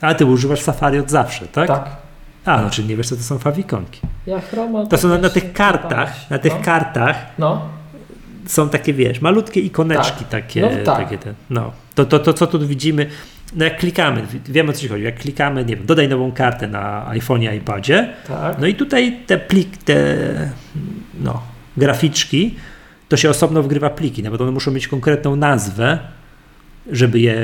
A 0.00 0.14
ty 0.14 0.26
używasz 0.26 0.60
Safari 0.60 0.98
od 0.98 1.10
zawsze, 1.10 1.46
tak? 1.46 1.68
tak. 1.68 1.96
A, 2.44 2.62
no 2.62 2.70
czyli 2.70 2.88
nie 2.88 2.96
wiesz, 2.96 3.08
co 3.08 3.16
to 3.16 3.22
są 3.22 3.38
fawikonki. 3.38 4.00
Ja 4.26 4.40
chroma... 4.40 4.86
To 4.86 4.98
są 4.98 5.08
na, 5.08 5.18
na 5.18 5.28
tych 5.28 5.52
kartach, 5.52 6.30
na 6.30 6.38
tych 6.38 6.52
no. 6.52 6.60
kartach 6.64 7.16
No, 7.38 7.68
są 8.46 8.68
takie, 8.68 8.92
wiesz, 8.92 9.20
malutkie 9.20 9.60
ikoneczki 9.60 10.24
takie. 10.24 10.60
No 10.60 10.68
tak. 10.84 10.98
takie 11.04 11.18
te, 11.18 11.34
no. 11.50 11.72
To, 11.94 12.04
to, 12.04 12.18
to, 12.18 12.32
co 12.32 12.46
tu 12.46 12.66
widzimy, 12.66 13.10
no 13.54 13.64
jak 13.64 13.78
klikamy, 13.78 14.22
wiemy 14.48 14.70
o 14.70 14.72
co 14.72 14.88
chodzi, 14.88 15.04
jak 15.04 15.18
klikamy, 15.18 15.64
nie 15.64 15.76
wiem, 15.76 15.86
dodaj 15.86 16.08
nową 16.08 16.32
kartę 16.32 16.68
na 16.68 17.06
iPhone'ie, 17.10 17.56
iPadzie, 17.56 18.08
tak. 18.28 18.58
no 18.58 18.66
i 18.66 18.74
tutaj 18.74 19.18
te 19.26 19.38
plik, 19.38 19.76
te 19.76 20.16
no, 21.20 21.42
graficzki, 21.76 22.54
to 23.08 23.16
się 23.16 23.30
osobno 23.30 23.62
wgrywa 23.62 23.90
pliki, 23.90 24.22
nawet 24.22 24.40
one 24.40 24.50
muszą 24.50 24.70
mieć 24.70 24.88
konkretną 24.88 25.36
nazwę, 25.36 25.98
żeby 26.92 27.20
je 27.20 27.36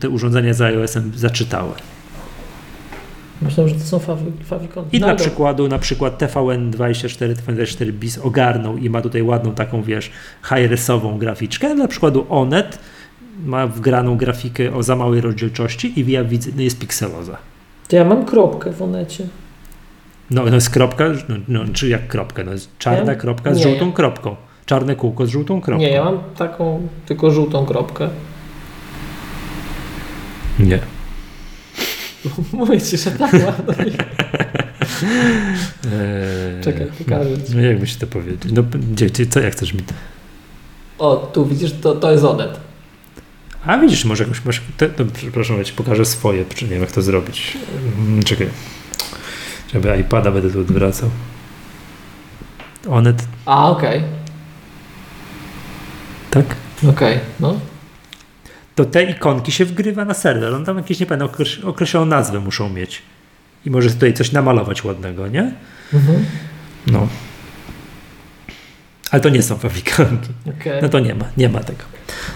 te 0.00 0.08
urządzenia 0.08 0.54
z 0.54 0.60
iOS-em 0.60 1.12
zaczytały. 1.16 1.72
Myślę, 3.42 3.68
że 3.68 3.74
to 3.74 3.80
są 3.80 3.98
fawi, 3.98 4.32
fawikonki. 4.44 4.96
I 4.96 5.00
No 5.00 5.06
dla 5.06 5.16
przykładu 5.16 5.68
na 5.68 5.78
przykład 5.78 6.22
TVN24, 6.22 7.34
TVN24 7.34 7.92
BIS 7.92 8.18
ogarnął 8.18 8.76
i 8.76 8.90
ma 8.90 9.00
tutaj 9.00 9.22
ładną 9.22 9.54
taką, 9.54 9.82
wiesz, 9.82 10.10
high-resową 10.42 11.18
graficzkę. 11.18 11.74
Dla 11.74 11.88
przykładu 11.88 12.26
Onet 12.28 12.78
ma 13.44 13.66
wgraną 13.66 14.16
grafikę 14.16 14.74
o 14.74 14.82
za 14.82 14.96
małej 14.96 15.20
rozdzielczości 15.20 16.00
i 16.00 16.10
ja 16.12 16.24
widzę, 16.24 16.50
no 16.56 16.62
jest 16.62 16.78
pikseloza. 16.78 17.36
To 17.88 17.96
ja 17.96 18.04
mam 18.04 18.24
kropkę 18.24 18.72
w 18.72 18.82
onecie. 18.82 19.26
No, 20.30 20.44
no 20.44 20.54
jest 20.54 20.70
kropka, 20.70 21.04
no, 21.28 21.36
no, 21.48 21.60
czy 21.72 21.88
jak 21.88 22.08
kropka, 22.08 22.44
no 22.44 22.52
jest 22.52 22.78
czarna 22.78 23.12
Ja? 23.12 23.18
kropka 23.18 23.54
z 23.54 23.56
Nie. 23.56 23.62
żółtą 23.62 23.92
kropką. 23.92 24.36
Czarne 24.66 24.96
kółko 24.96 25.26
z 25.26 25.28
żółtą 25.30 25.60
kropką. 25.60 25.80
Nie, 25.80 25.90
ja 25.90 26.04
mam 26.04 26.18
taką 26.36 26.88
tylko 27.06 27.30
żółtą 27.30 27.66
kropkę. 27.66 28.08
Nie. 30.58 30.78
Mówię 32.52 32.80
ci, 32.80 32.96
że 32.98 33.10
tak 33.10 33.32
mam. 33.32 33.76
Eee, 35.02 36.64
Czekaj, 36.64 36.86
pokażę 36.98 37.42
ci. 37.42 37.54
No 37.56 37.60
jak 37.60 37.80
byś 37.80 37.96
to 37.96 38.06
powiedzieć? 38.06 38.52
No 38.52 38.62
gdzie, 38.92 39.06
gdzie, 39.06 39.26
co, 39.26 39.40
jak 39.40 39.52
chcesz 39.52 39.74
mi 39.74 39.80
to? 39.82 39.94
O, 40.98 41.16
tu 41.16 41.46
widzisz, 41.46 41.72
to, 41.72 41.94
to 41.94 42.12
jest 42.12 42.24
onet. 42.24 42.60
A 43.66 43.78
widzisz, 43.78 44.04
może 44.04 44.24
jakoś 44.24 44.44
masz. 44.44 44.60
Te, 44.76 44.88
no, 44.98 45.04
przepraszam, 45.14 45.58
ja 45.58 45.64
ci 45.64 45.72
pokażę 45.72 46.04
swoje, 46.04 46.44
czy 46.44 46.64
nie 46.64 46.70
wiem 46.70 46.80
jak 46.80 46.92
to 46.92 47.02
zrobić. 47.02 47.58
Mm, 47.98 48.22
Czekaj. 48.22 48.48
Żeby 49.72 49.96
iPada 50.00 50.30
będę 50.30 50.50
tu 50.50 50.60
odwracał. 50.60 51.10
Onet, 52.90 53.24
A, 53.46 53.70
okej. 53.70 54.02
tak? 56.30 56.44
Okej, 56.90 57.20
no. 57.40 57.60
To 58.74 58.84
te 58.84 59.02
ikonki 59.04 59.52
się 59.52 59.64
wgrywa 59.64 60.04
na 60.04 60.14
serwer. 60.14 60.54
On 60.54 60.64
tam 60.64 60.76
jakieś, 60.76 61.00
nie 61.00 61.06
pamiętam, 61.06 61.28
okreś- 61.28 61.64
określoną 61.64 62.06
nazwę 62.06 62.40
muszą 62.40 62.68
mieć. 62.68 63.02
I 63.66 63.70
może 63.70 63.90
tutaj 63.90 64.14
coś 64.14 64.32
namalować 64.32 64.84
ładnego, 64.84 65.28
nie? 65.28 65.52
Mhm. 65.94 66.24
No. 66.86 67.08
Ale 69.10 69.20
to 69.22 69.28
nie 69.28 69.42
są 69.42 69.58
fawikanki. 69.58 70.28
Okej. 70.60 70.82
No 70.82 70.88
to 70.88 70.98
nie 71.00 71.14
ma, 71.14 71.24
nie 71.36 71.48
ma 71.48 71.60
tego. 71.60 71.82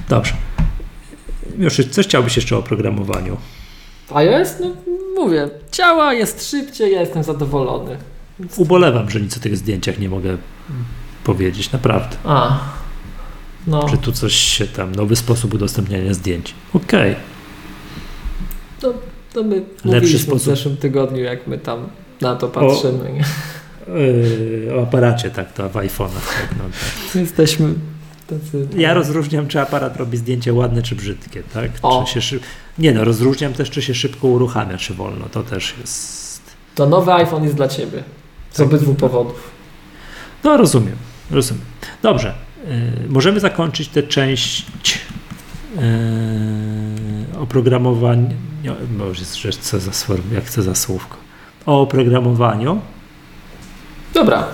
Dobrze. 0.09 0.33
Już 1.59 1.77
coś 1.91 2.07
chciałbyś 2.07 2.37
jeszcze 2.37 2.57
o 2.57 2.63
programowaniu? 2.63 3.37
iOS, 4.15 4.55
no 4.61 4.71
mówię, 5.15 5.49
działa, 5.73 6.15
jest 6.15 6.51
szybciej, 6.51 6.93
ja 6.93 7.01
jestem 7.01 7.23
zadowolony. 7.25 7.97
Ubolewam, 8.57 9.11
że 9.11 9.21
nic 9.21 9.37
o 9.37 9.41
tych 9.41 9.57
zdjęciach 9.57 9.99
nie 9.99 10.09
mogę 10.09 10.37
powiedzieć, 11.25 11.73
naprawdę. 11.73 12.17
A, 12.25 12.59
no, 13.67 13.89
Czy 13.89 13.99
tu 13.99 14.13
coś 14.13 14.35
się 14.35 14.67
tam, 14.67 14.95
nowy 14.95 15.17
sposób 15.17 15.55
udostępniania 15.55 16.15
zdjęć. 16.15 16.55
Okej. 16.75 17.17
to, 18.81 18.95
to 19.33 19.43
my 19.43 19.63
w 19.85 20.23
sposób. 20.23 20.43
zeszłym 20.43 20.77
tygodniu, 20.77 21.23
jak 21.23 21.47
my 21.47 21.59
tam 21.59 21.89
na 22.21 22.37
to 22.37 22.49
patrzymy. 22.49 23.13
nie? 23.13 23.25
Yy, 23.95 24.75
o 24.77 24.83
aparacie, 24.83 25.31
tak, 25.31 25.53
to 25.53 25.69
w 25.69 25.73
iPhone'ach. 25.73 26.27
Tak, 26.41 26.49
no, 26.59 26.65
tak. 26.65 27.15
Jesteśmy 27.23 27.75
tacy... 28.27 28.69
Ja 28.77 28.95
rozróżniam, 28.95 29.49
czy 29.49 29.61
aparat 29.61 29.97
robi 29.97 30.17
zdjęcie 30.17 30.53
ładne, 30.55 30.83
czy 30.83 30.95
brzydkie, 30.95 31.43
tak? 31.43 31.71
O. 31.83 32.05
Czy 32.05 32.13
się 32.15 32.21
szyb... 32.23 32.43
Nie 32.79 32.93
no, 32.93 33.05
rozróżniam 33.05 33.53
też, 33.53 33.71
czy 33.71 33.83
się 33.83 33.95
szybko 33.95 34.29
uruchamia, 34.29 34.77
czy 34.79 34.95
wolno. 34.95 35.29
To 35.29 35.43
też 35.43 35.75
jest... 35.81 36.41
To 36.75 36.87
nowy 36.87 37.13
iPhone 37.13 37.43
jest 37.45 37.55
dla 37.55 37.69
Ciebie. 37.69 38.03
Z 38.51 38.57
Tak. 38.57 38.67
obydwu 38.67 38.95
powodów. 38.95 39.51
No 40.45 40.57
rozumiem, 40.57 40.97
rozumiem. 41.31 41.65
Dobrze, 42.03 42.35
yy, 42.65 42.73
możemy 43.09 43.41
zakończyć 43.41 43.89
tę 43.89 44.03
część 44.03 44.67
yy, 45.77 45.83
oprogramowania, 47.39 48.31
może 48.99 49.25
co 49.61 49.81
za, 49.81 49.91
sform- 49.91 50.33
jak 50.33 50.51
co 50.51 50.63
za 50.63 50.75
słówko, 50.75 51.17
o 51.67 51.81
oprogramowaniu. 51.81 52.81
Dobra, 54.15 54.47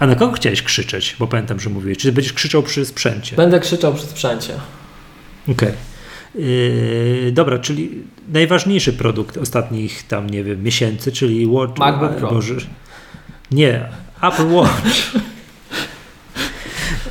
A 0.00 0.06
na 0.06 0.14
kogo 0.14 0.32
chciałeś 0.32 0.62
krzyczeć? 0.62 1.16
Bo 1.18 1.26
pamiętam, 1.26 1.60
że 1.60 1.70
mówiłeś. 1.70 1.98
Czy 1.98 2.12
będziesz 2.12 2.32
krzyczał 2.32 2.62
przy 2.62 2.86
sprzęcie? 2.86 3.36
będę 3.36 3.60
krzyczał 3.60 3.94
przy 3.94 4.06
sprzęcie. 4.06 4.52
Okej. 5.48 5.72
Yy, 6.34 7.32
dobra, 7.32 7.58
czyli 7.58 7.90
najważniejszy 8.28 8.92
produkt 8.92 9.36
ostatnich 9.36 10.06
tam, 10.06 10.30
nie 10.30 10.44
wiem, 10.44 10.62
miesięcy, 10.62 11.12
czyli 11.12 11.46
Watch... 11.46 11.78
MacBook 11.78 12.16
Pro. 12.16 12.30
Boże, 12.30 12.54
nie, 13.50 13.88
Apple 14.22 14.48
Watch. 14.52 15.14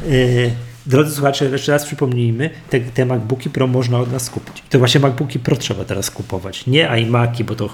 yy, 0.09 0.51
drodzy 0.85 1.15
słuchacze, 1.15 1.45
jeszcze 1.45 1.71
raz 1.71 1.85
przypomnijmy, 1.85 2.49
te, 2.69 2.79
te 2.79 3.05
MacBooki 3.05 3.49
Pro 3.49 3.67
można 3.67 3.99
od 3.99 4.11
nas 4.11 4.29
kupić. 4.29 4.63
To 4.69 4.79
właśnie 4.79 5.01
MacBooki 5.01 5.39
Pro 5.39 5.55
trzeba 5.55 5.85
teraz 5.85 6.11
kupować. 6.11 6.67
Nie 6.67 6.89
iMaki, 7.01 7.43
bo 7.43 7.55
to 7.55 7.69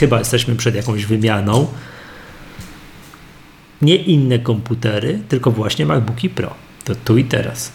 chyba 0.00 0.18
jesteśmy 0.18 0.56
przed 0.56 0.74
jakąś 0.74 1.04
wymianą. 1.04 1.66
Nie 3.82 3.96
inne 3.96 4.38
komputery, 4.38 5.20
tylko 5.28 5.50
właśnie 5.50 5.86
MacBooki 5.86 6.30
Pro. 6.30 6.54
To 6.84 6.94
tu 6.94 7.18
i 7.18 7.24
teraz. 7.24 7.72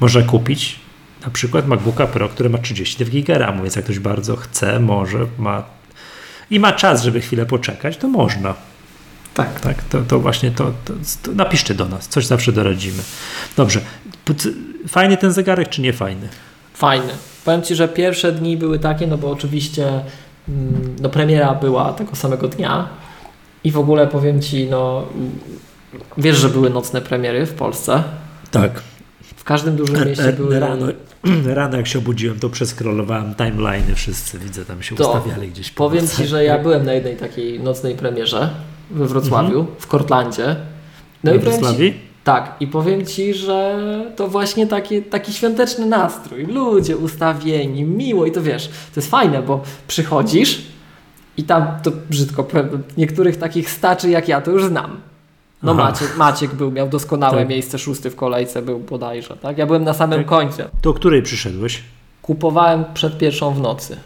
Można 0.00 0.22
kupić 0.22 0.80
na 1.24 1.30
przykład 1.30 1.66
MacBooka 1.66 2.06
Pro, 2.06 2.28
który 2.28 2.50
ma 2.50 2.58
32 2.58 3.10
GB 3.12 3.38
RAM, 3.38 3.62
więc 3.62 3.76
jak 3.76 3.84
ktoś 3.84 3.98
bardzo 3.98 4.36
chce, 4.36 4.80
może 4.80 5.26
ma 5.38 5.64
i 6.50 6.60
ma 6.60 6.72
czas, 6.72 7.02
żeby 7.02 7.20
chwilę 7.20 7.46
poczekać, 7.46 7.96
to 7.96 8.08
można. 8.08 8.54
Tak. 9.34 9.60
Tak, 9.60 9.82
to, 9.82 10.02
to 10.02 10.20
właśnie 10.20 10.50
to, 10.50 10.72
to, 10.84 10.92
to 11.22 11.32
napiszcie 11.32 11.74
do 11.74 11.88
nas, 11.88 12.08
coś 12.08 12.26
zawsze 12.26 12.52
doradzimy. 12.52 13.02
Dobrze. 13.56 13.80
Fajny 14.88 15.16
ten 15.16 15.32
zegarek, 15.32 15.68
czy 15.68 15.82
nie 15.82 15.92
fajny? 15.92 16.28
Fajny. 16.74 17.12
Powiem 17.44 17.62
Ci, 17.62 17.74
że 17.74 17.88
pierwsze 17.88 18.32
dni 18.32 18.56
były 18.56 18.78
takie, 18.78 19.06
no 19.06 19.18
bo 19.18 19.30
oczywiście 19.30 19.86
mm, 20.48 20.96
no 21.00 21.08
premiera 21.08 21.54
była 21.54 21.92
tego 21.92 22.16
samego 22.16 22.48
dnia 22.48 22.88
i 23.64 23.70
w 23.70 23.78
ogóle 23.78 24.06
powiem 24.06 24.42
Ci, 24.42 24.66
no 24.70 25.06
wiesz, 26.18 26.36
że 26.36 26.48
były 26.48 26.70
nocne 26.70 27.00
premiery 27.00 27.46
w 27.46 27.54
Polsce. 27.54 28.02
Tak. 28.50 28.82
W 29.36 29.44
każdym 29.44 29.76
dużym 29.76 30.06
mieście 30.08 30.32
były... 30.32 30.60
Rano, 30.60 30.86
rano 31.54 31.76
jak 31.76 31.86
się 31.86 31.98
obudziłem, 31.98 32.38
to 32.40 32.50
przeskrolowałem 32.50 33.34
timeline'y 33.34 33.94
wszyscy, 33.94 34.38
widzę, 34.38 34.64
tam 34.64 34.82
się 34.82 34.96
To 34.96 35.08
ustawiali 35.08 35.48
gdzieś. 35.48 35.70
po 35.70 35.84
Powiem. 35.84 36.08
Ci, 36.08 36.26
że 36.26 36.44
ja 36.44 36.58
byłem 36.58 36.84
na 36.84 36.92
jednej 36.92 37.16
takiej 37.16 37.60
nocnej 37.60 37.94
premierze 37.94 38.50
we 38.90 39.06
Wrocławiu, 39.06 39.66
w 39.78 39.86
Kortlandzie. 39.86 40.56
No 41.24 41.30
We 41.32 41.36
i 41.36 41.40
Wrocławiu? 41.40 41.92
Tak, 42.24 42.56
i 42.60 42.66
powiem 42.66 43.06
Ci, 43.06 43.34
że 43.34 43.80
to 44.16 44.28
właśnie 44.28 44.66
taki, 44.66 45.02
taki 45.02 45.32
świąteczny 45.32 45.86
nastrój. 45.86 46.46
Ludzie 46.46 46.96
ustawieni, 46.96 47.84
miło 47.84 48.26
i 48.26 48.32
to 48.32 48.42
wiesz, 48.42 48.68
to 48.68 49.00
jest 49.00 49.10
fajne, 49.10 49.42
bo 49.42 49.62
przychodzisz 49.88 50.62
i 51.36 51.44
tam, 51.44 51.66
to 51.82 51.90
brzydko 52.10 52.44
powiem, 52.44 52.82
niektórych 52.96 53.36
takich 53.36 53.70
staczy 53.70 54.10
jak 54.10 54.28
ja 54.28 54.40
to 54.40 54.50
już 54.50 54.64
znam. 54.64 55.00
No 55.62 55.72
Aha. 55.72 55.82
Maciek, 55.84 56.16
Maciek 56.16 56.54
był, 56.54 56.70
miał 56.70 56.88
doskonałe 56.88 57.38
Tak. 57.38 57.48
miejsce, 57.48 57.78
szósty 57.78 58.10
w 58.10 58.16
kolejce 58.16 58.62
był 58.62 58.78
bodajże, 58.78 59.36
tak? 59.36 59.58
Ja 59.58 59.66
byłem 59.66 59.84
na 59.84 59.94
samym 59.94 60.18
Tak. 60.18 60.26
końcu. 60.26 60.62
To 60.82 60.90
o 60.90 60.94
której 60.94 61.22
przyszedłeś? 61.22 61.82
Kupowałem 62.22 62.84
przed 62.94 63.18
pierwszą 63.18 63.54
w 63.54 63.60
nocy. 63.60 63.96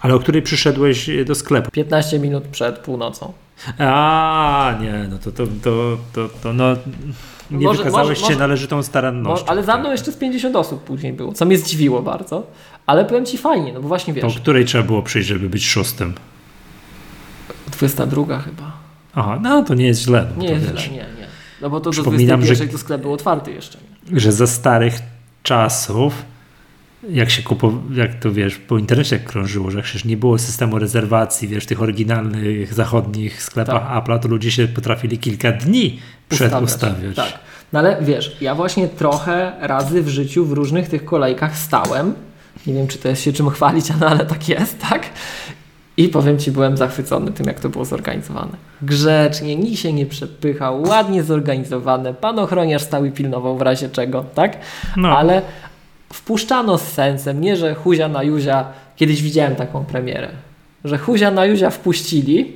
Ale 0.00 0.14
o 0.14 0.18
której 0.18 0.42
przyszedłeś 0.42 1.10
do 1.26 1.34
sklepu? 1.34 1.70
15 1.70 2.18
minut 2.18 2.44
przed 2.44 2.78
północą. 2.78 3.32
A, 3.78 4.74
nie, 4.80 5.06
no 5.10 5.18
to, 5.18 5.32
to, 5.32 5.44
to, 5.62 5.96
to, 6.12 6.28
to 6.42 6.52
no, 6.52 6.64
nie 7.50 7.66
Może- 7.66 7.78
wykazałeś 7.78 8.08
może- 8.08 8.20
się 8.20 8.26
może- 8.26 8.38
należytą 8.38 8.76
No, 8.76 8.82
starannością. 8.82 9.46
ale 9.46 9.62
za 9.64 9.74
mną 9.74 9.84
tak. 9.84 9.92
jeszcze 9.92 10.12
z 10.12 10.16
50 10.16 10.56
osób 10.56 10.84
później 10.84 11.12
było, 11.12 11.32
co 11.32 11.44
mnie 11.44 11.58
zdziwiło 11.58 12.02
bardzo. 12.02 12.46
Ale 12.86 13.04
powiem 13.04 13.26
Ci 13.26 13.38
fajnie, 13.38 13.72
no 13.72 13.80
bo 13.80 13.88
właśnie 13.88 14.14
To 14.14 14.26
wiesz, 14.28 14.38
której 14.38 14.64
trzeba 14.64 14.84
było 14.84 15.02
przyjść, 15.02 15.28
żeby 15.28 15.48
być 15.48 15.66
szóstym? 15.66 16.14
22 17.78 18.38
chyba. 18.38 18.72
Aha, 19.14 19.38
no 19.42 19.62
to 19.62 19.74
nie 19.74 19.86
jest 19.86 20.00
źle. 20.02 20.26
No, 20.36 20.42
Nie 20.42 20.48
jest 20.50 20.64
źle, 20.66 20.82
nie, 20.88 20.96
nie. 20.96 21.06
No 21.62 21.70
bo 21.70 21.80
to 21.80 21.84
do 21.84 21.90
Przypominam, 21.90 22.40
21 22.40 22.66
że- 22.68 22.72
to 22.72 22.78
sklep 22.78 23.02
był 23.02 23.12
otwarty 23.12 23.52
jeszcze. 23.52 23.78
Nie? 24.10 24.20
Że 24.20 24.32
za 24.32 24.46
starych 24.46 24.94
czasów, 25.42 26.22
jak 27.10 27.30
się 27.30 27.42
kupowało, 27.42 27.82
jak 27.94 28.14
to 28.14 28.32
wiesz, 28.32 28.56
po 28.56 28.78
internecie 28.78 29.18
krążyło, 29.18 29.70
że 29.70 29.82
przecież 29.82 30.04
nie 30.04 30.16
było 30.16 30.38
systemu 30.38 30.78
rezerwacji, 30.78 31.48
wiesz, 31.48 31.64
w 31.64 31.66
tych 31.66 31.82
oryginalnych 31.82 32.74
zachodnich 32.74 33.42
sklepach 33.42 33.82
Tak. 33.82 34.04
Apple'a, 34.04 34.18
to 34.18 34.28
ludzie 34.28 34.50
się 34.50 34.68
potrafili 34.68 35.18
kilka 35.18 35.52
dni 35.52 36.00
przed 36.28 36.48
Ustawiać. 36.48 36.70
ustawiać. 36.70 37.16
Tak. 37.16 37.38
No 37.72 37.78
ale 37.78 37.98
wiesz, 38.02 38.36
ja 38.40 38.54
właśnie 38.54 38.88
trochę 38.88 39.52
razy 39.60 40.02
w 40.02 40.08
życiu 40.08 40.46
w 40.46 40.52
różnych 40.52 40.88
tych 40.88 41.04
kolejkach 41.04 41.58
stałem. 41.58 42.14
Nie 42.66 42.74
wiem, 42.74 42.88
czy 42.88 42.98
to 42.98 43.08
jest 43.08 43.22
się 43.22 43.32
czym 43.32 43.50
chwalić, 43.50 43.86
no 44.00 44.06
ale 44.10 44.26
tak 44.26 44.48
jest, 44.48 44.78
tak? 44.80 45.02
I 45.96 46.08
powiem 46.08 46.38
Ci, 46.38 46.52
byłem 46.52 46.76
zachwycony 46.76 47.32
tym, 47.32 47.46
jak 47.46 47.60
to 47.60 47.68
było 47.68 47.84
zorganizowane. 47.84 48.52
Grzecznie, 48.82 49.56
nikt 49.56 49.78
się 49.78 49.92
nie 49.92 50.06
przepychał, 50.06 50.82
ładnie 50.82 51.22
zorganizowane. 51.22 52.14
Pan 52.14 52.38
ochroniarz 52.38 52.82
stał 52.82 53.04
i 53.04 53.10
pilnował 53.10 53.56
w 53.56 53.62
razie 53.62 53.88
czego, 53.88 54.24
tak? 54.34 54.56
No. 54.96 55.18
Ale 55.18 55.42
wpuszczano 56.12 56.78
z 56.78 56.82
sensem, 56.82 57.40
nie 57.40 57.56
że 57.56 57.74
Huzia 57.74 58.08
na 58.08 58.22
Juzia, 58.22 58.64
kiedyś 58.96 59.22
widziałem 59.22 59.56
taką 59.56 59.84
premierę, 59.84 60.28
że 60.84 60.98
Huzia 60.98 61.30
na 61.30 61.44
Juzia 61.46 61.70
wpuścili, 61.70 62.52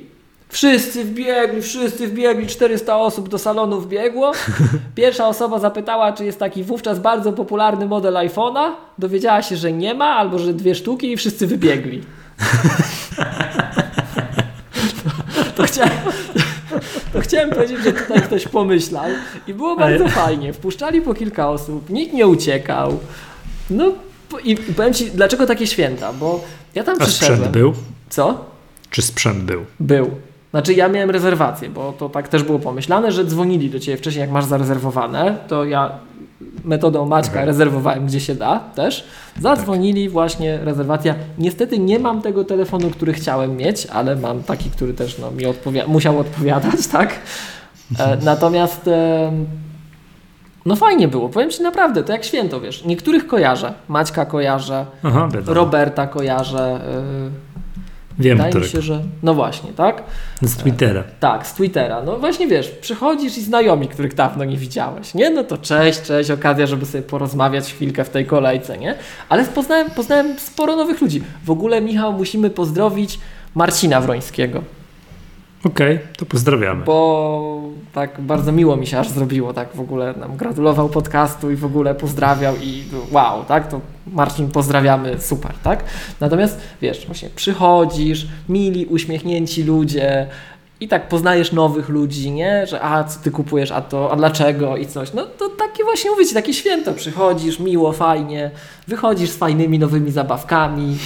wszyscy 0.49 1.05
wbiegli, 1.05 1.61
wszyscy 1.61 2.07
wbiegli, 2.07 2.47
400 2.47 2.97
osób 2.97 3.29
do 3.29 3.37
salonu 3.37 3.81
wbiegło, 3.81 4.31
pierwsza 4.95 5.27
osoba 5.27 5.59
zapytała, 5.59 6.13
czy 6.13 6.25
jest 6.25 6.39
taki 6.39 6.63
wówczas 6.63 6.99
bardzo 6.99 7.33
popularny 7.33 7.85
model 7.85 8.13
iPhone'a, 8.13 8.71
dowiedziała 8.97 9.41
się, 9.41 9.55
że 9.55 9.71
nie 9.71 9.93
ma, 9.93 10.05
albo 10.05 10.39
że 10.39 10.53
dwie 10.53 10.75
sztuki 10.75 11.11
i 11.11 11.17
wszyscy 11.17 11.47
wybiegli. 11.47 12.01
To 15.55 15.63
chciałem, 15.63 15.91
to 17.13 17.21
chciałem 17.21 17.49
powiedzieć, 17.49 17.77
że 17.83 17.93
tutaj 17.93 18.21
ktoś 18.21 18.47
pomyślał 18.47 19.05
i 19.47 19.53
było 19.53 19.75
bardzo 19.75 20.07
fajnie. 20.07 20.53
Wpuszczali 20.53 21.01
po 21.01 21.13
kilka 21.13 21.49
osób, 21.49 21.89
nikt 21.89 22.13
nie 22.13 22.27
uciekał. 22.27 22.99
No 23.69 23.91
i 24.43 24.55
powiem 24.55 24.93
Ci, 24.93 25.11
dlaczego 25.11 25.45
takie 25.45 25.67
święta, 25.67 26.13
bo 26.13 26.43
ja 26.75 26.83
tam 26.83 26.95
A 26.99 27.05
przyszedłem. 27.05 27.37
sprzęt 27.37 27.53
był? 27.53 27.73
Co? 28.09 28.45
Czy 28.89 29.01
sprzęt 29.01 29.43
był? 29.43 29.65
Był. 29.79 30.11
Znaczy 30.51 30.73
ja 30.73 30.87
miałem 30.87 31.09
rezerwację, 31.09 31.69
bo 31.69 31.93
to 31.93 32.09
tak 32.09 32.27
też 32.27 32.43
było 32.43 32.59
pomyślane, 32.59 33.11
że 33.11 33.25
dzwonili 33.25 33.69
do 33.69 33.79
Ciebie 33.79 33.97
wcześniej, 33.97 34.21
jak 34.21 34.31
masz 34.31 34.45
zarezerwowane, 34.45 35.37
to 35.47 35.65
ja 35.65 35.91
metodą 36.63 37.05
Maćka 37.05 37.45
rezerwowałem 37.45 38.05
gdzie 38.05 38.19
się 38.19 38.35
da 38.35 38.59
też. 38.59 39.07
Zadzwonili 39.41 40.09
właśnie 40.09 40.57
rezerwacja. 40.57 41.15
Niestety 41.37 41.79
nie 41.79 41.99
mam 41.99 42.21
tego 42.21 42.43
telefonu, 42.43 42.89
który 42.89 43.13
chciałem 43.13 43.57
mieć, 43.57 43.85
ale 43.85 44.15
mam 44.15 44.43
taki, 44.43 44.69
który 44.69 44.93
też 44.93 45.17
no, 45.17 45.31
mi 45.31 45.45
odpowi- 45.45 45.87
musiał 45.87 46.19
odpowiadać, 46.19 46.87
tak? 46.91 47.15
E, 47.99 48.17
natomiast 48.23 48.87
e, 48.87 49.31
no 50.65 50.75
fajnie 50.75 51.07
było, 51.07 51.29
powiem 51.29 51.49
Ci 51.49 51.63
naprawdę, 51.63 52.03
to 52.03 52.13
jak 52.13 52.23
święto, 52.23 52.61
wiesz. 52.61 52.85
Niektórych 52.85 53.27
kojarzę, 53.27 53.73
Maćka 53.87 54.25
kojarzę, 54.25 54.85
Aha. 55.03 55.29
Roberta 55.45 56.07
kojarzę, 56.07 56.81
e, 57.48 57.48
Wiem, 58.19 58.37
wydaje 58.37 58.47
mi 58.55 58.61
którego. 58.61 58.71
się, 58.71 58.81
że 58.81 59.01
no 59.23 59.33
właśnie, 59.33 59.73
tak? 59.73 60.03
Z 60.41 60.55
Twittera. 60.57 61.03
Tak, 61.19 61.47
z 61.47 61.53
Twittera. 61.53 62.03
No 62.03 62.17
właśnie 62.17 62.47
wiesz, 62.47 62.69
przychodzisz 62.69 63.37
i 63.37 63.41
znajomi, 63.41 63.87
których 63.87 64.13
dawno 64.15 64.45
nie 64.45 64.57
widziałeś, 64.57 65.13
nie? 65.13 65.29
No 65.29 65.43
to 65.43 65.57
cześć, 65.57 66.01
cześć, 66.01 66.31
okazja, 66.31 66.67
żeby 66.67 66.85
sobie 66.85 67.01
porozmawiać 67.01 67.73
chwilkę 67.73 68.03
w 68.03 68.09
tej 68.09 68.25
kolejce, 68.25 68.77
nie? 68.77 68.95
Ale 69.29 69.45
poznałem, 69.45 69.89
poznałem 69.89 70.39
sporo 70.39 70.75
nowych 70.75 71.01
ludzi. 71.01 71.23
W 71.45 71.51
ogóle, 71.51 71.81
Michał, 71.81 72.13
musimy 72.13 72.49
pozdrowić 72.49 73.19
Marcina 73.55 74.01
Wrońskiego, 74.01 74.61
Okej, 75.65 75.99
to 76.17 76.25
pozdrawiamy. 76.25 76.85
bo 76.85 77.61
tak 77.93 78.21
bardzo 78.21 78.51
miło 78.51 78.75
mi 78.75 78.87
się 78.87 78.99
aż 78.99 79.09
zrobiło, 79.09 79.53
tak 79.53 79.75
w 79.75 79.79
ogóle 79.79 80.13
nam 80.13 80.37
gratulował 80.37 80.89
podcastu 80.89 81.51
i 81.51 81.55
w 81.55 81.65
ogóle 81.65 81.95
pozdrawiał 81.95 82.55
i 82.61 82.83
wow, 83.11 83.45
tak? 83.45 83.67
To 83.67 83.81
Marcin, 84.07 84.51
pozdrawiamy, 84.51 85.19
super, 85.19 85.53
tak? 85.63 85.83
Natomiast 86.19 86.59
wiesz, 86.81 87.05
właśnie 87.05 87.29
przychodzisz, 87.35 88.27
mili, 88.49 88.85
uśmiechnięci 88.85 89.63
ludzie, 89.63 90.27
i 90.81 90.87
tak 90.87 91.07
poznajesz 91.07 91.51
nowych 91.51 91.89
ludzi, 91.89 92.31
nie? 92.31 92.67
Że 92.67 92.81
a 92.81 93.03
co 93.03 93.19
ty 93.19 93.31
kupujesz, 93.31 93.71
a 93.71 93.81
to, 93.81 94.11
a 94.11 94.15
dlaczego 94.15 94.77
i 94.77 94.85
coś. 94.85 95.13
No 95.13 95.25
to 95.25 95.49
takie 95.49 95.83
właśnie 95.83 96.11
mówię 96.11 96.25
ci, 96.25 96.33
takie 96.33 96.53
święto. 96.53 96.93
Przychodzisz, 96.93 97.59
miło, 97.59 97.91
fajnie, 97.93 98.51
wychodzisz 98.87 99.29
z 99.29 99.37
fajnymi 99.37 99.79
nowymi 99.79 100.11
zabawkami. 100.11 100.97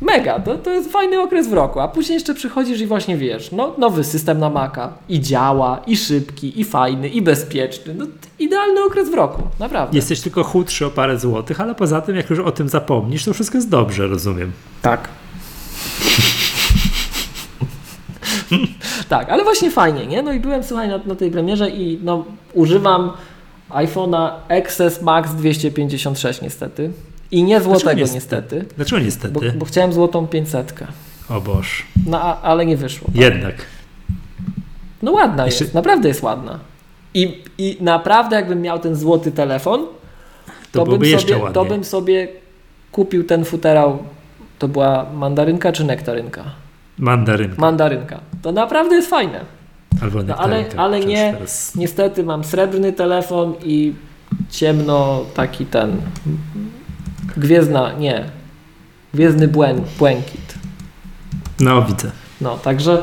Mega, 0.00 0.40
to, 0.40 0.58
to 0.58 0.70
jest 0.70 0.92
fajny 0.92 1.20
okres 1.20 1.48
w 1.48 1.52
roku, 1.52 1.80
a 1.80 1.88
później 1.88 2.14
jeszcze 2.14 2.34
przychodzisz 2.34 2.80
i 2.80 2.86
właśnie 2.86 3.16
wiesz, 3.16 3.52
no 3.52 3.74
nowy 3.78 4.04
system 4.04 4.38
na 4.38 4.50
Maca 4.50 4.92
i 5.08 5.20
działa, 5.20 5.80
i 5.86 5.96
szybki, 5.96 6.60
i 6.60 6.64
fajny, 6.64 7.08
i 7.08 7.22
bezpieczny. 7.22 7.94
No, 7.94 8.06
idealny 8.38 8.84
okres 8.84 9.10
w 9.10 9.14
roku, 9.14 9.42
naprawdę. 9.60 9.96
Jesteś 9.96 10.20
tylko 10.20 10.44
chudszy 10.44 10.86
o 10.86 10.90
parę 10.90 11.18
złotych, 11.18 11.60
ale 11.60 11.74
poza 11.74 12.00
tym, 12.00 12.16
jak 12.16 12.30
już 12.30 12.38
o 12.38 12.52
tym 12.52 12.68
zapomnisz, 12.68 13.24
to 13.24 13.34
wszystko 13.34 13.58
jest 13.58 13.68
dobrze, 13.68 14.06
rozumiem. 14.06 14.52
Tak. 14.82 15.08
tak, 19.08 19.28
ale 19.28 19.44
właśnie 19.44 19.70
fajnie, 19.70 20.06
nie? 20.06 20.22
No 20.22 20.32
i 20.32 20.40
byłem, 20.40 20.64
słuchaj, 20.64 20.88
na, 20.88 20.98
na 20.98 21.14
tej 21.14 21.30
premierze 21.30 21.70
i 21.70 21.98
no, 22.04 22.24
używam 22.52 23.12
iPhone'a 23.70 24.30
XS 24.48 25.02
Max 25.02 25.34
256 25.34 26.42
niestety. 26.42 26.90
I 27.30 27.42
nie 27.42 27.60
złotego 27.60 28.00
niestety? 28.00 28.14
niestety, 28.56 28.74
Dlaczego 28.76 28.98
bo, 29.00 29.04
niestety? 29.04 29.52
bo 29.58 29.64
chciałem 29.64 29.92
złotą 29.92 30.26
500. 30.26 30.74
O 31.28 31.40
Boż. 31.40 31.86
No, 32.06 32.20
a, 32.22 32.40
ale 32.42 32.66
nie 32.66 32.76
wyszło. 32.76 33.08
Jednak. 33.14 33.54
No 35.02 35.12
ładna 35.12 35.46
Jeszcze- 35.46 35.64
jest, 35.64 35.74
naprawdę 35.74 36.08
jest 36.08 36.22
ładna. 36.22 36.58
I, 37.14 37.42
I 37.58 37.76
naprawdę 37.80 38.36
jakbym 38.36 38.60
miał 38.62 38.78
ten 38.78 38.94
złoty 38.96 39.32
telefon, 39.32 39.86
To 40.72 40.84
to, 40.84 40.96
bym, 40.98 41.18
sobie, 41.20 41.34
to 41.34 41.42
ładniej. 41.42 41.68
bym 41.68 41.84
sobie 41.84 42.28
kupił 42.92 43.24
ten 43.24 43.44
futerał. 43.44 43.98
To 44.58 44.68
była 44.68 45.06
mandarynka 45.14 45.72
czy 45.72 45.84
nektarynka? 45.84 46.44
Mandarynka. 46.98 47.60
Mandarynka. 47.60 48.20
To 48.42 48.52
naprawdę 48.52 48.94
jest 48.96 49.10
fajne. 49.10 49.40
Albo 50.02 50.22
No, 50.22 50.36
ale, 50.36 50.64
ale 50.76 51.00
nie, 51.00 51.32
Teraz... 51.32 51.74
niestety 51.74 52.24
mam 52.24 52.44
srebrny 52.44 52.92
telefon 52.92 53.54
i 53.64 53.92
ciemno 54.50 55.24
taki 55.34 55.66
ten 55.66 55.96
gwiezdna, 57.36 57.92
nie, 57.92 58.24
gwiezdny 59.14 59.48
błę, 59.48 59.74
błękit. 59.98 60.54
No, 61.60 61.82
widzę. 61.82 62.10
No, 62.40 62.58
także 62.58 63.02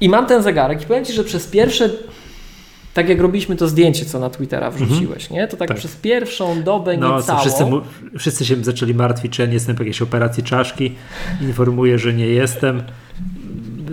i 0.00 0.08
mam 0.08 0.26
ten 0.26 0.42
zegarek 0.42 0.82
i 0.82 0.86
powiem 0.86 1.04
Ci, 1.04 1.12
że 1.12 1.24
przez 1.24 1.46
pierwsze 1.46 1.90
tak 2.94 3.08
jak 3.08 3.20
robiliśmy 3.20 3.56
to 3.56 3.68
zdjęcie, 3.68 4.04
co 4.04 4.18
na 4.18 4.30
Twittera 4.30 4.70
wrzuciłeś, 4.70 5.30
nie? 5.30 5.48
To 5.48 5.56
tak, 5.56 5.68
Tak. 5.68 5.76
przez 5.76 5.96
pierwszą 5.96 6.62
dobę 6.62 6.96
No, 6.96 7.16
niecałą. 7.16 7.40
wszyscy, 7.40 7.64
wszyscy 8.18 8.44
się 8.44 8.64
zaczęli 8.64 8.94
martwić, 8.94 9.32
czy 9.32 9.42
ja 9.42 9.48
nie 9.48 9.54
jestem 9.54 9.76
po 9.76 9.82
jakiejś 9.82 10.02
operacji 10.02 10.42
czaszki. 10.42 10.94
Informuję, 11.40 11.98
że 11.98 12.12
nie 12.14 12.26
jestem. 12.26 12.82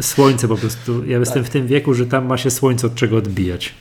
Słońce 0.02 0.48
po 0.48 0.56
prostu. 0.58 1.06
Ja 1.06 1.18
jestem 1.18 1.44
Tak. 1.44 1.50
w 1.50 1.54
tym 1.54 1.68
wieku, 1.68 1.94
że 1.94 2.06
tam 2.06 2.26
ma 2.26 2.38
się 2.38 2.52
słońce 2.52 2.88
od 2.88 2.96
czego 2.96 3.18
odbijać. 3.18 3.74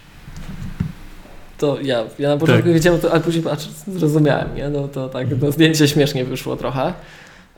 To 1.58 1.78
ja, 1.82 2.02
ja 2.18 2.28
na 2.28 2.36
początku 2.36 2.64
Tak. 2.64 2.72
wiedziałem 2.74 3.00
to, 3.00 3.12
ale 3.12 3.20
później 3.20 3.44
patrz, 3.44 3.68
zrozumiałem, 3.86 4.54
nie? 4.56 4.68
No 4.68 4.88
to 4.88 5.08
tak, 5.08 5.26
to 5.40 5.52
zdjęcie 5.52 5.88
śmiesznie 5.88 6.24
wyszło 6.24 6.56
trochę. 6.56 6.92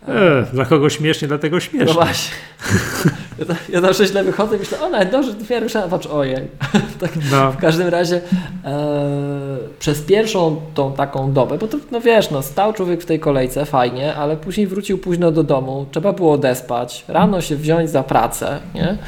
E, 0.09 0.47
dla 0.53 0.65
kogo 0.65 0.91
śmiesznie, 0.91 1.29
dlatego 1.29 1.57
No 1.57 1.61
śmiesznie. 1.61 1.95
właśnie. 1.95 2.35
Ja, 3.39 3.55
ja 3.69 3.81
zawsze 3.81 4.07
źle 4.07 4.25
wychodzę 4.25 4.57
i 4.57 4.59
myślę, 4.59 4.81
o 4.81 4.89
nawet 4.91 5.11
dobrze, 5.11 5.33
dopiero 5.35 5.61
myślałem, 5.65 5.91
patrz, 5.91 6.07
ojej. 6.07 6.37
tak, 7.01 7.11
No, 7.33 7.53
w 7.53 7.57
każdym 7.57 7.89
razie 7.89 8.21
e, 8.65 9.59
przez 9.79 10.01
pierwszą 10.03 10.61
tą 10.75 10.93
taką 10.93 11.33
dobę, 11.33 11.59
bo 11.59 11.69
to 11.69 11.79
no 11.91 12.01
wiesz, 12.01 12.31
no 12.31 12.43
stał 12.43 12.73
człowiek 12.73 13.03
w 13.03 13.07
tej 13.07 13.21
kolejce, 13.21 13.65
fajnie, 13.67 14.15
ale 14.15 14.37
później 14.37 14.67
wrócił 14.67 14.99
późno 14.99 15.33
do 15.33 15.43
domu, 15.43 15.87
trzeba 15.93 16.13
było 16.13 16.33
odespać, 16.33 17.05
rano 17.09 17.41
się 17.41 17.57
wziąć 17.57 17.91
za 17.91 18.03
pracę, 18.03 18.59
nie? 18.75 18.99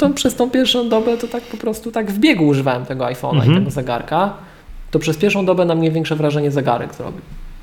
To 0.00 0.10
przez 0.10 0.34
tą 0.34 0.50
pierwszą 0.50 0.88
dobę 0.88 1.16
to 1.16 1.28
tak 1.28 1.42
po 1.42 1.56
prostu 1.56 1.92
tak 1.92 2.10
w 2.10 2.18
biegu 2.18 2.46
używałem 2.46 2.86
tego 2.86 3.04
iPhone'a 3.04 3.34
Mhm. 3.34 3.52
i 3.52 3.58
tego 3.58 3.70
zegarka, 3.70 4.34
to 4.90 4.98
przez 4.98 5.16
pierwszą 5.16 5.44
dobę 5.46 5.64
na 5.64 5.74
mnie 5.74 5.90
większe 5.90 6.16
wrażenie 6.16 6.50
zegarek 6.50 6.94
zrobił. 6.94 7.20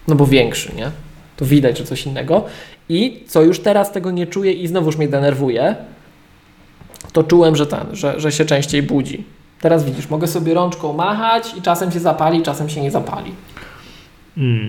No 0.07 0.15
bo 0.15 0.25
większy, 0.25 0.75
nie? 0.75 0.91
To 1.37 1.45
widać, 1.45 1.77
że 1.77 1.83
coś 1.83 2.05
innego. 2.05 2.43
I 2.89 3.23
co 3.27 3.41
już 3.41 3.59
teraz 3.59 3.91
tego 3.91 4.11
nie 4.11 4.27
czuję 4.27 4.53
i 4.53 4.67
znowuż 4.67 4.97
mnie 4.97 5.07
denerwuje, 5.07 5.75
to 7.13 7.23
czułem, 7.23 7.55
że 7.55 7.67
ten, 7.67 7.85
że, 7.93 8.19
że 8.19 8.31
się 8.31 8.45
częściej 8.45 8.83
budzi. 8.83 9.23
Teraz 9.61 9.83
widzisz, 9.83 10.09
mogę 10.09 10.27
sobie 10.27 10.53
rączką 10.53 10.93
machać 10.93 11.53
i 11.57 11.61
czasem 11.61 11.91
się 11.91 11.99
zapali, 11.99 12.41
czasem 12.41 12.69
się 12.69 12.81
nie 12.81 12.91
zapali. 12.91 13.31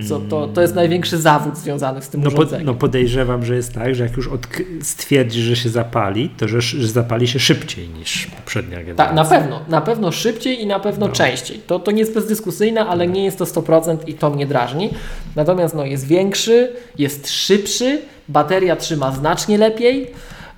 Co 0.09 0.21
to, 0.21 0.47
to 0.49 0.61
jest 0.63 0.75
największy 0.75 1.19
zawód 1.19 1.57
związany 1.57 2.03
z 2.03 2.09
tym 2.09 2.23
No, 2.23 2.31
po, 2.31 2.37
urządzeniem. 2.37 2.67
no 2.67 2.75
podejrzewam, 2.75 3.45
że 3.45 3.55
jest 3.57 3.73
tak, 3.75 3.95
że 3.95 4.05
jak 4.05 4.17
już 4.17 4.29
odk- 4.29 4.63
stwierdzi, 4.83 5.43
że 5.43 5.57
się 5.57 5.69
zapali, 5.69 6.29
to 6.37 6.49
że, 6.49 6.61
że 6.61 6.89
zapali 6.89 7.29
się 7.29 7.39
szybciej 7.39 7.89
niż 7.89 8.27
poprzednia 8.27 8.77
generacja. 8.79 9.05
Tak, 9.05 9.15
na 9.15 9.25
pewno. 9.25 9.61
Na 9.69 9.81
pewno 9.81 10.13
szybciej 10.13 10.63
i 10.63 10.67
na 10.67 10.81
pewno 10.81 11.07
No. 11.07 11.13
częściej. 11.13 11.59
To, 11.67 11.79
to 11.79 11.91
nie 11.91 11.99
jest 12.01 12.15
bezdyskusyjne, 12.15 12.87
ale 12.87 13.07
nie 13.07 13.25
jest 13.25 13.39
to 13.39 13.45
100% 13.45 13.97
i 14.07 14.15
to 14.15 14.31
mnie 14.31 14.47
drażni. 14.47 14.91
Natomiast 15.37 15.75
no, 15.75 15.85
jest 15.85 16.07
większy, 16.07 16.73
jest 16.99 17.31
szybszy, 17.31 18.01
bateria 18.29 18.77
trzyma 18.77 19.13
znacznie 19.13 19.59
lepiej. 19.59 20.11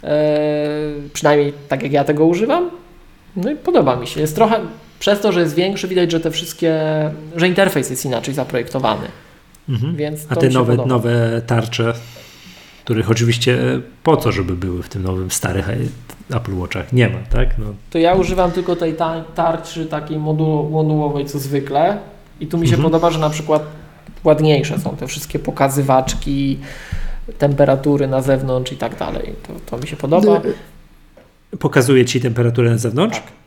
e, 0.04 0.38
przynajmniej 1.12 1.52
tak 1.68 1.82
jak 1.82 1.92
ja 1.92 2.04
tego 2.04 2.26
używam. 2.26 2.70
No 3.36 3.50
i 3.50 3.56
podoba 3.56 3.96
mi 3.96 4.06
się. 4.06 4.20
Jest 4.20 4.34
trochę, 4.34 4.60
przez 5.00 5.20
to, 5.20 5.32
że 5.32 5.40
jest 5.40 5.54
większy, 5.54 5.88
widać, 5.88 6.10
że 6.12 6.20
te 6.20 6.30
wszystkie, 6.30 6.74
że 7.36 7.48
interfejs 7.48 7.90
jest 7.90 8.04
inaczej 8.04 8.34
zaprojektowany. 8.34 9.08
Mhm. 9.68 9.96
Więc 9.96 10.26
A 10.28 10.36
te 10.36 10.48
nowe, 10.48 10.72
podoba. 10.72 10.88
nowe 10.88 11.42
tarcze, 11.46 11.92
których 12.84 13.10
oczywiście 13.10 13.54
e, 13.74 13.80
po 14.02 14.16
co, 14.16 14.32
żeby 14.32 14.56
były 14.56 14.82
w 14.82 14.88
tym 14.88 15.02
nowym, 15.02 15.30
starych 15.30 15.68
Apple 16.34 16.54
Watchach? 16.54 16.92
Nie 16.92 17.08
ma, 17.08 17.18
tak? 17.32 17.58
No, 17.58 17.64
To 17.90 17.98
ja 17.98 18.14
używam 18.14 18.50
tylko 18.52 18.76
tej 18.76 18.94
ta- 18.94 19.24
tarczy 19.34 19.86
takiej 19.86 20.16
modu- 20.18 20.70
modułowej 20.70 21.26
co 21.26 21.38
zwykle 21.38 21.98
i 22.40 22.46
tu 22.46 22.58
mi 22.58 22.66
się 22.68 22.74
Mhm. 22.74 22.92
podoba, 22.92 23.10
że 23.10 23.18
na 23.18 23.30
przykład 23.30 23.62
ładniejsze 24.24 24.78
są 24.78 24.96
te 24.96 25.06
wszystkie 25.06 25.38
pokazywaczki, 25.38 26.58
temperatury 27.38 28.06
na 28.08 28.22
zewnątrz 28.22 28.72
i 28.72 28.76
tak 28.76 28.96
dalej. 28.98 29.34
To, 29.46 29.52
to 29.66 29.78
mi 29.82 29.88
się 29.88 29.96
podoba. 29.96 30.40
Pokazuje 31.58 32.04
ci 32.04 32.20
temperaturę 32.20 32.70
na 32.70 32.78
zewnątrz? 32.78 33.16
Tak. 33.16 33.39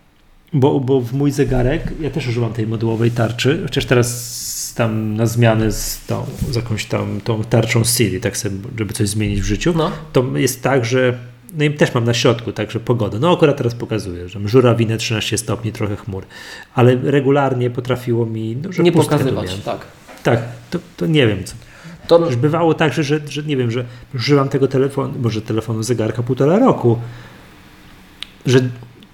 Bo, 0.53 0.79
bo 0.79 1.01
w 1.01 1.13
mój 1.13 1.31
zegarek, 1.31 1.93
ja 2.01 2.09
też 2.09 2.27
używam 2.27 2.53
tej 2.53 2.67
modułowej 2.67 3.11
tarczy, 3.11 3.59
chociaż 3.63 3.85
teraz 3.85 4.73
tam 4.75 5.15
na 5.15 5.25
zmianę 5.25 5.71
z, 5.71 6.05
tą, 6.07 6.25
z 6.51 6.55
jakąś 6.55 6.85
tam 6.85 7.21
tą 7.21 7.43
tarczą 7.43 7.83
Siri, 7.83 8.19
tak 8.19 8.37
sobie, 8.37 8.55
żeby 8.77 8.93
coś 8.93 9.09
zmienić 9.09 9.41
w 9.41 9.45
życiu, 9.45 9.73
No, 9.75 9.91
to 10.13 10.37
jest 10.37 10.63
tak, 10.63 10.85
że 10.85 11.17
no 11.57 11.63
i 11.63 11.73
też 11.73 11.93
mam 11.93 12.03
na 12.03 12.13
środku, 12.13 12.51
także 12.51 12.79
pogoda. 12.79 13.19
No 13.19 13.33
akurat 13.33 13.57
teraz 13.57 13.75
pokazuje, 13.75 14.29
że 14.29 14.39
żurawinę 14.45 14.97
13 14.97 15.37
stopni, 15.37 15.71
trochę 15.71 15.95
chmur, 15.95 16.25
ale 16.73 16.95
regularnie 16.95 17.69
potrafiło 17.69 18.25
mi, 18.25 18.55
no, 18.63 18.71
że 18.71 18.83
nie 18.83 18.91
pokazywać, 18.91 19.55
tak. 19.65 19.79
Tak, 20.23 20.41
to, 20.69 20.79
to 20.97 21.05
nie 21.05 21.27
wiem 21.27 21.43
co. 21.43 21.55
To, 22.07 22.25
Już 22.25 22.35
bywało 22.35 22.73
tak, 22.73 22.93
że, 22.93 23.03
że, 23.03 23.19
że 23.27 23.43
nie 23.43 23.57
wiem, 23.57 23.71
że 23.71 23.85
używam 24.15 24.49
tego 24.49 24.67
telefonu, 24.67 25.13
może 25.19 25.41
telefonu 25.41 25.83
zegarka 25.83 26.23
półtora 26.23 26.59
roku, 26.59 26.99
że 28.45 28.59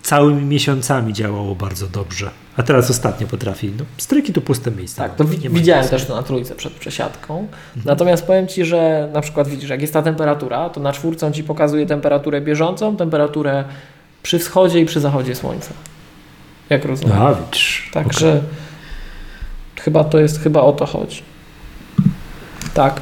całymi 0.01 0.41
miesiącami 0.45 1.13
działało 1.13 1.55
bardzo 1.55 1.87
dobrze. 1.87 2.29
A 2.57 2.63
teraz 2.63 2.89
ostatnio 2.89 3.27
potrafi, 3.27 3.71
no 3.77 3.85
stryki 3.97 4.33
tu 4.33 4.41
puste 4.41 4.71
miejsca. 4.71 5.03
tak, 5.03 5.15
to 5.15 5.25
wi- 5.25 5.49
widziałem 5.49 5.87
też 5.87 6.05
to 6.05 6.15
na 6.15 6.23
trójce 6.23 6.55
przed 6.55 6.73
przesiadką. 6.73 7.47
Natomiast 7.85 8.25
powiem 8.25 8.47
Ci, 8.47 8.65
że 8.65 9.09
na 9.13 9.21
przykład 9.21 9.47
widzisz, 9.47 9.69
jak 9.69 9.81
jest 9.81 9.93
ta 9.93 10.01
temperatura, 10.01 10.69
to 10.69 10.79
na 10.79 10.93
czwórce 10.93 11.27
on 11.27 11.33
Ci 11.33 11.43
pokazuje 11.43 11.85
temperaturę 11.85 12.41
bieżącą, 12.41 12.95
temperaturę 12.97 13.63
przy 14.23 14.39
wschodzie 14.39 14.79
i 14.79 14.85
przy 14.85 14.99
zachodzie 14.99 15.35
słońca. 15.35 15.69
Jak 16.69 16.85
rozumiem. 16.85 17.21
A, 17.21 17.33
widzisz. 17.33 17.89
Także 17.93 18.41
chyba 19.75 20.03
to 20.03 20.19
jest, 20.19 20.41
chyba 20.43 20.61
o 20.61 20.71
to 20.71 20.85
chodzi. 20.85 21.21
Tak. 22.73 23.01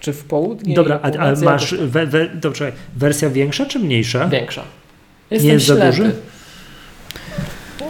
Czy 0.00 0.12
w 0.12 0.24
południe? 0.24 0.74
Dobra, 0.74 1.00
a, 1.02 1.06
a 1.18 1.32
masz 1.44 1.74
we, 1.74 2.06
we, 2.06 2.28
dobrze, 2.28 2.72
wersja 2.96 3.30
większa 3.30 3.66
czy 3.66 3.78
mniejsza? 3.78 4.28
Większa. 4.28 4.62
Jestem 5.32 5.50
jest 5.50 5.66
za 5.66 5.74
ślepy. 5.74 5.96
duży? 5.96 6.12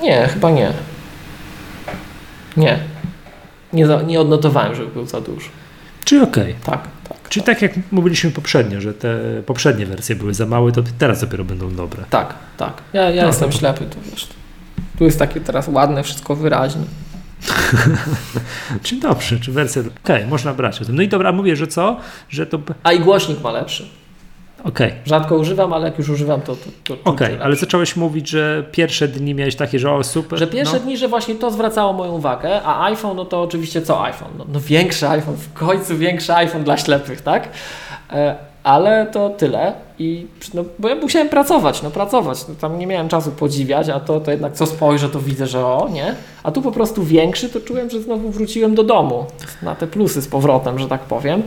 Nie, 0.02 0.28
chyba 0.28 0.51
nie. 0.51 0.73
Nie. 2.56 2.78
Nie, 3.73 3.86
za, 3.86 4.02
nie 4.02 4.20
odnotowałem, 4.20 4.74
żeby 4.74 4.89
był 4.93 5.06
za 5.06 5.20
duży. 5.20 5.48
Czy 6.05 6.23
okej? 6.23 6.55
Tak, 6.64 6.89
tak. 7.09 7.28
Czy 7.28 7.43
tak 7.43 7.62
jak 7.62 7.73
mówiliśmy 7.93 8.31
poprzednio, 8.31 8.81
że 8.81 8.94
te 8.94 9.19
poprzednie 9.47 9.86
wersje 9.86 10.16
były 10.16 10.35
za 10.35 10.47
małe, 10.47 10.73
to 10.73 10.82
teraz 10.98 11.20
dopiero 11.20 11.44
będą 11.44 11.74
dobre. 11.74 12.05
Tak, 12.10 12.35
tak. 12.56 12.73
Ja, 12.93 13.10
ja 13.10 13.23
No, 13.23 13.28
jestem 13.28 13.51
to- 13.51 13.59
ślepy, 13.59 13.85
to 13.85 13.97
wiesz. 14.10 14.28
Tu 14.98 15.05
jest 15.05 15.19
takie 15.19 15.40
teraz 15.40 15.69
ładne, 15.69 16.02
wszystko 16.02 16.36
wyraźnie. 16.36 16.82
Czy 18.82 18.97
dobrze, 18.97 19.40
czy 19.40 19.52
wersja. 19.52 19.82
Okej, 20.05 20.27
można 20.27 20.55
brać 20.55 20.82
o 20.82 20.85
tym. 20.85 20.97
No 20.97 21.02
i 21.02 21.09
dobra, 21.09 21.32
mówię, 21.32 21.56
że 21.56 21.66
co? 21.66 22.01
Że 22.28 22.47
to. 22.47 22.59
A 22.82 22.93
i 22.93 23.01
głośnik 23.01 23.40
ma 23.43 23.52
lepszy. 23.52 23.89
Okej. 24.64 24.93
Rzadko 25.05 25.36
używam, 25.36 25.72
ale 25.72 25.86
jak 25.86 25.98
już 25.98 26.09
używam, 26.09 26.40
to. 26.40 26.56
to, 26.56 26.94
to 26.94 27.10
Okej, 27.10 27.36
że 27.36 27.44
ale 27.44 27.56
zacząłeś 27.56 27.97
mówić, 27.97 28.28
że 28.28 28.64
pierwsze 28.72 29.09
dni 29.09 29.34
miałeś 29.34 29.56
takie, 29.56 29.78
że 29.78 29.93
o 29.93 30.05
super. 30.05 30.39
Że 30.39 30.47
pierwsze 30.47 30.76
no. 30.76 30.80
dni, 30.80 30.97
że 30.97 31.09
właśnie 31.09 31.34
to 31.34 31.51
zwracało 31.51 31.93
moją 31.93 32.12
uwagę, 32.12 32.62
a 32.62 32.84
iPhone, 32.84 33.16
no 33.16 33.24
to 33.24 33.43
oczywiście 33.43 33.82
co 33.82 34.05
iPhone? 34.05 34.30
No, 34.39 34.44
no 34.52 34.60
większy 34.60 35.09
iPhone, 35.09 35.36
w 35.36 35.52
końcu 35.52 35.97
większy 35.97 36.34
iPhone 36.34 36.64
dla 36.64 36.76
ślepych, 36.76 37.20
tak? 37.20 37.48
E, 38.12 38.36
ale 38.62 39.06
to 39.06 39.30
tyle 39.30 39.72
i 39.98 40.26
no, 40.55 40.64
bo 40.78 40.89
ja 40.89 40.94
musiałem 40.94 41.28
pracować, 41.28 41.82
no 41.82 41.90
pracować, 41.90 42.48
no, 42.48 42.55
tam 42.55 42.78
nie 42.78 42.86
miałem 42.86 43.09
czasu 43.09 43.30
podziwiać, 43.30 43.89
a 43.89 44.01
to, 44.01 44.20
to 44.20 44.30
jednak 44.30 44.52
co 44.52 44.66
spojrzę, 44.66 45.09
to 45.09 45.20
widzę, 45.20 45.47
że 45.47 45.66
o, 45.66 45.89
nie? 45.93 46.14
A 46.43 46.51
tu 46.51 46.62
po 46.62 46.72
prostu 46.72 47.05
większy, 47.05 47.48
to 47.48 47.60
czułem, 47.60 47.90
że 47.90 48.02
znowu 48.02 48.30
wróciłem 48.30 48.74
do 48.74 48.82
domu, 48.82 49.26
na 49.62 49.74
te 49.74 49.86
plusy 49.86 50.22
z 50.22 50.28
powrotem, 50.28 50.78
że 50.78 50.89
tak 50.89 51.01
powiem. 51.01 51.43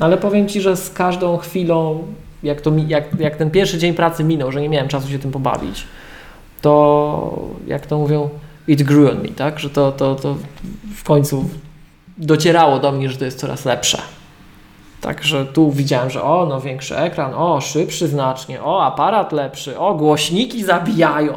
Ale 0.00 0.16
powiem 0.16 0.48
Ci, 0.48 0.60
że 0.60 0.76
z 0.76 0.90
każdą 0.90 1.36
chwilą, 1.36 2.04
jak, 2.42 2.60
to, 2.60 2.72
jak, 2.86 3.20
jak 3.20 3.36
ten 3.36 3.50
pierwszy 3.50 3.78
dzień 3.78 3.94
pracy 3.94 4.24
minął, 4.24 4.52
że 4.52 4.60
nie 4.60 4.68
miałem 4.68 4.88
czasu 4.88 5.08
się 5.08 5.18
tym 5.18 5.30
pobawić, 5.32 5.84
to 6.60 7.48
jak 7.66 7.86
to 7.86 7.98
mówią, 7.98 8.30
it 8.68 8.82
grew 8.82 9.10
on 9.10 9.22
me, 9.22 9.28
tak? 9.28 9.58
Że 9.58 9.70
to, 9.70 9.92
to, 9.92 10.14
to 10.14 10.36
w 10.96 11.04
końcu 11.04 11.48
docierało 12.18 12.78
do 12.78 12.92
mnie, 12.92 13.10
że 13.10 13.16
to 13.16 13.24
jest 13.24 13.38
coraz 13.38 13.64
lepsze. 13.64 13.98
Także 15.00 15.46
tu 15.46 15.72
widziałem, 15.72 16.10
że 16.10 16.22
o, 16.22 16.46
no 16.46 16.60
większy 16.60 16.96
ekran, 16.96 17.34
o, 17.34 17.60
szybszy 17.60 18.08
znacznie, 18.08 18.62
o, 18.62 18.84
aparat 18.84 19.32
lepszy, 19.32 19.78
o, 19.78 19.94
głośniki 19.94 20.64
zabijają. 20.64 21.34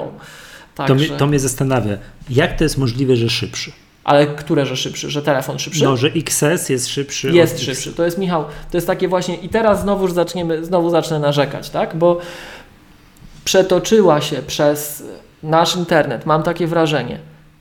To, 0.76 0.84
Także, 0.88 1.08
mnie, 1.08 1.18
to 1.18 1.28
mnie 1.28 1.40
zastanawia, 1.40 1.98
jak 2.30 2.58
to 2.58 2.64
jest 2.64 2.78
możliwe, 2.78 3.16
że 3.16 3.30
szybszy? 3.30 3.72
Ale 4.10 4.28
które, 4.28 4.66
że 4.66 4.78
szybszy? 4.78 5.10
Że 5.10 5.22
telefon 5.22 5.60
szybszy? 5.60 5.84
No, 5.84 5.98
że 5.98 6.08
XS 6.08 6.70
jest 6.70 6.88
szybszy. 6.88 7.32
Jest 7.32 7.60
szybszy. 7.62 7.94
To 7.94 8.06
jest 8.06 8.18
Michał, 8.18 8.46
to 8.72 8.78
jest 8.78 8.88
takie 8.88 9.08
właśnie 9.08 9.36
i 9.36 9.50
teraz 9.50 9.82
znowu 9.82 10.08
zaczniemy, 10.08 10.66
znowu 10.66 10.90
zacznę 10.90 11.20
narzekać, 11.20 11.70
tak? 11.70 11.96
Bo 11.96 12.18
przetoczyła 13.46 14.22
się 14.22 14.42
przez 14.42 15.04
nasz 15.44 15.76
internet, 15.76 16.26
mam 16.26 16.44
takie 16.44 16.68
wrażenie, 16.68 17.20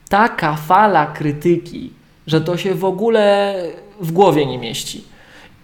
taka 0.09 0.55
fala 0.55 1.05
krytyki, 1.05 1.93
że 2.27 2.41
to 2.41 2.57
się 2.57 2.75
w 2.75 2.85
ogóle 2.85 3.55
w 4.01 4.11
głowie 4.11 4.45
nie 4.45 4.57
mieści. 4.57 5.03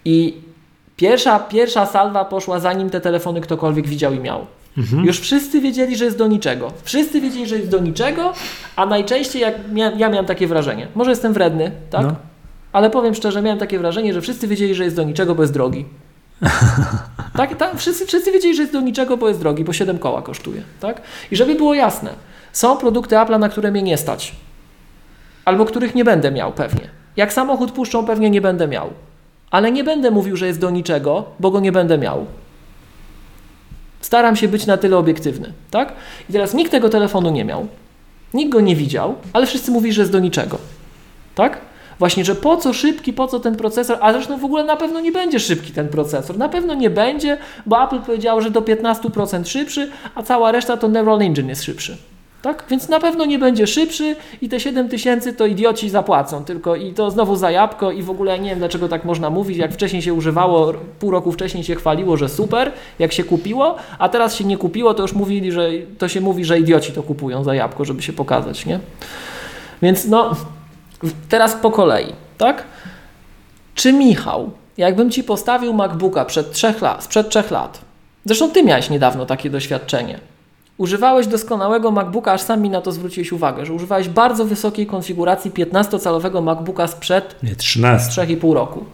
I 0.04 0.36
pierwsza, 0.96 1.38
pierwsza 1.38 1.86
salwa 1.86 2.24
poszła 2.24 2.60
zanim 2.60 2.90
te 2.90 3.00
telefony 3.00 3.40
ktokolwiek 3.40 3.88
widział 3.88 4.12
i 4.12 4.18
miał. 4.18 4.46
Mhm. 4.78 5.04
Już 5.04 5.20
wszyscy 5.20 5.60
wiedzieli, 5.60 5.96
że 5.96 6.04
jest 6.04 6.18
do 6.18 6.26
niczego. 6.26 6.72
Wszyscy 6.82 7.20
wiedzieli, 7.20 7.46
że 7.46 7.56
jest 7.56 7.70
do 7.70 7.78
niczego, 7.78 8.32
a 8.76 8.86
najczęściej 8.86 9.42
jak 9.42 9.54
mia 9.72 9.90
ja 9.90 10.08
miałem 10.08 10.26
takie 10.26 10.46
wrażenie. 10.46 10.88
Może 10.94 11.10
jestem 11.10 11.32
wredny, 11.32 11.70
tak? 11.90 12.02
No. 12.02 12.14
Ale 12.72 12.90
powiem 12.90 13.14
szczerze, 13.14 13.42
miałem 13.42 13.58
takie 13.58 13.78
wrażenie, 13.78 14.14
że 14.14 14.20
wszyscy 14.20 14.48
wiedzieli, 14.48 14.74
że 14.74 14.84
jest 14.84 14.96
do 14.96 15.02
niczego, 15.02 15.34
bo 15.34 15.42
jest 15.42 15.52
drogi. 15.52 15.84
tak, 17.36 17.56
tak 17.56 17.76
wszyscy, 17.76 18.06
wszyscy 18.06 18.32
wiedzieli, 18.32 18.54
że 18.54 18.62
jest 18.62 18.72
do 18.72 18.80
niczego, 18.80 19.16
bo 19.16 19.28
jest 19.28 19.40
drogi, 19.40 19.64
bo 19.64 19.72
7 19.72 19.98
koła 19.98 20.22
kosztuje. 20.22 20.62
Tak? 20.80 21.02
I 21.30 21.36
żeby 21.36 21.54
było 21.54 21.74
jasne, 21.74 22.10
są 22.52 22.76
produkty 22.76 23.14
Apple'a, 23.14 23.38
na 23.38 23.48
które 23.48 23.70
mnie 23.70 23.82
nie 23.82 23.96
stać. 23.96 24.34
Albo 25.44 25.64
których 25.64 25.94
nie 25.94 26.04
będę 26.04 26.30
miał 26.30 26.52
pewnie. 26.52 26.88
Jak 27.16 27.32
samochód 27.32 27.72
puszczą, 27.72 28.06
pewnie 28.06 28.30
nie 28.30 28.40
będę 28.40 28.68
miał. 28.68 28.90
Ale 29.50 29.72
nie 29.72 29.84
będę 29.84 30.10
mówił, 30.10 30.36
że 30.36 30.46
jest 30.46 30.60
do 30.60 30.70
niczego, 30.70 31.24
bo 31.40 31.50
go 31.50 31.60
nie 31.60 31.72
będę 31.72 31.98
miał. 31.98 32.26
Staram 34.00 34.36
się 34.36 34.48
być 34.48 34.66
na 34.66 34.76
tyle 34.76 34.96
obiektywny, 34.96 35.52
tak? 35.70 35.92
I 36.30 36.32
teraz 36.32 36.54
nikt 36.54 36.70
tego 36.70 36.88
telefonu 36.88 37.30
nie 37.30 37.44
miał, 37.44 37.66
nikt 38.34 38.52
go 38.52 38.60
nie 38.60 38.76
widział, 38.76 39.14
ale 39.32 39.46
wszyscy 39.46 39.70
mówili, 39.70 39.92
że 39.92 40.02
jest 40.02 40.12
do 40.12 40.20
niczego, 40.20 40.58
tak? 41.34 41.60
Właśnie, 41.98 42.24
że 42.24 42.34
po 42.34 42.56
co 42.56 42.72
szybki, 42.72 43.12
po 43.12 43.26
co 43.26 43.40
ten 43.40 43.56
procesor, 43.56 43.98
a 44.00 44.12
zresztą 44.12 44.38
w 44.38 44.44
ogóle 44.44 44.64
na 44.64 44.76
pewno 44.76 45.00
nie 45.00 45.12
będzie 45.12 45.40
szybki 45.40 45.72
ten 45.72 45.88
procesor, 45.88 46.38
na 46.38 46.48
pewno 46.48 46.74
nie 46.74 46.90
będzie, 46.90 47.38
bo 47.66 47.84
Apple 47.84 47.98
powiedział, 47.98 48.40
że 48.40 48.50
do 48.50 48.60
15% 48.60 49.46
szybszy, 49.46 49.90
a 50.14 50.22
cała 50.22 50.52
reszta 50.52 50.76
to 50.76 50.88
Neural 50.88 51.22
Engine 51.22 51.48
jest 51.48 51.64
szybszy, 51.64 51.96
Tak? 52.46 52.64
Więc 52.70 52.88
na 52.88 53.00
pewno 53.00 53.24
nie 53.24 53.38
będzie 53.38 53.66
szybszy 53.66 54.16
i 54.42 54.48
te 54.48 54.60
7 54.60 54.88
tysięcy 54.88 55.32
to 55.32 55.46
idioci 55.46 55.90
zapłacą 55.90 56.44
tylko 56.44 56.76
i 56.76 56.92
to 56.92 57.10
znowu 57.10 57.36
za 57.36 57.50
jabłko 57.50 57.90
i 57.90 58.02
w 58.02 58.10
ogóle 58.10 58.38
nie 58.38 58.50
wiem 58.50 58.58
dlaczego 58.58 58.88
tak 58.88 59.04
można 59.04 59.30
mówić, 59.30 59.58
jak 59.58 59.72
wcześniej 59.72 60.02
się 60.02 60.14
używało, 60.14 60.72
pół 60.98 61.10
roku 61.10 61.32
wcześniej 61.32 61.64
się 61.64 61.74
chwaliło, 61.74 62.16
że 62.16 62.28
super, 62.28 62.72
jak 62.98 63.12
się 63.12 63.24
kupiło, 63.24 63.76
a 63.98 64.08
teraz 64.08 64.34
się 64.34 64.44
nie 64.44 64.56
kupiło, 64.56 64.94
to 64.94 65.02
już 65.02 65.12
mówili, 65.12 65.52
że 65.52 65.70
to 65.98 66.08
się 66.08 66.20
mówi, 66.20 66.44
że 66.44 66.58
idioci 66.58 66.92
to 66.92 67.02
kupują 67.02 67.44
za 67.44 67.54
jabłko, 67.54 67.84
żeby 67.84 68.02
się 68.02 68.12
pokazać, 68.12 68.66
nie? 68.66 68.80
Więc 69.82 70.04
no, 70.04 70.36
teraz 71.28 71.54
po 71.54 71.70
kolei, 71.70 72.12
tak? 72.38 72.64
Czy 73.74 73.92
Michał, 73.92 74.50
jakbym 74.76 75.10
Ci 75.10 75.24
postawił 75.24 75.72
MacBooka 75.72 76.24
przed 76.24 76.52
trzech 76.52 76.80
lat, 76.82 77.04
sprzed 77.04 77.28
trzech 77.28 77.50
lat, 77.50 77.80
zresztą 78.24 78.50
Ty 78.50 78.62
miałeś 78.62 78.90
niedawno 78.90 79.26
takie 79.26 79.50
doświadczenie, 79.50 80.20
używałeś 80.78 81.26
doskonałego 81.26 81.90
MacBooka, 81.90 82.32
aż 82.32 82.40
sam 82.40 82.60
mi 82.62 82.70
na 82.70 82.80
to 82.80 82.92
zwróciłeś 82.92 83.32
uwagę, 83.32 83.66
że 83.66 83.72
używałeś 83.72 84.08
bardzo 84.08 84.44
wysokiej 84.44 84.86
konfiguracji 84.86 85.50
15-calowego 85.50 86.42
MacBooka 86.42 86.86
sprzed 86.86 87.42
Nie, 87.42 87.56
13. 87.56 88.22
3,5 88.22 88.54
roku. 88.54 88.84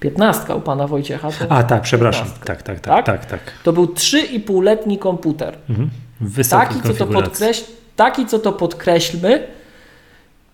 15 0.00 0.54
u 0.54 0.60
Pana 0.60 0.86
Wojciecha. 0.86 1.28
A 1.48 1.62
tak, 1.62 1.82
przepraszam. 1.82 2.24
15. 2.24 2.44
Tak, 2.46 2.62
tak, 2.62 2.80
Tak? 2.80 3.06
tak, 3.06 3.26
tak, 3.26 3.30
tak. 3.30 3.52
to 3.62 3.72
był 3.72 3.84
3,5-letni 3.86 4.98
komputer. 4.98 5.58
Mhm. 5.70 5.90
Wysokiej 6.20 6.68
Taki 6.68 6.80
co, 6.88 6.94
to 6.94 7.06
podkreśl, 7.06 7.64
taki, 7.96 8.26
co 8.26 8.38
to 8.38 8.52
podkreślmy, 8.52 9.46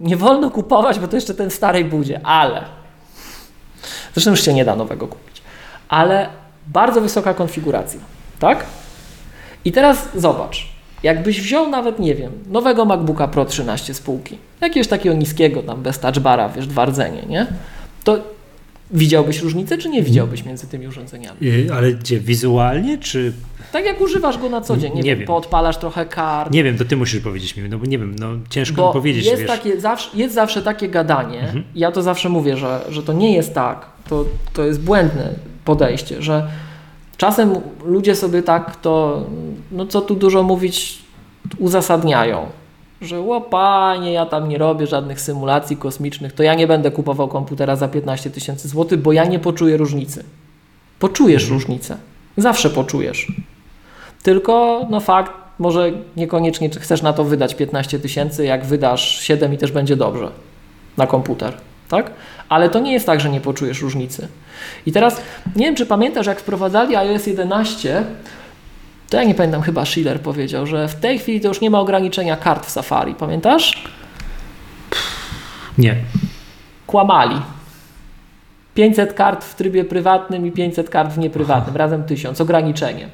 nie 0.00 0.16
wolno 0.16 0.50
kupować, 0.50 0.98
bo 0.98 1.08
to 1.08 1.16
jeszcze 1.16 1.34
ten 1.34 1.50
starej 1.50 1.84
budzie, 1.84 2.20
ale. 2.26 2.64
Zresztą 4.14 4.30
już 4.30 4.42
się 4.42 4.54
nie 4.54 4.64
da 4.64 4.76
nowego 4.76 5.06
kupić. 5.08 5.42
Ale 5.88 6.28
bardzo 6.66 7.00
wysoka 7.00 7.34
konfiguracja, 7.34 8.00
tak? 8.38 8.64
I 9.66 9.72
teraz 9.72 10.08
zobacz, 10.14 10.68
jakbyś 11.02 11.40
wziął 11.40 11.70
nawet, 11.70 11.98
nie 11.98 12.14
wiem, 12.14 12.32
nowego 12.50 12.84
MacBooka 12.84 13.28
Pro 13.28 13.44
13 13.44 13.94
z 13.94 14.00
półki, 14.00 14.38
jakiegoś 14.60 14.88
takiego 14.88 15.16
niskiego, 15.16 15.62
tam 15.62 15.82
bez 15.82 15.98
touchbara, 15.98 16.48
wiesz, 16.48 16.66
dwa 16.66 16.84
rdzenie, 16.84 17.22
nie? 17.28 17.46
To 18.04 18.18
widziałbyś 18.90 19.40
różnicę, 19.40 19.78
czy 19.78 19.88
nie 19.88 20.02
widziałbyś 20.02 20.44
między 20.44 20.66
tymi 20.66 20.86
urządzeniami? 20.86 21.70
Ale 21.74 21.92
gdzie, 21.92 22.20
wizualnie, 22.20 22.98
czy... 22.98 23.32
Tak 23.72 23.84
jak 23.84 24.00
używasz 24.00 24.38
go 24.38 24.48
na 24.48 24.60
co 24.60 24.76
dzień, 24.76 24.94
nie, 24.94 25.02
Nie 25.02 25.16
wiem, 25.16 25.26
poodpalasz 25.26 25.76
trochę 25.76 26.06
kart, 26.06 26.52
Nie 26.52 26.64
wiem, 26.64 26.78
to 26.78 26.84
ty 26.84 26.96
musisz 26.96 27.20
powiedzieć 27.20 27.56
mi, 27.56 27.68
no 27.68 27.78
bo 27.78 27.86
nie 27.86 27.98
wiem, 27.98 28.16
no 28.18 28.28
ciężko 28.50 28.82
mi 28.82 28.86
Bo 28.86 28.92
powiedzieć, 28.92 29.26
jest, 29.26 29.42
wiesz. 29.42 29.50
takie, 29.50 29.80
zawsze, 29.80 30.10
jest 30.14 30.34
zawsze 30.34 30.62
takie 30.62 30.88
gadanie, 30.88 31.52
ja 31.74 31.92
to 31.92 32.02
zawsze 32.02 32.28
mówię, 32.28 32.56
że, 32.56 32.80
że 32.88 33.02
to 33.02 33.12
nie 33.12 33.34
jest 33.34 33.54
tak, 33.54 33.86
to, 34.08 34.24
to 34.52 34.64
jest 34.64 34.80
błędne 34.80 35.34
podejście, 35.64 36.22
że 36.22 36.48
czasem 37.16 37.54
ludzie 37.84 38.16
sobie 38.16 38.42
tak 38.42 38.76
to, 38.76 39.22
no 39.72 39.86
co 39.86 40.00
tu 40.00 40.14
dużo 40.14 40.42
mówić, 40.42 40.98
uzasadniają, 41.58 42.46
że 43.00 43.20
łopanie, 43.20 44.12
ja 44.12 44.26
tam 44.26 44.48
nie 44.48 44.58
robię 44.58 44.86
żadnych 44.86 45.20
symulacji 45.20 45.76
kosmicznych, 45.76 46.32
to 46.32 46.42
ja 46.42 46.54
nie 46.54 46.66
będę 46.66 46.90
kupował 46.90 47.28
komputera 47.28 47.76
za 47.76 47.88
15 47.88 48.30
tysięcy 48.30 48.68
złotych, 48.68 49.02
bo 49.02 49.12
ja 49.12 49.24
nie 49.24 49.38
poczuję 49.38 49.76
różnicy. 49.76 50.24
Poczujesz 50.98 51.48
różnicę, 51.48 51.96
zawsze 52.36 52.70
poczujesz. 52.70 53.32
Tylko, 54.22 54.86
no 54.90 55.00
fakt, 55.00 55.32
może 55.58 55.92
niekoniecznie 56.16 56.70
chcesz 56.70 57.02
na 57.02 57.12
to 57.12 57.24
wydać 57.24 57.54
15 57.54 57.98
tysięcy, 57.98 58.44
jak 58.44 58.64
wydasz 58.64 59.20
7 59.20 59.54
i 59.54 59.58
też 59.58 59.72
będzie 59.72 59.96
dobrze 59.96 60.30
na 60.96 61.06
komputer, 61.06 61.54
tak? 61.88 62.10
Ale 62.48 62.70
to 62.70 62.78
nie 62.78 62.92
jest 62.92 63.06
tak, 63.06 63.20
że 63.20 63.30
nie 63.30 63.40
poczujesz 63.40 63.82
różnicy. 63.82 64.28
I 64.86 64.92
teraz, 64.92 65.20
nie 65.56 65.66
wiem, 65.66 65.74
czy 65.74 65.86
pamiętasz, 65.86 66.26
jak 66.26 66.40
wprowadzali 66.40 66.96
iOS 66.96 67.26
11, 67.26 68.04
to 69.10 69.16
ja 69.16 69.24
nie 69.24 69.34
pamiętam, 69.34 69.62
chyba 69.62 69.84
Schiller 69.84 70.20
powiedział, 70.20 70.66
że 70.66 70.88
w 70.88 70.94
tej 70.94 71.18
chwili 71.18 71.40
to 71.40 71.48
już 71.48 71.60
nie 71.60 71.70
ma 71.70 71.80
ograniczenia 71.80 72.36
kart 72.36 72.66
w 72.66 72.70
Safari. 72.70 73.14
Pamiętasz? 73.14 73.84
Nie. 75.78 75.96
Kłamali. 76.86 77.40
500 78.74 79.12
kart 79.12 79.44
w 79.44 79.54
trybie 79.54 79.84
prywatnym 79.84 80.46
i 80.46 80.52
500 80.52 80.90
kart 80.90 81.12
w 81.12 81.18
nieprywatnym, 81.18 81.76
razem 81.76 82.04
1000, 82.04 82.40
ograniczenie. 82.40 83.08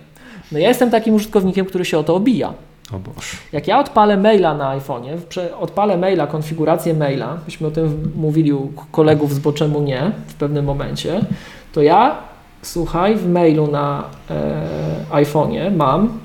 No 0.52 0.58
ja 0.58 0.68
jestem 0.68 0.90
takim 0.90 1.14
użytkownikiem, 1.14 1.66
który 1.66 1.84
się 1.84 1.98
o 1.98 2.02
to 2.02 2.14
obija. 2.14 2.52
O 2.92 2.98
Boże. 2.98 3.36
Jak 3.52 3.66
ja 3.68 3.78
odpalę 3.78 4.16
maila 4.16 4.54
na 4.54 4.78
iPhone'ie, 4.78 5.16
odpalę 5.60 5.96
maila, 5.96 6.26
konfigurację 6.26 6.94
maila, 6.94 7.38
myśmy 7.44 7.66
o 7.66 7.70
tym 7.70 8.12
mówili 8.16 8.52
u 8.52 8.72
kolegów 8.92 9.34
z 9.34 9.38
Bo 9.38 9.52
czemu 9.52 9.82
nie 9.82 10.12
w 10.28 10.34
pewnym 10.34 10.64
momencie, 10.64 11.20
to 11.72 11.82
ja, 11.82 12.16
słuchaj, 12.62 13.16
w 13.16 13.28
mailu 13.28 13.66
na 13.70 14.04
e, 14.30 15.24
iPhone'ie 15.24 15.76
mam, 15.76 16.18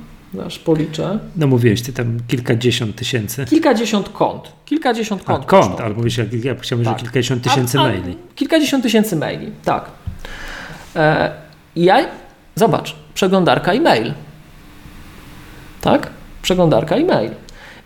aż 0.45 0.59
policzę, 0.59 1.19
No 1.35 1.47
mówiłeś, 1.47 1.81
ty 1.81 1.93
tam 1.93 2.17
kilkadziesiąt 2.27 2.95
tysięcy. 2.95 3.45
kilkadziesiąt 3.45 4.09
kont. 4.09 4.51
Kilkadziesiąt 4.65 5.21
A, 5.21 5.25
kont. 5.25 5.45
kont, 5.45 5.65
kosztą. 5.67 5.83
albo 5.83 5.97
mówisz, 5.97 6.17
jak, 6.17 6.33
ja 6.33 6.55
chciałbym, 6.55 6.85
Tak. 6.85 6.97
że 6.97 7.03
kilkadziesiąt 7.03 7.43
tysięcy 7.43 7.79
A- 7.79 7.81
a- 7.81 7.87
maili. 7.87 8.17
Kilkadziesiąt 8.35 8.83
tysięcy 8.83 9.15
maili, 9.15 9.51
tak. 9.65 9.85
E, 10.95 11.31
i 11.75 11.83
ja, 11.83 11.97
zobacz, 12.55 12.95
przeglądarka 13.13 13.71
e-mail. 13.73 14.13
Tak? 15.81 16.09
Przeglądarka 16.51 16.95
e-mail. 16.95 17.31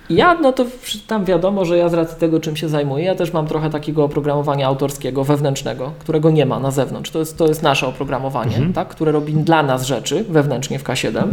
Ja, 0.09 0.33
no 0.33 0.51
to 0.53 0.65
tam 1.07 1.25
wiadomo, 1.25 1.65
że 1.65 1.77
ja 1.77 1.89
z 1.89 1.93
racji 1.93 2.17
tego, 2.19 2.39
czym 2.39 2.55
się 2.55 2.69
zajmuję, 2.69 3.05
ja 3.05 3.15
też 3.15 3.33
mam 3.33 3.47
trochę 3.47 3.69
takiego 3.69 4.03
oprogramowania 4.03 4.67
autorskiego, 4.67 5.23
wewnętrznego, 5.23 5.91
którego 5.99 6.31
nie 6.31 6.45
ma 6.45 6.59
na 6.59 6.71
zewnątrz. 6.71 7.11
To 7.11 7.19
jest, 7.19 7.37
to 7.37 7.47
jest 7.47 7.61
nasze 7.63 7.87
oprogramowanie, 7.87 8.55
Mhm. 8.55 8.73
tak? 8.73 8.87
które 8.87 9.11
robi 9.11 9.33
dla 9.33 9.63
nas 9.63 9.85
rzeczy 9.85 10.23
wewnętrznie 10.29 10.79
w 10.79 10.83
K7. 10.83 11.23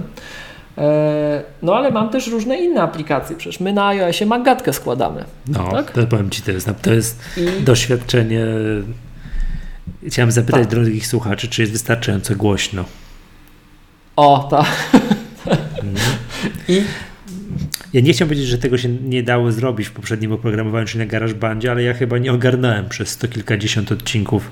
E, 0.78 1.42
no 1.62 1.74
ale 1.76 1.90
mam 1.90 2.08
też 2.10 2.26
różne 2.26 2.56
inne 2.58 2.82
aplikacje. 2.82 3.36
Przecież 3.36 3.60
my 3.60 3.72
na 3.72 3.86
iOSie 3.86 4.26
Magatkę 4.26 4.72
składamy. 4.72 5.24
No, 5.48 5.72
tak? 5.72 5.90
to 5.90 6.06
powiem 6.06 6.30
ci, 6.30 6.42
to 6.42 6.50
jest, 6.50 6.70
to 6.82 6.92
jest 6.92 7.20
I 7.60 7.62
doświadczenie. 7.62 8.46
Chciałem 10.06 10.30
zapytać 10.32 10.60
Tak. 10.62 10.70
drogich 10.70 11.06
słuchaczy, 11.06 11.48
czy 11.48 11.62
jest 11.62 11.72
wystarczająco 11.72 12.36
głośno. 12.36 12.84
O, 14.16 14.48
tak. 14.50 14.66
I 16.68 16.82
Ja 17.92 18.00
nie 18.00 18.12
chciałem 18.12 18.28
powiedzieć, 18.28 18.48
że 18.48 18.58
tego 18.58 18.78
się 18.78 18.88
nie 18.88 19.22
dało 19.22 19.52
zrobić 19.52 19.88
w 19.88 19.92
poprzednim 19.92 20.32
oprogramowaniu, 20.32 20.86
czyli 20.86 20.98
na 20.98 21.06
GarageBandzie, 21.10 21.70
ale 21.70 21.82
ja 21.82 21.94
chyba 21.94 22.18
nie 22.18 22.32
ogarnąłem 22.32 22.88
przez 22.88 23.08
sto 23.08 23.28
kilkadziesiąt 23.28 23.92
odcinków 23.92 24.50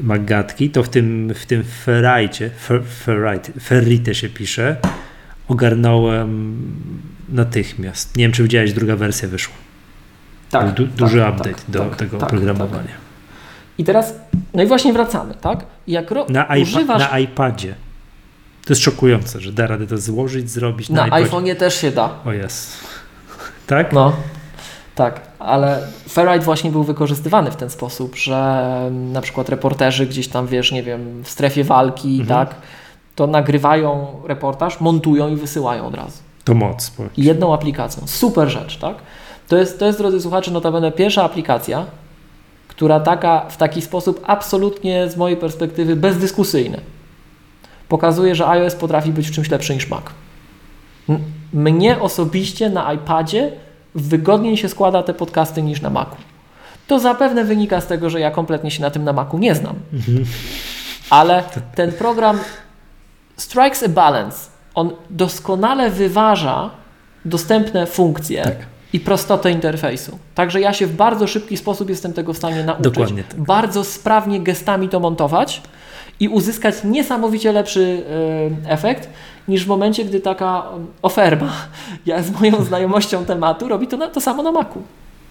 Magatki, 0.00 0.70
to 0.70 0.82
w 0.82 0.88
tym, 0.88 1.32
w 1.34 1.46
tym 1.46 1.64
Ferrite, 1.84 2.50
Fer, 2.50 2.82
Ferrite, 2.84 3.52
Ferrite 3.60 4.14
się 4.14 4.28
pisze, 4.28 4.76
ogarnąłem 5.48 6.56
natychmiast. 7.28 8.16
Nie 8.16 8.24
wiem, 8.24 8.32
czy 8.32 8.42
widziałeś, 8.42 8.72
druga 8.72 8.96
wersja 8.96 9.28
wyszła. 9.28 9.54
tak, 10.50 10.74
du, 10.74 10.86
duży 10.86 11.18
tak, 11.18 11.34
update 11.34 11.54
tak, 11.54 11.64
do 11.68 11.80
tak, 11.80 11.96
tego 11.96 12.18
tak, 12.18 12.26
oprogramowania. 12.28 12.82
tak. 12.82 12.96
I 13.78 13.84
teraz, 13.84 14.14
no 14.54 14.62
i 14.62 14.66
właśnie 14.66 14.92
wracamy, 14.92 15.34
tak? 15.40 15.66
Jak 15.86 16.10
ro- 16.10 16.26
Na, 16.28 16.44
iPa- 16.46 16.62
używasz 16.62 17.10
na 17.10 17.18
iPadzie. 17.18 17.74
To 18.66 18.72
jest 18.72 18.82
szokujące, 18.82 19.40
że 19.40 19.52
da 19.52 19.66
radę 19.66 19.86
to 19.86 19.98
złożyć, 19.98 20.50
zrobić 20.50 20.88
na, 20.88 21.00
na 21.00 21.06
iPadzie. 21.06 21.26
iPhone'ie 21.30 21.56
też 21.56 21.80
się 21.80 21.90
da. 21.90 22.10
O 22.26 22.32
jest. 22.32 22.70
Tak? 23.66 23.92
No, 23.92 24.12
tak, 24.94 25.20
ale 25.38 25.86
Ferrite 26.08 26.44
właśnie 26.44 26.70
był 26.70 26.84
wykorzystywany 26.84 27.50
w 27.50 27.56
ten 27.56 27.70
sposób, 27.70 28.16
że 28.16 28.88
na 28.92 29.20
przykład 29.20 29.48
reporterzy 29.48 30.06
gdzieś 30.06 30.28
tam, 30.28 30.46
wiesz, 30.46 30.72
nie 30.72 30.82
wiem, 30.82 31.22
w 31.24 31.30
strefie 31.30 31.64
walki, 31.64 32.20
Mhm. 32.20 32.26
tak, 32.28 32.54
to 33.14 33.26
nagrywają 33.26 34.06
reportaż, 34.26 34.80
montują 34.80 35.28
i 35.28 35.36
wysyłają 35.36 35.86
od 35.86 35.94
razu. 35.94 36.18
To 36.44 36.54
moc. 36.54 36.92
I 37.16 37.24
jedną 37.24 37.54
aplikacją. 37.54 38.02
Super 38.06 38.48
rzecz, 38.48 38.78
tak? 38.78 38.96
To 39.48 39.56
jest, 39.56 39.78
to 39.78 39.86
jest 39.86 39.98
drodzy 39.98 40.20
słuchacze, 40.20 40.50
notabene 40.50 40.92
pierwsza 40.92 41.24
aplikacja, 41.24 41.86
która 42.68 43.00
taka, 43.00 43.40
w 43.48 43.56
taki 43.56 43.82
sposób 43.82 44.20
absolutnie 44.26 45.10
z 45.10 45.16
mojej 45.16 45.36
perspektywy 45.36 45.96
bezdyskusyjny 45.96 46.80
pokazuje, 47.88 48.34
że 48.34 48.48
iOS 48.48 48.74
potrafi 48.74 49.12
być 49.12 49.28
w 49.28 49.32
czymś 49.32 49.50
lepszy 49.50 49.74
niż 49.74 49.88
Mac. 49.88 50.04
Mnie 51.52 52.00
osobiście 52.00 52.70
na 52.70 52.92
iPadzie 52.92 53.52
wygodniej 53.94 54.56
się 54.56 54.68
składa 54.68 55.02
te 55.02 55.14
podcasty 55.14 55.62
niż 55.62 55.80
na 55.80 55.90
Macu. 55.90 56.16
To 56.86 56.98
zapewne 56.98 57.44
wynika 57.44 57.80
z 57.80 57.86
tego, 57.86 58.10
że 58.10 58.20
ja 58.20 58.30
kompletnie 58.30 58.70
się 58.70 58.82
na 58.82 58.90
tym 58.90 59.04
na 59.04 59.12
Macu 59.12 59.38
nie 59.38 59.54
znam. 59.54 59.74
Ale 61.10 61.44
ten 61.74 61.92
program 61.92 62.38
strikes 63.36 63.82
a 63.82 63.88
balance. 63.88 64.50
On 64.74 64.90
doskonale 65.10 65.90
wyważa 65.90 66.70
dostępne 67.24 67.86
funkcje 67.86 68.42
Tak. 68.42 68.56
i 68.92 69.00
prostotę 69.00 69.50
interfejsu. 69.50 70.18
Także 70.34 70.60
ja 70.60 70.72
się 70.72 70.86
w 70.86 70.96
bardzo 70.96 71.26
szybki 71.26 71.56
sposób 71.56 71.90
jestem 71.90 72.12
tego 72.12 72.32
w 72.32 72.36
stanie 72.36 72.64
nauczyć. 72.64 72.84
Dokładnie 72.84 73.24
tak. 73.24 73.40
Bardzo 73.40 73.84
sprawnie 73.84 74.40
gestami 74.40 74.88
to 74.88 75.00
montować 75.00 75.62
i 76.20 76.28
uzyskać 76.28 76.74
niesamowicie 76.84 77.52
lepszy 77.52 78.02
e, 78.66 78.72
efekt 78.72 79.08
niż 79.48 79.64
w 79.64 79.68
momencie, 79.68 80.04
gdy 80.04 80.20
taka 80.20 80.60
um, 80.60 80.86
oferma, 81.02 81.52
ja 82.06 82.22
z 82.22 82.30
moją 82.30 82.64
znajomością 82.64 83.24
tematu, 83.24 83.68
robi 83.68 83.86
to, 83.86 83.96
na, 83.96 84.08
to 84.08 84.20
samo 84.20 84.42
na 84.42 84.52
Macu. 84.52 84.82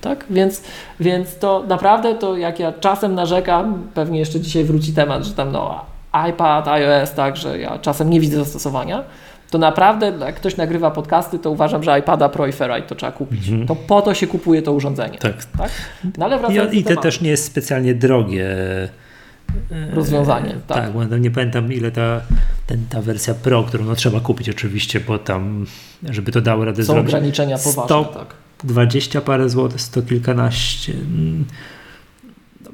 Tak? 0.02 0.26
Więc, 0.30 0.64
więc 1.00 1.38
to 1.38 1.64
naprawdę 1.68 2.16
to 2.16 2.38
jak 2.38 2.60
ja 2.60 2.74
czasem 2.74 3.16
narzekam, 3.16 3.88
pewnie 3.94 4.20
jeszcze 4.20 4.40
dzisiaj 4.40 4.64
wróci 4.64 4.94
temat, 4.94 5.24
że 5.24 5.34
tam 5.34 5.52
no 5.52 5.86
iPad, 6.30 6.68
iOS, 6.68 7.14
tak, 7.14 7.38
że 7.38 7.60
ja 7.60 7.80
czasem 7.80 8.10
nie 8.10 8.20
widzę 8.20 8.38
zastosowania, 8.38 9.04
to 9.52 9.58
naprawdę, 9.58 10.14
jak 10.20 10.36
ktoś 10.36 10.58
nagrywa 10.58 10.92
podcasty, 10.92 11.40
to 11.40 11.52
uważam, 11.52 11.84
że 11.84 12.00
iPada 12.00 12.30
Pro 12.30 12.48
i 12.48 12.52
Ferrite 12.52 12.88
to 12.88 12.96
trzeba 12.96 13.12
kupić. 13.12 13.50
Mhm. 13.50 13.68
To 13.68 13.76
po 13.76 14.02
to 14.02 14.14
się 14.14 14.28
kupuje 14.28 14.62
to 14.62 14.74
urządzenie. 14.74 15.18
Tak. 15.18 15.46
Tak? 15.58 15.72
No 16.18 16.26
ale 16.26 16.40
wracając 16.40 16.74
I, 16.74 16.80
I 16.80 16.84
to 16.84 16.96
też 16.96 17.22
nie 17.22 17.30
jest 17.30 17.46
specjalnie 17.46 17.96
drogie. 17.96 18.48
Rozwiązanie. 19.94 20.50
E, 20.50 20.60
Tak. 20.68 20.78
Tak, 20.78 20.92
bo 20.94 21.18
nie 21.18 21.32
pamiętam 21.32 21.74
ile 21.74 21.92
ta, 21.92 22.22
ten, 22.68 22.86
ta 22.90 23.02
wersja 23.02 23.34
Pro, 23.34 23.64
którą 23.64 23.86
no, 23.86 23.96
trzeba 23.96 24.20
kupić 24.20 24.50
oczywiście, 24.50 25.00
bo 25.00 25.20
tam, 25.20 25.66
żeby 26.10 26.32
to 26.32 26.42
dało 26.42 26.66
radę 26.66 26.84
Są 26.86 26.94
zrobić. 26.94 27.14
ograniczenia 27.14 27.58
poważne. 27.58 27.86
100 27.86 28.04
Tak. 28.06 28.34
20 28.64 29.22
parę 29.22 29.50
złotych, 29.50 29.82
100 29.82 30.02
kilkanaście. 30.02 30.94
mm, 30.94 31.46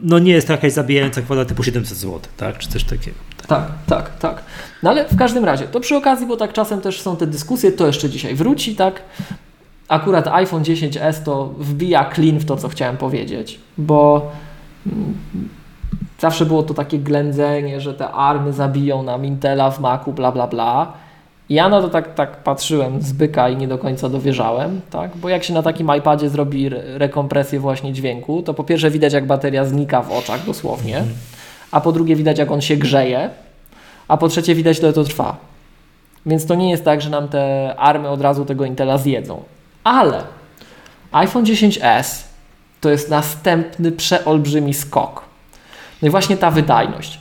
No 0.03 0.19
nie 0.19 0.31
jest 0.31 0.48
to 0.48 0.53
jakaś 0.53 0.72
zabijająca 0.73 1.22
kwota 1.22 1.45
typu 1.45 1.64
700 1.64 1.98
zł, 1.98 2.19
tak? 2.38 2.57
Czy 2.57 2.69
coś 2.69 2.84
takiego. 2.84 3.18
Tak, 3.48 3.68
tak, 3.88 4.18
tak. 4.19 4.43
No 4.84 4.89
ale 4.89 5.07
w 5.10 5.15
każdym 5.15 5.45
razie, 5.45 5.68
to 5.68 5.80
przy 5.80 5.95
okazji, 5.95 6.27
bo 6.27 6.38
tak 6.38 6.53
czasem 6.53 6.81
też 6.81 7.02
są 7.02 7.18
te 7.18 7.27
dyskusje, 7.27 7.72
to 7.72 7.88
jeszcze 7.88 8.10
dzisiaj 8.10 8.35
wróci, 8.35 8.76
tak? 8.76 9.02
Akurat 9.88 10.27
iPhone 10.27 10.64
10s 10.64 11.23
to 11.23 11.56
wbija 11.60 12.10
clean 12.15 12.39
w 12.39 12.45
to, 12.45 12.57
co 12.57 12.69
chciałem 12.69 12.98
powiedzieć, 12.98 13.60
bo 13.77 14.31
mm, 14.88 15.14
zawsze 16.22 16.45
było 16.45 16.64
to 16.64 16.73
takie 16.73 16.99
ględzenie, 16.99 17.81
że 17.81 17.93
te 17.93 18.10
army 18.10 18.53
zabiją 18.53 19.03
nam 19.03 19.26
Intela 19.26 19.72
w 19.72 19.80
Macu, 19.80 20.11
bla, 20.14 20.31
bla, 20.31 20.48
bla. 20.48 20.93
I 21.49 21.53
ja 21.53 21.69
na 21.69 21.81
to 21.81 21.89
tak, 21.89 22.14
tak 22.14 22.43
patrzyłem 22.43 23.02
z 23.02 23.11
byka 23.11 23.49
i 23.49 23.57
nie 23.57 23.68
do 23.68 23.77
końca 23.77 24.10
dowierzałem, 24.10 24.81
tak? 24.89 25.18
Bo 25.18 25.30
jak 25.30 25.43
się 25.43 25.53
na 25.53 25.64
takim 25.64 25.95
iPadzie 25.98 26.30
zrobi 26.30 26.65
re- 26.65 26.98
rekompresję 26.98 27.60
właśnie 27.60 27.93
dźwięku, 27.93 28.41
to 28.41 28.53
po 28.53 28.64
pierwsze 28.64 28.91
widać 28.91 29.14
jak 29.14 29.27
bateria 29.27 29.65
znika 29.65 30.02
w 30.02 30.11
oczach 30.11 30.45
dosłownie, 30.45 31.03
a 31.72 31.81
po 31.81 31.91
drugie 31.91 32.15
widać 32.15 32.38
jak 32.38 32.52
on 32.52 32.61
się 32.61 32.76
grzeje, 32.76 33.30
a 34.07 34.18
po 34.18 34.27
trzecie 34.27 34.56
widać 34.56 34.80
ile 34.80 34.93
to 34.93 35.03
trwa. 35.03 35.38
Więc 36.26 36.45
to 36.45 36.56
nie 36.56 36.69
jest 36.69 36.85
tak, 36.85 37.02
że 37.02 37.10
nam 37.10 37.27
te 37.27 37.76
army 37.77 38.10
od 38.10 38.22
razu 38.22 38.45
tego 38.45 38.65
Intela 38.65 38.98
zjedzą. 38.98 39.43
Ale 39.84 40.23
iPhone 41.11 41.43
10s 41.43 42.23
to 42.81 42.89
jest 42.89 43.10
następny 43.10 43.91
przeolbrzymi 43.91 44.73
skok. 44.73 45.31
No 46.02 46.07
i 46.07 46.11
właśnie 46.11 46.38
ta 46.38 46.52
wydajność. 46.52 47.19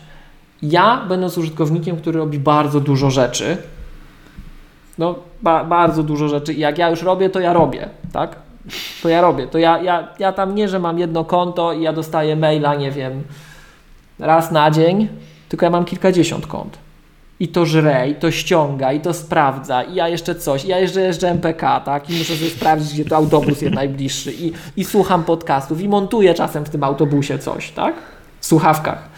Ja, 0.63 1.05
będąc 1.09 1.39
użytkownikiem, 1.39 1.97
który 1.97 2.19
robi 2.19 2.39
bardzo 2.39 2.81
dużo 2.81 3.11
rzeczy, 3.11 3.57
no 4.99 5.15
ba 5.43 5.65
bardzo 5.65 6.03
dużo 6.03 6.29
rzeczy, 6.29 6.55
jak 6.55 6.79
ja 6.79 6.91
już 6.91 7.03
robię, 7.03 7.31
to 7.31 7.41
ja 7.41 7.53
robię, 7.53 7.89
tak? 8.13 8.37
To 9.03 9.09
ja 9.09 9.21
robię. 9.21 9.47
To 9.47 9.59
ja, 9.59 9.83
ja, 9.83 10.09
ja 10.19 10.33
tam 10.33 10.55
nie, 10.55 10.69
że 10.69 10.79
mam 10.79 10.99
jedno 10.99 11.25
konto 11.25 11.73
i 11.73 11.83
ja 11.83 11.93
dostaję 11.93 12.37
maila, 12.37 12.75
nie 12.75 12.91
wiem, 12.91 13.23
raz 14.19 14.51
na 14.51 14.71
dzień, 14.71 15.09
tylko 15.49 15.67
ja 15.67 15.71
mam 15.71 15.85
kilkadziesiąt 15.85 16.47
kont. 16.47 16.79
I 17.41 17.49
to 17.49 17.67
żre, 17.67 18.09
i 18.09 18.15
to 18.15 18.31
ściąga, 18.31 18.93
i 18.93 19.01
to 19.01 19.15
sprawdza, 19.15 19.83
i 19.83 19.95
ja 19.95 20.09
jeszcze 20.09 20.35
coś, 20.35 20.65
i 20.65 20.69
ja 20.69 20.79
jeszcze 20.79 21.01
jeżdżę 21.01 21.31
MPK, 21.31 21.81
tak? 21.81 22.11
I 22.11 22.19
muszę 22.19 22.35
sobie 22.37 22.51
sprawdzić, 22.51 22.93
gdzie 22.95 23.05
to 23.05 23.17
autobus 23.17 23.63
jest 23.63 23.75
najbliższy, 23.75 24.33
i, 24.33 24.53
i 24.77 24.85
słucham 24.85 25.25
podcastów, 25.25 25.81
i 25.81 25.89
montuję 25.89 26.35
czasem 26.35 26.65
w 26.65 26.71
tym 26.71 26.85
autobusie 26.85 27.39
coś, 27.39 27.71
tak? 27.71 27.95
Słuchawkach. 28.41 29.09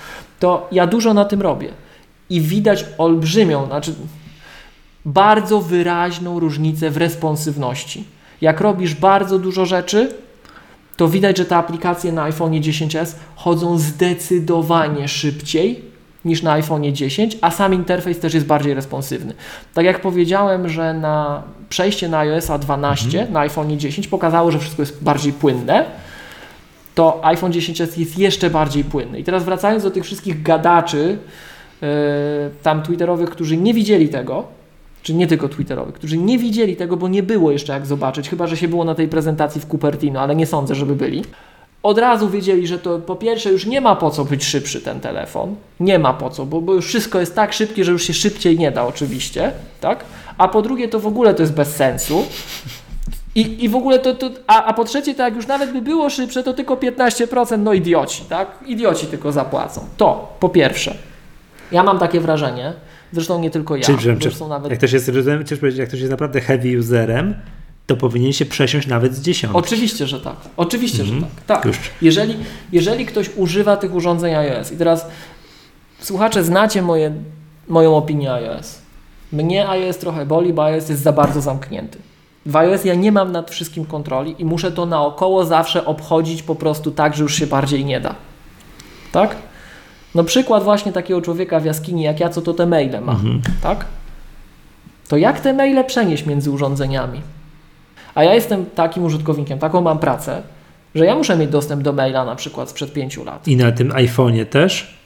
To 0.41 0.69
ja 0.73 0.87
dużo 0.87 1.15
na 1.15 1.25
tym 1.25 1.43
robię. 1.43 1.69
I 2.31 2.41
widać 2.41 2.85
olbrzymią, 2.99 3.67
znaczy 3.67 3.95
bardzo 5.05 5.61
wyraźną 5.61 6.41
różnicę 6.41 6.91
w 6.91 6.97
responsywności. 6.97 8.05
Jak 8.41 8.61
robisz 8.61 8.95
bardzo 8.95 9.39
dużo 9.39 9.67
rzeczy, 9.67 10.15
to 10.97 11.09
widać, 11.09 11.39
że 11.39 11.45
te 11.45 11.57
aplikacje 11.57 12.13
na 12.13 12.23
iPhone 12.23 12.53
10s 12.53 13.15
chodzą 13.37 13.79
zdecydowanie 13.79 15.09
szybciej 15.09 15.93
niż 16.25 16.43
na 16.43 16.53
iPhone 16.53 16.95
10, 16.95 17.37
a 17.41 17.51
sam 17.51 17.75
interfejs 17.75 18.19
też 18.19 18.35
jest 18.35 18.47
bardziej 18.47 18.75
responsywny. 18.75 19.35
Tak 19.75 19.85
jak 19.85 20.01
powiedziałem, 20.01 20.69
że 20.69 20.95
na 20.95 21.43
przejście 21.69 22.09
na 22.09 22.19
iOS 22.19 22.51
12 22.59 23.27
na 23.31 23.41
iPhone 23.41 23.79
10 23.79 24.09
pokazało, 24.09 24.51
że 24.51 24.59
wszystko 24.59 24.83
jest 24.83 25.05
bardziej 25.05 25.33
płynne, 25.33 25.85
to 26.95 27.25
iPhone 27.25 27.53
10s 27.53 27.99
jest 27.99 28.19
jeszcze 28.19 28.51
bardziej 28.51 28.85
płynny. 28.85 29.21
I 29.21 29.25
teraz 29.25 29.45
wracając 29.45 29.83
do 29.83 29.91
tych 29.91 30.05
wszystkich 30.05 30.43
gadaczy 30.43 31.19
yy, 31.83 31.89
tam 32.63 32.83
twitterowych, 32.83 33.31
którzy 33.31 33.57
nie 33.57 33.75
widzieli 33.75 34.09
tego, 34.09 34.45
czy 35.03 35.15
nie 35.15 35.27
tylko 35.27 35.49
twitterowych, 35.49 35.95
którzy 35.95 36.19
nie 36.19 36.39
widzieli 36.39 36.77
tego, 36.77 36.97
bo 36.97 37.09
nie 37.09 37.23
było 37.23 37.53
jeszcze 37.53 37.73
jak 37.73 37.87
zobaczyć, 37.87 38.29
chyba 38.29 38.47
że 38.47 38.57
się 38.57 38.69
było 38.69 38.85
na 38.85 38.95
tej 38.95 39.09
prezentacji 39.09 39.61
w 39.61 39.67
Cupertino, 39.67 40.21
ale 40.21 40.37
nie 40.37 40.47
sądzę, 40.47 40.75
żeby 40.75 40.97
byli. 40.97 41.25
Od 41.83 41.99
razu 41.99 42.31
wiedzieli, 42.31 42.67
że 42.67 42.79
to 42.79 42.99
po 42.99 43.17
pierwsze 43.17 43.53
już 43.53 43.67
nie 43.67 43.81
ma 43.81 43.97
po 43.97 44.11
co 44.11 44.25
być 44.25 44.45
szybszy 44.45 44.81
ten 44.81 45.01
telefon. 45.01 45.55
Nie 45.81 45.99
ma 45.99 46.13
po 46.13 46.31
co, 46.31 46.47
bo, 46.47 46.61
bo 46.61 46.75
już 46.75 46.87
wszystko 46.87 47.21
jest 47.21 47.35
tak 47.35 47.53
szybkie, 47.53 47.85
że 47.85 47.93
już 47.93 48.03
się 48.03 48.15
szybciej 48.15 48.59
nie 48.59 48.71
da 48.71 48.87
oczywiście, 48.87 49.53
tak? 49.81 50.05
A 50.39 50.49
po 50.49 50.63
drugie 50.63 50.89
to 50.89 51.01
w 51.01 51.07
ogóle 51.07 51.35
to 51.35 51.43
jest 51.43 51.55
bez 51.55 51.77
sensu. 51.77 52.25
I, 53.35 53.65
i 53.65 53.69
w 53.69 53.77
ogóle 53.77 53.99
to, 53.99 54.15
to 54.15 54.31
a, 54.47 54.65
a 54.65 54.73
po 54.73 54.85
trzecie 54.85 55.15
to 55.15 55.23
jak 55.23 55.37
już 55.37 55.47
nawet 55.47 55.73
by 55.73 55.83
było 55.83 56.11
szybsze, 56.11 56.43
to 56.43 56.53
tylko 56.53 56.77
15%, 56.77 57.59
no 57.59 57.73
idioci, 57.73 58.25
tak? 58.29 58.49
Idioci 58.67 59.07
tylko 59.07 59.33
zapłacą. 59.33 59.85
To 59.97 60.37
po 60.41 60.49
pierwsze. 60.49 60.95
Ja 61.73 61.83
mam 61.83 61.99
takie 61.99 62.21
wrażenie, 62.21 62.73
zresztą 63.13 63.41
nie 63.41 63.51
tylko 63.51 63.77
ja, 63.77 63.83
Czyli, 63.83 63.99
czy, 63.99 64.49
nawet 64.49 64.71
jak, 64.71 64.79
ktoś 64.79 64.93
jest, 64.93 65.11
jak 65.77 65.89
ktoś 65.89 66.01
jest 66.01 66.11
naprawdę 66.11 66.41
heavy 66.41 66.79
userem, 66.79 67.35
to 67.87 67.97
powinien 67.97 68.33
się 68.33 68.45
przesiąść 68.45 68.87
nawet 68.87 69.15
z 69.15 69.21
dziesiątki. 69.21 69.59
Oczywiście, 69.59 70.07
że 70.07 70.21
tak. 70.21 70.37
Oczywiście, 70.57 71.03
Mhm. 71.03 71.21
że 71.21 71.27
tak. 71.27 71.47
tak. 71.47 71.65
Już. 71.65 71.79
Jeżeli, 72.03 72.37
jeżeli 72.73 73.07
ktoś 73.07 73.31
używa 73.37 73.77
tych 73.77 73.95
urządzeń 73.95 74.35
iOS 74.35 74.73
i 74.73 74.77
teraz 74.77 75.07
słuchacze 76.01 76.45
znacie 76.45 76.83
moje, 76.83 77.13
moją 77.69 77.97
opinię 77.97 78.33
iOS. 78.33 78.79
Mnie 79.33 79.69
iOS 79.69 79.99
trochę 79.99 80.27
boli, 80.27 80.53
bo 80.53 80.65
iOS 80.65 80.89
jest 80.89 81.03
za 81.03 81.13
bardzo 81.13 81.41
zamknięty. 81.41 81.99
W 82.47 82.57
iOS 82.57 82.85
ja 82.85 82.95
nie 82.95 83.13
mam 83.13 83.33
nad 83.33 83.51
wszystkim 83.51 83.85
kontroli 83.85 84.35
i 84.39 84.45
muszę 84.45 84.73
to 84.73 84.87
naokoło 84.87 85.45
zawsze 85.45 85.87
obchodzić 85.87 86.43
po 86.43 86.55
prostu 86.55 86.91
tak, 86.91 87.17
że 87.17 87.23
już 87.23 87.35
się 87.35 87.47
bardziej 87.47 87.85
nie 87.85 88.01
da. 88.01 88.15
Tak? 89.13 89.37
No 90.15 90.25
przykład 90.25 90.63
właśnie 90.63 90.93
takiego 90.93 91.23
człowieka 91.23 91.61
w 91.61 91.65
jaskini 91.65 92.03
jak 92.03 92.21
ja, 92.21 92.29
co 92.29 92.43
to 92.43 92.55
te 92.55 92.67
maile 92.67 93.01
ma. 93.01 93.13
Mhm. 93.13 93.43
Tak? 93.63 93.85
To 95.09 95.17
jak 95.17 95.41
te 95.41 95.53
maile 95.53 95.85
przenieść 95.85 96.27
między 96.27 96.51
urządzeniami? 96.51 97.21
A 98.15 98.25
ja 98.25 98.35
jestem 98.35 98.67
takim 98.67 99.05
użytkownikiem, 99.05 99.59
taką 99.59 99.81
mam 99.81 99.99
pracę, 99.99 100.43
że 100.95 101.07
ja 101.07 101.15
muszę 101.15 101.37
mieć 101.37 101.51
dostęp 101.51 101.83
do 101.83 101.93
maila 101.93 102.25
na 102.25 102.37
przykład 102.37 102.71
sprzed 102.71 102.93
pięciu 102.93 103.25
lat. 103.25 103.49
I 103.49 103.57
na 103.57 103.73
tym 103.73 103.89
iPhone'ie 103.89 104.47
też. 104.47 105.02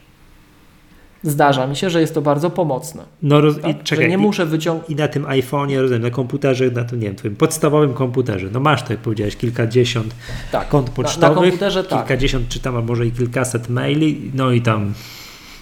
Zdarza 1.26 1.66
mi 1.66 1.76
się, 1.76 1.90
że 1.90 2.00
jest 2.00 2.14
to 2.14 2.22
bardzo 2.22 2.50
pomocne. 2.50 3.02
No 3.22 3.40
roz... 3.40 3.60
Tak? 3.60 3.70
i, 3.70 3.84
czekaj, 3.84 4.04
że 4.04 4.10
nie 4.10 4.18
muszę 4.18 4.46
wyciągnąć. 4.46 4.90
i 4.90 4.94
na 4.94 5.08
tym 5.08 5.24
iPhone'ie, 5.24 5.80
rozumiem, 5.80 6.02
na 6.02 6.10
komputerze, 6.10 6.70
na 6.70 6.84
tym, 6.84 7.00
nie 7.00 7.06
wiem, 7.06 7.16
twoim 7.16 7.36
podstawowym 7.36 7.94
komputerze, 7.94 8.46
no 8.52 8.60
masz, 8.60 8.80
tak 8.80 8.90
jak 8.90 8.98
powiedziałeś, 8.98 9.36
kilkadziesiąt 9.36 10.14
Tak, 10.52 10.68
kont 10.68 10.86
na, 10.88 10.92
pocztowych, 10.92 11.36
na 11.36 11.42
komputerze 11.42 11.84
tak. 11.84 11.98
kilkadziesiąt 11.98 12.48
czy 12.48 12.60
tam, 12.60 12.76
a 12.76 12.80
może 12.80 13.06
i 13.06 13.12
kilkaset 13.12 13.68
maili, 13.68 14.30
no 14.34 14.52
i 14.52 14.62
tam, 14.62 14.92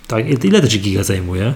tak, 0.06 0.44
ile 0.44 0.60
to 0.60 0.68
ci 0.68 0.80
giga 0.80 1.02
zajmuje? 1.02 1.54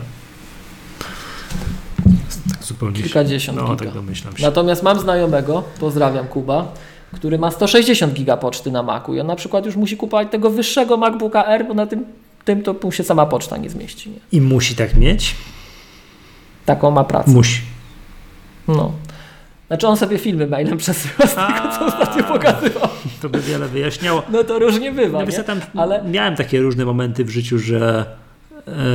Tak 2.51 2.65
zupełnie 2.65 3.03
Kilkadziesiąt 3.03 3.59
No, 3.59 3.65
giga. 3.65 3.77
tak 3.77 3.95
domyślam 3.95 4.37
się. 4.37 4.43
Natomiast 4.43 4.83
mam 4.83 5.01
znajomego, 5.01 5.63
pozdrawiam 5.81 6.27
Kuba, 6.27 6.73
który 7.15 7.39
ma 7.39 7.51
160 7.51 8.13
giga 8.15 8.37
poczty 8.37 8.71
na 8.71 8.83
Macu 8.83 9.15
i 9.15 9.21
on 9.21 9.27
na 9.27 9.37
przykład 9.37 9.67
już 9.67 9.77
musi 9.77 9.97
kupować 9.97 10.29
tego 10.31 10.51
wyższego 10.51 10.97
MacBooka 10.97 11.45
R, 11.47 11.65
bo 11.69 11.75
na 11.75 11.87
tym, 11.87 12.05
tym 12.45 12.63
to 12.63 12.75
mu 12.83 12.93
się 12.93 13.05
sama 13.05 13.27
poczta 13.27 13.57
nie 13.57 13.71
zmieści. 13.71 14.11
Nie? 14.11 14.17
I 14.33 14.41
musi 14.41 14.75
tak 14.75 14.97
mieć? 14.97 15.35
Taką 16.67 16.91
ma 16.91 17.05
pracę. 17.05 17.31
Musi. 17.31 17.61
No. 18.69 18.93
Znaczy 19.67 19.87
on 19.87 19.97
sobie 19.97 20.19
filmy 20.19 20.47
mailem 20.47 20.79
przesyła 20.79 21.27
z 21.33 21.35
tego, 21.35 21.69
co 21.79 21.87
ostatnio 21.87 22.25
pokazywał. 22.25 22.89
To 23.23 23.29
by 23.29 23.41
wiele 23.41 23.69
wyjaśniało. 23.69 24.23
No 24.33 24.45
to 24.45 24.59
różnie 24.59 24.93
bywa, 24.93 25.19
No, 25.19 25.25
nie? 25.27 25.37
ja 25.37 25.45
tam 25.45 25.61
Ale- 25.77 26.05
miałem 26.05 26.37
takie 26.37 26.61
różne 26.61 26.85
momenty 26.85 27.25
w 27.25 27.31
życiu, 27.31 27.59
że 27.59 28.07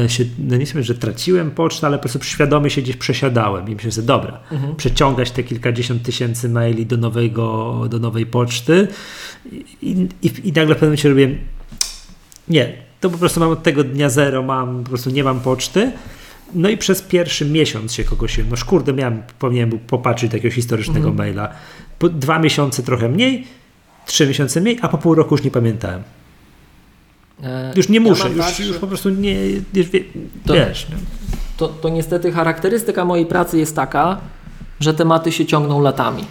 e, 0.04 0.10
się, 0.10 0.24
no 0.40 0.58
nie 0.58 0.66
wiem, 0.66 0.84
że 0.84 0.96
traciłem 0.96 1.52
pocztę, 1.52 1.88
ale 1.88 1.98
po 1.98 2.02
prostu 2.02 2.24
świadomie 2.24 2.70
się 2.70 2.82
gdzieś 2.82 2.96
przesiadałem 2.98 3.70
i 3.70 3.76
myślę 3.76 3.92
sobie, 3.92 4.08
dobra, 4.08 4.40
Mhm. 4.52 4.76
przeciągać 4.76 5.32
te 5.32 5.44
kilkadziesiąt 5.44 6.04
tysięcy 6.04 6.50
maili 6.50 6.86
do, 6.86 6.98
nowego, 6.98 7.82
do 7.90 8.00
nowej 8.00 8.26
poczty 8.26 8.88
i, 9.82 10.08
i, 10.22 10.32
i 10.44 10.52
nagle 10.52 10.76
w 10.76 10.78
pewnym 10.78 10.82
momencie 10.82 11.10
robiłem, 11.10 11.38
nie, 12.48 12.74
to 13.04 13.10
po 13.10 13.18
prostu 13.18 13.40
mam 13.40 13.50
od 13.50 13.64
tego 13.64 13.84
dnia 13.84 14.10
zero, 14.10 14.44
mam, 14.44 14.84
po 14.84 14.90
prostu 14.90 15.10
nie 15.10 15.24
mam 15.24 15.40
poczty. 15.40 15.92
No 16.54 16.70
i 16.70 16.78
przez 16.78 17.02
pierwszy 17.02 17.46
miesiąc 17.46 17.94
się 17.94 18.04
kogoś, 18.04 18.40
no 18.50 18.56
szkurde, 18.56 18.94
miałem, 18.94 19.24
powinienem 19.40 19.70
był 19.70 19.80
popatrzeć 19.80 20.32
do 20.32 20.38
jakiegoś 20.38 20.56
historycznego 20.56 21.10
Mhm. 21.10 21.16
maila. 21.18 21.50
Po 22.00 22.10
dwa 22.10 22.40
miesiące 22.40 22.84
trochę 22.84 23.10
mniej, 23.10 23.48
trzy 24.06 24.28
miesiące 24.28 24.62
mniej, 24.62 24.80
a 24.82 24.88
po 24.88 24.98
pół 24.98 25.16
roku 25.16 25.36
już 25.36 25.44
nie 25.44 25.52
pamiętałem. 25.52 26.04
E, 27.44 27.74
Już 27.76 27.90
nie 27.90 27.96
ja 27.96 28.02
muszę, 28.02 28.24
mam 28.24 28.38
już, 28.38 28.46
tak, 28.46 28.60
już 28.60 28.78
po 28.78 28.88
prostu 28.88 29.10
nie, 29.10 29.46
już 29.74 29.90
wie, 29.90 30.00
To- 30.46 30.54
wiesz. 30.54 30.88
no. 30.92 30.98
To, 31.58 31.68
to 31.68 31.90
niestety 31.90 32.32
charakterystyka 32.32 33.06
mojej 33.06 33.26
pracy 33.26 33.58
jest 33.60 33.76
taka, 33.76 34.18
że 34.80 34.94
tematy 34.94 35.32
się 35.32 35.46
ciągną 35.46 35.82
latami. 35.82 36.26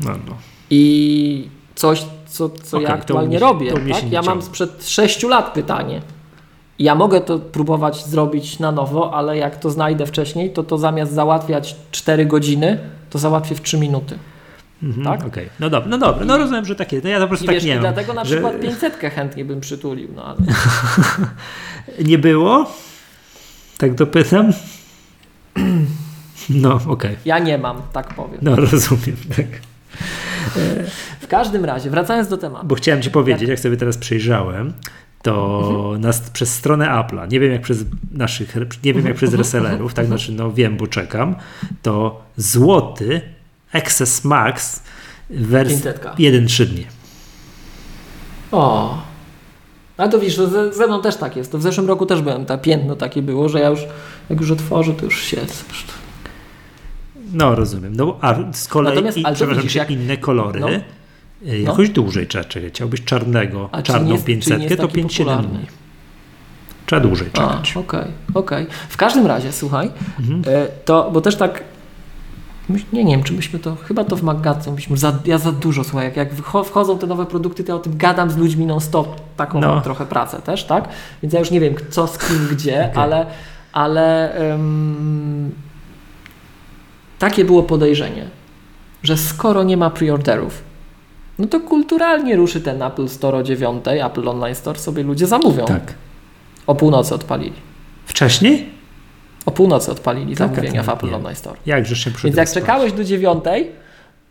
No, 0.00 0.10
no. 0.26 0.36
I 0.70 1.48
coś, 1.74 2.02
co, 2.34 2.48
co 2.48 2.76
Okej, 2.76 2.82
ja 2.82 2.88
to 2.88 2.94
aktualnie 2.94 3.38
się- 3.38 3.44
robię, 3.44 3.70
to 3.72 3.78
tak? 3.92 4.12
ja 4.12 4.22
mam 4.22 4.42
sprzed 4.42 4.88
6 4.88 5.22
lat 5.22 5.52
pytanie. 5.52 6.02
Ja 6.78 6.94
mogę 6.94 7.20
to 7.20 7.38
próbować 7.38 8.04
zrobić 8.06 8.58
na 8.58 8.72
nowo, 8.72 9.14
ale 9.14 9.36
jak 9.36 9.56
to 9.56 9.70
znajdę 9.70 10.06
wcześniej, 10.06 10.50
to 10.52 10.62
to 10.62 10.78
zamiast 10.78 11.12
załatwiać 11.12 11.76
4 11.90 12.26
godziny, 12.26 12.78
to 13.10 13.18
załatwię 13.18 13.54
w 13.54 13.60
3 13.62 13.78
minuty. 13.78 14.18
Mhm, 14.82 15.04
Tak? 15.04 15.26
Okej, 15.28 15.48
no 15.60 15.70
dobra, 15.70 15.88
no 15.90 15.98
dobra, 15.98 16.24
no 16.24 16.38
rozumiem, 16.38 16.64
że 16.64 16.76
takie, 16.76 17.00
no 17.04 17.08
ja 17.10 17.16
to 17.18 17.24
po 17.24 17.28
prostu 17.28 17.44
I 17.44 17.46
tak 17.46 17.54
wiesz, 17.54 17.64
nie 17.64 17.74
i 17.76 17.78
dlatego 17.78 18.12
na 18.14 18.24
że 18.24 18.34
przykład 18.34 18.60
500 18.60 18.94
chętnie 18.96 19.44
bym 19.44 19.60
przytulił, 19.60 20.08
no 20.16 20.24
ale 20.24 20.36
Nie 22.10 22.18
było? 22.18 22.66
Tak 23.78 23.94
dopytam? 23.94 24.52
No, 26.50 26.78
okej, 26.88 27.16
ja 27.24 27.38
nie 27.38 27.58
mam, 27.58 27.82
tak 27.92 28.14
powiem. 28.14 28.38
no 28.42 28.56
rozumiem, 28.56 29.16
tak. 29.36 29.46
W 31.20 31.26
każdym 31.28 31.64
razie, 31.64 31.90
wracając 31.90 32.28
do 32.28 32.36
tematu. 32.36 32.66
Bo 32.66 32.74
chciałem 32.74 33.02
Ci 33.02 33.10
powiedzieć, 33.10 33.48
jak 33.48 33.60
sobie 33.60 33.76
teraz 33.76 33.98
przejrzałem, 33.98 34.72
to 35.22 35.62
Mhm. 35.70 36.00
nas, 36.00 36.20
przez 36.30 36.54
stronę 36.54 36.86
Apple'a, 36.86 37.32
nie 37.32 37.40
wiem 37.40 37.52
jak 37.52 37.62
przez 37.62 37.84
naszych, 38.12 38.56
nie 38.84 38.94
wiem 38.94 39.06
jak 39.06 39.16
przez 39.16 39.34
resellerów, 39.34 39.94
tak 39.94 40.06
znaczy, 40.06 40.32
no 40.32 40.52
wiem, 40.52 40.76
bo 40.76 40.86
czekam, 40.86 41.34
to 41.82 42.22
złoty 42.36 43.20
Access 43.72 44.24
Max 44.24 44.82
wersji 45.30 45.82
500. 45.82 46.04
1-3 46.18 46.64
dni. 46.66 46.86
O. 48.52 48.98
Ale 49.96 50.10
to 50.10 50.18
widzisz, 50.18 50.36
to 50.36 50.48
ze, 50.48 50.72
ze 50.72 50.86
mną 50.86 51.02
też 51.02 51.16
tak 51.16 51.36
jest. 51.36 51.52
To 51.52 51.58
w 51.58 51.62
zeszłym 51.62 51.88
roku 51.88 52.06
też 52.06 52.22
byłem, 52.22 52.46
ta 52.46 52.58
piętno 52.58 52.96
takie 52.96 53.22
było, 53.22 53.48
że 53.48 53.60
ja 53.60 53.68
już, 53.68 53.80
jak 54.30 54.40
już 54.40 54.50
otworzę, 54.50 54.92
to 54.92 55.04
już 55.04 55.22
siedzę. 55.22 55.54
No 57.34 57.54
rozumiem. 57.54 57.96
No, 57.96 58.16
a 58.20 58.34
z 58.52 58.68
kolei, 58.68 58.94
Natomiast- 58.94 59.18
i, 59.18 59.24
ale 59.24 59.34
przepraszam, 59.34 59.62
widzisz, 59.62 59.74
jak- 59.76 59.90
inne 59.90 60.16
kolory, 60.16 60.60
No. 60.60 60.68
y, 60.70 60.82
jakoś 61.60 61.90
dłużej 61.90 62.26
trzeba 62.26 62.44
czekać. 62.44 62.72
Chciałbyś 62.72 63.04
czarnego, 63.04 63.68
A 63.72 63.82
czarną 63.82 64.06
nie 64.06 64.12
jest- 64.12 64.24
czy 64.24 64.30
nie 64.30 64.36
500, 64.36 64.62
jest 64.62 64.76
to 64.76 64.82
taki 64.88 64.94
5-7 64.94 65.26
popularny? 65.36 65.58
dni. 65.58 65.66
Trzeba 66.86 67.02
dłużej 67.02 67.30
czekać. 67.32 67.76
okej, 67.76 68.04
okej. 68.34 68.66
W 68.88 68.96
każdym 68.96 69.26
razie, 69.26 69.52
słuchaj, 69.52 69.90
Mhm. 70.20 70.42
e, 70.46 70.66
to, 70.84 71.10
bo 71.12 71.20
też 71.20 71.36
tak, 71.36 71.64
nie, 72.92 73.04
nie 73.04 73.14
wiem, 73.16 73.22
czy 73.24 73.32
byśmy 73.32 73.58
to, 73.58 73.76
chyba 73.76 74.04
to 74.04 74.16
w 74.16 74.22
magazynie, 74.22 74.76
byśmy 74.76 74.96
za, 74.96 75.18
ja 75.24 75.38
za 75.38 75.52
dużo, 75.52 75.84
słuchaj, 75.84 76.04
jak, 76.06 76.16
jak 76.16 76.34
wchodzą 76.64 76.98
te 76.98 77.06
nowe 77.06 77.26
produkty, 77.26 77.64
to 77.64 77.72
ja 77.72 77.76
o 77.76 77.78
tym 77.78 77.96
gadam 77.96 78.30
z 78.30 78.36
ludźmi 78.36 78.66
non-stop, 78.66 79.20
taką 79.36 79.60
No. 79.60 79.80
trochę 79.80 80.06
pracę 80.06 80.42
też, 80.42 80.64
tak? 80.64 80.88
Więc 81.22 81.34
ja 81.34 81.40
już 81.40 81.50
nie 81.50 81.60
wiem, 81.60 81.74
co 81.90 82.06
z 82.06 82.18
kim, 82.18 82.48
gdzie, 82.52 82.84
Okej. 82.92 83.02
ale, 83.02 83.26
ale 83.72 84.34
em, 84.34 85.50
takie 87.28 87.44
było 87.44 87.62
podejrzenie, 87.62 88.28
że 89.02 89.16
skoro 89.16 89.62
nie 89.62 89.76
ma 89.76 89.90
preorderów, 89.90 90.62
no 91.38 91.46
to 91.46 91.60
kulturalnie 91.60 92.36
ruszy 92.36 92.60
ten 92.60 92.82
Apple 92.82 93.08
Store 93.08 93.38
o 93.38 93.42
9, 93.42 93.84
Apple 93.86 94.28
Online 94.28 94.54
Store 94.54 94.78
sobie 94.78 95.02
ludzie 95.02 95.26
zamówią. 95.26 95.64
Tak. 95.64 95.94
O 96.66 96.74
północy 96.74 97.14
odpalili. 97.14 97.52
Wcześniej? 98.06 98.70
O 99.46 99.50
północy 99.50 99.90
odpalili 99.90 100.36
Tak, 100.36 100.48
zamówienia 100.48 100.84
tak, 100.84 100.94
w 100.94 100.98
Apple 100.98 101.08
nie. 101.08 101.16
Online 101.16 101.36
Store. 101.36 101.56
Jak 101.66 101.86
żeście 101.86 102.12
Więc 102.24 102.36
jak 102.36 102.52
czekałeś 102.52 102.92
do 102.92 103.04
dziewiątej, 103.04 103.70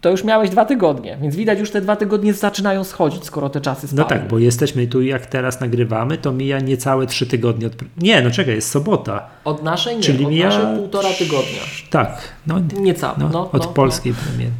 to 0.03 0.09
już 0.09 0.23
miałeś 0.23 0.49
dwa 0.49 0.65
tygodnie. 0.65 1.17
Więc 1.21 1.35
widać, 1.35 1.59
już 1.59 1.71
te 1.71 1.81
dwa 1.81 1.95
tygodnie 1.95 2.33
zaczynają 2.33 2.83
schodzić, 2.83 3.25
skoro 3.25 3.49
te 3.49 3.61
czasy 3.61 3.87
No 3.91 4.03
spadły. 4.03 4.19
tak, 4.19 4.27
bo 4.27 4.39
jesteśmy 4.39 4.87
tu, 4.87 5.01
jak 5.01 5.25
teraz 5.25 5.59
nagrywamy, 5.61 6.17
to 6.17 6.31
mija 6.31 6.59
niecałe 6.59 7.07
3 7.07 7.25
tygodnie 7.25 7.67
od... 7.67 7.73
Nie, 7.97 8.21
no 8.21 8.31
czekaj, 8.31 8.55
jest 8.55 8.69
sobota. 8.71 9.25
Od 9.45 9.63
naszej 9.63 9.95
nie, 9.95 10.01
Czyli 10.01 10.25
od 10.25 10.31
mija... 10.31 10.49
naszej 10.49 10.75
półtora 10.77 11.09
tygodnia. 11.19 11.59
Tak, 11.89 12.17
no, 12.47 12.55
Niecałe. 12.79 13.15
no, 13.17 13.29
No, 13.29 13.51
od 13.51 13.61
no, 13.65 13.67
polskiej 13.67 14.13
premiery. 14.13 14.51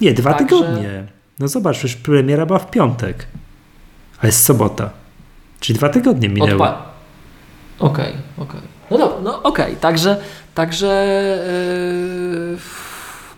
Nie, 0.00 0.14
dwa 0.14 0.34
Także- 0.34 0.46
tygodnie. 0.46 1.04
No 1.38 1.48
zobacz, 1.48 1.78
przecież 1.78 1.96
premiera 1.96 2.46
była 2.46 2.58
w 2.58 2.70
piątek, 2.70 3.26
a 4.20 4.26
jest 4.26 4.44
sobota. 4.44 4.90
Czyli 5.60 5.78
dwa 5.78 5.88
tygodnie 5.88 6.28
No. 6.28 6.34
minęły. 6.34 6.60
Odpa- 6.60 6.74
Okej, 7.78 8.12
okej. 8.38 8.60
No 8.90 8.98
dobra, 8.98 9.16
no 9.22 9.42
okej. 9.42 9.76
Także, 9.76 10.16
także 10.54 10.86
yy, 12.50 12.58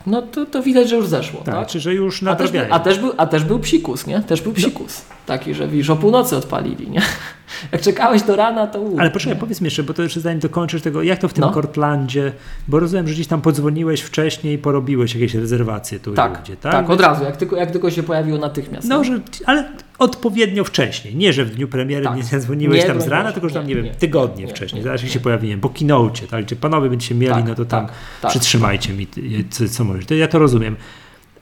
no 0.07 0.23
to, 0.23 0.47
to 0.47 0.63
widać, 0.63 0.89
że 0.89 0.97
już 0.97 1.07
zeszło, 1.07 1.41
Tak, 1.45 1.55
tak? 1.55 1.67
czy 1.69 1.81
że 1.81 1.95
już 1.95 2.23
A 2.23 2.37
też, 2.37 2.51
był, 2.51 2.61
nadrabiają. 2.61 2.75
a, 2.75 2.81
też 2.81 2.99
był, 2.99 3.13
a 3.17 3.27
też 3.27 3.45
był 3.45 3.59
psikus, 3.59 4.07
nie? 4.07 4.21
Też 4.21 4.41
był 4.41 4.53
psikus. 4.53 5.01
Taki, 5.29 5.55
że 5.55 5.69
widzisz, 5.69 5.91
o 5.91 5.97
północy 5.97 6.37
odpalili, 6.37 6.91
nie? 6.91 7.03
Jak 7.73 7.81
czekałeś 7.81 8.23
do 8.23 8.37
rana, 8.37 8.67
to 8.67 8.81
u, 8.81 8.99
Ale 8.99 9.11
poczekaj, 9.11 9.39
powiedz 9.39 9.61
mi 9.61 9.65
jeszcze, 9.65 9.83
bo 9.83 9.95
to 9.95 10.03
jeszcze 10.03 10.21
zanim 10.21 10.39
dokończysz 10.41 10.83
tego, 10.83 11.03
jak 11.03 11.19
to 11.19 11.29
w 11.29 11.33
tym 11.33 11.43
No. 11.45 11.51
Cortlandzie, 11.53 12.33
bo 12.69 12.81
rozumiem, 12.81 13.09
że 13.09 13.15
gdzieś 13.15 13.27
tam 13.27 13.41
podzwoniłeś 13.43 14.01
wcześniej 14.01 14.55
i 14.55 14.59
porobiłeś 14.59 15.15
jakieś 15.15 15.35
rezerwacje 15.35 16.01
tu 16.01 16.15
Tak, 16.15 16.39
ludzie, 16.41 16.57
tak, 16.57 16.73
tak? 16.73 16.91
od 16.91 17.01
razu, 17.01 17.25
jak 17.25 17.37
tylko, 17.37 17.57
jak 17.57 17.71
tylko 17.71 17.91
się 17.91 18.03
pojawiło 18.03 18.39
natychmiast. 18.39 18.89
No, 18.89 19.05
że, 19.05 19.21
ale 19.47 19.69
odpowiednio 19.99 20.65
wcześniej. 20.65 21.17
Nie, 21.17 21.33
że 21.33 21.45
w 21.45 21.51
dniu 21.55 21.69
premiery 21.69 22.05
Tak. 22.05 22.17
nie 22.17 22.23
zadzwoniłeś 22.23 22.81
Nie, 22.81 22.87
tam 22.87 23.01
z 23.01 23.09
rana, 23.09 23.33
tylko 23.33 23.49
że 23.49 23.55
tam, 23.55 23.63
nie, 23.63 23.69
nie, 23.69 23.75
wiem, 23.75 23.85
nie, 23.85 23.95
tygodnie 23.95 24.45
nie, 24.45 24.51
wcześniej. 24.51 24.79
nie, 24.81 24.85
Zaraz 24.85 25.01
jak 25.01 25.09
nie. 25.09 25.15
się 25.15 25.21
pojawimy, 25.21 25.59
po 25.61 25.69
kinocie, 25.69 26.27
tak, 26.27 26.45
gdzie 26.45 26.57
panowie 26.57 26.91
będziecie 26.91 27.15
mieli, 27.15 27.35
Tak, 27.35 27.47
no 27.49 27.55
to 27.55 27.65
tam 27.65 27.87
tak, 27.87 27.95
tak. 28.21 28.31
przytrzymajcie 28.31 28.93
mi, 28.93 29.07
co, 29.51 29.69
co 29.69 29.85
możesz. 29.85 30.07
To 30.07 30.15
ja 30.15 30.29
to 30.29 30.39
rozumiem. 30.39 30.77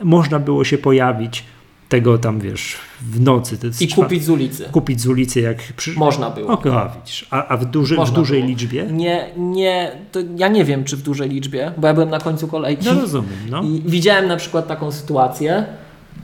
Można 0.05 0.39
było 0.39 0.65
się 0.65 0.79
pojawić 0.79 1.45
tego 1.89 2.19
tam, 2.19 2.41
wiesz, 2.41 2.77
w 3.01 3.21
nocy. 3.21 3.59
I 3.81 3.89
kupić 3.89 4.25
z 4.25 4.31
ulicy. 4.31 4.65
kupić 4.73 5.01
z 5.01 5.07
ulicy, 5.07 5.41
jak 5.41 5.59
przy... 5.77 5.93
Można 5.93 6.31
było. 6.31 6.53
Okej, 6.53 6.73
a 6.73 6.89
widzisz. 6.89 7.27
A, 7.31 7.49
a 7.49 7.57
w, 7.57 7.65
duży, 7.65 7.97
w 8.05 8.11
dużej 8.11 8.41
było. 8.41 8.49
liczbie? 8.49 8.87
Nie, 8.87 9.31
nie, 9.37 9.93
ja 10.37 10.49
nie 10.49 10.65
wiem, 10.65 10.85
czy 10.85 10.97
w 10.97 11.03
dużej 11.03 11.29
liczbie, 11.29 11.73
bo 11.77 11.87
ja 11.87 11.95
byłem 11.95 12.11
na 12.11 12.21
końcu 12.21 12.49
kolejki. 12.49 12.87
No 12.87 13.01
rozumiem, 13.01 13.39
no. 13.51 13.63
I 13.63 13.83
widziałem 13.87 14.29
na 14.29 14.37
przykład 14.37 14.67
taką 14.67 14.93
sytuację, 14.93 15.67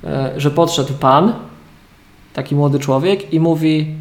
e, 0.04 0.32
że 0.36 0.50
podszedł 0.50 0.92
pan, 0.94 1.32
taki 2.32 2.54
młody 2.54 2.78
człowiek 2.78 3.34
i 3.34 3.40
mówi 3.40 3.94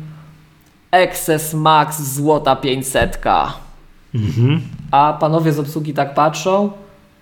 Excess 0.91 1.53
Max 1.53 2.01
złota 2.01 2.55
500. 2.55 3.21
Mhm. 4.15 4.61
A 4.91 5.17
panowie 5.19 5.53
z 5.53 5.59
obsługi 5.59 5.93
tak 5.93 6.13
patrzą, 6.13 6.71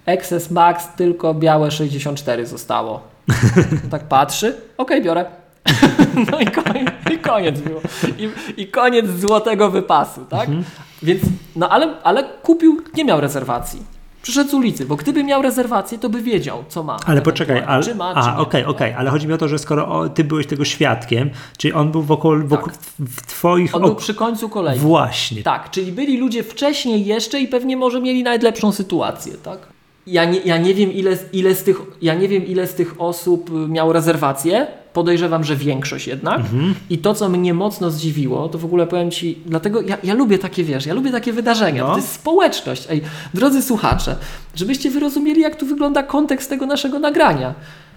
Excess 0.05 0.51
Max 0.51 0.87
tylko 0.95 1.33
białe 1.33 1.71
64 1.71 2.45
zostało. 2.45 3.01
tak 3.91 4.03
patrzy, 4.03 4.55
okej, 4.77 5.01
biorę. 5.03 5.25
no 6.31 6.39
i 6.39 6.45
koniec, 6.45 6.89
i 7.13 7.17
koniec 7.17 7.59
było. 7.59 7.81
I, 8.17 8.29
I 8.61 8.67
koniec 8.67 9.09
złotego 9.09 9.69
wypasu, 9.69 10.25
tak? 10.29 10.47
Mhm. 10.49 10.63
Więc, 11.03 11.21
no 11.55 11.69
ale, 11.69 11.93
ale 12.03 12.23
kupił, 12.23 12.81
nie 12.93 13.05
miał 13.05 13.21
rezerwacji. 13.21 13.83
Przyszedł 14.21 14.49
z 14.49 14.53
ulicy, 14.53 14.85
bo 14.85 14.95
gdyby 14.95 15.23
miał 15.23 15.41
rezerwację, 15.41 15.97
to 15.97 16.09
by 16.09 16.21
wiedział, 16.21 16.63
co 16.67 16.83
ma. 16.83 16.97
Ale 17.05 17.21
poczekaj, 17.21 17.63
ale, 17.67 17.83
czy 17.83 17.95
ma, 17.95 18.13
a 18.15 18.23
czy 18.23 18.29
nie. 18.31 18.37
okej, 18.37 18.65
okej, 18.65 18.93
ale 18.93 19.09
chodzi 19.09 19.27
mi 19.27 19.33
o 19.33 19.37
to, 19.37 19.47
że 19.47 19.59
skoro 19.59 19.87
o, 19.87 20.09
ty 20.09 20.23
byłeś 20.23 20.47
tego 20.47 20.65
świadkiem, 20.65 21.29
czyli 21.57 21.73
on 21.73 21.91
był 21.91 22.01
wokół, 22.03 22.31
wokół 22.45 22.73
w 22.99 23.21
twoich 23.21 23.71
Tak. 23.71 23.75
On 23.75 23.81
był 23.81 23.91
ok- 23.91 23.99
przy 23.99 24.13
końcu 24.13 24.49
kolejki. 24.49 24.79
Właśnie. 24.79 25.43
Tak, 25.43 25.71
czyli 25.71 25.91
byli 25.91 26.17
ludzie 26.17 26.43
wcześniej 26.43 27.05
jeszcze 27.05 27.39
i 27.39 27.47
pewnie 27.47 27.77
może 27.77 28.01
mieli 28.01 28.23
nawet 28.23 28.43
lepszą 28.43 28.71
sytuację, 28.71 29.33
tak? 29.43 29.59
Ja 30.07 30.25
nie, 30.25 30.39
ja 30.39 30.57
nie 30.57 30.73
wiem 30.73 30.93
ile, 30.93 31.17
ile 31.33 31.55
z 31.55 31.63
tych, 31.63 31.81
ja 32.01 32.13
nie 32.15 32.27
wiem 32.27 32.45
ile 32.45 32.67
z 32.67 32.73
tych 32.73 33.01
osób 33.01 33.49
y, 33.49 33.53
miało 33.53 33.93
rezerwację. 33.93 34.67
Podejrzewam, 34.93 35.43
że 35.43 35.55
większość 35.55 36.07
jednak. 36.07 36.39
Mhm. 36.39 36.75
I 36.89 36.97
to, 36.97 37.13
co 37.13 37.29
mnie 37.29 37.53
mocno 37.53 37.91
zdziwiło, 37.91 38.49
to 38.49 38.57
w 38.57 38.65
ogóle 38.65 38.87
powiem 38.87 39.11
Ci, 39.11 39.37
dlatego 39.45 39.81
ja, 39.81 39.97
ja 40.03 40.13
lubię 40.13 40.37
takie, 40.37 40.63
wiesz, 40.63 40.85
ja 40.85 40.93
lubię 40.93 41.11
takie 41.11 41.33
wydarzenia, 41.33 41.83
No. 41.83 41.89
to 41.91 41.95
jest 41.97 42.11
społeczność. 42.11 42.87
Ej, 42.89 43.01
drodzy 43.33 43.61
słuchacze, 43.61 44.15
żebyście 44.55 44.89
wyrozumieli, 44.91 45.41
jak 45.41 45.55
tu 45.55 45.65
wygląda 45.65 46.03
kontekst 46.03 46.49
tego 46.49 46.65
naszego 46.65 46.99
nagrania. 46.99 47.53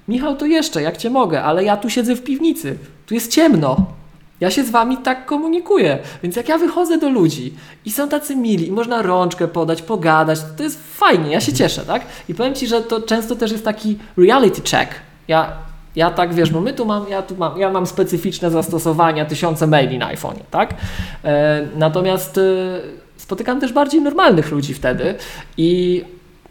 Michał, 0.09 0.37
to 0.37 0.47
jeszcze, 0.47 0.83
jak 0.83 0.97
Cię 0.97 1.11
mogę, 1.11 1.43
ale 1.43 1.65
ja 1.65 1.77
tu 1.77 1.91
siedzę 1.91 2.17
w 2.17 2.23
piwnicy, 2.23 2.79
tu 3.07 3.15
jest 3.15 3.33
ciemno. 3.33 3.87
Ja 4.43 4.51
się 4.51 4.65
z 4.65 4.71
wami 4.71 4.97
tak 4.97 5.27
komunikuję. 5.27 5.99
Więc 6.23 6.37
jak 6.37 6.49
ja 6.49 6.59
wychodzę 6.59 6.99
do 6.99 7.09
ludzi 7.09 7.55
i 7.85 7.91
są 7.91 8.09
tacy 8.09 8.37
mili, 8.37 8.69
i 8.69 8.73
można 8.73 9.03
rączkę 9.03 9.49
podać, 9.49 9.83
pogadać, 9.83 10.39
to 10.57 10.63
jest 10.63 10.97
fajnie, 10.97 11.31
ja 11.31 11.41
się 11.41 11.53
cieszę, 11.53 11.83
tak? 11.83 12.03
I 12.29 12.35
powiem 12.35 12.55
ci, 12.55 12.67
że 12.67 12.81
to 12.81 13.01
często 13.01 13.37
też 13.37 13.53
jest 13.53 13.65
taki 13.65 13.99
reality 14.17 14.61
check. 14.71 14.91
Ja, 15.29 15.53
ja 15.97 16.11
tak 16.11 16.35
wiesz, 16.35 16.51
bo 16.51 16.61
my 16.61 16.73
tu 16.73 16.87
mam, 16.87 17.09
ja 17.09 17.23
tu 17.23 17.37
mam, 17.37 17.59
ja 17.59 17.71
mam 17.71 17.87
specyficzne 17.87 18.51
zastosowania, 18.51 19.25
tysiące 19.25 19.67
maili 19.67 19.99
na 19.99 20.15
iPhone'ie, 20.15 20.45
tak? 20.51 20.75
E, 21.25 21.67
natomiast 21.77 22.39
e, 22.39 22.43
spotykam 23.17 23.61
też 23.61 23.73
bardziej 23.73 24.01
normalnych 24.01 24.51
ludzi 24.51 24.75
wtedy 24.75 25.15
i 25.57 26.05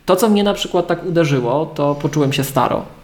to, 0.06 0.16
co 0.16 0.30
mnie 0.30 0.44
na 0.44 0.54
przykład 0.54 0.88
tak 0.88 1.06
uderzyło, 1.06 1.66
to 1.66 1.96
poczułem 1.96 2.34
się 2.34 2.44
staro. 2.44 3.01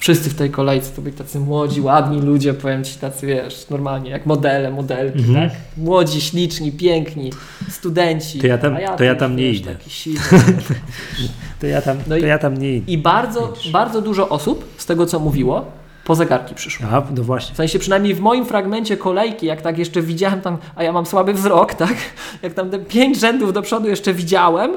Wszyscy 0.00 0.30
w 0.30 0.34
tej 0.34 0.50
kolejce 0.50 0.90
to 0.96 1.02
byli 1.02 1.16
tacy 1.16 1.40
młodzi, 1.40 1.80
ładni 1.80 2.20
ludzie, 2.20 2.54
powiem 2.54 2.84
ci, 2.84 2.98
tacy 2.98 3.26
wiesz, 3.26 3.66
normalnie 3.70 4.10
jak 4.10 4.26
modele, 4.26 4.70
modelki, 4.70 5.18
Mhm. 5.18 5.50
tak? 5.50 5.58
Młodzi, 5.76 6.20
śliczni, 6.20 6.72
piękni, 6.72 7.32
studenci. 7.68 8.38
To 8.38 8.46
ja 8.46 8.58
tam- 8.58 8.76
a 8.88 8.96
to 8.96 9.04
ja 9.04 9.14
tam 9.14 9.36
nie 9.36 9.50
idę. 9.50 9.76
To 11.60 11.66
ja 11.66 11.82
tam, 11.82 11.96
No 12.06 12.16
i- 12.16 12.20
to 12.20 12.26
ja 12.26 12.38
tam 12.38 12.56
nie 12.58 12.76
idę. 12.76 12.92
I 12.92 12.98
bardzo, 12.98 13.52
bardzo 13.72 14.00
dużo 14.02 14.28
osób 14.28 14.64
z 14.76 14.86
tego, 14.86 15.06
co 15.06 15.18
mówiło, 15.20 15.64
po 16.04 16.14
zegarki 16.14 16.54
przyszło. 16.54 16.86
A, 16.92 17.02
no 17.16 17.22
właśnie. 17.22 17.54
W 17.54 17.56
sensie 17.56 17.78
przynajmniej 17.78 18.14
w 18.14 18.20
moim 18.20 18.46
fragmencie 18.46 18.96
kolejki, 18.96 19.46
jak 19.46 19.62
tak 19.62 19.78
jeszcze 19.78 20.02
widziałem 20.02 20.40
tam, 20.40 20.58
a 20.76 20.82
ja 20.82 20.92
mam 20.92 21.06
słaby 21.06 21.32
wzrok, 21.34 21.74
tak? 21.74 21.94
Jak 22.42 22.54
tam 22.54 22.70
te 22.70 22.78
pięć 22.78 23.20
rzędów 23.20 23.52
do 23.52 23.62
przodu 23.62 23.88
jeszcze 23.88 24.14
widziałem 24.14 24.70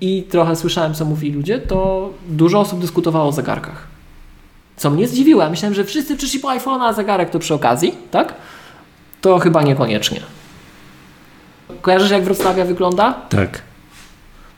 i 0.00 0.22
trochę 0.22 0.56
słyszałem, 0.56 0.94
co 0.94 1.04
mówili 1.04 1.34
ludzie, 1.34 1.58
to 1.58 2.10
dużo 2.28 2.60
osób 2.60 2.80
dyskutowało 2.80 3.28
o 3.28 3.32
zegarkach. 3.32 3.95
Co 4.76 4.90
mnie 4.90 5.08
zdziwiło. 5.08 5.42
Ja 5.42 5.50
myślałem, 5.50 5.74
że 5.74 5.84
wszyscy 5.84 6.16
przyszli 6.16 6.40
po 6.40 6.48
iPhone'a, 6.48 6.82
a 6.82 6.92
zegarek 6.92 7.30
to 7.30 7.38
przy 7.38 7.54
okazji, 7.54 7.94
tak? 8.10 8.34
To 9.20 9.38
chyba 9.38 9.62
niekoniecznie. 9.62 10.20
Kojarzysz 11.82 12.10
jak 12.10 12.24
Wrocławia 12.24 12.64
wygląda? 12.64 13.12
Tak. 13.28 13.62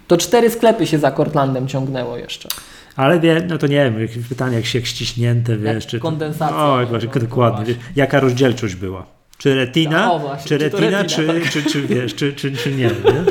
To 0.06 0.16
cztery 0.16 0.50
sklepy 0.50 0.86
się 0.86 0.98
za 0.98 1.10
Cortlandem 1.12 1.68
ciągnęło 1.68 2.16
jeszcze. 2.16 2.48
Ale 2.96 3.20
wie, 3.20 3.42
no 3.48 3.58
to 3.58 3.66
nie 3.66 3.76
wiem, 3.84 4.00
jakieś 4.00 4.26
pytanie, 4.28 4.56
jak 4.56 4.66
się 4.66 4.78
jak 4.78 4.86
ściśnięte, 4.86 5.56
wiesz, 5.56 5.74
Jak 5.74 5.86
czy... 5.86 6.00
kondensacja. 6.00 6.56
O, 6.64 6.80
jak 6.80 6.88
właśnie, 6.88 7.08
No, 7.14 7.20
dokładnie. 7.20 7.64
wiesz, 7.64 7.76
jaka 7.96 8.20
rozdzielczość 8.20 8.74
była? 8.74 9.06
Czy 9.38 9.54
retina, 9.54 10.12
o 10.12 10.18
właśnie, 10.18 10.48
czy 10.48 10.58
czy 10.58 10.70
to 10.70 10.76
retina, 10.78 11.02
retina, 11.02 11.16
czy, 11.16 11.40
tak. 11.42 11.52
czy, 11.52 11.62
czy, 11.62 11.82
wiesz, 11.82 12.14
czy, 12.14 12.32
czy, 12.32 12.52
czy 12.56 12.70
nie, 12.70 12.76
nie? 12.76 12.92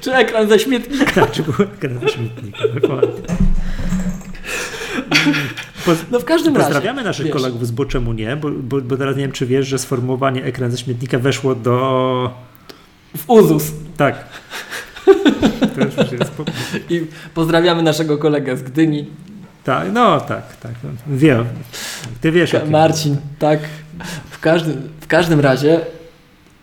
Czy 0.00 0.12
ekran 0.14 0.48
ze 0.48 0.58
śmietnika? 0.58 1.20
Tak, 1.20 1.30
czy 1.30 1.42
był 1.42 1.54
ekran 1.64 2.00
ze 2.00 2.08
śmietnika, 2.08 2.58
dokładnie. 2.80 3.08
No 6.10 6.20
w 6.20 6.24
każdym 6.24 6.56
razie. 6.56 6.66
pozdrawiamy 6.66 7.04
naszych 7.04 7.26
wiesz, 7.26 7.34
kolegów 7.34 7.66
z 7.66 7.70
Bo 7.70 7.84
czemu 7.84 8.12
nie, 8.12 8.36
bo, 8.36 8.50
bo, 8.50 8.80
bo 8.80 8.96
teraz 8.96 9.16
nie 9.16 9.22
wiem, 9.22 9.32
czy 9.32 9.46
wiesz, 9.46 9.66
że 9.66 9.78
sformułowanie 9.78 10.44
ekran 10.44 10.70
ze 10.70 10.78
śmietnika 10.78 11.18
weszło 11.18 11.54
do... 11.54 12.34
W 13.16 13.30
uzus. 13.30 13.72
Tak. 13.96 14.24
Po... 16.36 16.44
I 16.90 17.06
pozdrawiamy 17.34 17.82
naszego 17.82 18.18
kolegę 18.18 18.56
z 18.56 18.62
Gdyni. 18.62 19.06
Tak, 19.64 19.92
no 19.92 20.20
tak, 20.20 20.56
tak. 20.56 20.72
No, 20.84 20.90
wiem. 21.06 21.44
Ty 22.20 22.32
wiesz, 22.32 22.56
Marcin, 22.68 23.16
tak. 23.38 23.60
W 24.30 24.40
każdym, 24.40 24.88
w 25.00 25.06
każdym 25.06 25.40
razie, 25.40 25.80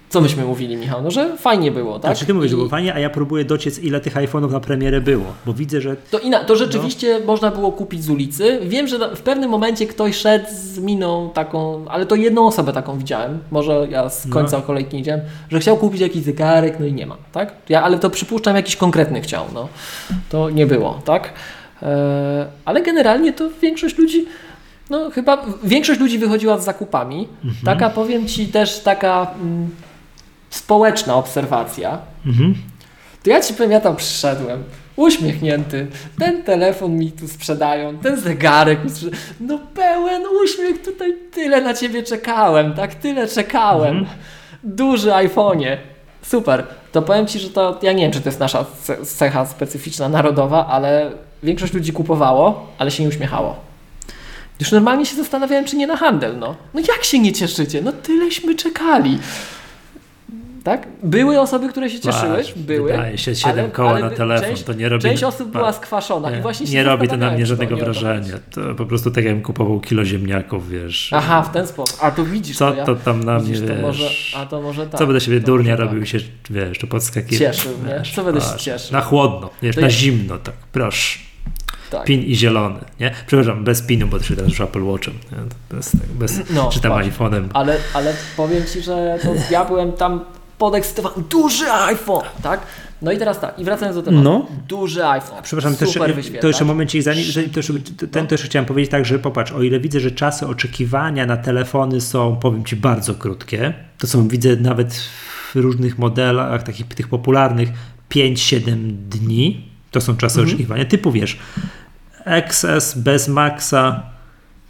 co 0.09 0.21
myśmy 0.21 0.45
mówili, 0.45 0.75
Michał? 0.77 1.01
No, 1.03 1.11
że 1.11 1.37
fajnie 1.37 1.71
było, 1.71 1.99
tak? 1.99 2.11
Znaczy 2.11 2.25
ty 2.25 2.33
mówisz, 2.33 2.49
że 2.51 2.57
było 2.57 2.69
fajnie, 2.69 2.93
a 2.93 2.99
ja 2.99 3.09
próbuję 3.09 3.45
dociec, 3.45 3.79
ile 3.79 3.99
tych 3.99 4.15
iPhone'ów 4.15 4.51
na 4.51 4.59
premierę 4.59 5.01
było, 5.01 5.25
bo 5.45 5.53
widzę, 5.53 5.81
że 5.81 5.95
To, 6.11 6.19
ina- 6.19 6.43
to 6.45 6.55
rzeczywiście 6.55 7.19
można 7.27 7.51
było 7.51 7.71
kupić 7.71 8.03
z 8.03 8.09
ulicy. 8.09 8.59
Wiem, 8.63 8.87
że 8.87 9.15
w 9.15 9.21
pewnym 9.21 9.49
momencie 9.49 9.87
ktoś 9.87 10.15
szedł 10.15 10.45
z 10.51 10.79
miną 10.79 11.29
taką, 11.33 11.85
ale 11.87 12.05
to 12.05 12.15
jedną 12.15 12.47
osobę 12.47 12.73
taką 12.73 12.97
widziałem. 12.97 13.39
Może 13.51 13.87
ja 13.89 14.09
z 14.09 14.29
końca 14.29 14.57
No. 14.57 14.63
kolejki 14.63 14.95
nie 14.95 15.01
widziałem, 15.01 15.21
że 15.51 15.59
chciał 15.59 15.77
kupić 15.77 16.01
jakiś 16.01 16.23
zegarek, 16.23 16.79
no 16.79 16.85
i 16.85 16.93
nie 16.93 17.05
ma, 17.05 17.17
tak? 17.31 17.53
Ja, 17.69 17.83
ale 17.83 17.99
to 17.99 18.09
przypuszczam 18.09 18.55
jakiś 18.55 18.75
konkretny 18.75 19.21
chciał, 19.21 19.45
no. 19.53 19.67
To 20.29 20.49
nie 20.49 20.65
było, 20.67 21.01
tak? 21.05 21.33
E, 21.83 22.45
ale 22.65 22.81
generalnie 22.81 23.33
to 23.33 23.49
większość 23.61 23.97
ludzi, 23.97 24.25
no 24.89 25.09
chyba 25.09 25.45
większość 25.63 25.99
ludzi 25.99 26.17
wychodziła 26.19 26.57
z 26.57 26.65
zakupami. 26.65 27.27
Mhm. 27.45 27.65
Taka, 27.65 27.89
powiem 27.89 28.27
Ci, 28.27 28.47
też 28.47 28.79
taka 28.79 29.27
mm, 29.41 29.69
społeczna 30.49 31.15
obserwacja. 31.15 31.97
mhm. 32.25 32.55
To 33.23 33.29
ja 33.29 33.41
ci 33.41 33.53
powiem, 33.53 33.71
ja 33.71 33.79
tam 33.81 33.95
przyszedłem, 33.95 34.63
uśmiechnięty, 34.95 35.87
ten 36.19 36.43
telefon 36.43 36.97
mi 36.97 37.11
tu 37.11 37.27
sprzedają, 37.27 37.97
ten 37.97 38.19
zegarek 38.19 38.83
mi 38.83 38.89
sprzedają. 38.89 39.21
No 39.39 39.59
pełen 39.75 40.21
uśmiech, 40.43 40.81
tutaj 40.81 41.13
tyle 41.31 41.61
na 41.61 41.73
ciebie 41.73 42.03
czekałem, 42.03 42.73
tak? 42.73 42.95
Tyle 42.95 43.27
czekałem. 43.27 43.97
Mhm. 43.97 44.17
Duży 44.63 45.09
iPhone'ie. 45.09 45.77
Super. 46.21 46.63
To 46.91 47.01
powiem 47.01 47.27
ci, 47.27 47.39
że 47.39 47.49
to, 47.49 47.79
ja 47.81 47.93
nie 47.93 48.03
wiem, 48.03 48.11
czy 48.11 48.21
to 48.21 48.29
jest 48.29 48.39
nasza 48.39 48.65
ce- 48.87 49.05
cecha 49.05 49.45
specyficzna, 49.45 50.09
narodowa, 50.09 50.67
ale 50.67 51.11
większość 51.43 51.73
ludzi 51.73 51.93
kupowało, 51.93 52.67
ale 52.77 52.91
się 52.91 53.03
nie 53.03 53.09
uśmiechało. 53.09 53.55
Już 54.59 54.71
normalnie 54.71 55.05
się 55.05 55.15
zastanawiałem, 55.15 55.65
czy 55.65 55.75
nie 55.75 55.87
na 55.87 55.97
handel, 55.97 56.39
no. 56.39 56.55
No 56.73 56.79
jak 56.79 57.03
się 57.03 57.19
nie 57.19 57.33
cieszycie? 57.33 57.81
No 57.81 57.91
tyleśmy 57.91 58.55
czekali. 58.55 59.19
Tak? 60.63 60.87
Były 61.03 61.39
osoby, 61.39 61.69
które 61.69 61.89
się 61.89 61.99
cieszyły, 61.99 62.37
Masz, 62.37 62.53
były. 62.53 62.91
Wydaje 62.91 63.17
się 63.17 63.35
7 63.35 63.59
ale- 63.59 63.69
koła 63.71 63.91
ale 63.91 64.01
na 64.01 64.09
telefon, 64.09 64.49
część- 64.49 64.63
to 64.63 64.73
nie 64.73 64.89
robi... 64.89 65.03
Część 65.03 65.23
osób 65.23 65.51
była 65.51 65.73
skwaszona 65.73 66.37
i 66.37 66.41
właśnie 66.41 66.67
się 66.67 66.73
nie 66.73 66.83
robi 66.83 67.07
to 67.07 67.17
na 67.17 67.31
mnie 67.31 67.45
żadnego 67.45 67.75
nie 67.75 67.79
to 67.79 67.85
wrażenia. 67.85 68.33
To 68.51 68.75
po 68.75 68.85
prostu 68.85 69.11
tak 69.11 69.23
jakbym 69.25 69.43
kupował 69.43 69.79
kilo 69.79 70.05
ziemniaków, 70.05 70.69
wiesz. 70.69 71.13
Aha, 71.13 71.41
w 71.41 71.51
ten 71.51 71.67
sposób. 71.67 71.97
A 72.01 72.11
to 72.11 72.25
widzisz, 72.25 72.57
Co 72.57 72.71
to 72.71 72.77
ja, 72.77 72.85
to 72.85 72.95
tam 72.95 73.23
na 73.23 73.39
mnie, 73.39 73.43
widzisz, 73.43 73.67
to 73.67 73.73
wiesz... 73.73 73.81
może, 73.81 74.09
a 74.37 74.45
to 74.45 74.61
może 74.61 74.87
tak. 74.87 74.99
Co 74.99 75.05
będę 75.07 75.21
siebie 75.21 75.39
to 75.39 75.45
durnia 75.45 75.71
może 75.71 75.83
robił 75.83 75.99
tak. 75.99 76.09
się, 76.09 76.19
wiesz, 76.49 76.79
to 76.79 76.87
podskakiwał. 76.87 77.39
Cieszył, 77.53 77.71
nie? 77.87 77.93
wiesz, 77.99 78.15
Co 78.15 78.23
będę 78.23 78.41
się 78.41 78.57
cieszył? 78.57 78.93
Na 78.93 79.01
chłodno, 79.01 79.49
wiesz, 79.61 79.75
To 79.75 79.81
na 79.81 79.89
zimno, 79.89 80.37
tak, 80.37 80.55
proszę. 80.71 81.19
Tak. 81.91 82.03
Pin 82.05 82.23
i 82.23 82.35
zielony, 82.35 82.79
nie? 82.99 83.11
Przepraszam, 83.27 83.63
bez 83.63 83.81
pinu, 83.81 84.07
bo 84.07 84.19
też 84.19 84.27
teraz 84.27 84.49
już 84.49 84.61
Apple 84.61 84.83
Watchem, 84.83 85.13
nie? 85.31 85.37
To 85.37 85.75
Bez, 85.75 85.91
tak, 85.91 86.09
bez, 86.19 86.41
No, 86.49 86.69
czy 86.73 86.81
tam 86.81 86.91
iPhone'em. 86.91 87.47
Ale, 87.53 87.77
ale 87.93 88.13
powiem 88.37 88.63
Ci, 88.73 88.81
że 88.81 89.19
to 89.23 89.33
ja 89.51 89.65
byłem 89.65 89.91
tam 89.91 90.25
podekscytowany. 90.59 91.15
Duży 91.29 91.71
iPhone, 91.71 92.23
tak? 92.43 92.59
No 93.01 93.11
i 93.11 93.17
teraz 93.17 93.39
tak, 93.39 93.59
i 93.59 93.63
wracając 93.63 93.95
do 93.97 94.03
tematu. 94.03 94.23
No. 94.23 94.47
Duży 94.67 95.05
iPhone. 95.05 95.43
Przepraszam, 95.43 95.73
super 95.87 96.05
też, 96.07 96.15
wyświetlacz. 96.15 96.41
to 96.41 96.47
jeszcze 96.47 96.65
momencik, 96.65 97.01
zanim, 97.03 97.23
że- 97.23 97.43
to 97.43 97.59
jeszcze, 97.59 97.73
ten 98.11 98.23
No. 98.23 98.29
też 98.29 98.41
chciałem 98.43 98.65
powiedzieć 98.65 98.91
tak, 98.91 99.05
że 99.05 99.19
popatrz, 99.19 99.51
o 99.51 99.61
ile 99.63 99.79
widzę, 99.79 99.99
że 99.99 100.11
czasy 100.11 100.47
oczekiwania 100.47 101.25
na 101.25 101.37
telefony 101.37 102.01
są, 102.01 102.35
powiem 102.35 102.65
Ci, 102.65 102.75
bardzo 102.75 103.15
krótkie, 103.15 103.73
to 103.97 104.07
są, 104.07 104.27
widzę 104.27 104.55
nawet 104.55 104.93
w 104.93 105.55
różnych 105.55 105.97
modelach, 105.97 106.63
takich 106.63 106.87
tych 106.87 107.07
popularnych, 107.07 107.69
5-7 108.09 108.91
dni, 109.09 109.69
to 109.91 110.01
są 110.01 110.17
czasy 110.17 110.39
Mhm. 110.39 110.47
oczekiwania, 110.47 110.85
typu 110.85 111.11
wiesz, 111.11 111.39
XS 112.25 112.93
bez 112.97 113.27
Maxa, 113.27 114.03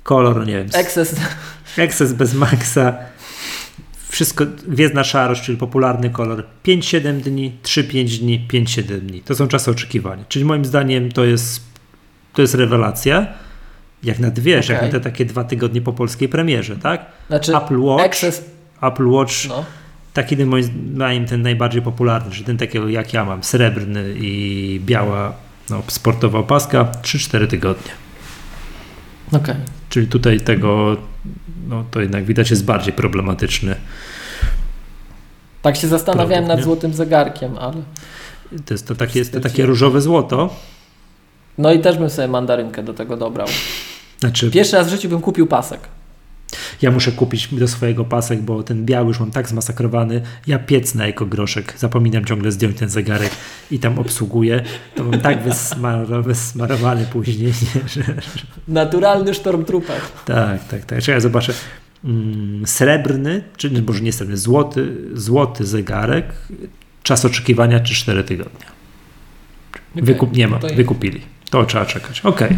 kolor, 0.04 0.48
nie 0.48 0.54
wiem, 0.54 0.68
Excess. 0.74 1.16
XS 1.78 2.14
bez 2.14 2.34
Maxa, 2.34 2.94
wszystko, 4.10 4.46
gwiezdna 4.68 5.04
szarość, 5.04 5.42
czyli 5.42 5.58
popularny 5.58 6.10
kolor, 6.10 6.44
5-7 6.66 7.22
dni, 7.22 7.54
3-5 7.64 8.20
dni, 8.20 8.48
5-7 8.54 8.84
dni. 9.00 9.22
To 9.22 9.36
są 9.36 9.48
czasy 9.48 9.72
oczekiwania. 9.72 10.24
Czyli 10.30 10.46
moim 10.46 10.66
zdaniem 10.66 11.12
to 11.12 11.26
jest, 11.26 11.62
to 12.34 12.42
jest 12.42 12.56
rewelacja. 12.56 13.28
Jak 14.04 14.20
na 14.20 14.32
dwie, 14.32 14.52
jak 14.52 14.66
Okej. 14.66 14.82
na 14.82 14.88
te 14.88 15.00
takie 15.00 15.26
dwa 15.26 15.44
tygodnie 15.44 15.82
po 15.82 15.94
polskiej 15.94 16.30
premierze, 16.30 16.76
tak? 16.78 17.06
Znaczy, 17.28 17.58
Apple 17.58 17.80
Watch, 17.80 18.06
Excess, 18.06 18.46
Apple 18.82 19.08
Watch, 19.08 19.34
no. 19.50 19.66
taki 20.14 20.38
ten 20.38 20.48
moim 20.48 20.64
zdaniem 20.64 21.26
ten 21.26 21.42
najbardziej 21.42 21.82
popularny, 21.82 22.32
czyli 22.32 22.46
ten 22.46 22.58
takiego 22.58 22.90
jak 22.90 23.14
ja 23.14 23.26
mam, 23.26 23.44
srebrny 23.44 24.16
i 24.20 24.82
biała 24.86 25.34
no, 25.70 25.84
sportowa 25.88 26.40
opaska, 26.40 26.92
3-4 27.02 27.48
tygodnie. 27.48 27.92
Okej. 29.32 29.79
Czyli 29.90 30.08
tutaj 30.08 30.42
tego, 30.42 30.98
no 31.68 31.84
to 31.92 32.02
jednak 32.02 32.26
widać 32.26 32.50
jest 32.50 32.66
bardziej 32.66 32.94
problematyczny. 32.94 33.76
Tak 35.62 35.76
się 35.78 35.88
zastanawiałem 35.88 36.48
nad 36.48 36.58
nie? 36.58 36.64
złotym 36.64 36.94
zegarkiem, 36.94 37.58
ale... 37.58 37.76
To 38.66 38.74
jest 38.74 38.88
to 38.88 38.96
takie, 38.96 39.20
jest 39.20 39.34
to 39.34 39.40
takie 39.40 39.66
różowe 39.66 40.02
złoto. 40.02 40.56
No 41.58 41.74
i 41.74 41.80
też 41.80 41.98
bym 41.98 42.10
sobie 42.10 42.28
mandarynkę 42.28 42.84
do 42.84 42.94
tego 42.94 43.18
dobrał. 43.18 43.48
Znaczy, 44.20 44.52
Pierwszy 44.52 44.76
raz 44.76 44.88
w 44.88 44.90
życiu 44.90 45.10
bym 45.10 45.22
kupił 45.22 45.48
pasek. 45.48 45.80
Ja 46.82 46.92
muszę 46.92 47.12
kupić 47.12 47.48
do 47.52 47.68
swojego 47.68 48.06
pasek, 48.06 48.42
bo 48.42 48.64
ten 48.64 48.86
biały 48.86 49.08
już 49.08 49.20
mam 49.20 49.32
tak 49.32 49.50
zmasakrowany. 49.50 50.22
Ja 50.48 50.60
piec 50.60 50.96
na 50.96 51.06
ekogroszek. 51.06 51.74
Zapominam 51.78 52.26
ciągle 52.26 52.52
zdjąć 52.52 52.78
ten 52.78 52.90
zegarek 52.90 53.32
i 53.72 53.80
tam 53.80 54.00
obsługuję. 54.00 54.64
To 54.96 55.04
mam 55.04 55.20
tak 55.22 55.44
wysmar- 55.46 56.24
wysmarowany 56.24 57.06
później, 57.06 57.48
nie, 57.76 57.88
że, 57.94 58.02
Naturalny 58.68 59.34
Stormtrooper. 59.34 60.02
tak, 60.26 60.68
tak, 60.68 60.86
tak. 60.86 61.04
Czekaj, 61.04 61.22
zobaczę. 61.22 61.54
Mm, 62.06 62.68
srebrny, 62.68 63.44
czy 63.58 63.82
może 63.88 64.02
nie 64.02 64.14
srebrny, 64.14 64.38
złoty, 64.38 64.96
złoty 65.14 65.66
zegarek. 65.66 66.26
Czas 67.04 67.26
oczekiwania 67.26 67.80
3-4 67.80 68.24
tygodnie. 68.24 68.66
Wykup, 69.96 70.38
nie 70.38 70.48
ma, 70.48 70.60
wykupili. 70.76 71.22
To 71.50 71.66
trzeba 71.66 71.86
czekać. 71.86 72.22
Okej. 72.22 72.58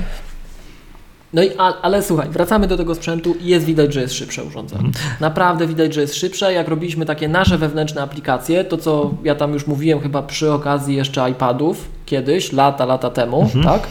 No 1.33 1.43
i 1.43 1.49
a, 1.57 1.81
ale 1.81 2.03
słuchaj, 2.03 2.29
wracamy 2.29 2.67
do 2.67 2.77
tego 2.77 2.95
sprzętu 2.95 3.35
i 3.41 3.45
jest 3.45 3.65
widać, 3.65 3.93
że 3.93 4.01
jest 4.01 4.13
szybsze 4.13 4.43
urządzenie. 4.43 4.85
Mhm. 4.85 5.05
Naprawdę 5.19 5.67
widać, 5.67 5.93
że 5.93 6.01
jest 6.01 6.15
szybsze. 6.15 6.53
Jak 6.53 6.67
robiliśmy 6.67 7.05
takie 7.05 7.27
nasze 7.27 7.57
wewnętrzne 7.57 8.01
aplikacje, 8.01 8.63
to 8.63 8.77
co 8.77 9.11
ja 9.23 9.35
tam 9.35 9.53
już 9.53 9.67
mówiłem 9.67 9.99
chyba 10.01 10.21
przy 10.21 10.51
okazji 10.51 10.95
jeszcze 10.95 11.29
iPadów 11.29 11.89
kiedyś, 12.05 12.51
lata, 12.53 12.85
lata 12.85 13.09
temu, 13.09 13.41
Mhm. 13.41 13.65
tak? 13.65 13.87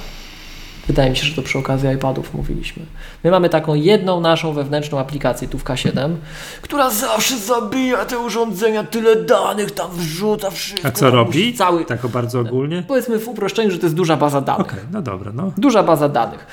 Wydaje 0.87 1.11
mi 1.11 1.17
się, 1.17 1.25
że 1.27 1.35
to 1.37 1.43
przy 1.43 1.59
okazji 1.59 1.89
iPadów 1.91 2.35
mówiliśmy. 2.35 2.83
My 3.25 3.31
mamy 3.31 3.49
taką 3.49 3.75
jedną 3.75 4.21
naszą 4.21 4.53
wewnętrzną 4.53 4.99
aplikację 4.99 5.49
tu 5.49 5.59
w 5.59 5.65
K7, 5.65 6.15
która 6.63 6.91
zawsze 6.91 7.39
zabija 7.39 8.05
te 8.05 8.19
urządzenia, 8.19 8.85
tyle 8.85 9.17
danych 9.17 9.71
tam 9.71 9.91
wrzuca, 9.93 10.51
wszystko. 10.51 10.89
A 10.89 10.91
co 10.91 11.11
robi? 11.11 11.55
Cały, 11.55 11.85
Tak 11.85 12.07
bardzo 12.07 12.41
ogólnie? 12.41 12.85
powiedzmy 12.89 13.19
w 13.19 13.29
uproszczeniu, 13.29 13.71
że 13.71 13.79
to 13.79 13.87
jest 13.87 13.97
duża 13.97 14.17
baza 14.17 14.41
danych. 14.41 14.61
Okej, 14.67 14.81
no 14.93 15.03
dobra, 15.03 15.33
no. 15.35 15.53
Duża 15.59 15.83
baza 15.83 16.09
danych. 16.09 16.47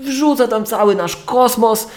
Wrzucę 0.00 0.48
tam 0.48 0.64
cały 0.64 0.94
nasz 0.94 1.16
kosmos 1.16 1.88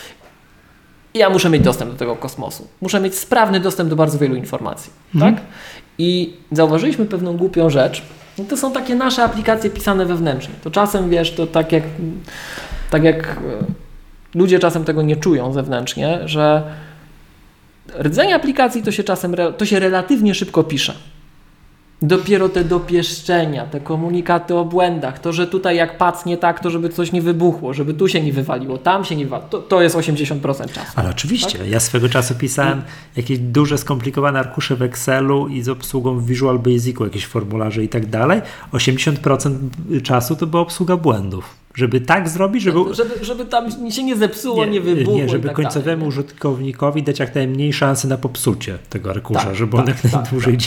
i 1.14 1.20
ja 1.20 1.30
muszę 1.30 1.50
mieć 1.50 1.64
dostęp 1.64 1.92
do 1.92 1.98
tego 1.98 2.16
kosmosu. 2.16 2.68
Muszę 2.82 3.00
mieć 3.00 3.18
sprawny 3.18 3.60
dostęp 3.60 3.90
do 3.90 3.96
bardzo 3.96 4.18
wielu 4.18 4.36
informacji. 4.36 4.92
Mhm. 5.16 5.36
Tak? 5.36 5.44
I 5.98 6.34
zauważyliśmy 6.52 7.06
pewną 7.06 7.38
głupią 7.38 7.70
rzecz. 7.70 8.02
No 8.38 8.44
to 8.44 8.58
są 8.58 8.72
takie 8.72 8.96
nasze 8.96 9.24
aplikacje 9.24 9.70
pisane 9.70 10.06
wewnętrznie. 10.06 10.54
To 10.64 10.72
czasem, 10.72 11.10
wiesz, 11.10 11.32
to 11.32 11.48
tak 11.48 11.72
jak, 11.72 11.84
tak 12.90 13.04
jak 13.04 13.24
e, 13.24 13.38
ludzie 14.36 14.60
czasem 14.60 14.86
tego 14.86 15.02
nie 15.02 15.16
czują 15.16 15.54
zewnętrznie, 15.54 16.20
że 16.26 16.64
rdzenie 18.00 18.36
aplikacji 18.36 18.84
to 18.84 18.92
się 18.92 19.04
czasem, 19.04 19.36
to 19.58 19.66
się 19.66 19.80
relatywnie 19.80 20.36
szybko 20.36 20.64
pisze. 20.64 20.94
Dopiero 22.02 22.50
te 22.50 22.64
dopieszczenia, 22.64 23.66
te 23.66 23.80
komunikaty 23.80 24.56
o 24.56 24.66
błędach, 24.66 25.20
to, 25.20 25.34
że 25.34 25.48
tutaj 25.48 25.76
jak 25.76 25.98
pac 25.98 26.26
nie 26.26 26.38
tak, 26.38 26.60
to 26.60 26.70
żeby 26.70 26.90
coś 26.90 27.12
nie 27.12 27.22
wybuchło, 27.22 27.74
żeby 27.74 27.94
tu 27.94 28.08
się 28.08 28.22
nie 28.22 28.34
wywaliło, 28.34 28.78
tam 28.78 29.06
się 29.06 29.16
nie 29.16 29.26
wywaliło, 29.26 29.50
to, 29.50 29.60
to 29.60 29.82
jest 29.82 29.96
80% 29.96 30.42
czasu. 30.72 30.92
Ale 30.96 31.10
oczywiście, 31.10 31.58
tak? 31.58 31.68
ja 31.68 31.80
swego 31.80 32.10
czasu 32.10 32.36
pisałem 32.36 32.82
jakieś 33.16 33.40
duże, 33.40 33.78
skomplikowane 33.78 34.40
arkusze 34.40 34.76
w 34.76 34.82
Excelu 34.82 35.48
i 35.48 35.62
z 35.62 35.70
obsługą 35.70 36.20
w 36.20 36.26
Visual 36.26 36.60
Basicu, 36.60 37.04
jakieś 37.04 37.26
formularze 37.26 37.84
i 37.84 37.90
tak 37.90 38.06
dalej. 38.06 38.42
80% 38.74 39.58
czasu 40.04 40.36
to 40.36 40.48
była 40.48 40.62
obsługa 40.62 40.98
błędów. 40.98 41.56
Żeby 41.76 42.02
tak 42.02 42.30
zrobić, 42.30 42.64
żeby... 42.64 42.94
Żeby, 42.94 43.26
żeby 43.26 43.46
tam 43.46 43.92
się 43.92 44.04
nie 44.04 44.16
zepsuło, 44.16 44.66
nie, 44.66 44.72
nie 44.72 44.82
wybuchło. 44.82 45.16
Nie, 45.16 45.30
żeby 45.30 45.48
tak 45.48 45.56
końcowemu 45.56 46.00
dalej, 46.00 46.08
użytkownikowi 46.08 47.04
dać 47.04 47.20
jak 47.20 47.36
najmniej 47.36 47.74
szansy 47.74 48.08
na 48.08 48.18
popsucie 48.18 48.78
tego 48.90 49.10
arkusza, 49.10 49.44
tak, 49.44 49.56
żeby 49.56 49.78
on 49.78 49.86
tak, 49.86 50.04
jak 50.04 50.14
najdłużej 50.14 50.54
tak, 50.54 50.62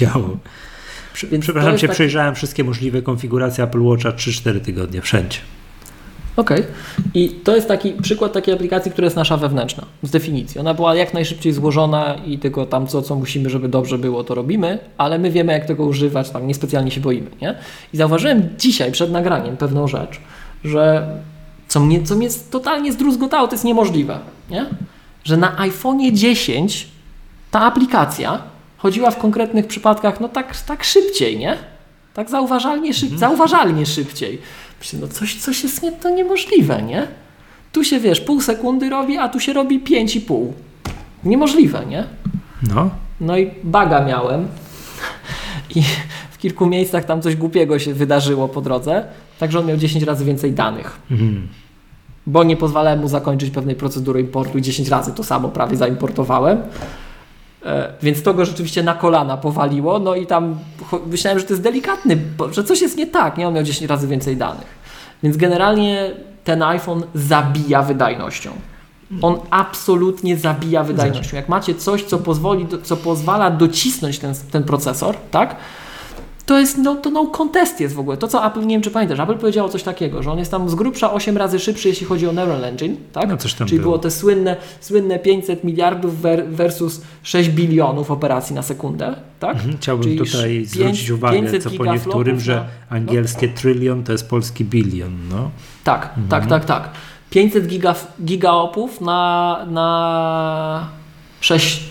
działał. 1.14 1.40
Przepraszam 1.40 1.78
cię, 1.78 1.86
tak... 1.86 1.94
przejrzałem 1.94 2.34
wszystkie 2.34 2.64
możliwe 2.64 3.02
konfiguracje 3.02 3.64
Apple 3.64 3.82
Watcha 3.82 4.10
3-4 4.10 4.60
tygodnie, 4.60 5.01
wszędzie. 5.01 5.39
Okej. 6.36 6.60
Okay. 6.60 6.72
I 7.14 7.28
to 7.28 7.56
jest 7.56 7.68
taki 7.68 7.93
przykład 7.93 8.32
takiej 8.32 8.55
aplikacji, 8.55 8.93
która 8.93 9.05
jest 9.05 9.16
nasza 9.16 9.36
wewnętrzna, 9.36 9.86
z 10.02 10.10
definicji. 10.10 10.60
Ona 10.60 10.74
była 10.74 10.94
jak 10.94 11.14
najszybciej 11.14 11.52
złożona 11.52 12.14
i 12.26 12.39
tylko 12.39 12.66
tam 12.66 12.86
co, 12.86 13.02
co 13.02 13.14
musimy, 13.14 13.51
żeby 13.51 13.68
dobrze 13.68 13.98
było, 13.98 14.24
to 14.24 14.34
robimy, 14.34 14.78
ale 14.98 15.18
my 15.18 15.30
wiemy, 15.30 15.52
jak 15.52 15.64
tego 15.64 15.84
używać, 15.84 16.30
tam 16.30 16.47
niespecjalnie 16.47 16.90
się 16.90 17.01
boimy, 17.01 17.30
nie? 17.43 17.55
I 17.93 17.97
zauważyłem 17.97 18.48
dzisiaj 18.59 18.93
przed 18.93 19.12
nagraniem 19.12 19.56
pewną 19.56 19.89
rzecz, 19.89 20.20
że 20.64 21.09
co 21.68 21.80
mnie, 21.80 22.02
co 22.02 22.14
mnie 22.14 22.28
totalnie 22.51 22.93
zdruzgotało, 22.93 23.48
to 23.48 23.55
jest 23.55 23.64
niemożliwe, 23.64 24.18
nie? 24.51 24.66
Że 25.24 25.36
na 25.36 25.59
iPhone 25.59 26.16
10 26.16 26.89
ta 27.51 27.60
aplikacja 27.60 28.51
chodziła 28.82 29.10
w 29.10 29.18
konkretnych 29.18 29.66
przypadkach 29.66 30.20
no 30.20 30.28
tak, 30.28 30.60
tak 30.60 30.84
szybciej, 30.84 31.38
nie? 31.38 31.56
Tak 32.14 32.30
zauważalnie, 32.30 32.94
szyb, 32.94 33.12
mhm. 33.12 33.18
zauważalnie 33.20 33.86
szybciej. 33.86 34.40
Myślę, 34.80 34.98
no 35.02 35.09
coś, 35.09 35.36
coś 35.36 35.62
jest 35.62 35.82
nie, 35.82 35.92
to 35.92 36.10
niemożliwe, 36.10 36.82
nie? 36.82 37.06
Tu 37.72 37.84
się, 37.84 38.00
wiesz, 38.00 38.20
pół 38.20 38.40
sekundy 38.40 38.90
robi, 38.90 39.18
a 39.18 39.28
tu 39.28 39.40
się 39.40 39.52
robi 39.52 39.80
pięć 39.80 40.16
i 40.16 40.20
pół. 40.20 40.54
Niemożliwe, 41.24 41.86
nie? 41.86 42.04
No. 42.74 42.90
No 43.20 43.38
i 43.38 43.50
baga 43.64 44.04
miałem 44.04 44.48
i 45.74 45.82
w 46.30 46.38
kilku 46.38 46.66
miejscach 46.66 47.04
tam 47.04 47.22
coś 47.22 47.36
głupiego 47.36 47.78
się 47.78 47.94
wydarzyło 47.94 48.48
po 48.48 48.60
drodze, 48.60 49.04
także 49.38 49.59
on 49.59 49.66
miał 49.66 49.76
10 49.76 50.04
razy 50.04 50.24
więcej 50.24 50.52
danych. 50.52 50.98
Mhm. 51.10 51.48
Bo 52.26 52.44
nie 52.44 52.56
pozwalałem 52.56 53.00
mu 53.00 53.09
zakończyć 53.09 53.50
pewnej 53.50 53.76
procedury 53.76 54.20
importu 54.20 54.59
i 54.59 54.62
10 54.62 54.88
razy 54.88 55.12
to 55.12 55.24
samo 55.24 55.48
prawie 55.48 55.76
zaimportowałem. 55.76 56.59
E, 57.64 57.93
więc 58.02 58.22
to 58.22 58.34
go 58.34 58.44
rzeczywiście 58.44 58.82
na 58.82 58.94
kolana 58.94 59.36
powaliło, 59.36 59.98
no 59.98 60.14
i 60.14 60.26
tam 60.26 60.59
myślałem, 61.06 61.39
że 61.39 61.44
to 61.44 61.52
jest 61.52 61.62
delikatny, 61.62 62.18
że 62.51 62.64
coś 62.64 62.80
jest 62.80 62.97
nie 62.97 63.06
tak, 63.06 63.39
nie? 63.39 63.48
On 63.48 63.55
miał 63.55 63.64
10 63.64 63.90
razy 63.90 64.09
więcej 64.09 64.36
danych. 64.36 64.82
Więc 65.22 65.36
generalnie 65.36 66.10
ten 66.44 66.62
iPhone 66.62 67.02
zabija 67.14 67.82
wydajnością. 67.82 68.51
On 69.22 69.39
absolutnie 69.51 70.36
zabija 70.36 70.84
wydajnością. 70.84 71.36
Jak 71.36 71.48
macie 71.48 71.74
coś, 71.74 72.02
co 72.02 72.18
pozwoli, 72.18 72.66
co 72.82 72.97
pozwala 72.97 73.51
docisnąć 73.51 74.18
ten, 74.18 74.34
ten 74.51 74.64
procesor, 74.64 75.16
tak? 75.30 75.56
To 76.47 76.59
jest 76.59 76.78
no, 76.78 76.94
to 76.94 77.10
no 77.10 77.27
contest 77.27 77.81
jest 77.81 77.94
w 77.94 77.98
ogóle. 77.98 78.16
To 78.16 78.28
co 78.28 78.47
Apple, 78.47 78.60
nie 78.60 78.74
wiem 78.74 78.82
czy 78.82 78.90
pamiętasz, 78.90 79.20
Apple 79.20 79.39
powiedziało 79.39 79.69
coś 79.69 79.82
takiego, 79.82 80.23
że 80.23 80.32
on 80.32 80.39
jest 80.39 80.51
tam 80.51 80.69
z 80.69 80.74
grubsza 80.74 81.12
8 81.12 81.36
razy 81.36 81.59
szybszy, 81.59 81.89
jeśli 81.89 82.06
chodzi 82.06 82.27
o 82.27 82.32
Neural 82.32 82.64
Engine, 82.64 82.97
tak? 83.12 83.28
No, 83.28 83.36
coś 83.36 83.55
tam 83.55 83.69
Czyli 83.69 83.81
było. 83.81 83.90
było 83.90 84.02
te 84.02 84.10
słynne, 84.10 84.56
słynne 84.81 85.19
500 85.19 85.64
miliardów 85.64 86.20
versus 86.48 87.01
6 87.23 87.48
bilionów 87.48 88.10
operacji 88.10 88.55
na 88.55 88.62
sekundę, 88.62 89.14
tak? 89.40 89.56
Mhm, 89.56 89.77
chciałbym 89.77 90.05
Czyli 90.05 90.19
tutaj 90.19 90.51
5, 90.51 90.69
zwrócić 90.69 91.10
uwagę, 91.10 91.60
co 91.60 91.70
po 91.70 91.85
niektórym, 91.85 92.40
że 92.40 92.55
no. 92.56 92.97
angielskie 92.97 93.47
no. 93.47 93.52
trylion 93.56 94.05
to 94.05 94.12
jest 94.12 94.28
polski 94.28 94.64
bilion, 94.64 95.12
no. 95.31 95.51
Tak, 95.85 96.05
mhm. 96.05 96.28
tak, 96.28 96.47
tak, 96.47 96.64
tak. 96.64 96.90
500 97.31 97.66
giga, 97.66 97.94
gigaopów 98.24 99.01
na, 99.01 99.59
na 99.70 100.89
6 101.40 101.82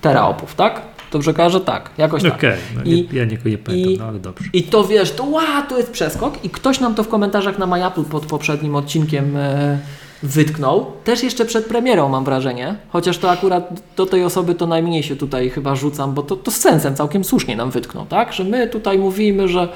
teraopów, 0.00 0.54
tak? 0.54 0.91
Dobrze 1.12 1.34
każę? 1.34 1.60
Tak, 1.60 1.90
jakoś 1.98 2.22
tak. 2.22 2.34
Okej, 2.34 2.50
okay. 2.50 2.84
no 2.84 2.90
I, 2.90 3.08
ja 3.12 3.24
nie, 3.24 3.38
nie 3.44 3.58
pamiętam, 3.58 3.74
i, 3.74 3.98
no 3.98 4.04
ale 4.04 4.18
dobrze. 4.18 4.44
I 4.52 4.62
to 4.62 4.84
wiesz, 4.84 5.12
to 5.12 5.24
ła, 5.24 5.62
to 5.68 5.78
jest 5.78 5.90
przeskok 5.90 6.44
i 6.44 6.50
ktoś 6.50 6.80
nam 6.80 6.94
to 6.94 7.02
w 7.02 7.08
komentarzach 7.08 7.58
na 7.58 7.66
MyApple 7.66 8.04
pod 8.04 8.26
poprzednim 8.26 8.76
odcinkiem 8.76 9.36
e, 9.36 9.78
wytknął. 10.22 10.86
Też 11.04 11.22
jeszcze 11.22 11.44
przed 11.44 11.66
premierą 11.66 12.08
mam 12.08 12.24
wrażenie, 12.24 12.74
chociaż 12.88 13.18
to 13.18 13.30
akurat 13.30 13.82
do 13.96 14.06
tej 14.06 14.24
osoby 14.24 14.54
to 14.54 14.66
najmniej 14.66 15.02
się 15.02 15.16
tutaj 15.16 15.50
chyba 15.50 15.76
rzucam, 15.76 16.14
bo 16.14 16.22
to, 16.22 16.36
to 16.36 16.50
z 16.50 16.56
sensem 16.56 16.94
całkiem 16.94 17.24
słusznie 17.24 17.56
nam 17.56 17.70
wytknął, 17.70 18.06
tak? 18.06 18.32
Że 18.32 18.44
my 18.44 18.68
tutaj 18.68 18.98
mówimy, 18.98 19.48
że 19.48 19.68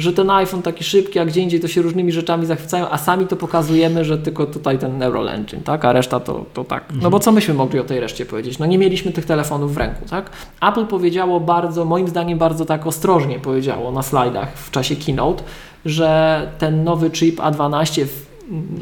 że 0.00 0.12
ten 0.12 0.30
iPhone 0.30 0.62
taki 0.62 0.84
szybki, 0.84 1.18
a 1.18 1.24
gdzie 1.24 1.40
indziej 1.40 1.60
to 1.60 1.68
się 1.68 1.82
różnymi 1.82 2.12
rzeczami 2.12 2.46
zachwycają, 2.46 2.88
a 2.90 2.98
sami 2.98 3.26
to 3.26 3.36
pokazujemy, 3.36 4.04
że 4.04 4.18
tylko 4.18 4.46
tutaj 4.46 4.78
ten 4.78 4.98
Neural 4.98 5.28
Engine, 5.28 5.62
tak? 5.62 5.84
A 5.84 5.92
reszta 5.92 6.20
to, 6.20 6.44
to 6.54 6.64
tak. 6.64 6.84
No 7.02 7.10
bo 7.10 7.20
co 7.20 7.32
myśmy 7.32 7.54
mogli 7.54 7.78
o 7.78 7.84
tej 7.84 8.00
reszcie 8.00 8.26
powiedzieć? 8.26 8.58
No 8.58 8.66
nie 8.66 8.78
mieliśmy 8.78 9.12
tych 9.12 9.24
telefonów 9.24 9.74
w 9.74 9.76
ręku, 9.76 10.08
tak? 10.10 10.30
Apple 10.62 10.86
powiedziało 10.86 11.40
bardzo, 11.40 11.84
moim 11.84 12.08
zdaniem 12.08 12.38
bardzo 12.38 12.64
tak 12.64 12.86
ostrożnie 12.86 13.38
powiedziało 13.38 13.92
na 13.92 14.02
slajdach 14.02 14.56
w 14.56 14.70
czasie 14.70 14.96
keynote, 14.96 15.42
że 15.84 16.50
ten 16.58 16.84
nowy 16.84 17.10
chip 17.10 17.40
A12 17.40 18.04
w, 18.04 18.26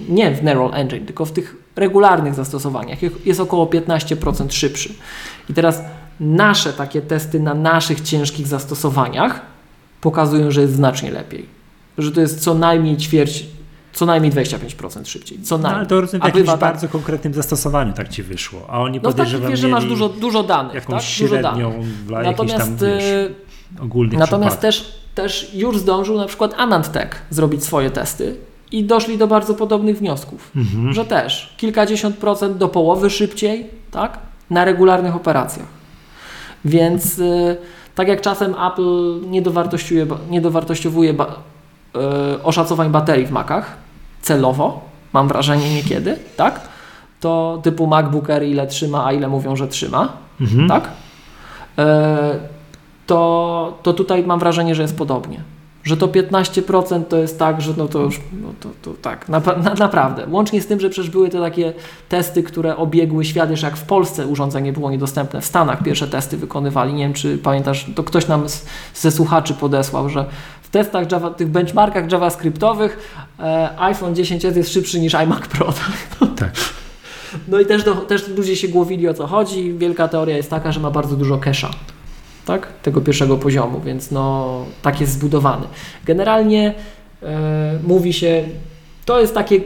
nie 0.08 0.30
w 0.30 0.42
Neural 0.42 0.74
Engine, 0.74 1.06
tylko 1.06 1.24
w 1.24 1.32
tych 1.32 1.56
regularnych 1.76 2.34
zastosowaniach 2.34 2.98
jest 3.26 3.40
około 3.40 3.66
15% 3.66 4.50
szybszy. 4.50 4.94
I 5.50 5.54
teraz 5.54 5.82
nasze 6.20 6.72
takie 6.72 7.00
testy 7.00 7.40
na 7.40 7.54
naszych 7.54 8.00
ciężkich 8.00 8.46
zastosowaniach 8.46 9.57
pokazują, 10.00 10.50
że 10.50 10.60
jest 10.60 10.74
znacznie 10.74 11.10
lepiej. 11.10 11.46
Że 11.98 12.12
to 12.12 12.20
jest 12.20 12.40
co 12.40 12.54
najmniej 12.54 12.96
ćwierć, 12.96 13.46
co 13.92 14.06
najmniej 14.06 14.32
25% 14.32 15.06
szybciej. 15.06 15.42
Co 15.42 15.58
najmniej. 15.58 15.72
No, 15.72 15.78
ale 15.78 15.86
to 15.86 16.00
rozumiem 16.00 16.22
w 16.22 16.24
jakimś 16.24 16.46
tak, 16.46 16.60
bardzo 16.60 16.88
konkretnym 16.88 17.34
zastosowaniu 17.34 17.92
tak 17.92 18.08
Ci 18.08 18.22
wyszło. 18.22 18.66
A 18.68 18.80
oni 18.80 19.00
no 19.02 19.10
podejrzewam 19.10 19.42
tak, 19.42 19.50
wiesz, 19.50 19.60
że 19.60 19.68
masz 19.68 19.84
dużo, 19.84 20.08
dużo 20.08 20.42
danych. 20.42 20.74
Jakąś 20.74 21.18
tak? 21.18 21.28
Dużo 21.28 21.42
danych. 21.42 22.04
dla 22.06 22.22
natomiast, 22.22 22.58
tam, 22.58 22.76
wiesz, 22.76 23.04
e, 23.04 23.82
ogólnych 23.82 24.18
Natomiast 24.18 24.60
też, 24.60 25.02
też 25.14 25.54
już 25.54 25.78
zdążył 25.78 26.16
na 26.16 26.26
przykład 26.26 26.54
AnandTech 26.56 27.22
zrobić 27.30 27.64
swoje 27.64 27.90
testy 27.90 28.36
i 28.72 28.84
doszli 28.84 29.18
do 29.18 29.26
bardzo 29.26 29.54
podobnych 29.54 29.98
wniosków, 29.98 30.50
mhm. 30.56 30.92
że 30.92 31.04
też 31.04 31.54
kilkadziesiąt 31.56 32.16
procent 32.16 32.56
do 32.56 32.68
połowy 32.68 33.10
szybciej, 33.10 33.66
tak? 33.90 34.18
Na 34.50 34.64
regularnych 34.64 35.16
operacjach. 35.16 35.66
Więc... 36.64 37.18
Yy, 37.18 37.56
tak 37.98 38.08
jak 38.08 38.20
czasem 38.20 38.54
Apple 38.66 39.20
nie 39.30 39.42
dowartościuje, 39.42 40.06
nie 40.30 40.40
dowartościowuje 40.40 41.14
ba, 41.14 41.26
yy, 41.94 42.42
oszacowań 42.42 42.90
baterii 42.90 43.26
w 43.26 43.30
Macach 43.30 43.76
celowo, 44.22 44.80
mam 45.12 45.28
wrażenie 45.28 45.74
niekiedy, 45.74 46.18
tak? 46.36 46.60
To 47.20 47.60
typu 47.62 47.86
MacBook 47.86 48.30
Air 48.30 48.42
ile 48.42 48.66
trzyma, 48.66 49.06
a 49.06 49.12
ile 49.12 49.28
mówią, 49.28 49.56
że 49.56 49.68
trzyma, 49.68 50.12
mhm. 50.40 50.68
tak? 50.68 50.88
Yy, 51.76 51.84
to, 53.06 53.78
to 53.82 53.92
tutaj 53.92 54.24
mam 54.24 54.38
wrażenie, 54.38 54.74
że 54.74 54.82
jest 54.82 54.98
podobnie 54.98 55.40
że 55.84 55.96
to 55.96 56.08
15% 56.08 57.04
to 57.04 57.16
jest 57.16 57.38
tak, 57.38 57.60
że 57.60 57.72
no 57.76 57.88
to 57.88 57.98
już, 57.98 58.20
no 58.42 58.48
to, 58.60 58.68
to 58.82 58.94
tak, 59.02 59.28
na, 59.28 59.40
na, 59.40 59.74
naprawdę. 59.74 60.26
Łącznie 60.30 60.62
z 60.62 60.66
tym, 60.66 60.80
że 60.80 60.90
przecież 60.90 61.10
były 61.10 61.28
to 61.28 61.40
takie 61.40 61.72
testy, 62.08 62.42
które 62.42 62.76
obiegły 62.76 63.24
świat, 63.24 63.50
jeszcze 63.50 63.66
jak 63.66 63.76
w 63.76 63.82
Polsce 63.82 64.26
urządzenie 64.26 64.72
było 64.72 64.90
niedostępne, 64.90 65.40
w 65.40 65.44
Stanach 65.44 65.82
pierwsze 65.82 66.08
testy 66.08 66.36
wykonywali, 66.36 66.94
nie 66.94 67.04
wiem 67.04 67.12
czy 67.12 67.38
pamiętasz, 67.38 67.86
to 67.94 68.04
ktoś 68.04 68.28
nam 68.28 68.48
z, 68.48 68.66
ze 68.94 69.10
słuchaczy 69.10 69.54
podesłał, 69.54 70.08
że 70.08 70.24
w 70.62 70.70
testach 70.70 71.12
Java, 71.12 71.30
tych 71.30 71.48
benchmarkach 71.48 72.12
javascriptowych 72.12 73.20
e, 73.40 73.80
iPhone 73.80 74.14
10s 74.14 74.56
jest 74.56 74.72
szybszy 74.72 75.00
niż 75.00 75.14
iMac 75.14 75.40
Pro. 75.40 75.72
No, 76.20 76.26
tak. 76.38 76.50
No 77.48 77.60
i 77.60 77.66
też, 77.66 77.84
do, 77.84 77.94
też 77.94 78.28
ludzie 78.28 78.56
się 78.56 78.68
głowili 78.68 79.08
o 79.08 79.14
co 79.14 79.26
chodzi. 79.26 79.74
Wielka 79.78 80.08
teoria 80.08 80.36
jest 80.36 80.50
taka, 80.50 80.72
że 80.72 80.80
ma 80.80 80.90
bardzo 80.90 81.16
dużo 81.16 81.36
cache'a 81.36 81.68
tak? 82.48 82.68
tego 82.82 83.00
pierwszego 83.00 83.36
poziomu, 83.36 83.80
więc 83.80 84.10
no, 84.10 84.64
tak 84.82 85.00
jest 85.00 85.12
zbudowany. 85.12 85.66
Generalnie 86.04 86.74
e, 87.22 87.78
mówi 87.82 88.12
się, 88.12 88.44
to 89.04 89.20
jest 89.20 89.34
takie 89.34 89.60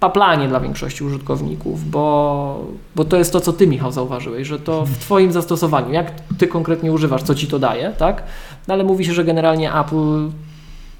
paplanie 0.00 0.48
dla 0.48 0.60
większości 0.60 1.04
użytkowników, 1.04 1.90
bo, 1.90 2.64
bo 2.96 3.04
to 3.04 3.16
jest 3.16 3.32
to, 3.32 3.40
co 3.40 3.52
Ty, 3.52 3.66
Michał, 3.66 3.92
zauważyłeś, 3.92 4.48
że 4.48 4.58
to 4.58 4.86
w 4.86 4.98
Twoim 4.98 5.32
zastosowaniu, 5.32 5.92
jak 5.92 6.12
Ty 6.38 6.46
konkretnie 6.46 6.92
używasz, 6.92 7.22
co 7.22 7.34
Ci 7.34 7.46
to 7.46 7.58
daje, 7.58 7.92
tak? 7.98 8.22
No, 8.68 8.74
ale 8.74 8.84
mówi 8.84 9.04
się, 9.04 9.12
że 9.12 9.24
generalnie 9.24 9.74
Apple 9.74 10.30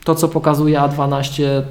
to, 0.04 0.14
co 0.14 0.28
pokazuje 0.28 0.78
A12, 0.78 1.62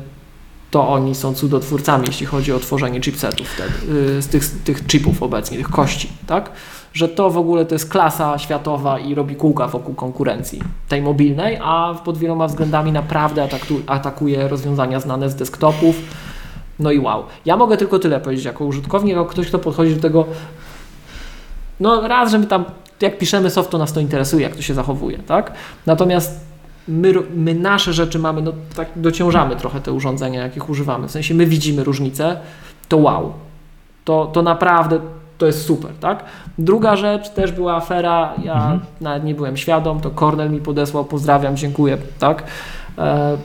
to 0.72 0.90
oni 0.90 1.16
są 1.16 1.34
cudotwórcami, 1.34 2.04
jeśli 2.08 2.26
chodzi 2.26 2.54
o 2.54 2.60
tworzenie 2.60 3.02
chipsetów 3.02 3.48
y, 3.90 4.22
z 4.22 4.28
tych, 4.28 4.64
tych 4.64 4.88
chipów 4.88 5.24
obecnie, 5.24 5.58
tych 5.58 5.70
kości, 5.70 6.10
tak? 6.28 6.52
Że 6.94 7.10
to 7.10 7.30
w 7.30 7.38
ogóle 7.38 7.66
to 7.66 7.76
jest 7.76 7.90
klasa 7.90 8.38
światowa 8.38 9.00
i 9.00 9.16
robi 9.16 9.36
kółka 9.36 9.68
wokół 9.68 9.96
konkurencji 9.96 10.62
tej 10.90 11.02
mobilnej, 11.02 11.58
a 11.62 11.96
pod 12.06 12.18
wieloma 12.18 12.48
względami 12.48 12.92
naprawdę 12.92 13.48
atakuje 13.88 14.48
rozwiązania 14.48 15.00
znane 15.00 15.30
z 15.30 15.36
desktopów. 15.36 15.96
No 16.80 16.92
i 16.92 17.00
wow. 17.00 17.24
Ja 17.46 17.58
mogę 17.58 17.78
tylko 17.78 18.00
tyle 18.00 18.20
powiedzieć 18.20 18.46
jako 18.46 18.66
użytkownik, 18.66 19.14
jako 19.14 19.26
ktoś, 19.26 19.48
kto 19.48 19.60
podchodzi 19.60 19.96
do 19.96 20.02
tego 20.02 20.26
no 21.80 22.08
raz, 22.08 22.32
żeby 22.32 22.48
tam 22.48 22.66
jak 23.02 23.18
piszemy 23.18 23.50
soft, 23.50 23.70
to 23.70 23.78
nas 23.78 23.94
to 23.94 24.00
interesuje, 24.00 24.44
jak 24.44 24.56
to 24.56 24.62
się 24.62 24.74
zachowuje, 24.74 25.18
tak? 25.18 25.54
Natomiast 25.86 26.40
my, 26.88 27.14
my 27.36 27.56
nasze 27.56 27.94
rzeczy 27.94 28.20
mamy, 28.20 28.42
no 28.42 28.54
tak 28.76 28.88
dociążamy 28.96 29.56
trochę 29.56 29.82
te 29.82 29.92
urządzenia, 29.94 30.44
jakich 30.44 30.70
używamy. 30.70 31.08
W 31.08 31.12
sensie 31.12 31.34
my 31.34 31.46
widzimy 31.46 31.84
różnicę, 31.84 32.40
to 32.88 32.98
wow. 32.98 33.34
To, 34.06 34.26
to 34.34 34.42
naprawdę 34.42 35.00
to 35.42 35.46
jest 35.46 35.66
super, 35.66 35.92
tak? 36.00 36.24
Druga 36.58 36.96
rzecz 36.96 37.30
też 37.30 37.52
była 37.52 37.76
afera, 37.76 38.34
ja 38.44 38.54
mhm. 38.54 38.80
nawet 39.02 39.24
nie 39.24 39.36
byłem 39.36 39.58
świadom, 39.58 40.00
to 40.00 40.12
Cornel 40.12 40.52
mi 40.52 40.60
podesłał, 40.60 41.06
pozdrawiam, 41.06 41.58
dziękuję, 41.58 41.98
tak? 42.20 42.44
E, 42.98 43.38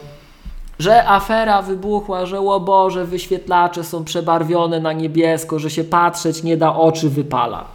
że 0.79 1.09
afera 1.09 1.61
wybuchła, 1.61 2.25
że 2.25 2.39
o 2.39 2.59
Boże, 2.59 3.05
wyświetlacze 3.05 3.83
są 3.83 4.03
przebarwione 4.03 4.79
na 4.79 4.93
niebiesko, 4.93 5.59
że 5.59 5.69
się 5.69 5.83
patrzeć 5.83 6.43
nie 6.43 6.57
da, 6.57 6.75
oczy 6.75 7.09
wypala. 7.09 7.65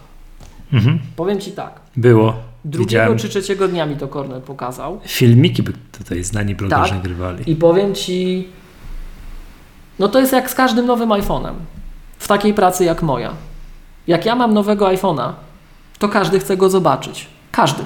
Mhm. 0.73 0.99
Powiem 1.15 1.39
Ci 1.39 1.51
tak. 1.51 1.79
Było. 1.97 2.33
Drugiego 2.65 2.89
Widziałem. 2.89 3.17
czy 3.17 3.29
trzeciego 3.29 3.67
dnia 3.67 3.85
mi 3.85 3.95
to 3.95 4.07
Cornel 4.07 4.41
pokazał. 4.41 4.99
Filmiki 5.05 5.63
by 5.63 5.73
tutaj 5.91 6.23
znani 6.23 6.55
blogerzy 6.55 6.83
tak. 6.83 6.91
nagrywali. 6.91 7.51
I 7.51 7.55
powiem 7.55 7.95
Ci, 7.95 8.47
no 9.99 10.07
to 10.07 10.19
jest 10.19 10.33
jak 10.33 10.49
z 10.49 10.55
każdym 10.55 10.85
nowym 10.85 11.09
iPhone'em. 11.09 11.53
W 12.17 12.27
takiej 12.27 12.53
pracy 12.53 12.83
jak 12.83 13.01
moja. 13.01 13.33
Jak 14.07 14.25
ja 14.25 14.35
mam 14.35 14.53
nowego 14.53 14.85
iPhone'a, 14.85 15.31
to 15.99 16.09
każdy 16.09 16.39
chce 16.39 16.57
go 16.57 16.69
zobaczyć. 16.69 17.27
Każdy. 17.51 17.83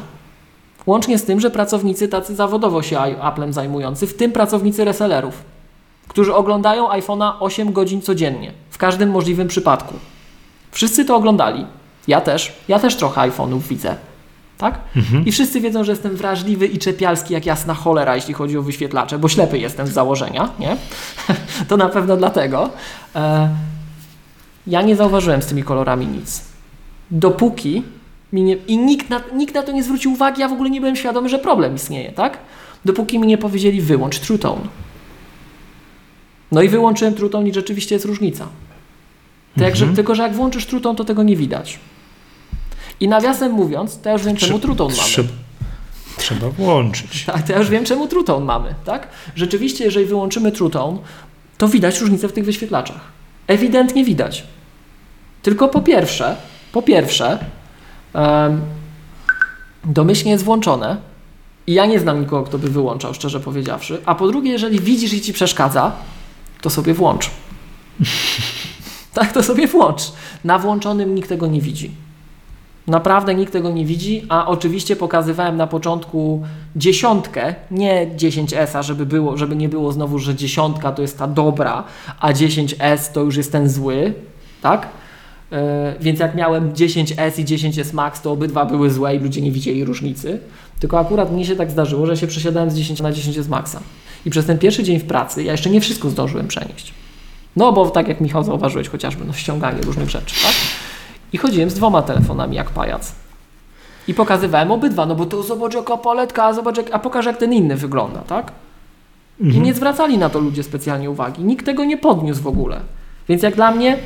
Łącznie 0.85 1.18
z 1.18 1.23
tym, 1.23 1.39
że 1.39 1.52
pracownicy 1.52 2.07
tacy 2.07 2.35
zawodowo 2.35 2.81
się 2.81 2.99
Applem 2.99 3.53
zajmujący, 3.53 4.07
w 4.07 4.18
tym 4.18 4.31
pracownicy 4.31 4.85
resellerów, 4.85 5.44
którzy 6.07 6.35
oglądają 6.35 6.89
iPhone'a 6.89 7.34
8 7.39 7.73
godzin 7.73 8.02
codziennie, 8.02 8.53
w 8.69 8.77
każdym 8.77 9.10
możliwym 9.10 9.48
przypadku. 9.48 9.94
Wszyscy 10.72 11.06
to 11.06 11.15
oglądali. 11.15 11.65
Ja 12.07 12.22
też. 12.22 12.53
Ja 12.68 12.80
też 12.80 12.95
trochę 12.95 13.22
iPhone'ów 13.22 13.61
widzę. 13.61 13.95
Tak? 14.57 14.80
Mhm. 14.95 15.26
I 15.26 15.31
wszyscy 15.31 15.61
wiedzą, 15.61 15.84
że 15.84 15.91
jestem 15.91 16.15
wrażliwy 16.15 16.68
i 16.68 16.77
czepialski 16.77 17.34
jak 17.34 17.45
jasna 17.45 17.73
cholera, 17.73 18.15
jeśli 18.15 18.34
chodzi 18.34 18.57
o 18.57 18.61
wyświetlacze, 18.61 19.19
bo 19.19 19.30
ślepy 19.30 19.57
jestem 19.57 19.88
z 19.88 19.91
założenia, 19.91 20.49
nie? 20.60 20.77
to 21.69 21.77
na 21.77 21.89
pewno 21.89 22.18
dlatego. 22.18 22.69
E, 23.15 23.49
ja 24.68 24.81
nie 24.81 24.95
zauważyłem 24.95 25.41
z 25.41 25.45
tymi 25.45 25.64
kolorami 25.64 26.07
nic. 26.07 26.41
Dopóki 27.11 27.84
mi 28.34 28.44
nie, 28.44 28.53
i 28.53 28.77
nikt 28.77 29.10
na, 29.10 29.22
nikt 29.34 29.56
na 29.56 29.64
to 29.64 29.72
nie 29.72 29.84
zwrócił 29.84 30.14
uwagi, 30.14 30.41
ja 30.41 30.48
w 30.48 30.53
ogóle 30.53 30.69
nie 30.69 30.80
byłem 30.80 30.95
świadomy, 30.95 31.30
że 31.30 31.39
problem 31.39 31.76
istnieje, 31.76 32.11
tak? 32.11 32.38
Dopóki 32.85 33.19
mi 33.19 33.27
nie 33.27 33.38
powiedzieli 33.38 33.81
wyłącz 33.81 34.19
True 34.19 34.39
Tone. 34.39 34.61
No 36.52 36.61
i 36.61 36.69
wyłączyłem 36.69 37.14
True 37.14 37.30
Tone 37.30 37.49
i 37.49 37.53
rzeczywiście 37.53 37.95
jest 37.95 38.06
różnica. 38.06 38.48
Tak, 39.60 39.72
mhm. 39.72 39.95
tylko, 39.95 40.15
że 40.15 40.23
jak 40.23 40.35
włączysz 40.35 40.65
True 40.65 40.81
Tone, 40.81 40.95
to 40.95 41.03
tego 41.03 41.23
nie 41.23 41.35
widać. 41.35 41.80
I 42.99 43.07
nawiasem 43.07 43.52
mówiąc, 43.52 43.99
to 44.02 44.10
ja 44.10 44.14
już 44.14 44.23
wiem, 44.23 44.35
czemu 44.35 44.60
True 44.60 44.76
Tone 44.76 44.95
mamy. 44.95 45.30
Trzeba 46.18 46.49
włączyć. 46.49 47.23
Tak, 47.26 47.44
to 47.44 47.53
ja 47.53 47.60
już 47.60 47.69
wiem, 47.69 47.85
czemu 47.85 48.07
True 48.07 48.23
Tone 48.23 48.45
mamy, 48.45 48.76
tak? 48.85 49.07
Rzeczywiście, 49.35 49.84
jeżeli 49.84 50.06
wyłączymy 50.06 50.52
True 50.52 50.69
Tone, 50.69 50.98
to 51.57 51.68
widać 51.68 51.99
różnicę 52.02 52.27
w 52.27 52.34
tych 52.34 52.45
wyświetlaczach. 52.45 52.99
Ewidentnie 53.48 54.06
widać. 54.06 54.44
Tylko 55.48 55.68
po 55.68 55.82
pierwsze, 55.82 56.36
po 56.72 56.82
pierwsze, 56.82 57.40
um, 58.14 58.61
domyślnie 59.86 60.32
jest 60.32 60.44
włączone 60.44 60.98
i 61.68 61.74
ja 61.74 61.86
nie 61.86 61.99
znam 61.99 62.19
nikogo, 62.22 62.44
kto 62.44 62.57
by 62.57 62.69
wyłączał, 62.69 63.14
szczerze 63.14 63.40
powiedziawszy. 63.40 64.02
A 64.06 64.15
po 64.15 64.28
drugie, 64.28 64.52
jeżeli 64.52 64.80
widzisz 64.80 65.14
i 65.14 65.22
ci 65.22 65.34
przeszkadza, 65.34 65.91
to 66.61 66.69
sobie 66.69 66.94
włącz. 66.94 67.30
tak, 69.14 69.32
to 69.34 69.44
sobie 69.44 69.68
włącz. 69.68 70.02
Na 70.44 70.60
włączonym 70.60 71.15
nikt 71.15 71.30
tego 71.30 71.48
nie 71.48 71.61
widzi. 71.61 71.91
Naprawdę 72.88 73.36
nikt 73.36 73.53
tego 73.53 73.69
nie 73.69 73.86
widzi, 73.86 74.26
a 74.30 74.48
oczywiście 74.48 74.95
pokazywałem 74.95 75.57
na 75.57 75.68
początku 75.68 76.44
dziesiątkę, 76.76 77.56
nie 77.72 78.07
10S, 78.18 78.84
żeby, 78.84 79.06
było, 79.06 79.38
żeby 79.38 79.56
nie 79.56 79.69
było 79.69 79.91
znowu, 79.91 80.19
że 80.19 80.36
dziesiątka 80.36 80.91
to 80.91 81.02
jest 81.02 81.18
ta 81.18 81.28
dobra, 81.28 81.84
a 82.19 82.34
10S 82.34 83.11
to 83.14 83.22
już 83.22 83.38
jest 83.38 83.52
ten 83.52 83.69
zły, 83.69 84.14
tak? 84.61 84.88
Yy, 85.52 85.57
więc 85.99 86.19
jak 86.19 86.36
miałem 86.36 86.74
10S 86.74 87.40
i 87.40 87.45
10S 87.45 87.94
Max, 87.94 88.22
to 88.22 88.32
obydwa 88.32 88.65
były 88.65 88.91
złe 88.91 89.15
i 89.15 89.19
ludzie 89.19 89.41
nie 89.41 89.52
widzieli 89.52 89.86
różnicy. 89.86 90.40
Tylko 90.80 90.99
akurat 90.99 91.32
mnie 91.32 91.45
się 91.45 91.56
tak 91.56 91.72
zdarzyło, 91.72 92.06
że 92.06 92.18
się 92.18 92.28
przesiadałem 92.28 92.72
z 92.72 92.76
10 92.76 93.02
na 93.02 93.11
10S 93.11 93.49
Maxa. 93.49 93.80
I 94.26 94.30
przez 94.30 94.45
ten 94.45 94.57
pierwszy 94.57 94.84
dzień 94.84 94.99
w 94.99 95.06
pracy 95.06 95.44
ja 95.44 95.52
jeszcze 95.52 95.69
nie 95.69 95.82
wszystko 95.82 96.10
zdążyłem 96.10 96.48
przenieść. 96.48 96.94
No 97.56 97.74
bo 97.74 97.90
tak 97.90 98.07
jak 98.07 98.22
Michał 98.22 98.44
zauważyłeś 98.44 98.90
chociażby, 98.90 99.26
no 99.26 99.34
ściąganie 99.34 99.82
różnych 99.82 100.10
rzeczy, 100.10 100.36
tak? 100.44 100.53
I 101.34 101.38
chodziłem 101.38 101.69
z 101.69 101.74
dwoma 101.74 102.02
telefonami 102.02 102.56
jak 102.56 102.69
pajac. 102.69 103.15
I 104.07 104.14
pokazywałem 104.14 104.72
obydwa, 104.72 105.06
no 105.06 105.15
bo 105.15 105.26
to 105.26 105.44
zobacz 105.44 105.74
jaka 105.74 105.98
paletka, 105.98 106.45
a 106.45 106.53
zobacz 106.53 106.78
jak, 106.78 106.86
a 106.91 106.99
pokaż 106.99 107.26
jak 107.26 107.38
ten 107.38 107.53
inny 107.53 107.76
wygląda, 107.76 108.19
tak? 108.19 108.52
Mhm. 109.41 109.57
I 109.57 109.65
nie 109.65 109.74
zwracali 109.74 110.18
na 110.18 110.30
to 110.30 110.40
ludzie 110.40 110.64
specjalnie 110.64 111.10
uwagi. 111.10 111.44
Nikt 111.44 111.65
tego 111.65 111.86
nie 111.86 111.98
podniósł 111.98 112.41
w 112.41 112.48
ogóle. 112.48 112.80
Więc 113.30 113.44
jak 113.44 113.56
dla 113.56 113.72
mnie, 113.72 113.98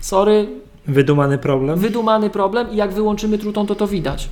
sorry. 0.00 0.46
Wydumany 0.86 1.38
problem. 1.38 1.78
Wydumany 1.78 2.30
problem 2.30 2.70
i 2.70 2.76
jak 2.76 2.92
wyłączymy 2.92 3.38
trutą, 3.38 3.66
to 3.66 3.74
to 3.74 3.86
widać. 3.86 4.28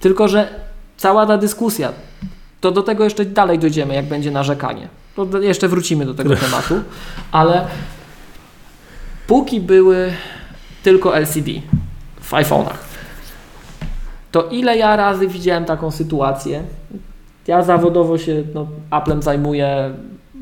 Tylko, 0.00 0.28
że 0.28 0.48
cała 0.96 1.26
ta 1.26 1.38
dyskusja, 1.38 1.92
to 2.60 2.70
do 2.70 2.82
tego 2.82 3.04
jeszcze 3.04 3.24
dalej 3.24 3.58
dojdziemy, 3.58 3.94
jak 3.94 4.06
będzie 4.06 4.30
narzekanie. 4.30 4.88
To 5.16 5.40
jeszcze 5.40 5.68
wrócimy 5.68 6.06
do 6.06 6.14
tego 6.14 6.36
tematu, 6.46 6.74
ale 7.32 7.66
póki 9.26 9.60
były 9.60 10.12
tylko 10.82 11.16
LCD 11.16 11.50
w 12.20 12.32
iPhone'ach. 12.32 12.76
To 14.30 14.48
ile 14.48 14.76
ja 14.76 14.96
razy 14.96 15.28
widziałem 15.28 15.64
taką 15.64 15.90
sytuację? 15.90 16.62
Ja 17.46 17.62
zawodowo 17.62 18.18
się 18.18 18.42
no, 18.54 18.66
Applem 18.90 19.22
zajmuję, 19.22 19.94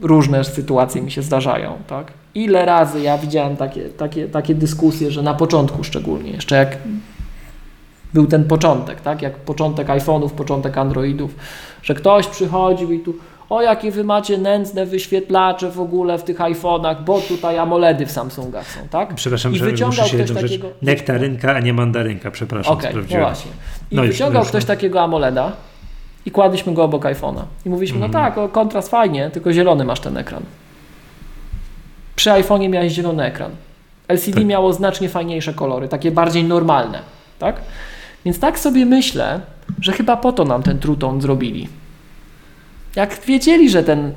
różne 0.03 0.45
sytuacje 0.45 1.03
mi 1.03 1.11
się 1.11 1.23
zdarzają, 1.23 1.79
tak? 1.87 2.13
Ile 2.35 2.65
razy 2.67 3.01
ja 3.01 3.19
widziałem 3.19 3.57
takie, 3.57 3.89
takie, 3.89 4.29
takie 4.29 4.55
dyskusje, 4.55 5.11
że 5.11 5.23
na 5.23 5.35
początku 5.35 5.85
szczególnie, 5.85 6.31
jeszcze 6.31 6.57
jak 6.57 6.79
był 8.15 8.27
ten 8.27 8.45
początek, 8.45 9.01
tak? 9.01 9.23
Jak 9.23 9.37
początek 9.37 9.89
iPhone'ów, 9.89 10.31
początek 10.31 10.79
Androidów, 10.79 11.35
że 11.83 11.95
ktoś 11.95 12.27
przychodził 12.27 12.93
i 12.93 13.01
tu 13.01 13.15
o 13.51 13.63
jakie 13.63 13.91
wy 13.91 14.05
macie 14.05 14.39
nędzne 14.39 14.87
wyświetlacze 14.87 15.71
w 15.71 15.81
ogóle 15.81 16.19
w 16.19 16.23
tych 16.23 16.39
iPhone'ach, 16.39 17.05
bo 17.05 17.21
tutaj 17.21 17.59
AMOLEDy 17.59 18.07
w 18.07 18.11
Samsungach 18.11 18.67
są, 18.71 18.89
tak? 18.89 19.15
Przepraszam, 19.15 19.53
I 19.53 19.59
że 19.59 19.65
wyciągał 19.65 20.07
ktoś 20.07 20.33
takiego... 20.33 20.69
Rzecz. 20.69 20.77
Nektarynka, 20.83 21.55
a 21.55 21.61
nie 21.61 21.73
mandarynka, 21.73 22.31
przepraszam, 22.31 22.73
okay, 22.73 22.93
no 22.95 23.19
właśnie. 23.19 23.51
I 23.91 23.97
no 23.97 24.03
wyciągał 24.03 24.45
ktoś 24.45 24.65
takiego 24.65 25.01
AMOLEDa 25.01 25.53
i 26.27 26.31
kładliśmy 26.31 26.75
go 26.75 26.85
obok 26.85 27.05
iPhone'a. 27.05 27.43
I 27.67 27.71
mówiliśmy, 27.71 27.99
mm. 27.99 28.11
no 28.11 28.19
mhm. 28.19 28.35
tak, 28.35 28.45
o, 28.45 28.49
kontrast 28.49 28.89
fajnie, 28.89 29.31
tylko 29.31 29.53
zielony 29.53 29.85
masz 29.85 30.01
ten 30.01 30.17
ekran. 30.17 30.43
Przy 32.17 32.31
iPhone'ie 32.31 32.69
miałeś 32.69 32.93
zielony 32.93 33.25
ekran. 33.25 33.51
LCD 34.09 34.37
tak. 34.37 34.47
miało 34.47 34.73
znacznie 34.73 35.09
fajniejsze 35.09 35.55
kolory, 35.55 35.89
takie 35.89 36.11
bardziej 36.11 36.45
normalne, 36.45 36.99
tak? 37.39 37.61
Więc 38.25 38.41
tak 38.41 38.59
sobie 38.59 38.87
myślę, 38.87 39.41
że 39.81 39.93
chyba 39.93 40.17
po 40.17 40.33
to 40.33 40.45
nam 40.45 40.63
ten 40.63 40.79
True 40.79 40.97
Tone 40.97 41.21
zrobili 41.21 41.69
jak 42.97 43.21
wiedzieli, 43.21 43.71
że 43.71 43.83
ten 43.83 44.13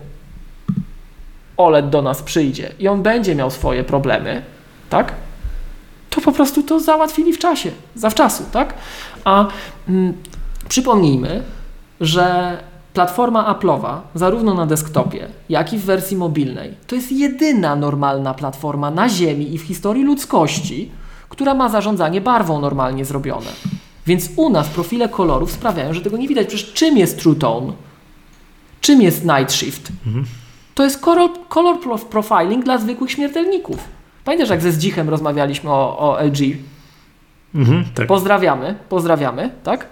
OLED 1.57 1.89
do 1.89 2.01
nas 2.01 2.21
przyjdzie 2.21 2.71
i 2.79 2.87
on 2.87 3.03
będzie 3.03 3.35
miał 3.35 3.51
swoje 3.51 3.83
problemy, 3.83 4.41
tak? 4.89 5.13
To 6.09 6.21
po 6.21 6.31
prostu 6.31 6.63
to 6.63 6.79
załatwili 6.79 7.33
w 7.33 7.39
czasie, 7.39 7.71
zawczasu, 7.95 8.43
tak? 8.51 8.73
A 9.25 9.47
mm, 9.89 10.13
przypomnijmy, 10.69 11.43
że 12.01 12.57
platforma 12.95 13.53
Apple'owa, 13.53 13.97
zarówno 14.15 14.53
na 14.53 14.65
desktopie, 14.65 15.27
jak 15.49 15.73
i 15.73 15.77
w 15.77 15.85
wersji 15.85 16.17
mobilnej, 16.17 16.73
to 16.87 16.95
jest 16.95 17.11
jedyna 17.11 17.75
normalna 17.75 18.33
platforma 18.33 18.91
na 18.91 19.09
Ziemi 19.09 19.53
i 19.53 19.57
w 19.57 19.61
historii 19.61 20.03
ludzkości, 20.03 20.91
która 21.29 21.53
ma 21.53 21.69
zarządzanie 21.69 22.21
barwą 22.21 22.61
normalnie 22.61 23.05
zrobione. 23.05 23.51
Więc 24.07 24.29
u 24.35 24.49
nas 24.49 24.67
profile 24.67 25.09
kolorów 25.09 25.51
sprawiają, 25.51 25.93
że 25.93 26.01
tego 26.01 26.17
nie 26.17 26.27
widać. 26.27 26.47
Przecież 26.47 26.73
czym 26.73 26.97
jest 26.97 27.19
True 27.19 27.35
Tone? 27.35 27.73
Czym 28.81 29.01
jest 29.01 29.25
Night 29.25 29.53
Shift? 29.53 29.91
Mhm. 30.07 30.25
To 30.75 30.83
jest 30.83 30.99
color, 31.49 31.79
profiling 32.09 32.65
dla 32.65 32.77
zwykłych 32.77 33.11
śmiertelników. 33.11 33.77
Pamiętasz, 34.25 34.49
jak 34.49 34.61
ze 34.61 34.71
Zdzichem 34.71 35.09
rozmawialiśmy 35.09 35.69
o, 35.69 35.97
o 35.99 36.23
LG? 36.23 36.39
Mhm, 37.55 37.85
tak. 37.95 38.07
Pozdrawiamy, 38.07 38.75
pozdrawiamy, 38.89 39.49
tak? 39.63 39.87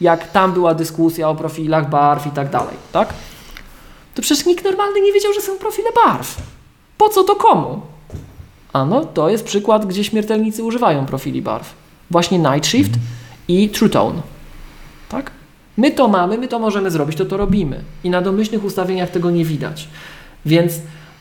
Jak 0.00 0.32
tam 0.32 0.52
była 0.52 0.74
dyskusja 0.74 1.28
o 1.28 1.34
profilach 1.34 1.90
barw 1.90 2.26
i 2.26 2.30
tak 2.30 2.50
dalej, 2.50 2.76
tak? 2.92 3.14
To 4.14 4.22
przecież 4.22 4.46
nikt 4.46 4.64
normalny 4.64 5.00
nie 5.00 5.12
wiedział, 5.12 5.32
że 5.32 5.40
są 5.40 5.58
profile 5.58 5.88
barw. 6.04 6.36
Po 6.98 7.08
co 7.08 7.24
to 7.24 7.36
komu? 7.36 7.80
A 8.72 8.84
no, 8.84 9.04
to 9.04 9.28
jest 9.28 9.44
przykład, 9.44 9.86
gdzie 9.86 10.04
śmiertelnicy 10.04 10.64
używają 10.64 11.06
profili 11.06 11.42
barw. 11.42 11.74
Właśnie 12.10 12.38
Night 12.38 12.66
Shift 12.66 12.90
mhm. 12.90 13.06
i 13.48 13.68
True 13.68 13.88
Tone. 13.88 14.22
Tak? 15.08 15.30
My 15.76 15.90
to 15.90 16.08
mamy, 16.08 16.38
my 16.38 16.48
to 16.48 16.58
możemy 16.58 16.90
zrobić, 16.90 17.16
to 17.16 17.24
to 17.24 17.36
robimy. 17.36 17.80
I 18.04 18.10
na 18.10 18.22
domyślnych 18.22 18.64
ustawieniach 18.64 19.10
tego 19.10 19.30
nie 19.30 19.44
widać. 19.44 19.88
Więc 20.46 20.74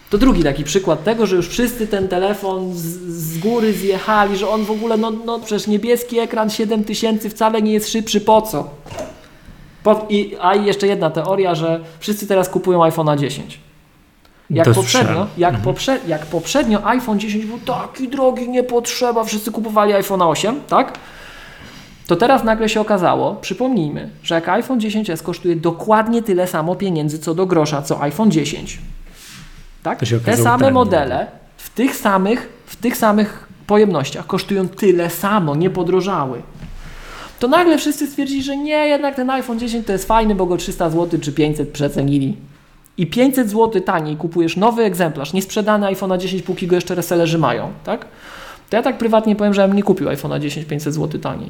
To 0.09 0.17
drugi 0.17 0.43
taki 0.43 0.63
przykład 0.63 1.03
tego, 1.03 1.25
że 1.25 1.35
już 1.35 1.47
wszyscy 1.49 1.87
ten 1.87 2.07
telefon 2.07 2.73
z, 2.73 2.83
z 3.07 3.37
góry 3.37 3.73
zjechali, 3.73 4.37
że 4.37 4.49
on 4.49 4.65
w 4.65 4.71
ogóle, 4.71 4.97
no, 4.97 5.11
no 5.11 5.39
przecież 5.39 5.67
niebieski 5.67 6.19
ekran 6.19 6.49
7000 6.49 7.29
wcale 7.29 7.61
nie 7.61 7.73
jest 7.73 7.91
szybszy, 7.91 8.21
po 8.21 8.41
co? 8.41 8.69
Po, 9.83 10.05
i, 10.09 10.35
a 10.41 10.55
i 10.55 10.65
jeszcze 10.65 10.87
jedna 10.87 11.09
teoria, 11.09 11.55
że 11.55 11.79
wszyscy 11.99 12.27
teraz 12.27 12.49
kupują 12.49 12.79
iPhone'a 12.79 13.17
10. 13.19 13.59
Jak 14.49 14.65
poprzednio, 14.75 15.27
jak, 15.37 15.49
Mhm. 15.53 15.63
poprze, 15.63 15.99
jak 16.07 16.25
poprzednio 16.25 16.87
iPhone 16.87 17.19
10 17.19 17.45
był 17.45 17.59
taki 17.59 18.07
drogi, 18.09 18.49
nie 18.49 18.63
potrzeba, 18.63 19.23
wszyscy 19.23 19.51
kupowali 19.51 19.93
iPhone'a 19.93 20.29
8, 20.29 20.61
tak? 20.67 20.97
To 22.07 22.15
teraz 22.15 22.43
nagle 22.43 22.69
się 22.69 22.81
okazało, 22.81 23.35
przypomnijmy, 23.35 24.09
że 24.23 24.35
jak 24.35 24.49
iPhone 24.49 24.79
10s 24.79 25.23
kosztuje 25.23 25.55
dokładnie 25.55 26.21
tyle 26.21 26.47
samo 26.47 26.75
pieniędzy 26.75 27.19
co 27.19 27.33
do 27.35 27.45
grosza, 27.45 27.81
co 27.81 28.01
iPhone 28.01 28.31
10. 28.31 28.79
Tak? 29.85 29.99
Te 30.25 30.37
same 30.37 30.59
taniej. 30.59 30.73
modele 30.73 31.27
w 31.57 31.69
tych 31.69 31.95
samych, 31.95 32.49
w 32.65 32.75
tych 32.75 32.97
samych 32.97 33.47
pojemnościach 33.67 34.27
kosztują 34.27 34.67
tyle 34.67 35.09
samo, 35.09 35.55
nie 35.55 35.69
podrożały. 35.69 36.41
To 37.39 37.47
nagle 37.47 37.77
wszyscy 37.77 38.07
stwierdzili, 38.07 38.43
że 38.43 38.57
nie, 38.57 38.87
jednak 38.87 39.15
ten 39.15 39.29
iPhone 39.29 39.59
10 39.59 39.85
to 39.85 39.91
jest 39.91 40.07
fajny, 40.07 40.35
bo 40.35 40.45
go 40.45 40.57
300 40.57 40.89
zł 40.89 41.19
czy 41.19 41.31
500 41.31 41.69
przecenili. 41.69 42.37
I 42.97 43.07
500 43.07 43.49
zł 43.49 43.81
taniej 43.81 44.17
kupujesz 44.17 44.57
nowy 44.57 44.83
egzemplarz, 44.83 45.33
niesprzedany 45.33 45.87
iPhone'a 45.87 46.17
10, 46.17 46.43
póki 46.43 46.67
go 46.67 46.75
jeszcze 46.75 46.95
resellerzy 46.95 47.37
mają, 47.37 47.71
tak? 47.83 48.05
To 48.69 48.77
ja 48.77 48.83
tak 48.83 48.97
prywatnie 48.97 49.35
powiem, 49.35 49.53
że 49.53 49.61
ja 49.61 49.67
bym 49.67 49.77
nie 49.77 49.83
kupił 49.83 50.07
iPhone'a 50.07 50.39
10 50.39 50.65
500 50.65 50.93
zł 50.93 51.21
taniej. 51.21 51.49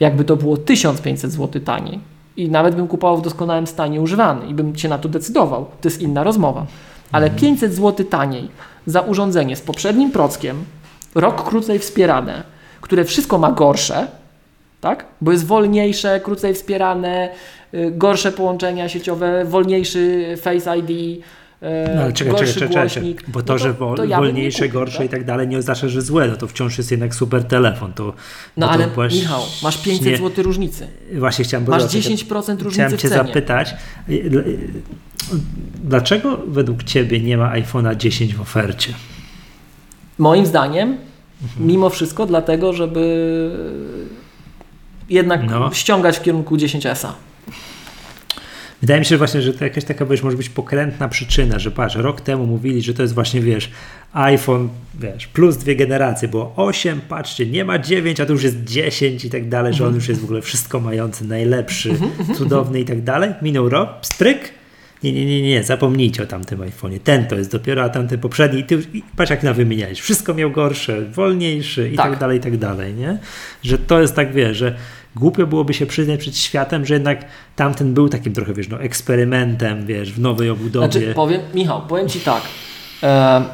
Jakby 0.00 0.24
to 0.24 0.36
było 0.36 0.56
1500 0.56 1.32
zł 1.32 1.62
taniej 1.62 2.00
i 2.36 2.50
nawet 2.50 2.74
bym 2.74 2.88
kupował 2.88 3.16
w 3.18 3.22
doskonałym 3.22 3.66
stanie 3.66 4.00
używany 4.00 4.46
i 4.46 4.54
bym 4.54 4.76
się 4.78 4.88
na 4.88 4.98
to 4.98 5.08
decydował, 5.08 5.66
to 5.80 5.88
jest 5.88 6.00
inna 6.00 6.24
rozmowa. 6.24 6.66
Ale 7.12 7.30
500 7.30 7.74
zł 7.74 8.06
taniej 8.06 8.48
za 8.86 9.00
urządzenie 9.00 9.56
z 9.56 9.60
poprzednim 9.60 10.10
prockiem, 10.10 10.64
rok 11.14 11.48
krócej 11.48 11.78
wspierane, 11.78 12.42
które 12.80 13.04
wszystko 13.04 13.38
ma 13.38 13.52
gorsze, 13.52 14.06
tak? 14.80 15.04
Bo 15.20 15.32
jest 15.32 15.46
wolniejsze, 15.46 16.20
krócej 16.20 16.54
wspierane, 16.54 17.28
y, 17.74 17.90
gorsze 17.90 18.32
połączenia 18.32 18.88
sieciowe, 18.88 19.44
wolniejszy 19.44 20.34
Face 20.42 20.78
ID, 20.78 21.22
No, 21.62 22.02
ale 22.02 22.12
czekaj, 22.12 22.32
gorszy 22.32 22.54
czekaj, 22.54 22.68
czekaj, 22.68 22.90
czekaj. 22.90 23.16
Bo 23.28 23.42
to, 23.42 23.52
No 23.52 23.58
że 23.58 23.72
wol, 23.72 23.96
to 23.96 24.04
ja 24.04 24.16
nie 24.20 24.24
wolniejsze, 24.26 24.58
kupił, 24.58 24.72
gorsze 24.80 24.98
tak? 24.98 25.06
i 25.06 25.08
tak 25.10 25.24
dalej 25.24 25.48
nie 25.48 25.58
oznacza, 25.58 25.88
że 25.88 26.02
złe, 26.02 26.28
no 26.28 26.36
to 26.36 26.46
wciąż 26.46 26.78
jest 26.78 26.90
jednak 26.90 27.14
super 27.14 27.44
telefon. 27.44 27.92
To, 27.92 28.12
No 28.56 28.70
ale 28.70 28.84
to 28.84 28.94
właśnie- 28.94 29.20
Michał, 29.20 29.42
masz 29.62 29.78
500 29.82 30.18
zł 30.18 30.44
różnicy. 30.44 30.86
Właśnie 31.18 31.44
chciałem 31.44 31.66
Masz 31.68 31.82
dodać, 31.82 31.92
10% 31.96 32.62
różnicy 32.62 32.70
Chciałem 32.72 32.98
Cię 32.98 33.08
zapytać, 33.08 33.74
y, 34.08 34.12
y, 34.12 34.58
dlaczego 35.84 36.40
według 36.46 36.82
Ciebie 36.84 37.20
nie 37.20 37.36
ma 37.38 37.52
iPhone'a 37.56 37.96
10 37.96 38.34
w 38.34 38.40
ofercie? 38.40 38.92
Moim 40.18 40.46
zdaniem, 40.46 40.96
Mhm. 41.42 41.66
mimo 41.66 41.90
wszystko, 41.90 42.26
dlatego, 42.26 42.72
żeby 42.72 43.50
jednak 45.08 45.50
No. 45.50 45.70
ściągać 45.72 46.18
w 46.18 46.22
kierunku 46.22 46.56
10S. 46.56 47.06
Wydaje 48.80 49.00
mi 49.00 49.06
się 49.06 49.16
właśnie, 49.16 49.42
że 49.42 49.54
to 49.54 49.64
jakaś 49.64 49.84
taka 49.84 50.06
wiesz, 50.06 50.22
może 50.22 50.36
być 50.36 50.48
pokrętna 50.48 51.08
przyczyna, 51.08 51.58
że 51.58 51.70
patrz, 51.70 51.96
rok 51.96 52.20
temu 52.20 52.46
mówili, 52.46 52.82
że 52.82 52.94
to 52.94 53.02
jest 53.02 53.14
właśnie, 53.14 53.40
wiesz, 53.40 53.70
iPhone, 54.12 54.68
wiesz, 55.00 55.26
plus 55.26 55.56
dwie 55.56 55.76
generacje, 55.76 56.28
było 56.28 56.52
8, 56.56 57.00
patrzcie, 57.08 57.46
nie 57.46 57.64
ma 57.64 57.78
9, 57.78 58.20
a 58.20 58.26
to 58.26 58.32
już 58.32 58.42
jest 58.42 58.64
10 58.64 59.24
i 59.24 59.30
tak 59.30 59.48
dalej, 59.48 59.74
że 59.74 59.86
on 59.86 59.94
już 59.94 60.08
jest 60.08 60.20
w 60.20 60.24
ogóle 60.24 60.42
wszystko 60.42 60.80
mający, 60.80 61.24
najlepszy, 61.24 61.94
cudowny 62.36 62.80
i 62.80 62.84
tak 62.84 63.02
dalej. 63.02 63.30
Minął 63.42 63.68
rok, 63.68 63.88
stryk, 64.02 64.52
nie, 65.02 65.12
nie, 65.12 65.26
nie, 65.26 65.42
nie, 65.42 65.62
zapomnijcie 65.62 66.22
o 66.22 66.26
tamtym 66.26 66.58
iPhone'ie. 66.58 67.00
Ten 67.00 67.26
to 67.26 67.36
jest 67.36 67.52
dopiero, 67.52 67.82
a 67.82 67.88
tamten 67.88 68.20
poprzedni. 68.20 68.60
I 68.60 68.64
ty 68.64 68.74
już, 68.74 68.84
i 68.94 69.02
patrz 69.16 69.30
jak 69.30 69.42
na 69.42 69.52
wymieniałeś. 69.52 70.00
Wszystko 70.00 70.34
miał 70.34 70.50
gorsze, 70.50 71.02
wolniejszy 71.02 71.90
i 71.92 71.96
tak. 71.96 72.10
Tak. 72.10 72.20
dalej, 72.20 72.38
i 72.38 72.40
tak 72.40 72.56
dalej, 72.56 72.94
nie? 72.94 73.18
Że 73.62 73.78
to 73.78 74.00
jest 74.00 74.14
tak, 74.14 74.32
wiesz, 74.32 74.56
że 74.56 74.76
głupio 75.16 75.46
byłoby 75.46 75.74
się 75.74 75.86
przyznać 75.86 76.20
przed 76.20 76.36
światem, 76.38 76.86
że 76.86 76.94
jednak 76.94 77.24
tamten 77.56 77.94
był 77.94 78.08
takim 78.08 78.32
trochę, 78.32 78.54
wiesz, 78.54 78.68
no, 78.68 78.80
eksperymentem, 78.80 79.86
wiesz, 79.86 80.12
w 80.12 80.20
nowej 80.20 80.50
obudowie. 80.50 80.92
Znaczy, 80.92 81.14
powiem, 81.14 81.40
Michał, 81.54 81.82
powiem 81.88 82.08
Ci 82.08 82.20
tak. 82.20 82.42
E, 83.02 83.44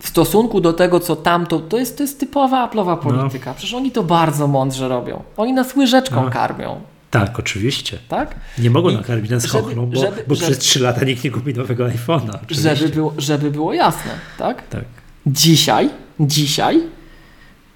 w 0.00 0.08
stosunku 0.08 0.60
do 0.60 0.72
tego, 0.72 1.00
co 1.00 1.16
tamto, 1.16 1.58
to 1.60 1.78
jest, 1.78 1.96
to 1.96 2.02
jest 2.02 2.20
typowa 2.20 2.68
Apple'owa 2.68 2.98
polityka. 2.98 3.54
Przecież 3.54 3.74
oni 3.74 3.90
to 3.90 4.02
bardzo 4.02 4.46
mądrze 4.46 4.88
robią. 4.88 5.22
Oni 5.36 5.52
nas 5.52 5.76
łyżeczką 5.76 6.24
No. 6.24 6.30
karmią, 6.30 6.80
Tak, 7.10 7.38
oczywiście. 7.38 7.98
tak? 8.08 8.34
Nie 8.58 8.70
mogą 8.70 8.88
I 8.90 8.94
nakarmić 8.96 9.30
nas 9.30 9.44
żeby- 9.44 9.74
bo, 9.74 9.96
żeby- 10.00 10.24
bo 10.28 10.34
żeby- 10.34 10.46
przez 10.46 10.58
3 10.58 10.80
lata 10.80 11.04
nikt 11.04 11.24
nie 11.24 11.30
kupi 11.30 11.54
nowego 11.54 11.84
iPhone'a. 11.86 12.38
Żeby 12.50 12.88
było, 12.88 13.14
żeby 13.18 13.50
było 13.50 13.74
jasne, 13.74 14.10
tak? 14.38 14.68
Tak. 14.68 14.84
Dzisiaj, 15.26 15.90
dzisiaj 16.20 16.80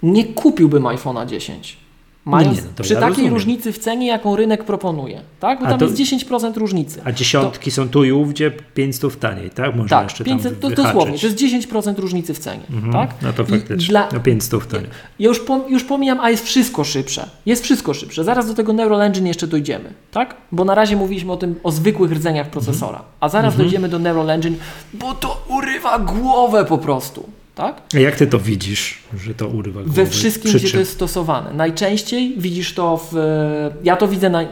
nie 0.02 0.24
kupiłbym 0.24 0.82
iPhone'a 0.82 1.26
10. 1.26 1.76
Mając 2.24 2.56
nie, 2.56 2.62
no 2.62 2.68
to 2.76 2.82
przy 2.82 2.94
ja 2.94 3.00
takiej 3.00 3.10
rozumiem. 3.10 3.34
różnicy 3.34 3.72
w 3.72 3.78
cenie, 3.78 4.06
jaką 4.06 4.36
rynek 4.36 4.64
proponuje, 4.64 5.20
tak? 5.40 5.60
Bo 5.60 5.66
tam 5.66 5.78
to- 5.78 5.84
jest 5.84 5.96
10% 5.96 6.56
różnicy. 6.56 7.00
A 7.04 7.12
dziesiątki 7.12 7.70
są 7.70 7.88
tu 7.88 8.04
i 8.04 8.12
ówdzie 8.12 8.50
500 8.50 9.18
taniej, 9.20 9.50
tak? 9.50 9.76
Można 9.76 9.96
Tak, 9.96 10.04
jeszcze 10.08 10.24
500, 10.24 10.60
tam 10.60 10.70
to 10.70 10.82
dosłownie, 10.82 11.18
to 11.18 11.26
jest 11.26 11.38
10% 11.38 11.98
różnicy 11.98 12.34
w 12.34 12.38
cenie, 12.38 12.62
Mhm. 12.70 12.92
tak? 12.92 13.14
No 13.22 13.32
to 13.32 13.42
I 13.42 13.46
faktycznie. 13.46 13.88
Dla, 13.88 14.08
No 14.12 14.20
500 14.20 14.68
taniej. 14.68 14.86
ja 15.18 15.28
już, 15.28 15.40
pom, 15.40 15.62
już 15.68 15.84
pomijam, 15.84 16.20
a 16.20 16.30
jest 16.30 16.44
wszystko 16.44 16.84
szybsze. 16.84 17.30
Jest 17.46 17.64
wszystko 17.64 17.94
szybsze. 17.94 18.24
Zaraz 18.24 18.46
do 18.46 18.54
tego 18.54 18.72
Neural 18.72 19.02
Engine 19.02 19.26
jeszcze 19.26 19.46
dojdziemy, 19.46 19.92
tak? 20.10 20.36
Bo 20.52 20.64
na 20.64 20.74
razie 20.74 20.96
mówiliśmy 20.96 21.32
o 21.32 21.36
tym, 21.36 21.54
o 21.62 21.70
zwykłych 21.72 22.12
rdzeniach 22.12 22.50
procesora. 22.50 23.02
A 23.20 23.28
zaraz 23.28 23.52
Mhm. 23.54 23.62
dojdziemy 23.64 23.88
do 23.88 23.98
Neural 23.98 24.30
Engine, 24.30 24.56
bo 24.94 25.14
to 25.14 25.44
urywa 25.48 25.98
głowę 25.98 26.64
po 26.64 26.78
prostu, 26.78 27.28
tak? 27.60 27.82
A 27.94 27.98
jak 27.98 28.16
ty 28.16 28.26
to 28.26 28.38
widzisz, 28.38 28.98
że 29.24 29.34
to 29.34 29.48
urywa 29.48 29.82
głowę? 29.82 30.04
We 30.04 30.10
wszystkim, 30.10 30.50
Przy 30.50 30.58
gdzie 30.60 30.70
to 30.72 30.78
jest 30.78 30.92
stosowane. 30.92 31.52
Najczęściej 31.52 32.34
widzisz 32.38 32.74
to 32.74 32.96
w. 32.96 33.16
e, 33.16 33.70
Ja 33.84 33.96
to 33.96 34.08
widzę 34.08 34.30
na, 34.30 34.44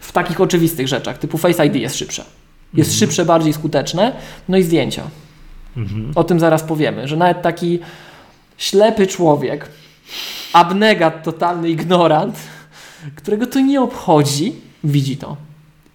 w 0.00 0.12
takich 0.12 0.40
oczywistych 0.40 0.88
rzeczach, 0.88 1.18
typu 1.18 1.38
Face 1.38 1.66
ID 1.66 1.74
jest 1.76 1.96
szybsze. 1.96 2.24
Jest 2.74 2.90
Mhm. 2.90 2.98
szybsze, 2.98 3.24
bardziej 3.24 3.52
skuteczne. 3.52 4.12
No 4.48 4.56
i 4.56 4.62
zdjęcia. 4.62 5.02
Mhm. 5.76 6.12
O 6.14 6.24
tym 6.24 6.40
zaraz 6.40 6.62
powiemy, 6.62 7.08
że 7.08 7.16
nawet 7.16 7.42
taki 7.42 7.78
ślepy 8.58 9.06
człowiek, 9.06 9.68
abnegat, 10.52 11.22
totalny 11.24 11.70
ignorant, 11.70 12.36
którego 13.16 13.46
to 13.46 13.60
nie 13.60 13.80
obchodzi, 13.80 14.52
widzi 14.84 15.16
to. 15.16 15.36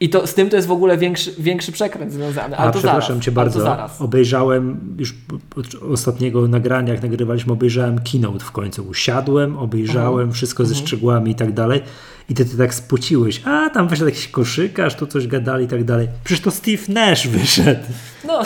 I 0.01 0.09
to, 0.09 0.27
z 0.27 0.33
tym 0.33 0.49
to 0.49 0.55
jest 0.55 0.67
w 0.67 0.71
ogóle 0.71 0.97
większy, 0.97 1.33
większy 1.39 1.71
przekręt 1.71 2.13
związany. 2.13 2.57
Ale 2.57 2.69
A 2.69 2.71
to 2.71 2.79
przepraszam 2.79 3.07
zaraz, 3.09 3.23
cię 3.25 3.31
bardzo. 3.31 3.59
To 3.59 3.65
zaraz. 3.65 4.01
Obejrzałem 4.01 4.95
już 4.99 5.15
od 5.55 5.91
ostatniego 5.93 6.47
nagrania, 6.47 6.93
jak 6.93 7.01
nagrywaliśmy, 7.03 7.53
obejrzałem 7.53 7.99
keynote 8.11 8.45
w 8.45 8.51
końcu. 8.51 8.83
Usiadłem, 8.87 9.57
obejrzałem 9.57 10.13
Mhm. 10.13 10.31
wszystko 10.31 10.65
ze 10.65 10.75
szczegółami 10.75 11.31
i 11.31 11.35
tak 11.35 11.53
dalej. 11.53 11.81
I 12.29 12.33
ty, 12.33 12.45
ty 12.45 12.57
tak 12.57 12.73
spociłeś. 12.73 13.41
A 13.45 13.69
tam 13.69 13.87
wyszedł 13.87 14.09
jakiś 14.09 14.27
koszykarz, 14.27 14.95
tu 14.95 15.07
coś 15.07 15.27
gadali 15.27 15.65
i 15.65 15.67
tak 15.67 15.83
dalej. 15.83 16.07
Przecież 16.23 16.43
to 16.43 16.51
Steve 16.51 16.83
Nash 16.89 17.27
wyszedł. 17.27 17.83
No, 18.27 18.41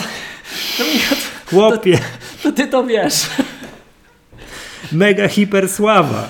no 0.78 0.84
Michał, 0.94 1.18
Chłopie, 1.50 1.98
to 2.42 2.52
ty 2.52 2.66
to 2.66 2.84
wiesz. 2.86 3.26
Mega 4.94 5.28
hipersława. 5.28 6.28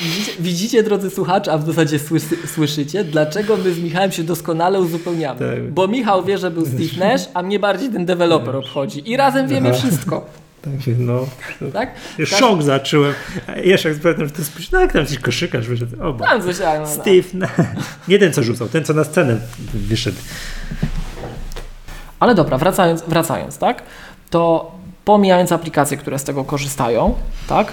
Widzicie, 0.00 0.32
widzicie, 0.40 0.82
drodzy 0.82 1.10
słuchacze, 1.10 1.52
a 1.52 1.58
w 1.58 1.66
zasadzie 1.66 1.98
słysy, 1.98 2.36
słyszycie, 2.54 3.04
dlaczego 3.04 3.56
my 3.56 3.74
z 3.74 3.78
Michałem 3.78 4.12
się 4.12 4.22
doskonale 4.24 4.80
uzupełniamy. 4.80 5.38
Tak. 5.38 5.70
Bo 5.72 5.88
Michał 5.88 6.24
wie, 6.24 6.38
że 6.38 6.50
był 6.50 6.66
Steve 6.66 7.08
Nash, 7.08 7.22
a 7.34 7.42
mnie 7.42 7.58
bardziej 7.58 7.90
ten 7.90 8.06
deweloper 8.06 8.56
obchodzi. 8.56 9.10
I 9.10 9.16
razem 9.16 9.48
wiemy 9.48 9.68
Aha. 9.68 9.78
wszystko. 9.78 10.26
Tak, 10.62 10.72
no. 10.98 11.26
Tak? 11.72 11.94
Szok 12.24 12.62
zacząłem. 12.62 13.14
A 13.46 13.58
Jeszcze 13.58 13.88
jak 13.88 13.98
zapytam, 13.98 14.26
że 14.26 14.32
to 14.32 14.38
jest. 14.38 14.72
No 14.72 14.80
jak 14.80 14.92
tam 14.92 15.00
jakiś 15.00 15.18
koszykarz 15.18 15.68
wyszedł. 15.68 16.02
O, 16.02 16.12
bo. 16.12 16.24
Tam 16.24 16.42
coś, 16.42 16.58
no, 16.58 16.80
no. 16.80 16.86
Steve 16.86 17.28
Nash. 17.34 17.50
Nie 18.08 18.18
ten, 18.18 18.32
co 18.32 18.42
rzucał, 18.42 18.68
ten, 18.68 18.84
co 18.84 18.94
na 18.94 19.04
scenę 19.04 19.36
wyszedł. 19.74 20.16
Ale 22.20 22.34
dobra, 22.34 22.58
wracając, 22.58 23.02
wracając, 23.08 23.58
tak? 23.58 23.82
To 24.30 24.72
pomijając 25.04 25.52
aplikacje, 25.52 25.96
które 25.96 26.18
z 26.18 26.24
tego 26.24 26.44
korzystają, 26.44 27.14
tak? 27.48 27.72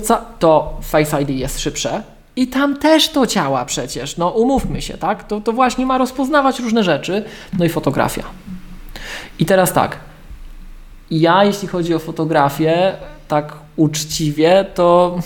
To, 0.00 0.20
to 0.38 0.78
Face 0.82 1.22
ID 1.22 1.30
jest 1.30 1.60
szybsze 1.60 2.02
i 2.36 2.46
tam 2.46 2.76
też 2.76 3.08
to 3.08 3.26
działa 3.26 3.64
przecież. 3.64 4.16
No 4.16 4.28
umówmy 4.28 4.82
się, 4.82 4.98
tak? 4.98 5.24
To, 5.24 5.40
to 5.40 5.52
właśnie 5.52 5.86
ma 5.86 5.98
rozpoznawać 5.98 6.60
różne 6.60 6.84
rzeczy. 6.84 7.24
No 7.58 7.64
i 7.64 7.68
fotografia. 7.68 8.22
I 9.38 9.46
teraz 9.46 9.72
tak. 9.72 9.96
Ja, 11.10 11.44
jeśli 11.44 11.68
chodzi 11.68 11.94
o 11.94 11.98
fotografię, 11.98 12.92
tak 13.28 13.52
uczciwie, 13.76 14.66
to 14.74 15.18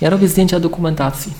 ja 0.00 0.10
robię 0.10 0.28
zdjęcia 0.28 0.60
dokumentacji. 0.60 1.32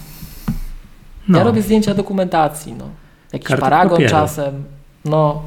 No. 1.28 1.38
Ja 1.38 1.44
robię 1.44 1.62
zdjęcia 1.62 1.94
dokumentacji, 1.94 2.72
no. 2.72 2.88
Jakiś 3.32 3.56
paragon 3.56 3.96
papieru. 3.96 4.10
czasem, 4.10 4.64
no. 5.04 5.42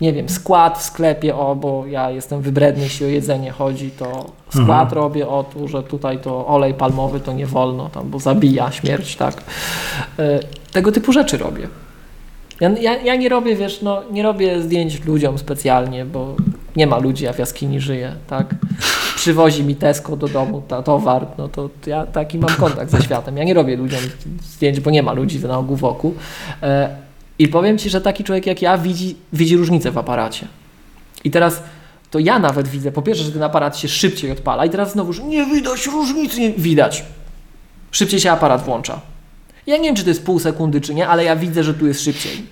Nie 0.00 0.12
wiem, 0.12 0.28
skład 0.28 0.78
w 0.78 0.82
sklepie, 0.82 1.36
o, 1.36 1.56
bo 1.56 1.86
ja 1.86 2.10
jestem 2.10 2.40
wybredny, 2.42 2.82
jeśli 2.82 3.06
o 3.06 3.08
jedzenie 3.08 3.50
chodzi, 3.50 3.90
to 3.90 4.30
skład 4.48 4.82
Mhm. 4.82 4.92
robię, 4.92 5.28
o, 5.28 5.44
tu, 5.44 5.68
że 5.68 5.82
tutaj 5.82 6.18
to 6.18 6.46
olej 6.46 6.74
palmowy 6.74 7.20
to 7.20 7.32
nie 7.32 7.46
wolno, 7.46 7.88
tam, 7.88 8.10
bo 8.10 8.18
zabija 8.18 8.72
śmierć, 8.72 9.16
tak. 9.16 9.34
E, 10.18 10.40
Tego 10.72 10.92
typu 10.92 11.12
rzeczy 11.12 11.38
robię. 11.38 11.68
Ja, 12.60 12.68
ja, 12.70 12.96
ja 13.02 13.16
nie 13.16 13.28
robię, 13.28 13.56
wiesz, 13.56 13.82
no 13.82 14.02
nie 14.10 14.22
robię 14.22 14.62
zdjęć 14.62 15.04
ludziom 15.04 15.38
specjalnie, 15.38 16.04
bo 16.04 16.34
nie 16.76 16.86
ma 16.86 16.98
ludzi, 16.98 17.26
a 17.28 17.32
w 17.32 17.38
jaskini 17.38 17.80
żyję, 17.80 18.12
tak? 18.26 18.54
Przywozi 19.16 19.64
mi 19.64 19.76
Tesco 19.76 20.16
do 20.16 20.28
domu 20.28 20.62
ta, 20.68 20.82
towar, 20.82 21.26
no 21.38 21.48
to 21.48 21.70
ja 21.86 22.06
taki 22.06 22.38
mam 22.38 22.50
kontakt 22.50 22.90
ze 22.90 23.02
światem. 23.02 23.36
Ja 23.36 23.44
nie 23.44 23.54
robię 23.54 23.76
ludziom 23.76 24.00
zdjęć, 24.42 24.80
bo 24.80 24.90
nie 24.90 25.02
ma 25.02 25.12
ludzi 25.12 25.40
na 25.40 25.58
ogół 25.58 25.76
wokół. 25.76 26.14
E, 26.62 26.88
I 27.38 27.48
powiem 27.48 27.78
Ci, 27.78 27.90
że 27.90 28.00
taki 28.00 28.24
człowiek 28.24 28.46
jak 28.46 28.62
ja 28.62 28.78
widzi, 28.78 29.16
widzi 29.32 29.56
różnicę 29.56 29.90
w 29.90 29.98
aparacie. 29.98 30.46
I 31.24 31.30
teraz 31.30 31.62
to 32.10 32.18
ja 32.18 32.38
nawet 32.38 32.68
widzę, 32.68 32.92
po 32.92 33.02
pierwsze, 33.02 33.24
że 33.24 33.32
ten 33.32 33.42
aparat 33.42 33.78
się 33.78 33.88
szybciej 33.88 34.30
odpala 34.30 34.66
i 34.66 34.70
teraz 34.70 34.92
znowuż 34.92 35.20
nie 35.20 35.46
widać 35.46 35.86
różnicy, 35.86 36.40
nie 36.40 36.50
widać. 36.50 37.04
Szybciej 37.90 38.20
się 38.20 38.30
aparat 38.30 38.64
włącza. 38.64 39.00
Ja 39.66 39.76
nie 39.76 39.82
wiem, 39.82 39.96
czy 39.96 40.02
to 40.02 40.08
jest 40.08 40.24
pół 40.24 40.38
sekundy, 40.38 40.80
czy 40.80 40.94
nie, 40.94 41.08
ale 41.08 41.24
ja 41.24 41.36
widzę, 41.36 41.64
że 41.64 41.74
tu 41.74 41.86
jest 41.86 42.00
szybciej. 42.00 42.46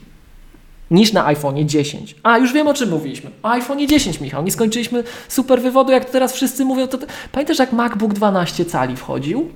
Niż 0.91 1.13
na 1.13 1.27
iPhone 1.27 1.69
10. 1.69 2.17
A, 2.23 2.39
już 2.39 2.53
wiem 2.53 2.67
o 2.67 2.75
czym 2.75 2.91
mówiliśmy. 2.91 3.31
O 3.43 3.51
iPhone 3.51 3.89
10, 3.89 4.21
Michał. 4.21 4.45
Nie 4.45 4.51
skończyliśmy 4.51 5.05
super 5.29 5.63
wywodu, 5.63 5.93
jak 5.93 6.05
teraz 6.05 6.33
wszyscy 6.33 6.65
mówią. 6.65 6.89
To, 6.89 6.99
to... 6.99 7.07
Pamiętasz, 7.33 7.59
jak 7.59 7.73
MacBook 7.73 8.13
12 8.13 8.65
cali 8.65 8.97
wchodził? 8.97 9.51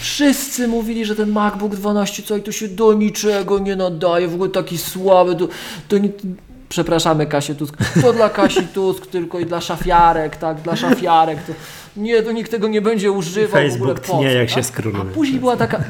Wszyscy 0.00 0.68
mówili, 0.68 1.04
że 1.04 1.16
ten 1.16 1.30
MacBook 1.30 1.76
12 1.76 2.22
cali 2.22 2.42
to 2.42 2.52
się 2.52 2.68
do 2.68 2.92
niczego 2.92 3.58
nie 3.58 3.76
nadaje, 3.76 4.28
w 4.28 4.34
ogóle 4.34 4.50
taki 4.50 4.78
słaby. 4.78 5.36
To, 5.36 5.48
to 5.88 5.98
nie... 5.98 6.08
Przepraszamy 6.68 7.26
Kasię 7.26 7.54
Tusk. 7.54 7.76
To 8.02 8.12
dla 8.12 8.30
Kasi 8.30 8.62
Tusk 8.74 9.06
tylko 9.06 9.40
i 9.40 9.46
dla 9.46 9.60
szafiarek, 9.60 10.36
tak? 10.36 10.60
Dla 10.60 10.76
szafiarek. 10.76 11.42
To... 11.42 11.52
Nie, 11.96 12.22
to 12.22 12.32
nikt 12.32 12.50
tego 12.50 12.68
nie 12.68 12.82
będzie 12.82 13.12
używał. 13.12 13.62
Facebook 13.62 13.78
w 13.78 13.82
ogóle 13.82 14.06
co, 14.06 14.18
tnie, 14.18 14.32
jak 14.32 14.48
tak? 14.48 14.56
się 14.56 14.62
skróluje. 14.62 15.10
A 15.10 15.14
później 15.14 15.40
była 15.40 15.56
taka. 15.56 15.84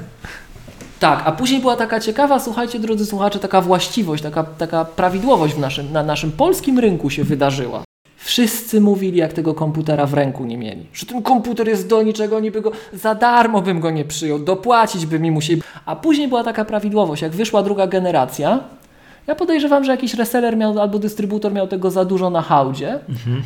Tak, 1.01 1.23
a 1.25 1.33
później 1.33 1.61
była 1.61 1.77
taka 1.77 2.01
ciekawa, 2.01 2.41
słuchajcie, 2.41 2.79
drodzy 2.79 3.07
słuchacze, 3.07 3.39
taka 3.39 3.61
właściwość, 3.61 4.23
taka, 4.23 4.45
taka 4.45 4.85
prawidłowość 4.85 5.55
w 5.55 5.59
naszym, 5.59 5.93
na 5.93 6.03
naszym 6.03 6.33
polskim 6.33 6.79
rynku 6.79 7.11
się 7.11 7.25
wydarzyła. 7.25 7.85
Wszyscy 8.25 8.81
mówili, 8.81 9.19
jak 9.19 9.33
tego 9.33 9.55
komputera 9.55 10.07
w 10.07 10.15
ręku 10.15 10.45
nie 10.45 10.59
mieli. 10.59 10.87
Że 10.93 11.07
ten 11.07 11.23
komputer 11.23 11.69
jest 11.69 11.89
do 11.89 12.03
niczego, 12.03 12.37
oni 12.37 12.51
by 12.51 12.61
go 12.61 12.73
za 12.93 13.15
darmo 13.15 13.63
bym 13.63 13.81
go 13.81 13.91
nie 13.91 14.05
przyjął, 14.05 14.39
dopłacić 14.39 15.07
by 15.07 15.21
mi 15.21 15.31
musieli. 15.31 15.63
A 15.87 15.97
później 15.97 16.29
była 16.29 16.45
taka 16.45 16.65
prawidłowość, 16.65 17.23
jak 17.23 17.33
wyszła 17.33 17.63
druga 17.63 17.87
generacja. 17.87 18.61
Ja 19.27 19.35
podejrzewam, 19.35 19.85
że 19.85 19.93
jakiś 19.93 20.15
reseller 20.15 20.57
miał 20.57 20.81
albo 20.81 20.99
dystrybutor 20.99 21.53
miał 21.53 21.69
tego 21.69 21.91
za 21.91 22.05
dużo 22.05 22.31
na 22.31 22.43
hałdzie 22.43 22.99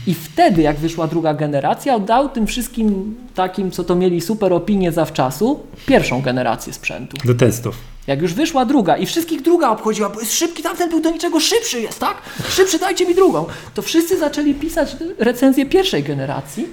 i 0.07 0.15
wtedy, 0.15 0.63
jak 0.63 0.77
wyszła 0.77 1.07
druga 1.07 1.35
generacja, 1.35 1.95
oddał 1.95 2.29
tym 2.29 2.47
wszystkim 2.47 3.17
takim, 3.35 3.71
co 3.71 3.85
to 3.85 3.95
mieli 3.95 4.21
super 4.21 4.53
opinie 4.53 4.93
zawczasu, 4.93 5.61
pierwszą 5.87 6.23
generację 6.23 6.73
sprzętu. 6.73 7.17
Do 7.25 7.35
testów. 7.35 7.96
Jak 8.07 8.23
już 8.23 8.35
wyszła 8.35 8.65
druga 8.65 8.97
i 8.97 9.07
wszystkich 9.07 9.43
druga 9.43 9.71
obchodziła, 9.71 10.09
bo 10.09 10.21
jest 10.21 10.35
szybki, 10.35 10.63
tamten 10.63 10.91
był 10.91 11.01
do 11.01 11.11
niczego 11.11 11.41
szybszy 11.41 11.81
jest, 11.81 12.01
tak? 12.01 12.17
Szybszy, 12.49 12.79
dajcie 12.79 13.07
mi 13.07 13.15
drugą. 13.15 13.47
To 13.75 13.83
wszyscy 13.83 14.19
zaczęli 14.19 14.55
pisać 14.55 14.97
recenzję 15.19 15.67
pierwszej 15.67 16.03
generacji 16.03 16.67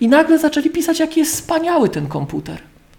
i 0.00 0.08
nagle 0.08 0.38
zaczęli 0.38 0.70
pisać, 0.70 1.00
jaki 1.00 1.20
jest 1.20 1.34
wspaniały 1.34 1.88
ten 1.88 2.08
komputer. 2.08 2.58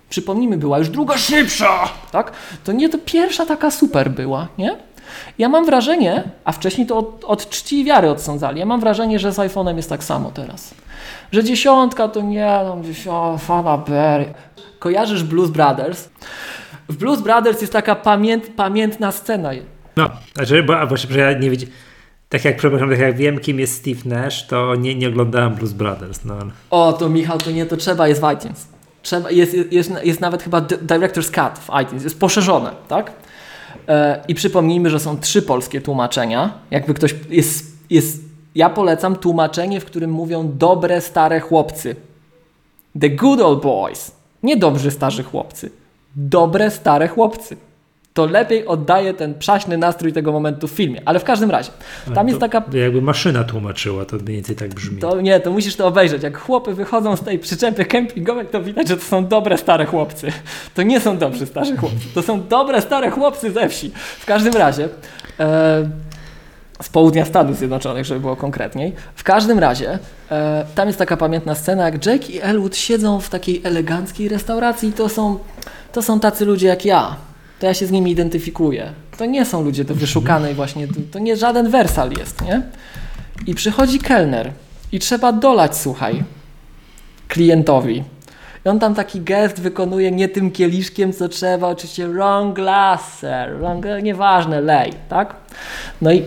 Przypomnijmy, 0.10 0.58
była 0.58 0.78
już 0.78 0.90
druga 0.90 1.18
szybsza, 1.18 1.90
tak? 2.12 2.32
To 2.64 2.72
nie, 2.72 2.90
to 2.90 2.98
pierwsza 3.06 3.46
taka 3.46 3.72
super 3.72 4.12
była, 4.12 4.48
nie? 4.58 4.76
Ja 5.38 5.50
mam 5.50 5.66
wrażenie, 5.66 6.24
a 6.46 6.52
wcześniej 6.52 6.88
to 6.88 6.98
od, 6.98 7.24
od 7.24 7.50
czci 7.50 7.80
i 7.80 7.84
wiary 7.84 8.10
odsądzali, 8.10 8.60
ja 8.60 8.66
mam 8.66 8.80
wrażenie, 8.80 9.20
że 9.20 9.32
z 9.32 9.38
iPhone'em 9.38 9.76
jest 9.76 9.90
tak 9.90 10.04
samo 10.04 10.32
teraz. 10.32 10.74
Że 11.32 11.44
dziesiątka 11.44 12.08
to 12.08 12.22
nie, 12.22 12.60
no, 12.66 12.78
dziesiątka, 12.84 13.38
Fanaberry. 13.38 14.34
Kojarzysz 14.80 15.24
Blues 15.24 15.50
Brothers? 15.50 16.10
W 16.92 16.98
Blues 16.98 17.22
Brothers 17.22 17.62
jest 17.62 17.74
taka 17.74 17.96
pamięt, 17.96 18.52
pamiętna 18.56 19.12
scena. 19.12 19.50
No, 19.98 20.10
znaczy, 20.36 20.64
bo 20.64 20.98
że 21.10 21.20
ja 21.20 21.40
nie 21.40 21.50
wiedziałem. 21.50 21.76
Tak 22.30 22.46
jak, 22.46 22.58
przepraszam, 22.58 22.90
tak 22.90 23.00
jak 23.00 23.18
wiem, 23.18 23.40
kim 23.40 23.60
jest 23.60 23.76
Steve 23.76 24.02
Nash, 24.06 24.48
to 24.48 24.76
nie, 24.76 24.96
nie 24.96 25.08
oglądałem 25.08 25.56
Blues 25.56 25.74
Brothers. 25.74 26.26
No, 26.26 26.36
O, 26.70 26.94
to 26.94 27.10
Michał, 27.10 27.38
to 27.38 27.52
nie, 27.52 27.66
to 27.66 27.78
trzeba 27.78 28.08
jest 28.08 28.22
w 28.22 28.32
iTunes. 28.34 28.68
Trzeba, 29.04 29.32
jest, 29.32 29.54
jest, 29.72 29.92
jest 30.04 30.22
nawet 30.22 30.44
chyba 30.44 30.62
di- 30.62 30.76
Director's 30.78 31.32
Cut 31.32 31.60
w 31.60 31.82
iTunes, 31.84 32.04
jest 32.04 32.20
poszerzone, 32.20 32.72
tak? 32.88 33.12
E, 33.88 34.24
I 34.28 34.36
przypomnijmy, 34.36 34.90
że 34.90 35.00
są 35.00 35.18
trzy 35.20 35.42
polskie 35.42 35.82
tłumaczenia. 35.82 36.54
Jakby 36.72 36.94
ktoś 36.94 37.16
jest, 37.30 37.78
jest. 37.90 38.22
Ja 38.56 38.70
polecam 38.70 39.16
tłumaczenie, 39.16 39.80
w 39.80 39.86
którym 39.86 40.12
mówią 40.12 40.52
dobre 40.58 41.02
stare 41.02 41.40
chłopcy. 41.40 41.96
The 43.02 43.10
good 43.10 43.42
old 43.42 43.62
boys. 43.62 44.12
Nie 44.44 44.58
dobrzy 44.58 44.92
starzy 44.92 45.24
chłopcy. 45.24 45.72
Dobre 46.16 46.72
stare 46.72 47.08
chłopcy. 47.08 47.58
To 48.14 48.26
lepiej 48.26 48.66
oddaje 48.68 49.14
ten 49.14 49.34
przaśny 49.34 49.78
nastrój 49.78 50.14
tego 50.14 50.32
momentu 50.32 50.68
w 50.68 50.72
filmie. 50.72 51.02
Ale 51.06 51.20
w 51.20 51.24
każdym 51.24 51.52
razie, 51.52 51.72
tam 52.16 52.28
jest 52.28 52.40
to, 52.40 52.46
taka 52.48 52.62
to 52.62 52.78
Jakby 52.78 53.02
maszyna 53.02 53.44
tłumaczyła, 53.44 54.06
to 54.06 54.16
mniej 54.16 54.36
więcej 54.36 54.56
tak 54.56 54.74
brzmi. 54.74 55.00
to 55.02 55.22
nie, 55.22 55.40
to 55.40 55.52
musisz 55.52 55.76
to 55.76 55.88
obejrzeć. 55.88 56.24
Jak 56.24 56.38
chłopy 56.38 56.74
wychodzą 56.74 57.16
z 57.16 57.22
tej 57.22 57.40
przyczepy 57.40 57.86
kempingowej, 57.86 58.46
to 58.48 58.62
widać, 58.64 58.88
że 58.88 58.98
to 58.98 59.04
są 59.04 59.28
dobre 59.28 59.58
stare 59.58 59.86
chłopcy. 59.86 60.32
To 60.74 60.84
nie 60.84 61.00
są 61.00 61.18
dobrzy 61.18 61.46
starzy 61.46 61.78
chłopcy. 61.78 62.00
To 62.14 62.22
są 62.22 62.48
dobre 62.48 62.82
stare 62.82 63.10
chłopcy 63.10 63.52
ze 63.52 63.70
wsi. 63.70 63.92
W 64.20 64.26
każdym 64.26 64.54
razie. 64.54 64.90
E, 65.40 65.90
z 66.82 66.90
południa 66.90 67.26
Stanów 67.26 67.58
Zjednoczonych, 67.58 68.06
żeby 68.06 68.20
było 68.20 68.36
konkretniej. 68.36 68.94
W 69.16 69.24
każdym 69.24 69.60
razie, 69.60 70.00
e, 70.32 70.66
tam 70.76 70.88
jest 70.88 71.00
taka 71.00 71.18
pamiętna 71.18 71.56
scena, 71.56 71.86
jak 71.86 72.06
Jake 72.06 72.26
i 72.28 72.42
Elwood 72.42 72.76
siedzą 72.76 73.20
w 73.20 73.30
takiej 73.30 73.62
eleganckiej 73.64 74.30
restauracji 74.30 74.90
i 74.90 74.94
to 74.94 75.10
są, 75.10 75.40
to 75.92 76.02
są 76.02 76.20
tacy 76.20 76.46
ludzie 76.46 76.68
jak 76.68 76.86
ja. 76.86 77.16
To 77.60 77.66
ja 77.66 77.74
się 77.74 77.88
z 77.88 77.92
nimi 77.92 78.12
identyfikuję. 78.12 78.92
To 79.18 79.26
nie 79.26 79.46
są 79.46 79.64
ludzie 79.64 79.84
do 79.84 79.96
wyszukanej 79.96 80.54
właśnie, 80.54 80.88
to, 80.88 80.94
to 81.12 81.20
nie 81.20 81.36
żaden 81.36 81.70
wersal 81.70 82.12
jest, 82.12 82.42
nie? 82.42 82.62
I 83.48 83.56
przychodzi 83.56 84.00
kelner 84.00 84.52
i 84.92 85.00
trzeba 85.00 85.34
dolać, 85.34 85.78
słuchaj, 85.78 86.24
klientowi. 87.28 88.04
I 88.66 88.70
on 88.70 88.80
tam 88.80 88.96
taki 88.96 89.22
gest 89.22 89.60
wykonuje 89.60 90.12
nie 90.12 90.30
tym 90.30 90.52
kieliszkiem, 90.52 91.14
co 91.14 91.30
trzeba, 91.30 91.68
oczywiście 91.68 92.08
wrong 92.08 92.56
glass, 92.56 93.20
sir, 93.20 93.58
wrong, 93.58 93.86
nieważne, 94.04 94.62
lej, 94.62 94.94
tak? 95.10 95.36
No 96.02 96.12
i 96.12 96.24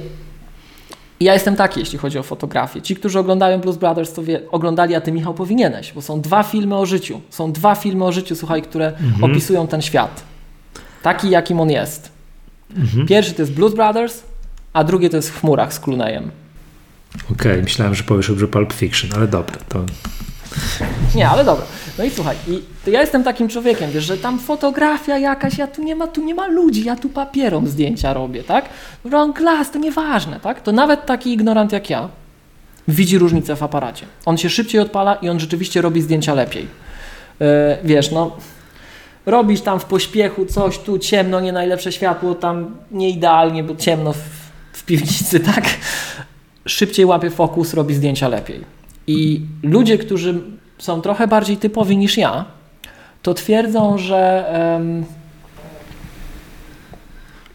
i 1.21 1.25
ja 1.25 1.35
jestem 1.35 1.57
taki, 1.57 1.81
jeśli 1.81 1.99
chodzi 1.99 2.19
o 2.19 2.23
fotografię. 2.23 2.83
Ci, 2.83 2.97
którzy 2.97 3.19
oglądają 3.19 3.61
Blues 3.61 3.77
Brothers, 3.77 4.13
to 4.13 4.23
wie, 4.23 4.41
oglądali, 4.51 4.95
a 4.95 5.01
ty 5.01 5.13
Michał 5.13 5.35
powinieneś, 5.35 5.93
bo 5.93 6.03
są 6.03 6.21
dwa 6.21 6.43
filmy 6.43 6.77
o 6.77 6.87
życiu. 6.87 7.21
Są 7.31 7.53
dwa 7.53 7.75
filmy 7.75 8.05
o 8.05 8.13
życiu, 8.13 8.37
słuchaj, 8.37 8.63
które 8.63 8.93
opisują 9.23 9.67
ten 9.67 9.83
świat. 9.83 10.23
Taki, 11.03 11.31
jakim 11.31 11.61
on 11.61 11.71
jest. 11.71 12.13
Pierwszy 13.09 13.33
to 13.33 13.43
jest 13.43 13.53
Blues 13.53 13.75
Brothers, 13.75 14.23
a 14.73 14.85
drugie 14.85 15.11
to 15.11 15.17
jest 15.17 15.31
w 15.31 15.41
chmurach 15.41 15.75
z 15.75 15.81
Clooneyem. 15.81 16.31
Okej, 17.33 17.63
myślałem, 17.63 17.95
że 17.95 18.03
powiesz, 18.03 18.27
że 18.27 18.49
Pulp 18.49 18.73
Fiction, 18.73 19.11
ale 19.17 19.29
dobra, 19.29 19.57
to 19.69 19.85
Nie, 21.15 21.29
ale 21.29 21.45
dobra. 21.45 21.67
No 21.99 22.05
i 22.05 22.11
słuchaj, 22.11 22.37
i 22.49 22.63
ja 22.91 23.01
jestem 23.01 23.25
takim 23.25 23.49
człowiekiem, 23.49 23.91
wiesz, 23.91 24.05
że 24.05 24.17
tam 24.17 24.39
fotografia 24.39 25.19
jakaś, 25.19 25.59
ja 25.59 25.67
tu 25.67 25.83
nie 25.83 25.97
ma, 25.97 26.07
tu 26.07 26.25
nie 26.25 26.35
ma 26.35 26.47
ludzi, 26.47 26.85
ja 26.85 26.97
tu 26.97 27.09
papierom 27.09 27.67
zdjęcia 27.67 28.13
robię, 28.13 28.45
tak? 28.45 28.65
Wrong 29.05 29.39
glass, 29.39 29.71
to 29.71 29.79
nieważne, 29.79 30.41
tak? 30.41 30.61
To 30.61 30.73
nawet 30.73 31.07
taki 31.07 31.33
ignorant 31.33 31.73
jak 31.73 31.91
ja 31.91 32.09
widzi 32.89 33.19
różnicę 33.19 33.57
w 33.57 33.63
aparacie. 33.63 34.07
On 34.25 34.39
się 34.39 34.51
szybciej 34.51 34.81
odpala 34.81 35.15
i 35.15 35.29
on 35.29 35.41
rzeczywiście 35.41 35.83
robi 35.83 36.03
zdjęcia 36.03 36.35
lepiej. 36.35 36.67
Yy, 37.41 37.47
wiesz, 37.85 38.11
no 38.11 38.37
robisz 39.27 39.61
tam 39.61 39.81
w 39.81 39.85
pośpiechu 39.85 40.47
coś, 40.47 40.79
tu 40.79 40.99
ciemno, 40.99 41.41
nie 41.41 41.53
najlepsze 41.53 41.93
światło, 41.93 42.35
tam 42.35 42.77
nie 42.91 43.11
idealnie, 43.11 43.65
bo 43.65 43.77
ciemno 43.77 44.13
w, 44.13 44.19
w 44.73 44.85
piwnicy, 44.85 45.41
tak? 45.41 45.65
Szybciej 46.67 47.07
łapie 47.07 47.31
fokus, 47.31 47.75
robi 47.75 47.95
zdjęcia 47.95 48.29
lepiej. 48.29 48.65
I 49.07 49.41
ludzie, 49.63 49.99
którzy 49.99 50.41
są 50.85 51.01
trochę 51.01 51.27
bardziej 51.27 51.57
typowi 51.57 51.97
niż 51.97 52.17
ja, 52.17 52.45
to 53.23 53.35
twierdzą, 53.35 53.99
że 53.99 54.49
em, 54.49 55.05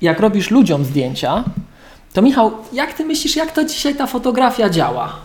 jak 0.01 0.19
robisz 0.19 0.51
ludziom 0.51 0.85
zdjęcia, 0.85 1.43
to 2.13 2.21
Michał, 2.21 2.51
jak 2.73 2.93
ty 2.93 3.05
myślisz, 3.05 3.35
jak 3.35 3.51
to 3.51 3.65
dzisiaj 3.65 3.95
ta 3.95 4.07
fotografia 4.07 4.69
działa? 4.69 5.15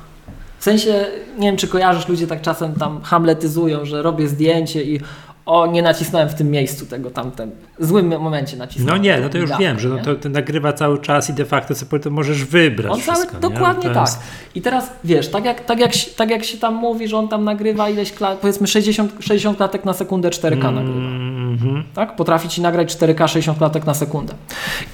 W 0.59 0.65
sensie, 0.65 1.07
nie 1.39 1.49
wiem, 1.49 1.57
czy 1.57 1.69
kojarzysz, 1.69 2.09
ludzie 2.09 2.27
tak 2.27 2.43
czasem 2.43 2.75
tam 2.75 3.03
hamletyzują, 3.03 3.85
że 3.85 4.03
robię 4.03 4.29
zdjęcie 4.29 4.83
i 4.83 5.01
o, 5.47 5.67
nie 5.67 5.83
nacisnąłem 5.83 6.29
w 6.29 6.35
tym 6.35 6.51
miejscu 6.51 6.87
tego 6.87 7.11
tamten. 7.11 7.51
W 7.79 7.87
złym 7.87 8.21
momencie 8.21 8.57
No 8.57 8.65
nacisnąłem. 8.65 9.03
nie, 9.03 9.17
tą 9.17 9.23
no 9.23 9.29
to 9.29 9.39
już 9.39 9.51
wiem, 9.59 9.79
że 9.79 9.89
no 9.89 9.97
nie? 9.97 10.03
to, 10.03 10.15
to 10.15 10.29
nagrywa 10.29 10.73
cały 10.73 10.99
czas 10.99 11.31
i 11.31 11.33
de 11.33 11.45
facto 11.45 11.75
sobie 11.75 12.01
to 12.01 12.11
możesz 12.11 12.45
wybrać 12.45 12.93
On 12.93 13.01
cały, 13.01 13.17
wszystko, 13.19 13.35
nie? 13.35 13.41
dokładnie 13.55 13.91
tak. 13.91 14.01
jest- 14.01 14.19
I 14.55 14.63
teraz 14.63 14.91
wiesz, 15.05 15.29
tak 15.31 15.45
jak, 15.45 15.65
tak, 15.65 15.79
jak, 15.79 15.95
się- 15.95 16.11
tak 16.11 16.31
jak 16.31 16.45
się 16.45 16.59
tam 16.59 16.75
mówi, 16.75 17.09
że 17.09 17.17
on 17.19 17.29
tam 17.29 17.45
nagrywa 17.45 17.89
ileś 17.89 18.13
klat, 18.13 18.39
powiedzmy 18.39 18.67
60, 18.67 19.13
60 19.21 19.57
klatek 19.57 19.85
na 19.85 19.93
sekundę 19.93 20.31
4K 20.31 20.75
nagrywa. 20.75 21.09
Mhm. 21.53 21.85
Tak? 21.95 22.17
Potrafi 22.17 22.49
ci 22.49 22.61
nagrać 22.63 22.97
4K 22.97 23.29
60 23.29 23.59
klatek 23.59 23.87
na 23.87 23.95
sekundę. 23.95 24.35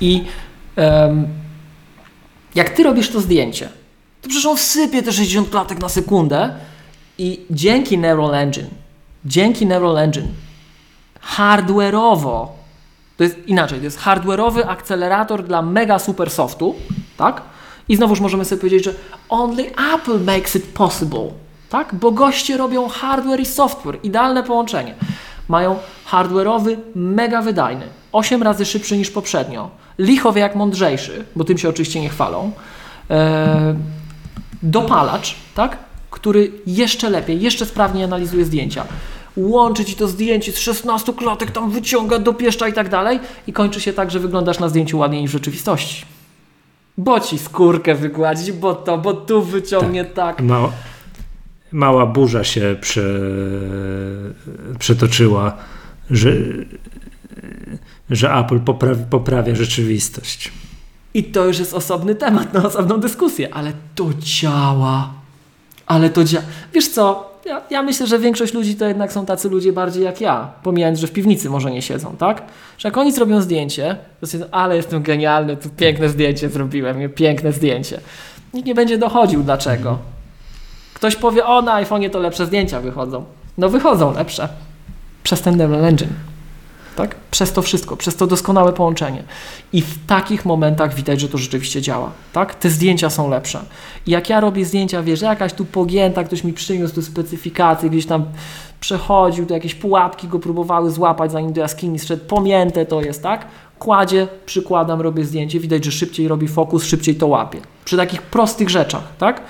I 0.00 0.24
em, 0.76 1.28
jak 2.54 2.70
ty 2.70 2.82
robisz 2.82 3.08
to 3.10 3.20
zdjęcie, 3.20 3.68
to 4.22 4.28
przecież 4.28 4.46
on 4.46 4.56
sypie 4.58 5.02
te 5.02 5.12
60 5.12 5.50
klatek 5.50 5.80
na 5.80 5.88
sekundę 5.88 6.50
i 7.18 7.40
dzięki 7.50 7.98
Neural 7.98 8.34
Engine, 8.34 8.66
dzięki 9.24 9.66
Neural 9.66 9.98
Engine 9.98 10.28
hardware'owo 11.36 12.46
To 13.16 13.24
jest 13.24 13.38
inaczej, 13.46 13.78
to 13.78 13.84
jest 13.84 13.98
hardware'owy 13.98 14.68
akcelerator 14.68 15.44
dla 15.44 15.62
mega 15.62 15.98
super 15.98 16.30
softu, 16.30 16.74
tak? 17.16 17.42
I 17.88 17.96
znowuż 17.96 18.20
możemy 18.20 18.44
sobie 18.44 18.60
powiedzieć, 18.60 18.84
że 18.84 18.94
only 19.28 19.70
Apple 19.94 20.24
makes 20.24 20.56
it 20.56 20.66
possible, 20.66 21.26
tak? 21.70 21.94
Bo 21.94 22.12
goście 22.12 22.56
robią 22.56 22.88
hardware 22.88 23.40
i 23.40 23.46
software, 23.46 23.98
idealne 24.02 24.42
połączenie. 24.42 24.94
Mają 25.48 25.78
hardware'owy, 26.10 26.76
mega 26.94 27.42
wydajny, 27.42 27.86
8 28.12 28.42
razy 28.42 28.66
szybszy 28.66 28.96
niż 28.96 29.10
poprzednio, 29.10 29.70
lichowy 29.98 30.40
jak 30.40 30.54
mądrzejszy, 30.54 31.24
bo 31.36 31.44
tym 31.44 31.58
się 31.58 31.68
oczywiście 31.68 32.00
nie 32.00 32.08
chwalą, 32.08 32.52
eee, 33.10 33.74
dopalacz, 34.62 35.36
tak? 35.54 35.76
Który 36.10 36.52
jeszcze 36.66 37.10
lepiej, 37.10 37.40
jeszcze 37.40 37.66
sprawniej 37.66 38.04
analizuje 38.04 38.44
zdjęcia. 38.44 38.84
Łączy 39.36 39.84
ci 39.84 39.94
to 39.94 40.08
zdjęcie 40.08 40.52
z 40.52 40.58
16 40.58 41.12
klatek, 41.12 41.50
tam 41.50 41.70
wyciąga, 41.70 42.18
dopieszcza 42.18 42.68
i 42.68 42.72
tak 42.72 42.88
dalej 42.88 43.20
i 43.46 43.52
kończy 43.52 43.80
się 43.80 43.92
tak, 43.92 44.10
że 44.10 44.20
wyglądasz 44.20 44.58
na 44.58 44.68
zdjęciu 44.68 44.98
ładniej 44.98 45.22
niż 45.22 45.30
w 45.30 45.32
rzeczywistości. 45.32 46.04
Bo 46.98 47.20
ci 47.20 47.38
skórkę 47.38 47.94
wygładzić, 47.94 48.52
bo 48.52 48.74
to, 48.74 48.98
bo 48.98 49.14
tu 49.14 49.42
wyciągnie 49.42 50.04
tak. 50.04 50.36
tak. 50.36 50.46
Mała, 50.46 50.72
mała 51.72 52.06
burza 52.06 52.44
się 52.44 52.76
prze, 52.80 53.20
przetoczyła, 54.78 55.56
że, 56.10 56.32
że 58.10 58.34
Apple 58.34 58.60
poprawia, 58.60 59.04
poprawia 59.10 59.54
rzeczywistość. 59.54 60.52
I 61.14 61.24
to 61.24 61.46
już 61.46 61.58
jest 61.58 61.74
osobny 61.74 62.14
temat 62.14 62.54
na 62.54 62.64
osobną 62.66 63.00
dyskusję, 63.00 63.54
ale 63.54 63.72
to 63.94 64.06
działa. 64.18 65.19
Ale 65.90 66.10
to 66.10 66.24
działa. 66.24 66.44
Wiesz 66.74 66.88
co? 66.88 67.30
Ja, 67.44 67.62
ja, 67.70 67.82
myślę, 67.82 68.06
że 68.06 68.18
większość 68.18 68.54
ludzi 68.54 68.74
to 68.74 68.86
jednak 68.86 69.12
są 69.12 69.26
tacy 69.26 69.48
ludzie 69.48 69.72
bardziej 69.72 70.04
jak 70.04 70.20
ja, 70.20 70.52
pomijając, 70.62 70.98
że 70.98 71.06
w 71.06 71.12
piwnicy 71.12 71.50
może 71.50 71.70
nie 71.70 71.82
siedzą, 71.82 72.16
tak? 72.16 72.42
Że 72.78 72.88
jak 72.88 72.98
oni 72.98 73.12
zrobią 73.12 73.40
zdjęcie, 73.40 73.96
to 74.20 74.26
się, 74.26 74.38
ale 74.50 74.76
jestem 74.76 75.02
genialny, 75.02 75.56
tu 75.56 75.70
piękne 75.70 76.08
zdjęcie 76.08 76.48
zrobiłem, 76.48 77.10
piękne 77.10 77.52
zdjęcie. 77.52 78.00
Nikt 78.54 78.66
nie 78.66 78.74
będzie 78.74 78.98
dochodził 78.98 79.42
dlaczego. 79.42 79.98
Ktoś 80.94 81.16
powie, 81.16 81.46
o 81.46 81.62
na 81.62 81.84
iPhone'ie 81.84 82.10
to 82.10 82.18
lepsze 82.18 82.46
zdjęcia 82.46 82.80
wychodzą. 82.80 83.24
No 83.58 83.68
wychodzą 83.68 84.14
lepsze. 84.14 84.48
Przez 85.22 85.40
ten 85.40 85.58
Devil 85.58 85.84
Engine 85.84 86.29
tak? 87.00 87.16
Przez 87.30 87.52
to 87.52 87.62
wszystko, 87.62 87.96
przez 87.96 88.16
to 88.16 88.26
doskonałe 88.26 88.72
połączenie. 88.72 89.22
I 89.72 89.82
w 89.82 90.06
takich 90.06 90.44
momentach 90.44 90.94
widać, 90.94 91.20
że 91.20 91.28
to 91.28 91.38
rzeczywiście 91.38 91.82
działa, 91.82 92.10
tak? 92.32 92.54
Te 92.54 92.70
zdjęcia 92.70 93.10
są 93.10 93.30
lepsze. 93.30 93.60
I 94.06 94.10
jak 94.10 94.30
ja 94.30 94.40
robię 94.40 94.64
zdjęcia, 94.64 95.02
wiesz, 95.02 95.20
jakaś 95.20 95.52
tu 95.52 95.64
pogięta, 95.64 96.24
ktoś 96.24 96.44
mi 96.44 96.52
przyniósł 96.52 96.94
tu 96.94 97.02
specyfikację, 97.02 97.90
gdzieś 97.90 98.06
tam 98.06 98.24
przechodził, 98.80 99.46
to 99.46 99.54
jakieś 99.54 99.74
pułapki 99.74 100.28
go 100.28 100.38
próbowały 100.38 100.90
złapać, 100.90 101.32
zanim 101.32 101.52
do 101.52 101.60
jaskini 101.60 101.98
szedł, 101.98 102.24
pomięte 102.24 102.86
to 102.86 103.00
jest, 103.00 103.22
tak? 103.22 103.46
Kładzie, 103.78 104.28
przykładam, 104.46 105.00
robię 105.00 105.24
zdjęcie, 105.24 105.60
widać, 105.60 105.84
że 105.84 105.92
szybciej 105.92 106.28
robi 106.28 106.48
fokus, 106.48 106.84
szybciej 106.84 107.14
to 107.14 107.26
łapie. 107.26 107.60
Przy 107.84 107.96
takich 107.96 108.22
prostych 108.22 108.70
rzeczach, 108.70 109.02
tak? 109.18 109.42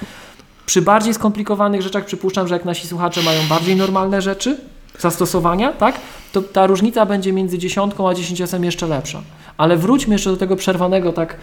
Przy 0.67 0.83
bardziej 0.83 1.15
skomplikowanych 1.15 1.83
rzeczach 1.83 2.05
przypuszczam, 2.05 2.49
że 2.49 2.55
jak 2.55 2.65
nasi 2.65 2.87
słuchacze 2.87 3.23
mają 3.23 3.41
bardziej 3.49 3.77
normalne 3.77 4.23
rzeczy, 4.23 4.57
zastosowania, 4.99 5.73
tak, 5.73 6.01
to 6.33 6.43
ta 6.43 6.67
różnica 6.67 7.07
będzie 7.07 7.33
między 7.33 7.59
dziesiątką 7.59 8.09
a 8.09 8.15
10 8.15 8.43
jeszcze 8.63 8.87
lepsza. 8.87 9.23
Ale 9.57 9.77
wróćmy 9.77 10.15
jeszcze 10.15 10.31
do 10.31 10.37
tego 10.37 10.57
przerwanego 10.57 11.13
tak 11.13 11.37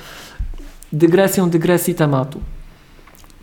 dygresją 0.93 1.49
dygresji 1.49 1.95
tematu. 1.95 2.39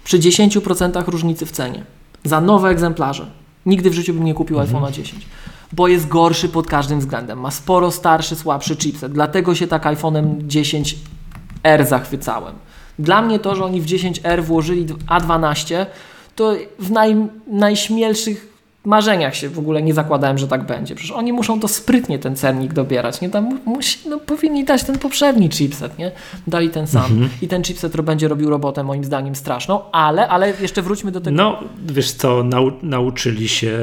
Przy 0.04 0.18
10% 0.18 1.08
różnicy 1.08 1.46
w 1.46 1.50
cenie 1.50 1.84
za 2.24 2.40
nowe 2.40 2.68
egzemplarze 2.68 3.26
nigdy 3.66 3.90
w 3.90 3.94
życiu 3.94 4.14
bym 4.14 4.24
nie 4.24 4.34
kupił 4.34 4.60
mhm. 4.60 4.82
iPhone'a 4.82 4.92
10 4.92 5.26
bo 5.74 5.88
jest 5.88 6.08
gorszy 6.08 6.48
pod 6.48 6.66
każdym 6.66 7.00
względem. 7.00 7.40
Ma 7.40 7.50
sporo 7.50 7.90
starszy, 7.90 8.36
słabszy 8.36 8.76
chipset. 8.76 9.12
Dlatego 9.12 9.54
się 9.54 9.66
tak 9.66 9.84
iPhone'em 9.84 10.46
10R 10.46 11.86
zachwycałem. 11.86 12.54
Dla 12.98 13.22
mnie 13.22 13.38
to, 13.38 13.54
że 13.54 13.64
oni 13.64 13.80
w 13.80 13.86
10R 13.86 14.42
włożyli 14.42 14.86
A12, 14.86 15.86
to 16.36 16.54
w 16.78 16.90
naj, 16.90 17.16
najśmielszych 17.46 18.53
marzeniach 18.84 19.36
się 19.36 19.48
w 19.48 19.58
ogóle 19.58 19.82
nie 19.82 19.94
zakładałem, 19.94 20.38
że 20.38 20.48
tak 20.48 20.66
będzie. 20.66 20.94
Przecież 20.94 21.16
oni 21.16 21.32
muszą 21.32 21.60
to 21.60 21.68
sprytnie 21.68 22.18
ten 22.18 22.36
cennik 22.36 22.72
dobierać. 22.72 23.20
Nie? 23.20 23.30
Tam 23.30 23.60
musi, 23.64 24.08
no, 24.08 24.18
powinni 24.18 24.64
dać 24.64 24.84
ten 24.84 24.98
poprzedni 24.98 25.48
chipset, 25.48 25.98
nie? 25.98 26.12
Dali 26.46 26.70
ten 26.70 26.86
sam. 26.86 27.04
Mhm. 27.04 27.28
I 27.42 27.48
ten 27.48 27.62
chipset 27.62 28.00
będzie 28.00 28.28
robił 28.28 28.50
robotę 28.50 28.84
moim 28.84 29.04
zdaniem 29.04 29.34
straszną, 29.34 29.90
ale, 29.92 30.28
ale 30.28 30.52
jeszcze 30.60 30.82
wróćmy 30.82 31.10
do 31.10 31.20
tego. 31.20 31.36
No, 31.36 31.60
wiesz 31.86 32.12
co, 32.12 32.44
nau 32.44 32.72
nauczyli 32.82 33.48
się 33.48 33.78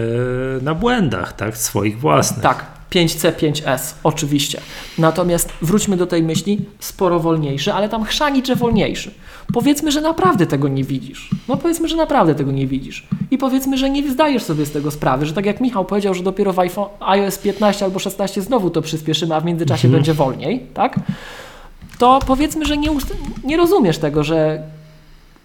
na 0.62 0.76
błędach, 0.76 1.34
tak? 1.34 1.58
Swoich 1.58 2.00
własnych. 2.00 2.44
Tak. 2.44 2.81
5C, 2.92 3.32
5S, 3.32 3.94
oczywiście. 4.04 4.62
Natomiast 4.98 5.54
wróćmy 5.62 5.98
do 5.98 6.08
tej 6.08 6.24
myśli, 6.24 6.66
sporo 6.80 7.20
wolniejszy, 7.20 7.74
ale 7.74 7.90
tam 7.90 8.04
chrzanicze 8.04 8.56
wolniejszy. 8.56 9.12
Powiedzmy, 9.54 9.92
że 9.92 10.02
naprawdę 10.02 10.48
tego 10.48 10.68
nie 10.68 10.84
widzisz. 10.84 11.30
No 11.48 11.58
powiedzmy, 11.58 11.88
że 11.88 11.96
naprawdę 11.96 12.36
tego 12.36 12.52
nie 12.52 12.68
widzisz. 12.68 13.08
I 13.32 13.38
powiedzmy, 13.38 13.78
że 13.78 13.90
nie 13.90 14.12
zdajesz 14.12 14.44
sobie 14.44 14.66
z 14.66 14.72
tego 14.72 14.92
sprawy, 14.92 15.26
że 15.26 15.34
tak 15.34 15.46
jak 15.46 15.62
Michał 15.62 15.86
powiedział, 15.86 16.14
że 16.14 16.24
dopiero 16.24 16.54
w 16.54 16.60
iPhone, 16.60 16.90
iOS 17.00 17.38
15 17.38 17.86
albo 17.86 18.00
16 18.00 18.42
znowu 18.42 18.70
to 18.70 18.82
przyspieszymy, 18.82 19.36
a 19.36 19.42
w 19.42 19.46
międzyczasie 19.46 19.88
mhm. 19.88 20.00
będzie 20.00 20.14
wolniej, 20.14 20.66
tak? 20.74 21.00
To 21.98 22.20
powiedzmy, 22.28 22.66
że 22.66 22.78
nie, 22.78 22.90
nie 23.44 23.58
rozumiesz 23.58 23.98
tego, 23.98 24.24
że 24.24 24.64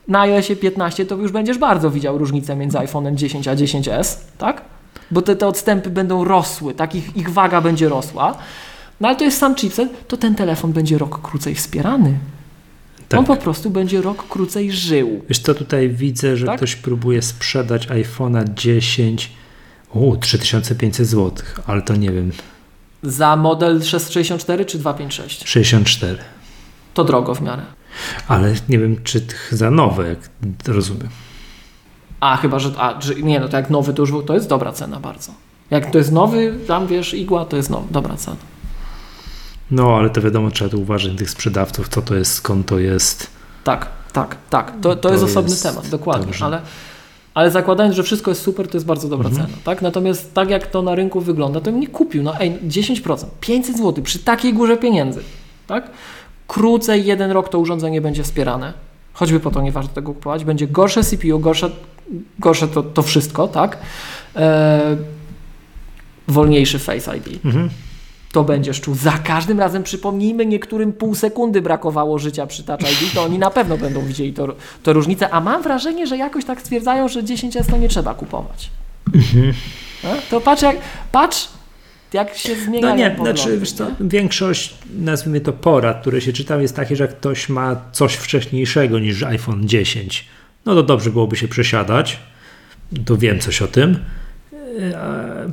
na 0.09 0.21
iOSie 0.21 0.57
15 0.57 1.07
to 1.07 1.15
już 1.17 1.33
będziesz 1.33 1.59
bardzo 1.59 1.91
widział 1.91 2.19
różnicę 2.19 2.57
między 2.57 2.79
iPhone'em 2.79 3.15
10 3.15 3.49
a 3.49 3.57
10s, 3.57 4.17
tak? 4.39 4.76
Bo 5.11 5.23
te, 5.23 5.37
te 5.37 5.47
odstępy 5.47 5.91
będą 5.91 6.25
rosły, 6.25 6.75
tak? 6.75 6.95
Ich, 6.95 7.17
ich 7.17 7.31
waga 7.31 7.61
będzie 7.61 7.89
rosła. 7.89 8.39
No 9.01 9.09
ale 9.09 9.17
to 9.17 9.25
jest 9.25 9.39
sam 9.39 9.55
chipset, 9.55 10.09
to 10.09 10.17
ten 10.17 10.35
telefon 10.35 10.73
będzie 10.73 10.99
rok 10.99 11.23
krócej 11.23 11.55
wspierany. 11.55 12.19
Tak. 13.09 13.21
On 13.21 13.27
po 13.27 13.37
prostu 13.37 13.71
będzie 13.71 14.03
rok 14.03 14.29
krócej 14.29 14.73
żył. 14.73 15.25
Wiesz 15.29 15.39
co, 15.39 15.55
tutaj 15.55 15.89
widzę, 15.89 16.37
że 16.37 16.47
tak? 16.47 16.57
ktoś 16.57 16.77
próbuje 16.77 17.23
sprzedać 17.23 17.89
iPhone'a 17.89 18.55
10 18.55 19.31
u 19.95 20.17
3500 20.17 21.07
zł, 21.07 21.47
ale 21.67 21.83
to 21.83 21.97
nie 21.97 22.11
wiem. 22.11 22.33
Za 23.03 23.37
model 23.37 23.83
64 23.83 24.65
czy 24.65 24.79
256? 24.79 25.49
64. 25.49 26.19
To 26.95 27.05
drogo 27.05 27.35
w 27.35 27.43
miarę. 27.43 27.63
Ale 28.29 28.55
nie 28.69 28.79
wiem, 28.79 28.97
czy 29.05 29.27
za 29.53 29.71
nowe, 29.71 30.09
jak 30.09 30.19
rozumiem. 30.67 31.09
A 32.21 32.37
chyba, 32.37 32.59
że, 32.59 32.71
a, 32.79 33.01
że 33.01 33.15
nie, 33.15 33.41
no 33.41 33.49
to 33.49 33.57
jak 33.57 33.71
nowy 33.71 33.95
to 33.95 34.03
już 34.03 34.13
to 34.27 34.35
jest 34.35 34.49
dobra 34.49 34.73
cena 34.73 35.01
bardzo. 35.01 35.33
Jak 35.71 35.91
to 35.91 35.99
jest 35.99 36.13
nowy, 36.13 36.59
tam 36.67 36.87
wiesz, 36.87 37.15
igła, 37.15 37.45
to 37.45 37.57
jest 37.57 37.71
no, 37.71 37.85
dobra 37.91 38.17
cena. 38.17 38.37
No, 39.71 39.97
ale 39.97 40.11
to 40.11 40.23
wiadomo, 40.23 40.51
trzeba 40.51 40.71
tu 40.71 40.81
uważać 40.81 41.13
tych 41.17 41.31
sprzedawców, 41.31 41.89
co 41.89 42.03
to 42.03 42.15
jest, 42.15 42.33
skąd 42.33 42.67
to 42.67 42.79
jest. 42.79 43.31
Tak, 43.65 43.89
tak, 44.13 44.37
tak. 44.51 44.71
To, 44.71 44.77
to, 44.81 44.97
to 44.97 45.13
jest 45.13 45.25
osobny 45.25 45.51
jest 45.51 45.63
temat, 45.63 45.89
dokładnie. 45.89 46.33
Ale, 46.41 46.61
ale 47.35 47.51
zakładając, 47.51 47.97
że 47.97 48.03
wszystko 48.03 48.31
jest 48.31 48.43
super, 48.43 48.69
to 48.69 48.77
jest 48.77 48.87
bardzo 48.87 49.09
dobra 49.09 49.29
mhm. 49.29 49.47
cena. 49.47 49.59
Tak? 49.65 49.83
Natomiast 49.83 50.35
tak 50.35 50.51
jak 50.51 50.67
to 50.67 50.83
na 50.83 50.95
rynku 50.95 51.21
wygląda, 51.21 51.61
to 51.61 51.71
bym 51.71 51.81
nie 51.81 51.89
kupił. 51.89 52.23
No 52.23 52.41
ej, 52.41 52.59
10%, 52.69 53.25
500 53.41 53.77
zł 53.77 54.05
przy 54.05 54.19
takiej 54.19 54.55
górze 54.55 54.77
pieniędzy. 54.77 55.21
Tak? 55.67 55.91
Krócej 56.47 57.05
jeden 57.05 57.31
rok 57.31 57.49
to 57.49 57.59
urządzenie 57.59 58.01
będzie 58.01 58.23
wspierane. 58.23 58.73
Choćby 59.13 59.41
po 59.41 59.51
to 59.51 59.63
nie 59.63 59.73
warto 59.73 59.95
tego 59.95 60.15
kupować. 60.15 60.45
Będzie 60.45 60.67
gorsze 60.67 61.05
CPU, 61.05 61.39
gorsze, 61.39 61.71
gorsze 62.39 62.69
to, 62.69 62.83
to 62.83 63.03
wszystko, 63.03 63.49
tak? 63.49 63.79
Eee, 64.37 64.97
wolniejszy 66.29 66.79
Face 66.79 67.17
ID. 67.17 67.45
Mhm 67.45 67.71
to 68.37 68.45
będziesz 68.45 68.81
czuł. 68.81 68.95
Za 68.95 69.13
każdym 69.13 69.61
razem 69.61 69.83
przypomnijmy, 69.83 70.47
niektórym 70.47 70.93
pół 70.93 71.15
sekundy 71.15 71.63
brakowało 71.63 72.19
życia 72.19 72.47
przy 72.47 72.65
Touch 72.65 72.81
ID, 72.81 73.15
to 73.15 73.23
oni 73.23 73.39
na 73.39 73.51
pewno 73.51 73.79
będą 73.79 74.07
widzieli 74.07 74.33
to, 74.33 74.55
to 74.83 74.93
różnicę, 74.93 75.31
a 75.31 75.41
mam 75.41 75.63
wrażenie, 75.63 76.07
że 76.07 76.17
jakoś 76.17 76.45
tak 76.45 76.61
stwierdzają, 76.61 77.09
że 77.09 77.23
10S 77.23 77.71
to 77.71 77.77
nie 77.77 77.89
trzeba 77.89 78.15
kupować. 78.15 78.71
Mhm. 79.15 79.53
To 80.31 80.41
patrz 80.41 80.63
jak, 80.63 80.77
patrz 81.13 81.49
jak 82.13 82.37
się 82.37 82.55
zmienia. 82.55 82.89
No 82.89 82.97
nie, 82.97 83.17
znaczy 83.21 83.59
wiesz 83.59 83.73
co, 83.73 83.87
większość, 84.01 84.75
nazwijmy 84.99 85.41
to 85.41 85.53
porad, 85.53 86.01
które 86.01 86.21
się 86.21 86.33
czytam 86.33 86.63
jest 86.63 86.77
takie, 86.77 86.97
że 86.97 87.05
jak 87.05 87.19
ktoś 87.19 87.49
ma 87.49 87.77
coś 87.93 88.15
wcześniejszego 88.15 88.99
niż 88.99 89.23
iPhone 89.23 89.69
10, 89.69 90.27
no 90.67 90.75
to 90.75 90.83
dobrze 90.83 91.11
byłoby 91.11 91.37
się 91.37 91.49
przesiadać, 91.49 92.19
to 93.05 93.17
wiem 93.17 93.39
coś 93.39 93.63
o 93.63 93.69
tym, 93.69 93.99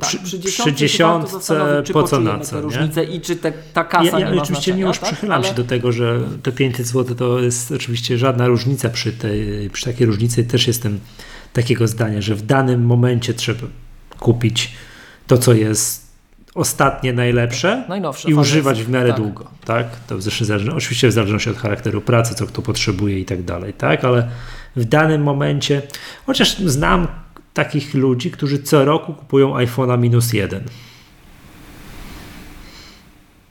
przy, 0.00 0.18
przy, 0.38 0.72
dziesiątce 0.72 1.82
po 1.92 2.02
co 2.02 2.20
na 2.20 2.40
co, 2.40 2.60
różnice 2.60 3.04
i 3.04 3.20
czy 3.20 3.36
te, 3.36 3.52
ta 3.72 3.84
kasa 3.84 4.04
ja, 4.04 4.18
ja 4.18 4.30
nie 4.30 4.42
oczywiście 4.42 4.74
nie 4.74 4.82
już 4.82 4.98
tak? 4.98 5.08
przychylam 5.08 5.40
Ale... 5.40 5.48
się 5.48 5.54
do 5.54 5.64
tego, 5.64 5.92
że 5.92 6.20
te 6.42 6.52
500 6.52 6.86
zł 6.86 7.16
to 7.16 7.40
jest 7.40 7.72
oczywiście 7.72 8.18
żadna 8.18 8.46
różnica 8.46 8.88
przy, 8.88 9.12
tej, 9.12 9.70
przy 9.70 9.84
takiej 9.84 10.06
różnicy 10.06 10.44
też 10.44 10.66
jestem 10.66 11.00
takiego 11.52 11.86
zdania, 11.86 12.22
że 12.22 12.34
w 12.34 12.42
danym 12.42 12.86
momencie 12.86 13.34
trzeba 13.34 13.66
kupić 14.18 14.72
to, 15.26 15.38
co 15.38 15.52
jest 15.52 16.04
ostatnie 16.54 17.12
najlepsze 17.12 17.84
Najnowsze, 17.88 18.30
i 18.30 18.34
używać 18.34 18.82
w 18.82 18.88
miarę 18.88 19.08
tak. 19.08 19.20
długo, 19.20 19.50
tak? 19.64 19.86
To 20.06 20.20
zresztą 20.20 20.44
zależy, 20.44 20.72
oczywiście 20.72 21.08
w 21.08 21.12
zależności 21.12 21.50
od 21.50 21.56
charakteru 21.56 22.00
pracy, 22.00 22.34
co 22.34 22.46
kto 22.46 22.62
potrzebuje 22.62 23.20
i 23.20 23.24
tak 23.24 23.42
dalej, 23.42 23.72
tak? 23.72 24.04
Ale 24.04 24.28
w 24.76 24.84
danym 24.84 25.22
momencie, 25.22 25.82
chociaż 26.26 26.58
znam 26.58 27.06
takich 27.54 27.94
ludzi, 27.94 28.30
którzy 28.30 28.58
co 28.62 28.84
roku 28.84 29.12
kupują 29.14 29.54
iPhone'a 29.56 29.98
minus 29.98 30.32
jeden. 30.32 30.64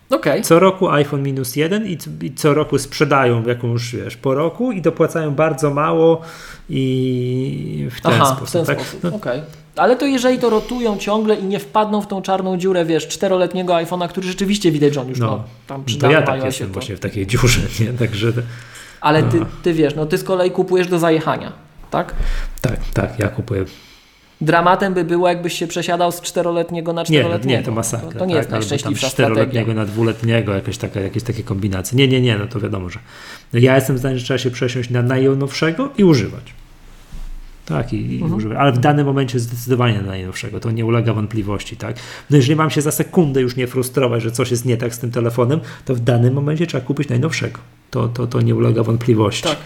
Okej. 0.09 0.41
Co 0.41 0.59
roku 0.59 0.89
iPhone 0.89 1.23
minus 1.23 1.55
jeden 1.55 1.87
i, 1.87 1.97
i 2.21 2.33
co 2.33 2.53
roku 2.53 2.77
sprzedają 2.77 3.43
jakąś, 3.47 3.95
wiesz, 3.95 4.17
po 4.17 4.33
roku 4.35 4.71
i 4.71 4.81
dopłacają 4.81 5.31
bardzo 5.35 5.73
mało 5.73 6.21
i 6.69 7.87
w 7.91 8.01
ten 8.01 8.11
Aha, 8.13 8.25
sposób. 8.25 8.47
w 8.47 8.51
ten 8.51 8.65
tak? 8.65 8.81
sposób, 8.81 9.03
No, 9.03 9.15
okej. 9.15 9.41
Ale 9.75 9.95
to 9.95 10.05
jeżeli 10.05 10.39
to 10.39 10.49
rotują 10.49 10.97
ciągle 10.97 11.35
i 11.35 11.43
nie 11.43 11.59
wpadną 11.59 12.01
w 12.01 12.07
tą 12.07 12.21
czarną 12.21 12.57
dziurę, 12.57 12.85
wiesz, 12.85 13.07
czteroletniego 13.07 13.73
iPhone'a, 13.73 14.07
który 14.07 14.27
rzeczywiście 14.27 14.71
widać, 14.71 14.93
że 14.93 15.01
on 15.01 15.09
już 15.09 15.19
No. 15.19 15.25
no, 15.27 15.43
tam 15.67 15.83
przy 15.85 15.97
to 15.97 16.11
ja 16.11 16.21
tak 16.21 16.43
jestem 16.43 16.67
to- 16.67 16.73
właśnie 16.73 16.95
w 16.95 16.99
takiej 16.99 17.27
dziurze, 17.27 17.59
nie? 17.79 17.93
Także 17.93 18.33
Ale 19.03 19.23
ty, 19.23 19.39
ty 19.63 19.73
wiesz, 19.73 19.95
no 19.95 20.05
ty 20.05 20.17
z 20.17 20.23
kolei 20.23 20.51
kupujesz 20.51 20.87
do 20.87 20.99
zajechania, 20.99 21.51
tak? 21.91 22.13
tak, 22.61 22.79
tak, 22.93 23.19
ja 23.19 23.27
kupuję. 23.27 23.65
Dramatem 24.41 24.93
by 24.93 25.03
było, 25.03 25.27
jakbyś 25.29 25.53
się 25.53 25.67
przesiadał 25.67 26.11
z 26.11 26.21
czteroletniego 26.21 26.93
na 26.93 27.01
Nie, 27.01 27.05
czteroletniego. 27.05 27.59
nie, 27.59 27.65
to 27.65 27.71
masakra. 27.71 28.11
To, 28.11 28.19
to 28.19 28.25
nie 28.25 28.33
tak, 28.35 28.41
jest 28.41 28.51
najszczęśliwsza 28.51 29.09
czteroletniego 29.09 29.73
na 29.73 29.85
dwuletniego, 29.85 30.53
jakieś, 30.53 30.77
taka, 30.77 30.99
jakieś 30.99 31.23
takie 31.23 31.43
kombinacje. 31.43 31.97
Nie, 31.97 32.07
nie, 32.07 32.21
nie, 32.21 32.37
no 32.37 32.47
to 32.47 32.59
wiadomo, 32.59 32.89
że 32.89 32.99
ja 33.53 33.75
jestem 33.75 33.97
zdania, 33.97 34.17
że 34.17 34.25
trzeba 34.25 34.37
się 34.37 34.51
przesiąść 34.51 34.89
na 34.89 35.01
najnowszego 35.01 35.89
i 35.97 36.03
używać. 36.03 36.53
Tak, 37.65 37.93
i, 37.93 38.15
i 38.19 38.23
Mhm. 38.23 38.57
Ale 38.57 38.71
w 38.71 38.77
danym 38.79 39.05
momencie 39.05 39.39
zdecydowanie 39.39 39.97
na 40.01 40.07
najnowszego, 40.07 40.59
to 40.59 40.71
nie 40.71 40.85
ulega 40.85 41.13
wątpliwości, 41.13 41.77
tak. 41.77 41.95
No 42.29 42.37
jeżeli 42.37 42.55
mam 42.55 42.69
się 42.69 42.81
za 42.81 42.91
sekundę 42.91 43.41
już 43.41 43.55
nie 43.55 43.67
frustrować, 43.67 44.23
że 44.23 44.31
coś 44.31 44.51
jest 44.51 44.65
nie 44.65 44.77
tak 44.77 44.95
z 44.95 44.99
tym 44.99 45.11
telefonem, 45.11 45.59
to 45.85 45.95
w 45.95 45.99
danym 45.99 46.33
momencie 46.33 46.67
trzeba 46.67 46.85
kupić 46.85 47.09
najnowszego. 47.09 47.59
To, 47.91 48.07
to, 48.07 48.27
to 48.27 48.41
nie 48.41 48.55
ulega 48.55 48.83
wątpliwości. 48.83 49.43
Tak. 49.43 49.57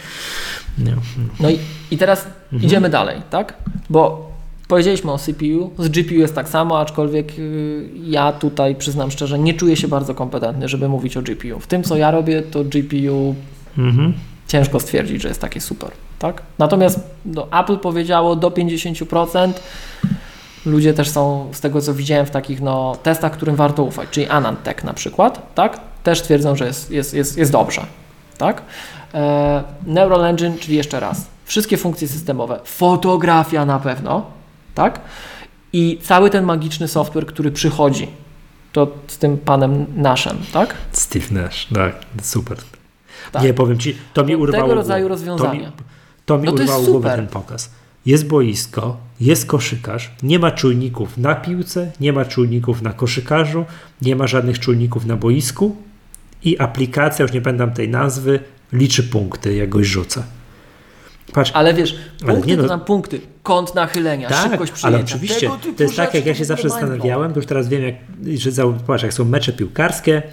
Nie. 0.77 0.95
No 1.39 1.49
i, 1.49 1.59
i 1.91 1.97
teraz 1.97 2.25
Mhm. 2.53 2.63
idziemy 2.63 2.89
dalej, 2.89 3.21
tak? 3.29 3.53
Bo 3.89 4.31
powiedzieliśmy 4.67 5.11
o 5.11 5.17
CPU, 5.17 5.71
z 5.79 5.89
GPU 5.89 6.13
jest 6.15 6.35
tak 6.35 6.49
samo, 6.49 6.79
aczkolwiek 6.79 7.37
yy, 7.37 7.89
ja 8.03 8.31
tutaj 8.31 8.75
przyznam 8.75 9.11
szczerze, 9.11 9.39
nie 9.39 9.53
czuję 9.53 9.75
się 9.75 9.87
bardzo 9.87 10.15
kompetentny, 10.15 10.67
żeby 10.69 10.89
mówić 10.89 11.17
o 11.17 11.21
GPU. 11.21 11.59
W 11.59 11.67
tym, 11.67 11.83
co 11.83 11.97
ja 11.97 12.11
robię, 12.11 12.41
to 12.41 12.63
GPU 12.63 13.35
Mhm. 13.77 14.13
ciężko 14.47 14.79
stwierdzić, 14.79 15.21
że 15.21 15.27
jest 15.27 15.41
takie 15.41 15.61
super, 15.61 15.91
tak? 16.19 16.41
Natomiast 16.59 16.99
no, 17.25 17.47
Apple 17.59 17.77
powiedziało 17.77 18.35
do 18.35 18.49
50%. 18.49 19.51
Ludzie 20.65 20.93
też 20.93 21.09
są, 21.09 21.49
z 21.53 21.59
tego 21.59 21.81
co 21.81 21.93
widziałem 21.93 22.25
w 22.25 22.29
takich 22.29 22.61
no, 22.61 22.95
testach, 23.03 23.31
którym 23.31 23.55
warto 23.55 23.83
ufać, 23.83 24.09
czyli 24.11 24.27
Anantech 24.27 24.83
na 24.83 24.93
przykład, 24.93 25.55
tak? 25.55 25.79
Też 26.03 26.21
twierdzą, 26.21 26.55
że 26.55 26.65
jest, 26.65 26.91
jest, 26.91 27.13
jest, 27.13 27.37
jest 27.37 27.51
dobrze, 27.51 27.85
tak? 28.37 28.61
E, 29.13 29.63
Neural 29.85 30.25
Engine, 30.25 30.57
czyli 30.59 30.77
jeszcze 30.77 30.99
raz, 30.99 31.25
wszystkie 31.45 31.77
funkcje 31.77 32.07
systemowe, 32.07 32.59
fotografia 32.63 33.65
na 33.65 33.79
pewno, 33.79 34.25
tak? 34.75 34.99
I 35.73 35.99
cały 36.03 36.29
ten 36.29 36.45
magiczny 36.45 36.87
software, 36.87 37.25
który 37.25 37.51
przychodzi, 37.51 38.07
to 38.73 38.87
z 39.07 39.17
tym 39.17 39.37
panem 39.37 39.85
naszym, 39.95 40.37
tak? 40.53 40.75
Steve 40.91 41.25
Nash, 41.31 41.67
tak, 41.73 41.95
super. 42.21 42.57
Tak. 43.31 43.43
Nie, 43.43 43.53
powiem 43.53 43.79
Ci, 43.79 43.97
to 44.13 44.23
mi 44.23 44.27
Tego 44.27 44.43
urwało 44.43 44.73
rodzaju 44.73 45.07
głowę. 45.07 45.15
rozwiązania. 45.15 45.51
To 45.51 45.67
mi, 45.67 45.87
to 46.27 46.37
mi 46.37 46.45
No 46.45 46.51
to 46.51 46.63
urwało 46.63 46.85
głowę 46.85 47.15
ten 47.15 47.27
pokaz. 47.27 47.69
Jest 48.05 48.27
boisko, 48.27 48.97
jest 49.19 49.45
koszykarz, 49.45 50.11
nie 50.23 50.39
ma 50.39 50.51
czujników 50.51 51.17
na 51.17 51.35
piłce, 51.35 51.91
nie 51.99 52.13
ma 52.13 52.25
czujników 52.25 52.81
na 52.81 52.93
koszykarzu, 52.93 53.65
nie 54.01 54.15
ma 54.15 54.27
żadnych 54.27 54.59
czujników 54.59 55.05
na 55.05 55.15
boisku 55.15 55.75
i 56.43 56.59
aplikacja, 56.59 57.23
już 57.23 57.31
nie 57.33 57.41
pamiętam 57.41 57.71
tej 57.71 57.89
nazwy, 57.89 58.39
liczy 58.73 59.03
punkty, 59.03 59.55
jak 59.55 59.69
goś 59.69 59.87
rzuca. 59.87 60.23
Patrz, 61.33 61.51
Ale 61.53 61.73
wiesz, 61.73 61.95
Ale 62.23 62.33
punkty 62.33 62.49
nie 62.49 62.57
no- 62.57 62.63
to 62.63 62.69
tam 62.69 62.79
punkty, 62.79 63.21
kąt 63.43 63.75
nachylenia, 63.75 64.29
tak, 64.29 64.49
szybkość 64.49 64.71
przyjęcia. 64.71 64.97
ale 64.97 65.05
oczywiście, 65.05 65.49
to 65.77 65.83
jest 65.83 65.95
tak, 65.95 66.13
jak 66.13 66.25
ja 66.25 66.35
się 66.35 66.45
zawsze 66.45 66.69
zastanawiałem, 66.69 67.33
to 67.33 67.39
już 67.39 67.45
teraz 67.45 67.67
wiem, 67.67 67.83
jak, 67.83 67.95
że 68.39 68.51
zobacz, 68.51 69.03
jak 69.03 69.13
są 69.13 69.25
mecze 69.25 69.53
piłkarskie, 69.53 70.23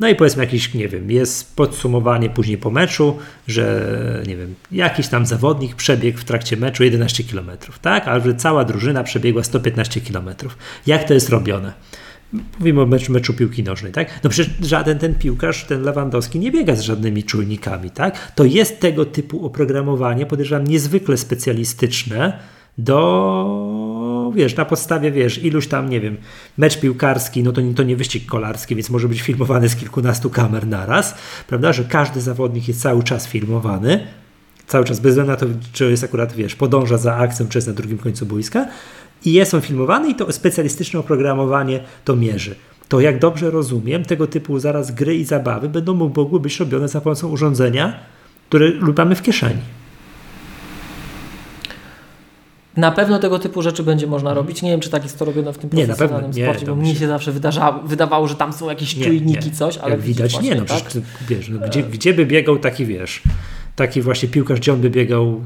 no 0.00 0.08
i 0.08 0.14
powiedzmy 0.14 0.44
jakiś, 0.44 0.74
nie 0.74 0.88
wiem, 0.88 1.10
jest 1.10 1.56
podsumowanie 1.56 2.30
później 2.30 2.58
po 2.58 2.70
meczu, 2.70 3.18
że 3.48 4.22
nie 4.26 4.36
wiem, 4.36 4.54
jakiś 4.72 5.08
tam 5.08 5.26
zawodnik 5.26 5.74
przebiegł 5.74 6.18
w 6.18 6.24
trakcie 6.24 6.56
meczu 6.56 6.84
11 6.84 7.24
km, 7.24 7.50
tak? 7.82 8.08
Ale 8.08 8.20
że 8.20 8.34
cała 8.34 8.64
drużyna 8.64 9.04
przebiegła 9.04 9.42
115 9.42 10.00
km. 10.00 10.28
Jak 10.86 11.04
to 11.04 11.14
jest 11.14 11.28
robione? 11.28 11.72
Mówimy 12.58 12.80
o 12.80 12.86
meczu, 12.86 13.12
meczu 13.12 13.34
piłki 13.34 13.62
nożnej, 13.62 13.92
tak? 13.92 14.20
No 14.24 14.30
przecież 14.30 14.54
żaden 14.62 14.98
ten 14.98 15.14
piłkarz, 15.14 15.64
ten 15.64 15.82
Lewandowski 15.82 16.38
nie 16.38 16.50
biega 16.50 16.76
z 16.76 16.80
żadnymi 16.80 17.24
czujnikami, 17.24 17.90
tak? 17.90 18.32
To 18.34 18.44
jest 18.44 18.80
tego 18.80 19.04
typu 19.04 19.46
oprogramowanie, 19.46 20.26
podejrzewam, 20.26 20.66
niezwykle 20.66 21.16
specjalistyczne 21.16 22.38
do, 22.78 23.93
wiesz, 24.34 24.56
na 24.56 24.64
podstawie, 24.64 25.12
wiesz, 25.12 25.44
iluś 25.44 25.66
tam, 25.66 25.90
nie 25.90 26.00
wiem, 26.00 26.16
mecz 26.58 26.80
piłkarski, 26.80 27.42
no 27.42 27.52
to 27.52 27.60
nie, 27.60 27.74
to 27.74 27.82
nie 27.82 27.96
wyścig 27.96 28.26
kolarski, 28.26 28.76
więc 28.76 28.90
może 28.90 29.08
być 29.08 29.22
filmowany 29.22 29.68
z 29.68 29.76
kilkunastu 29.76 30.30
kamer 30.30 30.66
naraz, 30.66 31.14
prawda, 31.46 31.72
że 31.72 31.84
każdy 31.84 32.20
zawodnik 32.20 32.68
jest 32.68 32.80
cały 32.80 33.02
czas 33.02 33.26
filmowany, 33.26 34.06
cały 34.66 34.84
czas, 34.84 35.00
bez 35.00 35.10
względu 35.10 35.32
na 35.32 35.36
to, 35.36 35.46
czy 35.72 35.90
jest 35.90 36.04
akurat, 36.04 36.32
wiesz, 36.32 36.54
podąża 36.54 36.98
za 36.98 37.16
akcją, 37.16 37.48
czy 37.48 37.58
jest 37.58 37.68
na 37.68 37.74
drugim 37.74 37.98
końcu 37.98 38.26
boiska 38.26 38.66
i 39.24 39.32
jest 39.32 39.54
on 39.54 39.60
filmowany 39.60 40.10
i 40.10 40.14
to 40.14 40.32
specjalistyczne 40.32 41.00
oprogramowanie 41.00 41.80
to 42.04 42.16
mierzy. 42.16 42.54
To 42.88 43.00
jak 43.00 43.18
dobrze 43.18 43.50
rozumiem, 43.50 44.04
tego 44.04 44.26
typu 44.26 44.58
zaraz 44.58 44.90
gry 44.90 45.16
i 45.16 45.24
zabawy 45.24 45.68
będą 45.68 45.94
mogły 45.94 46.40
być 46.40 46.60
robione 46.60 46.88
za 46.88 47.00
pomocą 47.00 47.28
urządzenia, 47.28 48.00
które 48.48 48.72
mamy 48.98 49.14
w 49.14 49.22
kieszeni. 49.22 49.60
Na 52.76 52.90
pewno 52.92 53.18
tego 53.18 53.38
typu 53.38 53.62
rzeczy 53.62 53.82
będzie 53.82 54.06
można 54.06 54.34
robić. 54.34 54.62
Nie 54.62 54.70
wiem, 54.70 54.80
czy 54.80 54.90
tak 54.90 55.02
jest 55.02 55.18
to 55.18 55.24
robione 55.24 55.52
w 55.52 55.58
tym. 55.58 55.70
Nie, 55.72 55.86
na 55.86 55.86
profesjonalnym 55.86 56.30
pewno. 56.30 56.38
Nie, 56.38 56.44
sporcie, 56.44 56.66
bo 56.66 56.72
tam 56.72 56.80
mnie 56.80 56.92
się- 56.94 57.00
się 57.00 57.06
zawsze 57.08 57.32
wydarzało, 57.32 57.82
wydawało, 57.82 58.28
że 58.28 58.34
tam 58.34 58.52
są 58.52 58.68
jakieś 58.70 58.94
czujniki, 59.04 59.50
coś, 59.50 59.76
ale 59.78 59.90
Jak 59.90 60.00
widać, 60.00 60.32
widzisz 60.32 60.50
nie, 60.50 60.54
no 60.56 60.64
właśnie, 60.64 60.84
przecież 60.88 61.08
wiesz, 61.28 61.48
no, 61.48 61.66
gdzie, 61.68 61.82
gdzie 61.82 62.14
by 62.14 62.26
biegał 62.26 62.58
taki, 62.58 62.86
wiesz, 62.86 63.22
taki 63.76 64.02
właśnie 64.02 64.28
piłkarz, 64.28 64.60
gdzie 64.60 64.72
on 64.72 64.80
by 64.80 64.90
biegał, 64.90 65.44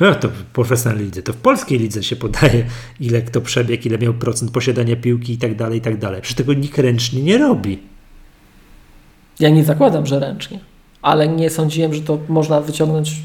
no 0.00 0.14
to 0.14 0.28
w 0.28 0.42
profesjonalnej 0.44 1.04
lidze, 1.06 1.22
to 1.22 1.32
w 1.32 1.36
polskiej 1.36 1.78
lidze 1.78 2.02
się 2.02 2.16
podaje, 2.16 2.64
ile 3.00 3.22
kto 3.22 3.40
przebiegł, 3.40 3.82
ile 3.88 3.98
miał 3.98 4.14
procent 4.14 4.50
posiadania 4.50 4.96
piłki 4.96 5.32
i 5.32 5.38
tak 5.38 5.56
dalej, 5.56 5.78
i 5.78 5.82
tak 5.82 5.98
dalej. 5.98 6.22
Przecież 6.22 6.36
tego 6.36 6.54
nikt 6.54 6.78
ręcznie 6.78 7.22
nie 7.22 7.38
robi. 7.38 7.78
Ja 9.40 9.48
nie 9.50 9.64
zakładam, 9.64 10.06
że 10.06 10.18
ręcznie, 10.18 10.58
ale 11.02 11.28
nie 11.28 11.50
sądziłem, 11.50 11.94
że 11.94 12.00
to 12.00 12.18
można 12.28 12.60
wyciągnąć 12.60 13.16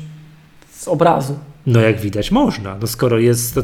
z 0.71 0.87
obrazu. 0.87 1.35
No 1.67 1.79
jak 1.79 1.99
widać 1.99 2.31
można, 2.31 2.77
no 2.81 2.87
skoro 2.87 3.19
jest, 3.19 3.59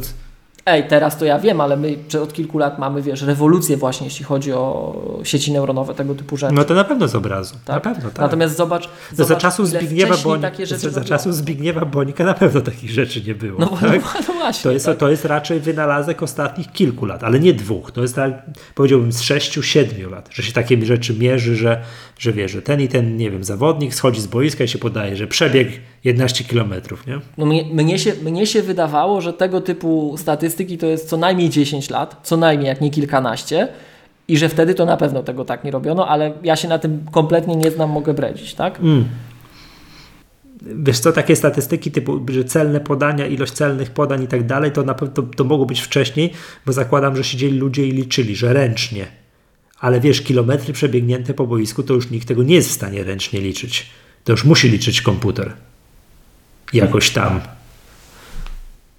Ej, 0.65 0.87
teraz 0.87 1.17
to 1.17 1.25
ja 1.25 1.39
wiem, 1.39 1.61
ale 1.61 1.77
my 1.77 1.97
od 2.21 2.33
kilku 2.33 2.57
lat 2.57 2.79
mamy, 2.79 3.01
wiesz, 3.01 3.21
rewolucję 3.21 3.77
właśnie, 3.77 4.07
jeśli 4.07 4.25
chodzi 4.25 4.53
o 4.53 5.19
sieci 5.23 5.51
neuronowe, 5.51 5.93
tego 5.93 6.15
typu 6.15 6.37
rzeczy. 6.37 6.53
no 6.53 6.63
to 6.63 6.73
na 6.73 6.83
pewno 6.83 7.07
z 7.07 7.15
obrazu, 7.15 7.55
na 7.67 7.79
tak? 7.79 7.83
pewno, 7.83 8.09
tak. 8.09 8.19
Natomiast 8.19 8.57
zobacz, 8.57 8.89
za 9.13 9.23
zobacz 9.23 9.41
czasów 9.41 9.69
ile 9.69 9.79
Zbigniewa 9.79 10.17
Bonika, 10.17 10.49
takie 10.49 10.65
rzeczy 10.65 10.89
za, 10.89 11.01
za 11.01 11.05
czasów 11.05 11.35
Zbigniewa 11.35 11.85
Bonika 11.85 12.23
na 12.23 12.33
pewno 12.33 12.61
takich 12.61 12.91
rzeczy 12.91 13.21
nie 13.27 13.35
było. 13.35 13.59
No, 13.59 13.67
tak? 13.67 14.01
no 14.27 14.33
właśnie. 14.33 14.63
To 14.63 14.71
jest, 14.71 14.85
tak. 14.85 14.97
to 14.97 15.09
jest 15.09 15.25
raczej 15.25 15.59
wynalazek 15.59 16.23
ostatnich 16.23 16.71
kilku 16.71 17.05
lat, 17.05 17.23
ale 17.23 17.39
nie 17.39 17.53
dwóch. 17.53 17.91
To 17.91 18.01
jest 18.01 18.15
tak, 18.15 18.33
powiedziałbym, 18.75 19.11
z 19.11 19.21
sześciu, 19.21 19.63
siedmiu 19.63 20.09
lat, 20.09 20.29
że 20.31 20.43
się 20.43 20.53
takie 20.53 20.85
rzeczy 20.85 21.13
mierzy, 21.13 21.55
że, 21.55 21.81
że 22.19 22.33
wie, 22.33 22.49
że 22.49 22.61
ten 22.61 22.81
i 22.81 22.87
ten, 22.87 23.17
nie 23.17 23.31
wiem, 23.31 23.43
zawodnik 23.43 23.93
schodzi 23.93 24.21
z 24.21 24.27
boiska 24.27 24.63
i 24.63 24.67
się 24.67 24.77
podaje, 24.77 25.15
że 25.15 25.27
przebiegł 25.27 25.71
11 26.03 26.43
kilometrów, 26.43 27.07
nie? 27.07 27.19
No 27.37 27.45
mnie, 27.45 27.63
mnie, 27.63 27.99
się, 27.99 28.13
mnie 28.23 28.47
się 28.47 28.61
wydawało, 28.61 29.21
że 29.21 29.33
tego 29.33 29.61
typu 29.61 30.15
statystyki 30.17 30.77
to 30.77 30.85
jest 30.85 31.09
co 31.09 31.17
najmniej 31.17 31.49
10 31.49 31.89
lat, 31.89 32.19
co 32.23 32.37
najmniej 32.37 32.67
jak 32.67 32.81
nie 32.81 32.89
kilkanaście 32.89 33.67
i 34.27 34.37
że 34.37 34.49
wtedy 34.49 34.73
to 34.73 34.85
na 34.85 34.97
pewno 34.97 35.23
tego 35.23 35.45
tak 35.45 35.63
nie 35.63 35.71
robiono, 35.71 36.07
ale 36.07 36.33
ja 36.43 36.55
się 36.55 36.67
na 36.67 36.79
tym 36.79 37.05
kompletnie 37.11 37.55
nie 37.55 37.71
znam, 37.71 37.89
mogę 37.89 38.13
bredzić, 38.13 38.53
tak? 38.53 38.79
Mm. 38.79 39.05
Wiesz 40.61 40.99
co, 40.99 41.11
takie 41.11 41.35
statystyki 41.35 41.91
typu, 41.91 42.25
że 42.29 42.43
celne 42.43 42.79
podania, 42.79 43.27
ilość 43.27 43.53
celnych 43.53 43.91
podań 43.91 44.23
i 44.23 44.27
tak 44.27 44.45
dalej, 44.45 44.71
to 44.71 44.83
na 44.83 44.93
pewno 44.93 45.13
to, 45.13 45.23
to 45.23 45.43
mogło 45.43 45.65
być 45.65 45.81
wcześniej, 45.81 46.33
bo 46.65 46.73
zakładam, 46.73 47.15
że 47.15 47.23
siedzieli 47.23 47.57
ludzie 47.57 47.87
i 47.87 47.91
liczyli, 47.91 48.35
że 48.35 48.53
ręcznie. 48.53 49.07
Ale 49.79 49.99
wiesz, 49.99 50.21
kilometry 50.21 50.73
przebiegnięte 50.73 51.33
po 51.33 51.47
boisku, 51.47 51.83
to 51.83 51.93
już 51.93 52.09
nikt 52.09 52.27
tego 52.27 52.43
nie 52.43 52.55
jest 52.55 52.69
w 52.69 52.73
stanie 52.73 53.03
ręcznie 53.03 53.41
liczyć. 53.41 53.89
To 54.23 54.31
już 54.31 54.45
musi 54.45 54.69
liczyć 54.69 55.01
komputer. 55.01 55.53
Jakoś 56.73 57.09
tam. 57.09 57.41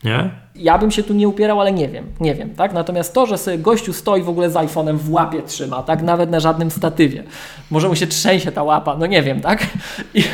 Nie? 0.04 0.30
Ja 0.54 0.78
bym 0.78 0.90
się 0.90 1.02
tu 1.02 1.14
nie 1.14 1.28
upierał, 1.28 1.60
ale 1.60 1.72
nie 1.72 1.88
wiem, 1.88 2.06
nie 2.20 2.34
wiem, 2.34 2.54
tak? 2.54 2.72
Natomiast 2.72 3.14
to, 3.14 3.26
że 3.26 3.38
sobie 3.38 3.58
gościu 3.58 3.92
stoi 3.92 4.22
w 4.22 4.28
ogóle 4.28 4.50
z 4.50 4.54
iPhone'em 4.54 4.96
w 4.96 5.10
łapie 5.12 5.42
trzyma, 5.42 5.82
tak? 5.82 6.02
Nawet 6.02 6.30
na 6.30 6.40
żadnym 6.40 6.70
statywie. 6.70 7.24
Może 7.70 7.88
mu 7.88 7.96
się 7.96 8.06
trzęsie 8.06 8.52
ta 8.52 8.62
łapa, 8.62 8.96
no 8.96 9.06
nie 9.06 9.22
wiem, 9.22 9.40
tak? 9.40 9.66
I, 10.14 10.24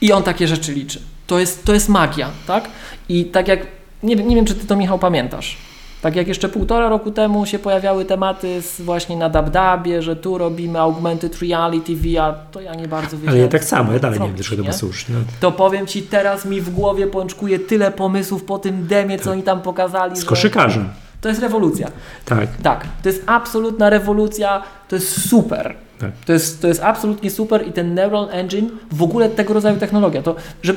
i 0.00 0.12
on 0.12 0.22
takie 0.22 0.48
rzeczy 0.48 0.72
liczy. 0.72 1.00
To 1.26 1.38
jest, 1.38 1.64
to 1.64 1.74
jest 1.74 1.88
magia, 1.88 2.30
tak? 2.46 2.68
I 3.08 3.24
tak 3.24 3.48
jak, 3.48 3.66
nie, 4.02 4.16
nie 4.16 4.36
wiem, 4.36 4.44
czy 4.44 4.54
ty 4.54 4.66
to 4.66 4.76
Michał 4.76 4.98
pamiętasz, 4.98 5.56
tak 6.02 6.16
jak 6.16 6.28
jeszcze 6.28 6.48
półtora 6.48 6.88
roku 6.88 7.10
temu 7.10 7.46
się 7.46 7.58
pojawiały 7.58 8.04
tematy 8.04 8.62
z, 8.62 8.80
właśnie 8.80 9.16
na 9.16 9.28
DabDabie, 9.28 10.02
że 10.02 10.16
tu 10.16 10.38
robimy 10.38 10.80
augmented 10.80 11.42
reality, 11.42 11.96
VR, 11.96 12.34
to 12.52 12.60
ja 12.60 12.74
nie 12.74 12.88
bardzo 12.88 13.10
wiedziałem. 13.10 13.28
Ale 13.28 13.38
ja 13.38 13.48
tak 13.48 13.64
samo, 13.64 13.92
ja 13.92 13.98
dalej 13.98 14.20
nie 14.20 14.26
wiem, 14.26 14.36
zrobić, 14.36 14.50
do 14.50 14.56
czego 14.56 14.78
to 14.78 15.14
ma. 15.14 15.18
No. 15.18 15.24
to 15.40 15.52
powiem 15.52 15.86
Ci, 15.86 16.02
teraz 16.02 16.44
mi 16.44 16.60
w 16.60 16.70
głowie 16.70 17.06
pączkuje 17.06 17.58
tyle 17.58 17.90
pomysłów 17.90 18.44
po 18.44 18.58
tym 18.58 18.86
demie, 18.86 19.18
co 19.18 19.30
oni 19.30 19.42
tam 19.42 19.62
pokazali. 19.62 20.16
Z 20.16 20.24
koszykarzem. 20.24 20.88
To 21.20 21.28
jest 21.28 21.40
rewolucja. 21.40 21.90
Tak. 22.24 22.48
Tak, 22.62 22.86
to 23.02 23.08
jest 23.08 23.22
absolutna 23.26 23.90
rewolucja. 23.90 24.62
to 24.88 24.96
jest 24.96 25.28
super. 25.28 25.74
Tak. 25.98 26.10
To, 26.26 26.32
jest, 26.32 26.62
to 26.62 26.68
jest 26.68 26.82
absolutnie 26.82 27.30
super 27.30 27.68
i 27.68 27.72
ten 27.72 27.94
Neural 27.94 28.28
Engine, 28.30 28.70
w 28.92 29.02
ogóle 29.02 29.28
tego 29.28 29.54
rodzaju 29.54 29.76
technologia, 29.76 30.22
to 30.22 30.34
że, 30.62 30.74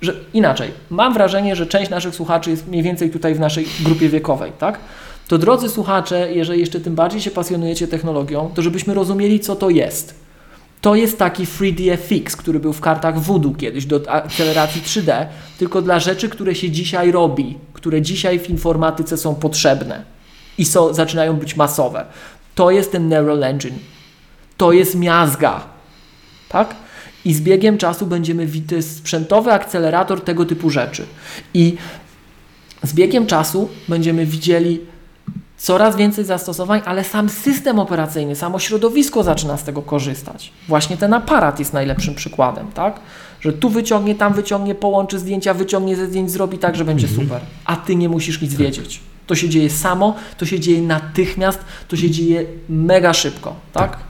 że 0.00 0.14
inaczej, 0.34 0.70
mam 0.90 1.14
wrażenie, 1.14 1.56
że 1.56 1.66
część 1.66 1.90
naszych 1.90 2.14
słuchaczy 2.14 2.50
jest 2.50 2.68
mniej 2.68 2.82
więcej 2.82 3.10
tutaj 3.10 3.34
w 3.34 3.40
naszej 3.40 3.66
grupie 3.80 4.08
wiekowej, 4.08 4.52
tak? 4.58 4.78
To 5.28 5.38
drodzy 5.38 5.68
słuchacze, 5.68 6.32
jeżeli 6.32 6.60
jeszcze 6.60 6.80
tym 6.80 6.94
bardziej 6.94 7.20
się 7.20 7.30
pasjonujecie 7.30 7.88
technologią, 7.88 8.50
to 8.54 8.62
żebyśmy 8.62 8.94
rozumieli, 8.94 9.40
co 9.40 9.56
to 9.56 9.70
jest. 9.70 10.14
To 10.80 10.94
jest 10.94 11.18
taki 11.18 11.44
3DFX, 11.44 12.36
który 12.36 12.60
był 12.60 12.72
w 12.72 12.80
kartach 12.80 13.20
Voodoo 13.20 13.54
kiedyś 13.54 13.86
do 13.86 14.10
akceleracji 14.10 14.82
3D, 14.82 15.26
tylko 15.58 15.82
dla 15.82 16.00
rzeczy, 16.00 16.28
które 16.28 16.54
się 16.54 16.70
dzisiaj 16.70 17.12
robi, 17.12 17.58
które 17.72 18.02
dzisiaj 18.02 18.38
w 18.38 18.50
informatyce 18.50 19.16
są 19.16 19.34
potrzebne 19.34 20.04
i 20.58 20.64
są, 20.64 20.94
zaczynają 20.94 21.36
być 21.36 21.56
masowe. 21.56 22.06
To 22.54 22.70
jest 22.70 22.92
ten 22.92 23.08
Neural 23.08 23.44
Engine. 23.44 23.78
To 24.56 24.72
jest 24.72 24.94
miazga. 24.94 25.60
Tak? 26.48 26.74
I 27.26 27.34
z 27.34 27.40
biegiem 27.40 27.78
czasu 27.78 28.06
będziemy 28.06 28.46
widzieć, 28.46 28.86
sprzętowy 28.86 29.52
akcelerator 29.52 30.20
tego 30.24 30.44
typu 30.44 30.70
rzeczy. 30.70 31.06
I 31.54 31.76
z 32.82 32.92
biegiem 32.94 33.26
czasu 33.26 33.68
będziemy 33.88 34.26
widzieli 34.26 34.80
coraz 35.56 35.96
więcej 35.96 36.24
zastosowań, 36.24 36.80
ale 36.84 37.04
sam 37.04 37.28
system 37.28 37.78
operacyjny, 37.78 38.36
samo 38.36 38.58
środowisko 38.58 39.22
zaczyna 39.22 39.56
z 39.56 39.64
tego 39.64 39.82
korzystać. 39.82 40.52
Właśnie 40.68 40.96
ten 40.96 41.14
aparat 41.14 41.58
jest 41.58 41.72
najlepszym 41.72 42.14
przykładem, 42.14 42.66
tak? 42.74 43.00
Że 43.40 43.52
tu 43.52 43.70
wyciągnie, 43.70 44.14
tam 44.14 44.34
wyciągnie, 44.34 44.74
połączy 44.74 45.18
zdjęcia, 45.18 45.54
wyciągnie 45.54 45.96
ze 45.96 46.06
zdjęć, 46.06 46.30
zrobi 46.30 46.58
tak, 46.58 46.76
że 46.76 46.84
będzie 46.84 47.06
Mhm. 47.06 47.26
super. 47.26 47.40
A 47.64 47.76
ty 47.76 47.96
nie 47.96 48.08
musisz 48.08 48.40
nic 48.42 48.54
wiedzieć. 48.54 49.00
To 49.26 49.34
się 49.34 49.48
dzieje 49.48 49.70
samo, 49.70 50.14
to 50.38 50.46
się 50.46 50.60
dzieje 50.60 50.82
natychmiast, 50.82 51.58
to 51.88 51.96
się 51.96 52.10
dzieje 52.10 52.44
mega 52.68 53.12
szybko, 53.12 53.54
tak? 53.72 54.05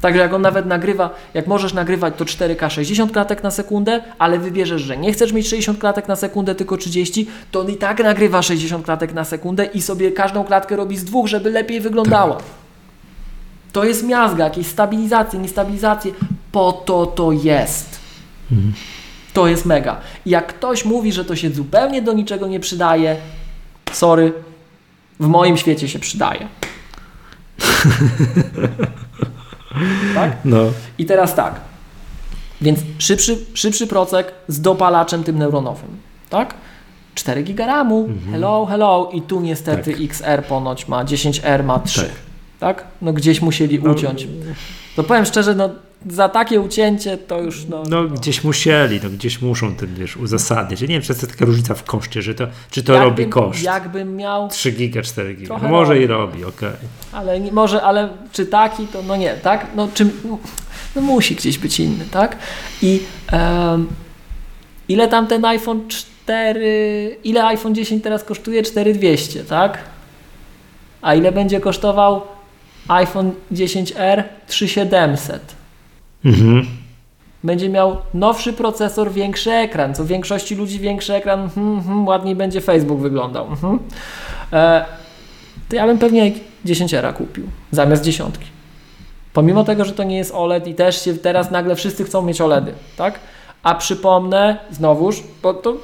Także 0.00 0.20
jak 0.20 0.34
on 0.34 0.42
nawet 0.42 0.66
nagrywa, 0.66 1.10
jak 1.34 1.46
możesz 1.46 1.74
nagrywać 1.74 2.14
to 2.16 2.24
4K 2.24 2.70
60 2.70 3.12
klatek 3.12 3.42
na 3.42 3.50
sekundę, 3.50 4.02
ale 4.18 4.38
wybierzesz, 4.38 4.82
że 4.82 4.96
nie 4.96 5.12
chcesz 5.12 5.32
mieć 5.32 5.48
60 5.48 5.78
klatek 5.78 6.08
na 6.08 6.16
sekundę, 6.16 6.54
tylko 6.54 6.76
30, 6.76 7.26
to 7.50 7.60
on 7.60 7.70
i 7.70 7.76
tak 7.76 8.02
nagrywa 8.02 8.42
60 8.42 8.84
klatek 8.84 9.14
na 9.14 9.24
sekundę 9.24 9.64
i 9.64 9.82
sobie 9.82 10.12
każdą 10.12 10.44
klatkę 10.44 10.76
robi 10.76 10.96
z 10.96 11.04
dwóch, 11.04 11.26
żeby 11.26 11.50
lepiej 11.50 11.80
wyglądała. 11.80 12.38
To 13.72 13.84
jest 13.84 14.04
miazga, 14.04 14.44
jakieś 14.44 14.66
stabilizacje, 14.66 15.38
niestabilizacje. 15.38 16.12
Po 16.52 16.72
to 16.72 17.06
to 17.06 17.32
jest. 17.32 18.00
To 19.32 19.46
jest 19.46 19.64
mega. 19.64 20.00
I 20.26 20.30
jak 20.30 20.46
ktoś 20.46 20.84
mówi, 20.84 21.12
że 21.12 21.24
to 21.24 21.36
się 21.36 21.50
zupełnie 21.50 22.02
do 22.02 22.12
niczego 22.12 22.46
nie 22.46 22.60
przydaje, 22.60 23.16
sorry, 23.92 24.32
w 25.20 25.26
moim 25.26 25.56
świecie 25.56 25.88
się 25.88 25.98
przydaje. 25.98 26.48
tak? 30.14 30.36
No, 30.44 30.58
I 30.98 31.06
teraz 31.06 31.34
tak. 31.34 31.60
Więc 32.60 32.80
szybszy, 32.98 33.38
szybszy 33.54 33.86
procek 33.86 34.32
z 34.48 34.60
dopalaczem 34.60 35.24
tym 35.24 35.38
neuronowym. 35.38 35.96
Tak? 36.30 36.54
4 37.14 37.42
giga 37.42 37.66
RAMu, 37.66 38.08
hello, 38.30 38.66
hello. 38.66 39.10
I 39.12 39.22
tu 39.22 39.40
niestety 39.40 39.94
XR 40.04 40.44
ponoć 40.44 40.88
ma, 40.88 41.04
10R 41.04 41.64
ma 41.64 41.78
3. 41.78 42.00
Tak. 42.00 42.10
Tak? 42.60 42.84
No 43.02 43.12
gdzieś 43.12 43.42
musieli 43.42 43.80
No, 43.82 43.90
uciąć. 43.92 44.28
To 44.96 45.04
powiem 45.04 45.24
szczerze, 45.24 45.54
no 45.54 45.70
za 46.06 46.28
takie 46.28 46.60
ucięcie 46.60 47.18
to 47.18 47.40
już 47.40 47.66
no... 47.66 47.82
no 47.88 48.04
gdzieś 48.04 48.44
musieli, 48.44 49.00
no 49.02 49.10
gdzieś 49.10 49.42
muszą 49.42 49.74
ten, 49.74 49.94
wiesz, 49.94 50.16
uzasadniać. 50.16 50.80
Ja 50.80 50.86
nie 50.86 50.94
wiem, 50.94 51.02
czy 51.02 51.12
jest 51.12 51.30
taka 51.30 51.44
różnica 51.44 51.74
w 51.74 51.84
koszcie, 51.84 52.22
że 52.22 52.34
to, 52.34 52.46
czy 52.70 52.82
to 52.82 52.92
robi 52.92 53.06
jakbym- 53.06 53.30
koszt. 53.30 53.62
Jakbym 53.62 54.16
miał 54.16 54.48
3 54.48 54.72
giga, 54.72 55.02
4 55.02 55.34
giga. 55.34 55.58
No 55.62 55.68
może 55.68 55.92
robi. 55.92 56.04
i 56.04 56.06
robi, 56.06 56.44
okej. 56.44 56.70
Ale 57.12 57.40
nie, 57.40 57.52
może, 57.52 57.82
ale 57.82 58.08
czy 58.32 58.46
taki, 58.46 58.86
to 58.86 59.02
no 59.02 59.16
nie, 59.16 59.34
tak? 59.34 59.66
No, 59.76 59.88
czym, 59.94 60.10
no 60.96 61.02
musi 61.02 61.34
gdzieś 61.34 61.58
być 61.58 61.80
inny, 61.80 62.04
tak? 62.10 62.36
I 62.82 63.02
em, 63.32 63.86
ile 64.88 65.08
tam 65.08 65.26
ten 65.26 65.44
iPhone 65.44 65.88
4, 65.88 67.16
ile 67.24 67.44
iPhone 67.44 67.74
10 67.74 68.02
teraz 68.02 68.24
kosztuje? 68.24 68.62
4200, 68.62 69.44
tak? 69.44 69.78
A 71.02 71.14
ile 71.14 71.32
będzie 71.32 71.60
kosztował 71.60 72.22
iPhone 72.88 73.32
10R? 73.52 74.22
3700. 74.46 75.59
Mhm. 76.24 76.66
Będzie 77.44 77.68
miał 77.68 77.96
nowszy 78.14 78.52
procesor, 78.52 79.12
większy 79.12 79.52
ekran, 79.52 79.94
co 79.94 80.04
większości 80.04 80.54
ludzi 80.54 80.78
większy 80.78 81.14
ekran, 81.14 81.50
hmm, 81.50 81.82
hmm, 81.82 82.06
ładniej 82.06 82.36
będzie 82.36 82.60
Facebook 82.60 83.00
wyglądał. 83.00 83.46
Mhm. 83.46 83.78
E, 84.52 84.84
to 85.68 85.76
ja 85.76 85.86
bym 85.86 85.98
pewnie 85.98 86.32
10 86.64 86.94
era 86.94 87.12
kupił 87.12 87.44
zamiast 87.70 88.02
dziesiątki. 88.02 88.46
Pomimo 89.32 89.64
tego, 89.64 89.84
że 89.84 89.92
to 89.92 90.02
nie 90.02 90.16
jest 90.16 90.34
OLED 90.34 90.66
i 90.66 90.74
też 90.74 91.04
się 91.04 91.14
teraz 91.14 91.50
nagle 91.50 91.76
wszyscy 91.76 92.04
chcą 92.04 92.22
mieć 92.22 92.40
OLEDy, 92.40 92.72
tak? 92.96 93.20
A 93.62 93.74
przypomnę, 93.74 94.58
znowuż, 94.70 95.22
bo 95.42 95.54
to 95.54 95.76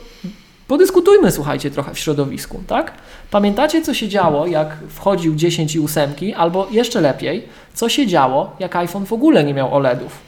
podyskutujmy, 0.68 1.32
słuchajcie, 1.32 1.70
trochę 1.70 1.94
w 1.94 1.98
środowisku, 1.98 2.62
tak? 2.66 2.92
Pamiętacie, 3.30 3.82
co 3.82 3.94
się 3.94 4.08
działo, 4.08 4.46
jak 4.46 4.76
wchodził 4.88 5.34
10 5.34 5.74
i 5.74 5.80
8, 5.80 6.10
albo 6.36 6.68
jeszcze 6.70 7.00
lepiej, 7.00 7.48
co 7.74 7.88
się 7.88 8.06
działo, 8.06 8.56
jak 8.58 8.76
iPhone 8.76 9.06
w 9.06 9.12
ogóle 9.12 9.44
nie 9.44 9.54
miał 9.54 9.74
OLEDów? 9.74 10.25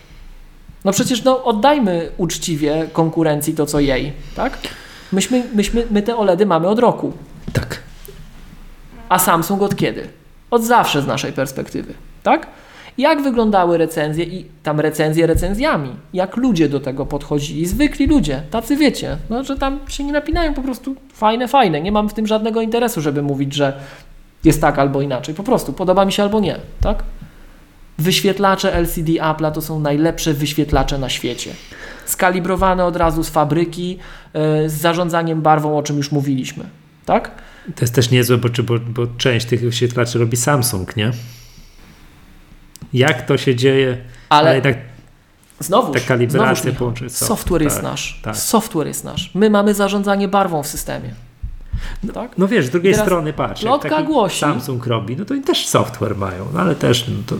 No 0.88 0.92
przecież 0.92 1.24
no, 1.24 1.44
oddajmy 1.44 2.10
uczciwie 2.16 2.86
konkurencji 2.92 3.54
to, 3.54 3.66
co 3.66 3.80
jej, 3.80 4.12
tak? 4.36 4.58
Myśmy, 5.12 5.42
myśmy, 5.54 5.86
my 5.90 6.02
te 6.02 6.16
OLEDy 6.16 6.46
mamy 6.46 6.68
od 6.68 6.78
roku. 6.78 7.12
Tak. 7.52 7.78
A 9.08 9.18
Samsung 9.18 9.62
od 9.62 9.76
kiedy? 9.76 10.08
Od 10.50 10.64
zawsze 10.64 11.02
z 11.02 11.06
naszej 11.06 11.32
perspektywy, 11.32 11.94
tak? 12.22 12.46
Jak 12.98 13.22
wyglądały 13.22 13.78
recenzje 13.78 14.24
i 14.24 14.46
tam 14.62 14.80
recenzje 14.80 15.26
recenzjami? 15.26 15.90
Jak 16.12 16.36
ludzie 16.36 16.68
do 16.68 16.80
tego 16.80 17.06
podchodzili? 17.06 17.66
Zwykli 17.66 18.06
ludzie, 18.06 18.42
tacy 18.50 18.76
wiecie, 18.76 19.16
no, 19.30 19.44
że 19.44 19.56
tam 19.56 19.80
się 19.88 20.04
nie 20.04 20.12
napinają 20.12 20.54
po 20.54 20.62
prostu 20.62 20.96
fajne, 21.12 21.48
fajne. 21.48 21.80
Nie 21.80 21.92
mam 21.92 22.08
w 22.08 22.14
tym 22.14 22.26
żadnego 22.26 22.60
interesu, 22.60 23.00
żeby 23.00 23.22
mówić, 23.22 23.54
że 23.54 23.80
jest 24.44 24.60
tak 24.60 24.78
albo 24.78 25.02
inaczej. 25.02 25.34
Po 25.34 25.42
prostu 25.42 25.72
podoba 25.72 26.04
mi 26.04 26.12
się 26.12 26.22
albo 26.22 26.40
nie, 26.40 26.56
tak? 26.80 27.02
Wyświetlacze 27.98 28.74
LCD 28.74 29.12
Apple'a 29.12 29.52
to 29.52 29.62
są 29.62 29.80
najlepsze 29.80 30.34
wyświetlacze 30.34 30.98
na 30.98 31.08
świecie. 31.08 31.50
Skalibrowane 32.06 32.84
od 32.84 32.96
razu 32.96 33.24
z 33.24 33.28
fabryki, 33.28 33.98
yy, 34.34 34.70
z 34.70 34.72
zarządzaniem 34.72 35.42
barwą, 35.42 35.78
o 35.78 35.82
czym 35.82 35.96
już 35.96 36.12
mówiliśmy, 36.12 36.64
tak? 37.06 37.30
To 37.74 37.80
jest 37.80 37.94
też 37.94 38.10
niezłe, 38.10 38.38
bo, 38.38 38.48
bo, 38.62 38.78
bo 38.78 39.06
część 39.18 39.46
tych 39.46 39.60
wyświetlaczy 39.60 40.18
robi 40.18 40.36
Samsung, 40.36 40.96
nie? 40.96 41.10
Jak 42.92 43.26
to 43.26 43.38
się 43.38 43.54
dzieje? 43.56 43.98
Ale, 44.28 44.40
Ale 44.48 44.54
jednak 44.54 44.76
znowu, 45.60 45.92
ta 45.92 46.00
kalibracja 46.00 46.72
połączy 46.72 47.10
software 47.10 47.62
jest 47.62 47.76
tak, 47.76 47.84
nasz. 47.84 48.20
tak. 48.22 48.36
Software 48.36 48.86
jest 48.86 49.04
nasz. 49.04 49.30
My 49.34 49.50
mamy 49.50 49.74
zarządzanie 49.74 50.28
barwą 50.28 50.62
w 50.62 50.66
systemie. 50.66 51.14
Tak? 52.14 52.38
No 52.38 52.48
wiesz, 52.48 52.66
z 52.66 52.70
drugiej 52.70 52.92
Teraz 52.92 53.06
strony 53.06 53.32
patrz, 53.32 53.62
jak 53.62 53.82
taki 53.82 54.04
głosi- 54.04 54.40
Samsung 54.40 54.86
robi, 54.86 55.16
no 55.16 55.24
to 55.24 55.34
oni 55.34 55.42
też 55.42 55.66
software 55.66 56.16
mają, 56.16 56.46
no 56.54 56.60
ale 56.60 56.74
też 56.74 57.08
no 57.08 57.14
to 57.26 57.36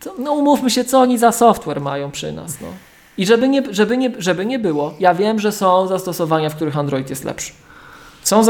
To, 0.00 0.14
no 0.18 0.32
umówmy 0.32 0.70
się, 0.70 0.84
co 0.84 1.00
oni 1.00 1.18
za 1.18 1.32
software 1.32 1.80
mają 1.80 2.10
przy 2.10 2.32
nas. 2.32 2.60
No. 2.60 2.66
I 3.18 3.26
żeby 3.26 3.48
nie, 3.48 3.62
żeby, 3.70 3.96
nie, 3.96 4.12
żeby 4.18 4.46
nie 4.46 4.58
było, 4.58 4.94
ja 5.00 5.14
wiem, 5.14 5.38
że 5.38 5.52
są 5.52 5.86
zastosowania, 5.86 6.50
w 6.50 6.56
których 6.56 6.78
Android 6.78 7.10
jest 7.10 7.24
lepszy. 7.24 7.52
Są 8.22 8.42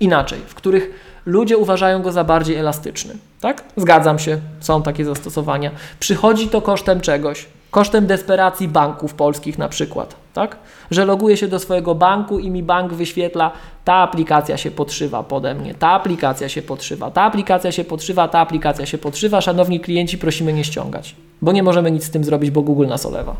inaczej, 0.00 0.38
w 0.46 0.54
których 0.54 0.90
ludzie 1.26 1.58
uważają 1.58 2.02
go 2.02 2.12
za 2.12 2.24
bardziej 2.24 2.56
elastyczny. 2.56 3.16
Tak? 3.40 3.64
Zgadzam 3.76 4.18
się, 4.18 4.38
są 4.60 4.82
takie 4.82 5.04
zastosowania. 5.04 5.70
Przychodzi 6.00 6.48
to 6.48 6.62
kosztem 6.62 7.00
czegoś. 7.00 7.46
Kosztem 7.70 8.06
desperacji 8.06 8.68
banków 8.68 9.14
polskich 9.14 9.58
na 9.58 9.68
przykład, 9.68 10.14
tak? 10.36 10.56
Że 10.90 11.04
loguję 11.04 11.36
się 11.36 11.48
do 11.48 11.58
swojego 11.58 11.94
banku 11.94 12.38
i 12.38 12.50
mi 12.50 12.62
bank 12.62 12.92
wyświetla, 12.92 13.52
ta 13.84 13.94
aplikacja 13.94 14.56
się 14.56 14.70
podszywa 14.70 15.22
pode 15.22 15.54
mnie, 15.54 15.74
ta 15.74 15.90
aplikacja 15.90 16.48
się 16.48 16.62
podszywa, 16.62 17.10
ta 17.10 17.22
aplikacja 17.22 17.72
się 17.72 17.84
podszywa, 17.84 18.28
ta 18.28 18.40
aplikacja 18.40 18.86
się 18.86 18.98
podszywa. 18.98 19.40
Szanowni 19.40 19.80
klienci, 19.80 20.18
prosimy 20.18 20.52
nie 20.52 20.64
ściągać, 20.64 21.16
bo 21.42 21.52
nie 21.52 21.62
możemy 21.62 21.90
nic 21.90 22.04
z 22.04 22.10
tym 22.10 22.24
zrobić, 22.24 22.50
bo 22.50 22.62
Google 22.62 22.86
nas 22.86 23.06
olewa. 23.06 23.36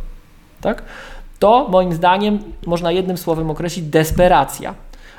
Tak? 0.61 0.83
To 1.39 1.69
moim 1.69 1.93
zdaniem 1.93 2.39
można 2.67 2.93
jednym 2.93 3.17
słowem 3.17 3.51
określić 3.51 3.87
desperacja. 3.87 4.75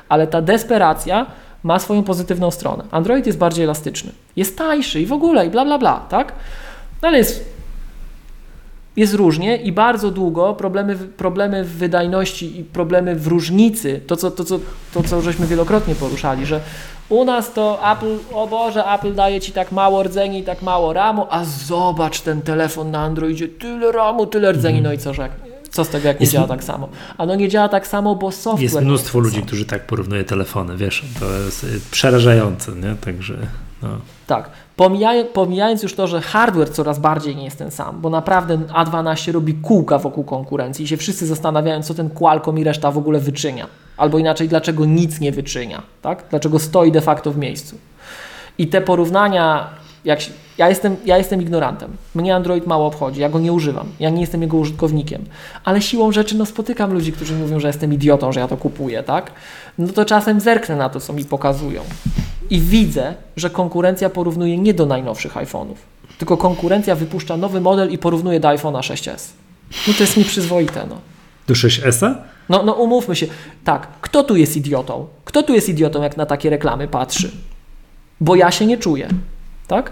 Ale 0.09 0.27
ta 0.27 0.41
desperacja 0.41 1.25
ma 1.63 1.79
swoją 1.79 2.03
pozytywną 2.03 2.51
stronę. 2.51 2.83
Android 2.91 3.27
jest 3.27 3.37
bardziej 3.37 3.65
elastyczny, 3.65 4.11
jest 4.35 4.57
tańszy 4.57 5.01
i 5.01 5.05
w 5.05 5.13
ogóle 5.13 5.45
i 5.45 5.49
bla 5.49 5.65
bla 5.65 5.77
bla, 5.77 6.05
tak? 6.09 6.33
No 7.01 7.07
ale 7.07 7.17
jest 7.17 7.56
jest 8.97 9.13
różnie 9.13 9.57
i 9.57 9.71
bardzo 9.71 10.11
długo 10.11 10.53
problemy, 10.53 10.95
w- 10.95 11.09
problemy 11.13 11.63
w 11.63 11.69
wydajności 11.77 12.59
i 12.59 12.63
problemy 12.63 13.15
w 13.15 13.27
różnicy, 13.27 14.01
to 14.07 14.15
co, 14.15 14.31
to, 14.31 14.43
co, 14.43 14.59
to 14.93 15.03
co 15.03 15.21
żeśmy 15.21 15.47
wielokrotnie 15.47 15.95
poruszali, 15.95 16.45
że 16.45 16.59
u 17.09 17.25
nas 17.25 17.53
to 17.53 17.91
Apple, 17.91 18.17
o 18.33 18.47
Boże, 18.47 18.85
Apple 18.85 19.13
daje 19.15 19.39
Ci 19.41 19.51
tak 19.51 19.71
mało 19.71 20.03
rdzeni, 20.03 20.43
tak 20.43 20.61
mało 20.61 20.93
ramu, 20.93 21.27
a 21.29 21.45
zobacz 21.45 22.21
ten 22.21 22.41
telefon 22.41 22.91
na 22.91 22.99
Androidzie, 22.99 23.47
tyle 23.47 23.91
ramu, 23.91 24.25
tyle 24.25 24.51
rdzeni, 24.51 24.81
no 24.81 24.93
i 24.93 24.97
co, 24.97 25.13
że 25.13 25.29
co 25.69 25.83
z 25.85 25.89
tego, 25.89 26.07
jak 26.07 26.19
nie 26.19 26.23
Jest- 26.23 26.33
działa 26.33 26.47
tak 26.47 26.63
samo? 26.63 26.89
A 27.17 27.25
no 27.25 27.35
nie 27.35 27.49
działa 27.49 27.69
tak 27.69 27.87
samo, 27.87 28.15
bo 28.15 28.31
software... 28.31 28.61
jest 28.63 28.81
mnóstwo 28.81 29.11
ten 29.17 29.21
ludzi, 29.21 29.41
którzy 29.41 29.65
tak 29.65 29.87
porównuje 29.87 30.23
telefony, 30.23 30.77
wiesz, 30.77 31.05
to 31.19 31.25
jest 31.31 31.63
y, 31.63 31.67
przerażające, 31.91 32.71
nie? 32.71 32.95
Także 33.01 33.37
no. 33.83 33.89
Tak. 34.27 34.49
Pomijaj, 34.77 35.25
pomijając 35.25 35.83
już 35.83 35.93
to, 35.93 36.07
że 36.07 36.21
hardware 36.21 36.69
coraz 36.69 36.99
bardziej 36.99 37.35
nie 37.35 37.43
jest 37.43 37.57
ten 37.57 37.71
sam, 37.71 38.01
bo 38.01 38.09
naprawdę 38.09 38.57
A12 38.57 39.31
robi 39.31 39.53
kółka 39.53 39.97
wokół 39.97 40.23
konkurencji 40.23 40.85
i 40.85 40.87
się 40.87 40.97
wszyscy 40.97 41.27
zastanawiają, 41.27 41.83
co 41.83 41.93
ten 41.93 42.09
Qualcomm 42.09 42.59
i 42.59 42.63
reszta 42.63 42.91
w 42.91 42.97
ogóle 42.97 43.19
wyczynia. 43.19 43.67
Albo 43.97 44.17
inaczej, 44.17 44.47
dlaczego 44.47 44.85
nic 44.85 45.19
nie 45.19 45.31
wyczynia, 45.31 45.81
tak? 46.01 46.23
Dlaczego 46.29 46.59
stoi 46.59 46.91
de 46.91 47.01
facto 47.01 47.31
w 47.31 47.37
miejscu. 47.37 47.77
I 48.57 48.67
te 48.67 48.81
porównania, 48.81 49.69
jak 50.05 50.21
się, 50.21 50.31
ja, 50.57 50.69
jestem, 50.69 50.95
ja 51.05 51.17
jestem 51.17 51.41
ignorantem. 51.41 51.97
Mnie 52.15 52.35
Android 52.35 52.67
mało 52.67 52.85
obchodzi, 52.85 53.21
ja 53.21 53.29
go 53.29 53.39
nie 53.39 53.53
używam, 53.53 53.87
ja 53.99 54.09
nie 54.09 54.21
jestem 54.21 54.41
jego 54.41 54.57
użytkownikiem. 54.57 55.25
Ale 55.63 55.81
siłą 55.81 56.11
rzeczy 56.11 56.37
no, 56.37 56.45
spotykam 56.45 56.93
ludzi, 56.93 57.11
którzy 57.11 57.35
mówią, 57.35 57.59
że 57.59 57.67
jestem 57.67 57.93
idiotą, 57.93 58.31
że 58.31 58.39
ja 58.39 58.47
to 58.47 58.57
kupuję, 58.57 59.03
tak? 59.03 59.31
No 59.77 59.87
to 59.87 60.05
czasem 60.05 60.39
zerknę 60.39 60.75
na 60.75 60.89
to, 60.89 60.99
co 60.99 61.13
mi 61.13 61.25
pokazują. 61.25 61.81
I 62.49 62.59
widzę, 62.59 63.13
że 63.35 63.49
konkurencja 63.49 64.09
porównuje 64.09 64.57
nie 64.57 64.73
do 64.73 64.85
najnowszych 64.85 65.33
iPhone'ów, 65.33 65.75
tylko 66.17 66.37
konkurencja 66.37 66.95
wypuszcza 66.95 67.37
nowy 67.37 67.61
model 67.61 67.91
i 67.91 67.97
porównuje 67.97 68.39
do 68.39 68.47
iPhone'a 68.47 68.79
6s. 68.79 69.29
No 69.87 69.93
to 69.93 70.03
jest 70.03 70.17
nieprzyzwoite, 70.17 70.85
no. 70.89 70.97
Do 71.47 71.53
6S-a? 71.53 72.15
No, 72.49 72.63
no 72.63 72.73
umówmy 72.73 73.15
się. 73.15 73.27
Tak, 73.63 73.87
kto 74.01 74.23
tu 74.23 74.35
jest 74.35 74.57
idiotą? 74.57 75.07
Kto 75.25 75.43
tu 75.43 75.53
jest 75.53 75.69
idiotą, 75.69 76.03
jak 76.03 76.17
na 76.17 76.25
takie 76.25 76.49
reklamy 76.49 76.87
patrzy? 76.87 77.31
Bo 78.21 78.35
ja 78.35 78.51
się 78.51 78.65
nie 78.65 78.77
czuję, 78.77 79.07
tak? 79.67 79.91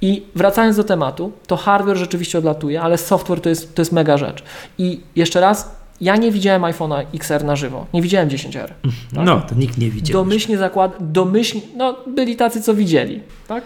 I 0.00 0.26
wracając 0.34 0.76
do 0.76 0.84
tematu, 0.84 1.32
to 1.46 1.56
hardware 1.56 1.96
rzeczywiście 1.96 2.38
odlatuje, 2.38 2.82
ale 2.82 2.98
software 2.98 3.40
to 3.40 3.48
jest, 3.48 3.74
to 3.74 3.82
jest 3.82 3.92
mega 3.92 4.18
rzecz. 4.18 4.42
I 4.78 5.00
jeszcze 5.16 5.40
raz, 5.40 5.81
ja 6.02 6.16
nie 6.16 6.30
widziałem 6.30 6.62
iPhone'a 6.62 7.06
XR 7.14 7.44
na 7.44 7.56
żywo, 7.56 7.86
nie 7.94 8.02
widziałem 8.02 8.28
10R. 8.28 8.68
Tak? 9.14 9.24
No, 9.24 9.40
to 9.40 9.54
nikt 9.54 9.78
nie 9.78 9.90
widział. 9.90 10.24
Domyślnie 10.24 10.58
zakład, 10.58 10.96
domyślnie, 11.00 11.62
no 11.76 11.96
byli 12.06 12.36
tacy, 12.36 12.62
co 12.62 12.74
widzieli, 12.74 13.20
tak? 13.48 13.64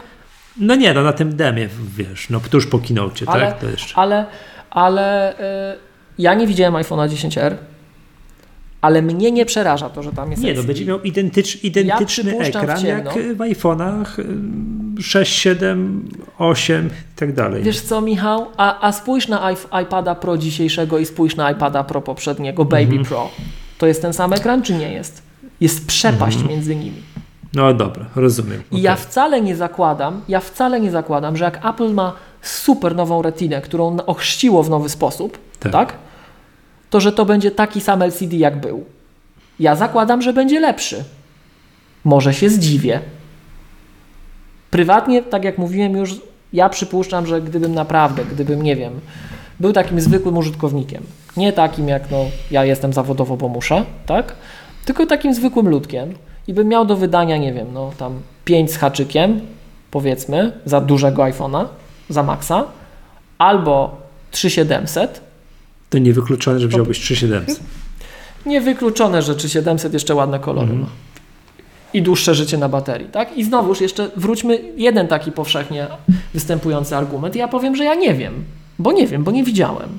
No 0.61 0.75
nie, 0.75 0.95
no 0.95 1.03
na 1.03 1.13
tym 1.13 1.37
demie, 1.37 1.69
wiesz, 1.97 2.31
no 2.31 2.41
tuż 2.41 2.67
po 2.67 2.79
kinocie, 2.79 3.27
Ale, 3.29 3.47
tak? 3.47 3.59
To 3.61 3.67
jeszcze. 3.67 3.97
ale, 3.97 4.27
ale 4.71 5.33
y, 5.33 5.79
ja 6.19 6.35
nie 6.35 6.47
widziałem 6.47 6.75
iPhone'a 6.75 7.09
10R, 7.09 7.55
ale 8.87 9.03
mnie 9.03 9.33
nie 9.33 9.45
przeraża 9.47 9.91
to, 9.91 10.03
że 10.03 10.13
tam 10.13 10.31
jest 10.31 10.43
Nie, 10.43 10.55
no 10.55 10.63
będzie 10.63 10.85
miał 10.85 11.01
identycz, 11.03 11.65
identyczny 11.65 12.33
w 12.39 12.41
ekran 12.41 12.85
jak 12.87 13.13
w 13.15 13.39
iPhone'ach 13.39 14.21
y, 14.99 15.03
6, 15.03 15.33
7, 15.39 16.09
8 16.39 16.87
i 16.87 17.19
tak 17.19 17.33
dalej. 17.35 17.63
Wiesz 17.63 17.81
co, 17.81 18.01
Michał? 18.01 18.47
A, 18.57 18.87
a 18.89 18.93
spójrz 18.93 19.29
na 19.29 19.53
iP- 19.53 19.83
iPada 19.83 20.15
Pro 20.15 20.39
dzisiejszego 20.39 20.99
i 20.99 21.07
spójrz 21.07 21.37
na 21.37 21.51
iPada 21.51 21.85
Pro 21.85 22.01
poprzedniego, 22.01 22.65
Baby 22.65 22.83
Mhm. 22.83 23.05
Pro. 23.05 23.29
To 23.79 23.87
jest 23.87 24.03
ten 24.03 24.13
sam 24.13 24.33
ekran, 24.33 24.63
czy 24.63 24.75
nie 24.75 24.93
jest? 24.93 25.23
Jest 25.61 25.87
przepaść 25.87 26.37
Mhm. 26.37 26.55
między 26.55 26.77
nimi. 26.77 27.03
No 27.55 27.75
dobra, 27.75 28.05
rozumiem. 28.17 28.63
I 28.73 28.83
ja 28.83 28.93
okej. 28.93 29.05
wcale 29.05 29.41
nie 29.41 29.57
zakładam, 29.57 30.21
ja 30.29 30.41
wcale 30.41 30.81
nie 30.81 30.91
zakładam, 30.91 31.37
że 31.37 31.45
jak 31.45 31.67
Apple 31.67 31.93
ma 31.95 32.13
super 32.43 32.97
nową 32.97 33.23
retinę, 33.23 33.61
którą 33.61 33.97
ochrzciło 34.07 34.63
w 34.63 34.71
nowy 34.71 34.89
sposób, 34.89 35.39
Tak. 35.61 35.73
tak. 35.73 35.93
To, 36.91 37.01
że 37.01 37.13
to 37.13 37.25
będzie 37.25 37.51
taki 37.51 37.81
sam 37.81 38.03
LCD 38.03 38.37
jak 38.37 38.61
był. 38.61 38.85
Ja 39.61 39.77
zakładam, 39.77 40.23
że 40.23 40.33
będzie 40.33 40.61
lepszy. 40.61 41.05
Może 42.05 42.35
się 42.35 42.51
zdziwię. 42.51 43.01
Prywatnie, 44.71 45.23
tak 45.23 45.45
jak 45.45 45.59
mówiłem 45.59 45.97
już, 45.97 46.15
ja 46.53 46.69
przypuszczam, 46.69 47.27
że 47.27 47.41
gdybym 47.41 47.75
naprawdę, 47.75 48.25
gdybym, 48.25 48.63
nie 48.63 48.77
wiem, 48.77 49.01
był 49.61 49.73
takim 49.73 50.01
zwykłym 50.01 50.37
użytkownikiem, 50.37 51.03
nie 51.37 51.53
takim 51.53 51.89
jak 51.89 52.11
no, 52.11 52.25
ja 52.51 52.65
jestem 52.65 52.93
zawodowo, 52.93 53.37
bo 53.37 53.49
muszę, 53.49 53.85
tak? 54.07 54.35
Tylko 54.85 55.07
takim 55.07 55.35
zwykłym 55.35 55.69
ludkiem 55.69 56.15
i 56.49 56.55
bym 56.55 56.69
miał 56.69 56.85
do 56.85 56.97
wydania, 56.97 57.37
nie 57.37 57.53
wiem, 57.53 57.67
no 57.73 57.91
tam 57.99 58.21
5 58.45 58.73
z 58.73 58.77
haczykiem, 58.77 59.41
powiedzmy, 59.91 60.53
za 60.65 60.81
dużego 60.81 61.23
iPhone'a, 61.23 61.67
za 62.09 62.23
Maxa, 62.23 62.65
albo 63.39 63.97
3700, 64.31 65.21
To 65.97 66.01
niewykluczone, 66.01 66.61
że 66.61 66.69
wziąłbyś 66.69 67.01
3700. 67.01 67.61
Niewykluczone, 68.47 69.23
że 69.23 69.35
3700 69.35 69.93
jeszcze 69.93 70.15
ładne 70.15 70.39
kolory 70.39 70.67
Mhm. 70.67 70.81
ma. 70.81 70.87
I 71.95 72.03
dłuższe 72.03 72.35
życie 72.35 72.59
na 72.59 72.69
baterii, 72.69 73.09
tak? 73.09 73.37
I 73.37 73.45
znowuż 73.45 73.81
jeszcze 73.81 74.11
wróćmy 74.17 74.59
jeden 74.77 75.09
taki 75.09 75.33
powszechnie 75.33 75.87
występujący 76.35 76.97
argument. 76.97 77.37
Ja 77.37 77.49
powiem, 77.49 77.77
że 77.77 77.85
ja 77.85 77.95
nie 77.95 78.15
wiem, 78.15 78.45
bo 78.79 78.93
nie 78.93 79.07
wiem, 79.07 79.25
bo 79.25 79.31
nie 79.31 79.45
widziałem. 79.45 79.99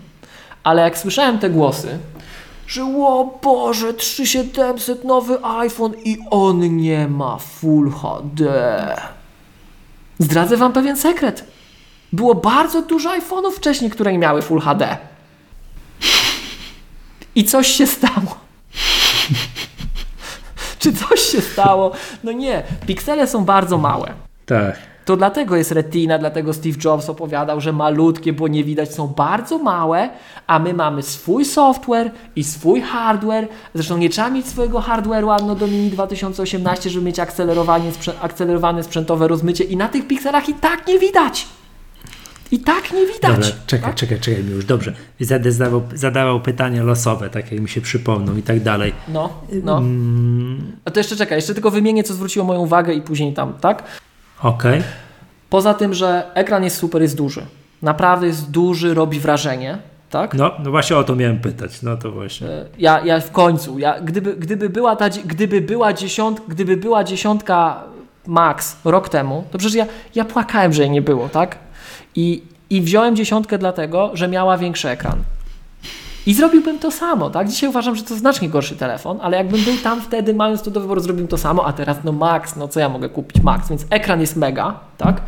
Ale 0.64 0.82
jak 0.82 0.98
słyszałem 0.98 1.40
te 1.40 1.50
głosy, 1.50 1.88
że 2.67 2.84
o 2.84 3.40
Boże, 3.43 3.93
3700 3.93 5.03
nowy 5.03 5.38
iPhone 5.43 5.93
i 6.06 6.17
on 6.32 6.77
nie 6.77 7.08
ma 7.08 7.38
Full 7.38 7.92
HD. 7.92 8.45
Zdradzę 10.19 10.58
Wam 10.58 10.74
pewien 10.74 10.98
sekret. 10.98 11.43
Było 12.14 12.35
bardzo 12.35 12.82
dużo 12.82 13.09
iPhone'ów 13.09 13.51
wcześniej, 13.56 13.92
które 13.92 14.11
nie 14.11 14.19
miały 14.19 14.42
Full 14.42 14.59
HD. 14.61 14.98
I 17.35 17.43
coś 17.43 17.67
się 17.67 17.88
stało. 17.88 18.38
Czy 20.80 20.93
coś 20.93 21.19
się 21.19 21.42
stało? 21.42 21.92
No 22.24 22.32
nie, 22.32 22.64
piksele 22.88 23.27
są 23.27 23.45
bardzo 23.45 23.77
małe. 23.77 24.14
Tak. 24.45 24.76
To 25.06 25.17
dlatego 25.17 25.56
jest 25.56 25.72
Retina, 25.72 26.19
dlatego 26.19 26.53
Steve 26.53 26.77
Jobs 26.84 27.09
opowiadał, 27.09 27.61
że 27.61 27.74
malutkie, 27.74 28.34
bo 28.34 28.48
nie 28.48 28.64
widać, 28.64 28.93
są 28.93 29.08
bardzo 29.08 29.58
małe, 29.58 30.09
a 30.48 30.59
my 30.59 30.74
mamy 30.74 31.03
swój 31.03 31.45
software 31.45 32.11
i 32.35 32.43
swój 32.43 32.82
hardware. 32.82 33.48
Zresztą 33.74 33.98
nie 33.98 34.09
trzeba 34.09 34.30
mieć 34.30 34.48
swojego 34.48 34.80
hardware'u 34.80 35.42
Anno 35.42 35.56
Domini 35.56 35.90
2018, 35.90 36.90
żeby 36.90 37.06
mieć 37.06 37.19
akcelerowanie, 37.19 37.92
akcelerowane 38.22 38.84
sprzętowe 38.84 39.27
rozmycie 39.27 39.64
i 39.64 39.77
na 39.77 39.88
tych 39.90 40.08
pikselach 40.08 40.50
i 40.50 40.53
tak 40.53 40.88
nie 40.88 41.00
widać. 41.00 41.48
I 42.51 42.59
tak 42.59 42.92
nie 42.93 43.06
widać. 43.06 43.32
Dobra, 43.32 43.48
czekaj, 43.67 43.85
tak? 43.90 43.95
czekaj, 43.95 44.19
czekaj 44.19 44.43
mi 44.43 44.51
już. 44.51 44.66
Dobrze. 44.66 44.93
Zada- 45.22 45.51
Zadawał, 45.51 45.82
zadawał 45.93 46.42
pytania 46.42 46.84
losowe, 46.84 47.30
tak 47.30 47.51
jak 47.51 47.61
mi 47.61 47.69
się 47.69 47.82
przypomną 47.82 48.38
i 48.38 48.42
tak 48.43 48.64
dalej. 48.64 48.93
No, 49.08 49.30
no. 49.64 49.77
Mm, 49.77 50.72
A 50.85 50.92
to 50.92 51.00
jeszcze 51.00 51.16
czekaj, 51.16 51.38
jeszcze 51.38 51.53
tylko 51.53 51.72
wymienię, 51.72 52.03
co 52.03 52.14
zwróciło 52.14 52.45
moją 52.45 52.59
uwagę 52.59 52.93
i 52.93 53.01
później 53.01 53.34
tam, 53.34 53.53
tak? 53.53 53.84
Okej. 54.43 54.84
Poza 55.50 55.74
tym, 55.74 55.93
że 55.93 56.24
ekran 56.34 56.64
jest 56.64 56.77
super, 56.77 57.01
jest 57.01 57.17
duży. 57.17 57.45
Naprawdę 57.82 58.27
jest 58.27 58.51
duży, 58.51 58.93
robi 58.93 59.19
wrażenie, 59.19 59.77
tak? 60.09 60.34
No, 60.34 60.51
no 60.64 60.72
właśnie 60.72 60.98
o 60.98 61.03
to 61.03 61.16
miałem 61.16 61.40
pytać. 61.40 61.82
No 61.82 61.98
to 61.98 62.11
właśnie. 62.11 62.48
E, 62.48 62.66
Ja, 62.77 63.01
ja 63.06 63.19
w 63.19 63.32
końcu, 63.32 63.80
ja, 63.80 64.01
gdyby, 64.01 64.35
gdyby, 64.35 64.69
była 64.69 64.95
ta, 64.95 65.09
gdyby, 65.09 65.61
była 65.61 65.93
dziesiąt, 65.93 66.42
gdyby 66.48 66.77
była 66.77 67.03
dziesiątka 67.03 67.84
max 68.27 68.77
rok 68.85 69.09
temu, 69.09 69.43
to 69.51 69.58
przecież 69.58 69.76
ja, 69.76 69.85
ja 70.16 70.26
płakałem, 70.26 70.74
że 70.74 70.82
jej 70.82 70.92
nie 70.92 71.01
było, 71.01 71.30
tak? 71.30 71.58
I, 72.17 72.41
I 72.69 72.81
wziąłem 72.81 73.15
dziesiątkę 73.15 73.57
dlatego, 73.57 74.11
że 74.13 74.27
miała 74.27 74.57
większy 74.57 74.89
ekran. 74.89 75.23
I 76.25 76.33
zrobiłbym 76.33 76.79
to 76.79 76.91
samo, 76.91 77.29
tak? 77.29 77.49
Dzisiaj 77.49 77.69
uważam, 77.69 77.95
że 77.95 78.03
to 78.03 78.15
znacznie 78.15 78.49
gorszy 78.49 78.75
telefon, 78.75 79.17
ale 79.21 79.37
jakbym 79.37 79.63
był 79.63 79.77
tam 79.77 80.01
wtedy, 80.01 80.33
mając 80.33 80.61
to 80.61 80.71
do 80.71 80.81
wyboru, 80.81 81.01
zrobiłbym 81.01 81.27
to 81.27 81.37
samo, 81.37 81.65
a 81.65 81.73
teraz 81.73 81.97
no 82.03 82.11
max, 82.11 82.55
no 82.55 82.67
co 82.67 82.79
ja 82.79 82.89
mogę 82.89 83.09
kupić 83.09 83.43
max, 83.43 83.69
więc 83.69 83.85
ekran 83.89 84.21
jest 84.21 84.35
mega, 84.35 84.79
tak? 84.97 85.21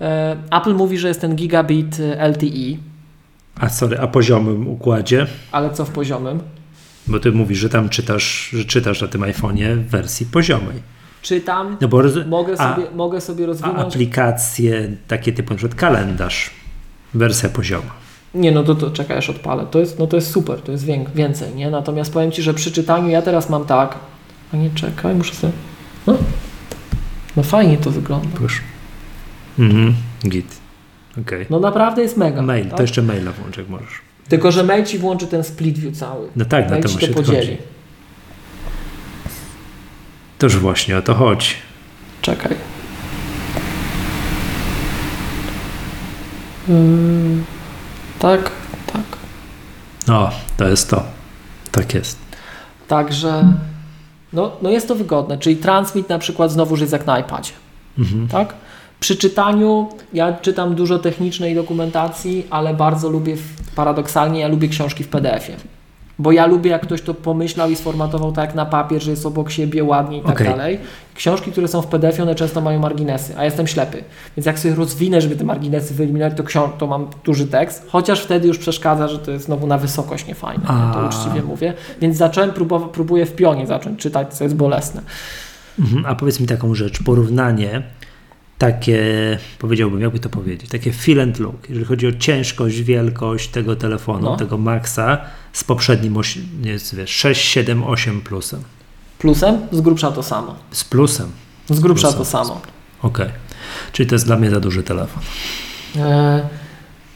E, 0.00 0.36
Apple 0.50 0.74
mówi, 0.74 0.98
że 0.98 1.08
jest 1.08 1.20
ten 1.20 1.36
gigabit 1.36 2.00
e, 2.00 2.28
LTE, 2.28 2.76
A 3.60 3.68
sorry, 3.68 3.98
a 3.98 4.06
poziomym 4.06 4.68
układzie? 4.68 5.26
ale 5.52 5.70
co 5.70 5.84
w 5.84 5.90
poziomym? 5.90 6.40
Bo 7.06 7.20
ty 7.20 7.32
mówisz, 7.32 7.58
że 7.58 7.68
tam 7.68 7.88
czytasz, 7.88 8.50
że 8.52 8.64
czytasz 8.64 9.00
na 9.02 9.08
tym 9.08 9.20
iPhone'ie 9.20 9.76
w 9.76 9.88
wersji 9.88 10.26
poziomej. 10.26 10.82
Czytam, 11.22 11.76
No 11.80 11.88
bo 11.88 12.02
roz... 12.02 12.14
Mogę 12.26 12.54
a, 12.60 12.74
sobie, 12.74 12.90
mogę 12.94 13.20
sobie 13.20 13.44
a 13.44 13.46
rozwinąć. 13.46 13.94
aplikacje 13.94 14.90
takie 15.08 15.32
typu 15.32 15.50
na 15.50 15.56
przykład 15.58 15.80
kalendarz, 15.80 16.50
wersja 17.14 17.48
pozioma. 17.48 17.90
Nie, 18.34 18.52
no 18.52 18.62
to, 18.62 18.74
to 18.74 18.90
czekaj, 18.90 19.18
aż 19.18 19.30
odpalę. 19.30 19.66
To 19.70 19.78
jest, 19.78 19.98
no 19.98 20.06
to 20.06 20.16
jest 20.16 20.30
super, 20.30 20.60
to 20.60 20.72
jest 20.72 20.84
wię- 20.84 21.04
więcej, 21.14 21.54
nie? 21.54 21.70
Natomiast 21.70 22.12
powiem 22.12 22.32
Ci, 22.32 22.42
że 22.42 22.54
przy 22.54 22.72
czytaniu 22.72 23.08
ja 23.08 23.22
teraz 23.22 23.50
mam 23.50 23.64
tak. 23.64 23.98
A 24.54 24.56
nie 24.56 24.70
czekaj, 24.70 25.14
muszę 25.14 25.34
sobie. 25.34 25.52
No, 26.06 26.16
no 27.36 27.42
fajnie 27.42 27.76
to 27.78 27.90
wygląda. 27.90 28.28
Proszę. 28.34 28.60
Mhm, 29.58 29.94
git. 30.28 30.56
Okej. 31.20 31.46
No 31.50 31.60
naprawdę 31.60 32.02
jest 32.02 32.16
mega. 32.16 32.42
Mail, 32.42 32.66
tak? 32.66 32.76
to 32.76 32.82
jeszcze 32.82 33.02
maila 33.02 33.32
włącz 33.32 33.56
jak 33.56 33.68
możesz. 33.68 34.00
Tylko, 34.28 34.52
że 34.52 34.64
mail 34.64 34.84
Ci 34.84 34.98
włączy 34.98 35.26
ten 35.26 35.44
split 35.44 35.78
view 35.78 35.96
cały. 35.96 36.28
No 36.36 36.44
tak, 36.44 36.64
na 36.64 36.70
Mail 36.70 36.82
to 36.82 36.88
ci 36.88 37.08
to 37.08 37.14
chodzi. 37.14 37.58
Toż 40.40 40.56
właśnie 40.56 40.98
o 40.98 41.02
to 41.02 41.14
chodzi. 41.14 41.50
Czekaj. 42.20 42.56
Yy, 46.68 46.74
tak, 48.18 48.50
tak. 48.92 49.02
O, 50.16 50.30
to 50.56 50.68
jest 50.68 50.90
to. 50.90 51.02
Tak 51.72 51.94
jest. 51.94 52.18
Także 52.88 53.52
no, 54.32 54.52
no 54.62 54.70
jest 54.70 54.88
to 54.88 54.94
wygodne, 54.94 55.38
czyli 55.38 55.56
transmit 55.56 56.08
na 56.08 56.18
przykład 56.18 56.52
znowuż 56.52 56.80
jest 56.80 56.92
jak 56.92 57.06
na 57.06 57.18
iPadzie, 57.18 57.52
Mhm. 57.98 58.28
tak? 58.28 58.54
Przy 59.00 59.16
czytaniu 59.16 59.88
ja 60.12 60.32
czytam 60.32 60.74
dużo 60.74 60.98
technicznej 60.98 61.54
dokumentacji, 61.54 62.46
ale 62.50 62.74
bardzo 62.74 63.08
lubię, 63.10 63.36
paradoksalnie 63.74 64.40
ja 64.40 64.48
lubię 64.48 64.68
książki 64.68 65.04
w 65.04 65.08
PDF-ie. 65.08 65.56
Bo 66.20 66.32
ja 66.32 66.46
lubię, 66.46 66.70
jak 66.70 66.82
ktoś 66.82 67.02
to 67.02 67.14
pomyślał 67.14 67.70
i 67.70 67.76
sformatował 67.76 68.32
tak 68.32 68.46
jak 68.46 68.54
na 68.54 68.66
papier, 68.66 69.02
że 69.02 69.10
jest 69.10 69.26
obok 69.26 69.50
siebie 69.50 69.84
ładnie 69.84 70.18
i 70.18 70.22
tak 70.22 70.30
Okej. 70.32 70.46
dalej. 70.46 70.78
Książki, 71.14 71.52
które 71.52 71.68
są 71.68 71.82
w 71.82 71.86
PDF, 71.86 72.20
one 72.20 72.34
często 72.34 72.60
mają 72.60 72.80
marginesy, 72.80 73.34
a 73.38 73.44
jestem 73.44 73.66
ślepy. 73.66 74.04
Więc 74.36 74.46
jak 74.46 74.58
sobie 74.58 74.74
rozwinę, 74.74 75.20
żeby 75.20 75.36
te 75.36 75.44
marginesy 75.44 75.94
wyeliminować, 75.94 76.36
to, 76.36 76.42
książ- 76.44 76.70
to 76.78 76.86
mam 76.86 77.06
duży 77.24 77.46
tekst, 77.46 77.86
chociaż 77.88 78.20
wtedy 78.24 78.48
już 78.48 78.58
przeszkadza, 78.58 79.08
że 79.08 79.18
to 79.18 79.30
jest 79.30 79.44
znowu 79.44 79.66
na 79.66 79.78
wysokość 79.78 80.26
niefajne, 80.26 80.62
nie? 80.62 80.94
to 80.94 81.00
A. 81.00 81.06
uczciwie 81.08 81.42
mówię. 81.42 81.74
Więc 82.00 82.16
zacząłem, 82.16 82.50
próbowa- 82.50 82.88
próbuję 82.92 83.26
w 83.26 83.32
pionie 83.32 83.66
zacząć 83.66 83.98
czytać, 84.00 84.34
co 84.34 84.44
jest 84.44 84.56
bolesne. 84.56 85.02
Mhm. 85.78 86.06
A 86.06 86.14
powiedz 86.14 86.40
mi 86.40 86.46
taką 86.46 86.74
rzecz, 86.74 87.02
porównanie 87.02 87.82
takie, 88.60 89.02
powiedziałbym, 89.58 90.00
jakby 90.00 90.18
to 90.18 90.28
powiedzieć, 90.28 90.70
takie 90.70 90.92
fill 90.92 91.20
and 91.20 91.38
look, 91.38 91.68
jeżeli 91.68 91.84
chodzi 91.86 92.06
o 92.06 92.12
ciężkość, 92.12 92.80
wielkość 92.82 93.48
tego 93.48 93.76
telefonu, 93.76 94.22
No. 94.24 94.36
tego 94.36 94.58
Maxa 94.58 95.18
z 95.52 95.64
poprzednim, 95.64 96.14
nie, 96.62 96.76
wiesz, 96.92 97.10
6, 97.10 97.44
7, 97.44 97.84
8 97.84 98.20
plusem. 98.20 98.60
Plusem 99.18 99.58
z 99.72 99.80
grubsza 99.80 100.10
to 100.10 100.22
samo. 100.22 100.54
Z 100.70 100.84
plusem, 100.84 101.30
Z 101.70 101.80
grubsza 101.80 102.08
Plusem. 102.08 102.18
to 102.18 102.24
samo. 102.24 102.60
okej. 103.02 103.28
Czyli 103.92 104.08
to 104.08 104.14
jest 104.14 104.26
dla 104.26 104.36
mnie 104.36 104.50
za 104.50 104.60
duży 104.60 104.82
telefon. 104.82 105.22
E, 105.96 106.48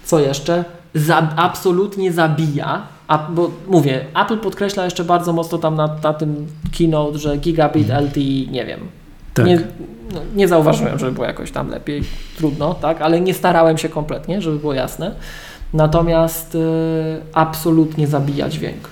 co 0.05 0.21
jeszcze? 0.21 0.65
Za, 0.95 1.17
absolutnie 1.37 2.13
zabija. 2.13 2.87
A, 3.09 3.19
bo 3.19 3.51
mówię, 3.69 4.07
Apple 4.25 4.39
podkreśla 4.39 4.85
jeszcze 4.85 5.05
bardzo 5.05 5.33
mocno 5.33 5.59
tam 5.59 5.75
na, 5.75 5.97
na 6.03 6.13
tym 6.15 6.47
keynote, 6.79 7.19
że 7.19 7.37
gigabit 7.37 7.89
LTE, 7.89 8.51
nie 8.51 8.65
wiem. 8.67 8.81
Tak. 9.35 9.47
Nie, 9.47 9.57
no, 10.15 10.21
nie 10.37 10.49
zauważyłem, 10.49 10.99
żeby 10.99 11.13
było 11.13 11.27
jakoś 11.27 11.51
tam 11.51 11.69
lepiej. 11.69 12.03
Trudno, 12.37 12.75
tak? 12.75 13.01
Ale 13.03 13.21
nie 13.21 13.35
starałem 13.35 13.79
się 13.79 13.89
kompletnie, 13.89 14.43
żeby 14.43 14.59
było 14.59 14.75
jasne. 14.75 15.15
Natomiast 15.73 16.55
e, 16.55 16.59
absolutnie 17.33 18.07
zabija 18.07 18.49
dźwięk. 18.49 18.89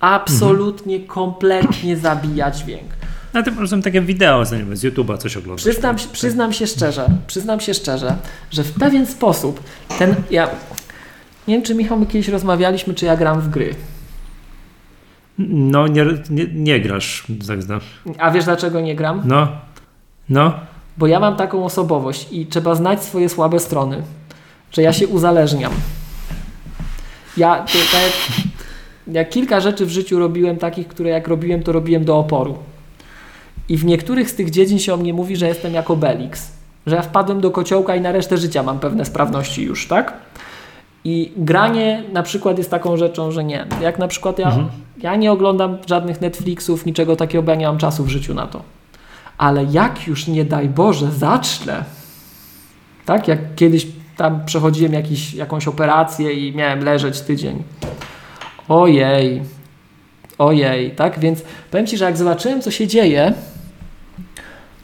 Absolutnie, 0.00 1.00
kompletnie 1.00 1.96
zabija 1.96 2.50
dźwięk. 2.50 2.88
Na 3.32 3.42
tym 3.42 3.58
rozumiem 3.58 3.82
takie 3.82 4.00
wideo, 4.00 4.44
z 4.44 4.48
z 4.78 4.84
YouTube'a 4.84 5.18
coś 5.18 5.36
oglądasz. 5.36 5.62
Przyznam, 5.64 5.98
się- 5.98 6.08
przyznam 6.12 6.52
się 6.52 6.66
szczerze, 6.66 7.06
przyznam 7.26 7.60
się 7.60 7.74
szczerze, 7.74 8.16
że 8.50 8.64
w 8.64 8.72
pewien 8.72 9.06
sposób 9.06 9.60
ten, 9.98 10.14
ja, 10.30 10.48
nie 11.48 11.54
wiem 11.54 11.62
czy 11.62 11.74
Michał, 11.74 11.98
my 11.98 12.06
kiedyś 12.06 12.28
rozmawialiśmy, 12.28 12.94
czy 12.94 13.06
ja 13.06 13.16
gram 13.16 13.40
w 13.40 13.48
gry. 13.48 13.74
No, 15.38 15.86
nie, 15.86 16.04
nie, 16.30 16.46
nie 16.54 16.80
grasz, 16.80 17.26
tak 17.46 17.62
znam. 17.62 17.80
A 18.18 18.30
wiesz 18.30 18.44
dlaczego 18.44 18.80
nie 18.80 18.94
gram? 18.94 19.22
No, 19.24 19.48
no, 20.28 20.54
Bo 20.96 21.06
ja 21.06 21.20
mam 21.20 21.36
taką 21.36 21.64
osobowość 21.64 22.28
i 22.32 22.46
trzeba 22.46 22.74
znać 22.74 23.04
swoje 23.04 23.28
słabe 23.28 23.58
strony, 23.58 24.02
że 24.72 24.82
ja 24.82 24.92
się 24.92 25.08
uzależniam. 25.08 25.72
Ja, 27.36 27.56
to, 27.56 27.78
tak 27.92 28.02
jak, 28.02 28.12
ja 29.06 29.24
kilka 29.24 29.60
rzeczy 29.60 29.86
w 29.86 29.90
życiu 29.90 30.18
robiłem 30.18 30.56
takich, 30.56 30.88
które 30.88 31.10
jak 31.10 31.28
robiłem, 31.28 31.62
to 31.62 31.72
robiłem 31.72 32.04
do 32.04 32.18
oporu. 32.18 32.58
I 33.68 33.76
w 33.76 33.84
niektórych 33.84 34.30
z 34.30 34.34
tych 34.34 34.50
dziedzin 34.50 34.78
się 34.78 34.94
o 34.94 34.96
mnie 34.96 35.14
mówi, 35.14 35.36
że 35.36 35.48
jestem 35.48 35.74
jako 35.74 35.96
Belix. 35.96 36.52
Że 36.86 36.96
ja 36.96 37.02
wpadłem 37.02 37.40
do 37.40 37.50
kociołka 37.50 37.96
i 37.96 38.00
na 38.00 38.12
resztę 38.12 38.38
życia 38.38 38.62
mam 38.62 38.78
pewne 38.78 39.04
sprawności 39.04 39.62
już, 39.62 39.88
tak? 39.88 40.12
I 41.04 41.32
granie 41.36 42.02
na 42.12 42.22
przykład 42.22 42.58
jest 42.58 42.70
taką 42.70 42.96
rzeczą, 42.96 43.30
że 43.30 43.44
nie. 43.44 43.66
Jak 43.82 43.98
na 43.98 44.08
przykład 44.08 44.38
ja, 44.38 44.46
Mhm. 44.46 44.68
ja 44.98 45.16
nie 45.16 45.32
oglądam 45.32 45.78
żadnych 45.86 46.20
Netflixów, 46.20 46.86
niczego 46.86 47.16
takiego, 47.16 47.42
bo 47.42 47.50
ja 47.50 47.56
nie 47.56 47.66
mam 47.66 47.78
czasu 47.78 48.04
w 48.04 48.08
życiu 48.08 48.34
na 48.34 48.46
to. 48.46 48.62
Ale 49.38 49.64
jak 49.64 50.06
już 50.06 50.26
nie 50.26 50.44
daj 50.44 50.68
Boże 50.68 51.10
zacznę, 51.12 51.84
tak? 53.06 53.28
Jak 53.28 53.54
kiedyś 53.54 53.86
tam 54.16 54.44
przechodziłem 54.44 54.92
jakiś, 54.92 55.34
jakąś 55.34 55.68
operację 55.68 56.32
i 56.32 56.56
miałem 56.56 56.84
leżeć 56.84 57.20
tydzień. 57.20 57.62
Ojej, 58.68 59.42
ojej, 60.38 60.90
tak? 60.90 61.18
Więc 61.18 61.42
powiem 61.70 61.86
Ci, 61.86 61.96
że 61.98 62.04
jak 62.04 62.16
zobaczyłem, 62.16 62.62
co 62.62 62.70
się 62.70 62.86
dzieje, 62.86 63.32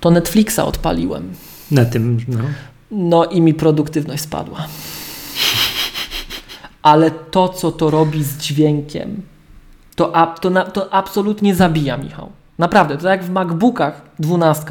to 0.01 0.11
Netflixa 0.11 0.59
odpaliłem. 0.59 1.33
na 1.71 1.85
tym, 1.85 2.19
no. 2.29 2.39
No 2.91 3.25
i 3.25 3.41
mi 3.41 3.55
produktywność 3.55 4.23
spadła. 4.23 4.67
Ale 6.85 7.11
to, 7.11 7.49
co 7.49 7.73
to 7.73 7.91
robi 7.91 8.25
z 8.25 8.39
dźwiękiem, 8.39 9.23
to, 9.97 10.13
to, 10.41 10.51
to 10.51 10.93
absolutnie 10.93 11.55
zabija, 11.55 11.97
Michał. 11.97 12.31
Naprawdę, 12.59 12.97
to 12.97 13.03
tak 13.03 13.21
jak 13.21 13.25
w 13.25 13.31
MacBookach 13.31 14.03
12 14.19 14.65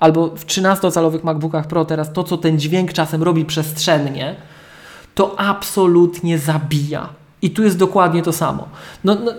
albo 0.00 0.28
w 0.28 0.46
13-calowych 0.46 1.24
MacBookach 1.24 1.66
Pro 1.66 1.84
teraz, 1.84 2.12
to 2.12 2.24
co 2.24 2.36
ten 2.36 2.58
dźwięk 2.58 2.92
czasem 2.92 3.22
robi 3.22 3.44
przestrzennie, 3.44 4.36
to 5.14 5.40
absolutnie 5.40 6.38
zabija. 6.38 7.08
I 7.42 7.50
tu 7.50 7.62
jest 7.62 7.78
dokładnie 7.78 8.22
to 8.22 8.32
samo. 8.32 8.68
No, 9.04 9.14
no, 9.14 9.32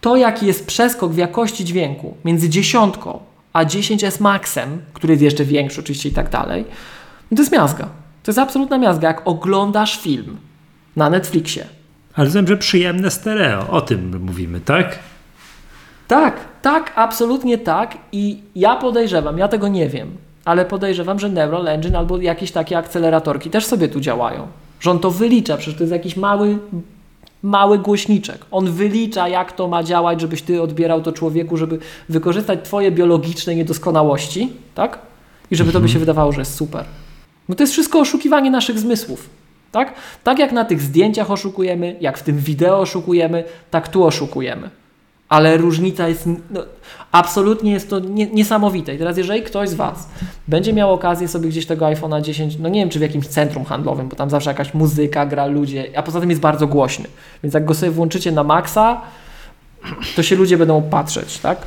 to, 0.00 0.16
jaki 0.16 0.46
jest 0.46 0.66
przeskok 0.66 1.12
w 1.12 1.16
jakości 1.16 1.64
dźwięku 1.64 2.16
między 2.24 2.48
dziesiątką 2.48 3.20
a 3.52 3.64
10S 3.64 4.20
Maxem, 4.20 4.82
który 4.92 5.12
jest 5.12 5.22
jeszcze 5.22 5.44
większy 5.44 5.80
oczywiście 5.80 6.08
i 6.08 6.12
tak 6.12 6.30
dalej, 6.30 6.64
no 7.30 7.36
to 7.36 7.42
jest 7.42 7.52
miazga. 7.52 7.84
To 8.22 8.30
jest 8.30 8.38
absolutna 8.38 8.78
miazga. 8.78 9.08
Jak 9.08 9.22
oglądasz 9.24 10.00
film 10.00 10.36
na 10.96 11.10
Netflixie, 11.10 11.64
Ale 12.14 12.24
rozumiem, 12.24 12.46
że 12.46 12.56
przyjemne 12.56 13.10
stereo, 13.10 13.68
o 13.70 13.80
tym 13.80 14.20
mówimy, 14.20 14.60
tak? 14.60 14.98
Tak, 16.08 16.36
tak, 16.62 16.92
absolutnie 16.96 17.58
tak. 17.58 17.98
I 18.12 18.38
ja 18.54 18.76
podejrzewam, 18.76 19.38
ja 19.38 19.48
tego 19.48 19.68
nie 19.68 19.88
wiem, 19.88 20.16
ale 20.44 20.64
podejrzewam, 20.64 21.18
że 21.18 21.28
Neural 21.28 21.68
Engine 21.68 21.96
albo 21.96 22.20
jakieś 22.20 22.52
takie 22.52 22.78
akceleratorki 22.78 23.50
też 23.50 23.66
sobie 23.66 23.88
tu 23.88 24.00
działają. 24.00 24.46
Że 24.80 24.90
on 24.90 24.98
to 24.98 25.10
wylicza, 25.10 25.56
przecież 25.56 25.74
to 25.74 25.82
jest 25.82 25.92
jakiś 25.92 26.16
mały, 26.16 26.58
mały 27.42 27.78
głośniczek. 27.78 28.46
On 28.50 28.72
wylicza, 28.72 29.28
jak 29.28 29.52
to 29.52 29.68
ma 29.68 29.82
działać, 29.82 30.20
żebyś 30.20 30.42
ty 30.42 30.62
odbierał 30.62 31.02
to 31.02 31.12
człowieku, 31.12 31.56
żeby 31.56 31.78
wykorzystać 32.08 32.58
twoje 32.62 32.90
biologiczne 32.90 33.54
niedoskonałości, 33.54 34.52
tak? 34.74 34.98
I 35.50 35.56
żeby 35.56 35.72
tobie 35.72 35.88
się 35.88 35.98
wydawało, 35.98 36.32
że 36.32 36.40
jest 36.40 36.54
super. 36.54 36.84
No 37.48 37.54
to 37.54 37.62
jest 37.62 37.72
wszystko 37.72 38.00
oszukiwanie 38.00 38.50
naszych 38.50 38.78
zmysłów. 38.78 39.30
Tak? 39.72 39.94
tak 40.24 40.38
jak 40.38 40.52
na 40.52 40.64
tych 40.64 40.80
zdjęciach 40.80 41.30
oszukujemy, 41.30 41.96
jak 42.00 42.18
w 42.18 42.22
tym 42.22 42.38
wideo 42.38 42.78
oszukujemy, 42.78 43.44
tak 43.70 43.88
tu 43.88 44.04
oszukujemy 44.04 44.70
ale 45.32 45.56
różnica 45.56 46.08
jest, 46.08 46.28
no, 46.50 46.60
absolutnie 47.12 47.72
jest 47.72 47.90
to 47.90 47.98
nie, 47.98 48.26
niesamowite. 48.26 48.94
I 48.94 48.98
teraz 48.98 49.16
jeżeli 49.16 49.42
ktoś 49.42 49.68
z 49.68 49.74
Was 49.74 50.08
będzie 50.48 50.72
miał 50.72 50.92
okazję 50.92 51.28
sobie 51.28 51.48
gdzieś 51.48 51.66
tego 51.66 51.86
iPhone'a 51.86 52.22
10, 52.22 52.58
no 52.58 52.68
nie 52.68 52.80
wiem, 52.80 52.90
czy 52.90 52.98
w 52.98 53.02
jakimś 53.02 53.26
centrum 53.26 53.64
handlowym, 53.64 54.08
bo 54.08 54.16
tam 54.16 54.30
zawsze 54.30 54.50
jakaś 54.50 54.74
muzyka, 54.74 55.26
gra 55.26 55.46
ludzie, 55.46 55.86
a 55.96 56.02
poza 56.02 56.20
tym 56.20 56.30
jest 56.30 56.42
bardzo 56.42 56.66
głośny. 56.66 57.04
Więc 57.42 57.54
jak 57.54 57.64
go 57.64 57.74
sobie 57.74 57.92
włączycie 57.92 58.32
na 58.32 58.44
maksa, 58.44 59.00
to 60.16 60.22
się 60.22 60.36
ludzie 60.36 60.58
będą 60.58 60.82
patrzeć, 60.82 61.38
tak? 61.38 61.58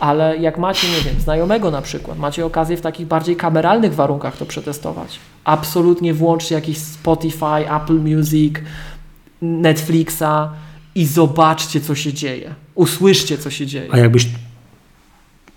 Ale 0.00 0.36
jak 0.36 0.58
macie, 0.58 0.88
nie 0.88 1.00
wiem, 1.00 1.20
znajomego 1.20 1.70
na 1.70 1.82
przykład, 1.82 2.18
macie 2.18 2.46
okazję 2.46 2.76
w 2.76 2.80
takich 2.80 3.06
bardziej 3.06 3.36
kameralnych 3.36 3.94
warunkach 3.94 4.36
to 4.36 4.46
przetestować. 4.46 5.18
Absolutnie 5.44 6.14
włączcie 6.14 6.54
jakiś 6.54 6.78
Spotify, 6.78 7.74
Apple 7.76 7.98
Music, 7.98 8.54
Netflixa 9.42 10.50
i 10.94 11.06
zobaczcie, 11.06 11.80
co 11.80 11.94
się 11.94 12.12
dzieje. 12.12 12.54
Usłyszcie, 12.74 13.38
co 13.38 13.50
się 13.50 13.66
dzieje. 13.66 13.88
A 13.92 13.98
jakbyś, 13.98 14.28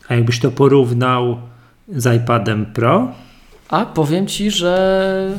a 0.08 0.16
jakbyś 0.16 0.40
to 0.40 0.52
porównał 0.52 1.38
z 1.88 2.16
iPadem 2.16 2.66
Pro? 2.66 3.08
A 3.70 3.86
powiem 3.86 4.28
Ci, 4.28 4.52
że 4.52 5.38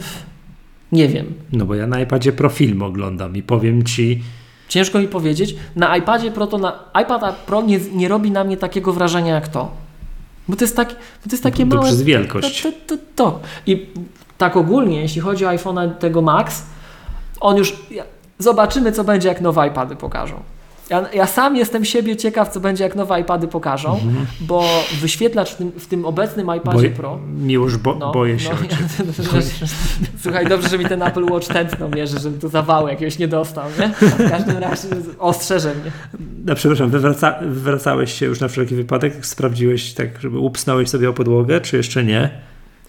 nie 0.92 1.08
wiem. 1.08 1.34
No 1.52 1.66
bo 1.66 1.74
ja 1.74 1.86
na 1.86 2.00
iPadzie 2.00 2.32
Pro 2.32 2.48
film 2.48 2.82
oglądam 2.82 3.36
i 3.36 3.42
powiem 3.42 3.82
Ci, 3.82 4.22
Ciężko 4.72 4.98
mi 4.98 5.08
powiedzieć. 5.08 5.56
Na 5.76 5.96
iPadzie 5.96 6.30
Pro 6.30 6.46
to 6.46 6.58
na 6.58 6.78
iPad 7.02 7.36
Pro 7.36 7.62
nie, 7.62 7.78
nie 7.78 8.08
robi 8.08 8.30
na 8.30 8.44
mnie 8.44 8.56
takiego 8.56 8.92
wrażenia 8.92 9.34
jak 9.34 9.48
to. 9.48 9.70
Bo 10.48 10.56
to 10.56 10.64
jest, 10.64 10.76
tak, 10.76 10.88
bo 10.88 11.24
to 11.24 11.30
jest 11.30 11.42
takie 11.42 11.66
to 11.66 11.74
małe. 11.74 11.86
przez 11.86 12.02
wielkość. 12.02 12.62
To, 12.62 12.72
to, 12.72 12.78
to, 12.86 13.02
to. 13.14 13.40
I 13.66 13.86
tak 14.38 14.56
ogólnie, 14.56 15.00
jeśli 15.00 15.20
chodzi 15.20 15.46
o 15.46 15.48
iPhone'a 15.48 15.94
tego 15.94 16.22
Max, 16.22 16.62
on 17.40 17.56
już. 17.56 17.76
Zobaczymy, 18.38 18.92
co 18.92 19.04
będzie, 19.04 19.28
jak 19.28 19.40
nowe 19.40 19.68
iPady 19.68 19.96
pokażą. 19.96 20.42
Ja, 20.90 21.04
ja 21.14 21.26
sam 21.26 21.56
jestem 21.56 21.84
siebie 21.84 22.16
ciekaw, 22.16 22.48
co 22.48 22.60
będzie, 22.60 22.84
jak 22.84 22.96
nowe 22.96 23.20
iPady 23.20 23.48
pokażą, 23.48 24.00
bo 24.40 24.64
wyświetlacz 25.00 25.50
w 25.50 25.56
tym, 25.56 25.72
w 25.78 25.86
tym 25.86 26.04
obecnym 26.04 26.46
iPadzie 26.56 26.78
boj, 26.78 26.90
Pro. 26.90 27.18
Miłosz, 27.38 27.76
bo, 27.76 27.94
No, 27.94 28.12
boję 28.12 28.38
się 28.38 28.50
no, 28.50 28.56
ja- 29.40 29.66
Słuchaj, 30.22 30.46
dobrze, 30.46 30.68
że 30.68 30.78
mi 30.78 30.84
ten 30.84 31.02
Apple 31.02 31.24
Watch 31.32 31.48
tętno 31.48 31.88
mierzy, 31.88 32.18
żebym 32.20 32.40
tu 32.40 32.48
zawału 32.48 32.88
jakiegoś 32.88 33.18
nie 33.18 33.28
dostał, 33.28 33.64
nie? 33.80 33.88
W 34.08 34.30
każdym 34.30 34.58
razie 34.58 34.88
ostrzeże 35.18 35.74
mnie. 35.74 35.90
No 36.44 36.54
przepraszam, 36.54 36.90
wywraca, 36.90 37.34
wywracałeś 37.42 38.12
się 38.12 38.26
już 38.26 38.40
na 38.40 38.48
wszelki 38.48 38.74
wypadek? 38.74 39.26
Sprawdziłeś 39.26 39.92
tak, 39.94 40.20
żeby 40.20 40.38
upsnąłeś 40.38 40.88
sobie 40.88 41.10
o 41.10 41.12
podłogę, 41.12 41.60
czy 41.60 41.76
jeszcze 41.76 42.04
nie? 42.04 42.30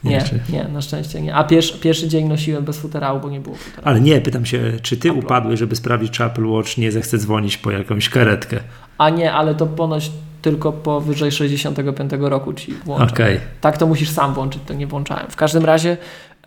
Nie, 0.03 0.23
nie, 0.49 0.63
na 0.63 0.81
szczęście 0.81 1.21
nie. 1.21 1.35
A 1.35 1.43
pierwszy, 1.43 1.79
pierwszy 1.79 2.07
dzień 2.07 2.27
nosiłem 2.27 2.63
bez 2.63 2.77
futerału, 2.77 3.19
bo 3.19 3.29
nie 3.29 3.39
było 3.39 3.55
futerału. 3.55 3.87
Ale 3.87 4.01
nie, 4.01 4.21
pytam 4.21 4.45
się, 4.45 4.73
czy 4.81 4.97
ty 4.97 5.09
Apple. 5.09 5.19
upadłeś, 5.19 5.59
żeby 5.59 5.75
sprawdzić, 5.75 6.11
czy 6.11 6.23
Apple 6.23 6.45
Watch 6.45 6.77
nie 6.77 6.91
zechce 6.91 7.17
dzwonić 7.17 7.57
po 7.57 7.71
jakąś 7.71 8.09
karetkę? 8.09 8.59
A 8.97 9.09
nie, 9.09 9.33
ale 9.33 9.55
to 9.55 9.65
ponoć 9.67 10.11
tylko 10.41 10.71
powyżej 10.71 11.31
65 11.31 12.11
roku 12.19 12.53
ci 12.53 12.73
włączą. 12.73 13.13
Okej. 13.13 13.39
Tak 13.61 13.77
to 13.77 13.87
musisz 13.87 14.09
sam 14.09 14.33
włączyć, 14.33 14.61
to 14.65 14.73
nie 14.73 14.87
włączałem. 14.87 15.27
W 15.29 15.35
każdym 15.35 15.65
razie 15.65 15.97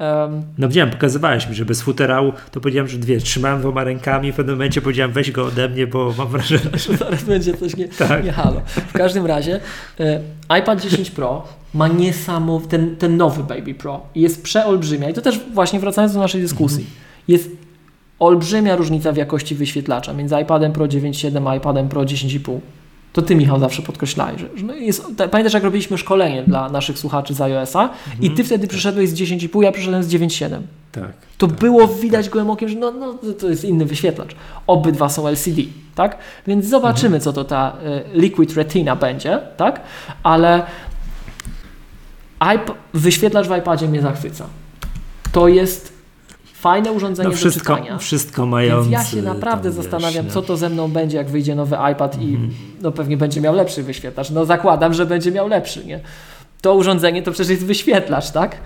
Um, 0.01 0.43
no 0.59 0.69
widziałem, 0.69 0.91
pokazywałeś 0.91 1.49
mi, 1.49 1.55
że 1.55 1.65
bez 1.65 1.83
futerału, 1.83 2.33
to 2.51 2.61
powiedziałem, 2.61 2.89
że 2.89 2.99
dwie, 2.99 3.19
trzymałem 3.19 3.61
dwoma 3.61 3.85
rękami, 3.85 4.33
w 4.33 4.37
pewnym 4.37 4.55
momencie 4.55 4.81
powiedziałem, 4.81 5.13
weź 5.13 5.31
go 5.31 5.47
ode 5.47 5.69
mnie, 5.69 5.87
bo 5.87 6.15
mam 6.19 6.29
wrażenie, 6.29 6.71
że 6.75 6.97
zaraz 7.05 7.25
będzie 7.25 7.55
coś 7.55 7.77
nie, 7.77 7.89
tak. 7.89 8.25
nie 8.25 8.33
halo. 8.33 8.63
W 8.67 8.93
każdym 8.93 9.27
razie 9.27 9.61
e, 10.01 10.21
iPad 10.59 10.81
10 10.83 11.11
Pro 11.11 11.45
ma 11.77 11.89
niesamowity, 11.89 12.71
ten, 12.71 12.97
ten 12.97 13.17
nowy 13.17 13.43
Baby 13.43 13.75
Pro 13.75 14.01
jest 14.15 14.43
przeolbrzymia 14.43 15.11
i 15.11 15.15
to 15.15 15.23
też 15.23 15.41
właśnie 15.55 15.81
wracając 15.81 16.15
do 16.15 16.21
naszej 16.21 16.41
dyskusji, 16.41 16.79
mhm. 16.79 16.97
jest 17.29 17.51
olbrzymia 18.19 18.77
różnica 18.77 19.13
w 19.13 19.17
jakości 19.17 19.55
wyświetlacza 19.55 20.13
między 20.13 20.35
iPadem 20.43 20.73
Pro 20.73 20.87
9.7 20.87 21.51
a 21.51 21.57
iPadem 21.57 21.89
Pro 21.89 22.03
10.5 22.03 22.59
to 23.17 23.23
ty, 23.23 23.37
Michał, 23.37 23.61
zawsze 23.61 23.83
podkreślałeś, 23.83 24.41
że, 24.41 24.65
no 24.65 24.75
jest, 24.75 25.07
pamiętasz, 25.31 25.55
jak 25.55 25.63
robiliśmy 25.63 25.99
szkolenie 25.99 26.43
dla 26.43 26.69
naszych 26.69 26.99
słuchaczy 26.99 27.35
z 27.35 27.41
iOS-a 27.41 27.83
mhm. 27.83 28.23
i 28.23 28.31
ty 28.31 28.45
wtedy 28.45 28.69
przyszedłeś 28.69 29.11
z 29.11 29.15
10,5, 29.15 29.63
ja 29.63 29.73
przyszedłem 29.73 30.03
z 30.03 30.09
9,7. 30.09 30.61
Tak. 30.93 31.13
To 31.39 31.47
tak, 31.47 31.57
było 31.57 31.89
widać 31.89 32.29
gołym 32.29 32.51
okiem, 32.51 32.69
że 32.69 32.77
no, 32.77 32.93
no, 32.93 33.15
to 33.39 33.49
jest 33.49 33.65
inny 33.65 33.85
wyświetlacz. 33.85 34.37
Obydwa 34.67 35.09
są 35.09 35.29
LCD, 35.29 35.63
tak? 35.95 36.19
Więc 36.47 36.67
zobaczymy, 36.67 37.17
mhm. 37.17 37.23
co 37.23 37.33
to 37.33 37.45
ta 37.45 37.77
y, 38.15 38.19
Liquid 38.19 38.55
Retina 38.55 38.97
będzie, 38.97 39.39
tak? 39.57 39.81
Ale 40.23 40.63
iP 42.55 42.73
wyświetlacz 42.95 43.49
w 43.49 43.59
iPadzie 43.59 43.89
mnie 43.89 44.03
zachwyca. 44.03 44.47
To 45.33 45.49
jest 45.49 45.97
fajne 46.55 46.93
urządzenie 46.93 47.29
no 47.29 47.35
wszystko, 47.35 47.73
do 47.73 47.79
czytania. 47.79 47.99
Wszystko 47.99 48.47
mające. 48.47 48.91
Więc 48.91 48.93
ja 48.93 49.11
się 49.11 49.23
naprawdę 49.23 49.73
zastanawiam, 49.73 50.25
wiesz, 50.25 50.35
co 50.35 50.43
to 50.43 50.57
ze 50.57 50.69
mną 50.69 50.89
będzie, 50.89 51.17
jak 51.17 51.31
wyjdzie 51.31 51.55
nowy 51.55 51.77
iPad 51.93 52.15
mm. 52.15 52.29
i 52.29 52.35
mhm. 52.35 52.53
no 52.83 52.93
pewnie 52.93 53.17
będzie 53.17 53.41
miał 53.41 53.55
lepszy 53.55 53.83
wyświetlacz. 53.83 54.31
No 54.31 54.45
zakładam, 54.45 54.95
że 54.95 55.07
będzie 55.07 55.33
miał 55.33 55.49
lepszy, 55.49 55.87
nie? 55.87 56.01
To 56.61 56.75
urządzenie 56.75 57.23
to 57.23 57.33
przecież 57.33 57.51
jest 57.51 57.65
wyświetlacz, 57.65 58.31
tak? 58.31 58.57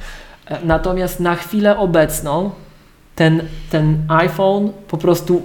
E, 0.46 0.58
natomiast 0.64 1.20
na 1.20 1.34
chwilę 1.34 1.78
obecną 1.78 2.50
ten, 3.14 3.42
ten 3.70 4.02
iPhone 4.08 4.72
po 4.88 4.98
prostu. 4.98 5.42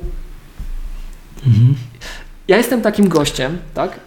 Mhm. 1.47 1.75
Ja 2.47 2.57
jestem 2.57 2.81
takim 2.81 3.09
gościem, 3.09 3.57
tak? 3.73 3.99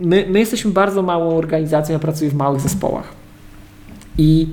My, 0.00 0.26
my 0.28 0.38
jesteśmy 0.38 0.70
bardzo 0.70 1.02
małą 1.02 1.36
organizacją, 1.36 1.92
ja 1.92 1.98
pracuję 1.98 2.30
w 2.30 2.34
małych 2.34 2.60
zespołach. 2.60 3.23
I 4.18 4.48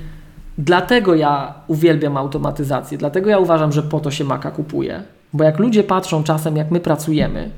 Dlatego 0.57 1.15
ja 1.15 1.53
uwielbiam 1.67 2.17
automatyzację, 2.17 2.97
dlatego 2.97 3.29
ja 3.29 3.39
uważam, 3.39 3.71
że 3.71 3.83
po 3.83 3.99
to 3.99 4.11
się 4.11 4.23
Maca 4.23 4.51
kupuje. 4.51 5.03
Bo 5.33 5.43
jak 5.43 5.59
ludzie 5.59 5.83
patrzą 5.83 6.23
czasem, 6.23 6.57
jak 6.57 6.71
my 6.71 6.79
pracujemy, 6.79 7.49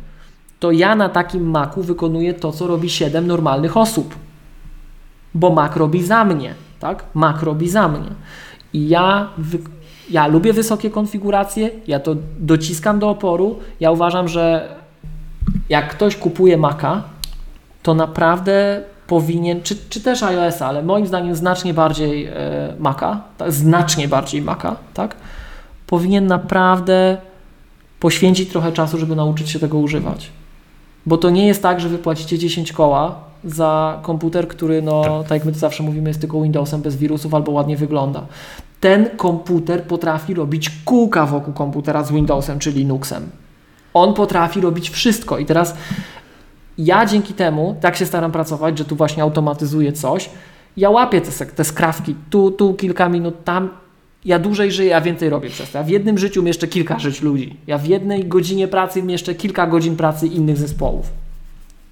to 0.60 0.72
ja 0.72 0.96
na 0.96 1.10
takim 1.10 1.50
Macu 1.50 1.84
wykonuję 1.84 2.34
to, 2.34 2.52
co 2.52 2.68
robi 2.68 2.90
7 2.90 3.28
normalnych 3.28 3.78
osób. 3.78 4.16
Bo 5.34 5.50
Mac 5.50 5.76
robi 5.76 6.04
za 6.04 6.26
mnie, 6.26 6.54
tak? 6.80 7.06
Mac 7.14 7.44
robi 7.44 7.70
za 7.70 7.88
mnie. 7.88 8.10
I 8.74 8.90
ja, 8.90 9.30
ja 10.10 10.28
lubię 10.28 10.54
wysokie 10.54 10.90
konfiguracje, 10.90 11.70
ja 11.88 12.00
to 12.00 12.16
dociskam 12.40 13.00
do 13.00 13.10
oporu. 13.10 13.60
Ja 13.80 13.92
uważam, 13.92 14.28
że 14.28 14.76
jak 15.70 15.90
ktoś 15.90 16.16
kupuje 16.16 16.58
Maca, 16.58 17.04
to 17.84 17.94
naprawdę 17.94 18.84
powinien, 19.08 19.62
czy, 19.62 19.76
czy 19.90 20.02
też 20.02 20.24
iOS, 20.24 20.62
ale 20.62 20.84
moim 20.84 21.08
zdaniem 21.08 21.36
znacznie 21.36 21.74
bardziej 21.74 22.26
e, 22.26 22.34
Maca, 22.80 23.22
tak, 23.38 23.52
znacznie 23.52 24.08
bardziej 24.08 24.42
Maca, 24.42 24.76
tak, 24.94 25.16
powinien 25.88 26.28
naprawdę 26.28 27.18
poświęcić 28.00 28.50
trochę 28.50 28.72
czasu, 28.72 28.98
żeby 28.98 29.16
nauczyć 29.16 29.50
się 29.50 29.60
tego 29.60 29.78
używać. 29.78 30.30
Bo 31.06 31.18
to 31.18 31.30
nie 31.30 31.48
jest 31.48 31.64
tak, 31.64 31.80
że 31.80 31.90
wypłacicie 31.90 32.38
10 32.38 32.72
koła 32.72 33.16
za 33.44 34.00
komputer, 34.02 34.48
który, 34.48 34.82
no, 34.82 35.04
tak. 35.04 35.28
tak 35.28 35.32
jak 35.32 35.46
my 35.46 35.52
to 35.52 35.60
zawsze 35.60 35.84
mówimy, 35.84 36.10
jest 36.10 36.22
tylko 36.22 36.42
Windowsem 36.42 36.82
bez 36.82 36.96
wirusów 36.96 37.34
albo 37.34 37.52
ładnie 37.52 37.78
wygląda. 37.78 38.26
Ten 38.80 39.10
komputer 39.18 39.84
potrafi 39.84 40.34
robić 40.34 40.72
kółka 40.86 41.26
wokół 41.26 41.54
komputera 41.54 42.04
z 42.04 42.12
Windowsem 42.12 42.60
czy 42.60 42.72
Linuxem. 42.72 43.30
On 43.94 44.14
potrafi 44.14 44.62
robić 44.62 44.90
wszystko. 44.90 45.38
I 45.38 45.46
teraz 45.46 45.76
ja 46.78 47.06
dzięki 47.06 47.34
temu 47.34 47.76
tak 47.82 47.96
się 47.96 48.06
staram 48.06 48.32
pracować, 48.32 48.78
że 48.78 48.86
tu 48.86 48.96
właśnie 48.96 49.24
automatyzuję 49.24 49.94
coś. 49.94 50.30
Ja 50.78 50.90
łapię 50.90 51.22
te, 51.22 51.46
te 51.46 51.64
skrawki, 51.64 52.16
tu, 52.30 52.52
tu 52.52 52.74
kilka 52.74 53.10
minut, 53.10 53.44
tam. 53.44 53.70
Ja 54.26 54.40
dłużej 54.40 54.72
żyję, 54.72 54.90
ja 54.90 55.02
więcej 55.02 55.30
robię 55.30 55.50
przez 55.50 55.72
to. 55.72 55.78
Ja 55.78 55.84
w 55.84 55.90
jednym 55.90 56.18
życiu 56.18 56.44
mieszczę 56.44 56.68
kilka 56.68 57.00
żyć 57.00 57.22
ludzi. 57.22 57.58
Ja 57.68 57.78
w 57.78 57.86
jednej 57.86 58.26
godzinie 58.26 58.68
pracy 58.68 59.04
mieszczę 59.04 59.36
kilka 59.36 59.68
godzin 59.68 59.96
pracy 59.96 60.28
innych 60.28 60.58
zespołów. 60.58 61.10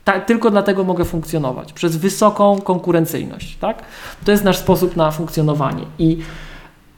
Ta, 0.03 0.19
tylko 0.19 0.51
dlatego 0.51 0.83
mogę 0.83 1.05
funkcjonować. 1.05 1.73
Przez 1.73 1.97
wysoką 1.97 2.61
konkurencyjność. 2.61 3.57
Tak? 3.57 3.83
To 4.25 4.31
jest 4.31 4.43
nasz 4.43 4.57
sposób 4.57 4.95
na 4.95 5.11
funkcjonowanie. 5.11 5.83
I 5.99 6.17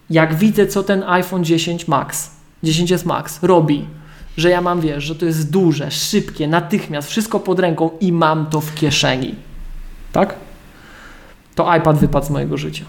jak 0.09 0.35
widzę, 0.35 0.67
co 0.67 0.83
ten 0.83 1.03
iPhone 1.03 1.43
10 1.43 1.87
Max, 1.87 2.31
10s 2.63 3.05
Max 3.05 3.43
robi, 3.43 3.85
że 4.37 4.49
ja 4.49 4.61
mam, 4.61 4.81
wiesz, 4.81 5.03
że 5.03 5.15
to 5.15 5.25
jest 5.25 5.51
duże, 5.51 5.91
szybkie, 5.91 6.47
natychmiast, 6.47 7.09
wszystko 7.09 7.39
pod 7.39 7.59
ręką 7.59 7.89
i 8.01 8.11
mam 8.11 8.45
to 8.45 8.61
w 8.61 8.75
kieszeni. 8.75 9.35
Tak? 10.11 10.35
To 11.55 11.75
iPad 11.75 11.97
wypadł 11.97 12.25
z 12.25 12.29
mojego 12.29 12.57
życia. 12.57 12.85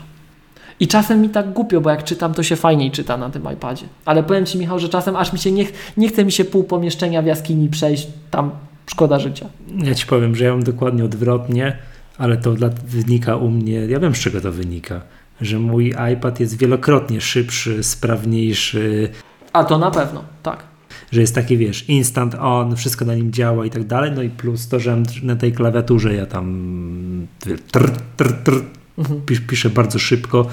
I 0.81 0.89
czasem 0.89 1.20
mi 1.20 1.28
tak 1.28 1.52
głupio, 1.52 1.81
bo 1.81 1.90
jak 1.90 2.05
czytam, 2.05 2.34
to 2.34 2.42
się 2.42 2.56
fajniej 2.56 2.90
czyta 2.90 3.16
na 3.16 3.31
tym 3.31 3.52
iPadzie. 3.52 3.86
Ale 4.05 4.23
powiem 4.23 4.47
Ci, 4.47 4.58
Michał, 4.58 4.78
że 4.78 4.89
czasem 4.89 5.16
aż 5.16 5.32
mi 5.32 5.39
się 5.39 5.52
nie, 5.52 5.66
nie 5.97 6.08
chce 6.08 6.24
mi 6.24 6.32
się 6.32 6.44
pół 6.44 6.64
pomieszczenia 6.64 7.23
w 7.23 7.26
jaskini 7.26 7.68
przejść, 7.68 8.06
tam 8.31 8.50
szkoda 8.86 9.18
życia. 9.18 9.47
Ja 9.76 9.94
Ci 9.94 10.06
powiem, 10.06 10.36
że 10.36 10.44
ja 10.44 10.50
mam 10.50 10.62
dokładnie 10.62 11.05
odwrotnie, 11.05 11.76
ale 12.18 12.36
to 12.36 12.52
dla, 12.52 12.68
wynika 12.86 13.36
u 13.36 13.50
mnie, 13.50 13.73
ja 13.73 14.00
wiem 14.00 14.14
z 14.14 14.18
czego 14.18 14.40
to 14.40 14.52
wynika, 14.52 15.00
że 15.40 15.58
mój 15.58 15.94
iPad 16.12 16.40
jest 16.40 16.58
wielokrotnie 16.58 17.20
szybszy, 17.20 17.82
sprawniejszy. 17.82 19.08
A 19.52 19.64
to 19.64 19.78
na 19.78 19.90
pewno, 19.90 20.24
tak 20.42 20.74
że 21.15 21.20
jest 21.20 21.34
taki, 21.34 21.57
wiesz, 21.57 21.89
instant 21.89 22.34
on, 22.34 22.76
wszystko 22.76 23.05
na 23.05 23.15
nim 23.15 23.33
działa 23.33 23.67
i 23.67 23.70
tak 23.70 23.84
dalej, 23.84 24.12
no 24.15 24.23
i 24.23 24.31
plus 24.31 24.68
to, 24.68 24.81
że 24.81 25.02
na 25.23 25.36
tej 25.36 25.52
klawiaturze 25.52 26.15
ja 26.15 26.26
tam 26.26 27.26
tr, 27.70 27.91
tr, 28.17 28.33
tr, 28.33 28.62
mhm. 28.99 29.20
piszę 29.49 29.70
bardzo 29.70 29.99
szybko, 29.99 30.47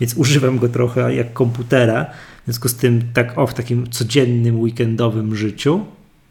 więc 0.00 0.14
używam 0.14 0.58
go 0.58 0.68
trochę 0.68 1.14
jak 1.14 1.32
komputera, 1.32 2.06
w 2.42 2.44
związku 2.44 2.68
z 2.68 2.74
tym 2.74 3.02
tak 3.14 3.38
o 3.38 3.46
w 3.46 3.54
takim 3.54 3.90
codziennym, 3.90 4.60
weekendowym 4.60 5.36
życiu, 5.36 5.80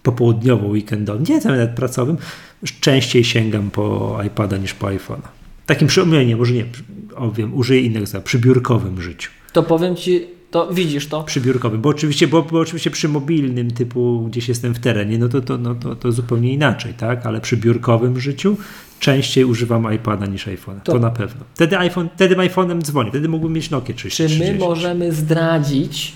popołudniowo-weekendowym, 0.04 1.30
nie 1.30 1.40
nawet 1.40 1.72
pracowym, 1.72 2.18
częściej 2.80 3.24
sięgam 3.24 3.72
po 3.72 4.18
iPada 4.26 4.58
niż 4.58 4.74
po 4.74 4.88
iPhone'a. 4.88 5.28
Takim, 5.66 5.88
nie, 6.26 6.36
może 6.36 6.54
nie, 6.54 6.66
o, 7.16 7.32
wiem, 7.32 7.54
użyję 7.54 7.82
innego, 7.82 8.06
przybiórkowym 8.22 9.02
życiu. 9.02 9.32
To 9.54 9.64
powiem 9.64 9.96
Ci, 9.96 10.28
to 10.52 10.74
widzisz 10.74 11.08
to. 11.08 11.24
Przybiórkowym, 11.24 11.82
bo 11.82 11.90
oczywiście, 11.90 12.28
bo, 12.28 12.44
bo, 12.44 12.60
oczywiście 12.60 12.92
przy 12.92 13.10
mobilnym 13.10 13.72
typu 13.72 14.26
gdzieś 14.28 14.50
jestem 14.50 14.74
w 14.74 14.80
terenie, 14.80 15.18
no 15.18 15.30
to, 15.30 15.42
to, 15.42 15.58
no 15.58 15.76
to, 15.76 15.96
to 15.96 16.12
zupełnie 16.12 16.54
inaczej, 16.54 16.94
tak? 16.94 17.26
Ale 17.26 17.42
przy 17.42 17.58
biurkowym 17.58 18.20
życiu 18.20 18.58
częściej 19.00 19.46
używam 19.46 19.94
iPada 19.94 20.26
niż 20.26 20.48
iPhone'a. 20.48 20.82
To, 20.84 20.92
to, 20.92 21.00
na 21.00 21.12
pewno. 21.12 21.46
Wtedy, 21.54 21.78
iPhone, 21.78 22.10
wtedy 22.16 22.36
iPhone'em 22.36 22.82
dzwonię, 22.82 23.10
wtedy 23.10 23.30
mógłbym 23.30 23.54
mieć 23.54 23.70
Nokia 23.70 23.96
30. 23.96 24.28
Czy 24.28 24.40
my 24.40 24.60
możemy 24.60 25.12
zdradzić, 25.12 26.14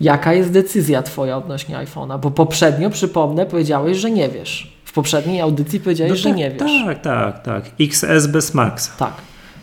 jaka 0.00 0.32
jest 0.32 0.50
decyzja 0.50 1.02
Twoja 1.02 1.36
odnośnie 1.36 1.76
iPhone'a? 1.76 2.20
Bo 2.20 2.30
poprzednio, 2.30 2.90
przypomnę, 2.90 3.46
powiedziałeś, 3.46 3.98
że 3.98 4.10
nie 4.10 4.28
wiesz. 4.28 4.80
W 4.84 4.92
poprzedniej 4.92 5.40
audycji 5.40 5.80
powiedziałeś, 5.80 6.10
no 6.10 6.16
tak, 6.16 6.22
że 6.22 6.32
nie 6.32 6.50
wiesz. 6.50 6.58
Tak, 6.58 7.02
tak, 7.02 7.42
tak. 7.42 7.70
XS 7.80 8.26
bez 8.26 8.54
Max. 8.54 8.96
Tak. 8.96 9.14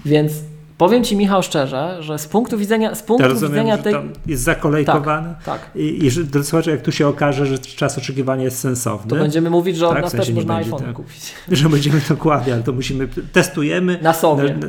Więc 0.06 0.34
Powiem 0.78 1.04
Ci, 1.04 1.16
Michał, 1.16 1.44
szczerze, 1.44 1.98
że 2.00 2.20
z 2.20 2.28
punktu 2.28 2.58
widzenia, 2.58 2.96
z 2.96 3.04
punktu 3.04 3.24
ja 3.24 3.30
rozumiem, 3.30 3.52
widzenia 3.52 3.78
tej. 3.78 3.94
jest 4.26 4.44
zakolejkowane. 4.44 5.36
Tak. 5.46 5.62
tak. 5.62 5.76
I, 5.76 6.06
i 6.06 6.12
że, 6.12 6.22
jak 6.68 6.82
tu 6.82 6.92
się 6.92 7.08
okaże, 7.08 7.46
że 7.46 7.60
czas 7.60 7.98
oczekiwania 7.98 8.44
jest 8.44 8.60
sensowny. 8.60 9.10
To 9.10 9.16
będziemy 9.16 9.50
mówić, 9.50 9.78
że 9.78 9.88
od 9.88 9.94
tak, 9.94 10.04
nas 10.04 10.14
w 10.14 10.16
sensie 10.16 10.34
też 10.34 10.36
można 10.36 10.56
iPhone 10.56 10.80
tak, 10.80 10.94
kupić. 10.94 11.34
Że 11.52 11.70
będziemy 11.70 12.02
dokładnie, 12.10 12.54
ale 12.54 12.64
to 12.64 12.72
musimy. 12.74 13.08
Testujemy. 13.08 14.00
Na 14.02 14.14
sobie. 14.14 14.54
Na, 14.54 14.68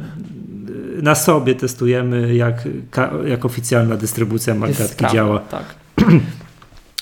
na 1.03 1.15
sobie 1.15 1.55
testujemy, 1.55 2.35
jak, 2.35 2.69
jak 3.27 3.45
oficjalna 3.45 3.97
dystrybucja 3.97 4.55
marketki 4.55 5.05
działa. 5.13 5.39
Tak. 5.39 5.65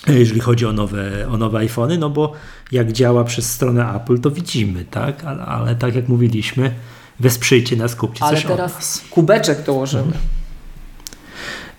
Jeżeli 0.09 0.41
chodzi 0.41 0.67
o 0.67 0.73
nowe, 0.73 1.28
o 1.28 1.36
nowe 1.36 1.59
iPhony, 1.59 1.99
no 1.99 2.10
bo 2.10 2.33
jak 2.73 2.93
działa 2.93 3.25
przez 3.25 3.52
stronę 3.52 3.94
Apple, 3.94 4.18
to 4.18 4.31
widzimy, 4.31 4.85
tak? 4.85 5.25
Ale, 5.25 5.43
ale 5.43 5.75
tak 5.75 5.94
jak 5.94 6.09
mówiliśmy, 6.09 6.70
wesprzyjcie 7.20 7.76
nas, 7.76 7.94
kupcie 7.94 8.24
Ale 8.24 8.36
coś 8.36 8.46
teraz 8.46 8.72
od 8.72 8.76
nas. 8.78 9.04
kubeczek 9.10 9.62
dołożymy. 9.62 10.12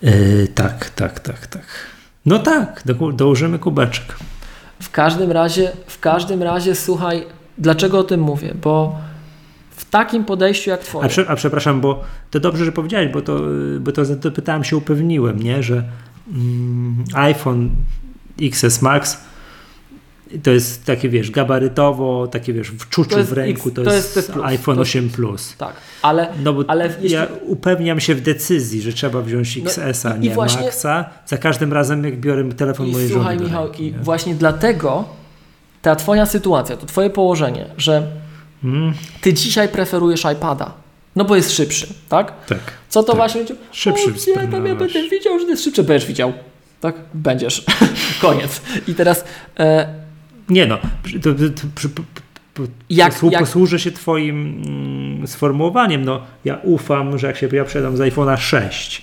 Yy, 0.01 0.48
tak, 0.56 0.90
tak, 0.90 1.19
tak, 1.19 1.48
tak. 1.48 1.66
No 2.25 2.40
tak, 2.40 2.82
do, 2.85 3.11
dołożymy 3.11 3.59
kubeczek. 3.59 4.16
W 4.82 4.91
każdym 4.91 5.32
razie, 5.32 5.72
w 5.88 5.99
każdym 5.99 6.43
razie, 6.43 6.75
słuchaj, 6.75 7.25
dlaczego 7.57 7.99
o 7.99 8.03
tym 8.03 8.22
mówię? 8.22 8.53
Bo 8.61 8.95
w 9.72 9.85
takim 9.85 10.25
podejściu 10.25 10.69
jak 10.69 10.83
twoje. 10.83 11.06
A, 11.06 11.09
prze, 11.09 11.30
a 11.30 11.35
przepraszam, 11.35 11.82
bo 11.82 12.03
to 12.32 12.40
dobrze, 12.40 12.66
że 12.66 12.72
powiedziałeś, 12.72 13.11
bo 13.11 13.22
to, 13.22 13.41
bo 13.80 13.91
to, 13.91 14.16
to 14.16 14.32
pytałem 14.32 14.64
się, 14.64 14.77
upewniłem, 14.77 15.40
nie, 15.43 15.64
że 15.64 15.83
mm, 16.33 17.03
iPhone 17.14 17.69
XS 18.41 18.82
Max 18.82 19.17
to 20.44 20.52
jest 20.52 20.86
takie, 20.86 21.10
wiesz, 21.10 21.32
gabarytowo, 21.32 22.28
takie, 22.28 22.54
wiesz, 22.54 22.72
w 22.72 22.90
czuciu 22.90 23.18
jest 23.18 23.30
w 23.30 23.34
ręku, 23.34 23.72
to, 23.72 23.84
to 23.84 23.94
jest, 23.94 24.16
jest 24.16 24.32
plus. 24.32 24.46
iPhone 24.46 24.76
To 24.76 24.82
jest 24.82 24.92
8 24.92 25.10
Plus. 25.10 25.54
Tak, 25.58 25.74
ale, 26.02 26.28
No 26.44 26.54
bo 26.54 26.64
ale 26.68 26.88
jeśli... 26.88 27.12
ja 27.12 27.28
upewniam 27.42 28.00
się 28.00 28.16
w 28.16 28.22
decyzji, 28.22 28.82
że 28.82 28.94
trzeba 28.94 29.22
wziąć 29.22 29.58
No 29.58 29.64
XS-a, 29.72 30.16
i 30.16 30.20
nie 30.20 30.30
właśnie- 30.30 30.62
Maxa. 30.62 31.06
Za 31.26 31.38
każdym 31.38 31.74
razem, 31.74 32.04
jak 32.04 32.20
biorę 32.20 32.44
telefon 32.44 32.88
I 32.88 32.92
mojej 32.92 33.10
słuchaj 33.10 33.36
żony 33.36 33.38
do 33.38 33.44
Michał, 33.46 33.64
ręki, 33.66 33.88
i 33.88 33.92
nie? 33.92 33.98
właśnie 34.00 34.36
dlatego 34.36 35.06
ta 35.82 35.96
twoja 35.96 36.26
sytuacja, 36.26 36.78
to 36.78 36.86
twoje 36.86 37.10
położenie, 37.10 37.66
że 37.78 38.08
Mm, 38.64 38.94
ty 39.22 39.34
dzisiaj 39.34 39.70
preferujesz 39.70 40.26
iPada, 40.34 40.74
no 41.16 41.26
bo 41.26 41.36
jest 41.36 41.52
szybszy, 41.52 41.88
tak? 42.10 42.46
tak. 42.46 42.60
Co 42.90 43.04
to 43.04 43.08
Tak. 43.08 43.16
właśnie? 43.16 43.42
Szybszy 43.72 44.10
o, 44.10 44.12
gdzie 44.12 44.34
tam 44.34 44.66
ja 44.66 44.76
będę 44.76 45.10
widział, 45.10 45.40
że 45.40 45.46
to 45.46 45.52
jest 45.52 45.64
szybszy, 45.64 45.84
będziesz 45.84 46.08
widział. 46.08 46.34
Tak? 46.82 46.96
Będziesz. 47.14 47.66
Koniec. 48.22 48.62
I 48.88 48.96
teraz 48.96 49.24
e, 49.60 49.88
Nie 50.50 50.66
no, 50.66 50.77
to, 51.24 51.34
to, 51.34 51.90
to, 52.53 52.64
Jak- 52.90 53.24
jak- 53.32 53.40
posłużę 53.40 53.80
się 53.80 53.92
twoim 53.92 54.64
mm, 54.67 55.27
sformułowaniem. 55.27 56.06
No, 56.06 56.22
ja 56.45 56.58
ufam, 56.64 57.17
że 57.19 57.27
jak 57.27 57.38
się 57.38 57.50
ja 57.53 57.66
przejdę 57.66 57.98
z 57.98 58.00
iPhone'a 58.00 58.38
6, 58.38 59.01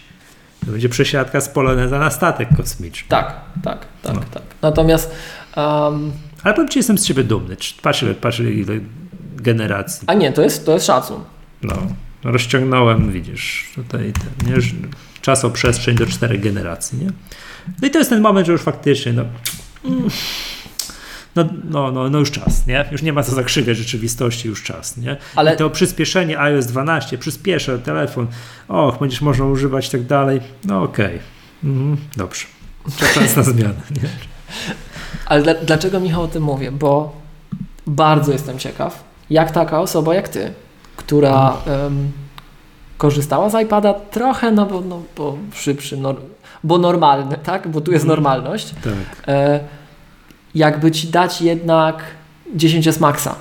to 0.67 0.73
będzie 0.73 0.89
przesiadka 0.89 1.41
z 1.41 1.49
Poloneza 1.49 1.99
na 1.99 2.11
statek 2.11 2.49
kosmiczny. 2.57 3.09
tak, 3.09 3.41
tak, 3.63 3.87
tak, 4.03 4.15
No. 4.15 4.21
tak. 4.31 4.43
Natomiast 4.63 5.11
um, 5.57 6.13
Ale 6.43 6.55
powiem 6.55 6.69
ci, 6.69 6.79
jestem 6.79 6.99
z 6.99 7.07
ciebie 7.07 7.25
dumny. 7.25 7.57
Patrz, 7.83 8.03
ile- 8.03 8.15
patrz 8.15 8.41
ile 8.41 8.81
generacji. 9.37 10.05
a 10.09 10.15
nie, 10.15 10.33
to 10.33 10.43
jest, 10.43 10.67
to 10.67 10.73
jest 10.73 10.87
szacun. 10.87 11.21
No, 11.63 11.75
rozciągnąłem, 12.25 13.13
widzisz, 13.13 13.71
tutaj 13.75 14.13
ten, 14.13 14.53
nie, 14.55 14.59
czasoprzestrzeń 15.21 15.97
do 15.97 16.07
czterech 16.07 16.41
generacji, 16.41 16.99
nie? 16.99 17.11
No 17.83 17.89
i 17.89 17.91
to 17.91 17.99
jest 17.99 18.11
ten 18.11 18.21
moment, 18.21 18.47
że 18.47 18.53
już 18.53 18.63
faktycznie, 18.63 19.13
no, 19.13 19.25
mm, 19.85 20.09
no, 21.37 21.45
no, 21.71 21.93
no, 21.93 22.11
no 22.11 22.19
już 22.19 22.31
czas, 22.31 22.67
nie? 22.67 22.85
Już 22.93 23.03
nie 23.03 23.13
ma 23.13 23.23
co 23.23 23.35
zakrzywia 23.35 23.75
rzeczywistości, 23.75 24.49
już 24.49 24.63
czas, 24.63 24.97
nie? 24.97 25.17
Ale- 25.37 25.55
I 25.55 25.57
to 25.57 25.71
przyspieszenie 25.71 26.41
iOS 26.41 26.67
12 26.67 27.19
przyspiesza 27.19 27.79
telefon, 27.79 28.27
och, 28.69 28.99
będziesz 28.99 29.21
można 29.21 29.45
używać 29.45 29.89
i 29.89 29.91
tak 29.91 30.03
dalej, 30.07 30.41
no 30.65 30.83
okej, 30.83 31.19
mhm, 31.65 31.97
dobrze, 32.17 32.45
czas 33.15 33.37
na 33.37 33.43
zmianę, 33.43 33.75
nie? 34.03 34.09
Ale 35.27 35.43
dla, 35.43 35.55
dlaczego 35.55 36.01
Michał 36.01 36.23
o 36.23 36.29
tym 36.29 36.43
mówię? 36.43 36.73
Bo 36.73 37.17
bardzo 37.87 38.33
jestem 38.33 38.59
ciekaw, 38.59 39.05
jak 39.31 39.51
taka 39.51 39.81
osoba 39.81 40.15
jak 40.15 40.29
ty, 40.29 40.53
która 40.97 41.57
em, 41.67 42.13
korzystała 42.99 43.51
z 43.51 43.63
iPada 43.63 43.95
trochę, 43.95 44.51
no 44.53 44.67
bo, 44.67 44.81
no, 44.81 45.03
bo 45.17 45.37
szybszy, 45.55 45.97
no, 45.97 46.15
bo 46.65 46.79
normalny, 46.79 47.37
tak? 47.43 47.69
Bo 47.69 47.81
tu 47.81 47.93
jest 47.93 48.05
Mhm. 48.05 48.17
normalność. 48.23 48.71
Tak. 48.85 49.29
E, 49.29 49.61
jakby 50.55 50.91
ci 50.91 51.09
dać 51.09 51.43
jednak 51.43 52.05
10S 52.57 53.01
Maxa. 53.01 53.35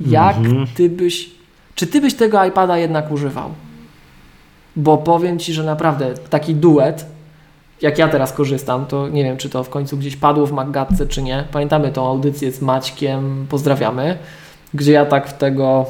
Jak 0.00 0.36
Mhm. 0.36 0.66
ty 0.74 0.90
byś, 0.90 1.30
czy 1.74 1.86
ty 1.86 2.00
byś 2.00 2.14
tego 2.14 2.44
iPada 2.44 2.78
jednak 2.78 3.10
używał? 3.12 3.50
Bo 4.76 4.98
powiem 4.98 5.38
ci, 5.38 5.52
że 5.52 5.64
naprawdę 5.64 6.14
taki 6.30 6.54
duet, 6.54 7.06
jak 7.82 7.98
ja 7.98 8.08
teraz 8.08 8.32
korzystam, 8.32 8.86
to 8.86 9.08
nie 9.08 9.24
wiem, 9.24 9.36
czy 9.36 9.48
to 9.50 9.64
w 9.64 9.68
końcu 9.68 9.96
gdzieś 9.96 10.16
padło 10.16 10.46
w 10.46 10.52
Maggatce, 10.52 11.06
czy 11.06 11.22
nie. 11.22 11.44
Pamiętamy 11.52 11.92
tą 11.92 12.08
audycję 12.08 12.52
z 12.52 12.62
Maćkiem, 12.62 13.46
pozdrawiamy, 13.50 14.18
gdzie 14.74 14.92
ja 14.92 15.06
tak 15.06 15.28
w 15.28 15.32
tego 15.38 15.86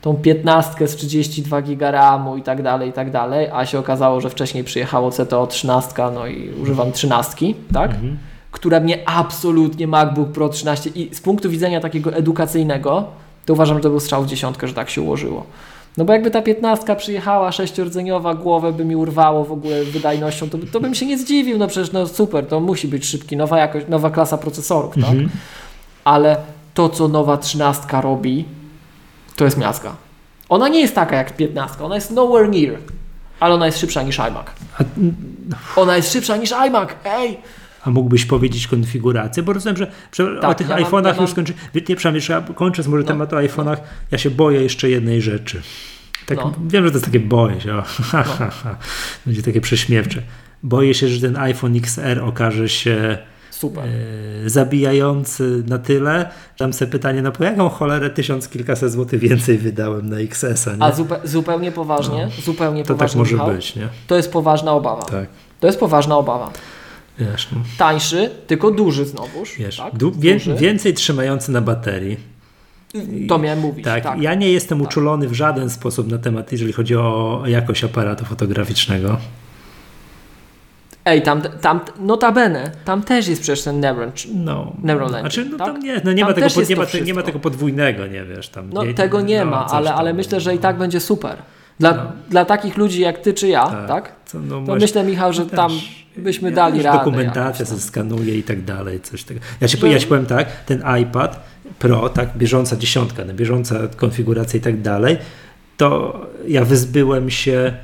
tą 0.00 0.14
15 0.16 0.88
z 0.88 0.96
32 0.96 1.62
giga 1.62 1.90
RAMu 1.90 2.36
i 2.36 2.42
tak 2.42 2.62
dalej, 2.62 2.88
i 2.90 2.92
tak 2.92 3.10
dalej, 3.10 3.48
a 3.52 3.66
się 3.66 3.78
okazało, 3.78 4.20
że 4.20 4.30
wcześniej 4.30 4.64
przyjechało 4.64 5.10
CTO 5.10 5.46
13, 5.46 5.92
no 6.14 6.26
i 6.26 6.50
używam 6.62 6.92
13, 6.92 7.46
tak? 7.72 7.90
Mhm. 7.90 8.18
Która 8.54 8.80
mnie 8.80 9.08
absolutnie 9.08 9.86
MacBook 9.86 10.28
Pro 10.28 10.48
13 10.48 10.90
i 10.90 11.14
z 11.14 11.20
punktu 11.20 11.50
widzenia 11.50 11.80
takiego 11.80 12.14
edukacyjnego, 12.14 13.04
to 13.46 13.52
uważam, 13.52 13.76
że 13.76 13.82
to 13.82 13.90
był 13.90 14.00
strzał 14.00 14.22
w 14.22 14.26
dziesiątkę, 14.26 14.68
że 14.68 14.74
tak 14.74 14.90
się 14.90 15.02
ułożyło. 15.02 15.46
No 15.96 16.04
bo 16.04 16.12
jakby 16.12 16.30
ta 16.30 16.42
15 16.42 16.96
przyjechała, 16.96 17.52
sześciordzeniowa, 17.52 18.34
głowę 18.34 18.72
by 18.72 18.84
mi 18.84 18.96
urwało 18.96 19.44
w 19.44 19.52
ogóle 19.52 19.84
wydajnością, 19.84 20.50
to, 20.50 20.58
to 20.72 20.80
bym 20.80 20.94
się 20.94 21.06
nie 21.06 21.18
zdziwił, 21.18 21.58
no 21.58 21.66
przecież 21.66 21.92
no 21.92 22.06
super, 22.06 22.46
to 22.46 22.60
musi 22.60 22.88
być 22.88 23.06
szybki, 23.06 23.36
nowa 23.36 23.58
jakość, 23.58 23.86
nowa 23.88 24.10
klasa 24.10 24.38
procesorów, 24.38 24.94
tak? 24.94 25.04
Mhm. 25.04 25.28
Ale 26.04 26.36
to, 26.74 26.88
co 26.88 27.08
nowa 27.08 27.36
13 27.36 27.86
robi, 28.02 28.44
to 29.36 29.44
jest 29.44 29.58
miazga. 29.58 29.92
Ona 30.48 30.68
nie 30.68 30.80
jest 30.80 30.94
taka 30.94 31.16
jak 31.16 31.36
15, 31.36 31.84
ona 31.84 31.94
jest 31.94 32.10
nowhere 32.10 32.48
near, 32.48 32.78
ale 33.40 33.54
ona 33.54 33.66
jest 33.66 33.78
szybsza 33.78 34.02
niż 34.02 34.18
iMac. 34.18 34.46
Ona 35.76 35.96
jest 35.96 36.12
szybsza 36.12 36.36
niż 36.36 36.52
iMac, 36.52 36.88
ej! 37.04 37.38
A 37.84 37.90
mógłbyś 37.90 38.24
powiedzieć 38.24 38.66
konfigurację? 38.66 39.42
Bo 39.42 39.52
rozumiem, 39.52 39.76
że, 39.76 39.86
Tak, 40.40 40.50
o 40.50 40.54
tych 40.54 40.68
ja 40.68 40.76
iPhone'ach 40.76 41.06
ja 41.06 41.12
mam- 41.12 41.20
już 41.22 41.30
skończy. 41.30 41.52
Nie, 41.74 41.80
przepraszam, 41.82 42.14
jeszcze 42.14 42.44
kończąc 42.54 42.88
może 42.88 43.02
No, 43.02 43.08
temat 43.08 43.32
o 43.32 43.36
iPhone'ach, 43.36 43.76
ja 44.10 44.18
się 44.18 44.30
boję 44.30 44.62
jeszcze 44.62 44.90
jednej 44.90 45.22
rzeczy. 45.22 45.62
Tak, 46.26 46.38
No. 46.38 46.52
Wiem, 46.66 46.84
że 46.84 46.90
to 46.90 46.94
jest 46.96 47.04
takie 47.04 47.20
boję 47.20 47.60
się. 47.60 47.74
O, 47.76 47.82
ha, 47.82 48.22
ha, 48.22 48.50
ha. 48.50 48.76
Będzie 49.26 49.42
takie 49.42 49.60
prześmiewcze. 49.60 50.22
Boję 50.62 50.94
się, 50.94 51.08
że 51.08 51.20
ten 51.20 51.36
iPhone 51.36 51.76
XR 51.76 52.20
okaże 52.24 52.68
się 52.68 53.18
Super. 53.50 53.84
e, 54.44 54.50
zabijający 54.50 55.62
na 55.68 55.78
tyle. 55.78 56.30
Dam 56.58 56.72
sobie 56.72 56.90
pytanie, 56.90 57.22
no 57.22 57.32
po 57.32 57.44
jaką 57.44 57.68
cholerę 57.68 58.10
tysiąc 58.10 58.48
kilkaset 58.48 58.92
złotych 58.92 59.20
więcej 59.20 59.58
wydałem 59.58 60.08
na 60.10 60.16
XS-a, 60.18 60.76
nie? 60.76 60.82
A 60.82 60.92
zupe, 60.92 61.20
zupełnie 61.24 61.72
poważnie, 61.72 62.28
zupełnie 62.44 62.82
to 62.82 62.88
tak 62.88 62.96
poważnie, 62.96 63.18
może 63.18 63.32
Michał, 63.34 63.50
być, 63.50 63.76
nie? 63.76 63.88
to 64.06 64.16
jest 64.16 64.32
poważna 64.32 64.72
obawa. 64.72 65.02
Tak. 65.02 65.26
To 65.60 65.66
jest 65.66 65.80
poważna 65.80 66.16
obawa. 66.16 66.50
Wiesz, 67.18 67.48
no, 67.52 67.58
Tańszy, 67.78 68.30
tylko 68.46 68.70
duży 68.70 69.04
znowuż. 69.04 69.54
wiesz, 69.58 69.76
tak? 69.76 69.96
du- 69.96 70.12
wie, 70.12 70.32
duży. 70.34 70.54
więcej 70.54 70.94
trzymający 70.94 71.52
na 71.52 71.60
baterii. 71.60 72.16
To 73.28 73.38
miałem 73.38 73.58
mówić. 73.60 73.84
Tak, 73.84 74.02
Tak, 74.04 74.20
ja 74.22 74.34
nie 74.34 74.52
jestem 74.52 74.80
uczulony 74.80 75.28
w 75.28 75.32
żaden 75.32 75.70
sposób 75.70 76.10
na 76.10 76.18
temat, 76.18 76.52
jeżeli 76.52 76.72
chodzi 76.72 76.96
o 76.96 77.42
jakość 77.46 77.84
aparatu 77.84 78.24
fotograficznego. 78.24 79.16
Ej, 81.04 81.22
tam, 81.22 81.42
tam, 81.42 81.80
notabene, 82.00 82.70
tam 82.84 83.02
też 83.02 83.28
jest 83.28 83.42
przecież 83.42 83.62
ten 83.64 83.80
Neuron. 83.80 84.12
No, 84.34 84.72
Neural 84.82 85.06
Engine, 85.14 85.20
znaczy, 85.20 85.44
no, 85.50 85.58
tak? 85.58 85.66
tam 85.66 85.80
nie, 85.82 86.00
no 86.04 86.12
nie, 86.12 86.18
Tam 86.22 86.28
ma 86.30 86.34
tego, 86.34 86.46
też 86.46 86.54
po, 86.54 86.60
jest 86.60 86.70
nie, 86.70 86.76
to 86.76 86.82
ma, 86.82 86.86
te- 86.88 87.00
nie 87.00 87.14
ma 87.14 87.22
tego 87.22 87.38
podwójnego, 87.38 88.06
nie 88.06 88.24
wiesz, 88.24 88.48
tam. 88.48 88.70
No 88.72 88.84
nie, 88.84 88.94
tego 88.94 89.20
nie 89.20 89.44
no, 89.44 89.50
ma, 89.50 89.66
ale, 89.66 89.94
ale 89.94 90.14
myślę, 90.14 90.40
że 90.40 90.52
i 90.52 90.56
no. 90.56 90.62
tak 90.62 90.78
będzie 90.78 91.00
super. 91.00 91.36
Dla, 91.80 91.92
No. 91.92 92.12
dla 92.30 92.44
takich 92.44 92.76
ludzi 92.76 93.00
jak 93.00 93.18
ty 93.18 93.34
czy 93.34 93.48
ja, 93.48 93.66
tak? 93.66 93.88
Tak. 93.88 94.12
Co, 94.26 94.38
no 94.40 94.62
To 94.66 94.74
myślę, 94.74 95.04
Michał, 95.04 95.32
że 95.32 95.42
też. 95.46 95.56
tam 95.56 95.70
byśmy 96.16 96.50
ja 96.50 96.56
dali 96.56 96.82
radę. 96.82 96.98
Dokumentacja 96.98 97.66
tam. 97.66 97.78
skanuje 97.78 98.38
i 98.38 98.42
tak 98.42 98.64
dalej, 98.64 99.00
coś 99.00 99.24
tego. 99.24 99.40
Ja 99.60 99.68
się, 99.68 99.78
Że- 99.78 99.88
ja 99.88 100.00
się 100.00 100.06
powiem 100.06 100.26
tak, 100.26 100.64
ten 100.64 100.82
iPad 101.02 101.54
Pro, 101.78 102.08
tak, 102.08 102.36
bieżąca 102.36 102.76
dziesiątka, 102.76 103.24
no, 103.24 103.34
bieżąca 103.34 103.88
konfiguracja 103.96 104.58
i 104.58 104.60
tak 104.60 104.80
dalej, 104.80 105.16
to 105.76 106.20
ja 106.46 106.64
wyzbyłem 106.64 107.30
się 107.30 107.74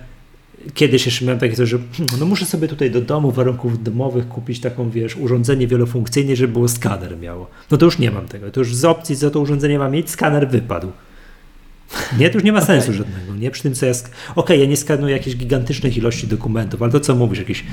Kiedyś 0.74 1.06
jeszcze 1.06 1.24
miałem 1.24 1.38
takie 1.38 1.56
coś, 1.56 1.68
że 1.68 1.78
hmm, 1.78 2.16
no 2.20 2.26
muszę 2.26 2.46
sobie 2.46 2.68
tutaj 2.68 2.90
do 2.90 3.00
domu, 3.00 3.30
warunków 3.30 3.82
domowych 3.82 4.28
kupić 4.28 4.60
taką, 4.60 4.90
wiesz, 4.90 5.16
urządzenie 5.16 5.66
wielofunkcyjne, 5.66 6.36
żeby 6.36 6.52
było 6.52 6.68
skaner 6.68 7.18
miało. 7.18 7.50
No 7.70 7.76
to 7.76 7.84
już 7.84 7.98
nie 7.98 8.10
mam 8.10 8.28
tego. 8.28 8.50
To 8.50 8.60
już 8.60 8.74
z 8.74 8.84
opcji 8.84 9.16
za 9.16 9.30
to 9.30 9.40
urządzenie 9.40 9.78
mam 9.78 9.92
mieć, 9.92 10.10
skaner 10.10 10.48
wypadł. 10.48 10.92
Nie, 12.18 12.30
to 12.30 12.34
już 12.34 12.44
nie 12.44 12.52
ma 12.52 12.60
sensu 12.60 12.92
żadnego, 12.92 13.34
nie? 13.34 13.50
Przy 13.50 13.62
tym, 13.62 13.74
co 13.74 13.86
ja... 13.86 13.92
Sk- 13.92 14.08
Okej, 14.36 14.60
ja 14.60 14.66
nie 14.66 14.76
skanuję 14.76 15.12
jakichś 15.16 15.36
gigantycznych 15.36 15.96
ilości 15.96 16.26
dokumentów, 16.26 16.82
ale 16.82 16.92
to 16.92 17.00
co 17.00 17.14
mówisz, 17.14 17.38
jakieś 17.38 17.64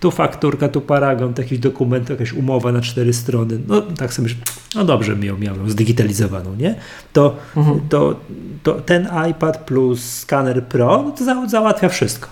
tu 0.00 0.10
fakturka, 0.10 0.68
tu 0.68 0.80
paragon, 0.80 1.34
jakiś 1.38 1.58
dokument, 1.58 2.10
jakaś 2.10 2.32
umowa 2.32 2.72
na 2.72 2.80
cztery 2.80 3.12
strony, 3.12 3.58
no 3.68 3.82
tak 3.82 4.14
sobie, 4.14 4.28
myślę, 4.28 4.42
no 4.74 4.84
dobrze 4.84 5.16
mi 5.16 5.26
ją 5.26 5.38
miałem 5.38 5.70
zdigitalizowaną, 5.70 6.54
nie? 6.54 6.74
To, 7.12 7.36
Mhm. 7.56 7.80
to, 7.88 8.20
to 8.62 8.72
ten 8.74 9.08
iPad 9.30 9.58
plus 9.64 10.04
skaner 10.04 10.64
Pro, 10.64 11.02
no 11.02 11.10
to 11.10 11.24
za, 11.24 11.48
załatwia 11.48 11.88
wszystko. 11.88 12.28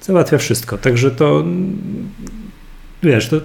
Załatwia 0.00 0.38
wszystko, 0.38 0.78
także 0.78 1.10
to 1.10 1.44
wiesz, 3.02 3.28
to, 3.28 3.36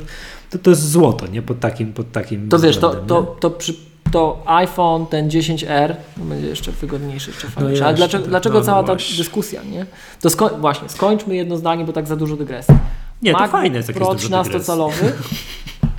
to, 0.49 0.57
to 0.57 0.69
jest 0.69 0.89
złoto, 0.89 1.27
nie? 1.27 1.41
Pod 1.41 1.59
takim, 1.59 1.93
pod 1.93 2.11
takim 2.11 2.49
To 2.49 2.59
wiesz, 2.59 2.77
to, 2.77 2.87
względem, 2.89 3.07
to, 3.07 3.23
to, 3.39 3.49
przy, 3.51 3.73
to 4.11 4.43
iPhone, 4.45 5.05
ten 5.05 5.29
10R, 5.29 5.95
no 6.17 6.25
będzie 6.25 6.47
jeszcze 6.47 6.71
wygodniejszy, 6.71 7.31
jeszcze 7.31 7.47
fajniejszy. 7.47 7.83
Ale 7.83 7.91
jeszcze, 7.91 7.97
dlaczego, 7.97 8.23
tak, 8.23 8.29
dlaczego 8.29 8.53
no, 8.53 8.59
no 8.59 8.65
cała 8.65 8.83
ta 8.83 8.87
właśnie. 8.87 9.17
dyskusja, 9.17 9.61
nie? 9.63 9.85
To 10.21 10.29
skoń, 10.29 10.49
właśnie, 10.59 10.89
skończmy 10.89 11.35
jedno 11.35 11.57
zdanie, 11.57 11.85
bo 11.85 11.93
tak 11.93 12.07
za 12.07 12.15
dużo 12.15 12.35
dygresji. 12.37 12.73
Nie, 13.21 13.31
to 13.33 13.39
MacBook 13.39 13.61
fajne 13.61 13.77
jest, 13.77 13.89
jak 13.89 13.97
Pro 13.97 14.13
jest 14.13 14.25
dużo 14.25 14.43
dygresji. 14.43 14.61
13-calowy. 14.73 15.11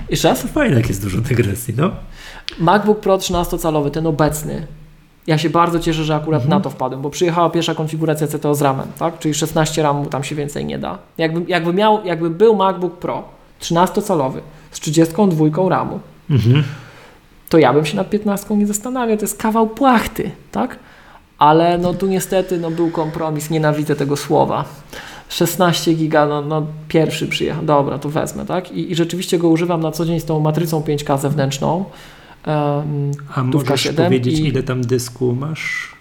Jeszcze 0.09 0.29
raz? 0.29 0.41
To 0.41 0.47
fajne, 0.47 0.75
jak 0.77 0.87
jest 0.89 1.03
dużo 1.03 1.17
dygresji, 1.21 1.73
no. 1.77 1.91
MacBook 2.59 2.99
Pro 2.99 3.17
13-calowy, 3.17 3.91
ten 3.91 4.07
obecny. 4.07 4.67
Ja 5.27 5.37
się 5.37 5.49
bardzo 5.49 5.79
cieszę, 5.79 6.03
że 6.03 6.15
akurat 6.15 6.41
Mhm. 6.43 6.59
na 6.59 6.63
to 6.63 6.69
wpadłem, 6.69 7.01
bo 7.01 7.09
przyjechała 7.09 7.49
pierwsza 7.49 7.75
konfiguracja 7.75 8.27
CTO 8.27 8.55
z 8.55 8.61
RAM-em, 8.61 8.87
tak? 8.99 9.19
Czyli 9.19 9.33
16 9.33 9.83
RAM, 9.83 10.05
tam 10.05 10.23
się 10.23 10.35
więcej 10.35 10.65
nie 10.65 10.79
da. 10.79 10.97
Jakby, 11.17 11.51
jakby, 11.51 11.73
miał, 11.73 12.05
jakby 12.05 12.29
był 12.29 12.55
MacBook 12.55 12.97
Pro 12.97 13.23
13-calowy 13.61 14.39
z 14.71 14.79
32 14.79 15.69
RAMu, 15.69 15.99
Mhm. 16.29 16.63
To 17.49 17.57
ja 17.57 17.73
bym 17.73 17.85
się 17.85 17.95
nad 17.97 18.09
15 18.09 18.55
nie 18.57 18.67
zastanawiał. 18.67 19.17
To 19.17 19.23
jest 19.23 19.37
kawał 19.41 19.67
płachty, 19.67 20.31
tak? 20.51 20.79
Ale 21.37 21.77
no 21.77 21.93
tu 21.93 22.07
niestety 22.07 22.57
no, 22.57 22.71
był 22.71 22.91
kompromis, 22.91 23.49
nienawidzę 23.49 23.95
tego 23.95 24.17
słowa. 24.17 24.65
16 25.29 25.93
giga, 25.93 26.25
no, 26.25 26.41
no 26.41 26.65
pierwszy 26.87 27.27
przyjechał, 27.27 27.65
dobra, 27.65 27.97
to 27.99 28.09
wezmę, 28.09 28.45
tak? 28.45 28.71
I, 28.71 28.91
I 28.91 28.95
rzeczywiście 28.95 29.37
go 29.39 29.49
używam 29.49 29.81
na 29.81 29.91
co 29.91 30.05
dzień 30.05 30.19
z 30.19 30.25
tą 30.25 30.39
matrycą 30.39 30.81
5K 30.81 31.19
zewnętrzną. 31.19 31.85
Um, 32.47 33.11
A 33.35 33.43
możesz 33.43 33.81
7 33.81 34.05
powiedzieć, 34.05 34.39
i- 34.39 34.47
ile 34.47 34.63
tam 34.63 34.81
dysku 34.81 35.35
masz? 35.39 35.95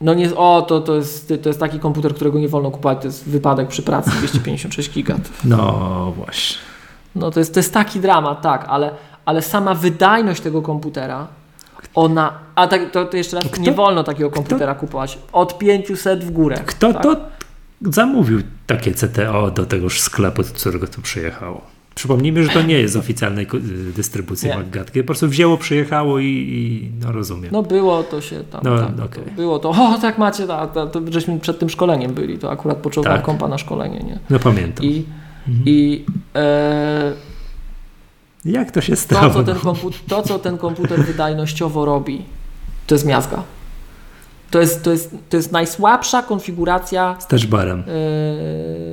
no 0.00 0.14
nie, 0.14 0.34
o, 0.34 0.62
to, 0.62 0.80
to, 0.80 0.94
jest, 0.96 1.32
to 1.42 1.48
jest 1.48 1.60
taki 1.60 1.78
komputer, 1.78 2.14
którego 2.14 2.38
nie 2.38 2.48
wolno 2.48 2.70
kupować, 2.70 2.98
to 3.00 3.06
jest 3.06 3.28
wypadek 3.28 3.68
przy 3.68 3.82
pracy, 3.82 4.10
256 4.10 4.90
giga. 4.90 5.16
No 5.44 6.12
właśnie. 6.16 6.58
No 7.14 7.30
to 7.30 7.40
jest, 7.40 7.54
to 7.54 7.60
jest 7.60 7.74
taki 7.74 8.00
dramat, 8.00 8.42
tak, 8.42 8.64
ale, 8.68 8.90
ale 9.24 9.42
sama 9.42 9.74
wydajność 9.74 10.40
tego 10.42 10.62
komputera, 10.62 11.26
ona, 11.94 12.32
a 12.54 12.66
tak, 12.66 12.90
to, 12.90 13.04
to 13.04 13.16
jeszcze 13.16 13.36
raz, 13.36 13.44
Kto- 13.44 13.60
nie 13.60 13.72
wolno 13.72 14.04
takiego 14.04 14.30
komputera 14.30 14.74
kupować, 14.74 15.18
od 15.32 15.58
500 15.58 16.24
w 16.24 16.30
górę. 16.30 16.56
Kto 16.66 16.92
tak? 16.92 17.02
to 17.02 17.16
zamówił 17.90 18.40
takie 18.66 18.92
CTO 18.94 19.50
do 19.50 19.66
tegoż 19.66 20.00
sklepu, 20.00 20.42
z 20.42 20.52
którego 20.52 20.86
to 20.86 21.00
przyjechało? 21.02 21.60
Przypomnijmy, 21.94 22.44
że 22.44 22.50
to 22.50 22.62
nie 22.62 22.74
jest 22.74 22.96
oficjalnej 22.96 23.46
dystrybucji 23.96 24.48
Nie. 24.48 24.56
MacGatki. 24.56 25.00
Po 25.00 25.06
prostu 25.06 25.28
wzięło, 25.28 25.58
przyjechało 25.58 26.18
i, 26.18 26.26
i 26.26 26.90
no 27.04 27.12
rozumiem. 27.12 27.50
No 27.52 27.62
było 27.62 28.02
to 28.02 28.20
się 28.20 28.40
tam, 28.40 28.60
No, 28.64 28.78
tak, 28.78 28.88
okej. 29.04 29.24
to 29.24 29.30
było 29.30 29.58
to, 29.58 29.70
o 29.70 29.98
tak 30.02 30.18
macie, 30.18 30.46
tak, 30.46 30.72
to, 30.72 30.86
to, 30.86 31.00
żeśmy 31.10 31.40
przed 31.40 31.58
tym 31.58 31.70
szkoleniem 31.70 32.14
byli, 32.14 32.38
to 32.38 32.50
akurat 32.50 32.76
potrzebowałem 32.78 33.18
Tak. 33.18 33.26
kompa 33.26 33.48
na 33.48 33.58
szkolenie, 33.58 33.98
nie? 33.98 34.18
No 34.30 34.38
pamiętam. 34.38 34.86
I, 34.86 35.04
Mhm. 35.48 35.62
i 35.66 36.04
e, 36.34 37.12
Jak 38.44 38.70
to 38.70 38.80
się 38.80 38.92
to, 38.96 39.00
stało? 39.02 39.30
co 39.34 39.42
ten 39.44 39.56
komputer, 39.58 40.00
to, 40.08 40.22
co 40.22 40.38
ten 40.38 40.58
komputer 40.58 41.00
wydajnościowo 41.04 41.84
robi, 41.84 42.22
to 42.86 42.94
jest 42.94 43.06
miazga. 43.06 43.42
To 44.50 44.60
jest, 44.60 44.84
to 44.84 44.90
jest, 44.92 45.14
to 45.30 45.36
jest 45.36 45.52
najsłabsza 45.52 46.22
konfiguracja 46.22 47.16
Z 47.18 47.26
touchbarem. 47.26 47.78
yy, 47.78 47.84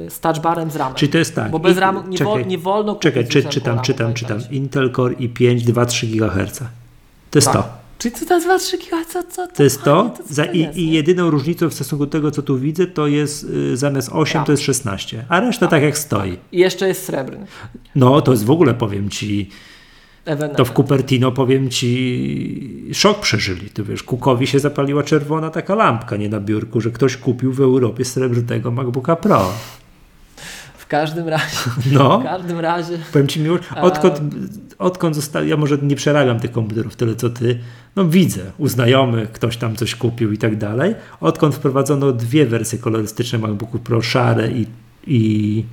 z 0.09 0.19
touchbarem 0.21 0.71
z 0.71 0.75
ramem. 0.75 0.95
Czyli 0.95 1.11
to 1.11 1.17
jest 1.17 1.35
tak. 1.35 1.51
Bo 1.51 1.59
bez 1.59 1.77
i- 1.77 1.79
ramu 1.79 2.01
nie, 2.07 2.17
czekaj, 2.17 2.33
wol, 2.33 2.47
nie 2.47 2.57
wolno 2.57 2.95
Czekaj, 2.95 3.27
czy, 3.27 3.43
czytam, 3.43 3.79
czytam, 3.81 4.13
czytam. 4.13 4.37
Intel 4.51 4.91
Core 4.95 5.15
i5 5.15 5.59
2,3 5.59 6.07
GHz. 6.07 6.59
To 7.31 7.37
jest 7.37 7.47
Tak. 7.47 7.55
to. 7.57 7.78
Czyli 7.99 8.15
co 8.15 8.25
to 8.25 8.33
jest 8.33 8.47
2 8.47 8.59
3 8.59 8.77
giga? 8.77 9.05
Co, 9.05 9.23
co, 9.23 9.47
To 9.47 9.63
jest 9.63 9.83
to. 9.83 10.13
Co 10.17 10.33
Za, 10.33 10.45
to 10.45 10.51
i, 10.51 10.69
I 10.75 10.91
jedyną 10.91 11.29
różnicą 11.29 11.69
w 11.69 11.73
stosunku 11.73 12.05
do 12.05 12.11
tego, 12.11 12.31
co 12.31 12.41
tu 12.41 12.59
widzę, 12.59 12.87
to 12.87 13.07
jest 13.07 13.43
y, 13.43 13.77
zamiast 13.77 14.09
8 14.11 14.33
Tak. 14.33 14.45
to 14.45 14.51
jest 14.51 14.63
16. 14.63 15.25
A 15.29 15.39
reszta 15.39 15.67
tak 15.67 15.83
jak 15.83 15.97
stoi. 15.97 16.37
I 16.51 16.59
jeszcze 16.59 16.87
jest 16.87 17.05
srebrny. 17.05 17.45
No, 17.95 18.21
to 18.21 18.31
jest 18.31 18.45
w 18.45 18.51
ogóle, 18.51 18.73
powiem 18.73 19.09
ci, 19.09 19.49
to 20.55 20.65
w 20.65 20.73
Cupertino, 20.73 21.31
powiem 21.31 21.69
ci, 21.69 22.89
szok 22.93 23.19
przeżyli. 23.19 23.69
Tu 23.69 23.85
wiesz, 23.85 24.03
Kukowi 24.03 24.47
się 24.47 24.59
zapaliła 24.59 25.03
czerwona 25.03 25.49
taka 25.49 25.75
lampka, 25.75 26.17
nie 26.17 26.29
na 26.29 26.39
biurku, 26.39 26.81
że 26.81 26.91
ktoś 26.91 27.17
kupił 27.17 27.53
w 27.53 27.61
Europie 27.61 28.05
srebrnego 28.05 28.71
MacBooka 28.71 29.15
Pro. 29.15 29.51
W 30.89 30.91
każdym 30.91 31.27
razie, 31.27 31.57
No. 31.91 32.19
w 32.19 32.23
każdym 32.23 32.59
razie 32.59 32.97
Powiem 33.13 33.27
Ci 33.27 33.39
miło, 33.39 33.57
odkąd, 33.81 34.21
odkąd 34.79 35.15
zostali, 35.15 35.49
ja 35.49 35.57
może 35.57 35.77
nie 35.81 35.95
przerabiam 35.95 36.39
tych 36.39 36.51
komputerów 36.51 36.95
tyle 36.95 37.15
co 37.15 37.29
Ty, 37.29 37.59
no 37.95 38.05
widzę, 38.05 38.41
u 38.57 38.67
znajomych, 38.67 39.31
ktoś 39.31 39.57
tam 39.57 39.75
coś 39.75 39.95
kupił 39.95 40.31
i 40.31 40.37
tak 40.37 40.57
dalej. 40.57 40.95
Odkąd 41.21 41.55
wprowadzono 41.55 42.11
dwie 42.11 42.45
wersje 42.45 42.79
kolorystyczne 42.79 43.39
MacBooków 43.39 43.81
Pro, 43.81 44.01
szare 44.01 44.51
i, 44.51 44.65
i, 45.07 45.63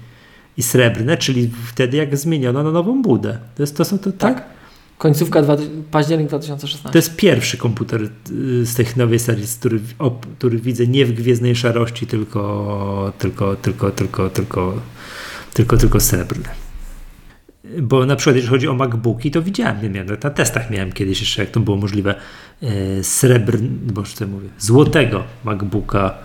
i 0.56 0.62
srebrne, 0.62 1.16
czyli 1.16 1.50
wtedy 1.66 1.96
jak 1.96 2.16
zmieniono 2.16 2.62
na 2.62 2.70
nową 2.70 3.02
budę. 3.02 3.38
To, 3.54 3.62
jest, 3.62 3.76
to 3.76 3.84
są 3.84 3.98
to, 3.98 4.12
tak? 4.12 4.34
tak. 4.34 4.55
Końcówka 4.98 5.42
dwa, 5.42 5.56
październik 5.90 6.28
2016. 6.28 6.88
To 6.88 6.98
jest 6.98 7.16
pierwszy 7.16 7.56
komputer 7.56 8.02
y, 8.02 8.66
z 8.66 8.74
tych 8.74 8.96
nowej 8.96 9.18
serii, 9.18 9.46
który, 9.58 9.80
o, 9.98 10.10
który 10.38 10.58
widzę 10.58 10.86
nie 10.86 11.06
w 11.06 11.12
gwiezdnej 11.12 11.56
szarości, 11.56 12.06
tylko, 12.06 13.12
tylko, 13.18 13.56
tylko, 13.56 13.90
tylko, 13.90 14.30
tylko, 14.30 14.74
tylko, 15.54 15.76
tylko 15.76 16.00
srebrny. 16.00 16.48
Bo 17.82 18.06
na 18.06 18.16
przykład, 18.16 18.36
jeżeli 18.36 18.50
chodzi 18.50 18.68
o 18.68 18.74
MacBooki, 18.74 19.30
to 19.30 19.42
widziałem, 19.42 19.92
miałem, 19.92 20.08
na 20.22 20.30
testach 20.30 20.70
miałem 20.70 20.92
kiedyś 20.92 21.20
jeszcze, 21.20 21.42
jak 21.42 21.50
to 21.50 21.60
było 21.60 21.76
możliwe, 21.76 22.14
e, 22.62 23.04
srebrny, 23.04 23.68
boże 23.92 24.16
co 24.16 24.26
mówię, 24.26 24.48
złotego 24.58 25.24
MacBooka, 25.44 26.18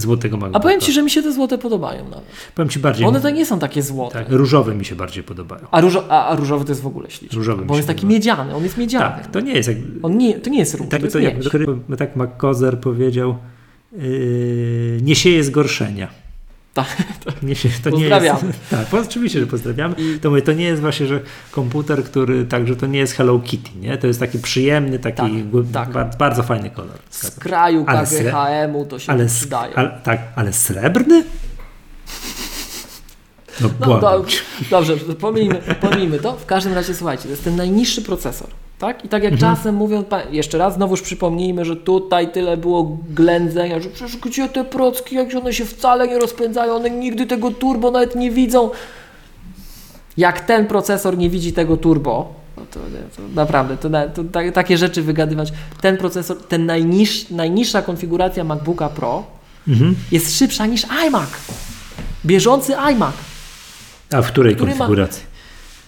złotego 0.00 0.36
MacBooka. 0.36 0.58
A 0.58 0.62
powiem 0.62 0.80
Ci, 0.80 0.92
że 0.92 1.02
mi 1.02 1.10
się 1.10 1.22
te 1.22 1.32
złote 1.32 1.58
podobają 1.58 2.04
nawet. 2.04 2.24
Powiem 2.54 2.68
Ci 2.68 2.78
bardziej, 2.78 3.06
One 3.06 3.20
to 3.20 3.30
nie 3.30 3.46
są 3.46 3.58
takie 3.58 3.82
złote. 3.82 4.18
tak, 4.18 4.26
różowe 4.32 4.74
mi 4.74 4.84
się 4.84 4.94
bardziej 4.96 5.24
podobają. 5.24 5.66
A, 5.70 5.80
różo, 5.80 6.04
a, 6.12 6.26
a 6.26 6.36
różowy 6.36 6.64
to 6.64 6.70
jest 6.72 6.82
w 6.82 6.86
ogóle 6.86 7.10
śliczny. 7.10 7.38
Różowy 7.38 7.64
Bo 7.64 7.72
on 7.74 7.76
jest 7.76 7.88
taki 7.88 8.00
podoba. 8.00 8.14
miedziany, 8.14 8.54
on 8.54 8.62
jest 8.62 8.76
miedziany. 8.78 9.04
Tak, 9.04 9.30
to 9.30 9.40
nie 9.40 9.52
jest 9.52 9.68
jak, 9.68 9.78
On 10.02 10.18
nie, 10.18 10.34
to 10.38 10.50
nie 10.50 10.58
jest 10.58 10.74
róż, 10.74 10.86
Tak, 10.90 11.00
to 11.00 11.06
jest 11.06 11.12
to 11.12 11.18
jak, 11.20 11.34
miedź. 11.36 11.98
tak 11.98 12.16
McCozer 12.16 12.80
powiedział, 12.80 13.36
yy, 13.92 14.98
nie 15.02 15.14
sieje 15.14 15.44
zgorszenia. 15.44 16.08
Tak, 16.76 16.96
Nie 17.42 17.54
to 17.82 17.90
nie 17.90 17.96
Pozdrawiamy. 17.96 18.46
jest, 18.46 18.70
tak, 18.70 18.94
oczywiście, 18.94 19.40
że 19.40 19.46
pozdrawiamy. 19.46 19.94
To, 20.22 20.30
mówię, 20.30 20.42
to 20.42 20.52
nie 20.52 20.64
jest 20.64 20.80
właśnie, 20.82 21.06
że 21.06 21.20
komputer, 21.50 22.04
który, 22.04 22.44
także 22.44 22.76
to 22.76 22.86
nie 22.86 22.98
jest 22.98 23.12
Hello 23.12 23.38
Kitty, 23.38 23.70
nie? 23.80 23.98
To 23.98 24.06
jest 24.06 24.20
taki 24.20 24.38
przyjemny, 24.38 24.98
taki 24.98 25.44
Tak, 25.72 25.92
tak. 25.92 26.16
Bardzo, 26.16 26.42
fajny 26.42 26.70
kolor. 26.70 26.98
Z 27.10 27.30
kraju 27.30 27.84
KGHM-u 27.84 28.86
to 28.86 28.98
się 28.98 29.12
Ale, 29.12 29.24
nie 29.24 29.30
przydaje. 29.30 29.78
ale, 29.78 30.00
tak, 30.02 30.20
ale 30.36 30.52
srebrny? 30.52 31.24
No, 33.60 33.70
No 33.80 34.00
do, 34.00 34.24
dobrze, 34.70 34.96
pomijmy, 34.96 35.54
pomijmy 35.80 36.18
to. 36.18 36.36
W 36.36 36.46
każdym 36.46 36.72
razie 36.74 36.94
słuchajcie, 36.94 37.22
to 37.22 37.28
jest 37.30 37.44
ten 37.44 37.56
najniższy 37.56 38.02
procesor. 38.02 38.48
Tak? 38.78 39.04
I 39.04 39.08
tak 39.08 39.22
jak 39.22 39.32
Mhm. 39.32 39.56
czasem 39.56 39.74
mówią, 39.74 40.04
jeszcze 40.30 40.58
raz 40.58 40.74
znowuż 40.74 41.02
przypomnijmy, 41.02 41.64
że 41.64 41.76
tutaj 41.76 42.32
tyle 42.32 42.56
było 42.56 42.98
ględzenia, 43.14 43.80
że 43.80 43.88
przecież 43.88 44.16
gdzie 44.16 44.48
te 44.48 44.64
procki, 44.64 45.16
jak 45.16 45.34
one 45.34 45.52
się 45.52 45.64
wcale 45.64 46.08
nie 46.08 46.18
rozpędzają, 46.18 46.74
one 46.74 46.90
nigdy 46.90 47.26
tego 47.26 47.50
turbo 47.50 47.90
nawet 47.90 48.14
nie 48.14 48.30
widzą. 48.30 48.70
Jak 50.16 50.40
ten 50.40 50.66
procesor 50.66 51.18
nie 51.18 51.30
widzi 51.30 51.52
tego 51.52 51.76
turbo, 51.76 52.34
no 52.56 52.62
to, 52.70 52.80
to 53.16 53.22
naprawdę, 53.34 53.76
to, 53.76 53.88
to, 54.14 54.24
ta- 54.32 54.52
takie 54.52 54.78
rzeczy 54.78 55.02
wygadywać. 55.02 55.52
Ten 55.80 55.96
procesor, 55.96 56.36
ten 56.48 56.66
najniż, 56.66 57.30
najniższa 57.30 57.82
konfiguracja 57.82 58.44
MacBooka 58.44 58.88
Pro 58.88 59.22
Mhm. 59.68 59.94
jest 60.12 60.38
szybsza 60.38 60.66
niż 60.66 60.86
iMac. 61.06 61.28
Bieżący 62.26 62.74
iMac. 62.92 63.14
A 64.12 64.22
w 64.22 64.26
której 64.26 64.54
Który 64.56 64.70
ma- 64.72 64.78
konfiguracji? 64.78 65.22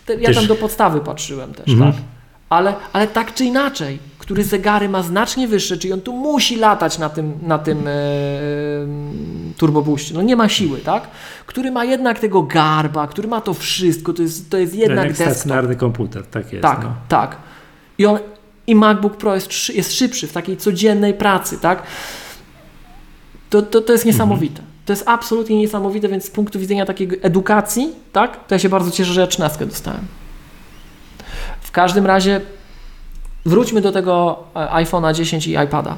Te, 0.06 0.14
ja 0.14 0.26
Też- 0.26 0.36
tam 0.36 0.46
do 0.46 0.54
podstawy 0.56 1.00
patrzyłem 1.00 1.54
też, 1.54 1.68
Mhm. 1.68 1.92
tak? 1.92 2.02
Ale, 2.48 2.74
ale 2.92 3.06
tak 3.06 3.34
czy 3.34 3.44
inaczej, 3.44 3.98
który 4.18 4.44
zegary 4.44 4.88
ma 4.88 5.02
znacznie 5.02 5.48
wyższe, 5.48 5.76
czyli 5.76 5.92
on 5.92 6.00
tu 6.00 6.12
musi 6.12 6.56
latać 6.56 6.98
na 6.98 7.08
tym, 7.08 7.32
na 7.42 7.58
tym 7.58 7.78
e, 7.88 7.90
turbobooście. 9.56 10.14
No 10.14 10.22
nie 10.22 10.36
ma 10.36 10.48
siły, 10.48 10.78
tak? 10.78 11.08
Który 11.46 11.70
ma 11.70 11.84
jednak 11.84 12.18
tego 12.18 12.42
garba, 12.42 13.06
który 13.06 13.28
ma 13.28 13.40
to 13.40 13.54
wszystko, 13.54 14.12
to 14.12 14.22
jest, 14.22 14.50
to 14.50 14.58
jest 14.58 14.74
jednak 14.74 15.04
Jak 15.04 15.08
desktop. 15.16 15.32
stacjonarny 15.36 15.76
komputer, 15.76 16.26
tak 16.26 16.52
jest. 16.52 16.62
Tak, 16.62 16.82
No. 16.82 16.92
tak. 17.08 17.36
I 17.98 18.06
on 18.06 18.18
i 18.66 18.74
MacBook 18.74 19.16
Pro 19.16 19.34
jest, 19.34 19.74
jest 19.74 19.92
szybszy 19.94 20.26
w 20.26 20.32
takiej 20.32 20.56
codziennej 20.56 21.14
pracy, 21.14 21.58
tak? 21.58 21.82
To, 23.50 23.62
to, 23.62 23.80
to 23.80 23.92
jest 23.92 24.04
niesamowite. 24.04 24.62
To 24.86 24.92
jest 24.92 25.08
absolutnie 25.08 25.58
niesamowite, 25.58 26.08
więc 26.08 26.24
z 26.24 26.30
punktu 26.30 26.58
widzenia 26.58 26.86
takiej 26.86 27.08
edukacji, 27.22 27.92
tak? 28.12 28.46
To 28.46 28.54
ja 28.54 28.58
się 28.58 28.68
bardzo 28.68 28.90
cieszę, 28.90 29.12
że 29.12 29.20
ja 29.20 29.26
13 29.26 29.66
dostałem. 29.66 30.00
W 31.68 31.70
każdym 31.70 32.06
razie 32.06 32.40
wróćmy 33.46 33.80
do 33.80 33.92
tego 33.92 34.44
e, 34.56 34.58
iPhone'a 34.58 35.14
10 35.14 35.46
i 35.46 35.52
iPada. 35.64 35.96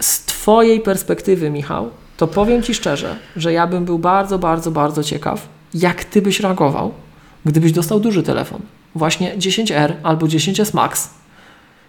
Z 0.00 0.24
Twojej 0.24 0.80
perspektywy, 0.80 1.50
Michał, 1.50 1.90
to 2.16 2.26
powiem 2.26 2.62
Ci 2.62 2.74
szczerze, 2.74 3.16
że 3.36 3.52
ja 3.52 3.66
bym 3.66 3.84
był 3.84 3.98
bardzo, 3.98 4.38
bardzo, 4.38 4.70
bardzo 4.70 5.04
ciekaw, 5.04 5.48
jak 5.74 6.04
Ty 6.04 6.22
byś 6.22 6.40
reagował, 6.40 6.94
gdybyś 7.44 7.72
dostał 7.72 8.00
duży 8.00 8.22
telefon. 8.22 8.60
Właśnie 8.94 9.36
10R 9.36 9.92
albo 10.02 10.26
10S 10.26 10.74
Max. 10.74 11.10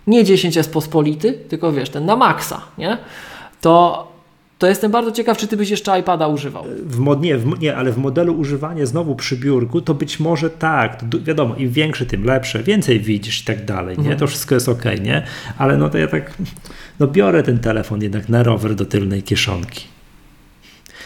Nie 0.07 0.23
10S 0.23 0.69
pospolity, 0.69 1.33
tylko 1.33 1.71
wiesz, 1.71 1.89
ten 1.89 2.05
na 2.05 2.15
maksa, 2.15 2.61
nie? 2.77 2.97
To, 3.61 4.07
to 4.59 4.67
jestem 4.67 4.91
bardzo 4.91 5.11
ciekaw, 5.11 5.37
czy 5.37 5.47
Ty 5.47 5.57
byś 5.57 5.69
jeszcze 5.69 5.99
iPada 5.99 6.27
używał. 6.27 6.65
W 6.85 6.99
mod, 6.99 7.21
nie, 7.21 7.37
w, 7.37 7.59
nie, 7.59 7.75
ale 7.75 7.91
w 7.91 7.97
modelu 7.97 8.33
używania 8.33 8.85
znowu 8.85 9.15
przy 9.15 9.37
biurku, 9.37 9.81
to 9.81 9.93
być 9.93 10.19
może 10.19 10.49
tak, 10.49 10.99
to 11.11 11.19
wiadomo, 11.21 11.55
im 11.55 11.71
większy, 11.71 12.05
tym 12.05 12.23
lepsze, 12.23 12.63
więcej 12.63 12.99
widzisz 12.99 13.41
i 13.41 13.45
tak 13.45 13.65
dalej, 13.65 13.97
nie? 13.97 14.01
Mhm. 14.01 14.19
To 14.19 14.27
wszystko 14.27 14.55
jest 14.55 14.69
ok, 14.69 14.83
nie? 15.01 15.23
Ale 15.57 15.77
no 15.77 15.89
to 15.89 15.97
ja 15.97 16.07
tak, 16.07 16.33
no 16.99 17.07
biorę 17.07 17.43
ten 17.43 17.59
telefon 17.59 18.01
jednak 18.01 18.29
na 18.29 18.43
rower 18.43 18.75
do 18.75 18.85
tylnej 18.85 19.23
kieszonki. 19.23 19.83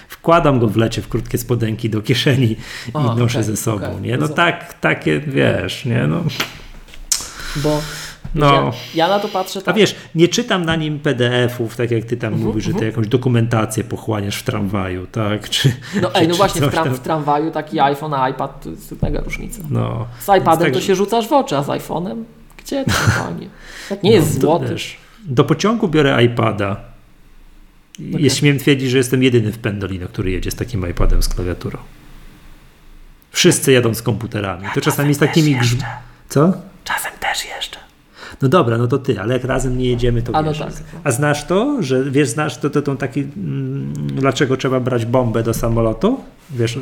Wkładam 0.08 0.60
go 0.60 0.68
w 0.68 0.78
lecie 0.78 1.02
w 1.02 1.08
krótkie 1.08 1.38
spodenki 1.38 1.90
do 1.90 2.02
kieszeni 2.02 2.52
i 2.52 2.58
A, 2.94 3.00
noszę 3.16 3.40
okej, 3.40 3.44
ze 3.44 3.58
sobą, 3.58 3.86
okej. 3.86 4.02
nie? 4.02 4.18
No 4.18 4.28
tak, 4.28 4.80
takie, 4.80 5.20
wiesz, 5.20 5.86
nie? 5.86 6.08
No, 6.08 6.24
Bo 7.56 7.82
No. 8.36 8.54
ja, 8.54 8.72
ja 8.96 9.08
na 9.08 9.20
to 9.20 9.28
patrzę 9.28 9.60
a 9.60 9.62
tak. 9.62 9.76
wiesz, 9.76 9.96
nie 10.16 10.28
czytam 10.28 10.66
na 10.66 10.76
nim 10.76 11.00
PDF-ów, 11.00 11.76
tak 11.76 11.92
jak 11.92 12.04
ty 12.06 12.18
tam 12.18 12.34
Mhm, 12.34 12.48
mówisz, 12.50 12.66
że 12.66 12.74
ty 12.74 12.86
jakąś 12.86 13.08
dokumentację 13.08 13.84
pochłaniasz 13.84 14.38
w 14.38 14.44
tramwaju, 14.44 15.08
tak? 15.08 15.50
Czy, 15.50 15.72
No 16.02 16.12
czy, 16.12 16.16
ej, 16.18 16.28
no 16.28 16.34
czy 16.34 16.38
właśnie 16.38 16.62
w, 16.62 16.64
coś 16.64 16.74
tram, 16.74 16.86
tam. 16.86 16.96
w 16.96 17.00
tramwaju 17.00 17.52
taki 17.52 17.80
iPhone, 17.80 18.14
a 18.14 18.30
iPad 18.30 18.64
to 18.64 18.70
jest 18.70 19.02
mega 19.02 19.22
różnica. 19.22 19.62
No. 19.70 20.08
Z 20.20 20.24
iPadem 20.24 20.60
Więc 20.64 20.74
to 20.74 20.80
tak- 20.80 20.88
się 20.88 20.96
rzucasz 20.96 21.28
w 21.28 21.34
oczy, 21.34 21.58
a 21.58 21.64
z 21.64 21.68
iPhone'em? 21.68 22.24
Gdzie 22.58 22.86
to 22.86 22.92
panie? 23.24 23.48
Tak 23.90 24.04
nie 24.04 24.12
jest 24.12 24.28
No, 24.36 24.42
to 24.42 24.48
złoty. 24.48 24.68
też. 24.68 24.98
Do 25.26 25.44
pociągu 25.44 25.88
biorę 25.88 26.24
iPada, 26.24 26.94
Okay. 28.10 28.22
Jest 28.22 28.38
śmiem 28.38 28.60
twierdzić, 28.60 28.90
że 28.90 28.98
jestem 28.98 29.24
jedyny 29.24 29.52
w 29.52 29.58
Pendolino, 29.58 30.08
który 30.08 30.32
jedzie 30.32 30.52
z 30.52 30.56
takim 30.56 30.90
iPadem 30.90 31.24
z 31.24 31.28
klawiaturą. 31.30 31.80
Wszyscy 33.32 33.72
jadą 33.72 33.94
z 33.94 34.02
komputerami. 34.02 34.68
To 34.76 34.82
czasami 34.82 35.14
z 35.14 35.18
takimi 35.18 35.56
grzm... 35.56 35.78
Co? 36.30 36.54
Czasem 36.84 37.12
też 37.20 37.46
jeszcze. 37.46 37.78
No 38.42 38.50
dobra, 38.50 38.78
no 38.78 38.88
to 38.88 38.98
ty, 38.98 39.20
ale 39.20 39.34
jak 39.34 39.44
razem 39.44 39.78
nie 39.78 39.86
jedziemy, 39.90 40.22
to 40.22 40.36
A, 40.36 40.44
wiesz. 40.44 40.60
no 40.60 40.66
tak. 40.66 40.74
A 41.04 41.12
znasz 41.12 41.46
to, 41.46 41.78
że 41.84 42.04
wiesz, 42.12 42.30
znasz 42.30 42.58
to, 42.58 42.70
to, 42.70 42.82
to 42.82 42.96
taki, 42.96 43.20
mm, 43.20 43.94
dlaczego 44.08 44.58
trzeba 44.58 44.80
brać 44.80 45.06
bombę 45.06 45.44
do 45.44 45.54
samolotu? 45.54 46.20
Wiesz, 46.52 46.80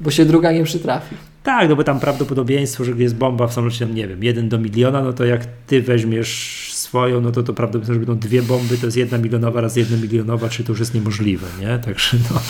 Bo 0.00 0.10
się 0.10 0.24
druga 0.24 0.52
nie 0.52 0.64
przytrafi. 0.64 1.14
tak, 1.42 1.68
no 1.68 1.76
bo 1.76 1.84
tam 1.84 2.00
prawdopodobieństwo, 2.00 2.84
że 2.84 2.92
jest 2.92 3.16
bomba 3.16 3.46
w 3.46 3.52
samolocie, 3.52 3.86
nie 3.86 4.08
wiem, 4.08 4.24
jeden 4.24 4.48
do 4.48 4.58
miliona, 4.58 5.02
no 5.02 5.12
to 5.12 5.24
jak 5.24 5.46
ty 5.66 5.82
weźmiesz 5.82 6.70
swoją, 6.94 7.20
no 7.20 7.32
to 7.32 7.42
to 7.42 7.54
prawdopodobnie, 7.54 7.94
że 7.94 8.06
będą 8.06 8.28
dwie 8.28 8.42
bomby, 8.42 8.78
to 8.78 8.86
jest 8.86 8.96
jedna 8.96 9.18
milionowa 9.18 9.60
raz 9.60 9.76
jedna 9.76 9.96
milionowa, 9.96 10.48
czy 10.48 10.64
to 10.64 10.72
już 10.72 10.80
jest 10.80 10.94
niemożliwe, 10.94 11.46
nie? 11.60 11.78
Także 11.78 12.16
no, 12.30 12.40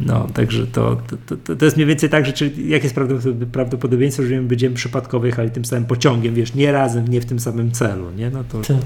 no 0.00 0.26
także 0.34 0.66
to, 0.66 0.96
to, 1.26 1.36
to, 1.36 1.56
to 1.56 1.64
jest 1.64 1.76
mniej 1.76 1.86
więcej 1.88 2.08
tak, 2.10 2.26
że 2.26 2.32
czyli 2.32 2.68
jakie 2.70 2.84
jest 2.84 2.96
prawdopod- 2.96 3.46
prawdopodobieństwo, 3.46 4.22
że 4.22 4.28
my 4.34 4.42
będziemy 4.42 4.74
przypadkowo 4.76 5.26
jechali 5.26 5.50
tym 5.50 5.64
samym 5.64 5.84
pociągiem, 5.84 6.34
wiesz, 6.34 6.54
nie 6.54 6.72
razem, 6.72 7.08
nie 7.08 7.20
w 7.20 7.24
tym 7.26 7.40
samym 7.40 7.70
celu, 7.72 8.10
nie? 8.16 8.30
No 8.30 8.44
to 8.44 8.60
Ty. 8.60 8.76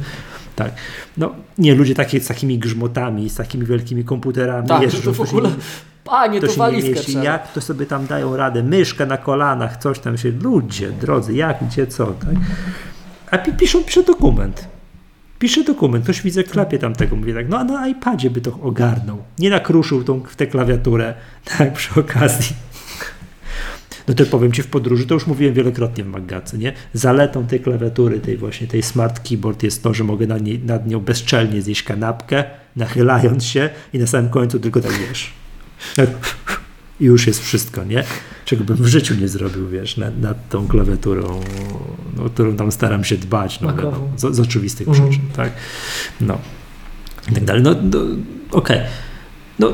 tak. 0.56 0.72
No 1.16 1.34
nie, 1.58 1.74
ludzie 1.74 1.94
takie 1.94 2.20
z 2.20 2.26
takimi 2.26 2.58
grzmotami, 2.58 3.28
z 3.30 3.34
takimi 3.34 3.66
wielkimi 3.66 4.04
komputerami 4.04 4.68
Tak, 4.68 4.82
jeżdżą, 4.82 5.00
to 5.02 5.12
w 5.12 5.16
to 5.16 5.22
ogóle. 5.22 5.48
nie- 5.48 5.54
Panie, 6.04 6.40
to 6.40 6.46
to, 6.46 6.52
się 6.52 6.60
nie 6.60 6.66
walizkę 6.66 6.90
mieści. 6.90 7.06
trzeba. 7.12 7.24
Jak 7.24 7.52
to 7.52 7.60
sobie 7.60 7.86
tam 7.86 8.06
dają 8.06 8.36
radę? 8.36 8.62
Myszkę 8.62 9.06
na 9.06 9.16
kolanach, 9.16 9.76
coś 9.76 9.98
tam 9.98 10.18
się. 10.18 10.30
Ludzie, 10.30 10.90
drodzy, 10.92 11.34
jak, 11.34 11.64
gdzie, 11.66 11.86
co, 11.86 12.06
tak? 12.06 12.34
A 13.30 13.38
pi- 13.38 13.52
piszą, 13.52 13.84
pisze 13.84 14.02
dokument. 14.02 14.68
Pisze 15.38 15.64
dokument, 15.64 16.04
ktoś 16.04 16.22
widzę 16.22 16.44
klepie 16.44 16.78
tam 16.78 16.94
tego, 16.94 17.16
mówi 17.16 17.34
tak, 17.34 17.48
no 17.48 17.58
a 17.58 17.64
na 17.64 17.88
iPadzie 17.88 18.30
by 18.30 18.40
to 18.40 18.58
ogarnął. 18.62 19.22
Nie 19.38 19.50
nakruszył 19.50 20.04
tą, 20.04 20.20
w 20.20 20.36
tę 20.36 20.46
klawiaturę, 20.46 21.14
tak, 21.58 21.72
przy 21.72 22.00
okazji. 22.00 22.56
No 24.08 24.14
to 24.14 24.26
powiem 24.26 24.52
Ci 24.52 24.62
w 24.62 24.66
podróży, 24.66 25.06
to 25.06 25.14
już 25.14 25.26
mówiłem 25.26 25.54
wielokrotnie 25.54 26.04
w 26.04 26.06
Maggacy, 26.06 26.58
nie? 26.58 26.72
Zaletą 26.92 27.46
tej 27.46 27.60
klawiatury, 27.60 28.20
tej 28.20 28.36
właśnie 28.36 28.66
tej 28.66 28.82
smart 28.82 29.28
keyboard 29.28 29.62
jest 29.62 29.82
to, 29.82 29.94
że 29.94 30.04
mogę 30.04 30.26
nad, 30.26 30.42
nad 30.64 30.86
nią 30.86 31.00
bezczelnie 31.00 31.62
zjeść 31.62 31.82
kanapkę, 31.82 32.44
nachylając 32.76 33.44
się 33.44 33.70
i 33.92 33.98
na 33.98 34.06
samym 34.06 34.30
końcu 34.30 34.60
tylko 34.60 34.80
tak 34.80 34.92
wiesz. 34.92 35.32
I 37.00 37.04
już 37.04 37.26
jest 37.26 37.42
wszystko, 37.44 37.84
nie? 37.84 38.04
Czego 38.44 38.64
bym 38.64 38.76
w 38.76 38.86
życiu 38.86 39.14
nie 39.14 39.28
zrobił, 39.28 39.68
wiesz, 39.68 39.96
nad, 39.96 40.18
nad 40.20 40.48
tą 40.48 40.68
klawiaturą, 40.68 41.40
no, 42.16 42.24
którą 42.24 42.56
tam 42.56 42.72
staram 42.72 43.04
się 43.04 43.16
dbać, 43.16 43.60
no, 43.60 43.68
wiadomo, 43.74 44.08
z, 44.16 44.34
z 44.36 44.40
oczywistych 44.40 44.88
Mhm. 44.88 45.08
przyczyn, 45.10 45.28
tak? 45.36 45.52
No. 46.20 46.38
I 47.30 47.34
tak 47.34 47.44
dalej. 47.44 47.62
No, 47.62 47.74
no 47.82 48.00
okej. 48.50 48.80
No, 49.58 49.72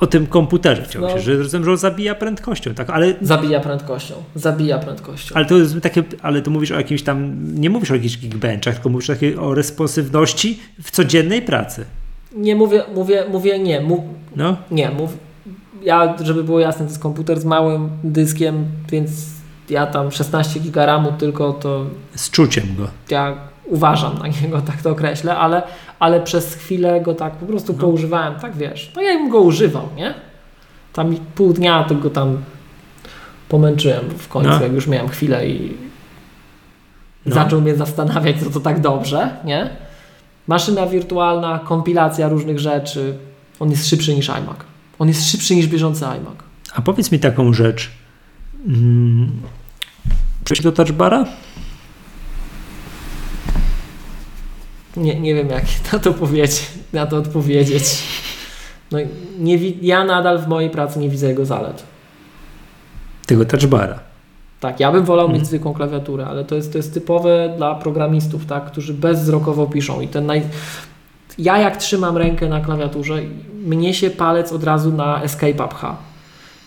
o 0.00 0.06
tym 0.06 0.26
komputerze 0.26 0.82
chciałem 0.82 1.08
No. 1.10 1.14
się, 1.16 1.20
że 1.20 1.36
rozumiem, 1.36 1.64
że 1.64 1.70
on 1.70 1.76
zabija 1.78 2.14
prędkością, 2.14 2.74
tak? 2.74 2.90
Ale 2.90 3.14
Zabija 3.22 3.60
prędkością. 3.60 4.14
Zabija 4.34 4.78
prędkością. 4.78 5.34
ale 5.34 5.44
to 5.46 5.58
jest 5.58 5.80
takie, 5.80 6.02
ale 6.22 6.42
to 6.42 6.50
mówisz 6.50 6.70
o 6.70 6.76
jakimś 6.76 7.02
tam, 7.02 7.34
nie 7.54 7.70
mówisz 7.70 7.90
o 7.90 7.94
jakichś 7.94 8.16
geekbenchach, 8.18 8.74
tylko 8.74 8.88
mówisz 8.88 9.06
takie 9.06 9.40
o 9.40 9.54
responsywności 9.54 10.60
w 10.82 10.90
codziennej 10.90 11.42
pracy. 11.42 11.84
Nie 12.36 12.54
mówię, 12.56 12.82
mówię, 12.94 13.24
mówię 13.30 13.58
nie. 13.58 13.80
Mów, 13.80 14.00
No, 14.36 14.56
nie, 14.70 14.90
mów. 14.90 15.27
Ja, 15.82 16.14
żeby 16.22 16.44
było 16.44 16.60
jasne, 16.60 16.84
to 16.84 16.90
jest 16.90 17.02
komputer 17.02 17.40
z 17.40 17.44
małym 17.44 17.88
dyskiem, 18.04 18.64
więc 18.90 19.10
ja 19.70 19.86
tam 19.86 20.10
16 20.10 20.60
giga 20.60 20.86
RAMu 20.86 21.12
tylko 21.12 21.52
to 21.52 21.84
z 22.14 22.30
czuciem 22.30 22.64
go. 22.78 22.88
ja 23.10 23.34
uważam 23.66 24.18
na 24.18 24.26
niego, 24.26 24.60
tak 24.60 24.82
to 24.82 24.90
określę, 24.90 25.36
ale, 25.36 25.62
ale 25.98 26.20
przez 26.20 26.54
chwilę 26.54 27.00
go 27.00 27.14
tak 27.14 27.32
po 27.32 27.46
prostu 27.46 27.72
No. 27.72 27.78
poużywałem, 27.78 28.34
tak 28.34 28.56
wiesz. 28.56 28.92
No 28.96 29.02
ja 29.02 29.14
bym 29.14 29.28
go 29.30 29.40
używał, 29.40 29.88
nie? 29.96 30.14
Tam 30.92 31.16
pół 31.34 31.52
dnia 31.52 31.86
go 32.02 32.10
tam 32.10 32.38
pomęczyłem 33.48 34.04
w 34.18 34.28
końcu, 34.28 34.50
No. 34.50 34.62
jak 34.62 34.72
już 34.72 34.86
miałem 34.86 35.08
chwilę 35.08 35.48
i 35.48 35.76
No. 37.26 37.34
zaczął 37.34 37.60
mnie 37.60 37.74
zastanawiać, 37.76 38.36
co 38.44 38.50
to 38.50 38.60
tak 38.60 38.80
dobrze, 38.80 39.30
nie? 39.44 39.70
Maszyna 40.46 40.86
wirtualna, 40.86 41.58
kompilacja 41.64 42.28
różnych 42.28 42.58
rzeczy. 42.58 43.14
On 43.60 43.70
jest 43.70 43.88
szybszy 43.88 44.14
niż 44.14 44.28
iMac. 44.28 44.56
On 44.98 45.08
jest 45.08 45.30
szybszy 45.30 45.56
niż 45.56 45.66
bieżący 45.66 46.04
iMac. 46.04 46.34
A 46.74 46.82
powiedz 46.82 47.12
mi 47.12 47.18
taką 47.20 47.52
rzecz. 47.52 47.90
Mm, 48.66 49.30
Przejść 50.44 50.62
do 50.62 50.72
touchbara? 50.72 51.24
Nie, 54.96 55.20
nie 55.20 55.34
wiem, 55.34 55.48
jak 55.48 55.64
na 55.92 55.98
to 55.98 56.12
powiedzieć, 56.14 56.66
na 56.92 57.06
to 57.06 57.16
odpowiedzieć. 57.16 57.84
No, 58.90 58.98
nie, 59.38 59.58
wi- 59.58 59.78
ja 59.82 60.04
nadal 60.04 60.38
w 60.38 60.48
mojej 60.48 60.70
pracy 60.70 60.98
nie 60.98 61.08
widzę 61.08 61.28
jego 61.28 61.46
zalet. 61.46 61.82
Tego 63.26 63.44
touchbara. 63.44 63.98
Tak, 64.60 64.80
ja 64.80 64.92
bym 64.92 65.04
wolał 65.04 65.24
Mhm. 65.26 65.40
mieć 65.40 65.48
zwykłą 65.48 65.74
klawiaturę, 65.74 66.26
ale 66.26 66.44
to 66.44 66.54
jest, 66.54 66.72
to 66.72 66.78
jest 66.78 66.94
typowe 66.94 67.54
dla 67.56 67.74
programistów, 67.74 68.46
tak, 68.46 68.66
którzy 68.72 68.94
bezwzrokowo 68.94 69.66
piszą. 69.66 70.00
I 70.00 70.08
ten 70.08 70.26
naj... 70.26 70.42
Ja 71.38 71.58
jak 71.58 71.76
trzymam 71.76 72.16
rękę 72.16 72.48
na 72.48 72.60
klawiaturze, 72.60 73.14
mnie 73.66 73.94
się 73.94 74.10
palec 74.10 74.52
od 74.52 74.64
razu 74.64 74.92
na 74.92 75.22
Escape 75.22 75.68
pcha. 75.68 75.96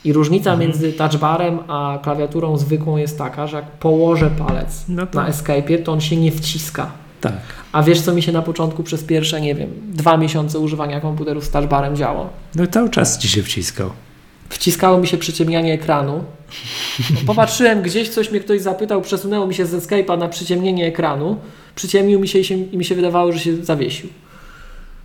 I 0.04 0.14
różnica 0.14 0.52
Mhm. 0.52 0.70
między 0.70 0.94
touchbarem 0.94 1.60
a 1.68 2.00
klawiaturą 2.04 2.58
zwykłą 2.58 2.98
jest 2.98 3.18
taka, 3.18 3.48
że 3.48 3.58
jak 3.58 3.72
położę 3.72 4.30
palec 4.30 4.84
No 4.90 5.08
na 5.14 5.30
Escape'ie, 5.32 5.84
to 5.84 5.92
on 5.92 6.02
się 6.02 6.18
nie 6.18 6.32
wciska. 6.32 6.92
Tak. 7.22 7.34
A 7.72 7.84
wiesz, 7.84 8.02
co 8.02 8.14
mi 8.14 8.22
się 8.22 8.32
na 8.32 8.42
początku 8.42 8.84
przez 8.84 9.04
pierwsze, 9.04 9.42
nie 9.42 9.56
wiem, 9.56 9.70
dwa 9.88 10.18
miesiące 10.18 10.60
używania 10.60 11.02
komputerów 11.02 11.46
z 11.46 11.50
touchbarem 11.50 11.96
działo? 11.96 12.30
No 12.56 12.68
cały 12.68 12.90
czas 12.90 13.18
ci 13.18 13.28
się 13.30 13.44
wciskał. 13.44 13.90
Wciskało 14.50 14.98
mi 14.98 15.08
się 15.08 15.18
przyciemnianie 15.18 15.74
ekranu. 15.74 16.24
No, 17.00 17.18
Popatrzyłem 17.28 17.82
gdzieś, 17.82 18.10
coś 18.10 18.32
mnie 18.32 18.40
ktoś 18.40 18.62
zapytał, 18.62 19.02
przesunęło 19.02 19.48
mi 19.48 19.54
się 19.54 19.66
z 19.66 19.74
Escape'a 19.88 20.18
na 20.18 20.28
przyciemnienie 20.30 20.88
ekranu. 20.88 21.38
Przyciemnił 21.76 22.20
mi 22.20 22.28
się 22.28 22.40
i, 22.40 22.44
się 22.46 22.56
i 22.56 22.78
mi 22.78 22.86
się 22.86 22.96
wydawało, 22.96 23.32
że 23.32 23.40
się 23.40 23.56
zawiesił. 23.66 24.10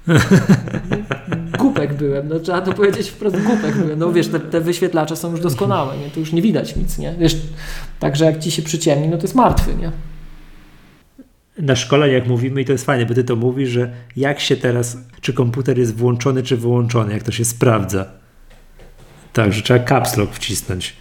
Głupek 1.58 1.94
byłem, 1.94 2.28
no 2.28 2.40
trzeba 2.40 2.60
to 2.60 2.72
powiedzieć 2.72 3.08
wprost, 3.08 3.36
głupek 3.36 3.76
byłem. 3.76 3.98
No 3.98 4.12
wiesz, 4.12 4.28
te, 4.28 4.40
te 4.40 4.60
wyświetlacze 4.60 5.16
są 5.16 5.30
już 5.30 5.40
doskonałe, 5.40 5.98
nie? 5.98 6.10
Tu 6.10 6.20
już 6.20 6.32
nie 6.32 6.42
widać 6.42 6.76
nic, 6.76 6.98
nie? 6.98 7.14
Wiesz, 7.18 7.36
także 7.98 8.24
jak 8.24 8.38
ci 8.38 8.50
się 8.50 8.62
przyciemni, 8.62 9.08
no 9.08 9.16
to 9.16 9.22
jest 9.22 9.34
martwy, 9.34 9.74
nie? 9.74 9.92
Na 11.58 11.76
szkoleniach 11.76 12.26
mówimy 12.26 12.60
i 12.60 12.64
to 12.64 12.72
jest 12.72 12.84
fajne, 12.84 13.06
bo 13.06 13.14
ty 13.14 13.24
to 13.24 13.36
mówisz, 13.36 13.68
że 13.68 13.90
jak 14.16 14.40
się 14.40 14.56
teraz, 14.56 14.98
czy 15.20 15.32
komputer 15.32 15.78
jest 15.78 15.96
włączony, 15.96 16.42
czy 16.42 16.56
wyłączony, 16.56 17.12
jak 17.12 17.22
to 17.22 17.32
się 17.32 17.44
sprawdza. 17.44 18.06
Tak, 19.32 19.52
że 19.52 19.62
trzeba 19.62 19.84
caps 19.84 20.16
lock 20.16 20.32
wcisnąć. 20.32 20.96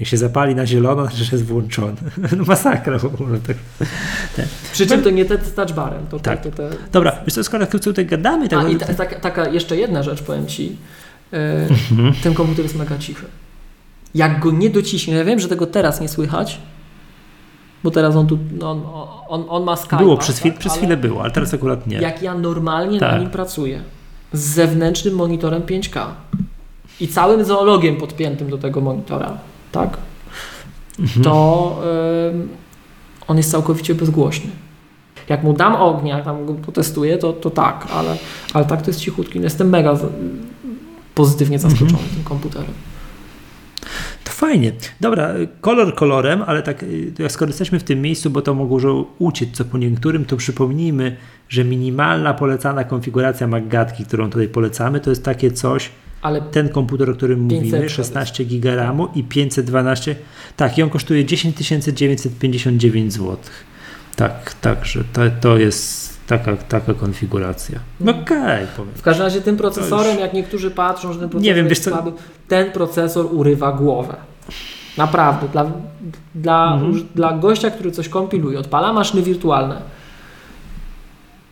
Jak 0.00 0.08
się 0.08 0.16
zapali 0.16 0.54
na 0.54 0.66
zielono, 0.66 1.08
to 1.08 1.16
że 1.16 1.24
jest 1.32 1.44
włączony. 1.44 1.94
No 2.36 2.44
masakra 2.54 2.98
w 2.98 3.04
ogóle. 3.04 3.38
Tak. 3.46 3.56
Przy 4.72 4.86
czym 4.86 5.02
to 5.02 5.10
nie 5.10 5.24
te 5.24 5.44
z 5.44 5.54
touchbarem, 5.54 6.06
to, 6.10 6.20
Tak. 6.20 6.42
to, 6.42 6.50
to 6.50 6.56
te, 6.56 6.70
Dobra, 6.92 7.12
wiesz 7.26 7.34
co, 7.34 7.44
skoro 7.44 7.66
tak 7.66 7.80
tutaj 7.82 8.06
gadamy, 8.06 8.48
tak, 8.48 8.64
A 8.64 8.68
i 8.68 8.76
ta, 8.76 8.94
taka, 8.94 9.20
taka 9.20 9.48
jeszcze 9.48 9.76
jedna 9.76 10.02
rzecz 10.02 10.22
powiem 10.22 10.46
Ci. 10.46 10.76
E, 11.32 11.66
Mhm. 11.92 12.14
ten 12.22 12.34
komputer 12.34 12.64
jest 12.64 12.76
mega 12.76 12.98
cichy. 12.98 13.26
Jak 14.14 14.40
go 14.40 14.50
nie 14.50 14.70
dociśnie, 14.70 15.14
ja 15.14 15.24
wiem, 15.24 15.40
że 15.40 15.48
tego 15.48 15.66
teraz 15.66 16.00
nie 16.00 16.08
słychać, 16.08 16.58
bo 17.84 17.90
teraz 17.90 18.16
on 18.16 18.26
tu, 18.26 18.38
no, 18.58 18.70
on, 18.70 18.82
on, 19.28 19.44
on 19.48 19.64
ma 19.64 19.76
Skype. 19.76 19.96
było 19.96 20.16
przez, 20.16 20.38
chwil, 20.38 20.52
tak, 20.52 20.60
przez 20.60 20.72
chwilę 20.72 20.96
było, 20.96 21.22
ale 21.22 21.30
teraz 21.30 21.54
akurat 21.54 21.86
nie. 21.86 21.96
Jak 21.96 22.22
ja 22.22 22.34
normalnie 22.34 23.00
na 23.00 23.10
Tak. 23.10 23.20
nim 23.20 23.30
pracuję, 23.30 23.82
z 24.32 24.40
zewnętrznym 24.40 25.14
monitorem 25.14 25.62
5K 25.62 26.06
i 27.00 27.08
całym 27.08 27.44
zoologiem 27.44 27.96
podpiętym 27.96 28.50
do 28.50 28.58
tego 28.58 28.80
monitora, 28.80 29.38
tak, 29.72 29.96
Mhm. 30.98 31.24
to 31.24 31.82
ym, 32.32 32.48
on 33.28 33.36
jest 33.36 33.50
całkowicie 33.50 33.94
bezgłośny. 33.94 34.50
Jak 35.28 35.42
mu 35.42 35.52
dam 35.52 35.74
ognia, 35.76 36.20
tam 36.22 36.46
go 36.46 36.54
potestuję, 36.54 37.18
to, 37.18 37.32
to 37.32 37.50
tak, 37.50 37.86
ale, 37.92 38.16
ale 38.54 38.64
tak 38.64 38.82
to 38.82 38.90
jest 38.90 39.00
cichutki. 39.00 39.38
No 39.38 39.44
Jestem 39.44 39.68
mega 39.68 39.98
pozytywnie 41.14 41.58
zaskoczony 41.58 41.90
Mhm. 41.90 42.08
tym 42.14 42.24
komputerem. 42.24 42.72
To 44.24 44.30
fajnie. 44.30 44.72
Dobra, 45.00 45.28
kolor 45.60 45.94
kolorem, 45.94 46.42
ale 46.46 46.62
tak, 46.62 46.82
y, 46.82 47.12
jak 47.18 47.32
skoro 47.32 47.48
jesteśmy 47.48 47.78
w 47.78 47.84
tym 47.84 48.02
miejscu, 48.02 48.30
bo 48.30 48.42
to 48.42 48.54
mogło 48.54 49.06
uciec 49.18 49.50
co 49.56 49.64
po 49.64 49.78
niektórym, 49.78 50.24
to 50.24 50.36
przypomnijmy, 50.36 51.16
że 51.48 51.64
minimalna 51.64 52.34
polecana 52.34 52.84
konfiguracja 52.84 53.46
MacGatki, 53.46 54.04
którą 54.04 54.30
tutaj 54.30 54.48
polecamy, 54.48 55.00
to 55.00 55.10
jest 55.10 55.24
takie 55.24 55.50
coś, 55.50 55.90
Ale 56.22 56.40
ten 56.40 56.68
komputer, 56.68 57.10
o 57.10 57.14
którym 57.14 57.48
500 57.48 57.70
mówimy, 57.72 57.88
16 57.88 58.44
GB 58.44 58.76
RAMu 58.76 59.08
i 59.14 59.24
512, 59.24 60.16
tak, 60.56 60.78
i 60.78 60.82
on 60.82 60.90
kosztuje 60.90 61.24
10 61.24 61.56
959 61.94 63.12
zł. 63.12 63.36
Tak, 64.16 64.54
tak, 64.60 64.84
że 64.86 65.04
to, 65.12 65.20
to 65.40 65.56
jest 65.58 66.18
taka, 66.26 66.56
taka 66.56 66.94
konfiguracja. 66.94 67.78
No 68.00 68.12
okej, 68.12 68.66
powiem. 68.76 68.94
w 68.94 69.02
każdym 69.02 69.24
razie 69.24 69.40
tym 69.40 69.56
procesorem, 69.56 70.12
już- 70.12 70.20
jak 70.20 70.32
niektórzy 70.32 70.70
patrzą, 70.70 71.12
że 71.12 71.18
ten 71.20 71.28
procesor 71.28 71.42
Nie 71.48 71.54
wiem, 71.54 71.68
jest 71.68 71.84
słaby, 71.84 72.12
ten 72.48 72.72
procesor 72.72 73.26
urywa 73.32 73.72
głowę. 73.72 74.16
Naprawdę. 74.98 75.48
Dla, 75.48 75.70
dla, 76.34 76.74
Mhm. 76.74 77.06
dla 77.14 77.32
gościa, 77.32 77.70
który 77.70 77.90
coś 77.90 78.08
kompiluje, 78.08 78.58
odpala 78.58 78.92
maszyny 78.92 79.22
wirtualne 79.22 79.82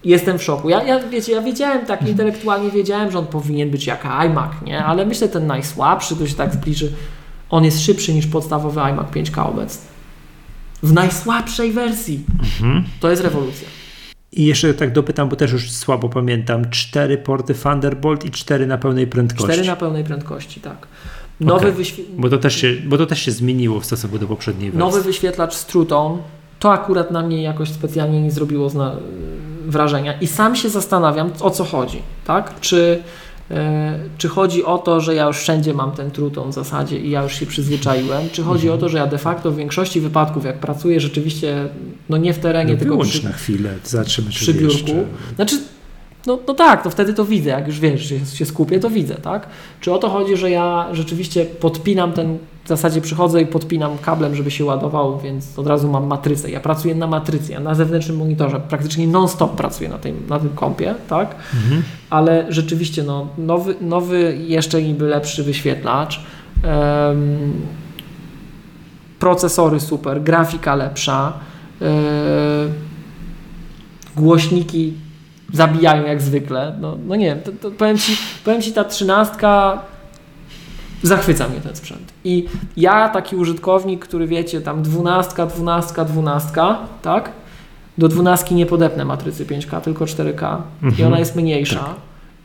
Jestem 0.04 0.38
w 0.38 0.42
szoku. 0.42 0.68
Ja, 0.68 0.82
ja, 0.82 1.00
wiecie, 1.08 1.32
ja 1.32 1.42
wiedziałem 1.42 1.86
tak 1.86 2.08
intelektualnie, 2.08 2.70
wiedziałem, 2.70 3.10
że 3.10 3.18
on 3.18 3.26
powinien 3.26 3.70
być 3.70 3.86
jak 3.86 4.04
iMac, 4.04 4.52
nie? 4.66 4.84
Ale 4.84 5.06
myślę, 5.06 5.28
ten 5.28 5.46
najsłabszy, 5.46 6.16
to 6.16 6.26
się 6.26 6.34
tak 6.34 6.54
zbliży, 6.54 6.92
on 7.50 7.64
jest 7.64 7.80
szybszy 7.84 8.14
niż 8.14 8.26
podstawowy 8.26 8.80
iMac 8.80 9.06
5K 9.10 9.46
obecny. 9.50 9.86
W 10.82 10.92
najsłabszej 10.92 11.72
wersji. 11.72 12.24
Mhm. 12.42 12.84
To 13.00 13.10
jest 13.10 13.22
rewolucja. 13.22 13.68
I 14.32 14.46
jeszcze 14.46 14.74
tak 14.74 14.92
dopytam, 14.92 15.28
bo 15.28 15.36
też 15.36 15.52
już 15.52 15.70
słabo 15.70 16.08
pamiętam, 16.08 16.70
cztery 16.70 17.18
porty 17.18 17.54
Thunderbolt 17.54 18.24
i 18.24 18.30
cztery 18.30 18.66
na 18.66 18.78
pełnej 18.78 19.06
prędkości. 19.06 19.52
Cztery 19.52 19.66
na 19.66 19.76
pełnej 19.76 20.04
prędkości, 20.04 20.60
tak. 20.60 20.86
Nowy, 21.40 21.68
Okej. 21.70 21.84
wyświ- 21.84 22.02
Bo 22.18 22.28
to, 22.28 22.38
też 22.38 22.56
się, 22.56 22.74
bo 22.86 22.98
to 22.98 23.06
też 23.06 23.22
się 23.22 23.30
zmieniło 23.32 23.80
w 23.80 23.86
stosunku 23.86 24.18
do 24.18 24.26
poprzedniej 24.26 24.70
wersji. 24.70 24.78
nowy 24.78 25.02
wyświetlacz 25.02 25.54
z 25.54 25.66
Trutą, 25.66 26.18
to 26.58 26.72
akurat 26.72 27.10
na 27.10 27.22
mnie 27.22 27.42
jakoś 27.42 27.68
specjalnie 27.68 28.22
nie 28.22 28.30
zrobiło 28.30 28.68
zna- 28.68 28.96
wrażenia. 29.68 30.12
I 30.20 30.26
sam 30.26 30.56
się 30.56 30.68
zastanawiam, 30.68 31.30
o 31.40 31.50
co 31.50 31.64
chodzi, 31.64 32.02
tak? 32.26 32.60
Czy, 32.60 33.02
e, 33.50 33.98
czy 34.18 34.28
chodzi 34.28 34.64
o 34.64 34.78
to, 34.78 35.00
że 35.00 35.14
ja 35.14 35.26
już 35.26 35.36
wszędzie 35.38 35.74
mam 35.74 35.92
ten 35.92 36.10
Truton 36.10 36.50
w 36.50 36.54
zasadzie 36.54 36.98
i 36.98 37.10
ja 37.10 37.22
już 37.22 37.34
się 37.34 37.46
przyzwyczaiłem, 37.46 38.30
czy 38.32 38.42
chodzi 38.42 38.70
o 38.70 38.78
to, 38.78 38.88
że 38.88 38.98
ja 38.98 39.06
de 39.06 39.18
facto 39.18 39.50
w 39.50 39.56
większości 39.56 40.00
wypadków, 40.00 40.44
jak 40.44 40.58
pracuję 40.58 41.00
rzeczywiście, 41.00 41.68
no 42.08 42.16
nie 42.16 42.34
w 42.34 42.38
terenie, 42.38 42.72
no, 42.72 42.78
tylko 42.78 42.98
przy, 42.98 43.24
na 43.24 43.32
chwilę, 43.32 43.74
czy 44.06 44.22
przy 44.22 44.54
biurku. 44.54 44.74
jeszcze. 44.74 45.04
Znaczy, 45.36 45.60
no, 46.28 46.38
no 46.46 46.54
tak, 46.54 46.82
to 46.82 46.90
wtedy 46.90 47.14
to 47.14 47.24
widzę, 47.24 47.50
jak 47.50 47.66
już 47.66 47.80
wiesz, 47.80 48.00
że 48.00 48.36
się 48.36 48.46
skupię, 48.46 48.80
to 48.80 48.90
widzę, 48.90 49.14
tak? 49.14 49.46
Czy 49.80 49.92
o 49.92 49.98
to 49.98 50.08
chodzi, 50.08 50.36
że 50.36 50.50
ja 50.50 50.88
rzeczywiście 50.92 51.44
podpinam 51.44 52.12
ten, 52.12 52.38
w 52.64 52.68
zasadzie 52.68 53.00
przychodzę 53.00 53.42
i 53.42 53.46
podpinam 53.46 53.98
kablem, 53.98 54.34
żeby 54.34 54.50
się 54.50 54.64
ładował, 54.64 55.18
więc 55.18 55.58
od 55.58 55.66
razu 55.66 55.88
mam 55.88 56.06
matrycę. 56.06 56.50
Ja 56.50 56.60
pracuję 56.60 56.94
na 56.94 57.06
matrycy, 57.06 57.52
ja 57.52 57.60
na 57.60 57.74
zewnętrznym 57.74 58.16
monitorze 58.16 58.60
praktycznie 58.60 59.06
non-stop 59.06 59.56
pracuję 59.56 59.88
na 59.88 59.98
tym, 59.98 60.22
na 60.28 60.38
tym 60.38 60.50
kompie, 60.50 60.94
tak? 61.08 61.34
Mhm. 61.54 61.82
Ale 62.10 62.46
rzeczywiście, 62.48 63.02
no, 63.02 63.26
nowy, 63.38 63.74
nowy 63.80 64.38
jeszcze 64.46 64.82
niby 64.82 65.04
lepszy 65.04 65.44
wyświetlacz, 65.44 66.20
em, 66.62 67.52
procesory 69.18 69.80
super, 69.80 70.22
grafika 70.22 70.74
lepsza, 70.74 71.32
e, 71.82 71.84
głośniki 74.16 75.07
zabijają 75.52 76.04
jak 76.06 76.22
zwykle. 76.22 76.76
No, 76.80 76.96
no 77.06 77.16
nie 77.16 77.26
wiem, 77.26 77.40
to, 77.40 77.52
to 77.52 77.70
powiem, 77.70 77.98
ci, 77.98 78.16
powiem 78.44 78.62
Ci, 78.62 78.72
ta 78.72 78.84
trzynastka 78.84 79.82
zachwyca 81.02 81.48
mnie 81.48 81.60
ten 81.60 81.76
sprzęt. 81.76 82.12
I 82.24 82.46
ja, 82.76 83.08
taki 83.08 83.36
użytkownik, 83.36 84.04
który 84.06 84.26
wiecie, 84.26 84.60
tam 84.60 84.82
dwunastka, 84.82 85.46
dwunastka, 85.46 86.04
dwunastka, 86.04 86.78
tak? 87.02 87.30
Do 87.98 88.08
dwunastki 88.08 88.54
nie 88.54 88.66
podepnę 88.66 89.04
matrycy 89.04 89.46
5K, 89.46 89.80
tylko 89.80 90.04
4K 90.04 90.56
i 90.82 90.86
Mhm. 90.86 91.08
ona 91.08 91.18
jest 91.18 91.36
mniejsza 91.36 91.94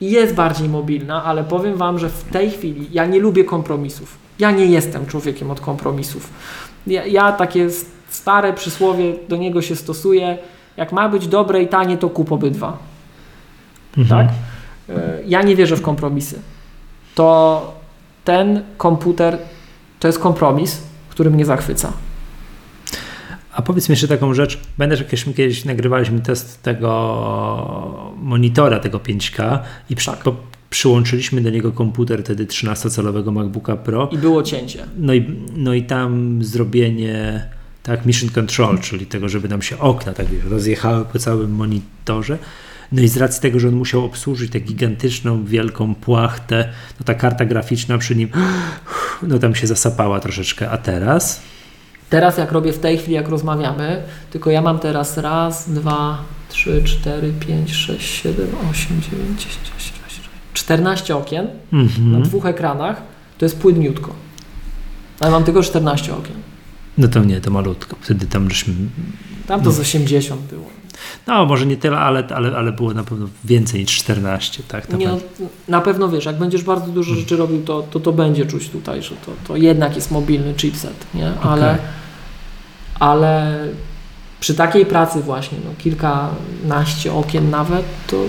i 0.01 0.11
jest 0.11 0.35
bardziej 0.35 0.69
mobilna, 0.69 1.23
ale 1.23 1.43
powiem 1.43 1.77
Wam, 1.77 1.99
że 1.99 2.09
w 2.09 2.23
tej 2.23 2.51
chwili 2.51 2.87
ja 2.91 3.05
nie 3.05 3.19
lubię 3.19 3.43
kompromisów. 3.43 4.17
Ja 4.39 4.51
nie 4.51 4.65
jestem 4.65 5.05
człowiekiem 5.05 5.51
od 5.51 5.59
kompromisów. 5.61 6.29
Ja, 6.87 7.05
ja 7.05 7.31
takie 7.31 7.67
stare 8.09 8.53
przysłowie 8.53 9.13
do 9.29 9.35
niego 9.37 9.61
się 9.61 9.75
stosuję. 9.75 10.37
Jak 10.77 10.91
ma 10.91 11.09
być 11.09 11.27
dobre 11.27 11.63
i 11.63 11.67
tanie, 11.67 11.97
to 11.97 12.09
kup 12.09 12.31
obydwa. 12.31 12.77
Mhm. 13.97 14.07
Tak? 14.27 14.35
E, 14.97 15.19
Ja 15.27 15.41
nie 15.41 15.55
wierzę 15.55 15.75
w 15.75 15.81
kompromisy. 15.81 16.39
To 17.15 17.73
ten 18.23 18.63
komputer 18.77 19.37
to 19.99 20.07
jest 20.07 20.19
kompromis, 20.19 20.81
który 21.09 21.29
mnie 21.31 21.45
zachwyca. 21.45 21.93
A 23.53 23.61
powiedz 23.61 23.89
mi 23.89 23.93
jeszcze 23.93 24.07
taką 24.07 24.33
rzecz. 24.33 24.59
Będę, 24.77 24.95
że 24.97 25.03
kiedyś, 25.03 25.23
kiedyś 25.25 25.65
nagrywaliśmy 25.65 26.19
test 26.19 26.63
tego 26.63 28.13
monitora, 28.17 28.79
tego 28.79 28.99
5K 28.99 29.59
i 29.89 29.95
przy, 29.95 30.11
Tak. 30.11 30.19
po, 30.19 30.35
przyłączyliśmy 30.69 31.41
do 31.41 31.49
niego 31.49 31.71
komputer 31.71 32.23
wtedy 32.23 32.45
13-calowego 32.45 33.31
MacBooka 33.31 33.75
Pro. 33.77 34.09
I 34.11 34.17
było 34.17 34.43
cięcie. 34.43 34.83
No 34.97 35.13
i, 35.13 35.35
no 35.55 35.73
i 35.73 35.83
tam 35.83 36.39
zrobienie 36.43 37.47
tak 37.83 38.05
mission 38.05 38.29
control, 38.29 38.79
czyli 38.79 39.05
tego, 39.05 39.29
żeby 39.29 39.49
nam 39.49 39.61
się 39.61 39.79
okna 39.79 40.13
tak 40.13 40.25
wiesz, 40.27 40.45
rozjechały 40.45 41.05
po 41.05 41.19
całym 41.19 41.51
monitorze. 41.51 42.37
No 42.93 43.01
i 43.01 43.07
z 43.07 43.17
racji 43.17 43.41
tego, 43.41 43.59
że 43.59 43.67
on 43.67 43.75
musiał 43.75 44.05
obsłużyć 44.05 44.51
tę 44.51 44.59
gigantyczną, 44.59 45.45
wielką 45.45 45.95
płachtę, 45.95 46.69
no 46.99 47.03
ta 47.05 47.13
karta 47.13 47.45
graficzna 47.45 47.97
przy 47.97 48.15
nim, 48.15 48.29
no 49.29 49.39
tam 49.39 49.55
się 49.55 49.67
zasapała 49.67 50.19
troszeczkę. 50.19 50.69
A 50.69 50.77
teraz? 50.77 51.41
Teraz 52.09 52.37
jak 52.37 52.51
robię 52.51 52.73
w 52.73 52.79
tej 52.79 52.97
chwili, 52.97 53.13
jak 53.13 53.27
rozmawiamy, 53.27 54.03
tylko 54.31 54.49
ja 54.51 54.61
mam 54.61 54.79
teraz 54.79 55.17
raz, 55.17 55.69
dwa, 55.69 56.23
trzy, 56.49 56.81
cztery, 56.85 57.33
pięć, 57.47 57.73
sześć, 57.75 58.21
siedem, 58.21 58.47
osiem, 58.71 59.01
dziewięć, 59.01 59.39
dziesięć, 59.43 59.57
jedenaście, 59.67 59.93
dwadzieścia, 59.99 60.29
14 60.53 61.15
okien 61.15 61.47
na 61.71 61.79
Mhm. 61.79 62.23
dwóch 62.23 62.45
ekranach, 62.45 63.01
to 63.37 63.45
jest 63.45 63.59
płynniutko. 63.59 64.13
Ale 65.19 65.31
mam 65.31 65.43
tylko 65.43 65.63
14 65.63 66.13
okien. 66.15 66.35
No 66.97 67.07
to 67.07 67.23
nie, 67.23 67.41
to 67.41 67.51
malutko. 67.51 67.95
Wtedy 68.01 68.25
tam 68.25 68.49
żeśmy. 68.49 68.73
Tam 69.47 69.61
to 69.61 69.71
z 69.71 69.79
80 69.79 70.41
było. 70.41 70.65
No, 71.27 71.45
może 71.45 71.65
nie 71.65 71.77
tyle, 71.77 71.97
ale, 71.97 72.23
ale, 72.35 72.57
ale 72.57 72.71
było 72.71 72.93
na 72.93 73.03
pewno 73.03 73.27
więcej 73.43 73.81
niż 73.81 73.97
14, 73.97 74.63
tak? 74.67 74.87
To 74.87 74.97
Nie, 74.97 75.07
no, 75.07 75.17
pewnie. 75.17 75.47
na 75.67 75.81
pewno 75.81 76.09
wiesz, 76.09 76.25
jak 76.25 76.37
będziesz 76.37 76.63
bardzo 76.63 76.87
dużo 76.87 77.15
rzeczy 77.15 77.37
robił, 77.37 77.63
to, 77.63 77.81
to, 77.91 77.99
to 77.99 78.11
będzie 78.11 78.45
czuć 78.45 78.69
tutaj, 78.69 79.03
że 79.03 79.15
to, 79.25 79.31
to 79.47 79.55
jednak 79.55 79.95
jest 79.95 80.11
mobilny 80.11 80.53
chipset, 80.53 81.05
nie? 81.13 81.31
Ale, 81.41 81.77
ale 82.99 83.59
przy 84.39 84.55
takiej 84.55 84.85
pracy 84.85 85.21
właśnie, 85.21 85.57
no, 85.65 85.71
kilkanaście 85.77 87.13
okien 87.13 87.49
nawet, 87.49 87.85
to, 88.07 88.23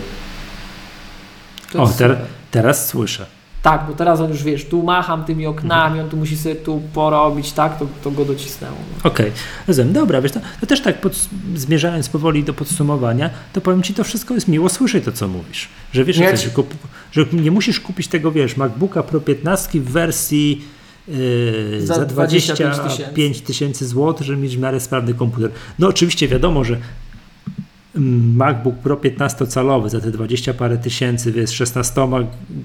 to 1.73 1.83
O, 1.83 1.89
ter, 1.89 2.17
teraz 2.51 2.89
słyszę. 2.89 3.27
Tak, 3.65 3.87
bo 3.89 3.95
teraz 3.95 4.21
on 4.21 4.31
już 4.31 4.43
wiesz, 4.43 4.65
tu 4.65 4.83
macham 4.83 5.25
tymi 5.25 5.47
oknami, 5.47 6.01
on 6.01 6.09
tu 6.09 6.17
musi 6.17 6.37
sobie 6.37 6.55
tu 6.55 6.83
porobić, 6.93 7.53
tak, 7.53 7.79
to, 7.79 7.87
to 8.03 8.11
go 8.11 8.25
docisnęło. 8.25 8.77
No. 9.05 9.11
Okej, 9.11 9.33
rozumiem. 9.69 9.93
Dobra, 9.93 10.23
wiesz, 10.23 10.33
to, 10.33 10.41
to 10.61 10.67
też 10.67 10.83
tak 10.83 11.01
pod, 11.01 11.29
zmierzając 11.55 12.09
powoli 12.09 12.45
do 12.45 12.55
podsumowania, 12.55 13.31
to 13.53 13.61
powiem 13.61 13.83
Ci, 13.83 13.95
to 13.95 14.05
wszystko 14.05 14.35
jest 14.35 14.49
miło 14.49 14.69
słyszeć 14.69 15.05
to, 15.05 15.13
co 15.13 15.29
mówisz. 15.29 15.69
Że 15.93 16.05
wiesz, 16.05 16.19
Nie, 16.19 16.39
ci- 16.39 16.51
kup, 16.51 16.75
że 17.13 17.25
nie 17.33 17.51
musisz 17.51 17.81
kupić 17.81 18.09
tego, 18.09 18.33
wiesz, 18.33 18.57
MacBooka 18.57 19.03
Pro 19.03 19.21
15 19.21 19.81
w 19.81 19.91
wersji 19.91 20.65
yy, 21.09 21.87
Za 21.87 21.95
za 21.95 22.05
25 22.05 22.77
25 22.77 23.41
tysięcy 23.41 23.87
złotych, 23.87 24.27
żeby 24.27 24.43
mieć 24.43 24.57
w 24.57 24.61
miarę 24.61 24.81
sprawny 24.81 25.15
komputer. 25.15 25.51
No 25.79 25.89
oczywiście 25.89 26.29
wiadomo, 26.29 26.65
że 26.65 26.77
MacBook 28.37 28.75
Pro 28.75 28.97
15-calowy 28.97 29.89
za 29.89 30.01
te 30.01 30.11
20 30.11 30.55
parę 30.55 30.79
tysięcy, 30.79 31.33
wiesz, 31.33 31.51
16, 31.51 32.09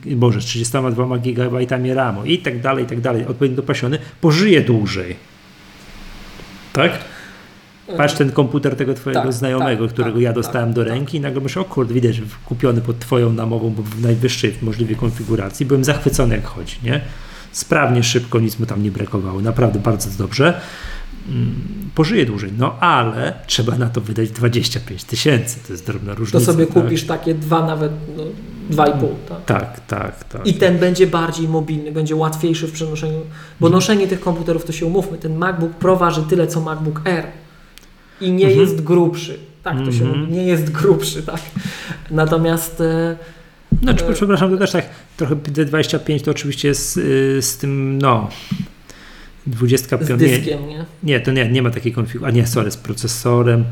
boże, 0.06 0.41
z 0.41 0.45
32 0.45 1.17
GB 1.17 1.93
RAMu 1.93 2.25
i 2.25 2.38
tak 2.38 2.61
dalej, 2.61 2.83
i 2.83 2.88
tak 2.88 3.01
dalej, 3.01 3.25
odpowiednio 3.27 3.56
dopasiony, 3.56 3.99
pożyje 4.22 4.61
dłużej. 4.61 5.16
Tak? 6.74 6.91
Patrz 7.98 8.14
ten 8.14 8.32
komputer 8.32 8.75
tego 8.75 8.93
twojego 8.93 9.22
Tak, 9.22 9.33
znajomego, 9.33 9.85
tak, 9.85 9.93
którego 9.93 10.16
tak, 10.16 10.24
ja 10.24 10.33
dostałem 10.33 10.69
tak, 10.69 10.75
do 10.75 10.83
tak. 10.83 10.93
ręki 10.93 11.17
i 11.17 11.19
nagle 11.19 11.41
myślę, 11.41 11.61
o 11.61 11.66
kurde, 11.66 11.93
widać, 11.93 12.22
kupiony 12.45 12.82
pod 12.82 12.99
twoją 12.99 13.33
namową, 13.33 13.69
bo 13.69 13.83
w 13.83 14.01
najwyższej 14.01 14.53
możliwej 14.61 14.95
konfiguracji. 14.95 15.66
Byłem 15.66 15.83
zachwycony 15.83 16.35
jak 16.35 16.45
chodzi, 16.45 16.75
nie? 16.83 17.01
Sprawnie, 17.51 18.03
szybko, 18.03 18.40
nic 18.40 18.59
mu 18.59 18.66
tam 18.66 18.83
nie 18.83 18.91
brakowało. 18.91 19.41
Naprawdę 19.41 19.80
bardzo 19.80 20.09
dobrze. 20.24 20.61
Mm, 21.30 21.56
Pożyje 21.95 22.25
dłużej, 22.25 22.51
no 22.58 22.80
ale 22.80 23.33
trzeba 23.48 23.77
na 23.77 23.90
to 23.90 24.01
wydać 24.01 24.30
25 24.32 25.03
tysięcy. 25.03 25.59
To 25.67 25.74
jest 25.74 25.85
drobna 25.85 26.14
To 26.14 26.19
różnica. 26.19 26.45
sobie 26.45 26.66
tak? 26.67 26.74
kupisz 26.83 27.03
takie 27.03 27.33
dwa 27.33 27.66
nawet, 27.67 27.91
no, 28.17 28.24
dwa 28.69 28.88
i 28.88 28.99
pół, 28.99 29.16
tak. 29.30 29.45
Tak, 29.45 29.80
tak, 29.88 30.24
tak. 30.24 30.48
I 30.48 30.53
ten 30.53 30.77
będzie 30.77 31.08
bardziej 31.08 31.48
mobilny, 31.48 31.91
będzie 31.91 32.16
łatwiejszy 32.16 32.67
w 32.67 32.72
przenoszeniu, 32.72 33.19
bo 33.59 33.67
Mhm. 33.67 33.74
noszenie 33.74 34.08
tych 34.08 34.19
komputerów, 34.19 34.66
to 34.66 34.72
się 34.72 34.85
umówmy, 34.85 35.17
ten 35.17 35.38
MacBook 35.38 35.72
Pro 35.72 35.95
waży 35.95 36.24
tyle, 36.30 36.48
co 36.48 36.61
MacBook 36.61 37.01
Air 37.08 37.25
i 38.22 38.32
nie 38.32 38.45
Mhm. 38.48 38.61
jest 38.61 38.82
grubszy. 38.83 39.40
Tak 39.64 39.77
to 39.85 39.91
się 39.91 40.03
Mhm. 40.06 40.19
mówi, 40.22 40.33
nie 40.33 40.43
jest 40.43 40.72
grubszy, 40.72 41.24
tak. 41.24 41.41
Natomiast 42.11 42.82
e, 42.82 43.17
Znaczy, 43.83 44.06
E, 44.06 44.14
przepraszam, 44.14 44.51
to 44.51 44.58
też 44.58 44.72
tak 44.72 44.85
trochę 45.17 45.35
D25 45.35 46.22
to 46.22 46.32
oczywiście 46.32 46.67
jest 46.67 46.98
y, 46.98 47.41
z 47.41 47.58
tym, 47.58 47.98
no, 48.01 48.30
25. 49.50 50.11
z 50.11 50.18
dyskiem, 50.18 50.68
nie? 50.68 50.86
Nie, 51.03 51.19
to 51.19 51.32
nie, 51.32 51.50
nie 51.50 51.61
ma 51.61 51.69
takiej 51.69 51.94
konfiguracji. 51.94 52.40
A 52.40 52.42
nie, 52.42 52.48
sorry, 52.48 52.72
z 52.72 52.78
procesorem. 52.78 53.66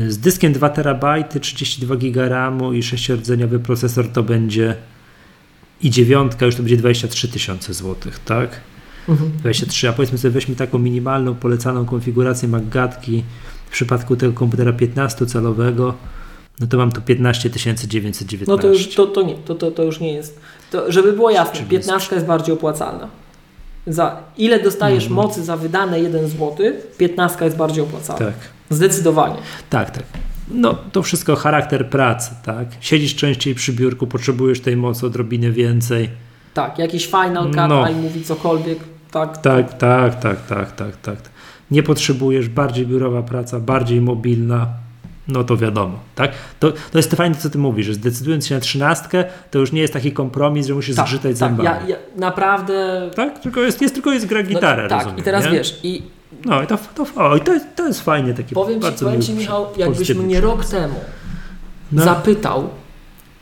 y, 0.00 0.12
Z 0.12 0.18
dyskiem 0.18 0.52
2 0.52 0.68
terabajty, 0.68 1.40
32 1.40 1.96
giga 1.96 2.28
RAMu 2.28 2.72
i 2.72 2.80
6-rdzeniowy 2.82 3.58
procesor 3.58 4.08
to 4.08 4.22
będzie 4.22 4.76
i 5.82 5.90
dziewiątka 5.90 6.46
już 6.46 6.54
to 6.54 6.62
będzie 6.62 6.76
23 6.76 7.28
tysiące 7.28 7.74
złotych, 7.74 8.18
tak? 8.18 8.60
Mhm. 9.08 9.32
23, 9.38 9.88
a 9.88 9.92
powiedzmy 9.92 10.18
sobie 10.18 10.32
weźmy 10.32 10.56
taką 10.56 10.78
minimalną, 10.78 11.34
polecaną 11.34 11.86
konfigurację 11.86 12.48
MacGatki 12.48 13.24
w 13.66 13.70
przypadku 13.70 14.16
tego 14.16 14.32
komputera 14.32 14.72
15-calowego, 14.72 15.92
no 16.60 16.66
to 16.66 16.76
mam 16.76 16.92
tu 16.92 17.00
15 17.00 17.50
919. 17.50 18.44
No 18.48 18.58
to 18.58 18.68
już 18.68 18.94
to, 18.94 19.06
to 19.06 19.22
nie, 19.22 19.34
to, 19.34 19.54
to, 19.54 19.70
to 19.70 19.82
już 19.82 20.00
nie 20.00 20.12
jest. 20.12 20.40
To, 20.70 20.92
żeby 20.92 21.12
było 21.12 21.30
jasne, 21.30 21.54
Czyli 21.54 21.66
15 21.66 22.14
jest 22.14 22.26
bardziej 22.26 22.54
opłacalna. 22.54 23.08
Za 23.86 24.16
ile 24.38 24.62
dostajesz 24.62 25.04
Mhm. 25.06 25.14
mocy 25.26 25.44
za 25.44 25.56
wydane 25.56 26.00
1 26.00 26.28
zł, 26.28 26.56
15 26.98 27.44
jest 27.44 27.56
bardziej 27.56 27.84
opłacalna. 27.84 28.26
Tak, 28.26 28.34
Zdecydowanie. 28.70 29.36
tak, 29.70 29.90
tak. 29.90 30.02
no 30.50 30.74
to 30.92 31.02
wszystko 31.02 31.36
charakter 31.36 31.90
pracy, 31.90 32.30
tak? 32.44 32.66
Siedzisz 32.80 33.14
częściej 33.14 33.54
przy 33.54 33.72
biurku, 33.72 34.06
potrzebujesz 34.06 34.60
tej 34.60 34.76
mocy 34.76 35.06
odrobinę 35.06 35.50
więcej. 35.50 36.10
Tak, 36.54 36.78
jakiś 36.78 37.06
Final 37.06 37.44
Cut, 37.44 37.56
No. 37.68 37.86
mówi 38.02 38.22
cokolwiek, 38.24 38.78
tak, 39.10 39.38
Tak, 39.38 39.78
tak, 39.78 40.20
tak, 40.20 40.46
tak, 40.46 40.72
tak, 40.76 40.96
tak. 40.96 41.16
Nie 41.70 41.82
potrzebujesz, 41.82 42.48
bardziej 42.48 42.86
biurowa 42.86 43.22
praca, 43.22 43.60
bardziej 43.60 44.00
mobilna, 44.00 44.66
no 45.28 45.44
to 45.44 45.56
wiadomo, 45.56 45.98
tak? 46.14 46.32
To, 46.60 46.72
to 46.72 46.98
jest 46.98 47.14
fajne, 47.14 47.36
co 47.36 47.50
ty 47.50 47.58
mówisz, 47.58 47.86
że 47.86 47.94
zdecydując 47.94 48.46
się 48.46 48.54
na 48.54 48.60
trzynastkę, 48.60 49.24
to 49.50 49.58
już 49.58 49.72
nie 49.72 49.80
jest 49.80 49.92
taki 49.92 50.12
kompromis, 50.12 50.66
że 50.66 50.74
musisz 50.74 50.96
tak, 50.96 51.06
zgrzytać 51.06 51.30
tak, 51.30 51.36
zębami. 51.36 51.64
ja, 51.64 51.86
ja 51.86 51.96
naprawdę... 52.16 53.10
Tak? 53.16 53.38
Tylko 53.38 53.60
jest, 53.60 53.82
jest, 53.82 53.94
tylko 53.94 54.12
jest 54.12 54.26
gra 54.26 54.42
no, 54.42 54.48
gitarę, 54.48 54.88
Tak, 54.88 54.98
rozumiem, 54.98 55.18
i 55.18 55.22
teraz 55.22 55.44
nie? 55.44 55.50
wiesz, 55.50 55.80
i 55.82 56.02
No 56.44 56.62
i 56.62 56.66
to, 56.66 56.78
to, 56.94 57.06
o, 57.16 57.36
i 57.36 57.40
to, 57.40 57.52
jest, 57.54 57.66
to 57.76 57.86
jest 57.86 58.00
fajnie, 58.00 58.34
takie 58.34 58.54
powiem 58.54 58.82
Ci, 58.82 59.04
powiem 59.04 59.22
ci 59.22 59.32
Michał, 59.32 59.66
jakbyś 59.76 60.14
mnie 60.14 60.40
rok 60.40 60.64
temu 60.64 61.00
No. 61.92 62.04
zapytał, 62.04 62.68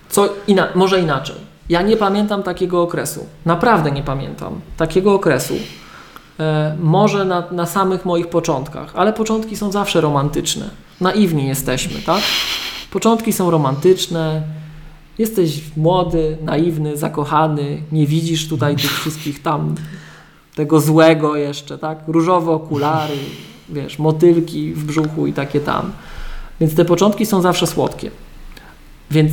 co 0.08 0.28
ina- 0.46 0.68
może 0.74 1.00
inaczej. 1.00 1.36
Ja 1.68 1.82
nie 1.82 1.96
pamiętam 1.96 2.42
takiego 2.42 2.82
okresu. 2.82 3.26
Naprawdę 3.46 3.90
nie 3.90 4.02
pamiętam 4.02 4.60
takiego 4.76 5.14
okresu. 5.14 5.54
E, 6.40 6.76
może 6.80 7.24
na, 7.24 7.44
na 7.50 7.66
samych 7.66 8.04
moich 8.04 8.28
początkach, 8.28 8.92
ale 8.94 9.12
początki 9.12 9.56
są 9.56 9.72
zawsze 9.72 10.00
romantyczne. 10.00 10.70
Naiwni 11.00 11.47
jesteśmy, 11.47 12.00
tak? 12.00 12.23
Początki 12.90 13.32
są 13.32 13.50
romantyczne. 13.50 14.42
Jesteś 15.18 15.60
młody, 15.76 16.39
naiwny, 16.42 16.97
zakochany, 16.97 17.82
nie 17.92 18.06
widzisz 18.06 18.48
tutaj 18.48 18.76
tych 18.76 18.92
wszystkich 19.00 19.42
tam 19.42 19.74
tego 20.55 20.81
złego 20.81 21.36
jeszcze, 21.36 21.78
tak? 21.78 21.98
Różowe 22.06 22.52
okulary, 22.52 23.16
wiesz, 23.68 23.98
motylki 23.98 24.73
w 24.73 24.84
brzuchu 24.84 25.26
i 25.26 25.32
takie 25.32 25.60
tam. 25.60 25.92
Więc 26.60 26.74
te 26.74 26.84
początki 26.84 27.26
są 27.26 27.42
zawsze 27.42 27.66
słodkie. 27.66 28.10
Więc, 29.10 29.32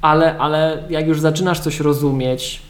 ale, 0.00 0.38
ale 0.38 0.84
jak 0.90 1.06
już 1.06 1.20
zaczynasz 1.20 1.60
coś 1.60 1.80
rozumieć, 1.80 2.62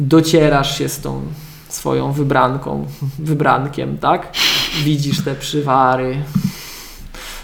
docierasz 0.00 0.78
się 0.78 0.88
z 0.88 1.00
tą 1.00 1.22
swoją 1.68 2.12
wybranką, 2.12 2.86
wybrankiem, 3.18 3.98
tak? 3.98 4.32
Widzisz 4.84 5.24
te 5.24 5.34
przywary, 5.34 6.22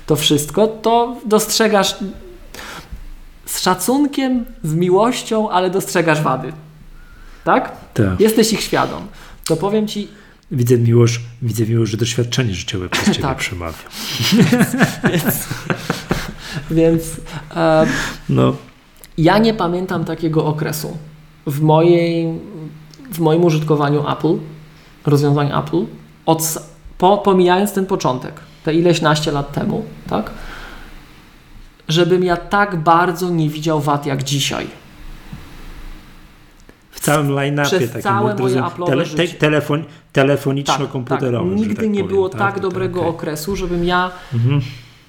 to 0.06 0.16
wszystko, 0.16 0.66
to 0.68 1.16
dostrzegasz 1.26 1.94
z 3.46 3.60
szacunkiem, 3.60 4.44
z 4.62 4.74
miłością, 4.74 5.50
ale 5.50 5.70
dostrzegasz 5.70 6.20
wady. 6.22 6.52
Tak? 7.44 7.72
Tak. 7.94 8.20
Jesteś 8.20 8.52
ich 8.52 8.60
świadom. 8.60 9.06
To 9.44 9.56
powiem 9.56 9.88
ci, 9.88 10.08
Widzę 10.50 10.78
miłość, 10.78 11.20
widzę 11.42 11.66
miłość, 11.66 11.90
że 11.90 11.96
doświadczenie 11.96 12.54
życiowe 12.54 12.88
przez 12.88 13.06
ciebie 13.14 13.22
Tak. 13.22 13.38
przemawia. 13.38 13.78
więc, 15.10 15.48
więc 16.70 17.02
e, 17.56 17.86
No, 18.28 18.56
Ja 19.18 19.38
nie 19.38 19.54
pamiętam 19.54 20.04
takiego 20.04 20.44
okresu 20.44 20.96
w, 21.46 21.60
mojej, 21.60 22.28
w 23.12 23.18
moim 23.18 23.44
użytkowaniu 23.44 24.08
Apple, 24.08 24.36
rozwiązań 25.06 25.50
Apple, 25.58 25.84
od, 26.26 26.58
po, 26.98 27.18
pomijając 27.18 27.72
ten 27.72 27.86
początek, 27.86 28.40
te 28.64 28.74
ileś 28.74 29.00
naście 29.00 29.32
lat 29.32 29.52
temu, 29.52 29.84
tak? 30.08 30.30
Żebym 31.88 32.24
ja 32.24 32.36
tak 32.36 32.76
bardzo 32.76 33.30
nie 33.30 33.48
widział 33.48 33.80
wad 33.80 34.06
jak 34.06 34.22
dzisiaj. 34.22 34.66
w 36.90 37.00
całym 37.00 37.30
line-upie 37.34 37.64
Przez 37.78 37.86
takim 37.88 38.02
całe 38.02 38.34
moje 38.34 38.62
Apple'owe 38.62 39.16
te, 39.16 39.28
telefon, 39.28 39.84
telefoniczno-komputerowym. 40.12 41.48
że 41.50 41.54
Nigdy 41.56 41.74
tak 41.74 41.84
nie 41.84 41.90
powiem, 42.00 42.06
było 42.08 42.28
tak, 42.28 42.60
dobrego 42.60 43.00
okej. 43.00 43.10
okresu, 43.10 43.56
żebym 43.56 43.84
ja, 43.84 44.10
Mhm. 44.34 44.60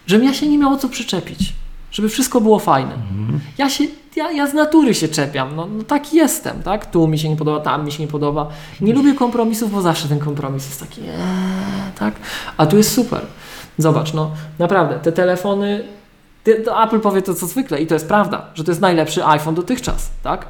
żebym 0.07 0.27
ja 0.27 0.33
się 0.33 0.47
nie 0.47 0.57
miał 0.57 0.73
o 0.73 0.77
co 0.77 0.89
przyczepić. 0.89 1.53
Żeby 1.91 2.09
wszystko 2.09 2.41
było 2.41 2.59
fajne. 2.59 2.93
Mhm. 2.93 3.39
Ja, 3.57 3.69
się, 3.69 3.83
ja, 4.15 4.31
ja 4.31 4.47
z 4.47 4.53
natury 4.53 4.93
się 4.93 5.07
czepiam, 5.07 5.55
no, 5.55 5.67
no 5.77 5.83
taki 5.83 6.17
jestem, 6.17 6.63
tak? 6.63 6.85
Tu 6.91 7.07
mi 7.07 7.19
się 7.19 7.29
nie 7.29 7.35
podoba, 7.35 7.59
tam 7.59 7.85
mi 7.85 7.91
się 7.91 8.03
nie 8.03 8.07
podoba. 8.09 8.49
Nie 8.81 8.93
lubię 8.93 9.13
kompromisów, 9.13 9.71
bo 9.71 9.81
zawsze 9.81 10.07
ten 10.07 10.19
kompromis 10.19 10.65
jest 10.65 10.79
taki, 10.79 11.01
eee, 11.01 11.07
tak? 11.99 12.13
A 12.57 12.65
tu 12.65 12.77
jest 12.77 12.93
super. 12.93 13.21
Zobacz, 13.77 14.13
no 14.13 14.31
naprawdę, 14.59 14.99
te 14.99 15.11
telefony, 15.11 15.83
to 16.65 16.83
Apple 16.83 16.99
powie 16.99 17.21
to 17.21 17.33
co 17.33 17.47
zwykle 17.47 17.81
i 17.81 17.87
to 17.87 17.93
jest 17.93 18.07
prawda, 18.07 18.45
że 18.55 18.63
to 18.63 18.71
jest 18.71 18.81
najlepszy 18.81 19.25
iPhone 19.25 19.55
dotychczas, 19.55 20.09
tak? 20.23 20.45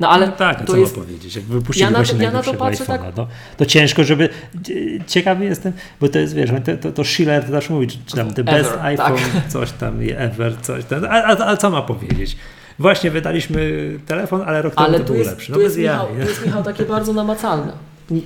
No 0.00 0.08
ale 0.08 0.26
no 0.26 0.32
tak, 0.32 0.56
a 0.60 0.64
to 0.64 0.72
co 0.72 0.78
jest, 0.78 0.96
ma 0.96 1.02
powiedzieć? 1.02 1.36
Jak 1.36 1.44
wypuścili 1.44 1.84
Ja 1.84 1.90
na 1.90 1.98
to- 1.98 2.04
właśnie 2.04 2.24
ja 2.24 2.30
na 2.30 2.42
to 2.42 2.54
patrzę 2.54 2.86
tak- 2.86 3.00
no, 3.16 3.26
to 3.56 3.66
ciężko, 3.66 4.04
żeby... 4.04 4.28
cie- 4.62 5.04
Ciekawy 5.06 5.44
jestem, 5.44 5.72
bo 6.00 6.08
to 6.08 6.18
jest, 6.18 6.34
wiesz, 6.34 6.50
to, 6.64 6.76
to, 6.76 6.92
to 6.92 7.04
Schiller 7.04 7.44
to 7.44 7.50
zawsze 7.52 7.72
mówi, 7.72 7.86
czy, 7.88 7.98
czy 8.06 8.16
tam 8.16 8.34
the 8.34 8.44
best 8.44 8.70
Ever, 8.70 8.80
iPhone, 8.86 9.16
tak. 9.34 9.48
coś 9.48 9.72
tam, 9.72 9.98
ever, 10.16 10.60
coś 10.62 10.84
tam. 10.84 11.04
A, 11.04 11.08
a, 11.08 11.46
a 11.46 11.56
co 11.56 11.70
ma 11.70 11.82
powiedzieć? 11.82 12.36
Właśnie 12.78 13.10
wydaliśmy 13.10 13.90
telefon, 14.06 14.42
ale 14.46 14.62
rok 14.62 14.74
temu 14.74 14.86
ale 14.88 14.98
to 14.98 15.04
tu 15.04 15.12
był 15.12 15.16
jest, 15.18 15.30
lepszy. 15.30 15.52
tu, 15.52 15.58
No 15.58 15.64
jest 15.64 15.76
bez 15.76 15.84
jaj, 15.84 15.94
Michał, 15.98 16.08
tu 16.14 16.28
jest 16.28 16.46
Michał 16.46 16.62
takie 16.62 16.84
bardzo 16.84 17.12
namacalne. 17.12 17.72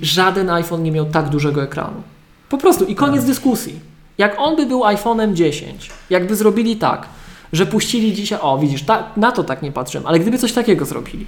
Żaden 0.03 0.51
iPhone 0.51 0.83
nie 0.83 0.93
miał 0.93 1.07
tak 1.07 1.29
dużego 1.29 1.63
ekranu. 1.63 2.03
Po 2.49 2.59
prostu 2.59 2.85
i 2.85 2.95
koniec 2.95 3.25
dyskusji. 3.25 3.92
Jak 4.23 4.35
on 4.39 4.57
by 4.57 4.67
był 4.67 4.81
iPhone'em 4.81 5.35
10, 5.35 5.91
jakby 6.11 6.37
zrobili 6.37 6.77
tak, 6.77 7.07
że 7.53 7.67
puścili 7.67 8.13
dzisiaj, 8.13 8.39
o 8.43 8.59
widzisz, 8.59 8.83
ta, 8.83 9.05
na 9.17 9.33
to 9.33 9.45
tak 9.45 9.63
nie 9.63 9.73
patrzyłem, 9.73 10.07
ale 10.07 10.21
gdyby 10.21 10.39
coś 10.39 10.53
takiego 10.53 10.85
zrobili, 10.85 11.27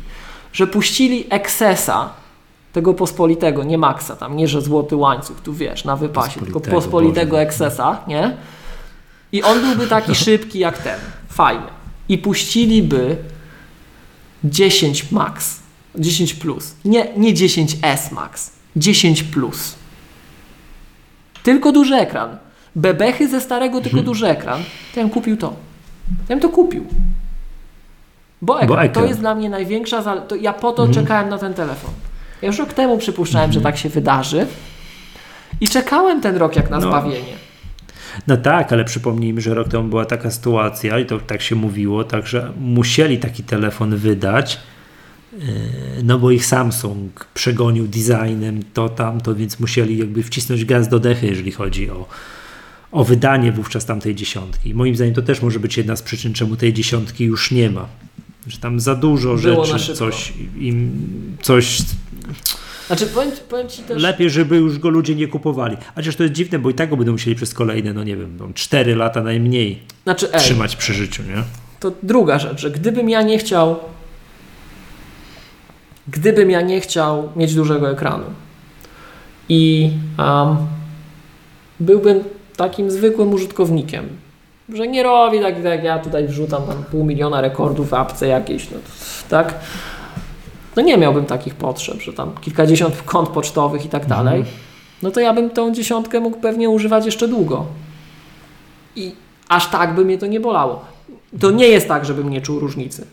że 0.52 0.66
puścili 0.66 1.26
Excessa, 1.30 2.10
tego 2.72 2.94
pospolitego, 2.94 3.64
nie 3.64 3.78
Maxa 3.78 4.16
tam, 4.16 4.36
nie 4.36 4.48
że 4.48 4.62
złoty 4.62 4.96
łańcuch, 4.96 5.40
tu 5.40 5.54
wiesz, 5.54 5.84
na 5.84 5.96
wypasie, 5.96 6.40
tylko 6.40 6.60
Pospolitego, 6.60 6.80
pospolitego 6.80 7.30
Boże. 7.30 7.42
Excessa, 7.42 8.04
nie? 8.06 8.36
I 9.32 9.42
on 9.42 9.60
byłby 9.60 9.86
taki 9.86 10.14
szybki 10.24 10.58
jak 10.58 10.78
ten, 10.78 11.00
fajny. 11.28 11.66
I 12.08 12.18
puściliby 12.18 13.16
10 14.44 15.10
max, 15.12 15.60
10 15.94 16.34
plus. 16.34 16.74
Nie, 16.84 17.06
nie 17.16 17.34
10S 17.34 18.12
max, 18.12 18.52
10 18.76 19.22
plus. 19.22 19.74
Tylko 21.42 21.72
duży 21.72 21.94
ekran. 21.94 22.43
Bebechy 22.76 23.28
ze 23.28 23.40
starego, 23.40 23.80
tylko 23.80 23.98
Mhm. 23.98 24.04
duży 24.06 24.26
ekran. 24.26 24.62
To 24.94 25.00
ja 25.00 25.06
bym 25.06 25.10
kupił 25.14 25.36
to. 25.36 25.56
Ja 26.28 26.36
bym 26.36 26.40
to 26.40 26.48
kupił. 26.48 26.86
Bo 28.42 28.54
ekran, 28.60 28.68
Bo 28.68 28.74
to 28.74 28.82
ekran. 28.82 29.08
jest 29.08 29.20
dla 29.20 29.34
mnie 29.34 29.50
największa 29.50 30.02
zale- 30.02 30.22
to 30.22 30.34
Ja 30.36 30.52
po 30.52 30.72
to 30.72 30.82
Mhm. 30.84 31.04
czekałem 31.04 31.28
na 31.28 31.38
ten 31.38 31.54
telefon. 31.54 31.90
Ja 32.42 32.46
już 32.48 32.58
rok 32.58 32.72
temu 32.72 32.98
przypuszczałem, 32.98 33.52
że 33.52 33.60
tak 33.60 33.76
się 33.76 33.88
wydarzy. 33.88 34.46
I 35.60 35.68
czekałem 35.68 36.20
ten 36.20 36.36
rok 36.36 36.56
jak 36.56 36.70
na 36.70 36.78
No. 36.78 36.88
zbawienie. 36.88 37.34
No 38.26 38.36
tak, 38.36 38.72
ale 38.72 38.84
przypomnijmy, 38.84 39.40
że 39.40 39.54
rok 39.54 39.68
temu 39.68 39.88
była 39.88 40.04
taka 40.04 40.30
sytuacja 40.30 40.98
i 40.98 41.06
to 41.06 41.18
tak 41.18 41.42
się 41.42 41.54
mówiło, 41.54 42.04
także 42.04 42.52
musieli 42.60 43.18
taki 43.18 43.42
telefon 43.42 43.96
wydać, 43.96 44.60
yy, 45.32 45.38
no 46.04 46.18
bo 46.18 46.30
ich 46.30 46.46
Samsung 46.46 47.26
przegonił 47.34 47.86
designem 47.88 48.60
to 48.74 48.88
tamto, 48.88 49.34
więc 49.34 49.60
musieli 49.60 49.98
jakby 49.98 50.22
wcisnąć 50.22 50.64
gaz 50.64 50.88
do 50.88 50.98
dechy, 51.00 51.26
jeżeli 51.26 51.52
chodzi 51.52 51.90
o, 51.90 52.06
o 52.94 53.04
wydanie 53.04 53.52
wówczas 53.52 53.84
tamtej 53.84 54.14
dziesiątki. 54.14 54.74
Moim 54.74 54.96
zdaniem 54.96 55.14
to 55.14 55.22
też 55.22 55.42
może 55.42 55.60
być 55.60 55.76
jedna 55.76 55.96
z 55.96 56.02
przyczyn, 56.02 56.32
czemu 56.32 56.56
tej 56.56 56.72
dziesiątki 56.72 57.24
już 57.24 57.50
nie 57.50 57.70
ma. 57.70 57.86
Że 58.46 58.58
tam 58.58 58.80
za 58.80 58.94
dużo 58.94 59.34
Było 59.34 59.64
rzeczy, 59.64 59.94
coś 59.94 60.32
im, 60.58 60.92
coś 61.42 61.82
Znaczy, 62.86 63.06
powiem, 63.06 63.30
powiem 63.48 63.68
Ci 63.68 63.82
też... 63.82 64.02
Lepiej, 64.02 64.30
żeby 64.30 64.56
już 64.56 64.78
go 64.78 64.88
ludzie 64.88 65.14
nie 65.14 65.28
kupowali. 65.28 65.76
A 65.76 65.94
Chociaż 65.94 66.16
to 66.16 66.22
jest 66.22 66.34
dziwne, 66.34 66.58
bo 66.58 66.70
i 66.70 66.74
tak 66.74 66.90
go 66.90 66.96
będą 66.96 67.12
musieli 67.12 67.36
przez 67.36 67.54
kolejne, 67.54 67.92
no 67.92 68.04
nie 68.04 68.16
wiem, 68.16 68.36
no, 68.38 68.48
4 68.54 68.96
lata 68.96 69.22
najmniej 69.22 69.82
Znaczy, 70.02 70.32
ej, 70.32 70.40
trzymać 70.40 70.76
przy 70.76 70.94
życiu, 70.94 71.22
nie? 71.22 71.42
to 71.80 71.92
druga 72.02 72.38
rzecz, 72.38 72.60
że 72.60 72.70
gdybym 72.70 73.08
ja 73.08 73.22
nie 73.22 73.38
chciał 73.38 73.76
gdybym 76.08 76.50
ja 76.50 76.60
nie 76.60 76.80
chciał 76.80 77.30
mieć 77.36 77.54
dużego 77.54 77.90
ekranu 77.90 78.24
i 79.48 79.90
um, 80.18 80.56
byłbym 81.80 82.24
takim 82.56 82.90
zwykłym 82.90 83.32
użytkownikiem, 83.32 84.08
że 84.72 84.88
nie 84.88 85.02
robi 85.02 85.40
tak, 85.40 85.64
jak 85.64 85.84
ja 85.84 85.98
tutaj 85.98 86.28
wrzucam 86.28 86.62
tam 86.62 86.84
pół 86.90 87.04
miliona 87.04 87.40
rekordów 87.40 87.88
w 87.90 87.94
apce 87.94 88.26
jakiejś, 88.26 88.70
no, 88.70 88.78
tak? 89.28 89.54
No 90.76 90.82
nie 90.82 90.98
miałbym 90.98 91.24
takich 91.24 91.54
potrzeb, 91.54 92.02
że 92.02 92.12
tam 92.12 92.30
kilkadziesiąt 92.40 93.02
kont 93.02 93.28
pocztowych 93.28 93.84
i 93.84 93.88
tak 93.88 94.06
dalej, 94.06 94.44
no 95.02 95.10
to 95.10 95.20
ja 95.20 95.34
bym 95.34 95.50
tą 95.50 95.74
dziesiątkę 95.74 96.20
mógł 96.20 96.36
pewnie 96.36 96.70
używać 96.70 97.06
jeszcze 97.06 97.28
długo. 97.28 97.66
I 98.96 99.12
aż 99.48 99.70
tak 99.70 99.94
by 99.94 100.04
mnie 100.04 100.18
to 100.18 100.26
nie 100.26 100.40
bolało. 100.40 100.84
To 101.40 101.50
nie 101.50 101.68
jest 101.68 101.88
tak, 101.88 102.04
żebym 102.04 102.30
nie 102.30 102.40
czuł 102.40 102.60
różnicy. 102.60 103.06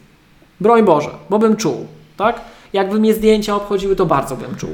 Broń 0.60 0.84
Boże, 0.84 1.10
bo 1.30 1.40
bym 1.40 1.56
czuł, 1.56 1.86
tak? 2.18 2.42
Jakby 2.74 3.00
mnie 3.00 3.14
zdjęcia 3.14 3.56
obchodziły, 3.56 3.96
to 3.96 4.06
bardzo 4.06 4.36
bym 4.36 4.56
czuł. 4.56 4.70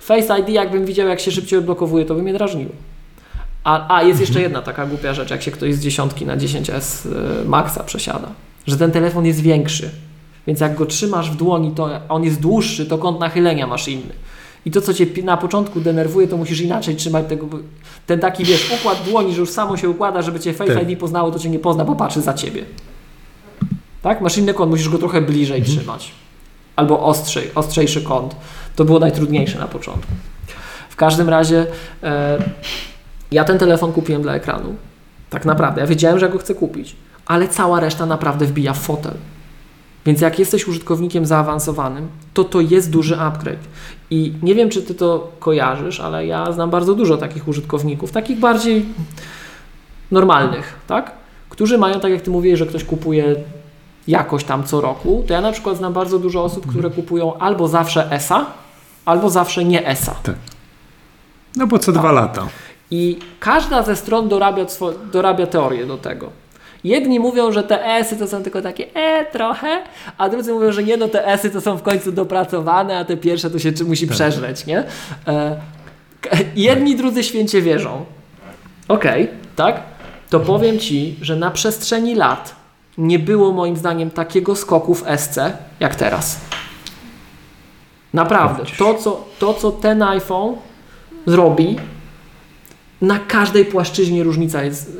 Face 0.00 0.38
ID, 0.38 0.48
jakbym 0.48 0.84
widział, 0.84 1.08
jak 1.08 1.20
się 1.20 1.30
szybciej 1.30 1.58
odblokowuje, 1.58 2.04
to 2.04 2.14
by 2.14 2.22
mnie 2.22 2.32
drażniło. 2.32 2.70
A, 3.64 3.96
a 3.96 4.02
jest 4.02 4.20
jeszcze 4.20 4.40
jedna 4.40 4.62
taka 4.62 4.86
głupia 4.86 5.14
rzecz, 5.14 5.30
jak 5.30 5.42
się 5.42 5.50
ktoś 5.50 5.74
z 5.74 5.80
dziesiątki 5.80 6.26
na 6.26 6.36
10S 6.36 7.06
y, 7.42 7.48
Maxa 7.48 7.82
przesiada, 7.84 8.28
że 8.66 8.76
ten 8.76 8.90
telefon 8.90 9.26
jest 9.26 9.40
większy, 9.40 9.90
więc 10.46 10.60
jak 10.60 10.74
go 10.74 10.86
trzymasz 10.86 11.30
w 11.30 11.36
dłoni, 11.36 11.70
to 11.70 11.88
on 12.08 12.24
jest 12.24 12.40
dłuższy, 12.40 12.86
to 12.86 12.98
kąt 12.98 13.20
nachylenia 13.20 13.66
masz 13.66 13.88
inny. 13.88 14.12
I 14.66 14.70
to, 14.70 14.80
co 14.80 14.94
cię 14.94 15.06
na 15.22 15.36
początku 15.36 15.80
denerwuje, 15.80 16.28
to 16.28 16.36
musisz 16.36 16.60
inaczej 16.60 16.96
trzymać 16.96 17.26
tego. 17.28 17.46
Ten 18.06 18.20
taki, 18.20 18.44
wiesz, 18.44 18.70
układ 18.80 19.02
dłoni, 19.08 19.34
że 19.34 19.40
już 19.40 19.50
samo 19.50 19.76
się 19.76 19.90
układa, 19.90 20.22
żeby 20.22 20.40
cię 20.40 20.52
Face 20.52 20.74
Tak. 20.74 20.90
ID 20.90 20.98
poznało, 20.98 21.30
to 21.30 21.38
cię 21.38 21.48
nie 21.50 21.58
pozna, 21.58 21.84
bo 21.84 21.94
patrzy 21.96 22.20
za 22.20 22.34
ciebie. 22.34 22.64
Tak? 24.02 24.20
Masz 24.20 24.38
inny 24.38 24.54
kąt, 24.54 24.70
musisz 24.70 24.88
go 24.88 24.98
trochę 24.98 25.20
bliżej 25.22 25.58
Mhm. 25.58 25.76
trzymać. 25.78 26.12
Albo 26.76 27.00
ostrzej, 27.00 27.50
ostrzejszy 27.54 28.02
kąt. 28.02 28.36
To 28.76 28.84
było 28.84 28.98
najtrudniejsze 28.98 29.58
na 29.58 29.66
początku. 29.66 30.12
W 30.90 30.96
każdym 30.96 31.28
razie 31.28 31.66
e, 32.02 32.38
ja 33.30 33.44
ten 33.44 33.58
telefon 33.58 33.92
kupiłem 33.92 34.22
dla 34.22 34.34
ekranu. 34.34 34.74
Tak 35.30 35.44
naprawdę. 35.44 35.80
Ja 35.80 35.86
wiedziałem, 35.86 36.18
że 36.18 36.26
ja 36.26 36.32
go 36.32 36.38
chcę 36.38 36.54
kupić. 36.54 36.96
Ale 37.26 37.48
cała 37.48 37.80
reszta 37.80 38.06
naprawdę 38.06 38.46
wbija 38.46 38.72
w 38.72 38.78
fotel. 38.78 39.14
Więc 40.06 40.20
jak 40.20 40.38
jesteś 40.38 40.68
użytkownikiem 40.68 41.26
zaawansowanym, 41.26 42.08
to 42.34 42.44
to 42.44 42.60
jest 42.60 42.90
duży 42.90 43.20
upgrade. 43.20 43.64
I 44.10 44.32
nie 44.42 44.54
wiem, 44.54 44.70
czy 44.70 44.82
ty 44.82 44.94
to 44.94 45.32
kojarzysz, 45.38 46.00
ale 46.00 46.26
ja 46.26 46.52
znam 46.52 46.70
bardzo 46.70 46.94
dużo 46.94 47.16
takich 47.16 47.48
użytkowników, 47.48 48.12
takich 48.12 48.38
bardziej 48.38 48.86
normalnych, 50.10 50.74
tak? 50.86 51.12
Którzy 51.48 51.78
mają, 51.78 52.00
tak 52.00 52.12
jak 52.12 52.22
ty 52.22 52.30
mówiłeś, 52.30 52.58
że 52.58 52.66
ktoś 52.66 52.84
kupuje 52.84 53.36
jakoś 54.08 54.44
tam 54.44 54.64
co 54.64 54.80
roku, 54.80 55.24
to 55.26 55.34
ja 55.34 55.40
na 55.40 55.52
przykład 55.52 55.76
znam 55.76 55.92
bardzo 55.92 56.18
dużo 56.18 56.44
osób, 56.44 56.66
które 56.66 56.90
kupują 56.90 57.38
albo 57.38 57.68
zawsze 57.68 58.12
ESA, 58.12 58.46
albo 59.04 59.30
zawsze 59.30 59.64
nie 59.64 59.86
ESA. 59.86 60.14
No 61.56 61.66
bo 61.66 61.78
co 61.78 61.92
dwa 61.92 62.12
lata. 62.12 62.46
I 62.94 63.18
każda 63.40 63.82
ze 63.82 63.96
stron 63.96 64.28
dorabia, 64.28 64.66
dorabia 65.12 65.46
teorię 65.46 65.86
do 65.86 65.98
tego. 65.98 66.30
Jedni 66.84 67.20
mówią, 67.20 67.52
że 67.52 67.62
te 67.62 67.86
esy 67.86 68.16
to 68.16 68.28
są 68.28 68.42
tylko 68.42 68.62
takie 68.62 68.94
e 68.94 69.24
trochę, 69.24 69.82
a 70.18 70.28
drudzy 70.28 70.52
mówią, 70.52 70.72
że 70.72 70.82
nie 70.82 70.96
no, 70.96 71.08
te 71.08 71.26
esy 71.26 71.50
to 71.50 71.60
są 71.60 71.76
w 71.76 71.82
końcu 71.82 72.12
dopracowane, 72.12 72.98
a 72.98 73.04
te 73.04 73.16
pierwsze 73.16 73.50
to 73.50 73.58
się 73.58 73.72
czy 73.72 73.84
musi 73.84 74.06
przeżreć, 74.06 74.66
nie? 74.66 74.84
E, 75.28 75.56
jedni, 76.56 76.96
drudzy 76.96 77.24
święcie 77.24 77.62
wierzą. 77.62 78.04
Okej, 78.88 79.28
tak? 79.56 79.82
To 80.30 80.40
powiem 80.40 80.78
Ci, 80.78 81.16
że 81.22 81.36
na 81.36 81.50
przestrzeni 81.50 82.14
lat 82.14 82.54
nie 82.98 83.18
było 83.18 83.52
moim 83.52 83.76
zdaniem 83.76 84.10
takiego 84.10 84.56
skoku 84.56 84.94
w 84.94 85.04
SC 85.16 85.38
jak 85.80 85.94
teraz. 85.94 86.40
Naprawdę. 88.12 88.62
To 88.78 88.94
co, 88.94 89.24
to, 89.38 89.54
co 89.54 89.72
ten 89.72 90.02
iPhone 90.02 90.56
zrobi, 91.26 91.76
na 93.04 93.18
każdej 93.18 93.64
płaszczyźnie 93.64 94.22
różnica 94.22 94.62
jest 94.64 94.88
y, 94.88 94.92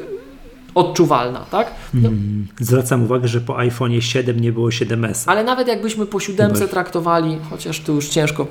odczuwalna, 0.75 1.41
tak? 1.51 1.71
No, 1.95 2.09
Mm, 2.09 2.47
Zwracam 2.61 3.03
uwagę, 3.05 3.29
że 3.29 3.41
po 3.41 3.55
iPhone'ie 3.55 4.01
7 4.01 4.41
nie 4.41 4.53
było 4.53 4.69
7S. 4.69 5.23
ale 5.27 5.45
nawet 5.45 5.69
jakbyśmy 5.69 6.07
po 6.07 6.21
siódemce 6.21 6.59
Chyba- 6.59 6.71
traktowali, 6.71 7.39
chociaż 7.51 7.81
tu 7.81 7.95
już 7.95 8.09
ciężko, 8.09 8.47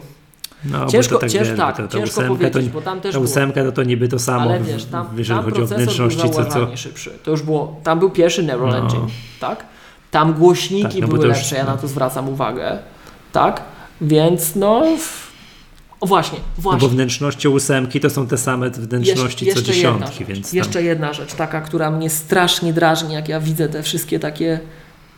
No, 0.66 0.86
ciężko, 0.86 1.16
to 1.16 1.22
tak, 1.22 1.30
cięż, 1.30 1.48
tak, 1.58 1.78
to, 1.78 1.88
ta 1.88 1.98
ciężko 1.98 2.22
powiedzieć, 2.22 2.66
to, 2.68 2.74
bo 2.74 2.82
tam 2.82 3.02
też 3.02 3.12
ta 3.14 3.20
było. 3.20 3.32
ósemka 3.32 3.64
to, 3.64 3.72
to 3.72 3.84
niby 3.84 4.08
to 4.08 4.20
samo, 4.20 4.42
Ale 4.50 4.60
wiesz, 4.60 4.86
tam, 4.86 5.08
jeżeli 5.18 5.38
tam 5.40 5.46
chodzi 5.50 5.62
o 5.62 5.66
wnętrzności, 5.68 6.30
co, 6.30 6.46
co, 6.46 6.78
szybszy. 6.78 7.12
To 7.24 7.32
już 7.32 7.42
było, 7.42 7.80
tam 7.84 8.00
był 8.00 8.10
pierwszy 8.10 8.44
Neural 8.44 8.70
No. 8.70 8.78
Engine, 8.78 9.08
tak? 9.40 9.66
Tam 10.12 10.34
głośniki 10.34 10.84
Tak, 10.84 11.02
no 11.02 11.08
były 11.08 11.20
to 11.20 11.26
już- 11.28 11.38
lepsze, 11.38 11.56
ja 11.56 11.64
na 11.64 11.72
no. 11.72 11.78
to 11.78 11.88
zwracam 11.88 12.30
uwagę, 12.30 12.80
tak? 13.32 13.62
Więc 14.02 14.56
no, 14.56 14.84
o 16.04 16.06
właśnie, 16.06 16.40
no 16.58 16.62
właśnie. 16.62 16.82
bo 16.82 16.88
wnętrzności 16.88 17.48
ósemki 17.48 18.00
to 18.00 18.10
są 18.10 18.28
te 18.28 18.38
same 18.38 18.70
wnętrzności 18.70 19.54
co 19.54 19.62
dziesiątki, 19.62 20.26
więc 20.26 20.50
tam, 20.50 20.58
jeszcze 20.58 20.84
jedna 20.84 21.14
rzecz, 21.14 21.34
taka, 21.34 21.62
która 21.62 21.92
mnie 21.92 22.10
strasznie 22.10 22.74
drażni, 22.74 23.14
jak 23.14 23.30
ja 23.30 23.40
widzę 23.40 23.70
te 23.70 23.84
wszystkie 23.84 24.20
takie 24.20 24.60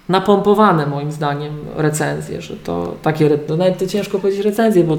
napompowane 0.09 0.87
moim 0.87 1.11
zdaniem 1.11 1.57
recenzje, 1.75 2.41
że 2.41 2.55
to 2.55 2.95
takie, 3.01 3.29
no 3.49 3.57
nawet 3.57 3.77
to 3.77 3.87
ciężko 3.87 4.19
powiedzieć 4.19 4.45
recenzje, 4.45 4.83
bo 4.83 4.97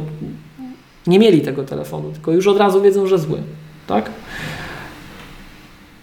nie 1.06 1.18
mieli 1.18 1.40
tego 1.40 1.64
telefonu, 1.64 2.12
tylko 2.12 2.32
już 2.32 2.46
od 2.46 2.56
razu 2.56 2.82
wiedzą, 2.82 3.06
że 3.06 3.18
zły, 3.18 3.42
tak? 3.86 4.10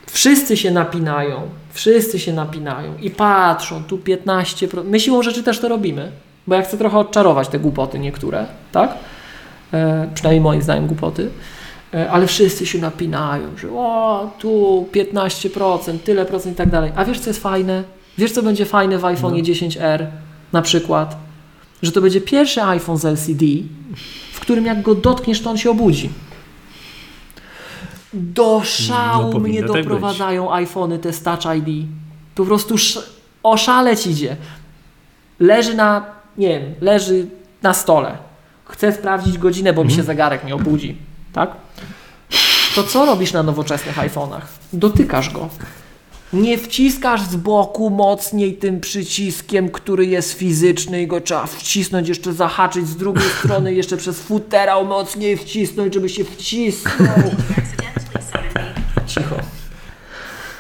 Wszyscy 0.07 0.57
się 0.57 0.71
napinają, 0.71 1.41
wszyscy 1.73 2.19
się 2.19 2.33
napinają 2.33 2.97
i 3.01 3.09
patrzą, 3.09 3.83
tu 3.83 3.97
15%. 3.97 4.83
My 4.83 4.99
siłą 4.99 5.23
rzeczy 5.23 5.43
też 5.43 5.59
to 5.59 5.67
robimy, 5.67 6.11
bo 6.47 6.55
ja 6.55 6.61
chcę 6.61 6.77
trochę 6.77 6.97
odczarować 6.97 7.47
te 7.47 7.59
głupoty 7.59 7.99
niektóre, 7.99 8.45
tak? 8.71 8.97
E, 9.73 10.09
przynajmniej 10.13 10.41
moim 10.41 10.61
zdaniem 10.61 10.87
głupoty. 10.87 11.29
E, 11.93 12.11
ale 12.11 12.27
wszyscy 12.27 12.65
się 12.65 12.79
napinają, 12.79 13.57
że 13.57 13.69
o, 13.71 14.29
tu 14.39 14.85
15%, 14.93 15.99
tyle 15.99 16.25
procent 16.25 16.53
i 16.53 16.57
tak 16.57 16.69
dalej. 16.69 16.91
A 16.95 17.05
wiesz, 17.05 17.19
co 17.19 17.29
jest 17.29 17.41
fajne? 17.41 17.83
Wiesz, 18.17 18.31
co 18.31 18.43
będzie 18.43 18.65
fajne 18.65 18.97
w 18.97 19.05
iPhone 19.05 19.33
No. 19.33 19.39
10R 19.39 20.05
na 20.53 20.61
przykład? 20.61 21.17
Że 21.81 21.91
to 21.91 22.01
będzie 22.01 22.21
pierwszy 22.21 22.63
iPhone 22.63 22.97
z 22.97 23.05
LCD, 23.05 23.45
w 24.33 24.39
którym 24.39 24.65
jak 24.65 24.81
go 24.81 24.95
dotkniesz, 24.95 25.41
to 25.41 25.49
on 25.49 25.57
się 25.57 25.71
obudzi. 25.71 26.09
Do 28.13 28.61
szału 28.63 29.33
No, 29.33 29.39
mnie 29.39 29.61
tak 29.63 29.71
być. 29.71 29.83
doprowadzają 29.83 30.53
iPhony 30.53 30.99
te 30.99 31.13
z 31.13 31.23
Touch 31.23 31.45
ID. 31.57 31.87
Po 32.35 32.45
prostu 32.45 32.75
sz- 32.75 33.09
oszaleć 33.43 34.07
idzie. 34.07 34.35
Leży 35.39 35.73
na, 35.73 36.05
nie 36.37 36.47
wiem, 36.47 36.73
leży 36.81 37.25
na 37.61 37.73
stole. 37.73 38.17
Chcę 38.65 38.91
sprawdzić 38.91 39.37
godzinę, 39.37 39.73
bo 39.73 39.83
mi 39.83 39.91
się 39.91 40.03
zegarek 40.03 40.43
nie 40.43 40.55
obudzi. 40.55 40.97
Tak? 41.33 41.51
To 42.75 42.83
co 42.83 43.05
robisz 43.05 43.33
na 43.33 43.43
nowoczesnych 43.43 43.97
iPhone'ach? 43.97 44.41
Dotykasz 44.73 45.29
go. 45.29 45.49
Nie 46.33 46.57
wciskasz 46.57 47.21
z 47.21 47.35
boku 47.35 47.89
mocniej 47.89 48.53
tym 48.53 48.79
przyciskiem, 48.79 49.69
który 49.69 50.05
jest 50.05 50.33
fizyczny 50.33 51.01
i 51.01 51.07
go 51.07 51.21
trzeba 51.21 51.45
wcisnąć, 51.45 52.09
jeszcze 52.09 52.33
zahaczyć 52.33 52.87
z 52.87 52.97
drugiej 52.97 53.29
strony, 53.39 53.73
jeszcze 53.73 53.97
przez 53.97 54.19
futerał 54.19 54.85
mocniej 54.85 55.37
wcisnąć, 55.37 55.93
żeby 55.93 56.09
się 56.09 56.23
wcisnął. 56.23 57.31
Cicho. 59.07 59.35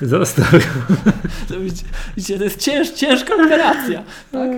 Został. 0.03 0.45
To 1.49 1.59
widzicie, 1.59 2.37
to 2.37 2.43
jest 2.43 2.59
cięż, 2.59 2.89
ciężka 2.89 3.35
operacja. 3.35 4.03
Tak? 4.31 4.51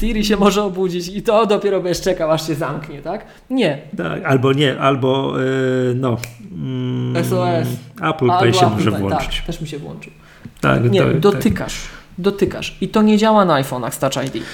Siri 0.00 0.24
się 0.24 0.36
może 0.36 0.62
obudzić 0.62 1.08
i 1.08 1.22
to 1.22 1.46
dopiero 1.46 1.80
będziesz 1.80 2.02
czekał, 2.02 2.30
aż 2.30 2.46
się 2.46 2.54
zamknie, 2.54 3.02
tak? 3.02 3.26
Nie. 3.50 3.78
Tak, 3.96 4.24
albo 4.24 4.52
nie, 4.52 4.78
albo 4.78 5.38
yy, 5.38 5.94
no. 5.94 6.16
mm, 6.52 7.24
SOS. 7.24 7.68
Apple 8.02 8.28
Pay 8.28 8.54
się 8.54 8.66
Apple 8.66 8.76
może 8.76 8.90
Pay, 8.90 9.00
włączyć. 9.00 9.36
Tak, 9.36 9.46
też 9.46 9.60
mi 9.60 9.68
się 9.68 9.78
włączył. 9.78 10.12
Tak, 10.60 10.90
Nie, 10.90 11.00
to, 11.00 11.06
tak. 11.06 11.20
dotykasz. 11.20 11.80
Dotykasz. 12.18 12.76
I 12.80 12.88
to 12.88 13.02
nie 13.02 13.18
działa 13.18 13.44
na 13.44 13.62
iPhone'ach 13.62 13.90
z 13.90 13.98
Touch 13.98 14.26
ID. 14.26 14.44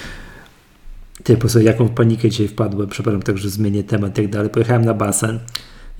Ty, 1.24 1.36
po 1.36 1.48
sobie 1.48 1.64
jaką 1.64 1.88
panikę 1.88 2.30
dzisiaj 2.30 2.48
wpadłem, 2.48 2.88
przepraszam, 2.88 3.22
także 3.22 3.50
zmienię 3.50 3.84
temat 3.84 4.12
i 4.12 4.22
tak 4.22 4.28
dalej. 4.30 4.50
Pojechałem 4.50 4.84
na 4.84 4.94
basen 4.94 5.40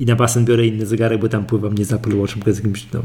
i 0.01 0.07
na 0.07 0.17
basen 0.17 0.45
biorę 0.45 0.67
inny 0.67 0.87
zegarek, 0.87 1.21
bo 1.21 1.29
tam 1.29 1.45
pływam 1.45 1.75
nie 1.75 1.85
z 1.85 1.93
Apple 1.93 2.17
Watchem, 2.19 2.43
tylko 2.43 2.55
z 2.55 2.57
jakimś, 2.57 2.87
no, 2.93 3.03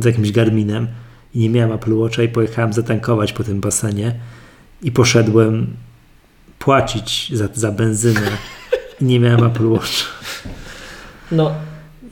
z 0.00 0.04
jakimś 0.04 0.32
Garminem 0.32 0.88
i 1.34 1.38
nie 1.38 1.50
miałem 1.50 1.72
Apple 1.72 1.94
Watcha 1.94 2.22
i 2.22 2.28
pojechałem 2.28 2.72
zatankować 2.72 3.32
po 3.32 3.44
tym 3.44 3.60
basenie 3.60 4.14
i 4.82 4.92
poszedłem 4.92 5.66
płacić 6.58 7.30
za, 7.34 7.48
za 7.54 7.72
benzynę 7.72 8.30
i 9.00 9.04
nie 9.04 9.20
miałem 9.20 9.44
Apple 9.44 9.66
Watcha. 9.66 10.04
No, 11.32 11.54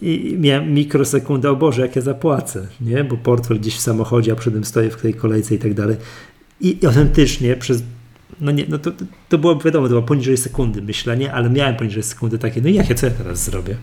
I 0.02 0.36
miałem 0.41 0.75
mikrosekundę, 0.75 1.51
o 1.51 1.57
Boże, 1.57 1.83
jak 1.83 1.97
ja 1.97 2.02
zapłacę, 2.02 2.67
nie? 2.81 3.05
Bo 3.05 3.17
portfel 3.17 3.60
gdzieś 3.60 3.76
w 3.76 3.81
samochodzie, 3.81 4.33
a 4.33 4.36
przy 4.36 4.51
tym 4.51 4.65
stoję 4.65 4.91
w 4.91 5.02
tej 5.02 5.15
kolejce 5.15 5.55
i 5.55 5.59
tak 5.59 5.75
dalej. 5.75 5.97
I 6.60 6.78
autentycznie 6.86 7.57
przez, 7.57 7.83
no 8.43 8.51
nie, 8.53 8.65
no 8.69 8.79
to, 8.79 8.91
to, 9.29 9.39
było 9.39 9.57
wiadomo, 9.57 9.87
to 9.87 9.91
było 9.91 10.03
poniżej 10.03 10.37
sekundy 10.37 10.83
myślenie, 10.83 11.33
ale 11.33 11.51
miałem 11.51 11.77
poniżej 11.77 12.03
sekundy 12.03 12.39
takie, 12.39 12.61
no 12.62 12.69
i 12.69 12.75
jakie, 12.75 12.95
co 12.95 13.07
ja 13.07 13.12
teraz 13.12 13.45
zrobię? 13.45 13.77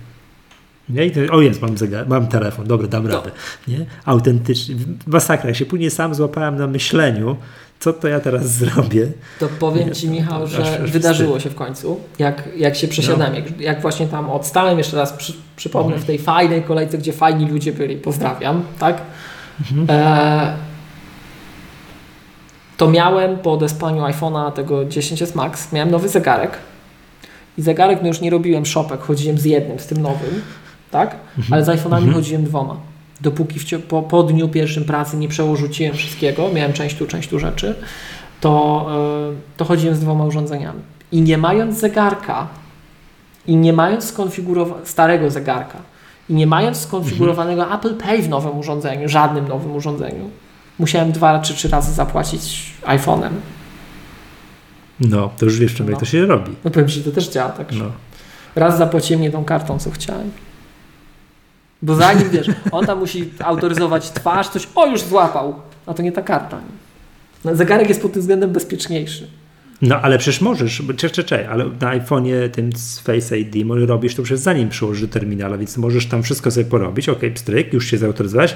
Nie? 0.89 1.05
I 1.05 1.11
to, 1.11 1.19
o 1.33 1.41
jest, 1.41 1.61
mam, 1.61 1.77
zegar, 1.77 2.07
mam 2.07 2.27
telefon, 2.27 2.67
dobra, 2.67 2.87
dam 2.87 3.03
No. 3.07 3.09
radę. 3.15 3.31
Nie? 3.67 3.85
Autentycznie, 4.05 4.75
masakra. 5.07 5.49
Ja 5.49 5.55
się 5.55 5.65
później 5.65 5.91
sam 5.91 6.15
złapałem 6.15 6.55
na 6.55 6.67
myśleniu, 6.67 7.35
co 7.79 7.93
to 7.93 8.07
ja 8.07 8.19
teraz 8.19 8.51
zrobię. 8.51 9.07
to 9.39 9.47
powiem 9.59 9.87
Nie, 9.87 9.95
Ci, 9.95 10.09
Michał, 10.09 10.47
że 10.47 10.61
aż- 10.61 10.81
aż 10.81 10.91
wydarzyło 10.91 11.39
się 11.39 11.49
w 11.49 11.55
końcu. 11.55 11.99
Jak, 12.19 12.49
jak 12.57 12.75
się 12.75 12.87
przesiadłem, 12.87 13.35
jak, 13.35 13.61
jak 13.61 13.81
właśnie 13.81 14.07
tam 14.07 14.29
odstałem, 14.29 14.77
jeszcze 14.77 14.97
raz 14.97 15.13
przy, 15.13 15.33
przypomnę, 15.55 15.85
Mhm. 15.87 16.03
w 16.03 16.05
tej 16.07 16.19
fajnej 16.19 16.63
kolejce, 16.63 16.97
gdzie 16.97 17.13
fajni 17.13 17.49
ludzie 17.49 17.71
byli, 17.73 17.95
pozdrawiam, 17.97 18.63
tak? 18.79 19.01
Mhm. 19.71 19.87
E, 19.89 20.68
to 22.79 22.89
miałem 22.89 23.37
po 23.37 23.53
odespaniu 23.53 24.03
iPhone'a 24.03 24.51
tego 24.51 24.77
10s 24.77 25.35
Max, 25.35 25.71
miałem 25.71 25.91
nowy 25.91 26.09
zegarek. 26.09 26.51
I 27.57 27.61
zegarek, 27.61 27.99
no 28.01 28.07
już 28.07 28.21
nie 28.21 28.29
robiłem 28.29 28.65
szopek, 28.65 29.01
chodziłem 29.01 29.37
z 29.37 29.45
jednym, 29.45 29.79
z 29.79 29.85
tym 29.85 30.01
nowym, 30.01 30.41
tak? 30.91 31.15
Ale 31.51 31.65
z 31.65 31.67
iPhone'ami 31.67 31.97
Mhm. 31.97 32.13
chodziłem 32.13 32.43
dwoma. 32.43 32.75
Dopóki 33.21 33.59
w, 33.59 33.83
po, 33.83 34.01
po 34.01 34.23
dniu 34.23 34.49
pierwszym 34.49 34.85
pracy 34.85 35.17
nie 35.17 35.27
przełożyłem 35.27 35.93
wszystkiego, 35.93 36.49
miałem 36.53 36.73
część 36.73 36.95
tu, 36.95 37.07
część 37.07 37.29
tu 37.29 37.39
rzeczy, 37.39 37.75
to, 38.41 38.85
y, 39.33 39.57
to 39.57 39.65
chodziłem 39.65 39.95
z 39.95 39.99
dwoma 39.99 40.25
urządzeniami. 40.25 40.79
I 41.11 41.21
nie 41.21 41.37
mając 41.37 41.79
zegarka, 41.79 42.47
i 43.47 43.55
nie 43.55 43.73
mając 43.73 44.03
skonfigurowanego 44.03 44.85
starego 44.85 45.31
zegarka, 45.31 45.77
i 46.29 46.33
nie 46.33 46.47
mając 46.47 46.77
skonfigurowanego 46.77 47.73
Apple 47.75 47.95
Pay 47.95 48.21
w 48.21 48.29
nowym 48.29 48.57
urządzeniu, 48.59 49.09
żadnym 49.09 49.47
nowym 49.47 49.75
urządzeniu, 49.75 50.29
musiałem 50.79 51.11
dwa 51.11 51.39
czy 51.39 51.53
trzy 51.53 51.67
razy 51.69 51.93
zapłacić 51.93 52.73
iPhone'em. 52.83 53.29
No, 54.99 55.29
to 55.37 55.45
już 55.45 55.59
wiesz, 55.59 55.73
czym, 55.75 55.85
jak 55.85 55.93
No. 55.93 55.99
to 55.99 56.05
się 56.05 56.25
robi. 56.25 56.51
No 56.65 56.71
powiem 56.71 56.89
Ci, 56.89 57.03
to 57.03 57.11
też 57.11 57.29
działa 57.29 57.49
tak. 57.49 57.71
No. 57.71 57.91
raz 58.55 58.77
zapłaciłem 58.77 59.21
nie 59.21 59.31
tą 59.31 59.45
kartą, 59.45 59.79
co 59.79 59.91
chciałem. 59.91 60.31
Bo 61.81 61.95
zanim, 61.95 62.29
wiesz, 62.29 62.47
on 62.71 62.85
tam 62.85 62.99
musi 62.99 63.29
autoryzować 63.39 64.11
twarz, 64.11 64.49
coś, 64.49 64.67
o 64.75 64.85
już 64.87 65.01
złapał, 65.01 65.55
a 65.85 65.93
to 65.93 66.03
nie 66.03 66.11
ta 66.11 66.21
karta. 66.21 66.57
No, 67.45 67.55
zegarek 67.55 67.89
jest 67.89 68.01
pod 68.01 68.11
tym 68.13 68.21
względem 68.21 68.51
bezpieczniejszy. 68.51 69.27
No 69.81 70.01
ale 70.01 70.17
przecież 70.17 70.41
możesz, 70.41 70.83
czekaj, 70.97 71.25
czekaj, 71.25 71.45
ale 71.45 71.65
na 71.65 71.99
iPhone'ie 71.99 72.49
tym 72.49 72.69
z 72.75 72.99
Face 72.99 73.39
ID 73.39 73.55
robisz 73.87 74.15
to 74.15 74.23
przecież 74.23 74.39
zanim 74.39 74.69
przyłożysz 74.69 75.01
do 75.01 75.07
terminala, 75.13 75.57
więc 75.57 75.77
możesz 75.77 76.05
tam 76.05 76.23
wszystko 76.23 76.51
sobie 76.51 76.65
porobić, 76.65 77.09
ok, 77.09 77.19
pstryk, 77.35 77.73
już 77.73 77.85
się 77.85 77.97
zautoryzowałeś, 77.97 78.55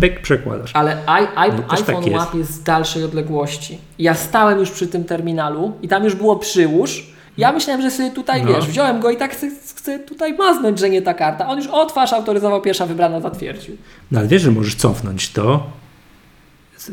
pyk, 0.00 0.20
przekładasz. 0.20 0.70
Ale 0.74 0.92
i, 0.92 1.22
i, 1.22 1.52
No, 1.52 1.72
iPhone 1.72 1.84
tak 1.96 2.06
jest. 2.06 2.16
łapie 2.18 2.44
z 2.44 2.62
dalszej 2.62 3.04
odległości. 3.04 3.78
Ja 3.98 4.14
stałem 4.14 4.58
już 4.58 4.70
przy 4.70 4.86
tym 4.86 5.04
terminalu 5.04 5.72
i 5.82 5.88
tam 5.88 6.04
już 6.04 6.14
było 6.14 6.36
przyłóż. 6.36 7.06
Ja 7.38 7.52
myślałem, 7.52 7.82
że 7.82 7.90
sobie 7.90 8.10
tutaj, 8.10 8.44
No. 8.44 8.54
wiesz, 8.54 8.66
wziąłem 8.66 9.00
go 9.00 9.10
i 9.10 9.16
tak 9.16 9.32
chcę, 9.32 9.50
chcę 9.76 9.98
tutaj 9.98 10.34
maznąć, 10.34 10.78
że 10.78 10.90
nie 10.90 11.02
ta 11.02 11.14
karta. 11.14 11.48
On 11.48 11.58
już 11.58 11.66
o 11.66 11.86
twarz 11.86 12.12
autoryzował, 12.12 12.60
pierwsza 12.62 12.86
wybrana 12.86 13.20
zatwierdził. 13.20 13.76
No 14.10 14.18
ale 14.18 14.28
wiesz, 14.28 14.42
że 14.42 14.50
możesz 14.50 14.74
cofnąć 14.74 15.32
to 15.32 15.66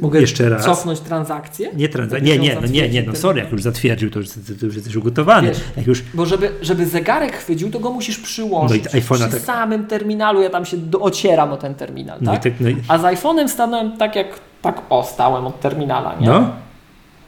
Mogę 0.02 0.22
jeszcze 0.22 0.50
raz. 0.50 0.66
cofnąć 0.66 1.00
transakcję? 1.00 1.72
Nie, 1.76 1.90
transa- 1.90 2.22
nie, 2.22 2.38
nie, 2.40 2.56
no 2.62 2.68
nie, 2.68 2.90
nie, 2.90 3.04
no 3.04 3.16
sorry, 3.16 3.40
jak 3.42 3.52
już 3.52 3.62
zatwierdził, 3.62 4.10
to 4.12 4.20
już, 4.20 4.30
to 4.60 4.66
już 4.66 4.76
jesteś 4.76 4.96
ugotowany. 4.96 5.48
Wiesz, 5.48 5.58
jak 5.78 5.88
już, 5.88 6.04
Bo 6.14 6.26
żeby, 6.26 6.52
żeby 6.62 6.86
zegarek 6.86 7.36
chwycił, 7.38 7.72
to 7.72 7.80
go 7.80 7.92
musisz 7.92 8.18
przyłożyć. 8.20 8.84
No 8.94 9.00
i 9.00 9.02
iPhone'a 9.02 9.28
Przy 9.28 9.32
tak- 9.38 9.40
samym 9.46 9.86
terminalu 9.88 10.42
ja 10.42 10.50
tam 10.50 10.66
się 10.66 10.78
do, 10.78 11.00
ocieram 11.00 11.52
o 11.54 11.58
ten 11.58 11.76
terminal, 11.76 12.18
no 12.22 12.32
tak? 12.32 12.44
tak, 12.44 12.54
no, 12.60 12.70
i- 12.70 12.78
A 12.88 12.98
z 12.98 13.02
iPhone'em 13.02 13.48
stanąłem 13.48 13.98
tak 13.98 14.16
jak, 14.16 14.28
tak 14.62 14.82
o, 14.90 15.04
stałem 15.04 15.48
od 15.48 15.60
terminala, 15.60 16.16
nie? 16.20 16.28
no, 16.28 16.50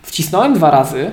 Wcisnąłem 0.04 0.54
dwa 0.54 0.72
razy 0.72 1.12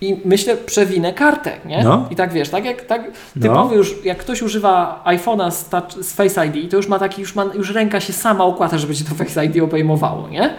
i 0.00 0.16
myślę, 0.24 0.56
przewinę 0.56 1.12
kartę, 1.12 1.52
nie? 1.66 1.84
No. 1.84 2.06
I 2.10 2.16
tak 2.16 2.32
wiesz, 2.32 2.48
tak 2.48 2.64
jak 2.64 2.82
tak 2.82 3.02
No. 3.36 3.42
typowy 3.42 3.76
już, 3.76 4.04
jak 4.04 4.18
ktoś 4.18 4.42
używa 4.42 5.02
iPhone'a 5.06 5.50
z, 5.50 5.68
touch, 5.68 6.04
z 6.04 6.12
Face 6.12 6.46
ID, 6.46 6.70
to 6.70 6.76
już 6.76 6.88
ma 6.88 6.98
taki, 6.98 7.20
już, 7.20 7.34
ma, 7.34 7.44
już 7.44 7.70
ręka 7.70 8.00
się 8.00 8.12
sama 8.12 8.44
układa, 8.44 8.78
żeby 8.78 8.94
ci 8.94 9.04
to 9.04 9.14
Face 9.14 9.44
ID 9.44 9.62
obejmowało, 9.62 10.28
nie? 10.28 10.54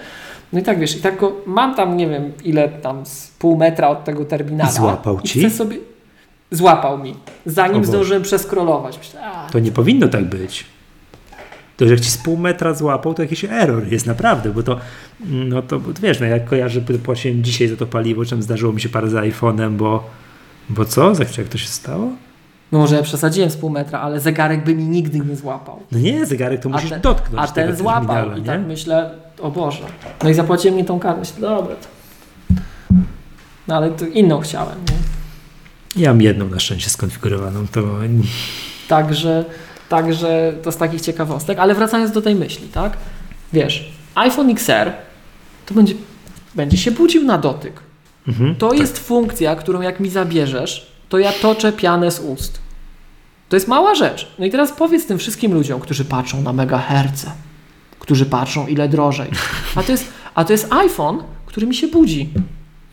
No 0.54 0.60
i 0.60 0.64
tak 0.64 0.80
wiesz, 0.80 0.98
i 0.98 1.02
tak 1.02 1.18
go, 1.20 1.32
mam 1.46 1.76
tam, 1.76 1.98
nie 1.98 2.08
wiem, 2.08 2.32
ile 2.44 2.70
tam 2.70 3.06
z 3.06 3.28
pół 3.28 3.58
metra 3.58 3.88
od 3.90 4.04
tego 4.04 4.26
terminala. 4.26 4.72
Złapał 4.72 5.22
ci? 5.22 5.50
sobie, 5.50 5.78
złapał 6.52 6.98
mi, 6.98 7.16
zanim 7.46 7.86
zdążyłem 7.86 8.22
przeskrolować. 8.24 8.98
Myślę, 8.98 9.22
a, 9.26 9.50
to 9.52 9.60
nie 9.60 9.72
powinno 9.72 10.08
tak 10.08 10.24
być. 10.24 10.66
To, 11.80 11.86
że 11.88 11.94
jak 11.94 12.02
ci 12.02 12.10
z 12.12 12.18
pół 12.18 12.38
metra 12.38 12.74
złapał, 12.74 13.14
to 13.14 13.22
jakiś 13.22 13.46
error 13.46 13.88
jest 13.88 14.06
naprawdę, 14.06 14.50
bo 14.50 14.64
to, 14.64 14.80
no 15.26 15.62
to 15.62 15.82
wiesz, 16.02 16.20
no 16.20 16.26
jak 16.26 16.46
kojarzę, 16.46 16.82
płaciłem 17.04 17.44
dzisiaj 17.44 17.68
za 17.68 17.76
to 17.76 17.86
paliwo, 17.86 18.26
czym 18.26 18.44
zdarzyło 18.44 18.74
mi 18.74 18.82
się 18.82 18.90
parę 18.90 19.10
za 19.10 19.22
iPhone'em, 19.22 19.76
bo, 19.76 20.10
bo 20.70 20.86
co? 20.86 21.16
Za 21.16 21.24
jak 21.38 21.48
to 21.48 21.58
się 21.58 21.68
stało? 21.68 22.12
no 22.72 22.80
może 22.80 22.96
ja 22.96 23.04
przesadziłem 23.04 23.50
z 23.50 23.58
pół 23.58 23.70
metra, 23.70 24.00
ale 24.00 24.20
zegarek 24.20 24.64
by 24.64 24.76
mi 24.76 24.84
nigdy 24.84 25.20
nie 25.20 25.36
złapał. 25.36 25.80
No 25.92 26.00
nie, 26.00 26.26
zegarek 26.26 26.62
to 26.62 26.70
musisz 26.70 26.90
ten- 26.90 27.02
dotknąć 27.02 27.50
A 27.50 27.54
ten 27.54 27.76
złapał 27.76 28.38
i 28.38 28.40
nie? 28.42 28.46
tak 28.48 28.62
myślę, 28.68 29.12
o 29.42 29.52
Boże. 29.52 29.84
No 30.24 30.30
i 30.30 30.34
zapłaciłem 30.34 30.78
mi 30.78 30.86
tą 30.86 31.00
kartę. 31.00 31.20
Myślę, 31.20 31.42
dobra. 31.42 31.76
To... 31.76 31.88
No 33.68 33.76
ale 33.76 33.90
to 33.92 34.06
inną 34.06 34.40
chciałem. 34.40 34.78
Nie? 35.96 36.04
Ja 36.04 36.10
mam 36.10 36.22
jedną 36.22 36.50
na 36.50 36.60
szczęście 36.60 36.90
skonfigurowaną, 36.90 37.68
to 37.68 37.82
Także, 38.88 39.46
także 39.90 40.54
to 40.64 40.72
z 40.72 40.78
takich 40.78 41.02
ciekawostek. 41.02 41.60
Ale 41.60 41.76
wracając 41.76 42.12
do 42.12 42.22
tej 42.22 42.36
myśli, 42.36 42.68
tak? 42.68 42.98
Wiesz, 43.54 43.92
iPhone 44.16 44.50
XR 44.50 44.92
to 45.66 45.74
będzie, 45.74 45.94
będzie 46.56 46.78
się 46.78 46.92
budził 46.92 47.24
na 47.24 47.38
dotyk. 47.38 47.74
mhm. 48.28 48.56
To 48.56 48.74
jest 48.74 49.00
funkcja, 49.00 49.56
którą 49.56 49.82
jak 49.82 50.00
mi 50.00 50.10
zabierzesz, 50.10 50.92
to 51.10 51.18
ja 51.18 51.32
toczę 51.32 51.72
pianę 51.72 52.12
z 52.12 52.20
ust. 52.20 52.60
To 53.50 53.56
jest 53.56 53.68
mała 53.68 53.96
rzecz. 53.96 54.28
No 54.40 54.46
i 54.46 54.52
teraz 54.52 54.72
powiedz 54.72 55.06
tym 55.06 55.18
wszystkim 55.18 55.54
ludziom, 55.54 55.80
którzy 55.80 56.06
patrzą 56.06 56.42
na 56.42 56.54
megaherce, 56.54 57.32
którzy 58.00 58.26
patrzą 58.26 58.68
ile 58.68 58.90
drożej. 58.90 59.30
A 59.76 59.84
to 59.84 59.92
jest, 59.92 60.06
a 60.36 60.46
to 60.46 60.54
jest 60.54 60.74
iPhone, 60.74 61.24
który 61.46 61.68
mi 61.68 61.76
się 61.76 61.88
budzi. 61.88 62.30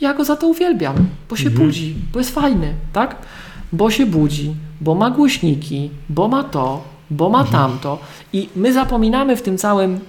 Ja 0.00 0.14
go 0.14 0.24
za 0.24 0.36
to 0.36 0.46
uwielbiam, 0.48 0.96
bo 1.30 1.36
się 1.36 1.48
Mhm. 1.48 1.66
budzi, 1.66 1.94
bo 2.12 2.18
jest 2.18 2.34
fajny, 2.34 2.74
tak? 2.92 3.16
Bo 3.72 3.90
się 3.90 4.06
budzi, 4.06 4.54
bo 4.80 4.94
ma 4.94 5.10
głośniki, 5.10 5.90
bo 6.08 6.28
ma 6.28 6.44
to, 6.44 6.82
bo 7.10 7.28
ma 7.30 7.44
tamto. 7.44 7.98
I 8.32 8.48
my 8.56 8.72
zapominamy 8.72 9.36
w 9.36 9.42
tym 9.42 9.58
całym 9.58 10.00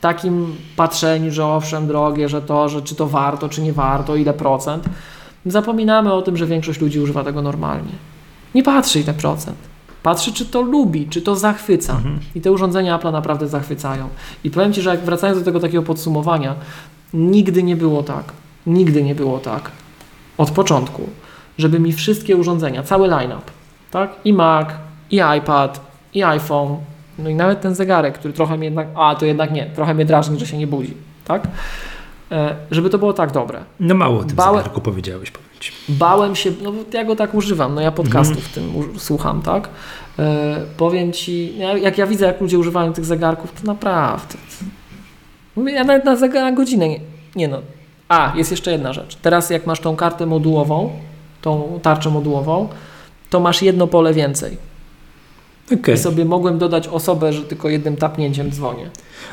takim 0.00 0.56
patrzeniu, 0.76 1.32
że 1.32 1.46
owszem, 1.46 1.86
drogie, 1.86 2.28
że 2.28 2.42
to, 2.42 2.68
że 2.68 2.82
czy 2.82 2.94
to 2.94 3.06
warto, 3.06 3.48
czy 3.48 3.62
nie 3.62 3.72
warto, 3.72 4.16
ile 4.16 4.34
procent. 4.34 4.84
Zapominamy 5.46 6.12
o 6.12 6.22
tym, 6.22 6.36
że 6.36 6.46
większość 6.46 6.80
ludzi 6.80 7.00
używa 7.00 7.24
tego 7.24 7.42
normalnie. 7.42 7.92
Nie 8.54 8.62
patrzy 8.62 9.00
ile 9.00 9.14
procent. 9.14 9.56
Patrzy, 10.02 10.32
czy 10.32 10.46
to 10.46 10.62
lubi, 10.62 11.08
czy 11.08 11.22
to 11.22 11.36
zachwyca. 11.36 11.92
Mhm. 11.92 12.20
I 12.34 12.40
te 12.40 12.52
urządzenia 12.52 12.98
Apple'a 12.98 13.12
naprawdę 13.12 13.48
zachwycają. 13.48 14.08
I 14.44 14.50
powiem 14.50 14.72
Ci, 14.72 14.82
że 14.82 14.90
jak 14.90 15.00
wracając 15.04 15.38
do 15.38 15.44
tego 15.44 15.60
takiego 15.60 15.82
podsumowania, 15.82 16.54
nigdy 17.14 17.62
nie 17.62 17.76
było 17.76 18.02
tak, 18.02 18.32
nigdy 18.66 19.02
nie 19.02 19.14
było 19.14 19.38
tak 19.38 19.70
od 20.38 20.50
początku, 20.50 21.08
żeby 21.58 21.78
mi 21.80 21.92
wszystkie 21.92 22.36
urządzenia, 22.36 22.82
cały 22.82 23.08
line-up, 23.08 23.42
tak? 23.90 24.10
I 24.24 24.32
Mac, 24.32 24.68
i 25.10 25.20
iPad, 25.38 25.80
i 26.14 26.22
iPhone, 26.22 26.76
no 27.18 27.28
i 27.30 27.34
nawet 27.34 27.60
ten 27.60 27.74
zegarek, 27.74 28.14
który 28.18 28.34
trochę 28.34 28.56
mnie 28.56 28.64
jednak, 28.64 28.86
a 28.94 29.14
to 29.14 29.26
jednak 29.26 29.52
nie, 29.52 29.66
trochę 29.66 29.94
mnie 29.94 30.04
drażni, 30.04 30.38
że 30.38 30.46
się 30.46 30.58
nie 30.58 30.66
budzi, 30.66 30.94
tak? 31.24 31.48
E, 32.32 32.54
żeby 32.70 32.90
to 32.90 32.98
było 32.98 33.12
tak 33.12 33.32
dobre. 33.32 33.60
No 33.80 33.94
mało 33.94 34.18
o 34.20 34.24
tym 34.24 34.36
Bałem- 34.36 34.56
zegarku 34.58 34.80
powiedziałeś, 34.80 35.30
powiem 35.30 35.46
ci. 35.60 35.72
Bałem 35.88 36.36
się, 36.36 36.52
no 36.62 36.72
ja 36.92 37.04
go 37.04 37.16
tak 37.16 37.34
używam, 37.34 37.74
no 37.74 37.80
ja 37.80 37.92
podcastów 37.92 38.44
w 38.44 38.52
tym 38.54 38.72
słucham, 38.98 39.42
tak? 39.42 39.68
E, 40.18 40.56
powiem 40.76 41.12
Ci, 41.12 41.58
ja- 41.58 41.78
jak 41.78 41.98
ja 41.98 42.06
widzę, 42.06 42.26
jak 42.26 42.40
ludzie 42.40 42.58
używają 42.58 42.92
tych 42.92 43.04
zegarków, 43.04 43.52
to 43.60 43.66
naprawdę. 43.66 44.34
Ja 45.56 45.84
nawet 45.84 46.04
na, 46.04 46.16
zegar, 46.16 46.42
na 46.42 46.52
godzinę 46.52 46.88
nie, 46.88 47.00
nie 47.36 47.48
no. 47.48 47.58
A, 48.08 48.32
jest 48.36 48.50
jeszcze 48.50 48.72
jedna 48.72 48.92
rzecz. 48.92 49.16
Teraz 49.16 49.50
jak 49.50 49.66
masz 49.66 49.80
tą 49.80 49.96
kartę 49.96 50.26
modułową, 50.26 50.90
tą 51.46 51.80
tarczę 51.82 52.10
modułową, 52.10 52.68
to 53.30 53.40
masz 53.40 53.62
jedno 53.62 53.86
pole 53.86 54.14
więcej. 54.14 54.56
Okej. 55.80 55.94
I 55.94 55.98
sobie 55.98 56.24
mogłem 56.24 56.58
dodać 56.58 56.88
osobę, 56.88 57.32
że 57.32 57.42
tylko 57.42 57.68
jednym 57.68 57.96
tapnięciem 57.96 58.50
dzwonię. 58.50 58.90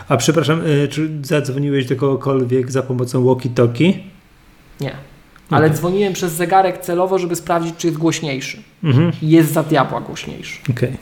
A 0.09 0.17
przepraszam, 0.17 0.61
y, 0.67 0.87
czy 0.87 1.09
zadzwoniłeś 1.21 1.85
do 1.85 1.95
kogokolwiek 1.95 2.71
za 2.71 2.83
pomocą 2.83 3.23
walkie-talkie? 3.23 3.93
Nie. 4.81 4.91
Ale 5.49 5.65
Okej. 5.65 5.77
dzwoniłem 5.77 6.13
przez 6.13 6.33
zegarek 6.33 6.77
celowo, 6.81 7.19
żeby 7.19 7.35
sprawdzić, 7.35 7.75
czy 7.77 7.87
jest 7.87 7.99
głośniejszy. 7.99 8.57
Mhm. 8.83 9.11
Jest 9.21 9.53
za 9.53 9.63
diabła 9.63 10.01
głośniejszy. 10.01 10.59
Okej. 10.69 10.97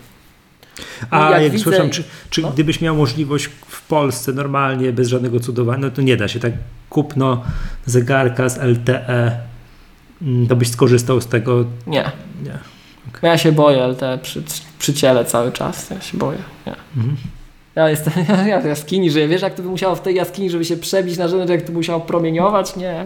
No, 1.11 1.17
A 1.17 1.31
jak 1.31 1.41
jak, 1.41 1.51
widzę- 1.51 1.63
słyszałem, 1.63 1.89
czy, 1.89 2.03
czy 2.29 2.41
no. 2.41 2.49
gdybyś 2.51 2.81
miał 2.81 2.95
możliwość 2.95 3.49
w 3.67 3.87
Polsce 3.87 4.33
normalnie, 4.33 4.93
bez 4.93 5.07
żadnego 5.07 5.39
cudowania, 5.39 5.81
no 5.81 5.91
to 5.91 6.01
nie 6.01 6.17
da 6.17 6.27
się, 6.27 6.39
tak 6.39 6.53
kupno 6.89 7.43
zegarka 7.85 8.49
z 8.49 8.57
LTE, 8.57 9.50
to 10.49 10.55
byś 10.55 10.69
skorzystał 10.69 11.21
z 11.21 11.27
tego? 11.27 11.65
Nie. 11.87 12.11
Nie. 12.43 12.59
Ja 13.21 13.37
się 13.37 13.51
boję, 13.51 13.83
ale 13.83 13.95
te 13.95 14.17
przy, 14.17 14.43
przy 14.79 14.93
ciele 14.93 15.25
cały 15.25 15.51
czas. 15.51 15.89
Ja 15.89 16.01
się 16.01 16.17
boję. 16.17 16.37
Nie. 16.67 16.75
Mhm. 16.97 17.17
Ja 17.75 17.89
jestem 17.89 18.13
ja 18.47 18.61
w 18.61 18.65
jaskini 18.65 19.11
żyję. 19.11 19.27
Wiesz, 19.27 19.41
jak 19.41 19.53
to 19.53 19.63
by 19.63 19.69
musiało 19.69 19.95
w 19.95 20.01
tej 20.01 20.15
jaskini, 20.15 20.49
żeby 20.49 20.65
się 20.65 20.77
przebić 20.77 21.17
na 21.17 21.27
zewnątrz, 21.27 21.51
jak 21.51 21.61
to 21.61 21.67
by 21.67 21.77
musiało 21.77 21.99
promieniować? 21.99 22.75
Nie. 22.75 23.05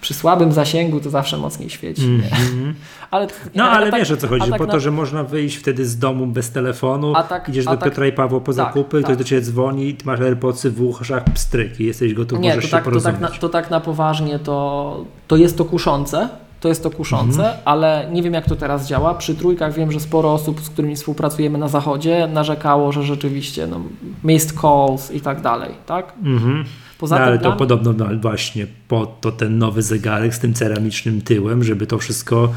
Przy 0.00 0.14
słabym 0.14 0.52
zasięgu 0.52 1.00
to 1.00 1.10
zawsze 1.10 1.36
mocniej 1.38 1.70
świeci. 1.70 2.08
Nie. 2.08 2.24
Mhm. 2.24 2.74
Ale, 3.10 3.26
No 3.54 3.64
a 3.64 3.70
ale 3.70 3.90
tak- 3.90 4.00
wiesz 4.00 4.10
o 4.10 4.16
co 4.16 4.28
chodzi, 4.28 4.50
tak 4.50 4.58
po 4.58 4.66
na- 4.66 4.72
to, 4.72 4.80
że 4.80 4.90
można 4.90 5.24
wyjść 5.24 5.56
wtedy 5.56 5.86
z 5.86 5.98
domu 5.98 6.26
bez 6.26 6.50
telefonu, 6.50 7.12
A 7.16 7.22
tak- 7.22 7.48
idziesz 7.48 7.66
a 7.66 7.70
do 7.70 7.76
tak- 7.76 7.88
Piotra 7.88 8.06
i 8.06 8.12
Pawła 8.12 8.40
po 8.40 8.46
tak, 8.46 8.54
zakupy, 8.54 8.98
ktoś 8.98 9.08
tak. 9.10 9.16
do 9.18 9.24
ciebie 9.24 9.42
dzwoni, 9.42 9.94
ty 9.94 10.06
masz 10.06 10.20
AirPodsy 10.20 10.70
w 10.70 10.82
uszach, 10.82 11.24
pstryk 11.34 11.80
i 11.80 11.84
jesteś 11.84 12.14
gotów, 12.14 12.40
Nie, 12.40 12.48
możesz 12.48 12.64
to 12.64 12.68
się 12.68 12.70
tak, 12.70 12.84
to, 12.84 12.90
tak 12.90 13.02
porozumieć. 13.02 13.20
na, 13.20 13.38
to 13.38 13.48
tak 13.48 13.70
na 13.70 13.80
poważnie 13.80 14.38
to, 14.38 15.04
to 15.28 15.36
jest 15.36 15.58
to 15.58 15.64
kuszące. 15.64 16.28
To 16.60 16.68
jest 16.68 16.82
to 16.82 16.90
kuszące, 16.90 17.38
Mhm. 17.42 17.56
ale 17.64 18.08
nie 18.12 18.22
wiem 18.22 18.34
jak 18.34 18.46
to 18.46 18.56
teraz 18.56 18.86
działa. 18.86 19.14
Przy 19.14 19.34
trójkach 19.34 19.74
wiem, 19.74 19.92
że 19.92 20.00
sporo 20.00 20.32
osób, 20.32 20.60
z 20.60 20.70
którymi 20.70 20.96
współpracujemy 20.96 21.58
na 21.58 21.68
zachodzie, 21.68 22.28
narzekało, 22.32 22.92
że 22.92 23.02
rzeczywiście 23.02 23.66
no, 23.66 23.80
missed 24.24 24.60
calls 24.60 25.10
i 25.10 25.20
tak 25.20 25.40
dalej, 25.40 25.70
tak? 25.86 26.12
Mhm. 26.24 26.64
Poza 26.98 27.18
no, 27.18 27.24
ale 27.24 27.38
to 27.38 27.52
podobno 27.52 27.92
no, 27.92 28.06
właśnie 28.20 28.66
po 28.88 29.06
to 29.06 29.32
ten 29.32 29.58
nowy 29.58 29.82
zegarek 29.82 30.34
z 30.34 30.38
tym 30.38 30.54
ceramicznym 30.54 31.22
tyłem, 31.22 31.64
żeby 31.64 31.86
to 31.86 31.98
wszystko 31.98 32.48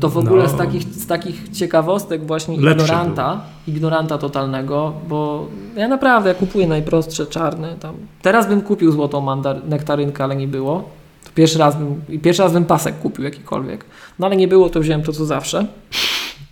To 0.00 0.08
w 0.08 0.18
ogóle 0.18 0.42
No. 0.42 0.48
z, 0.48 0.56
takich, 0.56 0.82
z 0.82 1.06
takich 1.06 1.48
ciekawostek 1.48 2.26
właśnie 2.26 2.54
ignoranta, 2.54 3.40
ignoranta 3.68 4.18
totalnego, 4.18 4.92
bo 5.08 5.48
ja 5.76 5.88
naprawdę 5.88 6.28
ja 6.28 6.34
kupuję 6.34 6.66
najprostsze 6.66 7.26
czarne 7.26 7.76
tam. 7.80 7.94
Teraz 8.22 8.48
bym 8.48 8.62
kupił 8.62 8.92
złotą 8.92 9.20
mandar, 9.20 9.64
nektarynkę, 9.64 10.24
ale 10.24 10.36
nie 10.36 10.48
było. 10.48 10.88
To 11.24 11.30
pierwszy 11.34 11.58
raz 11.58 11.76
bym, 11.76 12.02
pierwszy 12.22 12.42
raz 12.42 12.52
bym 12.52 12.64
pasek 12.64 12.98
kupił 12.98 13.24
jakikolwiek. 13.24 13.84
No 14.18 14.26
ale 14.26 14.36
nie 14.36 14.48
było, 14.48 14.70
to 14.70 14.80
wziąłem 14.80 15.02
to 15.02 15.12
co 15.12 15.26
zawsze. 15.26 15.66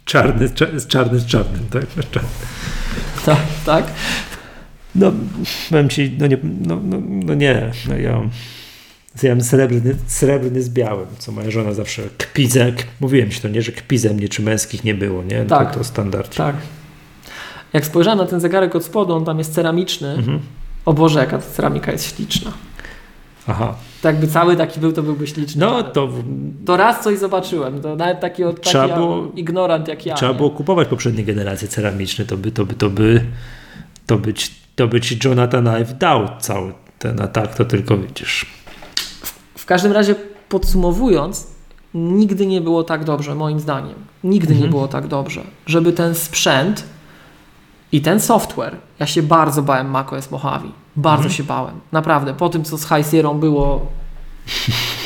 czarny, 0.05 0.51
czarny 0.89 1.19
z 1.19 1.27
czarnym, 1.27 1.67
tak? 1.71 1.87
Tak, 3.25 3.39
tak. 3.67 3.85
No, 4.95 5.13
powiem 5.71 5.89
ci, 5.89 6.17
no 6.19 6.27
nie, 6.27 6.39
no, 6.67 6.81
no, 6.85 6.97
no 7.25 7.35
nie, 7.35 7.71
no 7.89 7.97
ja 7.97 8.21
Ja 9.23 9.29
mam 9.31 9.41
srebrny, 9.43 9.95
srebrny 10.07 10.63
z 10.63 10.71
białym, 10.71 11.07
co 11.19 11.33
moja 11.33 11.51
żona 11.51 11.73
zawsze 11.73 12.03
kpizę, 12.19 12.73
mówiłem 13.01 13.31
ci 13.31 13.41
to, 13.41 13.49
nie, 13.49 13.63
że 13.63 13.73
kpizem 13.73 14.17
mnie 14.17 14.29
czy 14.29 14.43
męskich 14.43 14.85
nie 14.85 14.95
było, 14.95 15.23
nie? 15.23 15.45
Tak. 15.45 15.73
To, 15.73 15.79
to 15.79 15.85
standard. 15.85 16.37
Tak. 16.37 16.57
Jak 17.73 17.87
spojrzałem 17.87 18.19
na 18.19 18.27
ten 18.27 18.41
zegarek 18.41 18.77
od 18.77 18.85
spodu, 18.85 19.15
on 19.15 19.25
tam 19.25 19.39
jest 19.39 19.55
ceramiczny. 19.55 20.09
Mhm. 20.09 20.39
O 20.85 20.93
Boże, 20.93 21.21
jaka 21.21 21.39
ta 21.39 21.45
ceramika 21.51 21.93
jest 21.93 22.17
śliczna. 22.17 22.53
Aha. 23.47 23.75
Tak 24.03 24.15
jakby 24.15 24.29
cały 24.29 24.57
taki 24.57 24.81
był, 24.81 24.93
to 24.93 25.03
byłby 25.03 25.27
śliczny. 25.27 25.61
No 25.61 25.83
to 25.83 26.09
To 26.67 26.77
raz 26.77 27.05
coś 27.05 27.19
zobaczyłem, 27.19 27.81
to 27.83 27.97
nawet 27.97 28.21
taki, 28.21 28.43
taki 28.43 28.61
Trzeba 28.61 28.89
było- 28.97 29.33
ignorant 29.37 29.89
jak 29.89 30.07
ja. 30.07 30.15
trzeba 30.15 30.33
nie? 30.33 30.37
było 30.37 30.51
kupować 30.51 30.89
poprzednie 30.89 31.25
generacje 31.25 31.69
ceramiczne, 31.69 32.25
to 32.25 32.37
by, 32.37 32.51
to 32.53 32.67
by, 32.67 32.75
to 32.75 32.91
by, 32.91 33.25
to 34.07 34.19
by, 34.19 34.35
ci, 34.35 34.51
to 34.79 34.89
by 34.89 35.01
ci 35.01 35.19
Jonathan 35.25 35.67
Ive 35.83 35.99
dał 35.99 36.29
cały 36.41 36.73
ten, 36.99 37.21
a 37.23 37.27
tak 37.29 37.55
to 37.55 37.65
tylko 37.65 37.97
widzisz. 37.97 38.47
W 39.59 39.67
każdym 39.67 39.93
razie 39.93 40.15
podsumowując, 40.49 41.47
nigdy 41.95 42.47
nie 42.47 42.61
było 42.61 42.85
tak 42.85 43.05
dobrze, 43.05 43.35
moim 43.35 43.61
zdaniem. 43.61 43.95
Nigdy 44.25 44.49
nie 44.49 44.55
Mhm. 44.55 44.71
było 44.71 44.89
tak 44.89 45.07
dobrze, 45.07 45.41
żeby 45.67 45.93
ten 45.93 46.15
sprzęt 46.15 46.85
i 47.93 48.01
ten 48.01 48.21
software, 48.21 48.77
ja 48.99 49.07
się 49.07 49.23
bardzo 49.23 49.63
bałem 49.63 49.91
macOS 49.91 50.31
Mojave. 50.31 50.69
Bardzo 50.97 51.23
Mhm. 51.25 51.35
się 51.35 51.45
bałem. 51.45 51.81
Naprawdę. 51.93 52.35
Po 52.35 52.49
tym, 52.49 52.65
co 52.65 52.79
z 52.79 52.89
High 52.89 53.07
Sierra 53.11 53.35
było... 53.35 53.87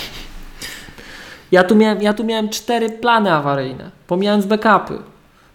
Ja 1.53 1.65
tu, 1.65 1.77
miałem, 1.77 2.03
ja 2.03 2.15
tu 2.15 2.25
miałem 2.25 2.49
cztery 2.49 2.91
plany 2.91 3.33
awaryjne, 3.33 3.91
pomijając 4.07 4.47
backupy. 4.47 4.99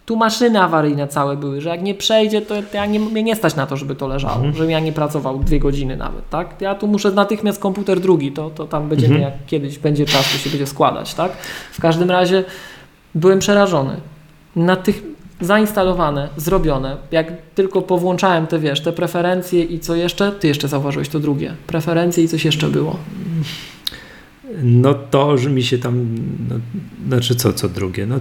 Tu 0.08 0.16
maszyny 0.16 0.60
awaryjne 0.62 1.08
całe 1.08 1.36
były, 1.36 1.60
że 1.60 1.68
jak 1.68 1.82
nie 1.82 1.94
przejdzie, 1.94 2.42
to 2.42 2.54
ja 2.74 2.86
nie, 2.86 3.00
mnie 3.00 3.22
nie 3.22 3.36
stać 3.36 3.56
na 3.56 3.66
to, 3.66 3.76
żeby 3.76 3.94
to 3.94 4.08
leżało, 4.08 4.34
Mhm. 4.36 4.54
żebym 4.54 4.70
ja 4.70 4.80
nie 4.80 4.92
pracował 4.92 5.38
dwie 5.38 5.60
godziny 5.60 5.96
nawet, 5.96 6.30
tak? 6.30 6.60
Ja 6.60 6.74
tu 6.74 6.86
muszę 6.86 7.10
natychmiast 7.12 7.60
komputer 7.60 8.00
drugi, 8.00 8.32
to, 8.32 8.50
to 8.50 8.64
tam 8.66 8.88
będziemy, 8.88 9.14
Mhm. 9.14 9.32
jak 9.32 9.46
kiedyś 9.46 9.78
będzie 9.78 10.06
czas, 10.06 10.32
to 10.32 10.38
się 10.38 10.50
będzie 10.50 10.66
składać, 10.66 11.14
tak? 11.14 11.32
W 11.72 11.80
każdym 11.80 12.10
razie 12.10 12.44
byłem 13.14 13.38
przerażony. 13.38 13.96
Na 14.56 14.76
tych 14.76 15.02
zainstalowane, 15.40 16.28
zrobione, 16.36 16.96
jak 17.10 17.32
tylko 17.54 17.82
powłączałem 17.82 18.46
te, 18.46 18.58
wiesz, 18.58 18.80
te 18.80 18.92
preferencje 18.92 19.64
i 19.64 19.78
co 19.80 19.94
jeszcze, 19.94 20.32
ty 20.32 20.48
jeszcze 20.48 20.68
zauważyłeś 20.68 21.08
to 21.08 21.20
drugie, 21.20 21.54
preferencje 21.66 22.24
i 22.24 22.28
coś 22.28 22.44
jeszcze 22.44 22.68
było. 22.68 22.96
No 24.62 24.94
to, 24.94 25.38
że 25.38 25.50
mi 25.50 25.62
się 25.62 25.78
tam, 25.78 26.14
no, 26.48 26.54
znaczy 27.08 27.34
co, 27.34 27.52
co 27.52 27.68
drugie, 27.68 28.06
no 28.06 28.16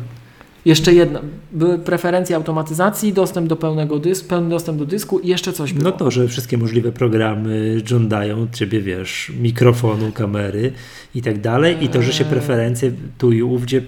Jeszcze 0.67 0.93
jedno, 0.93 1.19
były 1.51 1.79
preferencje 1.79 2.35
automatyzacji, 2.35 3.13
dostęp 3.13 3.47
do 3.47 3.55
pełnego 3.55 3.99
dysku, 3.99 4.29
pełny 4.29 4.49
dostęp 4.49 4.79
do 4.79 4.85
dysku 4.85 5.19
i 5.19 5.27
jeszcze 5.27 5.53
coś 5.53 5.73
było. 5.73 5.83
No 5.85 5.91
to, 5.91 6.11
że 6.11 6.27
wszystkie 6.27 6.57
możliwe 6.57 6.91
programy 6.91 7.81
żądają 7.85 8.47
ciebie, 8.53 8.81
wiesz, 8.81 9.31
mikrofonu, 9.39 10.11
kamery 10.11 10.71
i 11.15 11.21
tak 11.21 11.41
dalej. 11.41 11.77
I 11.83 11.89
to, 11.89 12.01
że 12.01 12.13
się 12.13 12.23
Eee. 12.23 12.29
preferencje 12.29 12.91
tu 13.17 13.31
i 13.31 13.41
ówdzie 13.41 13.81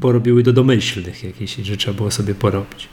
porobiły 0.00 0.42
do 0.42 0.52
domyślnych 0.52 1.24
jakichś, 1.24 1.56
że 1.56 1.76
trzeba 1.76 1.96
było 1.96 2.10
sobie 2.10 2.34
porobić. 2.34 2.88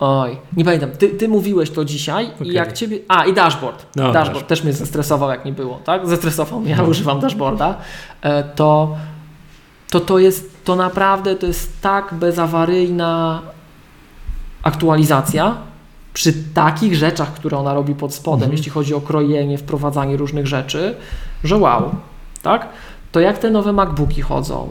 Oj, 0.00 0.36
nie 0.56 0.64
pamiętam. 0.64 0.90
Ty, 0.90 1.08
ty 1.08 1.28
mówiłeś 1.28 1.70
to 1.70 1.84
dzisiaj 1.84 2.26
Okej. 2.34 2.48
i 2.48 2.52
jak 2.52 2.72
ciebie. 2.72 2.98
A, 3.08 3.24
i 3.26 3.32
dashboard. 3.34 3.86
No, 3.96 4.02
dashboard 4.02 4.24
dashboard. 4.26 4.46
też 4.48 4.64
mnie 4.64 4.72
zestresował, 4.72 5.30
jak 5.30 5.44
nie 5.44 5.52
było, 5.52 5.80
tak? 5.84 6.08
Zestresował 6.08 6.60
mnie, 6.60 6.70
ja 6.70 6.76
No. 6.76 6.84
używam 6.88 7.20
dashboarda. 7.20 7.78
E, 8.22 8.44
to, 8.44 8.96
to 9.90 10.00
to 10.00 10.18
jest, 10.18 10.64
to 10.64 10.76
naprawdę 10.76 11.36
to 11.36 11.46
jest 11.46 11.80
tak 11.80 12.14
bezawaryjna 12.14 13.42
aktualizacja 14.62 15.56
przy 16.14 16.32
takich 16.54 16.94
rzeczach, 16.94 17.32
które 17.34 17.58
ona 17.58 17.74
robi 17.74 17.94
pod 17.94 18.14
spodem, 18.14 18.42
Mhm. 18.42 18.52
jeśli 18.52 18.70
chodzi 18.70 18.94
o 18.94 19.00
krojenie, 19.00 19.58
wprowadzanie 19.58 20.16
różnych 20.16 20.46
rzeczy, 20.46 20.94
że 21.44 21.56
wow, 21.56 21.90
tak? 22.42 22.68
To 23.12 23.20
jak 23.20 23.38
te 23.38 23.50
nowe 23.50 23.72
MacBooki 23.72 24.22
chodzą, 24.22 24.68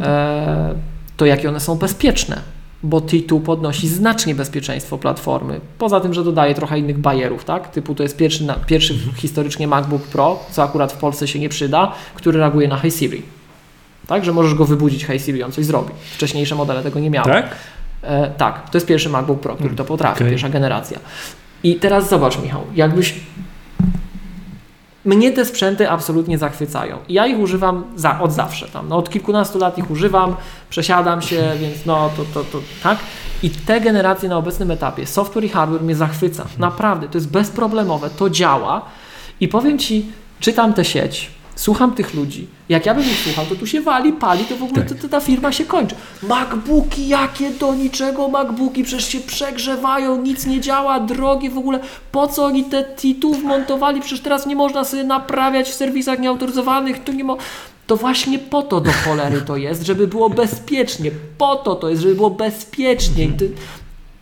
e, 0.00 0.74
to 1.16 1.26
jakie 1.26 1.48
one 1.48 1.60
są 1.60 1.74
bezpieczne, 1.76 2.40
bo 2.82 2.98
T2 2.98 3.40
podnosi 3.40 3.88
znacznie 3.88 4.34
bezpieczeństwo 4.34 4.98
platformy. 4.98 5.60
Poza 5.78 6.00
tym, 6.00 6.14
że 6.14 6.24
dodaje 6.24 6.54
trochę 6.54 6.78
innych 6.78 6.98
bajerów, 6.98 7.44
tak? 7.44 7.68
Typu 7.68 7.94
to 7.94 8.02
jest 8.02 8.16
pierwszy, 8.16 8.44
na, 8.44 8.54
pierwszy 8.54 8.94
historycznie 9.16 9.68
MacBook 9.68 10.02
Pro, 10.02 10.38
co 10.50 10.62
akurat 10.62 10.92
w 10.92 10.96
Polsce 10.96 11.28
się 11.28 11.38
nie 11.38 11.48
przyda, 11.48 11.92
który 12.14 12.38
reaguje 12.38 12.68
na 12.68 12.76
Hey 12.76 12.90
Siri. 12.90 13.22
Tak, 14.06 14.24
że 14.24 14.32
możesz 14.32 14.54
go 14.54 14.64
wybudzić 14.64 15.06
Hey 15.06 15.20
Siri, 15.20 15.42
on 15.42 15.52
coś 15.52 15.64
zrobi. 15.64 15.92
Wcześniejsze 16.14 16.54
modele 16.54 16.82
tego 16.82 17.00
nie 17.00 17.10
miały. 17.10 17.32
Tak? 17.32 17.56
E, 18.02 18.30
tak, 18.30 18.70
to 18.70 18.78
jest 18.78 18.86
pierwszy 18.86 19.08
MacBook 19.08 19.40
Pro, 19.40 19.54
który 19.56 19.74
to 19.74 19.84
potrafi, 19.84 20.18
Okej. 20.18 20.30
pierwsza 20.30 20.48
generacja. 20.48 20.98
I 21.62 21.76
teraz 21.76 22.08
zobacz, 22.08 22.42
Michał, 22.42 22.60
jakbyś. 22.74 23.14
Mnie 25.04 25.32
te 25.32 25.44
sprzęty 25.44 25.90
absolutnie 25.90 26.38
zachwycają. 26.38 26.98
Ja 27.08 27.26
ich 27.26 27.38
używam 27.38 27.84
za, 27.96 28.20
od 28.20 28.32
zawsze. 28.32 28.68
Tam, 28.68 28.88
no, 28.88 28.96
od 28.96 29.10
kilkunastu 29.10 29.58
lat 29.58 29.78
ich 29.78 29.90
używam, 29.90 30.36
przesiadam 30.70 31.22
się, 31.22 31.52
więc 31.60 31.86
no 31.86 32.10
to, 32.16 32.24
to, 32.34 32.44
to 32.44 32.60
tak. 32.82 32.98
I 33.42 33.50
te 33.50 33.80
generacje 33.80 34.28
na 34.28 34.36
obecnym 34.36 34.70
etapie, 34.70 35.06
software 35.06 35.44
i 35.44 35.48
hardware 35.48 35.82
mnie 35.82 35.94
zachwyca. 35.94 36.46
Naprawdę, 36.58 37.08
to 37.08 37.18
jest 37.18 37.30
bezproblemowe, 37.30 38.10
to 38.10 38.30
działa. 38.30 38.82
I 39.40 39.48
powiem 39.48 39.78
Ci, 39.78 40.06
czytam 40.40 40.74
tę 40.74 40.84
sieć, 40.84 41.30
słucham 41.56 41.94
tych 41.94 42.14
ludzi. 42.14 42.46
Jak 42.68 42.86
ja 42.86 42.94
bym 42.94 43.04
ich 43.04 43.20
słuchał, 43.24 43.46
to 43.46 43.54
tu 43.54 43.66
się 43.66 43.80
wali, 43.80 44.12
pali, 44.12 44.44
to 44.44 44.56
w 44.56 44.62
ogóle 44.62 44.82
Tak. 44.82 44.88
to, 44.88 45.02
to 45.02 45.08
ta 45.08 45.20
firma 45.20 45.52
się 45.52 45.64
kończy. 45.64 45.94
MacBooki, 46.22 47.08
jakie 47.08 47.50
do 47.50 47.74
niczego 47.74 48.28
MacBooki, 48.28 48.84
przecież 48.84 49.08
się 49.08 49.20
przegrzewają, 49.20 50.22
nic 50.22 50.46
nie 50.46 50.60
działa, 50.60 51.00
drogie 51.00 51.50
w 51.50 51.58
ogóle. 51.58 51.80
Po 52.12 52.26
co 52.26 52.44
oni 52.44 52.64
te 52.64 52.82
T2 52.96 53.34
wmontowali? 53.34 54.00
Przecież 54.00 54.20
teraz 54.20 54.46
nie 54.46 54.56
można 54.56 54.84
sobie 54.84 55.04
naprawiać 55.04 55.70
w 55.70 55.74
serwisach 55.74 56.18
nieautoryzowanych, 56.18 57.04
to 57.04 57.12
nie 57.12 57.24
mo... 57.24 57.36
To 57.86 57.96
właśnie 57.96 58.38
po 58.38 58.62
to 58.62 58.80
do 58.80 58.90
cholery 58.92 59.40
to 59.42 59.56
jest, 59.56 59.82
żeby 59.82 60.06
było 60.06 60.30
bezpiecznie. 60.30 61.10
Po 61.38 61.56
to 61.56 61.74
to 61.74 61.88
jest, 61.88 62.02
żeby 62.02 62.14
było 62.14 62.30
bezpiecznie. 62.30 63.28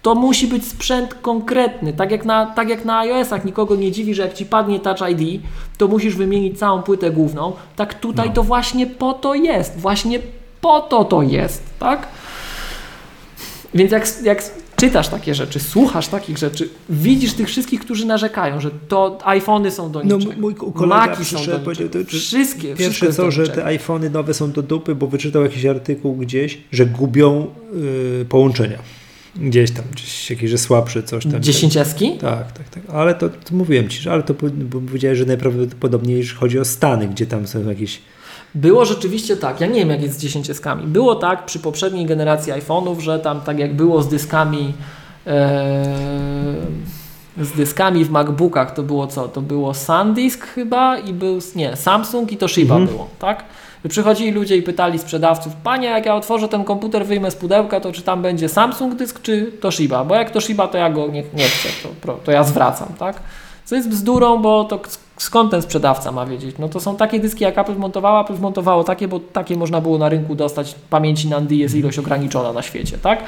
To 0.02 0.14
musi 0.14 0.46
być 0.46 0.66
sprzęt 0.66 1.14
konkretny. 1.14 1.92
Tak 1.92 2.10
jak, 2.10 2.24
na, 2.24 2.46
tak 2.46 2.68
jak 2.68 2.84
na 2.84 2.98
iOS-ach 2.98 3.44
nikogo 3.44 3.76
nie 3.76 3.92
dziwi, 3.92 4.14
że 4.14 4.22
jak 4.22 4.34
ci 4.34 4.46
padnie 4.46 4.80
Touch 4.80 4.98
ID, 5.10 5.42
to 5.78 5.88
musisz 5.88 6.16
wymienić 6.16 6.58
całą 6.58 6.82
płytę 6.82 7.10
główną. 7.10 7.52
Tak 7.76 8.00
tutaj 8.00 8.28
No. 8.28 8.34
to 8.34 8.42
właśnie 8.42 8.86
po 8.86 9.12
to 9.12 9.34
jest. 9.34 9.78
Właśnie 9.78 10.18
po 10.60 10.80
to 10.80 11.04
to 11.04 11.22
jest, 11.22 11.62
tak? 11.78 12.08
Więc 13.74 13.92
jak, 13.92 14.06
jak 14.22 14.42
czytasz 14.76 15.08
takie 15.08 15.34
rzeczy, 15.34 15.60
słuchasz 15.60 16.08
takich 16.08 16.38
rzeczy, 16.38 16.68
widzisz 16.88 17.32
tych 17.34 17.48
wszystkich, 17.48 17.80
którzy 17.80 18.06
narzekają, 18.06 18.60
że 18.60 18.70
to 18.88 19.18
iPhony 19.24 19.70
są 19.70 19.92
do 19.92 20.02
No, 20.04 20.16
niczego. 20.16 20.40
mój 20.40 20.54
kolega 20.54 20.86
Maki 20.96 21.24
są 21.24 21.36
do 21.46 21.58
niczego. 21.58 21.88
to- 21.88 21.98
to- 22.04 22.08
Wszystkie, 22.08 22.60
wszystko 22.76 22.78
Pierwsze 22.78 23.06
do 23.06 23.12
co, 23.12 23.30
że 23.30 23.48
te 23.48 23.64
iPhony 23.64 24.10
nowe 24.10 24.34
są 24.34 24.52
do 24.52 24.62
dupy, 24.62 24.94
bo 24.94 25.06
wyczytał 25.06 25.42
jakiś 25.42 25.66
artykuł 25.66 26.16
gdzieś, 26.16 26.58
że 26.72 26.86
gubią 26.86 27.46
y, 28.22 28.24
połączenia. 28.28 28.78
Gdzieś 29.36 29.70
tam, 29.70 29.84
gdzieś 29.92 30.30
jakiś, 30.30 30.50
że 30.50 30.58
słabszy 30.58 31.02
coś 31.02 31.26
tam. 31.26 31.42
Dziesięciaski? 31.42 32.12
Tak, 32.18 32.52
tak, 32.52 32.68
tak. 32.68 32.82
Ale 32.92 33.14
to, 33.14 33.28
to 33.28 33.54
mówiłem 33.54 33.88
ci, 33.88 34.00
że 34.00 34.12
ale 34.12 34.22
to 34.22 34.34
powiedziałeś, 34.70 35.18
że 35.18 35.24
najprawdopodobniej 35.24 36.26
chodzi 36.26 36.58
o 36.58 36.64
Stany, 36.64 37.08
gdzie 37.08 37.26
tam 37.26 37.46
są 37.46 37.68
jakieś. 37.68 38.00
Było 38.54 38.84
rzeczywiście 38.84 39.36
tak, 39.36 39.60
ja 39.60 39.66
nie 39.66 39.80
wiem 39.80 39.90
jak 39.90 40.02
jest 40.02 40.14
z 40.14 40.22
dziesięciaskami. 40.22 40.86
Było 40.86 41.14
tak 41.14 41.46
przy 41.46 41.58
poprzedniej 41.58 42.06
generacji 42.06 42.52
iPhone'ów, 42.52 42.98
że 43.00 43.18
tam 43.18 43.40
tak 43.40 43.58
jak 43.58 43.76
było 43.76 44.02
z 44.02 44.08
dyskami 44.08 44.72
e, 45.26 46.54
z 47.40 47.52
dyskami 47.52 48.04
w 48.04 48.10
MacBookach 48.10 48.74
to 48.74 48.82
było 48.82 49.06
co? 49.06 49.28
To 49.28 49.40
było 49.40 49.74
SanDisk 49.74 50.46
chyba 50.46 50.98
i 50.98 51.12
był, 51.12 51.38
nie, 51.56 51.76
Samsung 51.76 52.32
i 52.32 52.36
Toshiba 52.36 52.74
Mhm. 52.74 52.96
było, 52.96 53.08
tak? 53.18 53.44
Przychodzili 53.88 54.30
ludzie 54.30 54.56
i 54.56 54.62
pytali 54.62 54.98
sprzedawców, 54.98 55.52
panie 55.64 55.88
jak 55.88 56.06
ja 56.06 56.14
otworzę 56.14 56.48
ten 56.48 56.64
komputer, 56.64 57.06
wyjmę 57.06 57.30
z 57.30 57.36
pudełka, 57.36 57.80
to 57.80 57.92
czy 57.92 58.02
tam 58.02 58.22
będzie 58.22 58.48
Samsung 58.48 58.94
dysk 58.94 59.22
czy 59.22 59.52
Toshiba? 59.60 60.04
Bo 60.04 60.14
jak 60.14 60.30
Toshiba 60.30 60.68
to 60.68 60.78
ja 60.78 60.90
go 60.90 61.06
nie, 61.06 61.22
nie 61.34 61.44
chcę, 61.44 61.68
to, 62.06 62.12
to 62.12 62.32
ja 62.32 62.44
zwracam, 62.44 62.88
tak? 62.98 63.16
Co 63.64 63.74
jest 63.74 63.88
bzdurą, 63.88 64.42
bo 64.42 64.64
to 64.64 64.80
skąd 65.16 65.50
ten 65.50 65.62
sprzedawca 65.62 66.12
ma 66.12 66.26
wiedzieć? 66.26 66.56
No 66.58 66.68
to 66.68 66.80
są 66.80 66.96
takie 66.96 67.20
dyski, 67.20 67.44
jak 67.44 67.58
Apple 67.58 67.76
montowała, 67.76 68.24
Apple 68.24 68.40
montowało 68.40 68.84
takie, 68.84 69.08
bo 69.08 69.20
takie 69.20 69.56
można 69.56 69.80
było 69.80 69.98
na 69.98 70.08
rynku 70.08 70.34
dostać. 70.34 70.74
Pamięci 70.90 71.28
NAND 71.28 71.52
jest 71.52 71.74
ilość 71.74 71.98
ograniczona 71.98 72.52
na 72.52 72.62
świecie, 72.62 72.98
tak? 72.98 73.24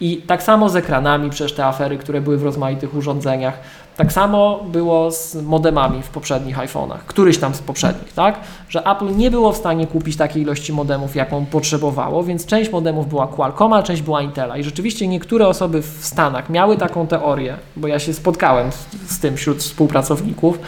I 0.00 0.16
tak 0.16 0.42
samo 0.42 0.68
z 0.68 0.76
ekranami, 0.76 1.30
przecież 1.30 1.52
te 1.52 1.66
afery, 1.66 1.98
które 1.98 2.20
były 2.20 2.36
w 2.36 2.42
rozmaitych 2.42 2.94
urządzeniach. 2.94 3.58
Tak 3.98 4.12
samo 4.12 4.60
było 4.72 5.10
z 5.10 5.34
modemami 5.34 6.02
w 6.02 6.08
poprzednich 6.08 6.58
iPhone'ach, 6.58 6.98
któryś 7.06 7.38
tam 7.38 7.54
z 7.54 7.58
poprzednich, 7.58 8.12
tak? 8.12 8.40
Że 8.68 8.86
Apple 8.86 9.16
nie 9.16 9.30
było 9.30 9.52
w 9.52 9.56
stanie 9.56 9.86
kupić 9.86 10.16
takiej 10.16 10.42
ilości 10.42 10.72
modemów, 10.72 11.16
jaką 11.16 11.46
potrzebowało, 11.46 12.24
więc 12.24 12.46
część 12.46 12.72
modemów 12.72 13.08
była 13.08 13.26
Qualcomma, 13.26 13.82
część 13.82 14.02
była 14.02 14.22
Intela. 14.22 14.56
I 14.56 14.64
rzeczywiście 14.64 15.08
niektóre 15.08 15.48
osoby 15.48 15.82
w 15.82 15.98
Stanach 16.00 16.50
miały 16.50 16.76
taką 16.76 17.06
teorię, 17.06 17.56
bo 17.76 17.88
ja 17.88 17.98
się 17.98 18.14
spotkałem 18.14 18.72
z, 18.72 18.86
z 19.16 19.20
tym 19.20 19.36
wśród 19.36 19.58
współpracowników, 19.58 20.58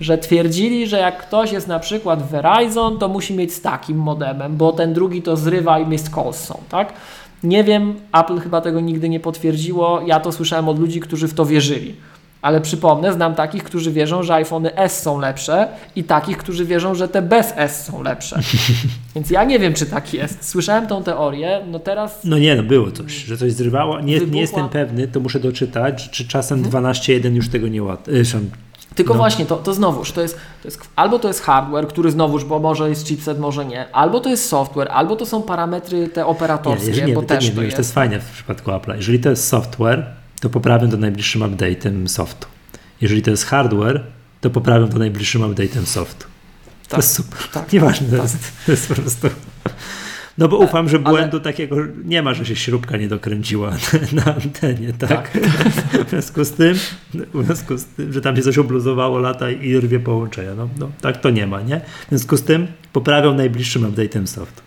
że 0.00 0.18
twierdzili, 0.18 0.86
że 0.86 0.98
jak 0.98 1.18
ktoś 1.18 1.52
jest 1.52 1.68
na 1.68 1.78
przykład 1.78 2.22
Verizon, 2.22 2.98
to 2.98 3.08
musi 3.08 3.34
mieć 3.34 3.54
z 3.54 3.60
takim 3.60 3.98
modemem, 3.98 4.56
bo 4.56 4.72
ten 4.72 4.92
drugi 4.94 5.22
to 5.22 5.36
zrywa 5.36 5.78
i 5.78 5.86
missed 5.86 6.14
calls 6.14 6.36
są, 6.36 6.58
tak? 6.68 6.92
Nie 7.42 7.64
wiem, 7.64 7.94
Apple 8.12 8.38
chyba 8.38 8.60
tego 8.60 8.80
nigdy 8.80 9.08
nie 9.08 9.20
potwierdziło. 9.20 10.00
Ja 10.06 10.20
to 10.20 10.32
słyszałem 10.32 10.68
od 10.68 10.78
ludzi, 10.78 11.00
którzy 11.00 11.28
w 11.28 11.34
to 11.34 11.46
wierzyli. 11.46 11.94
Ale 12.44 12.60
przypomnę, 12.60 13.12
znam 13.12 13.34
takich, 13.34 13.64
którzy 13.64 13.92
wierzą, 13.92 14.22
że 14.22 14.34
iPhony 14.34 14.76
S 14.76 15.02
są 15.02 15.18
lepsze 15.20 15.68
i 15.96 16.04
takich, 16.04 16.36
którzy 16.38 16.64
wierzą, 16.64 16.94
że 16.94 17.08
te 17.08 17.22
bez 17.22 17.52
S 17.56 17.84
są 17.84 18.02
lepsze. 18.02 18.40
Więc 19.14 19.30
ja 19.30 19.44
nie 19.44 19.58
wiem, 19.58 19.74
czy 19.74 19.86
tak 19.86 20.14
jest. 20.14 20.48
Słyszałem 20.48 20.86
tą 20.86 21.02
teorię, 21.02 21.60
no 21.70 21.78
teraz... 21.78 22.20
No 22.24 22.38
nie, 22.38 22.56
no 22.56 22.62
było 22.62 22.90
coś, 22.90 23.12
że 23.12 23.36
coś 23.36 23.52
zrywało. 23.52 24.00
Nie, 24.00 24.14
Wybuchła. 24.14 24.34
nie 24.34 24.40
jestem 24.40 24.68
pewny, 24.68 25.08
to 25.08 25.20
muszę 25.20 25.40
doczytać, 25.40 26.10
czy 26.10 26.28
czasem 26.28 26.62
12.1 26.62 27.34
już 27.34 27.48
tego 27.48 27.68
nie 27.68 27.82
łat... 27.82 28.08
y, 28.08 28.22
Tylko 28.94 29.12
No. 29.14 29.18
właśnie, 29.18 29.46
to, 29.46 29.56
to 29.56 29.74
znowuż, 29.74 30.12
to 30.12 30.20
jest, 30.22 30.34
to 30.62 30.68
jest, 30.68 30.80
albo 30.96 31.18
to 31.18 31.28
jest 31.28 31.42
hardware, 31.42 31.86
który 31.88 32.10
znowuż, 32.10 32.44
bo 32.44 32.58
może 32.58 32.88
jest 32.88 33.06
chipset, 33.06 33.38
może 33.38 33.64
nie, 33.64 33.92
albo 33.94 34.20
to 34.20 34.28
jest 34.30 34.48
software, 34.48 34.88
albo 34.90 35.16
to 35.16 35.26
są 35.26 35.42
parametry 35.42 36.08
te 36.08 36.20
Nie, 36.20 36.26
operatorskie, 36.26 36.86
jeżeli 36.88 37.06
nie, 37.08 37.14
bo 37.14 37.22
to, 37.22 37.28
też 37.28 37.44
nie, 37.44 37.50
to 37.50 37.56
to, 37.56 37.62
jest. 37.62 37.76
to 37.76 37.80
jest 37.80 37.94
fajne 37.94 38.20
w 38.20 38.30
przypadku 38.30 38.70
Apple'a. 38.70 38.96
Jeżeli 38.96 39.18
to 39.20 39.30
jest 39.30 39.48
software, 39.48 40.06
to 40.44 40.50
poprawią 40.50 40.90
to 40.90 40.96
najbliższym 40.96 41.42
update'em 41.42 42.08
softu. 42.08 42.46
Jeżeli 43.00 43.22
to 43.22 43.30
jest 43.30 43.44
hardware, 43.46 44.00
to 44.40 44.50
poprawią 44.50 44.88
to 44.88 44.98
najbliższym 44.98 45.42
update'em 45.42 45.84
softu. 45.84 46.24
To 46.82 46.88
Tak, 46.88 46.98
jest 46.98 47.12
super. 47.12 47.38
tak, 47.52 47.72
Nieważne, 47.72 48.08
to, 48.08 48.16
tak. 48.16 48.22
jest, 48.22 48.38
to 48.66 48.72
jest 48.72 48.88
po 48.88 48.94
prostu... 48.94 49.28
No 50.38 50.48
bo 50.48 50.56
ufam, 50.58 50.88
że 50.88 50.96
Ale- 51.04 51.10
błędu 51.18 51.40
takiego 51.40 51.76
nie 52.04 52.22
ma, 52.22 52.34
że 52.34 52.46
się 52.46 52.56
śrubka 52.56 52.96
nie 52.96 53.08
dokręciła 53.08 53.70
na 54.24 54.24
antenie, 54.34 54.92
tak? 54.92 55.08
Tak. 55.08 55.30
W 56.06 56.10
związku 56.10 56.44
z 56.44 56.50
tym, 56.52 56.74
w 57.34 57.44
związku 57.44 57.78
z 57.78 57.84
tym, 57.84 58.12
że 58.12 58.20
tam 58.20 58.36
się 58.36 58.42
coś 58.42 58.58
obluzowało 58.58 59.18
lata 59.18 59.50
i 59.50 59.76
rwie 59.76 60.00
połączenia. 60.00 60.54
No, 60.54 60.68
no 60.78 60.90
tak 61.00 61.20
to 61.20 61.30
nie 61.30 61.46
ma, 61.46 61.60
nie? 61.62 61.80
W 61.80 62.08
związku 62.08 62.36
z 62.36 62.42
tym 62.42 62.66
poprawią 62.92 63.34
najbliższym 63.34 63.82
update'em 63.92 64.26
softu. 64.26 64.62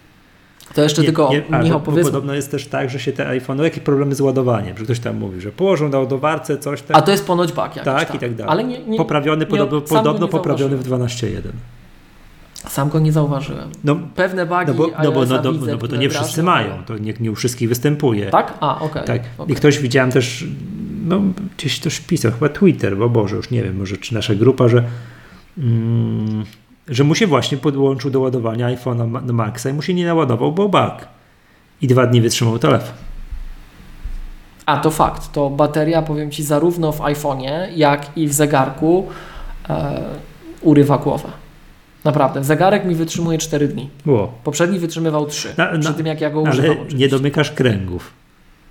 To 0.77 0.83
jeszcze 0.83 1.03
tylko, 1.03 1.31
a, 1.51 1.61
Michał, 1.61 1.79
bo, 1.79 1.91
bo 1.91 2.01
podobno 2.01 2.33
jest 2.33 2.51
też 2.51 2.67
tak, 2.67 2.89
że 2.89 2.99
się 2.99 3.11
te 3.11 3.27
iPhone, 3.27 3.57
no 3.57 3.63
jakie 3.63 3.81
problemy 3.81 4.15
z 4.15 4.21
ładowaniem, 4.21 4.77
że 4.77 4.83
ktoś 4.83 4.99
tam 4.99 5.17
mówi, 5.17 5.41
że 5.41 5.51
położą 5.51 5.89
na 5.89 5.99
ładowarce 5.99 6.57
coś 6.57 6.81
tam, 6.81 6.97
a 6.97 7.01
to 7.01 7.11
jest 7.11 7.27
ponoć 7.27 7.51
bug 7.51 7.65
jakiś, 7.65 7.83
tak, 7.83 8.07
tak, 8.07 8.15
i 8.15 8.19
tak 8.19 8.35
dalej. 8.35 8.51
Ale 8.51 8.63
nie, 8.63 8.79
nie, 8.79 8.97
poprawiony, 8.97 9.39
nie- 9.39 9.45
podobno, 9.45 9.81
podobno 9.81 10.25
nie 10.25 10.31
poprawiony 10.31 10.77
w 10.77 10.87
zauważyłem. 10.87 11.41
12.1. 11.43 12.69
Sam 12.69 12.89
go 12.89 12.99
nie 12.99 13.11
zauważyłem. 13.11 13.69
No, 13.83 13.97
Pewne 14.15 14.45
bugi 14.45 14.65
no, 14.67 14.73
bo, 14.73 14.87
no, 15.03 15.11
bo, 15.11 15.25
no, 15.25 15.41
no, 15.43 15.53
widzę, 15.53 15.71
no 15.71 15.77
bo 15.77 15.87
to 15.87 15.95
nie 15.95 16.09
wszyscy 16.09 16.43
mają, 16.43 16.83
to 16.85 16.97
nie, 16.97 17.13
nie 17.19 17.31
u 17.31 17.35
wszystkich 17.35 17.69
występuje. 17.69 18.29
Tak? 18.29 18.53
A, 18.59 18.79
okej. 18.79 19.03
Tak. 19.03 19.21
okej. 19.37 19.53
I 19.53 19.55
ktoś 19.55 19.79
widziałem 19.79 20.11
też, 20.11 20.45
no 21.05 21.21
gdzieś 21.57 21.79
też 21.79 21.99
pisał, 21.99 22.31
chyba 22.31 22.49
Twitter, 22.49 22.97
bo 22.97 23.09
Boże, 23.09 23.35
już 23.35 23.49
nie 23.49 23.63
wiem, 23.63 23.77
może 23.77 23.97
czy 23.97 24.13
nasza 24.13 24.35
grupa, 24.35 24.67
że, 24.67 24.83
mm, 25.57 26.45
że 26.89 27.03
mu 27.03 27.15
się 27.15 27.27
właśnie 27.27 27.57
podłączył 27.57 28.11
do 28.11 28.19
ładowania 28.19 28.67
iPhone'a 28.75 29.23
na 29.25 29.33
Maxa 29.33 29.69
i 29.69 29.73
mu 29.73 29.81
się 29.81 29.93
nie 29.93 30.05
naładował, 30.05 30.51
bo 30.51 30.69
bug. 30.69 31.07
I 31.81 31.87
dwa 31.87 32.07
dni 32.07 32.21
wytrzymał 32.21 32.59
telefon. 32.59 32.95
A 34.65 34.77
to 34.77 34.91
fakt, 34.91 35.31
to 35.31 35.49
bateria, 35.49 36.01
powiem 36.01 36.31
Ci, 36.31 36.43
zarówno 36.43 36.91
w 36.91 36.99
iPhone'ie, 36.99 37.67
jak 37.75 38.17
i 38.17 38.27
w 38.27 38.33
zegarku 38.33 39.07
e, 39.69 40.01
urywa 40.61 40.97
głowę. 40.97 41.27
Naprawdę, 42.03 42.43
zegarek 42.43 42.85
mi 42.85 42.95
wytrzymuje 42.95 43.37
4 43.37 43.67
dni. 43.67 43.89
Poprzedni 44.43 44.79
wytrzymywał 44.79 45.25
3. 45.25 45.53
Na- 45.57 45.71
na- 45.71 45.79
przy 45.79 45.93
tym 45.93 46.05
jak 46.05 46.21
ja 46.21 46.29
go 46.29 46.39
Ale 46.41 46.49
używam. 46.49 46.71
oczywiście. 46.71 46.97
nie 46.97 47.07
domykasz 47.09 47.51
kręgów. 47.51 48.13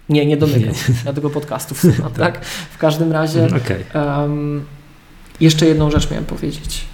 Nie, 0.09 0.27
nie 0.27 0.37
domykam. 0.37 0.75
Ja 1.07 1.13
tego 1.13 1.31
podcastów 1.31 1.81
słucham, 1.81 2.13
tak? 2.25 2.45
W 2.45 2.79
każdym 2.79 3.13
razie 3.13 3.47
Okej. 3.47 3.85
em, 3.93 4.65
jeszcze 5.41 5.67
jedną 5.67 5.91
rzecz 5.91 6.11
miałem 6.11 6.25
powiedzieć. 6.25 6.85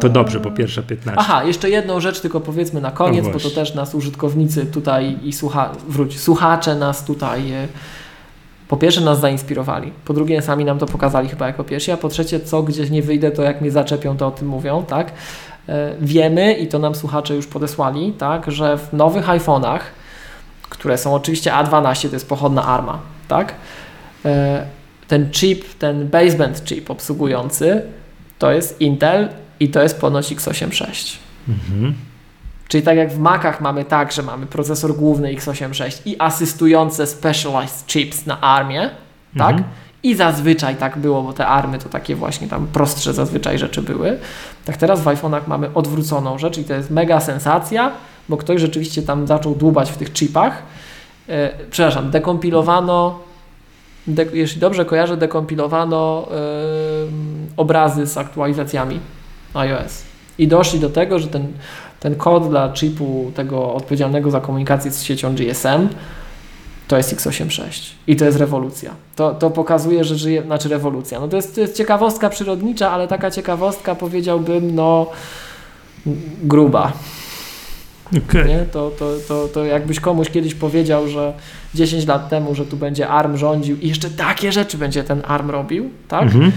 To 0.00 0.08
dobrze, 0.08 0.40
po 0.40 0.50
pierwsze 0.50 0.82
15. 0.82 1.20
Aha, 1.20 1.44
jeszcze 1.44 1.70
jedną 1.70 2.00
rzecz 2.00 2.20
tylko 2.20 2.40
powiedzmy 2.40 2.80
na 2.80 2.90
koniec, 2.90 3.24
No 3.26 3.32
bo 3.32 3.38
to 3.40 3.50
też 3.50 3.74
nas 3.74 3.94
użytkownicy 3.94 4.66
tutaj 4.66 5.18
i 5.22 5.32
słucha, 5.32 5.70
wróć, 5.88 6.20
słuchacze 6.20 6.74
nas 6.74 7.04
tutaj 7.04 7.52
e, 7.52 7.68
po 8.68 8.76
pierwsze 8.76 9.00
nas 9.00 9.20
zainspirowali, 9.20 9.92
po 10.04 10.14
drugie 10.14 10.42
sami 10.42 10.64
nam 10.64 10.78
to 10.78 10.86
pokazali 10.86 11.28
chyba 11.28 11.46
jako 11.46 11.64
pierwsi, 11.64 11.90
a 11.90 11.96
po 11.96 12.08
trzecie 12.08 12.40
co 12.40 12.62
gdzieś 12.62 12.90
nie 12.90 13.02
wyjdę, 13.02 13.30
to 13.30 13.42
jak 13.42 13.60
mnie 13.60 13.70
zaczepią, 13.70 14.16
to 14.16 14.26
o 14.26 14.30
tym 14.30 14.48
mówią, 14.48 14.84
tak? 14.84 15.12
E, 15.68 15.92
Wiemy 16.00 16.52
i 16.52 16.68
to 16.68 16.78
nam 16.78 16.94
słuchacze 16.94 17.34
już 17.34 17.46
podesłali, 17.46 18.12
tak, 18.12 18.50
że 18.52 18.78
w 18.78 18.92
nowych 18.92 19.26
iPhone'ach, 19.26 19.78
które 20.68 20.98
są 20.98 21.14
oczywiście 21.14 21.50
A12, 21.50 22.08
to 22.08 22.16
jest 22.16 22.28
pochodna 22.28 22.64
ARMA, 22.64 22.98
tak? 23.28 23.54
E, 24.24 24.66
Ten 25.08 25.30
chip, 25.30 25.64
ten 25.78 26.08
baseband 26.08 26.64
chip 26.64 26.90
obsługujący 26.90 27.82
to 28.38 28.52
jest 28.52 28.80
Intel 28.80 29.28
i 29.62 29.68
to 29.68 29.82
jest 29.82 30.00
ponoć 30.00 30.34
x86. 30.34 31.16
Mhm. 31.48 31.94
Czyli 32.68 32.84
tak 32.84 32.96
jak 32.96 33.12
w 33.12 33.18
Macach 33.18 33.60
mamy 33.60 33.84
tak, 33.84 34.12
że 34.12 34.22
mamy 34.22 34.46
procesor 34.46 34.96
główny 34.96 35.34
x86 35.34 36.00
i 36.04 36.16
asystujące 36.18 37.06
specialized 37.06 37.86
chips 37.86 38.26
na 38.26 38.40
ARMie, 38.40 38.90
tak? 39.38 39.50
Mhm. 39.50 39.64
I 40.02 40.14
zazwyczaj 40.14 40.76
tak 40.76 40.98
było, 40.98 41.22
bo 41.22 41.32
te 41.32 41.46
ARMy 41.46 41.78
to 41.78 41.88
takie 41.88 42.16
właśnie 42.16 42.48
tam 42.48 42.66
prostsze 42.66 43.14
zazwyczaj 43.14 43.58
rzeczy 43.58 43.82
były. 43.82 44.18
Tak 44.64 44.76
teraz 44.76 45.00
w 45.00 45.04
iPhone'ach 45.04 45.40
mamy 45.46 45.74
odwróconą 45.74 46.38
rzecz 46.38 46.58
i 46.58 46.64
to 46.64 46.74
jest 46.74 46.90
mega 46.90 47.20
sensacja, 47.20 47.92
bo 48.28 48.36
ktoś 48.36 48.60
rzeczywiście 48.60 49.02
tam 49.02 49.26
zaczął 49.26 49.54
dłubać 49.54 49.90
w 49.90 49.96
tych 49.96 50.12
chipach. 50.12 50.62
E, 51.28 51.50
przepraszam, 51.70 52.10
dekompilowano, 52.10 53.18
de, 54.06 54.26
jeśli 54.32 54.60
dobrze 54.60 54.84
kojarzę, 54.84 55.16
dekompilowano 55.16 56.28
obrazy 57.56 58.06
z 58.06 58.18
aktualizacjami 58.18 59.00
iOS. 59.54 60.02
I 60.38 60.48
doszli 60.48 60.80
do 60.80 60.90
tego, 60.90 61.18
że 61.18 61.28
ten, 61.28 61.46
ten 62.00 62.14
kod 62.14 62.48
dla 62.48 62.72
chipu 62.72 63.32
tego 63.34 63.74
odpowiedzialnego 63.74 64.30
za 64.30 64.40
komunikację 64.40 64.90
z 64.90 65.02
siecią 65.02 65.34
GSM 65.34 65.88
to 66.88 66.96
jest 66.96 67.16
x86 67.16 67.92
i 68.06 68.16
to 68.16 68.24
jest 68.24 68.38
rewolucja. 68.38 68.90
To, 69.16 69.34
to 69.34 69.50
pokazuje, 69.50 70.04
że 70.04 70.16
żyje, 70.16 70.42
znaczy 70.42 70.68
rewolucja. 70.68 71.20
No 71.20 71.28
to 71.28 71.36
jest, 71.36 71.54
to 71.54 71.60
jest 71.60 71.76
ciekawostka 71.76 72.30
przyrodnicza, 72.30 72.90
ale 72.90 73.08
taka 73.08 73.30
ciekawostka 73.30 73.94
powiedziałbym, 73.94 74.74
no 74.74 75.06
gruba. 76.42 76.92
Okej. 78.28 78.48
Nie? 78.48 78.58
To, 78.72 78.90
to, 78.90 79.14
to, 79.28 79.48
to 79.48 79.64
jakbyś 79.64 80.00
komuś 80.00 80.30
kiedyś 80.30 80.54
powiedział, 80.54 81.08
że 81.08 81.32
10 81.74 82.06
lat 82.06 82.28
temu, 82.28 82.54
że 82.54 82.66
tu 82.66 82.76
będzie 82.76 83.08
ARM 83.08 83.36
rządził 83.36 83.76
i 83.76 83.88
jeszcze 83.88 84.10
takie 84.10 84.52
rzeczy 84.52 84.78
będzie 84.78 85.04
ten 85.04 85.22
ARM 85.26 85.50
robił, 85.50 85.90
tak? 86.08 86.22
Mhm. 86.22 86.52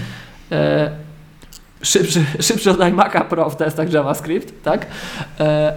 E, 0.52 0.90
szybszy, 1.86 2.24
szybszy 2.40 2.70
od 2.70 2.78
iMac'a 2.78 3.24
Pro 3.24 3.50
w 3.50 3.56
testach 3.56 3.92
JavaScript, 3.92 4.62
tak? 4.62 4.86
E, 5.40 5.72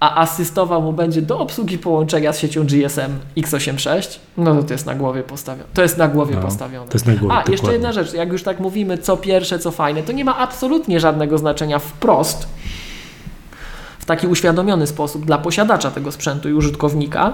a 0.00 0.20
asystował 0.20 0.82
mu 0.82 0.92
będzie 0.92 1.22
do 1.22 1.38
obsługi 1.38 1.78
połączenia 1.78 2.32
z 2.32 2.38
siecią 2.38 2.66
GSM 2.66 3.18
x86, 3.36 4.18
no 4.36 4.54
to 4.54 4.62
to 4.62 4.72
jest 4.72 4.86
na 4.86 4.94
głowie 4.94 5.22
postawione. 5.22 5.64
To 5.74 5.82
jest 5.82 5.98
na 5.98 6.08
głowie 6.08 6.34
No, 6.34 6.42
postawione. 6.42 6.88
To 6.88 6.94
jest 6.94 7.06
na 7.06 7.14
głowie, 7.14 7.34
A, 7.34 7.38
jeszcze 7.38 7.52
dokładnie. 7.52 7.72
jedna 7.72 7.92
rzecz, 7.92 8.12
jak 8.12 8.32
już 8.32 8.42
tak 8.42 8.60
mówimy, 8.60 8.98
co 8.98 9.16
pierwsze, 9.16 9.58
co 9.58 9.70
fajne, 9.70 10.02
to 10.02 10.12
nie 10.12 10.24
ma 10.24 10.38
absolutnie 10.38 11.00
żadnego 11.00 11.38
znaczenia 11.38 11.78
wprost 11.78 12.46
w 13.98 14.04
taki 14.04 14.26
uświadomiony 14.26 14.86
sposób 14.86 15.24
dla 15.24 15.38
posiadacza 15.38 15.90
tego 15.90 16.12
sprzętu 16.12 16.48
i 16.48 16.52
użytkownika, 16.52 17.32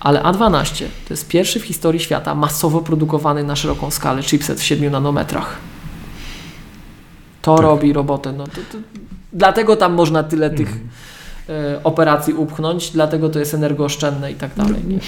ale 0.00 0.22
A12 0.22 0.84
to 1.08 1.14
jest 1.14 1.28
pierwszy 1.28 1.60
w 1.60 1.64
historii 1.64 2.00
świata 2.00 2.34
masowo 2.34 2.80
produkowany 2.80 3.44
na 3.44 3.56
szeroką 3.56 3.90
skalę 3.90 4.22
chipset 4.22 4.60
w 4.60 4.62
7 4.62 4.92
nanometrach. 4.92 5.69
To 7.42 7.54
Tak. 7.56 7.64
robi 7.64 7.92
robotę. 7.92 8.32
No 8.32 8.44
to, 8.44 8.52
to, 8.52 8.78
dlatego 9.32 9.76
tam 9.76 9.92
można 9.94 10.22
tyle 10.22 10.50
tych 10.50 10.68
Mhm. 10.68 10.88
e, 11.48 11.84
operacji 11.84 12.34
upchnąć, 12.34 12.90
dlatego 12.90 13.28
to 13.28 13.38
jest 13.38 13.54
energooszczędne 13.54 14.32
i 14.32 14.34
tak 14.34 14.54
dalej. 14.54 14.80
Nie? 14.88 14.98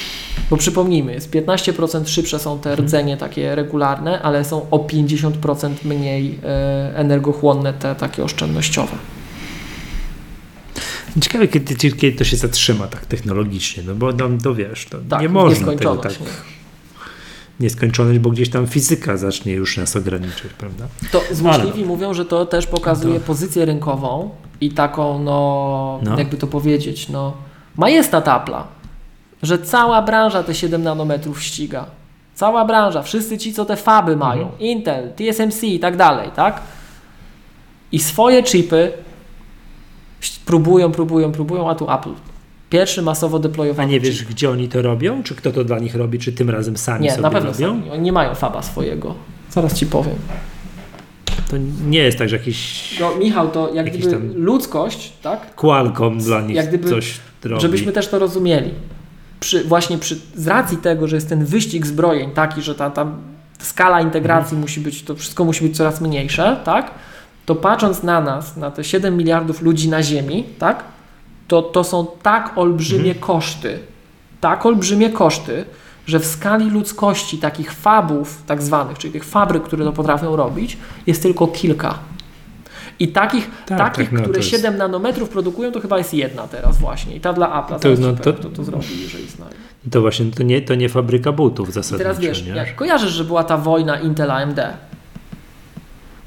Bo 0.50 0.56
przypomnijmy, 0.56 1.12
jest 1.14 1.30
15% 1.30 2.08
szybsze 2.08 2.38
są 2.38 2.58
te 2.58 2.76
rdzenie 2.76 3.16
takie 3.16 3.54
regularne, 3.54 4.22
ale 4.22 4.44
są 4.44 4.66
o 4.70 4.78
50% 4.78 5.70
mniej 5.84 6.38
e, 6.44 6.92
energochłonne 6.96 7.72
te 7.72 7.94
takie 7.94 8.24
oszczędnościowe. 8.24 8.96
Ciekawe, 11.20 11.48
kiedy, 11.48 11.74
kiedy 11.74 12.12
to 12.18 12.24
się 12.24 12.36
zatrzyma 12.36 12.86
tak 12.86 13.06
technologicznie, 13.06 13.82
no 13.86 13.94
bo 13.94 14.12
no, 14.12 14.28
to 14.42 14.54
wiesz, 14.54 14.86
to 14.90 14.98
Tak, 15.08 15.20
nie 15.22 15.28
można 15.28 15.66
tego 15.72 15.96
tak 15.96 16.20
nie? 16.20 16.26
Nieskończoność, 17.62 18.18
bo 18.18 18.30
gdzieś 18.30 18.50
tam 18.50 18.66
fizyka 18.66 19.16
zacznie 19.16 19.52
już 19.52 19.76
nas 19.76 19.96
ograniczyć, 19.96 20.52
prawda? 20.58 20.86
To 21.12 21.22
złośliwi 21.32 21.84
mówią, 21.84 22.14
że 22.14 22.24
to 22.24 22.46
też 22.46 22.66
pokazuje 22.66 23.20
To- 23.20 23.26
pozycję 23.26 23.64
rynkową 23.64 24.30
i 24.60 24.70
taką, 24.70 25.18
no, 25.18 26.00
No. 26.02 26.18
jakby 26.18 26.36
to 26.36 26.46
powiedzieć, 26.46 27.08
no, 27.08 27.32
majestat 27.76 28.26
Apple'a, 28.26 28.62
że 29.42 29.58
cała 29.58 30.02
branża 30.02 30.42
te 30.42 30.54
7 30.54 30.82
nanometrów 30.82 31.42
ściga. 31.42 31.86
Cała 32.34 32.64
branża, 32.64 33.02
wszyscy 33.02 33.38
ci, 33.38 33.52
co 33.52 33.64
te 33.64 33.76
faby 33.76 34.16
mają, 34.16 34.42
Mhm. 34.42 34.60
Intel, 34.60 35.12
TSMC 35.16 35.62
i 35.66 35.80
tak 35.80 35.96
dalej, 35.96 36.30
tak? 36.36 36.60
I 37.92 37.98
swoje 37.98 38.42
chipy 38.42 38.92
próbują, 40.44 40.92
próbują, 40.92 41.32
próbują, 41.32 41.70
a 41.70 41.74
tu 41.74 41.90
Apple. 41.90 42.12
Pierwszy 42.72 43.02
masowo 43.02 43.36
A 43.36 43.40
deployowany 43.40 43.88
nie 43.92 44.00
chip. 44.00 44.04
wiesz, 44.04 44.24
gdzie 44.24 44.50
oni 44.50 44.68
to 44.68 44.82
robią? 44.82 45.22
Czy 45.22 45.34
kto 45.34 45.52
to 45.52 45.64
dla 45.64 45.78
nich 45.78 45.94
robi? 45.94 46.18
Czy 46.18 46.32
tym 46.32 46.50
razem 46.50 46.76
sami 46.76 47.02
Nie, 47.02 47.10
sobie 47.10 47.22
na 47.22 47.30
pewno 47.30 47.52
robią? 47.52 47.68
sami. 47.68 47.90
Oni 47.90 48.02
nie 48.02 48.12
mają 48.12 48.34
faba 48.34 48.62
swojego. 48.62 49.14
Zaraz 49.50 49.74
ci 49.74 49.86
powiem. 49.86 50.14
To 51.50 51.56
nie 51.88 51.98
jest 51.98 52.18
tak, 52.18 52.28
że 52.28 52.36
jakiś 52.36 52.96
No 53.00 53.16
Michał, 53.16 53.50
to 53.50 53.74
jak 53.74 53.90
gdyby 53.98 54.20
ludzkość, 54.34 55.12
tak? 55.22 55.54
Qualcomm 55.54 56.18
dla 56.18 56.40
nich 56.40 56.56
Jak 56.56 56.68
gdyby- 56.68 56.88
coś 56.90 57.14
robi. 57.44 57.62
Żebyśmy 57.62 57.92
też 57.92 58.08
to 58.08 58.18
rozumieli. 58.18 58.70
Przy, 59.40 59.64
właśnie 59.64 59.98
przy, 59.98 60.20
z 60.34 60.46
racji 60.46 60.76
tego, 60.76 61.08
że 61.08 61.16
jest 61.16 61.28
ten 61.28 61.44
wyścig 61.44 61.86
zbrojeń 61.86 62.30
taki, 62.30 62.62
że 62.62 62.74
ta, 62.74 62.90
tam 62.90 63.16
skala 63.58 64.00
integracji 64.00 64.56
musi 64.56 64.80
być, 64.80 65.02
to 65.02 65.16
wszystko 65.16 65.44
musi 65.44 65.64
być 65.64 65.76
coraz 65.76 66.00
mniejsze, 66.00 66.56
tak? 66.64 66.90
To 67.46 67.54
patrząc 67.54 68.02
na 68.02 68.20
nas, 68.20 68.56
na 68.56 68.70
te 68.70 68.84
7 68.84 69.16
miliardów 69.16 69.62
ludzi 69.62 69.88
na 69.88 70.02
Ziemi, 70.02 70.44
tak? 70.58 70.84
To, 71.48 71.62
to 71.62 71.84
są 71.84 72.06
tak 72.22 72.58
olbrzymie 72.58 73.14
koszty, 73.14 73.78
tak 74.40 74.66
olbrzymie 74.66 75.10
koszty, 75.10 75.64
że 76.06 76.18
w 76.20 76.26
skali 76.26 76.70
ludzkości 76.70 77.38
takich 77.38 77.72
fabów 77.72 78.42
tak 78.46 78.62
zwanych, 78.62 78.98
czyli 78.98 79.12
tych 79.12 79.24
fabryk, 79.24 79.62
które 79.62 79.84
to 79.84 79.92
potrafią 79.92 80.36
robić, 80.36 80.76
jest 81.06 81.22
tylko 81.22 81.46
kilka. 81.46 81.98
I 82.98 83.08
takich, 83.08 83.50
Tak, 83.66 83.78
takich 83.78 84.04
tak, 84.04 84.12
no 84.12 84.18
które 84.20 84.34
to 84.34 84.38
jest- 84.40 84.50
7 84.50 84.76
nanometrów 84.76 85.28
produkują, 85.28 85.72
to 85.72 85.80
chyba 85.80 85.98
jest 85.98 86.14
jedna 86.14 86.48
teraz 86.48 86.78
właśnie. 86.78 87.16
I 87.16 87.20
ta 87.20 87.32
dla 87.32 87.46
Apple'a 87.48 87.78
To- 87.78 87.96
to, 87.96 88.00
no 88.00 88.12
to- 88.12 88.32
to, 88.32 88.48
to 88.48 88.64
zrobi, 88.64 89.02
jeżeli 89.02 89.28
znajdzie. 89.28 89.56
To 89.90 90.00
właśnie 90.00 90.26
to 90.26 90.42
nie, 90.42 90.62
to 90.62 90.74
nie 90.74 90.88
fabryka 90.88 91.32
butów 91.32 91.68
I 91.68 91.72
zasadniczo, 91.72 91.98
teraz 92.04 92.18
wiesz, 92.20 92.44
nie? 92.46 92.52
jak 92.52 92.76
kojarzysz, 92.76 93.12
że 93.12 93.24
była 93.24 93.44
ta 93.44 93.56
wojna 93.56 94.00
Intel-AMD, 94.00 94.60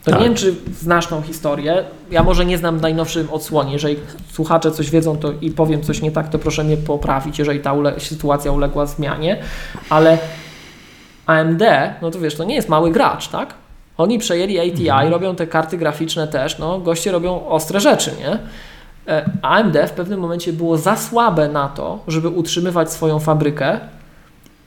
to 0.05 0.11
Tak. 0.11 0.19
nie 0.19 0.25
wiem, 0.25 0.35
czy 0.35 0.53
znasz 0.81 1.07
tą 1.07 1.21
historię. 1.21 1.83
Ja 2.11 2.23
może 2.23 2.45
nie 2.45 2.57
znam 2.57 2.77
w 2.79 2.81
najnowszym 2.81 3.27
odsłonie. 3.31 3.73
Jeżeli 3.73 3.95
słuchacze 4.31 4.71
coś 4.71 4.89
wiedzą 4.89 5.17
to 5.17 5.31
i 5.41 5.51
powiem 5.51 5.83
coś 5.83 6.01
nie 6.01 6.11
tak, 6.11 6.29
to 6.29 6.39
proszę 6.39 6.63
mnie 6.63 6.77
poprawić, 6.77 7.39
jeżeli 7.39 7.59
ta 7.59 7.73
ule- 7.73 7.99
sytuacja 7.99 8.51
uległa 8.51 8.85
zmianie. 8.85 9.37
Ale 9.89 10.17
AMD, 11.25 11.61
no 12.01 12.11
to 12.11 12.19
wiesz, 12.19 12.35
to 12.35 12.43
nie 12.43 12.55
jest 12.55 12.69
mały 12.69 12.91
gracz, 12.91 13.27
tak? 13.27 13.53
Oni 13.97 14.19
przejęli 14.19 14.59
ATI, 14.59 14.89
Mhm. 14.89 15.11
robią 15.11 15.35
te 15.35 15.47
karty 15.47 15.77
graficzne 15.77 16.27
też, 16.27 16.59
no 16.59 16.79
goście 16.79 17.11
robią 17.11 17.47
ostre 17.47 17.79
rzeczy, 17.79 18.11
nie? 18.19 18.39
E, 19.13 19.29
AMD 19.41 19.87
w 19.87 19.91
pewnym 19.91 20.19
momencie 20.19 20.53
było 20.53 20.77
za 20.77 20.95
słabe 20.97 21.47
na 21.49 21.67
to, 21.67 21.99
żeby 22.07 22.29
utrzymywać 22.29 22.91
swoją 22.91 23.19
fabrykę 23.19 23.79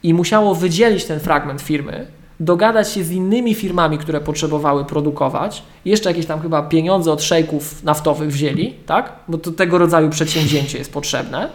i 0.02 0.15
musiało 0.15 0.55
wydzielić 0.55 1.05
ten 1.05 1.20
fragment 1.20 1.62
firmy, 1.62 2.07
dogadać 2.41 2.92
się 2.92 3.05
z 3.05 3.10
innymi 3.10 3.55
firmami, 3.55 3.99
które 3.99 4.20
potrzebowały 4.20 4.84
produkować, 4.84 5.62
jeszcze 5.84 6.10
jakieś 6.10 6.26
tam 6.26 6.41
chyba 6.41 6.62
pieniądze 6.62 7.12
od 7.12 7.23
szejków 7.23 7.84
naftowych 7.84 8.33
wzięli, 8.33 8.75
tak? 8.86 9.12
Bo 9.28 9.39
to 9.39 9.52
tego 9.52 9.78
rodzaju 9.78 10.10
przedsięwzięcie 10.10 10.78
jest 10.78 10.92
potrzebne, 10.92 11.49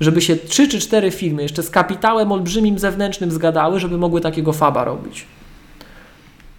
żeby 0.00 0.20
się 0.20 0.36
trzy 0.36 0.68
czy 0.68 0.80
cztery 0.80 1.10
firmy 1.10 1.42
jeszcze 1.42 1.62
z 1.62 1.70
kapitałem 1.70 2.32
olbrzymim 2.32 2.78
zewnętrznym 2.78 3.30
zgadały, 3.30 3.80
żeby 3.80 3.98
mogły 3.98 4.20
takiego 4.20 4.52
faba 4.52 4.84
robić. 4.84 5.26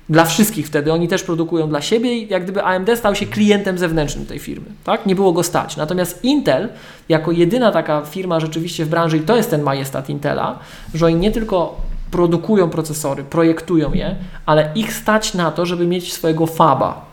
Dla 0.09 0.25
wszystkich 0.25 0.67
wtedy. 0.67 0.93
Oni 0.93 1.07
też 1.07 1.23
produkują 1.23 1.69
dla 1.69 1.81
siebie 1.81 2.17
i 2.17 2.27
jak 2.27 2.43
gdyby 2.43 2.63
AMD 2.63 2.89
stał 2.95 3.15
się 3.15 3.25
klientem 3.25 3.77
zewnętrznym 3.77 4.25
tej 4.25 4.39
firmy. 4.39 4.65
Tak? 4.83 5.05
Nie 5.05 5.15
było 5.15 5.33
go 5.33 5.43
stać. 5.43 5.77
Natomiast 5.77 6.23
Intel, 6.23 6.69
jako 7.09 7.31
jedyna 7.31 7.71
taka 7.71 8.01
firma 8.01 8.39
rzeczywiście 8.39 8.85
w 8.85 8.89
branży, 8.89 9.17
i 9.17 9.21
to 9.21 9.35
jest 9.35 9.49
ten 9.49 9.61
majestat 9.61 10.09
Intela, 10.09 10.59
że 10.93 11.05
oni 11.05 11.15
nie 11.15 11.31
tylko 11.31 11.81
produkują 12.11 12.69
procesory, 12.69 13.23
projektują 13.23 13.93
je, 13.93 14.15
ale 14.45 14.71
ich 14.75 14.93
stać 14.93 15.33
na 15.33 15.51
to, 15.51 15.65
żeby 15.65 15.87
mieć 15.87 16.13
swojego 16.13 16.45
faba. 16.45 17.05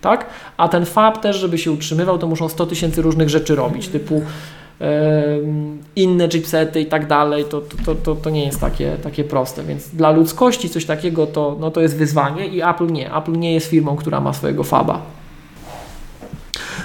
Tak? 0.00 0.26
A 0.56 0.68
ten 0.68 0.86
fab 0.86 1.18
też, 1.18 1.36
żeby 1.36 1.58
się 1.58 1.72
utrzymywał, 1.72 2.18
to 2.18 2.26
muszą 2.26 2.48
100 2.48 2.66
tysięcy 2.66 3.02
różnych 3.02 3.28
rzeczy 3.28 3.54
robić, 3.54 3.88
typu 3.88 4.22
em, 4.80 5.78
inne 5.96 6.28
chipsety 6.28 6.80
i 6.80 6.86
tak 6.86 7.06
dalej, 7.06 7.44
to, 7.44 7.60
to, 7.84 7.94
to, 7.94 8.14
to 8.14 8.30
nie 8.30 8.46
jest 8.46 8.60
takie, 8.60 8.96
takie 9.02 9.24
proste. 9.24 9.64
Więc 9.64 9.88
dla 9.88 10.10
ludzkości 10.10 10.70
coś 10.70 10.84
takiego 10.84 11.26
to, 11.26 11.56
no 11.60 11.70
to 11.70 11.80
jest 11.80 11.96
wyzwanie 11.96 12.46
i 12.46 12.62
Apple 12.62 12.86
nie. 12.86 13.14
Apple 13.14 13.32
nie 13.32 13.54
jest 13.54 13.66
firmą, 13.66 13.96
która 13.96 14.20
ma 14.20 14.32
swojego 14.32 14.64
faba. 14.64 15.00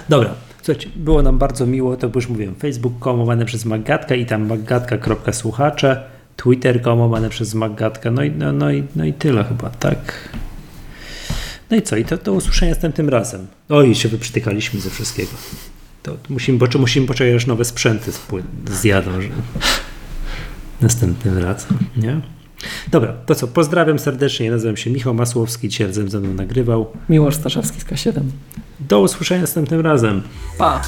Dobra, 0.10 0.30
słuchajcie, 0.62 0.90
było 0.96 1.22
nam 1.22 1.38
bardzo 1.38 1.66
miło, 1.66 1.98
to 1.98 2.10
już 2.16 2.30
mówiłem, 2.30 2.56
facebook.com 2.56 3.46
przez 3.46 3.66
Maggatka 3.66 4.16
i 4.16 4.26
tam 4.26 4.48
maggatka.słuchacze, 4.48 6.17
twitter.com 6.38 7.00
łamane 7.00 7.30
przez 7.30 7.54
Maggatka, 7.54 8.12
no 8.12 8.24
i, 8.24 8.32
no, 8.32 8.52
no, 8.52 8.72
i, 8.72 8.84
no 8.96 9.06
i 9.06 9.14
tyle 9.14 9.44
chyba, 9.44 9.70
tak? 9.70 10.30
No 11.72 11.78
i 11.78 11.82
co, 11.82 11.98
i 11.98 12.06
to 12.06 12.18
do 12.18 12.34
usłyszenia 12.34 12.72
następnym 12.72 13.10
razem. 13.10 13.48
Oj, 13.70 13.96
się 13.96 14.10
wyprzytykaliśmy 14.10 14.80
ze 14.80 14.90
wszystkiego. 14.90 15.32
To 16.04 16.18
musimy, 16.30 16.60
poczekać, 16.60 16.82
musimy 16.82 17.08
poczekać, 17.08 17.36
aż 17.36 17.48
nowe 17.48 17.66
sprzęty 17.66 18.12
zjadą, 18.72 19.22
że 19.22 19.28
następnym 20.82 21.38
razem, 21.38 21.78
nie? 21.98 22.22
Dobra, 22.92 23.14
to 23.26 23.36
co, 23.36 23.48
pozdrawiam 23.48 24.00
serdecznie, 24.00 24.52
nazywam 24.52 24.78
się 24.78 24.90
Michał 24.90 25.14
Masłowski, 25.14 25.70
dzisiaj 25.70 25.88
razem 25.88 26.10
ze 26.10 26.20
mną 26.20 26.34
nagrywał. 26.34 26.88
Miłosz 27.10 27.36
Staszewski 27.36 27.82
z 27.82 27.86
K7. 27.86 28.22
Do 28.80 29.00
usłyszenia 29.02 29.42
następnym 29.42 29.82
razem. 29.82 30.22
Pa! 30.58 30.82